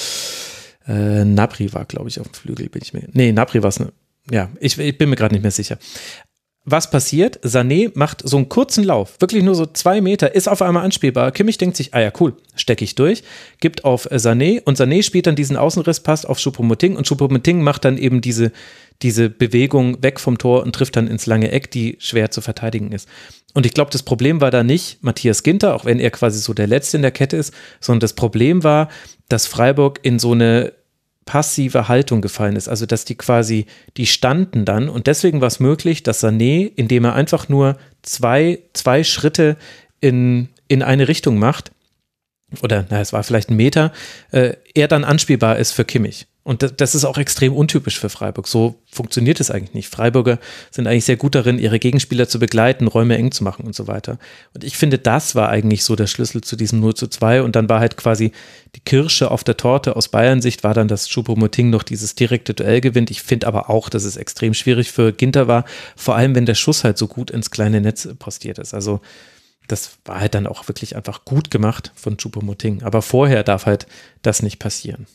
äh, 0.89 1.23
Napri 1.23 1.71
war, 1.73 1.85
glaube 1.85 2.09
ich, 2.09 2.19
auf 2.19 2.27
dem 2.27 2.33
Flügel, 2.33 2.67
bin 2.69 2.81
ich 2.81 2.93
mir. 2.93 3.03
Nee, 3.13 3.31
Napri 3.31 3.61
war 3.61 3.69
es. 3.69 3.79
Ne, 3.79 3.93
ja, 4.31 4.49
ich, 4.59 4.77
ich 4.77 4.97
bin 4.97 5.09
mir 5.09 5.15
gerade 5.15 5.35
nicht 5.35 5.43
mehr 5.43 5.51
sicher. 5.51 5.77
Was 6.65 6.91
passiert? 6.91 7.39
Sané 7.43 7.89
macht 7.95 8.21
so 8.27 8.37
einen 8.37 8.49
kurzen 8.49 8.83
Lauf, 8.83 9.15
wirklich 9.19 9.43
nur 9.43 9.55
so 9.55 9.65
zwei 9.65 10.01
Meter, 10.01 10.35
ist 10.35 10.47
auf 10.47 10.61
einmal 10.61 10.83
anspielbar. 10.83 11.31
Kimmich 11.31 11.57
denkt 11.57 11.77
sich, 11.77 11.93
ah 11.93 12.01
ja, 12.01 12.11
cool, 12.19 12.35
stecke 12.53 12.83
ich 12.83 12.95
durch, 12.95 13.23
gibt 13.59 13.85
auf 13.85 14.11
Sané 14.11 14.61
und 14.65 14.77
Sané 14.77 15.01
spielt 15.01 15.25
dann 15.25 15.35
diesen 15.35 15.57
Außenriss, 15.57 16.01
passt 16.01 16.27
auf 16.27 16.37
Choupo-Moting 16.37 16.95
und 16.95 17.07
Choupo-Moting 17.07 17.61
macht 17.61 17.85
dann 17.85 17.97
eben 17.97 18.21
diese, 18.21 18.51
diese 19.01 19.29
Bewegung 19.29 20.03
weg 20.03 20.19
vom 20.19 20.37
Tor 20.37 20.63
und 20.63 20.75
trifft 20.75 20.95
dann 20.95 21.07
ins 21.07 21.25
lange 21.25 21.49
Eck, 21.51 21.71
die 21.71 21.95
schwer 21.99 22.29
zu 22.29 22.41
verteidigen 22.41 22.91
ist. 22.91 23.07
Und 23.53 23.65
ich 23.65 23.73
glaube, 23.73 23.89
das 23.89 24.03
Problem 24.03 24.41
war 24.41 24.51
da 24.51 24.61
nicht 24.61 25.01
Matthias 25.01 25.43
Ginter, 25.43 25.73
auch 25.73 25.85
wenn 25.85 25.99
er 25.99 26.11
quasi 26.11 26.39
so 26.39 26.53
der 26.53 26.67
Letzte 26.67 26.97
in 26.97 27.01
der 27.01 27.11
Kette 27.11 27.37
ist, 27.37 27.53
sondern 27.79 28.01
das 28.01 28.13
Problem 28.13 28.63
war, 28.63 28.89
dass 29.27 29.47
Freiburg 29.47 29.99
in 30.03 30.19
so 30.19 30.33
eine 30.33 30.73
passive 31.29 31.87
Haltung 31.87 32.21
gefallen 32.21 32.55
ist. 32.55 32.67
Also, 32.67 32.87
dass 32.87 33.05
die 33.05 33.13
quasi, 33.13 33.67
die 33.97 34.07
standen 34.07 34.65
dann 34.65 34.89
und 34.89 35.05
deswegen 35.05 35.41
war 35.41 35.47
es 35.47 35.59
möglich, 35.59 36.01
dass 36.01 36.23
Sané, 36.23 36.71
indem 36.75 37.05
er 37.05 37.13
einfach 37.13 37.49
nur 37.49 37.77
zwei, 38.01 38.63
zwei 38.73 39.03
Schritte 39.03 39.55
in, 40.01 40.49
in 40.67 40.81
eine 40.81 41.07
Richtung 41.07 41.37
macht, 41.37 41.71
oder 42.63 42.87
na, 42.89 42.99
es 42.99 43.13
war 43.13 43.21
vielleicht 43.23 43.51
ein 43.51 43.57
Meter, 43.57 43.93
äh, 44.31 44.55
er 44.73 44.87
dann 44.87 45.03
anspielbar 45.03 45.57
ist 45.57 45.71
für 45.71 45.85
Kimmich. 45.85 46.25
Und 46.49 46.81
das 46.81 46.95
ist 46.95 47.05
auch 47.05 47.19
extrem 47.19 47.53
untypisch 47.53 47.99
für 47.99 48.09
Freiburg. 48.09 48.47
So 48.47 48.81
funktioniert 48.91 49.39
es 49.39 49.51
eigentlich 49.51 49.75
nicht. 49.75 49.87
Freiburger 49.87 50.39
sind 50.71 50.87
eigentlich 50.87 51.05
sehr 51.05 51.15
gut 51.15 51.35
darin, 51.35 51.59
ihre 51.59 51.77
Gegenspieler 51.77 52.27
zu 52.27 52.39
begleiten, 52.39 52.87
Räume 52.87 53.19
eng 53.19 53.31
zu 53.31 53.43
machen 53.43 53.67
und 53.67 53.75
so 53.75 53.85
weiter. 53.85 54.17
Und 54.55 54.63
ich 54.63 54.75
finde, 54.75 54.97
das 54.97 55.35
war 55.35 55.49
eigentlich 55.49 55.83
so 55.83 55.95
der 55.95 56.07
Schlüssel 56.07 56.41
zu 56.41 56.55
diesem 56.55 56.79
0 56.79 56.95
zu 56.95 57.05
2. 57.05 57.43
Und 57.43 57.55
dann 57.55 57.69
war 57.69 57.79
halt 57.79 57.97
quasi 57.97 58.31
die 58.75 58.79
Kirsche 58.79 59.29
auf 59.29 59.43
der 59.43 59.57
Torte 59.57 59.95
aus 59.95 60.07
Bayern-Sicht, 60.07 60.63
war 60.63 60.73
dann, 60.73 60.87
dass 60.87 61.07
Choupo-Moting 61.07 61.69
noch 61.69 61.83
dieses 61.83 62.15
direkte 62.15 62.55
Duell 62.55 62.81
gewinnt. 62.81 63.11
Ich 63.11 63.21
finde 63.21 63.45
aber 63.45 63.69
auch, 63.69 63.87
dass 63.87 64.03
es 64.03 64.17
extrem 64.17 64.55
schwierig 64.55 64.91
für 64.91 65.13
Ginter 65.13 65.47
war, 65.47 65.65
vor 65.95 66.15
allem 66.15 66.33
wenn 66.33 66.47
der 66.47 66.55
Schuss 66.55 66.83
halt 66.83 66.97
so 66.97 67.07
gut 67.07 67.29
ins 67.29 67.51
kleine 67.51 67.79
Netz 67.79 68.09
postiert 68.17 68.57
ist. 68.57 68.73
Also 68.73 69.01
das 69.67 69.99
war 70.03 70.19
halt 70.19 70.33
dann 70.33 70.47
auch 70.47 70.67
wirklich 70.67 70.95
einfach 70.95 71.25
gut 71.25 71.51
gemacht 71.51 71.91
von 71.93 72.17
Choupo-Moting. 72.17 72.81
Aber 72.81 73.03
vorher 73.03 73.43
darf 73.43 73.67
halt 73.67 73.85
das 74.23 74.41
nicht 74.41 74.57
passieren. 74.57 75.05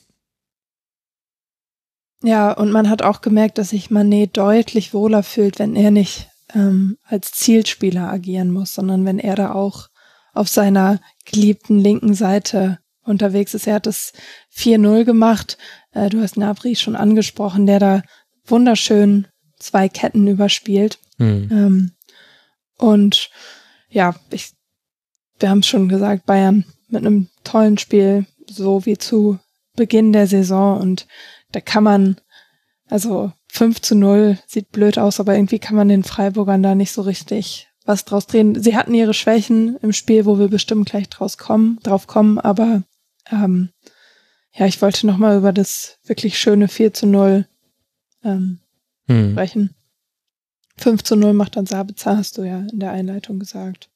Ja, 2.24 2.52
und 2.52 2.72
man 2.72 2.88
hat 2.88 3.02
auch 3.02 3.20
gemerkt, 3.20 3.58
dass 3.58 3.70
sich 3.70 3.90
Manet 3.90 4.36
deutlich 4.36 4.94
wohler 4.94 5.22
fühlt, 5.22 5.58
wenn 5.58 5.76
er 5.76 5.90
nicht 5.90 6.28
ähm, 6.54 6.96
als 7.04 7.32
Zielspieler 7.32 8.10
agieren 8.10 8.50
muss, 8.50 8.74
sondern 8.74 9.04
wenn 9.04 9.18
er 9.18 9.36
da 9.36 9.52
auch 9.52 9.88
auf 10.32 10.48
seiner 10.48 11.00
geliebten 11.26 11.78
linken 11.78 12.14
Seite 12.14 12.78
unterwegs 13.04 13.52
ist. 13.52 13.66
Er 13.66 13.74
hat 13.74 13.86
das 13.86 14.14
4-0 14.56 15.04
gemacht. 15.04 15.58
Äh, 15.92 16.08
du 16.08 16.22
hast 16.22 16.38
Nabri 16.38 16.76
schon 16.76 16.96
angesprochen, 16.96 17.66
der 17.66 17.78
da 17.78 18.02
wunderschön 18.46 19.26
zwei 19.58 19.90
Ketten 19.90 20.26
überspielt. 20.26 20.98
Mhm. 21.18 21.48
Ähm, 21.50 21.92
und 22.78 23.28
ja, 23.90 24.14
ich, 24.30 24.52
wir 25.38 25.50
haben 25.50 25.60
es 25.60 25.66
schon 25.66 25.90
gesagt, 25.90 26.24
Bayern 26.24 26.64
mit 26.88 27.04
einem 27.04 27.28
tollen 27.44 27.76
Spiel, 27.76 28.24
so 28.48 28.86
wie 28.86 28.96
zu 28.96 29.38
Beginn 29.76 30.12
der 30.12 30.26
Saison 30.26 30.80
und 30.80 31.06
da 31.54 31.60
kann 31.60 31.84
man, 31.84 32.16
also 32.88 33.32
5 33.48 33.80
zu 33.80 33.94
0 33.94 34.38
sieht 34.46 34.72
blöd 34.72 34.98
aus, 34.98 35.20
aber 35.20 35.34
irgendwie 35.34 35.58
kann 35.58 35.76
man 35.76 35.88
den 35.88 36.04
Freiburgern 36.04 36.62
da 36.62 36.74
nicht 36.74 36.92
so 36.92 37.02
richtig 37.02 37.68
was 37.86 38.04
draus 38.04 38.26
drehen. 38.26 38.60
Sie 38.60 38.76
hatten 38.76 38.94
ihre 38.94 39.14
Schwächen 39.14 39.76
im 39.82 39.92
Spiel, 39.92 40.24
wo 40.24 40.38
wir 40.38 40.48
bestimmt 40.48 40.88
gleich 40.88 41.08
draus 41.08 41.38
kommen, 41.38 41.78
drauf 41.82 42.06
kommen, 42.06 42.38
aber 42.38 42.82
ähm, 43.30 43.70
ja, 44.52 44.66
ich 44.66 44.80
wollte 44.80 45.06
nochmal 45.06 45.36
über 45.36 45.52
das 45.52 45.98
wirklich 46.04 46.38
schöne 46.38 46.68
4 46.68 46.94
zu 46.94 47.06
0 47.06 47.46
ähm, 48.24 48.60
hm. 49.06 49.32
sprechen. 49.32 49.74
5 50.78 51.04
zu 51.04 51.16
0 51.16 51.34
macht 51.34 51.56
dann 51.56 51.66
Sabitzer, 51.66 52.16
hast 52.16 52.38
du 52.38 52.42
ja 52.42 52.60
in 52.72 52.80
der 52.80 52.90
Einleitung 52.90 53.38
gesagt. 53.38 53.90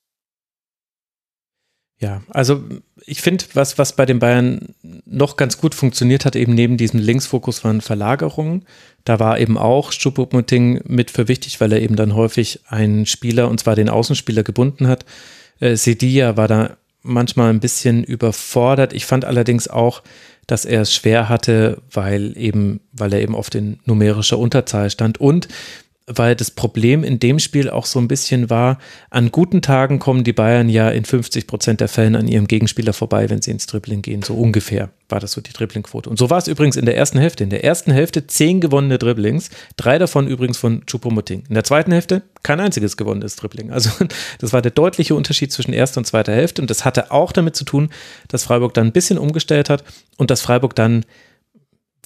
Ja, 2.00 2.22
also 2.30 2.62
ich 3.06 3.22
finde, 3.22 3.44
was, 3.54 3.76
was 3.76 3.94
bei 3.94 4.06
den 4.06 4.20
Bayern 4.20 4.74
noch 5.04 5.36
ganz 5.36 5.58
gut 5.58 5.74
funktioniert 5.74 6.24
hat, 6.24 6.36
eben 6.36 6.54
neben 6.54 6.76
diesem 6.76 7.00
Linksfokus 7.00 7.64
waren 7.64 7.80
Verlagerungen. 7.80 8.64
Da 9.04 9.18
war 9.18 9.40
eben 9.40 9.58
auch 9.58 9.90
Stupupmuting 9.90 10.82
mit 10.86 11.10
für 11.10 11.26
wichtig, 11.26 11.60
weil 11.60 11.72
er 11.72 11.82
eben 11.82 11.96
dann 11.96 12.14
häufig 12.14 12.60
einen 12.68 13.06
Spieler, 13.06 13.48
und 13.48 13.58
zwar 13.58 13.74
den 13.74 13.88
Außenspieler, 13.88 14.44
gebunden 14.44 14.86
hat. 14.86 15.04
Äh, 15.58 15.74
Sedia 15.74 16.36
war 16.36 16.46
da 16.46 16.76
manchmal 17.02 17.50
ein 17.50 17.60
bisschen 17.60 18.04
überfordert. 18.04 18.92
Ich 18.92 19.06
fand 19.06 19.24
allerdings 19.24 19.66
auch, 19.66 20.02
dass 20.46 20.64
er 20.64 20.82
es 20.82 20.94
schwer 20.94 21.28
hatte, 21.28 21.82
weil 21.90 22.36
eben, 22.36 22.80
weil 22.92 23.12
er 23.12 23.22
eben 23.22 23.34
oft 23.34 23.54
in 23.54 23.80
numerischer 23.86 24.38
Unterzahl 24.38 24.90
stand 24.90 25.18
und 25.18 25.48
weil 26.08 26.34
das 26.34 26.50
Problem 26.50 27.04
in 27.04 27.20
dem 27.20 27.38
Spiel 27.38 27.68
auch 27.70 27.86
so 27.86 27.98
ein 27.98 28.08
bisschen 28.08 28.50
war, 28.50 28.78
an 29.10 29.30
guten 29.30 29.62
Tagen 29.62 29.98
kommen 29.98 30.24
die 30.24 30.32
Bayern 30.32 30.68
ja 30.68 30.88
in 30.88 31.04
50 31.04 31.46
Prozent 31.46 31.80
der 31.80 31.88
Fällen 31.88 32.16
an 32.16 32.26
ihrem 32.26 32.48
Gegenspieler 32.48 32.92
vorbei, 32.92 33.28
wenn 33.30 33.42
sie 33.42 33.50
ins 33.50 33.66
Dribbling 33.66 34.02
gehen. 34.02 34.22
So 34.22 34.34
ungefähr 34.34 34.90
war 35.08 35.20
das 35.20 35.32
so 35.32 35.40
die 35.40 35.52
Dribblingquote. 35.52 36.08
Und 36.08 36.18
so 36.18 36.30
war 36.30 36.38
es 36.38 36.48
übrigens 36.48 36.76
in 36.76 36.86
der 36.86 36.96
ersten 36.96 37.18
Hälfte. 37.18 37.44
In 37.44 37.50
der 37.50 37.64
ersten 37.64 37.92
Hälfte 37.92 38.26
zehn 38.26 38.60
gewonnene 38.60 38.98
Dribblings, 38.98 39.50
drei 39.76 39.98
davon 39.98 40.26
übrigens 40.26 40.58
von 40.58 40.82
Choupo-Moting. 40.86 41.44
In 41.48 41.54
der 41.54 41.64
zweiten 41.64 41.92
Hälfte 41.92 42.22
kein 42.42 42.60
einziges 42.60 42.96
gewonnenes 42.96 43.36
Dribbling. 43.36 43.70
Also 43.70 43.90
das 44.38 44.52
war 44.52 44.62
der 44.62 44.72
deutliche 44.72 45.14
Unterschied 45.14 45.52
zwischen 45.52 45.72
erster 45.72 45.98
und 45.98 46.06
zweiter 46.06 46.32
Hälfte. 46.32 46.62
Und 46.62 46.70
das 46.70 46.84
hatte 46.84 47.10
auch 47.10 47.32
damit 47.32 47.54
zu 47.54 47.64
tun, 47.64 47.90
dass 48.28 48.44
Freiburg 48.44 48.74
dann 48.74 48.88
ein 48.88 48.92
bisschen 48.92 49.18
umgestellt 49.18 49.68
hat 49.68 49.84
und 50.16 50.30
dass 50.30 50.40
Freiburg 50.40 50.74
dann 50.74 51.04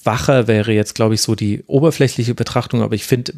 wacher 0.03 0.47
wäre 0.47 0.71
jetzt, 0.71 0.95
glaube 0.95 1.15
ich, 1.15 1.21
so 1.21 1.35
die 1.35 1.63
oberflächliche 1.67 2.35
Betrachtung, 2.35 2.81
aber 2.81 2.95
ich 2.95 3.05
finde, 3.05 3.33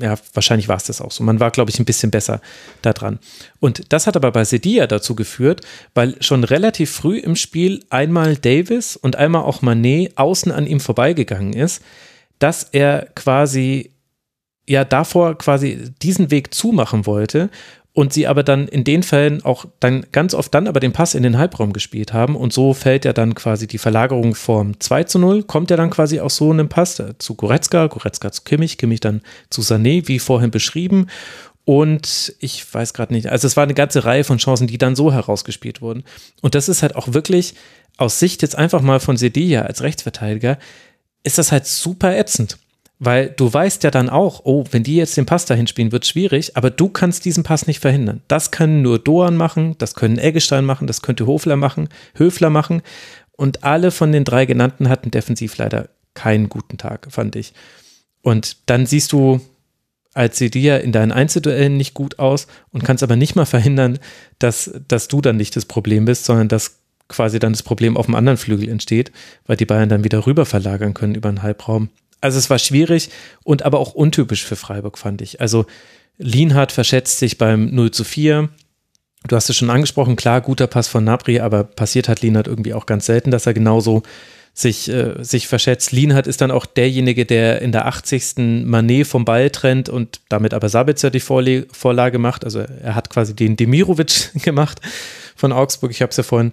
ja, 0.00 0.16
wahrscheinlich 0.34 0.68
war 0.68 0.76
es 0.76 0.84
das 0.84 1.00
auch 1.00 1.10
so. 1.10 1.24
Man 1.24 1.40
war, 1.40 1.50
glaube 1.50 1.70
ich, 1.70 1.78
ein 1.78 1.84
bisschen 1.84 2.10
besser 2.10 2.40
da 2.82 2.92
dran. 2.92 3.18
Und 3.60 3.92
das 3.92 4.06
hat 4.06 4.16
aber 4.16 4.30
bei 4.32 4.44
Sedia 4.44 4.86
dazu 4.86 5.14
geführt, 5.14 5.62
weil 5.94 6.20
schon 6.22 6.44
relativ 6.44 6.90
früh 6.90 7.18
im 7.18 7.36
Spiel 7.36 7.84
einmal 7.90 8.36
Davis 8.36 8.96
und 8.96 9.16
einmal 9.16 9.42
auch 9.42 9.62
Manet 9.62 10.16
außen 10.16 10.52
an 10.52 10.66
ihm 10.66 10.80
vorbeigegangen 10.80 11.52
ist, 11.52 11.82
dass 12.38 12.62
er 12.62 13.08
quasi 13.14 13.92
ja 14.66 14.84
davor 14.84 15.36
quasi 15.38 15.90
diesen 16.02 16.30
Weg 16.30 16.54
zumachen 16.54 17.06
wollte 17.06 17.50
und 17.98 18.12
sie 18.12 18.28
aber 18.28 18.44
dann 18.44 18.68
in 18.68 18.84
den 18.84 19.02
Fällen 19.02 19.44
auch 19.44 19.64
dann 19.80 20.06
ganz 20.12 20.32
oft 20.32 20.54
dann 20.54 20.68
aber 20.68 20.78
den 20.78 20.92
Pass 20.92 21.14
in 21.14 21.24
den 21.24 21.36
Halbraum 21.36 21.72
gespielt 21.72 22.12
haben 22.12 22.36
und 22.36 22.52
so 22.52 22.72
fällt 22.72 23.04
ja 23.04 23.12
dann 23.12 23.34
quasi 23.34 23.66
die 23.66 23.78
Verlagerung 23.78 24.36
vom 24.36 24.78
2 24.78 25.02
zu 25.02 25.18
0, 25.18 25.42
kommt 25.42 25.68
ja 25.72 25.76
dann 25.76 25.90
quasi 25.90 26.20
auch 26.20 26.30
so 26.30 26.52
einem 26.52 26.68
Pass 26.68 27.02
zu 27.18 27.34
Goretzka, 27.34 27.88
Goretzka 27.88 28.30
zu 28.30 28.42
Kimmich, 28.42 28.78
Kimmich 28.78 29.00
dann 29.00 29.20
zu 29.50 29.62
Sané, 29.62 30.06
wie 30.06 30.20
vorhin 30.20 30.52
beschrieben. 30.52 31.08
Und 31.64 32.36
ich 32.38 32.72
weiß 32.72 32.94
gerade 32.94 33.12
nicht, 33.12 33.30
also 33.30 33.48
es 33.48 33.56
war 33.56 33.64
eine 33.64 33.74
ganze 33.74 34.04
Reihe 34.04 34.22
von 34.22 34.38
Chancen, 34.38 34.68
die 34.68 34.78
dann 34.78 34.94
so 34.94 35.12
herausgespielt 35.12 35.82
wurden. 35.82 36.04
Und 36.40 36.54
das 36.54 36.68
ist 36.68 36.82
halt 36.82 36.94
auch 36.94 37.14
wirklich 37.14 37.54
aus 37.96 38.20
Sicht 38.20 38.42
jetzt 38.42 38.54
einfach 38.54 38.80
mal 38.80 39.00
von 39.00 39.16
Sedilla 39.16 39.62
als 39.62 39.82
Rechtsverteidiger, 39.82 40.56
ist 41.24 41.38
das 41.38 41.50
halt 41.50 41.66
super 41.66 42.16
ätzend 42.16 42.58
weil 42.98 43.30
du 43.30 43.52
weißt 43.52 43.84
ja 43.84 43.90
dann 43.90 44.08
auch, 44.08 44.40
oh, 44.44 44.64
wenn 44.70 44.82
die 44.82 44.96
jetzt 44.96 45.16
den 45.16 45.26
Pass 45.26 45.44
dahin 45.44 45.66
spielen, 45.66 45.92
wird 45.92 46.06
schwierig, 46.06 46.56
aber 46.56 46.70
du 46.70 46.88
kannst 46.88 47.24
diesen 47.24 47.44
Pass 47.44 47.66
nicht 47.66 47.80
verhindern. 47.80 48.22
Das 48.26 48.50
können 48.50 48.82
nur 48.82 48.98
Doan 48.98 49.36
machen, 49.36 49.76
das 49.78 49.94
können 49.94 50.18
Eggestein 50.18 50.64
machen, 50.64 50.86
das 50.86 51.02
könnte 51.02 51.26
Hofler 51.26 51.56
machen, 51.56 51.88
Höfler 52.14 52.50
machen. 52.50 52.82
Und 53.32 53.62
alle 53.62 53.92
von 53.92 54.10
den 54.10 54.24
drei 54.24 54.46
genannten 54.46 54.88
hatten 54.88 55.12
defensiv 55.12 55.56
leider 55.58 55.90
keinen 56.14 56.48
guten 56.48 56.76
Tag, 56.76 57.06
fand 57.10 57.36
ich. 57.36 57.52
Und 58.22 58.56
dann 58.66 58.84
siehst 58.84 59.12
du 59.12 59.40
als 60.12 60.38
Sedia 60.38 60.78
in 60.78 60.90
deinen 60.90 61.12
Einzelduellen 61.12 61.76
nicht 61.76 61.94
gut 61.94 62.18
aus 62.18 62.48
und 62.70 62.82
kannst 62.82 63.04
aber 63.04 63.14
nicht 63.14 63.36
mal 63.36 63.46
verhindern, 63.46 64.00
dass, 64.40 64.72
dass 64.88 65.06
du 65.06 65.20
dann 65.20 65.36
nicht 65.36 65.54
das 65.54 65.66
Problem 65.66 66.06
bist, 66.06 66.24
sondern 66.24 66.48
dass 66.48 66.80
quasi 67.06 67.38
dann 67.38 67.52
das 67.52 67.62
Problem 67.62 67.96
auf 67.96 68.06
dem 68.06 68.16
anderen 68.16 68.36
Flügel 68.36 68.68
entsteht, 68.68 69.12
weil 69.46 69.56
die 69.56 69.64
Bayern 69.64 69.88
dann 69.88 70.02
wieder 70.02 70.26
rüber 70.26 70.44
verlagern 70.44 70.94
können 70.94 71.14
über 71.14 71.30
den 71.30 71.42
Halbraum 71.42 71.90
also 72.20 72.38
es 72.38 72.50
war 72.50 72.58
schwierig 72.58 73.10
und 73.44 73.62
aber 73.62 73.78
auch 73.78 73.94
untypisch 73.94 74.44
für 74.44 74.56
Freiburg, 74.56 74.98
fand 74.98 75.22
ich. 75.22 75.40
Also 75.40 75.66
Lienhardt 76.18 76.72
verschätzt 76.72 77.18
sich 77.18 77.38
beim 77.38 77.74
0 77.74 77.90
zu 77.92 78.04
4. 78.04 78.48
Du 79.26 79.36
hast 79.36 79.50
es 79.50 79.56
schon 79.56 79.70
angesprochen, 79.70 80.16
klar, 80.16 80.40
guter 80.40 80.66
Pass 80.66 80.88
von 80.88 81.04
Nabri, 81.04 81.40
aber 81.40 81.64
passiert 81.64 82.08
hat 82.08 82.22
Lienhardt 82.22 82.46
irgendwie 82.46 82.74
auch 82.74 82.86
ganz 82.86 83.06
selten, 83.06 83.30
dass 83.30 83.46
er 83.46 83.54
genauso 83.54 84.02
sich, 84.54 84.88
äh, 84.88 85.14
sich 85.22 85.46
verschätzt. 85.46 85.92
Lienhardt 85.92 86.26
ist 86.26 86.40
dann 86.40 86.50
auch 86.50 86.66
derjenige, 86.66 87.24
der 87.24 87.62
in 87.62 87.70
der 87.70 87.86
80. 87.86 88.64
Manet 88.64 89.06
vom 89.06 89.24
Ball 89.24 89.50
trennt 89.50 89.88
und 89.88 90.20
damit 90.28 90.52
aber 90.52 90.68
Sabitzer 90.68 91.10
die 91.10 91.20
Vorle 91.20 91.66
Vorlage 91.70 92.18
macht. 92.18 92.44
Also 92.44 92.60
er 92.60 92.96
hat 92.96 93.10
quasi 93.10 93.34
den 93.34 93.56
Demirovic 93.56 94.30
gemacht 94.42 94.80
von 95.36 95.52
Augsburg. 95.52 95.92
Ich 95.92 96.02
habe 96.02 96.10
es 96.10 96.16
ja 96.16 96.24
vorhin 96.24 96.52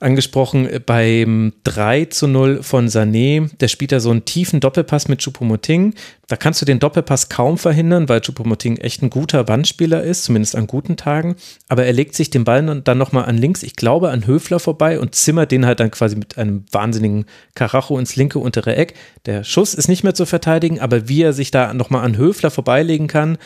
angesprochen, 0.00 0.68
beim 0.86 1.52
3 1.64 2.06
zu 2.06 2.26
0 2.26 2.62
von 2.62 2.88
Sané, 2.88 3.50
der 3.58 3.68
spielt 3.68 3.92
da 3.92 4.00
so 4.00 4.10
einen 4.10 4.24
tiefen 4.24 4.58
Doppelpass 4.58 5.08
mit 5.08 5.20
Choupo-Moting. 5.20 5.94
Da 6.26 6.36
kannst 6.36 6.62
du 6.62 6.66
den 6.66 6.78
Doppelpass 6.78 7.28
kaum 7.28 7.58
verhindern, 7.58 8.08
weil 8.08 8.20
Choupo-Moting 8.20 8.78
echt 8.78 9.02
ein 9.02 9.10
guter 9.10 9.46
Wandspieler 9.46 10.02
ist, 10.02 10.24
zumindest 10.24 10.56
an 10.56 10.66
guten 10.66 10.96
Tagen. 10.96 11.36
Aber 11.68 11.84
er 11.84 11.92
legt 11.92 12.14
sich 12.14 12.30
den 12.30 12.44
Ball 12.44 12.80
dann 12.82 12.98
nochmal 12.98 13.26
an 13.26 13.36
links, 13.36 13.62
ich 13.62 13.76
glaube 13.76 14.10
an 14.10 14.26
Höfler 14.26 14.58
vorbei 14.58 14.98
und 14.98 15.14
zimmert 15.14 15.52
den 15.52 15.66
halt 15.66 15.80
dann 15.80 15.90
quasi 15.90 16.16
mit 16.16 16.38
einem 16.38 16.64
wahnsinnigen 16.72 17.26
Karacho 17.54 17.98
ins 17.98 18.16
linke 18.16 18.38
untere 18.38 18.76
Eck. 18.76 18.94
Der 19.26 19.44
Schuss 19.44 19.74
ist 19.74 19.88
nicht 19.88 20.02
mehr 20.02 20.14
zu 20.14 20.24
verteidigen, 20.24 20.80
aber 20.80 21.08
wie 21.08 21.22
er 21.22 21.34
sich 21.34 21.50
da 21.50 21.74
nochmal 21.74 22.04
an 22.04 22.16
Höfler 22.16 22.50
vorbeilegen 22.50 23.06
kann, 23.06 23.36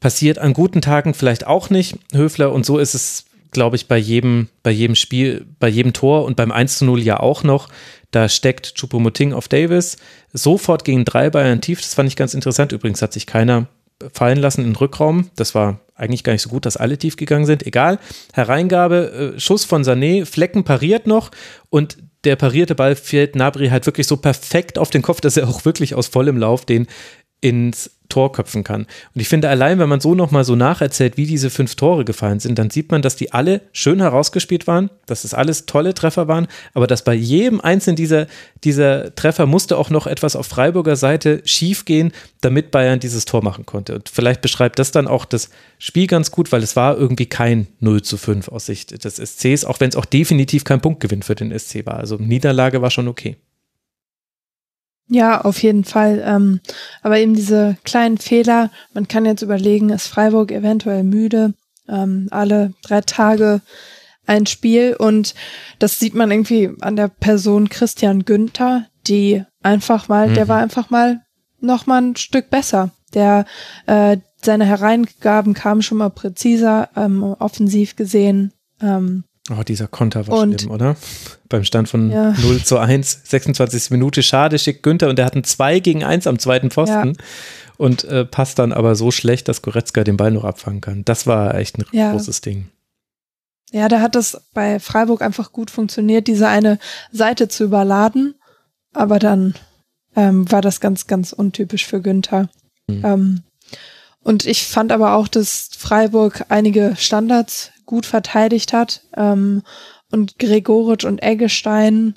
passiert 0.00 0.38
an 0.38 0.52
guten 0.52 0.80
Tagen 0.80 1.14
vielleicht 1.14 1.46
auch 1.46 1.70
nicht. 1.70 1.96
Höfler 2.12 2.52
und 2.52 2.66
so 2.66 2.78
ist 2.78 2.94
es 2.94 3.26
glaube 3.50 3.76
ich, 3.76 3.88
bei 3.88 3.98
jedem, 3.98 4.48
bei 4.62 4.70
jedem 4.70 4.94
Spiel, 4.94 5.46
bei 5.58 5.68
jedem 5.68 5.92
Tor 5.92 6.24
und 6.24 6.36
beim 6.36 6.52
1 6.52 6.78
zu 6.78 6.84
0 6.84 7.00
ja 7.00 7.20
auch 7.20 7.42
noch. 7.42 7.68
Da 8.10 8.28
steckt 8.28 8.74
Chupomoting 8.74 9.32
auf 9.32 9.48
Davis. 9.48 9.96
Sofort 10.32 10.84
gegen 10.84 11.04
drei 11.04 11.30
Bayern 11.30 11.60
tief. 11.60 11.80
Das 11.80 11.94
fand 11.94 12.08
ich 12.08 12.16
ganz 12.16 12.34
interessant. 12.34 12.72
Übrigens 12.72 13.02
hat 13.02 13.12
sich 13.12 13.26
keiner 13.26 13.66
fallen 14.12 14.38
lassen 14.38 14.64
den 14.64 14.76
Rückraum. 14.76 15.30
Das 15.36 15.54
war 15.54 15.80
eigentlich 15.94 16.24
gar 16.24 16.32
nicht 16.32 16.42
so 16.42 16.48
gut, 16.48 16.66
dass 16.66 16.76
alle 16.76 16.98
tief 16.98 17.16
gegangen 17.16 17.46
sind. 17.46 17.66
Egal. 17.66 17.98
Hereingabe, 18.32 19.34
äh, 19.36 19.40
Schuss 19.40 19.64
von 19.64 19.84
Sané, 19.84 20.24
Flecken 20.24 20.64
pariert 20.64 21.06
noch 21.06 21.30
und 21.68 21.98
der 22.24 22.36
parierte 22.36 22.74
Ball 22.74 22.96
fällt 22.96 23.34
Nabri 23.36 23.68
halt 23.68 23.86
wirklich 23.86 24.06
so 24.06 24.16
perfekt 24.16 24.78
auf 24.78 24.90
den 24.90 25.02
Kopf, 25.02 25.20
dass 25.20 25.36
er 25.36 25.48
auch 25.48 25.64
wirklich 25.64 25.94
aus 25.94 26.08
vollem 26.08 26.36
Lauf 26.36 26.64
den 26.64 26.86
ins 27.40 27.90
Tor 28.10 28.32
köpfen 28.32 28.64
kann. 28.64 28.82
Und 29.14 29.20
ich 29.20 29.28
finde, 29.28 29.48
allein 29.48 29.78
wenn 29.78 29.88
man 29.88 30.00
so 30.00 30.14
nochmal 30.14 30.44
so 30.44 30.56
nacherzählt, 30.56 31.16
wie 31.16 31.24
diese 31.24 31.48
fünf 31.48 31.74
Tore 31.76 32.04
gefallen 32.04 32.40
sind, 32.40 32.58
dann 32.58 32.68
sieht 32.68 32.90
man, 32.90 33.00
dass 33.00 33.16
die 33.16 33.32
alle 33.32 33.62
schön 33.72 34.00
herausgespielt 34.00 34.66
waren, 34.66 34.90
dass 35.06 35.24
es 35.24 35.32
alles 35.32 35.64
tolle 35.64 35.94
Treffer 35.94 36.28
waren, 36.28 36.46
aber 36.74 36.86
dass 36.86 37.04
bei 37.04 37.14
jedem 37.14 37.60
einzelnen 37.60 37.96
dieser, 37.96 38.26
dieser 38.64 39.14
Treffer 39.14 39.46
musste 39.46 39.78
auch 39.78 39.88
noch 39.88 40.06
etwas 40.06 40.36
auf 40.36 40.46
Freiburger 40.46 40.96
Seite 40.96 41.40
schiefgehen, 41.44 42.12
damit 42.42 42.70
Bayern 42.70 43.00
dieses 43.00 43.24
Tor 43.24 43.42
machen 43.42 43.64
konnte. 43.64 43.94
Und 43.94 44.08
vielleicht 44.08 44.42
beschreibt 44.42 44.78
das 44.78 44.90
dann 44.90 45.08
auch 45.08 45.24
das 45.24 45.48
Spiel 45.78 46.06
ganz 46.06 46.30
gut, 46.30 46.52
weil 46.52 46.62
es 46.62 46.76
war 46.76 46.98
irgendwie 46.98 47.26
kein 47.26 47.68
0 47.80 48.02
zu 48.02 48.16
5 48.18 48.48
aus 48.48 48.66
Sicht 48.66 49.04
des 49.04 49.16
SCs, 49.16 49.64
auch 49.64 49.80
wenn 49.80 49.88
es 49.88 49.96
auch 49.96 50.04
definitiv 50.04 50.64
kein 50.64 50.80
Punktgewinn 50.80 51.22
für 51.22 51.34
den 51.34 51.56
SC 51.58 51.86
war. 51.86 51.96
Also 51.96 52.16
Niederlage 52.16 52.82
war 52.82 52.90
schon 52.90 53.08
okay. 53.08 53.36
Ja, 55.12 55.40
auf 55.40 55.60
jeden 55.62 55.84
Fall. 55.84 56.22
Ähm, 56.24 56.60
aber 57.02 57.18
eben 57.18 57.34
diese 57.34 57.76
kleinen 57.84 58.16
Fehler, 58.16 58.70
man 58.94 59.08
kann 59.08 59.26
jetzt 59.26 59.42
überlegen, 59.42 59.90
ist 59.90 60.06
Freiburg 60.06 60.52
eventuell 60.52 61.02
müde, 61.02 61.54
ähm, 61.88 62.28
alle 62.30 62.72
drei 62.82 63.00
Tage 63.00 63.60
ein 64.24 64.46
Spiel 64.46 64.94
und 64.96 65.34
das 65.80 65.98
sieht 65.98 66.14
man 66.14 66.30
irgendwie 66.30 66.70
an 66.80 66.94
der 66.94 67.08
Person 67.08 67.68
Christian 67.68 68.24
Günther, 68.24 68.86
die 69.08 69.42
einfach 69.62 70.08
mal, 70.08 70.28
mhm. 70.28 70.34
der 70.34 70.46
war 70.46 70.60
einfach 70.60 70.90
mal 70.90 71.22
noch 71.60 71.86
mal 71.86 72.00
ein 72.00 72.16
Stück 72.16 72.48
besser. 72.48 72.90
Der 73.12 73.44
äh, 73.86 74.18
seine 74.36 74.64
Hereingaben 74.64 75.54
kamen 75.54 75.82
schon 75.82 75.98
mal 75.98 76.10
präziser, 76.10 76.88
ähm, 76.94 77.22
offensiv 77.40 77.96
gesehen. 77.96 78.52
Ähm, 78.80 79.24
Oh, 79.48 79.62
dieser 79.62 79.88
Konter 79.88 80.26
war 80.26 80.38
und, 80.38 80.60
schlimm, 80.60 80.70
oder? 80.70 80.96
Beim 81.48 81.64
Stand 81.64 81.88
von 81.88 82.10
ja. 82.10 82.32
0 82.42 82.62
zu 82.62 82.78
1, 82.78 83.22
26. 83.24 83.90
Minute. 83.90 84.22
Schade, 84.22 84.58
schickt 84.58 84.82
Günther 84.82 85.08
und 85.08 85.16
der 85.16 85.26
hat 85.26 85.34
ein 85.34 85.44
2 85.44 85.80
gegen 85.80 86.04
1 86.04 86.26
am 86.26 86.38
zweiten 86.38 86.70
Pfosten 86.70 87.14
ja. 87.14 87.24
und 87.78 88.04
äh, 88.04 88.24
passt 88.24 88.58
dann 88.58 88.72
aber 88.72 88.94
so 88.94 89.10
schlecht, 89.10 89.48
dass 89.48 89.62
Goretzka 89.62 90.04
den 90.04 90.16
Ball 90.16 90.30
noch 90.30 90.44
abfangen 90.44 90.80
kann. 90.80 91.04
Das 91.04 91.26
war 91.26 91.54
echt 91.54 91.78
ein 91.78 91.84
ja. 91.92 92.12
großes 92.12 92.42
Ding. 92.42 92.68
Ja, 93.72 93.88
da 93.88 94.00
hat 94.00 94.14
das 94.14 94.42
bei 94.52 94.80
Freiburg 94.80 95.22
einfach 95.22 95.52
gut 95.52 95.70
funktioniert, 95.70 96.26
diese 96.26 96.48
eine 96.48 96.78
Seite 97.12 97.48
zu 97.48 97.64
überladen. 97.64 98.34
Aber 98.92 99.18
dann 99.18 99.54
ähm, 100.16 100.50
war 100.50 100.60
das 100.60 100.80
ganz, 100.80 101.06
ganz 101.06 101.32
untypisch 101.32 101.86
für 101.86 102.00
Günther. 102.00 102.48
Mhm. 102.88 103.04
Ähm, 103.04 103.42
und 104.22 104.44
ich 104.44 104.66
fand 104.66 104.92
aber 104.92 105.14
auch, 105.14 105.28
dass 105.28 105.70
Freiburg 105.76 106.44
einige 106.48 106.94
Standards 106.96 107.70
gut 107.90 108.06
verteidigt 108.06 108.72
hat. 108.72 109.02
Ähm, 109.16 109.62
und 110.12 110.38
Gregoritsch 110.38 111.04
und 111.04 111.22
Eggestein 111.22 112.16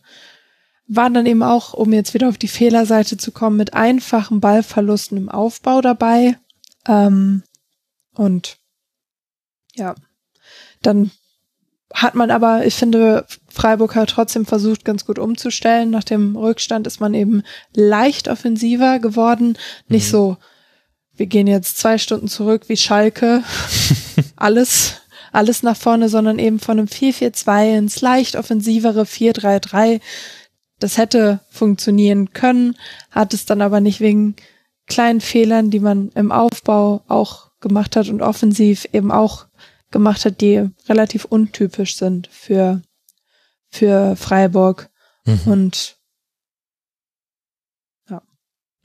waren 0.87 1.15
dann 1.15 1.25
eben 1.25 1.41
auch, 1.41 1.73
um 1.73 1.91
jetzt 1.91 2.13
wieder 2.13 2.29
auf 2.29 2.37
die 2.37 2.47
Fehlerseite 2.47 3.17
zu 3.17 3.31
kommen, 3.31 3.57
mit 3.57 3.73
einfachen 3.73 4.39
Ballverlusten 4.39 5.17
im 5.17 5.29
Aufbau 5.29 5.81
dabei. 5.81 6.37
Ähm, 6.87 7.41
und 8.13 8.57
ja, 9.73 9.95
dann 10.83 11.09
hat 11.91 12.13
man 12.13 12.29
aber, 12.29 12.65
ich 12.65 12.75
finde, 12.75 13.25
Freiburg 13.49 13.95
hat 13.95 14.11
trotzdem 14.11 14.45
versucht, 14.45 14.85
ganz 14.85 15.05
gut 15.05 15.17
umzustellen. 15.17 15.89
Nach 15.89 16.03
dem 16.03 16.35
Rückstand 16.35 16.85
ist 16.85 16.99
man 16.99 17.15
eben 17.15 17.41
leicht 17.73 18.27
offensiver 18.27 18.99
geworden. 18.99 19.57
Nicht 19.87 20.07
mhm. 20.07 20.11
so, 20.11 20.37
wir 21.15 21.25
gehen 21.25 21.47
jetzt 21.47 21.79
zwei 21.79 21.97
Stunden 21.97 22.27
zurück 22.27 22.63
wie 22.67 22.77
Schalke. 22.77 23.43
Alles 24.35 25.02
alles 25.33 25.63
nach 25.63 25.75
vorne, 25.75 26.07
sondern 26.07 26.39
eben 26.39 26.59
von 26.59 26.79
einem 26.79 26.87
4-4-2 26.87 27.77
ins 27.77 28.01
leicht 28.01 28.35
offensivere 28.35 29.03
4-3-3. 29.03 29.99
Das 30.79 30.97
hätte 30.97 31.41
funktionieren 31.49 32.33
können, 32.33 32.77
hat 33.11 33.33
es 33.33 33.45
dann 33.45 33.61
aber 33.61 33.81
nicht 33.81 33.99
wegen 33.99 34.35
kleinen 34.85 35.21
Fehlern, 35.21 35.71
die 35.71 35.79
man 35.79 36.09
im 36.09 36.31
Aufbau 36.31 37.03
auch 37.07 37.51
gemacht 37.61 37.95
hat 37.95 38.09
und 38.09 38.21
offensiv 38.21 38.85
eben 38.93 39.11
auch 39.11 39.47
gemacht 39.91 40.25
hat, 40.25 40.41
die 40.41 40.69
relativ 40.87 41.25
untypisch 41.25 41.95
sind 41.95 42.27
für, 42.27 42.81
für 43.69 44.15
Freiburg. 44.15 44.89
Mhm. 45.25 45.41
Und 45.45 45.97
ja. 48.09 48.21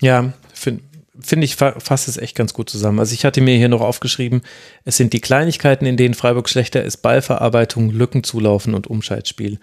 Ja, 0.01 0.33
finde 0.55 0.88
find 1.21 1.45
ich, 1.45 1.57
fasst 1.57 2.09
es 2.09 2.17
echt 2.17 2.37
ganz 2.37 2.55
gut 2.55 2.71
zusammen. 2.71 2.99
Also 2.99 3.15
ich 3.15 3.25
hatte 3.25 3.41
mir 3.41 3.57
hier 3.57 3.69
noch 3.69 3.81
aufgeschrieben, 3.81 4.43
es 4.85 4.97
sind 4.97 5.13
die 5.13 5.21
Kleinigkeiten, 5.21 5.87
in 5.87 5.97
denen 5.97 6.15
Freiburg 6.15 6.49
schlechter 6.49 6.83
ist, 6.83 6.99
Ballverarbeitung, 6.99 7.91
Lücken 7.91 8.25
zulaufen 8.25 8.75
und 8.75 8.87
Umschaltspiel. 8.87 9.59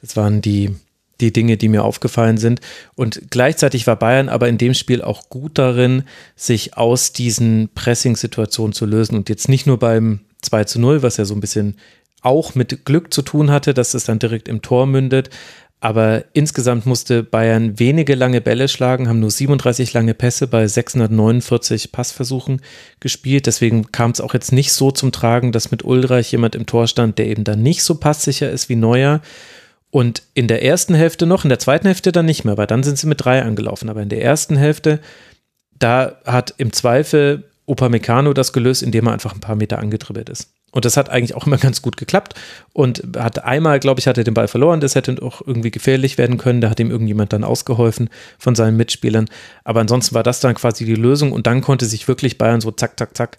Das 0.00 0.16
waren 0.16 0.40
die, 0.40 0.74
die 1.20 1.32
Dinge, 1.32 1.56
die 1.56 1.68
mir 1.68 1.84
aufgefallen 1.84 2.38
sind. 2.38 2.60
Und 2.94 3.30
gleichzeitig 3.30 3.86
war 3.86 3.96
Bayern 3.96 4.28
aber 4.28 4.48
in 4.48 4.58
dem 4.58 4.74
Spiel 4.74 5.02
auch 5.02 5.28
gut 5.28 5.58
darin, 5.58 6.04
sich 6.36 6.76
aus 6.76 7.12
diesen 7.12 7.70
Pressing-Situationen 7.74 8.72
zu 8.72 8.86
lösen 8.86 9.16
und 9.16 9.28
jetzt 9.28 9.48
nicht 9.48 9.66
nur 9.66 9.78
beim 9.78 10.20
2 10.42 10.64
zu 10.64 10.80
0, 10.80 11.02
was 11.02 11.16
ja 11.16 11.24
so 11.24 11.34
ein 11.34 11.40
bisschen 11.40 11.76
auch 12.22 12.54
mit 12.54 12.84
Glück 12.84 13.12
zu 13.12 13.22
tun 13.22 13.50
hatte, 13.50 13.74
dass 13.74 13.94
es 13.94 14.04
dann 14.04 14.18
direkt 14.18 14.48
im 14.48 14.62
Tor 14.62 14.86
mündet. 14.86 15.30
Aber 15.82 16.24
insgesamt 16.34 16.84
musste 16.84 17.22
Bayern 17.22 17.78
wenige 17.78 18.14
lange 18.14 18.42
Bälle 18.42 18.68
schlagen, 18.68 19.08
haben 19.08 19.20
nur 19.20 19.30
37 19.30 19.94
lange 19.94 20.12
Pässe 20.12 20.46
bei 20.46 20.66
649 20.68 21.90
Passversuchen 21.90 22.60
gespielt. 23.00 23.46
Deswegen 23.46 23.90
kam 23.90 24.10
es 24.10 24.20
auch 24.20 24.34
jetzt 24.34 24.52
nicht 24.52 24.72
so 24.74 24.90
zum 24.90 25.10
Tragen, 25.10 25.52
dass 25.52 25.70
mit 25.70 25.82
Ulreich 25.82 26.32
jemand 26.32 26.54
im 26.54 26.66
Tor 26.66 26.86
stand, 26.86 27.18
der 27.18 27.28
eben 27.28 27.44
dann 27.44 27.62
nicht 27.62 27.82
so 27.82 27.94
passsicher 27.94 28.50
ist 28.50 28.68
wie 28.68 28.76
Neuer. 28.76 29.22
Und 29.90 30.22
in 30.34 30.48
der 30.48 30.62
ersten 30.62 30.94
Hälfte 30.94 31.24
noch, 31.24 31.44
in 31.44 31.48
der 31.48 31.58
zweiten 31.58 31.86
Hälfte 31.86 32.12
dann 32.12 32.26
nicht 32.26 32.44
mehr, 32.44 32.58
weil 32.58 32.66
dann 32.66 32.82
sind 32.82 32.98
sie 32.98 33.06
mit 33.06 33.24
drei 33.24 33.42
angelaufen. 33.42 33.88
Aber 33.88 34.02
in 34.02 34.10
der 34.10 34.22
ersten 34.22 34.56
Hälfte, 34.56 35.00
da 35.78 36.20
hat 36.26 36.54
im 36.58 36.74
Zweifel 36.74 37.49
Upamecano 37.70 38.32
das 38.32 38.52
gelöst, 38.52 38.82
indem 38.82 39.06
er 39.06 39.12
einfach 39.12 39.34
ein 39.34 39.40
paar 39.40 39.56
Meter 39.56 39.78
angedribbelt 39.78 40.28
ist. 40.28 40.52
Und 40.72 40.84
das 40.84 40.96
hat 40.96 41.08
eigentlich 41.08 41.34
auch 41.34 41.46
immer 41.46 41.56
ganz 41.56 41.82
gut 41.82 41.96
geklappt. 41.96 42.34
Und 42.72 43.02
hat 43.16 43.44
einmal, 43.44 43.80
glaube 43.80 44.00
ich, 44.00 44.06
hat 44.06 44.18
er 44.18 44.24
den 44.24 44.34
Ball 44.34 44.48
verloren. 44.48 44.80
Das 44.80 44.94
hätte 44.94 45.16
auch 45.22 45.42
irgendwie 45.44 45.70
gefährlich 45.70 46.18
werden 46.18 46.38
können. 46.38 46.60
Da 46.60 46.70
hat 46.70 46.80
ihm 46.80 46.90
irgendjemand 46.90 47.32
dann 47.32 47.44
ausgeholfen 47.44 48.08
von 48.38 48.54
seinen 48.54 48.76
Mitspielern. 48.76 49.28
Aber 49.64 49.80
ansonsten 49.80 50.14
war 50.14 50.22
das 50.22 50.40
dann 50.40 50.54
quasi 50.54 50.84
die 50.84 50.94
Lösung. 50.94 51.32
Und 51.32 51.46
dann 51.46 51.60
konnte 51.60 51.86
sich 51.86 52.06
wirklich 52.06 52.38
Bayern 52.38 52.60
so 52.60 52.70
zack, 52.70 52.98
zack, 52.98 53.16
zack 53.16 53.38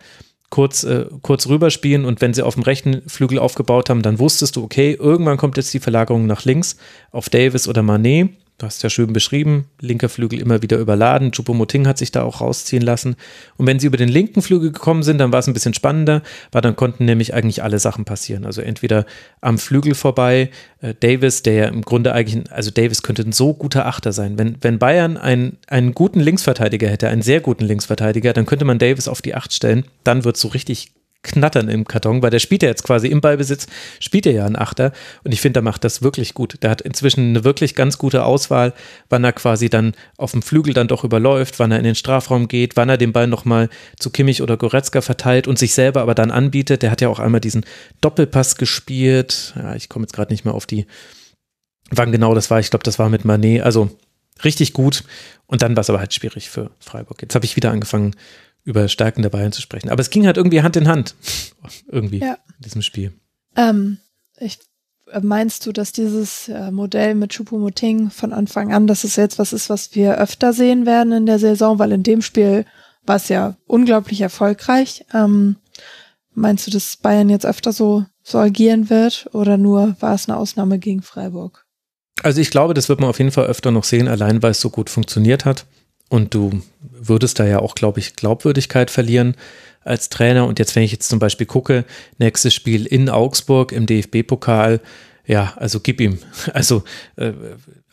kurz, 0.51 0.83
äh, 0.83 1.05
kurz 1.23 1.47
rüberspielen 1.47 2.05
und 2.05 2.21
wenn 2.21 2.35
sie 2.35 2.43
auf 2.43 2.53
dem 2.53 2.63
rechten 2.63 3.01
Flügel 3.09 3.39
aufgebaut 3.39 3.89
haben, 3.89 4.03
dann 4.03 4.19
wusstest 4.19 4.57
du, 4.57 4.63
okay, 4.63 4.95
irgendwann 4.99 5.37
kommt 5.37 5.57
jetzt 5.57 5.73
die 5.73 5.79
Verlagerung 5.79 6.27
nach 6.27 6.45
links 6.45 6.75
auf 7.09 7.29
Davis 7.29 7.67
oder 7.67 7.81
Manet. 7.81 8.29
Du 8.61 8.67
hast 8.67 8.83
ja 8.83 8.91
schön 8.91 9.11
beschrieben, 9.11 9.65
linker 9.79 10.07
Flügel 10.07 10.39
immer 10.39 10.61
wieder 10.61 10.77
überladen. 10.77 11.31
Chupomoting 11.31 11.87
hat 11.87 11.97
sich 11.97 12.11
da 12.11 12.21
auch 12.21 12.41
rausziehen 12.41 12.83
lassen. 12.83 13.15
Und 13.57 13.65
wenn 13.65 13.79
sie 13.79 13.87
über 13.87 13.97
den 13.97 14.07
linken 14.07 14.43
Flügel 14.43 14.71
gekommen 14.71 15.01
sind, 15.01 15.17
dann 15.17 15.31
war 15.31 15.39
es 15.39 15.47
ein 15.47 15.53
bisschen 15.53 15.73
spannender, 15.73 16.21
weil 16.51 16.61
dann 16.61 16.75
konnten 16.75 17.05
nämlich 17.05 17.33
eigentlich 17.33 17.63
alle 17.63 17.79
Sachen 17.79 18.05
passieren. 18.05 18.45
Also 18.45 18.61
entweder 18.61 19.07
am 19.41 19.57
Flügel 19.57 19.95
vorbei, 19.95 20.51
äh, 20.79 20.93
Davis, 20.93 21.41
der 21.41 21.53
ja 21.53 21.65
im 21.69 21.81
Grunde 21.81 22.13
eigentlich, 22.13 22.51
also 22.51 22.69
Davis 22.69 23.01
könnte 23.01 23.23
ein 23.23 23.31
so 23.31 23.55
guter 23.55 23.87
Achter 23.87 24.13
sein. 24.13 24.37
Wenn, 24.37 24.57
wenn 24.61 24.77
Bayern 24.77 25.17
einen, 25.17 25.57
einen 25.65 25.95
guten 25.95 26.19
Linksverteidiger 26.19 26.87
hätte, 26.87 27.09
einen 27.09 27.23
sehr 27.23 27.39
guten 27.41 27.65
Linksverteidiger, 27.65 28.31
dann 28.33 28.45
könnte 28.45 28.65
man 28.65 28.77
Davis 28.77 29.07
auf 29.07 29.23
die 29.23 29.33
Acht 29.33 29.53
stellen. 29.53 29.85
Dann 30.03 30.23
wird 30.23 30.35
es 30.35 30.41
so 30.43 30.49
richtig 30.49 30.91
Knattern 31.23 31.69
im 31.69 31.85
Karton, 31.85 32.23
weil 32.23 32.31
der 32.31 32.39
spielt 32.39 32.63
ja 32.63 32.69
jetzt 32.69 32.83
quasi 32.83 33.07
im 33.07 33.21
Ballbesitz, 33.21 33.67
spielt 33.99 34.25
er 34.25 34.31
ja 34.31 34.45
einen 34.45 34.55
Achter 34.55 34.91
und 35.23 35.31
ich 35.31 35.41
finde, 35.41 35.59
er 35.59 35.63
macht 35.63 35.83
das 35.83 36.01
wirklich 36.01 36.33
gut. 36.33 36.57
Der 36.63 36.71
hat 36.71 36.81
inzwischen 36.81 37.29
eine 37.29 37.43
wirklich 37.43 37.75
ganz 37.75 37.99
gute 37.99 38.25
Auswahl, 38.25 38.73
wann 39.09 39.23
er 39.23 39.33
quasi 39.33 39.69
dann 39.69 39.93
auf 40.17 40.31
dem 40.31 40.41
Flügel 40.41 40.73
dann 40.73 40.87
doch 40.87 41.03
überläuft, 41.03 41.59
wann 41.59 41.71
er 41.71 41.77
in 41.77 41.83
den 41.83 41.95
Strafraum 41.95 42.47
geht, 42.47 42.75
wann 42.75 42.89
er 42.89 42.97
den 42.97 43.13
Ball 43.13 43.27
nochmal 43.27 43.69
zu 43.99 44.09
Kimmich 44.09 44.41
oder 44.41 44.57
Goretzka 44.57 45.01
verteilt 45.01 45.47
und 45.47 45.59
sich 45.59 45.73
selber 45.73 46.01
aber 46.01 46.15
dann 46.15 46.31
anbietet. 46.31 46.81
Der 46.81 46.89
hat 46.89 47.01
ja 47.01 47.09
auch 47.09 47.19
einmal 47.19 47.41
diesen 47.41 47.65
Doppelpass 48.01 48.55
gespielt. 48.57 49.53
Ja, 49.55 49.75
ich 49.75 49.89
komme 49.89 50.03
jetzt 50.03 50.13
gerade 50.13 50.33
nicht 50.33 50.45
mehr 50.45 50.55
auf 50.55 50.65
die, 50.65 50.87
wann 51.91 52.11
genau 52.11 52.33
das 52.33 52.49
war. 52.49 52.59
Ich 52.59 52.71
glaube, 52.71 52.83
das 52.83 52.97
war 52.97 53.09
mit 53.09 53.25
Manet. 53.25 53.61
Also 53.61 53.91
richtig 54.43 54.73
gut. 54.73 55.03
Und 55.45 55.61
dann 55.61 55.75
war 55.75 55.81
es 55.81 55.89
aber 55.89 55.99
halt 55.99 56.13
schwierig 56.13 56.49
für 56.49 56.71
Freiburg. 56.79 57.21
Jetzt 57.21 57.35
habe 57.35 57.45
ich 57.45 57.55
wieder 57.55 57.71
angefangen, 57.71 58.15
über 58.63 58.87
Stärken 58.87 59.21
der 59.21 59.29
Bayern 59.29 59.51
zu 59.51 59.61
sprechen. 59.61 59.89
Aber 59.89 60.01
es 60.01 60.09
ging 60.09 60.25
halt 60.25 60.37
irgendwie 60.37 60.61
Hand 60.61 60.75
in 60.75 60.87
Hand. 60.87 61.15
irgendwie 61.87 62.19
ja. 62.19 62.33
in 62.33 62.63
diesem 62.63 62.81
Spiel. 62.81 63.13
Ähm, 63.55 63.97
ich, 64.37 64.59
äh, 65.11 65.19
meinst 65.21 65.65
du, 65.65 65.71
dass 65.71 65.91
dieses 65.91 66.47
äh, 66.47 66.71
Modell 66.71 67.15
mit 67.15 67.33
Choupo-Moting 67.33 68.09
von 68.09 68.33
Anfang 68.33 68.73
an, 68.73 68.87
dass 68.87 69.03
es 69.03 69.15
jetzt 69.15 69.39
was 69.39 69.53
ist, 69.53 69.69
was 69.69 69.95
wir 69.95 70.17
öfter 70.17 70.53
sehen 70.53 70.85
werden 70.85 71.11
in 71.11 71.25
der 71.25 71.39
Saison? 71.39 71.79
Weil 71.79 71.91
in 71.91 72.03
dem 72.03 72.21
Spiel 72.21 72.65
war 73.05 73.15
es 73.15 73.29
ja 73.29 73.55
unglaublich 73.65 74.21
erfolgreich. 74.21 75.05
Ähm, 75.13 75.57
meinst 76.33 76.67
du, 76.67 76.71
dass 76.71 76.97
Bayern 76.97 77.29
jetzt 77.29 77.45
öfter 77.45 77.73
so, 77.73 78.05
so 78.23 78.37
agieren 78.37 78.89
wird 78.89 79.29
oder 79.33 79.57
nur 79.57 79.95
war 79.99 80.13
es 80.13 80.29
eine 80.29 80.37
Ausnahme 80.37 80.79
gegen 80.79 81.01
Freiburg? 81.01 81.65
Also 82.23 82.39
ich 82.39 82.51
glaube, 82.51 82.73
das 82.73 82.87
wird 82.87 82.99
man 82.99 83.09
auf 83.09 83.17
jeden 83.17 83.31
Fall 83.31 83.47
öfter 83.47 83.71
noch 83.71 83.83
sehen, 83.83 84.07
allein 84.07 84.43
weil 84.43 84.51
es 84.51 84.61
so 84.61 84.69
gut 84.69 84.89
funktioniert 84.89 85.45
hat. 85.45 85.65
Und 86.11 86.33
du 86.33 86.61
würdest 86.81 87.39
da 87.39 87.47
ja 87.47 87.59
auch, 87.59 87.73
glaube 87.73 88.01
ich, 88.01 88.17
Glaubwürdigkeit 88.17 88.91
verlieren 88.91 89.35
als 89.85 90.09
Trainer. 90.09 90.45
Und 90.45 90.59
jetzt, 90.59 90.75
wenn 90.75 90.83
ich 90.83 90.91
jetzt 90.91 91.07
zum 91.07 91.19
Beispiel 91.19 91.47
gucke, 91.47 91.85
nächstes 92.17 92.53
Spiel 92.53 92.85
in 92.85 93.07
Augsburg 93.07 93.71
im 93.71 93.85
DFB-Pokal, 93.85 94.81
ja, 95.25 95.53
also 95.55 95.79
gib 95.79 96.01
ihm. 96.01 96.19
Also 96.53 96.83
äh, 97.15 97.31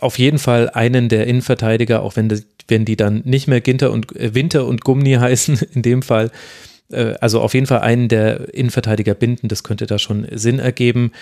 auf 0.00 0.18
jeden 0.18 0.40
Fall 0.40 0.68
einen 0.68 1.08
der 1.08 1.28
Innenverteidiger, 1.28 2.02
auch 2.02 2.16
wenn, 2.16 2.28
die, 2.28 2.42
wenn 2.66 2.84
die 2.84 2.96
dann 2.96 3.22
nicht 3.24 3.46
mehr 3.46 3.60
Ginter 3.60 3.92
und 3.92 4.16
äh, 4.16 4.34
Winter 4.34 4.66
und 4.66 4.82
Gumni 4.82 5.12
heißen, 5.20 5.60
in 5.72 5.82
dem 5.82 6.02
Fall. 6.02 6.32
Äh, 6.90 7.14
also 7.20 7.40
auf 7.40 7.54
jeden 7.54 7.66
Fall 7.66 7.82
einen 7.82 8.08
der 8.08 8.52
Innenverteidiger 8.52 9.14
binden, 9.14 9.46
das 9.46 9.62
könnte 9.62 9.86
da 9.86 10.00
schon 10.00 10.26
Sinn 10.32 10.58
ergeben. 10.58 11.12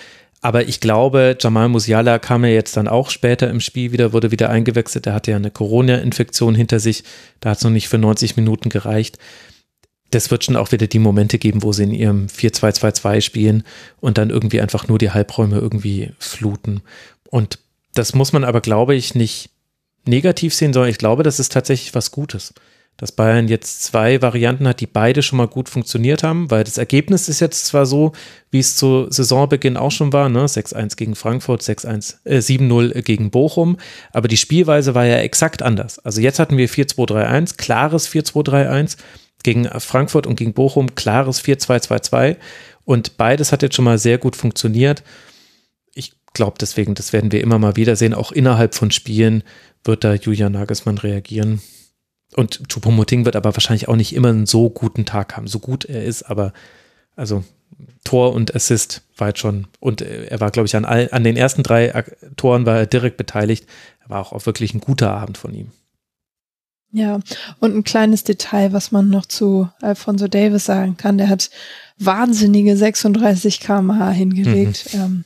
Aber 0.41 0.67
ich 0.67 0.79
glaube, 0.79 1.35
Jamal 1.39 1.67
Musiala 1.67 2.19
kam 2.19 2.45
ja 2.45 2.51
jetzt 2.51 2.77
dann 2.77 2.87
auch 2.87 3.09
später 3.09 3.49
im 3.49 3.59
Spiel 3.59 3.91
wieder, 3.91 4.13
wurde 4.13 4.31
wieder 4.31 4.49
eingewechselt. 4.49 5.07
Er 5.07 5.13
hatte 5.13 5.31
ja 5.31 5.37
eine 5.37 5.51
Corona-Infektion 5.51 6.53
hinter 6.53 6.79
sich. 6.79 7.03
Da 7.39 7.49
hat 7.49 7.57
es 7.57 7.63
noch 7.63 7.71
nicht 7.71 7.89
für 7.89 7.97
90 7.97 8.35
Minuten 8.35 8.69
gereicht. 8.69 9.17
Das 10.11 10.31
wird 10.31 10.43
schon 10.43 10.55
auch 10.55 10.71
wieder 10.71 10.87
die 10.87 10.99
Momente 10.99 11.37
geben, 11.37 11.63
wo 11.63 11.73
sie 11.73 11.83
in 11.83 11.91
ihrem 11.91 12.27
4-2-2-2 12.27 13.21
spielen 13.21 13.63
und 13.99 14.17
dann 14.17 14.29
irgendwie 14.29 14.61
einfach 14.61 14.87
nur 14.87 14.99
die 14.99 15.11
Halbräume 15.11 15.57
irgendwie 15.57 16.11
fluten. 16.19 16.81
Und 17.29 17.59
das 17.93 18.13
muss 18.13 18.31
man 18.31 18.43
aber, 18.43 18.61
glaube 18.61 18.95
ich, 18.95 19.15
nicht 19.15 19.49
negativ 20.05 20.53
sehen, 20.53 20.71
sondern 20.71 20.91
ich 20.91 20.99
glaube, 20.99 21.23
das 21.23 21.39
ist 21.39 21.51
tatsächlich 21.51 21.93
was 21.95 22.11
Gutes 22.11 22.53
dass 22.97 23.11
Bayern 23.11 23.47
jetzt 23.47 23.83
zwei 23.83 24.21
Varianten 24.23 24.67
hat, 24.67 24.81
die 24.81 24.87
beide 24.87 25.21
schon 25.21 25.37
mal 25.37 25.47
gut 25.47 25.69
funktioniert 25.69 26.23
haben, 26.23 26.49
weil 26.49 26.63
das 26.63 26.79
Ergebnis 26.79 27.29
ist 27.29 27.39
jetzt 27.39 27.67
zwar 27.67 27.85
so, 27.85 28.11
wie 28.49 28.59
es 28.59 28.75
zu 28.75 29.05
Saisonbeginn 29.09 29.77
auch 29.77 29.91
schon 29.91 30.11
war, 30.11 30.29
ne? 30.29 30.45
6-1 30.45 30.97
gegen 30.97 31.15
Frankfurt, 31.15 31.61
6-1, 31.61 32.17
äh, 32.25 32.39
7-0 32.39 33.01
gegen 33.03 33.29
Bochum, 33.29 33.77
aber 34.11 34.27
die 34.27 34.37
Spielweise 34.37 34.95
war 34.95 35.05
ja 35.05 35.17
exakt 35.17 35.61
anders. 35.61 35.99
Also 35.99 36.21
jetzt 36.21 36.39
hatten 36.39 36.57
wir 36.57 36.67
4-2-3-1, 36.67 37.57
klares 37.57 38.09
4-2-3-1 38.09 38.97
gegen 39.43 39.65
Frankfurt 39.79 40.25
und 40.25 40.35
gegen 40.35 40.53
Bochum, 40.53 40.95
klares 40.95 41.43
4-2-2-2 41.43 42.37
und 42.83 43.17
beides 43.17 43.51
hat 43.51 43.61
jetzt 43.61 43.75
schon 43.75 43.85
mal 43.85 43.99
sehr 43.99 44.17
gut 44.17 44.35
funktioniert. 44.35 45.03
Ich 45.93 46.13
glaube 46.33 46.57
deswegen, 46.59 46.95
das 46.95 47.13
werden 47.13 47.31
wir 47.31 47.41
immer 47.41 47.59
mal 47.59 47.75
wieder 47.75 47.95
sehen, 47.95 48.15
auch 48.15 48.31
innerhalb 48.31 48.73
von 48.73 48.89
Spielen 48.89 49.43
wird 49.83 50.03
da 50.03 50.15
Julian 50.15 50.53
Nagelsmann 50.53 50.97
reagieren. 50.97 51.61
Und 52.35 52.69
Choupo-Moting 52.69 53.25
wird 53.25 53.35
aber 53.35 53.55
wahrscheinlich 53.55 53.87
auch 53.87 53.95
nicht 53.95 54.13
immer 54.13 54.29
einen 54.29 54.45
so 54.45 54.69
guten 54.69 55.05
Tag 55.05 55.37
haben, 55.37 55.47
so 55.47 55.59
gut 55.59 55.85
er 55.85 56.03
ist, 56.03 56.23
aber 56.23 56.53
also 57.15 57.43
Tor 58.03 58.33
und 58.33 58.55
Assist 58.55 59.01
war 59.17 59.29
jetzt 59.29 59.39
schon, 59.39 59.67
und 59.79 60.01
er 60.01 60.39
war, 60.39 60.51
glaube 60.51 60.67
ich, 60.67 60.75
an, 60.75 60.85
all, 60.85 61.09
an 61.11 61.23
den 61.23 61.37
ersten 61.37 61.63
drei 61.63 62.03
Toren 62.35 62.65
war 62.65 62.77
er 62.77 62.85
direkt 62.85 63.17
beteiligt. 63.17 63.65
Er 64.03 64.09
war 64.09 64.21
auch, 64.21 64.33
auch 64.33 64.45
wirklich 64.45 64.73
ein 64.73 64.79
guter 64.79 65.11
Abend 65.11 65.37
von 65.37 65.53
ihm. 65.53 65.71
Ja, 66.91 67.19
und 67.59 67.75
ein 67.75 67.83
kleines 67.83 68.23
Detail, 68.23 68.71
was 68.71 68.91
man 68.91 69.09
noch 69.09 69.25
zu 69.25 69.69
Alfonso 69.81 70.27
Davis 70.27 70.65
sagen 70.65 70.95
kann, 70.95 71.17
der 71.17 71.27
hat 71.27 71.49
wahnsinnige 71.97 72.77
36 72.77 73.59
km/h 73.59 74.11
hingelegt. 74.11 74.93
Mhm. 74.93 74.99
Ähm, 74.99 75.25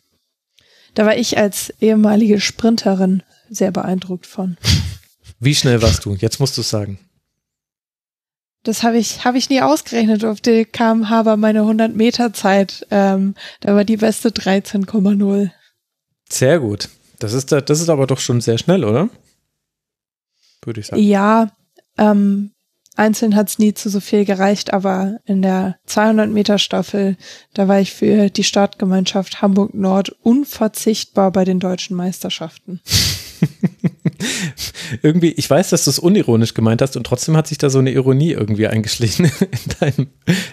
da 0.96 1.06
war 1.06 1.16
ich 1.16 1.38
als 1.38 1.72
ehemalige 1.80 2.40
Sprinterin 2.40 3.24
sehr 3.50 3.72
beeindruckt 3.72 4.26
von. 4.26 4.58
Wie 5.42 5.56
schnell 5.56 5.82
warst 5.82 6.06
du? 6.06 6.14
Jetzt 6.14 6.40
musst 6.40 6.56
du 6.56 6.61
es 6.61 6.70
sagen. 6.70 7.00
Das 8.64 8.84
habe 8.84 9.00
ich, 9.00 9.26
hab 9.26 9.34
ich 9.34 9.50
nie 9.50 9.60
ausgerechnet. 9.60 10.24
Auf 10.24 10.40
die 10.40 10.66
kmh 10.66 11.26
war 11.26 11.36
meine 11.36 11.61
100 11.61 11.95
Meter 11.95 12.32
Zeit. 12.32 12.86
Ähm, 12.92 13.34
da 13.60 13.74
war 13.74 13.84
die 13.84 13.98
beste 13.98 14.30
13,0. 14.30 15.50
Sehr 16.30 16.60
gut. 16.60 16.90
Das 17.18 17.34
ist, 17.34 17.52
das 17.52 17.82
ist 17.82 17.90
aber 17.90 18.06
doch 18.06 18.20
schon 18.20 18.40
sehr 18.40 18.60
schnell, 18.60 18.84
oder? 18.84 19.10
Würde 20.64 20.80
ich 20.80 20.88
sagen. 20.88 21.02
Ja, 21.02 21.52
ähm, 21.98 22.52
einzeln 22.95 23.36
hat 23.36 23.50
es 23.50 23.58
nie 23.58 23.74
zu 23.74 23.90
so 23.90 24.00
viel 24.00 24.26
gereicht, 24.26 24.74
aber 24.74 25.18
in 25.26 25.42
der 25.42 25.80
200 25.88 26.30
Meter 26.30 26.60
Staffel, 26.60 27.18
da 27.56 27.68
war 27.68 27.80
ich 27.80 27.94
für 27.94 28.30
die 28.30 28.44
Startgemeinschaft 28.44 29.42
Hamburg 29.42 29.74
Nord 29.74 30.10
unverzichtbar 30.22 31.32
bei 31.32 31.45
den 31.45 31.60
deutschen 31.60 31.98
Meisterschaften. 31.98 32.80
irgendwie, 35.02 35.32
ich 35.32 35.50
weiß, 35.50 35.70
dass 35.70 35.86
du 35.86 35.90
es 35.90 36.00
unironisch 36.00 36.53
gemeint 36.53 36.82
hast 36.82 36.98
und 36.98 37.06
trotzdem 37.06 37.36
hat 37.38 37.48
sich 37.48 37.58
da 37.58 37.70
so 37.70 37.80
eine 37.80 37.92
Ironie 37.92 38.32
irgendwie 38.32 38.68
eingeschlichen 38.68 39.26
in 39.40 39.60
deinem, 39.80 40.08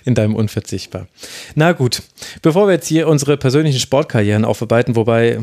in 0.05 0.15
deinem 0.15 0.35
Unverzichtbar. 0.35 1.09
Na 1.55 1.73
gut, 1.73 2.03
bevor 2.43 2.67
wir 2.67 2.75
jetzt 2.75 2.89
hier 2.89 3.09
unsere 3.09 3.37
persönlichen 3.37 3.81
Sportkarrieren 3.81 4.45
aufarbeiten, 4.45 4.97
wobei, 4.97 5.41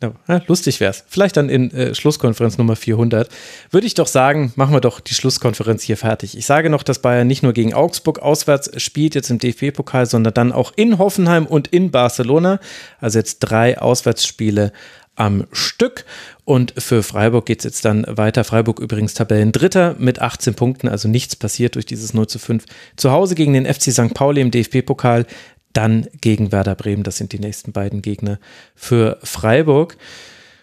na, 0.00 0.42
lustig 0.46 0.80
wäre 0.80 0.90
es, 0.90 1.04
vielleicht 1.08 1.36
dann 1.36 1.48
in 1.48 1.70
äh, 1.72 1.94
Schlusskonferenz 1.94 2.58
Nummer 2.58 2.76
400, 2.76 3.28
würde 3.70 3.86
ich 3.86 3.94
doch 3.94 4.06
sagen, 4.06 4.52
machen 4.56 4.74
wir 4.74 4.80
doch 4.80 5.00
die 5.00 5.14
Schlusskonferenz 5.14 5.82
hier 5.82 5.96
fertig. 5.96 6.36
Ich 6.36 6.46
sage 6.46 6.70
noch, 6.70 6.82
dass 6.82 7.00
Bayern 7.00 7.26
nicht 7.26 7.42
nur 7.42 7.52
gegen 7.52 7.74
Augsburg 7.74 8.20
auswärts 8.20 8.70
spielt, 8.80 9.14
jetzt 9.14 9.30
im 9.30 9.38
DFB-Pokal, 9.38 10.06
sondern 10.06 10.34
dann 10.34 10.52
auch 10.52 10.72
in 10.76 10.98
Hoffenheim 10.98 11.46
und 11.46 11.68
in 11.68 11.90
Barcelona. 11.90 12.60
Also 13.00 13.18
jetzt 13.18 13.40
drei 13.40 13.78
Auswärtsspiele 13.78 14.72
am 15.20 15.46
Stück. 15.52 16.06
Und 16.44 16.72
für 16.78 17.02
Freiburg 17.02 17.44
geht 17.44 17.58
es 17.60 17.64
jetzt 17.64 17.84
dann 17.84 18.06
weiter. 18.08 18.42
Freiburg 18.42 18.80
übrigens 18.80 19.12
Tabellendritter 19.12 19.94
mit 19.98 20.20
18 20.20 20.54
Punkten, 20.54 20.88
also 20.88 21.08
nichts 21.08 21.36
passiert 21.36 21.74
durch 21.74 21.84
dieses 21.84 22.14
0 22.14 22.26
zu 22.26 22.38
5. 22.38 22.64
Zu 22.96 23.12
Hause 23.12 23.34
gegen 23.34 23.52
den 23.52 23.66
FC 23.66 23.92
St. 23.92 24.14
Pauli 24.14 24.40
im 24.40 24.50
DFB-Pokal, 24.50 25.26
dann 25.74 26.08
gegen 26.20 26.52
Werder 26.52 26.74
Bremen. 26.74 27.02
Das 27.02 27.18
sind 27.18 27.32
die 27.32 27.38
nächsten 27.38 27.72
beiden 27.72 28.00
Gegner 28.00 28.40
für 28.74 29.18
Freiburg. 29.22 29.98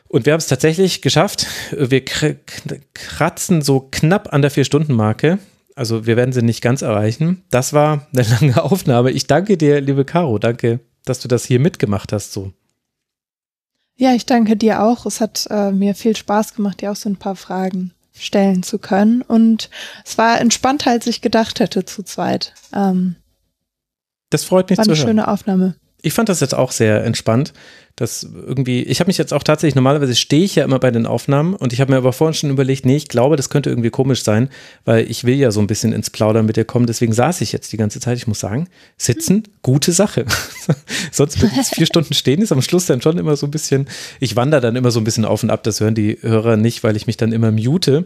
Und 0.08 0.26
wir 0.26 0.34
haben 0.34 0.40
es 0.40 0.48
tatsächlich 0.48 1.04
geschafft. 1.04 1.46
Wir 1.72 2.04
kratzen 2.04 3.62
so 3.62 3.88
knapp 3.92 4.34
an 4.34 4.42
der 4.42 4.50
Vier-Stunden-Marke. 4.50 5.38
Also 5.76 6.08
wir 6.08 6.18
werden 6.18 6.34
sie 6.34 6.42
nicht 6.42 6.62
ganz 6.62 6.82
erreichen. 6.82 7.44
Das 7.52 7.74
war 7.74 8.08
eine 8.12 8.28
lange 8.42 8.64
Aufnahme. 8.64 9.12
Ich 9.12 9.28
danke 9.28 9.56
dir, 9.56 9.82
liebe 9.82 10.04
Caro. 10.04 10.40
Danke, 10.40 10.80
dass 11.06 11.20
du 11.20 11.28
das 11.28 11.46
hier 11.46 11.60
mitgemacht 11.60 12.12
hast. 12.12 12.34
So. 12.34 12.54
Ja, 13.98 14.14
ich 14.14 14.26
danke 14.26 14.56
dir 14.56 14.84
auch. 14.84 15.06
Es 15.06 15.22
hat 15.22 15.48
äh, 15.50 15.72
mir 15.72 15.96
viel 15.96 16.16
Spaß 16.16 16.54
gemacht, 16.54 16.82
dir 16.82 16.92
auch 16.92 16.96
so 16.96 17.10
ein 17.10 17.18
paar 17.18 17.36
Fragen 17.36 17.92
stellen 18.14 18.64
zu 18.64 18.80
können. 18.80 19.22
Und 19.22 19.70
es 20.06 20.18
war 20.18 20.40
entspannter, 20.40 20.92
als 20.92 21.08
ich 21.08 21.22
gedacht 21.22 21.60
hätte 21.60 21.86
zu 21.86 22.04
zweit. 22.04 22.54
Ähm, 22.74 23.16
das 24.30 24.44
freut 24.44 24.70
mich 24.70 24.78
war 24.78 24.86
zu 24.86 24.92
hören. 24.92 25.00
War 25.00 25.04
eine 25.04 25.10
schöne 25.10 25.28
Aufnahme 25.28 25.76
ich 26.02 26.14
fand 26.14 26.30
das 26.30 26.40
jetzt 26.40 26.56
auch 26.56 26.72
sehr 26.72 27.04
entspannt. 27.04 27.54
Dass 27.98 28.24
irgendwie, 28.24 28.84
ich 28.84 29.00
habe 29.00 29.10
mich 29.10 29.18
jetzt 29.18 29.34
auch 29.34 29.42
tatsächlich, 29.42 29.74
normalerweise 29.74 30.16
stehe 30.16 30.44
ich 30.44 30.56
ja 30.56 30.64
immer 30.64 30.78
bei 30.78 30.92
den 30.92 31.08
Aufnahmen 31.08 31.56
und 31.56 31.74
ich 31.74 31.82
habe 31.82 31.92
mir 31.92 31.98
aber 31.98 32.14
vorhin 32.14 32.36
schon 32.36 32.52
überlegt, 32.52 32.86
nee, 32.86 32.96
ich 32.96 33.08
glaube, 33.08 33.36
das 33.36 33.50
könnte 33.50 33.72
irgendwie 33.72 33.90
komisch 33.90 34.24
sein, 34.24 34.50
weil 34.86 35.10
ich 35.10 35.24
will 35.24 35.34
ja 35.34 35.50
so 35.50 35.60
ein 35.60 35.68
bisschen 35.68 35.94
ins 35.94 36.12
Plaudern 36.12 36.46
mit 36.46 36.58
dir 36.58 36.64
kommen, 36.64 36.86
deswegen 36.86 37.12
saß 37.12 37.42
ich 37.42 37.52
jetzt 37.52 37.74
die 37.74 37.78
ganze 37.78 38.00
Zeit. 38.00 38.18
Ich 38.18 38.28
muss 38.28 38.40
sagen, 38.40 38.70
sitzen, 38.98 39.44
gute 39.64 39.92
Sache. 39.92 40.26
Sonst 41.12 41.42
wenn 41.42 41.50
ich 41.60 41.68
vier 41.68 41.88
Stunden 41.88 42.14
stehen, 42.14 42.44
ist 42.44 42.52
am 42.52 42.62
Schluss 42.62 42.86
dann 42.86 43.02
schon 43.02 43.18
immer 43.18 43.36
so 43.36 43.48
ein 43.48 43.52
bisschen, 43.52 43.88
ich 44.20 44.36
wandere 44.36 44.62
dann 44.62 44.76
immer 44.76 44.92
so 44.92 45.00
ein 45.00 45.04
bisschen 45.04 45.26
auf 45.26 45.42
und 45.42 45.50
ab, 45.50 45.64
das 45.64 45.80
hören 45.80 45.96
die 45.96 46.20
Hörer 46.22 46.56
nicht, 46.56 46.84
weil 46.84 46.96
ich 46.96 47.08
mich 47.08 47.18
dann 47.18 47.32
immer 47.32 47.52
mute. 47.52 48.06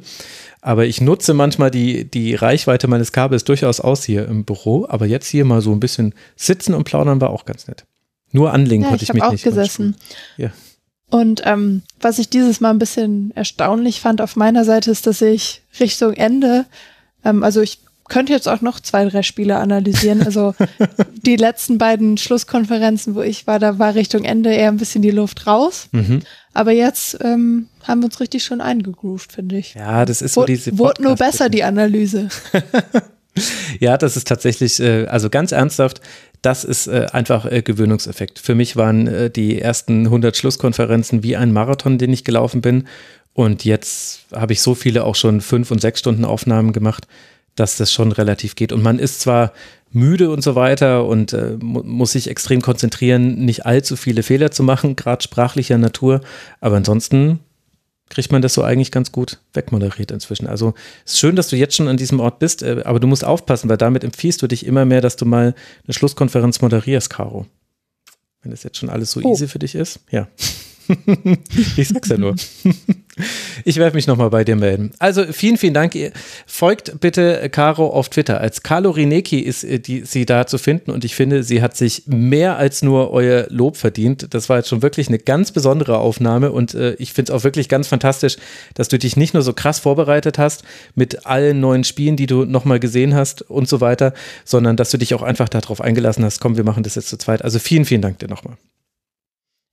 Aber 0.61 0.85
ich 0.85 1.01
nutze 1.01 1.33
manchmal 1.33 1.69
die, 1.69 2.09
die 2.09 2.35
Reichweite 2.35 2.87
meines 2.87 3.11
Kabels 3.11 3.43
durchaus 3.43 3.81
aus 3.81 4.05
hier 4.05 4.25
im 4.27 4.45
Büro. 4.45 4.85
Aber 4.87 5.05
jetzt 5.05 5.27
hier 5.27 5.43
mal 5.43 5.61
so 5.61 5.73
ein 5.73 5.81
bisschen 5.81 6.13
sitzen 6.37 6.75
und 6.75 6.85
plaudern 6.85 7.19
war 7.19 7.31
auch 7.31 7.43
ganz 7.43 7.67
nett. 7.67 7.85
Nur 8.31 8.53
anlegen 8.53 8.83
ja, 8.83 8.89
konnte 8.89 9.03
ich, 9.03 9.09
ich 9.09 9.13
mich 9.13 9.23
auch 9.23 9.31
nicht. 9.31 9.43
gesessen. 9.43 9.95
Ja. 10.37 10.51
Und 11.09 11.41
ähm, 11.45 11.81
was 11.99 12.19
ich 12.19 12.29
dieses 12.29 12.61
Mal 12.61 12.69
ein 12.69 12.79
bisschen 12.79 13.31
erstaunlich 13.35 13.99
fand 13.99 14.21
auf 14.21 14.35
meiner 14.35 14.63
Seite 14.63 14.91
ist, 14.91 15.07
dass 15.07 15.21
ich 15.21 15.61
Richtung 15.79 16.13
Ende, 16.13 16.65
ähm, 17.25 17.43
also 17.43 17.59
ich 17.61 17.79
könnte 18.07 18.33
jetzt 18.33 18.47
auch 18.47 18.61
noch 18.61 18.79
zwei, 18.79 19.07
drei 19.07 19.23
Spiele 19.23 19.57
analysieren. 19.57 20.21
Also 20.31 20.53
die 21.25 21.35
letzten 21.35 21.77
beiden 21.77 22.17
Schlusskonferenzen, 22.17 23.15
wo 23.15 23.21
ich 23.21 23.47
war, 23.47 23.59
da 23.59 23.79
war 23.79 23.95
Richtung 23.95 24.23
Ende 24.23 24.53
eher 24.53 24.69
ein 24.69 24.77
bisschen 24.77 25.01
die 25.01 25.11
Luft 25.11 25.47
raus. 25.47 25.87
Mhm. 25.91 26.21
Aber 26.53 26.71
jetzt 26.71 27.17
ähm, 27.21 27.67
haben 27.83 28.01
wir 28.01 28.05
uns 28.05 28.19
richtig 28.19 28.43
schon 28.43 28.61
eingegroovt, 28.61 29.33
finde 29.33 29.57
ich. 29.57 29.73
Ja, 29.73 30.05
das 30.05 30.21
ist 30.21 30.33
so 30.33 30.45
diese. 30.45 30.77
Wurde 30.77 31.03
nur 31.03 31.15
besser, 31.15 31.49
die 31.49 31.63
Analyse. 31.63 32.29
ja, 33.79 33.97
das 33.97 34.17
ist 34.17 34.27
tatsächlich, 34.27 34.79
äh, 34.79 35.05
also 35.07 35.29
ganz 35.29 35.51
ernsthaft, 35.51 36.01
das 36.41 36.63
ist 36.63 36.87
äh, 36.87 37.07
einfach 37.11 37.45
äh, 37.45 37.61
Gewöhnungseffekt. 37.61 38.39
Für 38.39 38.55
mich 38.55 38.75
waren 38.75 39.07
äh, 39.07 39.29
die 39.29 39.61
ersten 39.61 40.05
100 40.05 40.35
Schlusskonferenzen 40.35 41.23
wie 41.23 41.35
ein 41.35 41.53
Marathon, 41.53 41.97
den 41.97 42.11
ich 42.11 42.23
gelaufen 42.23 42.61
bin. 42.61 42.87
Und 43.33 43.63
jetzt 43.63 44.25
habe 44.33 44.53
ich 44.53 44.61
so 44.61 44.75
viele 44.75 45.05
auch 45.05 45.15
schon 45.15 45.41
fünf 45.41 45.71
und 45.71 45.79
sechs 45.79 45.99
Stunden 45.99 46.25
Aufnahmen 46.25 46.73
gemacht, 46.73 47.07
dass 47.55 47.77
das 47.77 47.93
schon 47.93 48.11
relativ 48.11 48.55
geht. 48.55 48.71
Und 48.71 48.81
man 48.81 48.99
ist 48.99 49.21
zwar 49.21 49.53
müde 49.91 50.31
und 50.31 50.41
so 50.41 50.55
weiter 50.55 51.05
und 51.05 51.35
mu 51.61 51.83
muss 51.83 52.13
sich 52.13 52.29
extrem 52.29 52.61
konzentrieren, 52.61 53.45
nicht 53.45 53.65
allzu 53.65 53.95
viele 53.95 54.23
Fehler 54.23 54.51
zu 54.51 54.63
machen, 54.63 54.95
gerade 54.95 55.23
sprachlicher 55.23 55.77
Natur. 55.77 56.21
Aber 56.59 56.77
ansonsten 56.77 57.39
kriegt 58.11 58.31
man 58.31 58.41
das 58.41 58.53
so 58.53 58.61
eigentlich 58.61 58.91
ganz 58.91 59.11
gut 59.11 59.39
wegmoderiert 59.53 60.11
inzwischen. 60.11 60.45
Also 60.45 60.73
es 61.05 61.13
ist 61.13 61.19
schön, 61.19 61.35
dass 61.35 61.47
du 61.47 61.55
jetzt 61.55 61.75
schon 61.75 61.87
an 61.87 61.97
diesem 61.97 62.19
Ort 62.19 62.39
bist, 62.39 62.61
äh, 62.61 62.81
aber 62.83 62.99
du 62.99 63.07
musst 63.07 63.23
aufpassen, 63.23 63.69
weil 63.69 63.77
damit 63.77 64.03
empfiehlst 64.03 64.41
du 64.41 64.47
dich 64.47 64.65
immer 64.65 64.85
mehr, 64.85 65.01
dass 65.01 65.15
du 65.15 65.25
mal 65.25 65.55
eine 65.85 65.93
Schlusskonferenz 65.93 66.61
moderierst, 66.61 67.09
Caro. 67.09 67.47
Wenn 68.41 68.51
das 68.51 68.63
jetzt 68.63 68.77
schon 68.77 68.89
alles 68.89 69.11
so 69.11 69.21
oh. 69.23 69.31
easy 69.31 69.47
für 69.47 69.59
dich 69.59 69.75
ist, 69.75 70.01
ja. 70.11 70.27
ich 71.77 71.87
sag's 71.87 72.09
ja 72.09 72.17
nur. 72.17 72.35
Ich 73.65 73.77
werde 73.77 73.95
mich 73.95 74.07
nochmal 74.07 74.29
bei 74.29 74.43
dir 74.43 74.55
melden. 74.55 74.91
Also 74.99 75.25
vielen, 75.31 75.57
vielen 75.57 75.73
Dank. 75.73 75.95
Folgt 76.45 76.99
bitte 76.99 77.49
Caro 77.49 77.87
auf 77.87 78.09
Twitter. 78.09 78.39
Als 78.39 78.63
Carlo 78.63 78.91
Rineki 78.91 79.39
ist 79.39 79.63
äh, 79.63 79.79
die, 79.79 80.05
sie 80.05 80.25
da 80.25 80.47
zu 80.47 80.57
finden 80.57 80.91
und 80.91 81.03
ich 81.03 81.15
finde, 81.15 81.43
sie 81.43 81.61
hat 81.61 81.75
sich 81.75 82.03
mehr 82.07 82.57
als 82.57 82.81
nur 82.81 83.11
euer 83.11 83.47
Lob 83.49 83.77
verdient. 83.77 84.33
Das 84.33 84.49
war 84.49 84.57
jetzt 84.57 84.69
schon 84.69 84.81
wirklich 84.81 85.09
eine 85.09 85.19
ganz 85.19 85.51
besondere 85.51 85.97
Aufnahme 85.97 86.51
und 86.51 86.73
äh, 86.73 86.93
ich 86.95 87.13
finde 87.13 87.31
es 87.31 87.37
auch 87.37 87.43
wirklich 87.43 87.69
ganz 87.69 87.87
fantastisch, 87.87 88.37
dass 88.73 88.87
du 88.87 88.97
dich 88.97 89.17
nicht 89.17 89.33
nur 89.33 89.43
so 89.43 89.53
krass 89.53 89.79
vorbereitet 89.79 90.37
hast 90.37 90.63
mit 90.95 91.25
allen 91.25 91.59
neuen 91.59 91.83
Spielen, 91.83 92.15
die 92.15 92.27
du 92.27 92.45
nochmal 92.45 92.79
gesehen 92.79 93.13
hast 93.13 93.41
und 93.43 93.67
so 93.67 93.81
weiter, 93.81 94.13
sondern 94.45 94.77
dass 94.77 94.91
du 94.91 94.97
dich 94.97 95.13
auch 95.13 95.21
einfach 95.21 95.49
darauf 95.49 95.81
eingelassen 95.81 96.23
hast, 96.23 96.39
komm, 96.39 96.57
wir 96.57 96.63
machen 96.63 96.83
das 96.83 96.95
jetzt 96.95 97.09
zu 97.09 97.17
zweit. 97.17 97.43
Also 97.43 97.59
vielen, 97.59 97.85
vielen 97.85 98.01
Dank 98.01 98.19
dir 98.19 98.27
nochmal. 98.27 98.57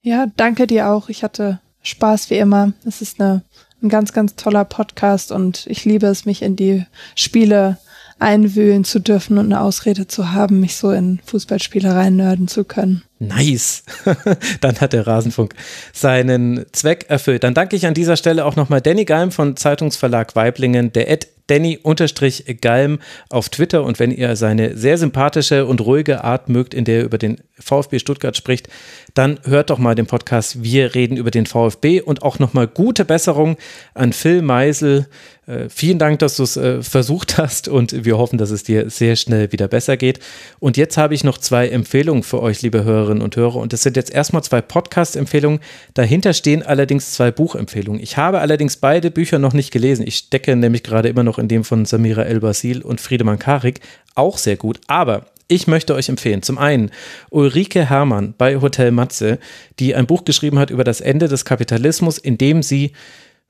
Ja, 0.03 0.27
danke 0.37 0.67
dir 0.67 0.89
auch. 0.89 1.09
Ich 1.09 1.23
hatte 1.23 1.61
Spaß 1.83 2.31
wie 2.31 2.39
immer. 2.39 2.73
Es 2.85 3.03
ist 3.03 3.21
eine, 3.21 3.43
ein 3.83 3.89
ganz, 3.89 4.13
ganz 4.13 4.37
toller 4.37 4.65
Podcast 4.65 5.33
und 5.33 5.67
ich 5.67 5.85
liebe 5.85 6.07
es, 6.07 6.25
mich 6.25 6.43
in 6.43 6.57
die 6.57 6.85
Spiele 7.15 7.79
einwühlen 8.21 8.85
zu 8.85 8.99
dürfen 8.99 9.39
und 9.39 9.47
eine 9.47 9.61
Ausrede 9.61 10.09
zu 10.09 10.33
haben, 10.33 10.61
mich 10.61 10.77
so 10.77 10.91
in 10.91 11.21
Fußballspielereien 11.25 12.17
nörden 12.17 12.49
zu 12.49 12.65
können. 12.65 13.03
Nice. 13.19 13.85
Dann 14.61 14.81
hat 14.81 14.93
der 14.93 15.07
Rasenfunk 15.07 15.55
seinen 15.93 16.67
Zweck 16.73 17.07
erfüllt. 17.09 17.45
Dann 17.45 17.55
danke 17.55 17.77
ich 17.77 17.87
an 17.87 17.95
dieser 17.95 18.17
Stelle 18.17 18.45
auch 18.45 18.57
nochmal 18.57 18.81
Danny 18.81 19.05
Geim 19.05 19.31
von 19.31 19.57
Zeitungsverlag 19.57 20.35
Weiblingen, 20.35 20.93
der 20.93 21.11
Ed 21.11 21.29
Danny-Galm 21.49 22.99
auf 23.31 23.49
Twitter. 23.49 23.83
Und 23.83 23.99
wenn 23.99 24.13
ihr 24.13 24.37
seine 24.37 24.77
sehr 24.77 24.99
sympathische 24.99 25.67
und 25.67 25.81
ruhige 25.81 26.23
Art 26.23 26.49
mögt, 26.49 26.75
in 26.75 26.85
der 26.85 26.99
er 26.99 27.05
über 27.05 27.19
den 27.19 27.41
VfB 27.59 27.99
Stuttgart 27.99 28.37
spricht, 28.37 28.69
dann 29.15 29.41
hört 29.45 29.71
doch 29.71 29.79
mal 29.79 29.95
den 29.95 30.07
Podcast 30.07 30.63
Wir 30.63 30.95
reden 30.95 31.17
über 31.17 31.31
den 31.31 31.47
VfB 31.47 32.01
und 32.01 32.23
auch 32.23 32.39
nochmal 32.39 32.69
gute 32.69 33.05
Besserung 33.05 33.57
an 33.95 34.13
Phil 34.13 34.43
Meisel. 34.43 35.09
Äh, 35.49 35.71
vielen 35.71 35.99
Dank, 35.99 36.19
dass 36.19 36.37
du 36.37 36.43
es 36.43 36.57
äh, 36.57 36.83
versucht 36.83 37.39
hast 37.39 37.69
und 37.69 38.05
wir 38.05 38.19
hoffen, 38.19 38.39
dass 38.39 38.51
es 38.51 38.65
dir 38.65 38.91
sehr 38.91 39.17
schnell 39.17 39.51
wieder 39.51 39.67
besser 39.67 39.97
geht. 39.97 40.21
Und 40.61 40.77
jetzt 40.77 40.99
habe 40.99 41.15
ich 41.15 41.25
noch 41.25 41.39
zwei 41.39 41.69
Empfehlungen 41.69 42.23
für 42.23 42.43
euch, 42.43 42.61
liebe 42.61 42.85
Hörerinnen 42.85 43.23
und 43.23 43.35
Hörer. 43.35 43.57
Und 43.57 43.73
das 43.73 43.83
sind 43.83 43.97
jetzt 43.97 44.13
erstmal 44.13 44.45
zwei 44.45 44.61
Podcast-Empfehlungen. 44.61 45.61
Dahinter 45.95 46.35
stehen 46.35 46.63
allerdings 46.63 47.13
zwei 47.13 47.31
Buchempfehlungen. 47.31 48.03
Ich 48.03 48.19
habe 48.19 48.41
allerdings 48.41 48.77
beide 48.77 49.11
Bücher 49.11 49.39
noch 49.39 49.55
nicht 49.55 49.71
gelesen. 49.71 50.07
Ich 50.07 50.17
stecke 50.17 50.55
nämlich 50.55 50.83
gerade 50.83 51.09
immer 51.09 51.25
noch 51.25 51.38
in 51.39 51.49
dem 51.49 51.65
von 51.65 51.85
Samira 51.85 52.23
El-Basil 52.23 52.83
und 52.83 53.01
Friedemann 53.01 53.39
Karik. 53.39 53.81
Auch 54.15 54.39
sehr 54.39 54.57
gut. 54.57 54.81
Aber 54.87 55.27
ich 55.49 55.67
möchte 55.67 55.95
euch 55.95 56.09
empfehlen, 56.09 56.43
zum 56.43 56.59
einen 56.59 56.91
Ulrike 57.31 57.89
Hermann 57.89 58.35
bei 58.37 58.61
Hotel 58.61 58.91
Matze, 58.91 59.39
die 59.79 59.95
ein 59.95 60.07
Buch 60.07 60.25
geschrieben 60.25 60.59
hat 60.59 60.71
über 60.71 60.85
das 60.85 61.01
Ende 61.01 61.27
des 61.29 61.45
Kapitalismus, 61.45 62.19
in 62.19 62.37
dem 62.37 62.63
sie 62.63 62.93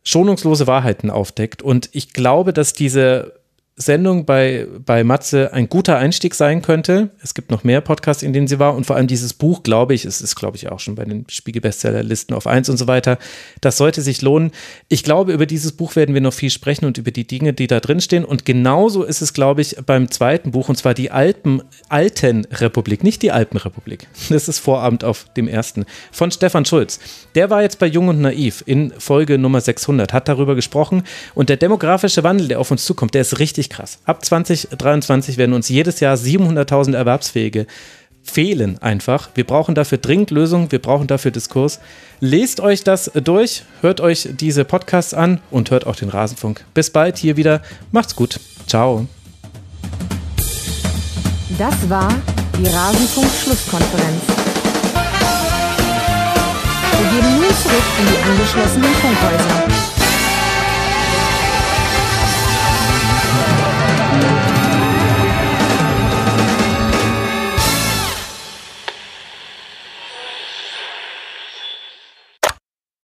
schonungslose 0.05 0.67
Wahrheiten 0.67 1.11
aufdeckt. 1.11 1.61
Und 1.61 1.91
ich 1.93 2.13
glaube, 2.13 2.53
dass 2.53 2.73
diese 2.73 3.38
Sendung 3.81 4.27
bei, 4.27 4.67
bei 4.85 5.05
Matze 5.05 5.53
ein 5.53 5.69
guter 5.69 5.99
Einstieg 5.99 6.35
sein 6.35 6.63
könnte. 6.63 7.11
Es 7.23 7.33
gibt 7.33 7.53
noch 7.53 7.63
mehr 7.63 7.81
Podcasts, 7.81 8.25
in 8.25 8.33
denen 8.33 8.49
sie 8.49 8.59
war 8.59 8.75
und 8.75 8.85
vor 8.85 8.97
allem 8.97 9.07
dieses 9.07 9.35
Buch, 9.35 9.63
glaube 9.63 9.95
ich, 9.95 10.05
es 10.05 10.21
ist, 10.21 10.35
glaube 10.35 10.57
ich, 10.57 10.69
auch 10.69 10.81
schon 10.81 10.97
bei 10.97 11.05
den 11.05 11.25
Spiegel-Bestsellerlisten 11.29 12.35
auf 12.35 12.49
eins 12.49 12.69
und 12.69 12.77
so 12.77 12.89
weiter. 12.89 13.19
Das 13.61 13.77
sollte 13.77 14.03
sich 14.03 14.21
lohnen. 14.21 14.51
Ich 14.89 15.05
glaube, 15.05 15.33
über 15.33 15.47
dieses 15.47 15.73
Buch 15.73 15.95
werden 15.95 16.13
wir 16.13 16.21
noch 16.21 16.33
viel 16.33 16.51
sprechen 16.51 16.87
und 16.87 16.99
über 16.99 17.13
die 17.13 17.25
Dinge, 17.25 17.53
die 17.53 17.69
da 17.69 17.79
drin 17.79 18.01
stehen. 18.01 18.25
Und 18.25 18.45
genauso 18.45 19.05
ist 19.05 19.23
es, 19.23 19.33
glaube 19.33 19.61
ich, 19.61 19.77
beim 19.87 20.11
zweiten 20.11 20.51
Buch 20.51 20.69
und 20.69 20.77
zwar 20.77 20.95
die 20.95 21.13
Alpen, 21.13 21.63
Altenrepublik, 21.89 23.05
nicht 23.05 23.23
die 23.23 23.31
Alpenrepublik. 23.31 24.09
Das 24.29 24.49
ist 24.49 24.59
Vorabend 24.59 25.05
auf 25.05 25.27
dem 25.37 25.49
ersten 25.49 25.87
von 26.11 26.31
Stefan 26.31 26.65
Schulz. 26.65 26.99
Der 27.35 27.51
war 27.51 27.63
jetzt 27.63 27.79
bei 27.79 27.87
Jung 27.87 28.09
und 28.09 28.21
Naiv 28.21 28.63
in 28.67 28.93
Folge 28.99 29.39
Nummer 29.39 29.61
600, 29.61 30.13
hat 30.13 30.29
darüber 30.29 30.55
gesprochen 30.55 31.05
und 31.35 31.49
der 31.49 31.57
demografische 31.57 32.25
Wandel, 32.25 32.49
der 32.49 32.61
auf 32.61 32.71
uns 32.71 32.85
zukommt, 32.85 33.15
der 33.15 33.23
ist 33.23 33.39
richtig 33.39 33.68
richtig 33.69 33.71
krass. 33.71 33.99
Ab 34.05 34.25
2023 34.25 35.37
werden 35.37 35.53
uns 35.53 35.69
jedes 35.69 36.01
Jahr 36.01 36.17
700.000 36.17 36.95
Erwerbsfähige 36.95 37.67
fehlen 38.23 38.77
einfach. 38.83 39.31
Wir 39.35 39.45
brauchen 39.45 39.75
dafür 39.75 39.99
dringend 39.99 40.31
Lösungen, 40.31 40.71
wir 40.71 40.83
brauchen 40.83 41.07
dafür 41.07 41.31
Diskurs. 41.31 41.81
Lest 42.21 42.61
euch 42.61 42.85
das 42.85 43.11
durch, 43.15 43.63
hört 43.81 44.03
euch 44.03 44.29
diese 44.33 44.65
Podcasts 44.65 45.15
an 45.15 45.41
und 45.51 45.71
hört 45.71 45.87
auch 45.87 45.97
den 45.97 46.11
Rasenfunk. 46.11 46.65
Bis 46.75 46.91
bald 46.91 47.17
hier 47.17 47.39
wieder. 47.39 47.63
Macht's 47.91 48.15
gut. 48.15 48.39
Ciao. 48.67 49.07
Das 51.57 51.89
war 51.89 52.15
die 52.59 52.67
Rasenfunk-Schlusskonferenz. 52.67 54.23
Wir 56.99 57.11
gehen 57.11 57.37
nun 57.37 57.55
zurück 57.63 57.85
in 57.99 58.07
die 58.13 58.31
angeschlossenen 58.31 58.95
Funkhäuser. 58.95 59.98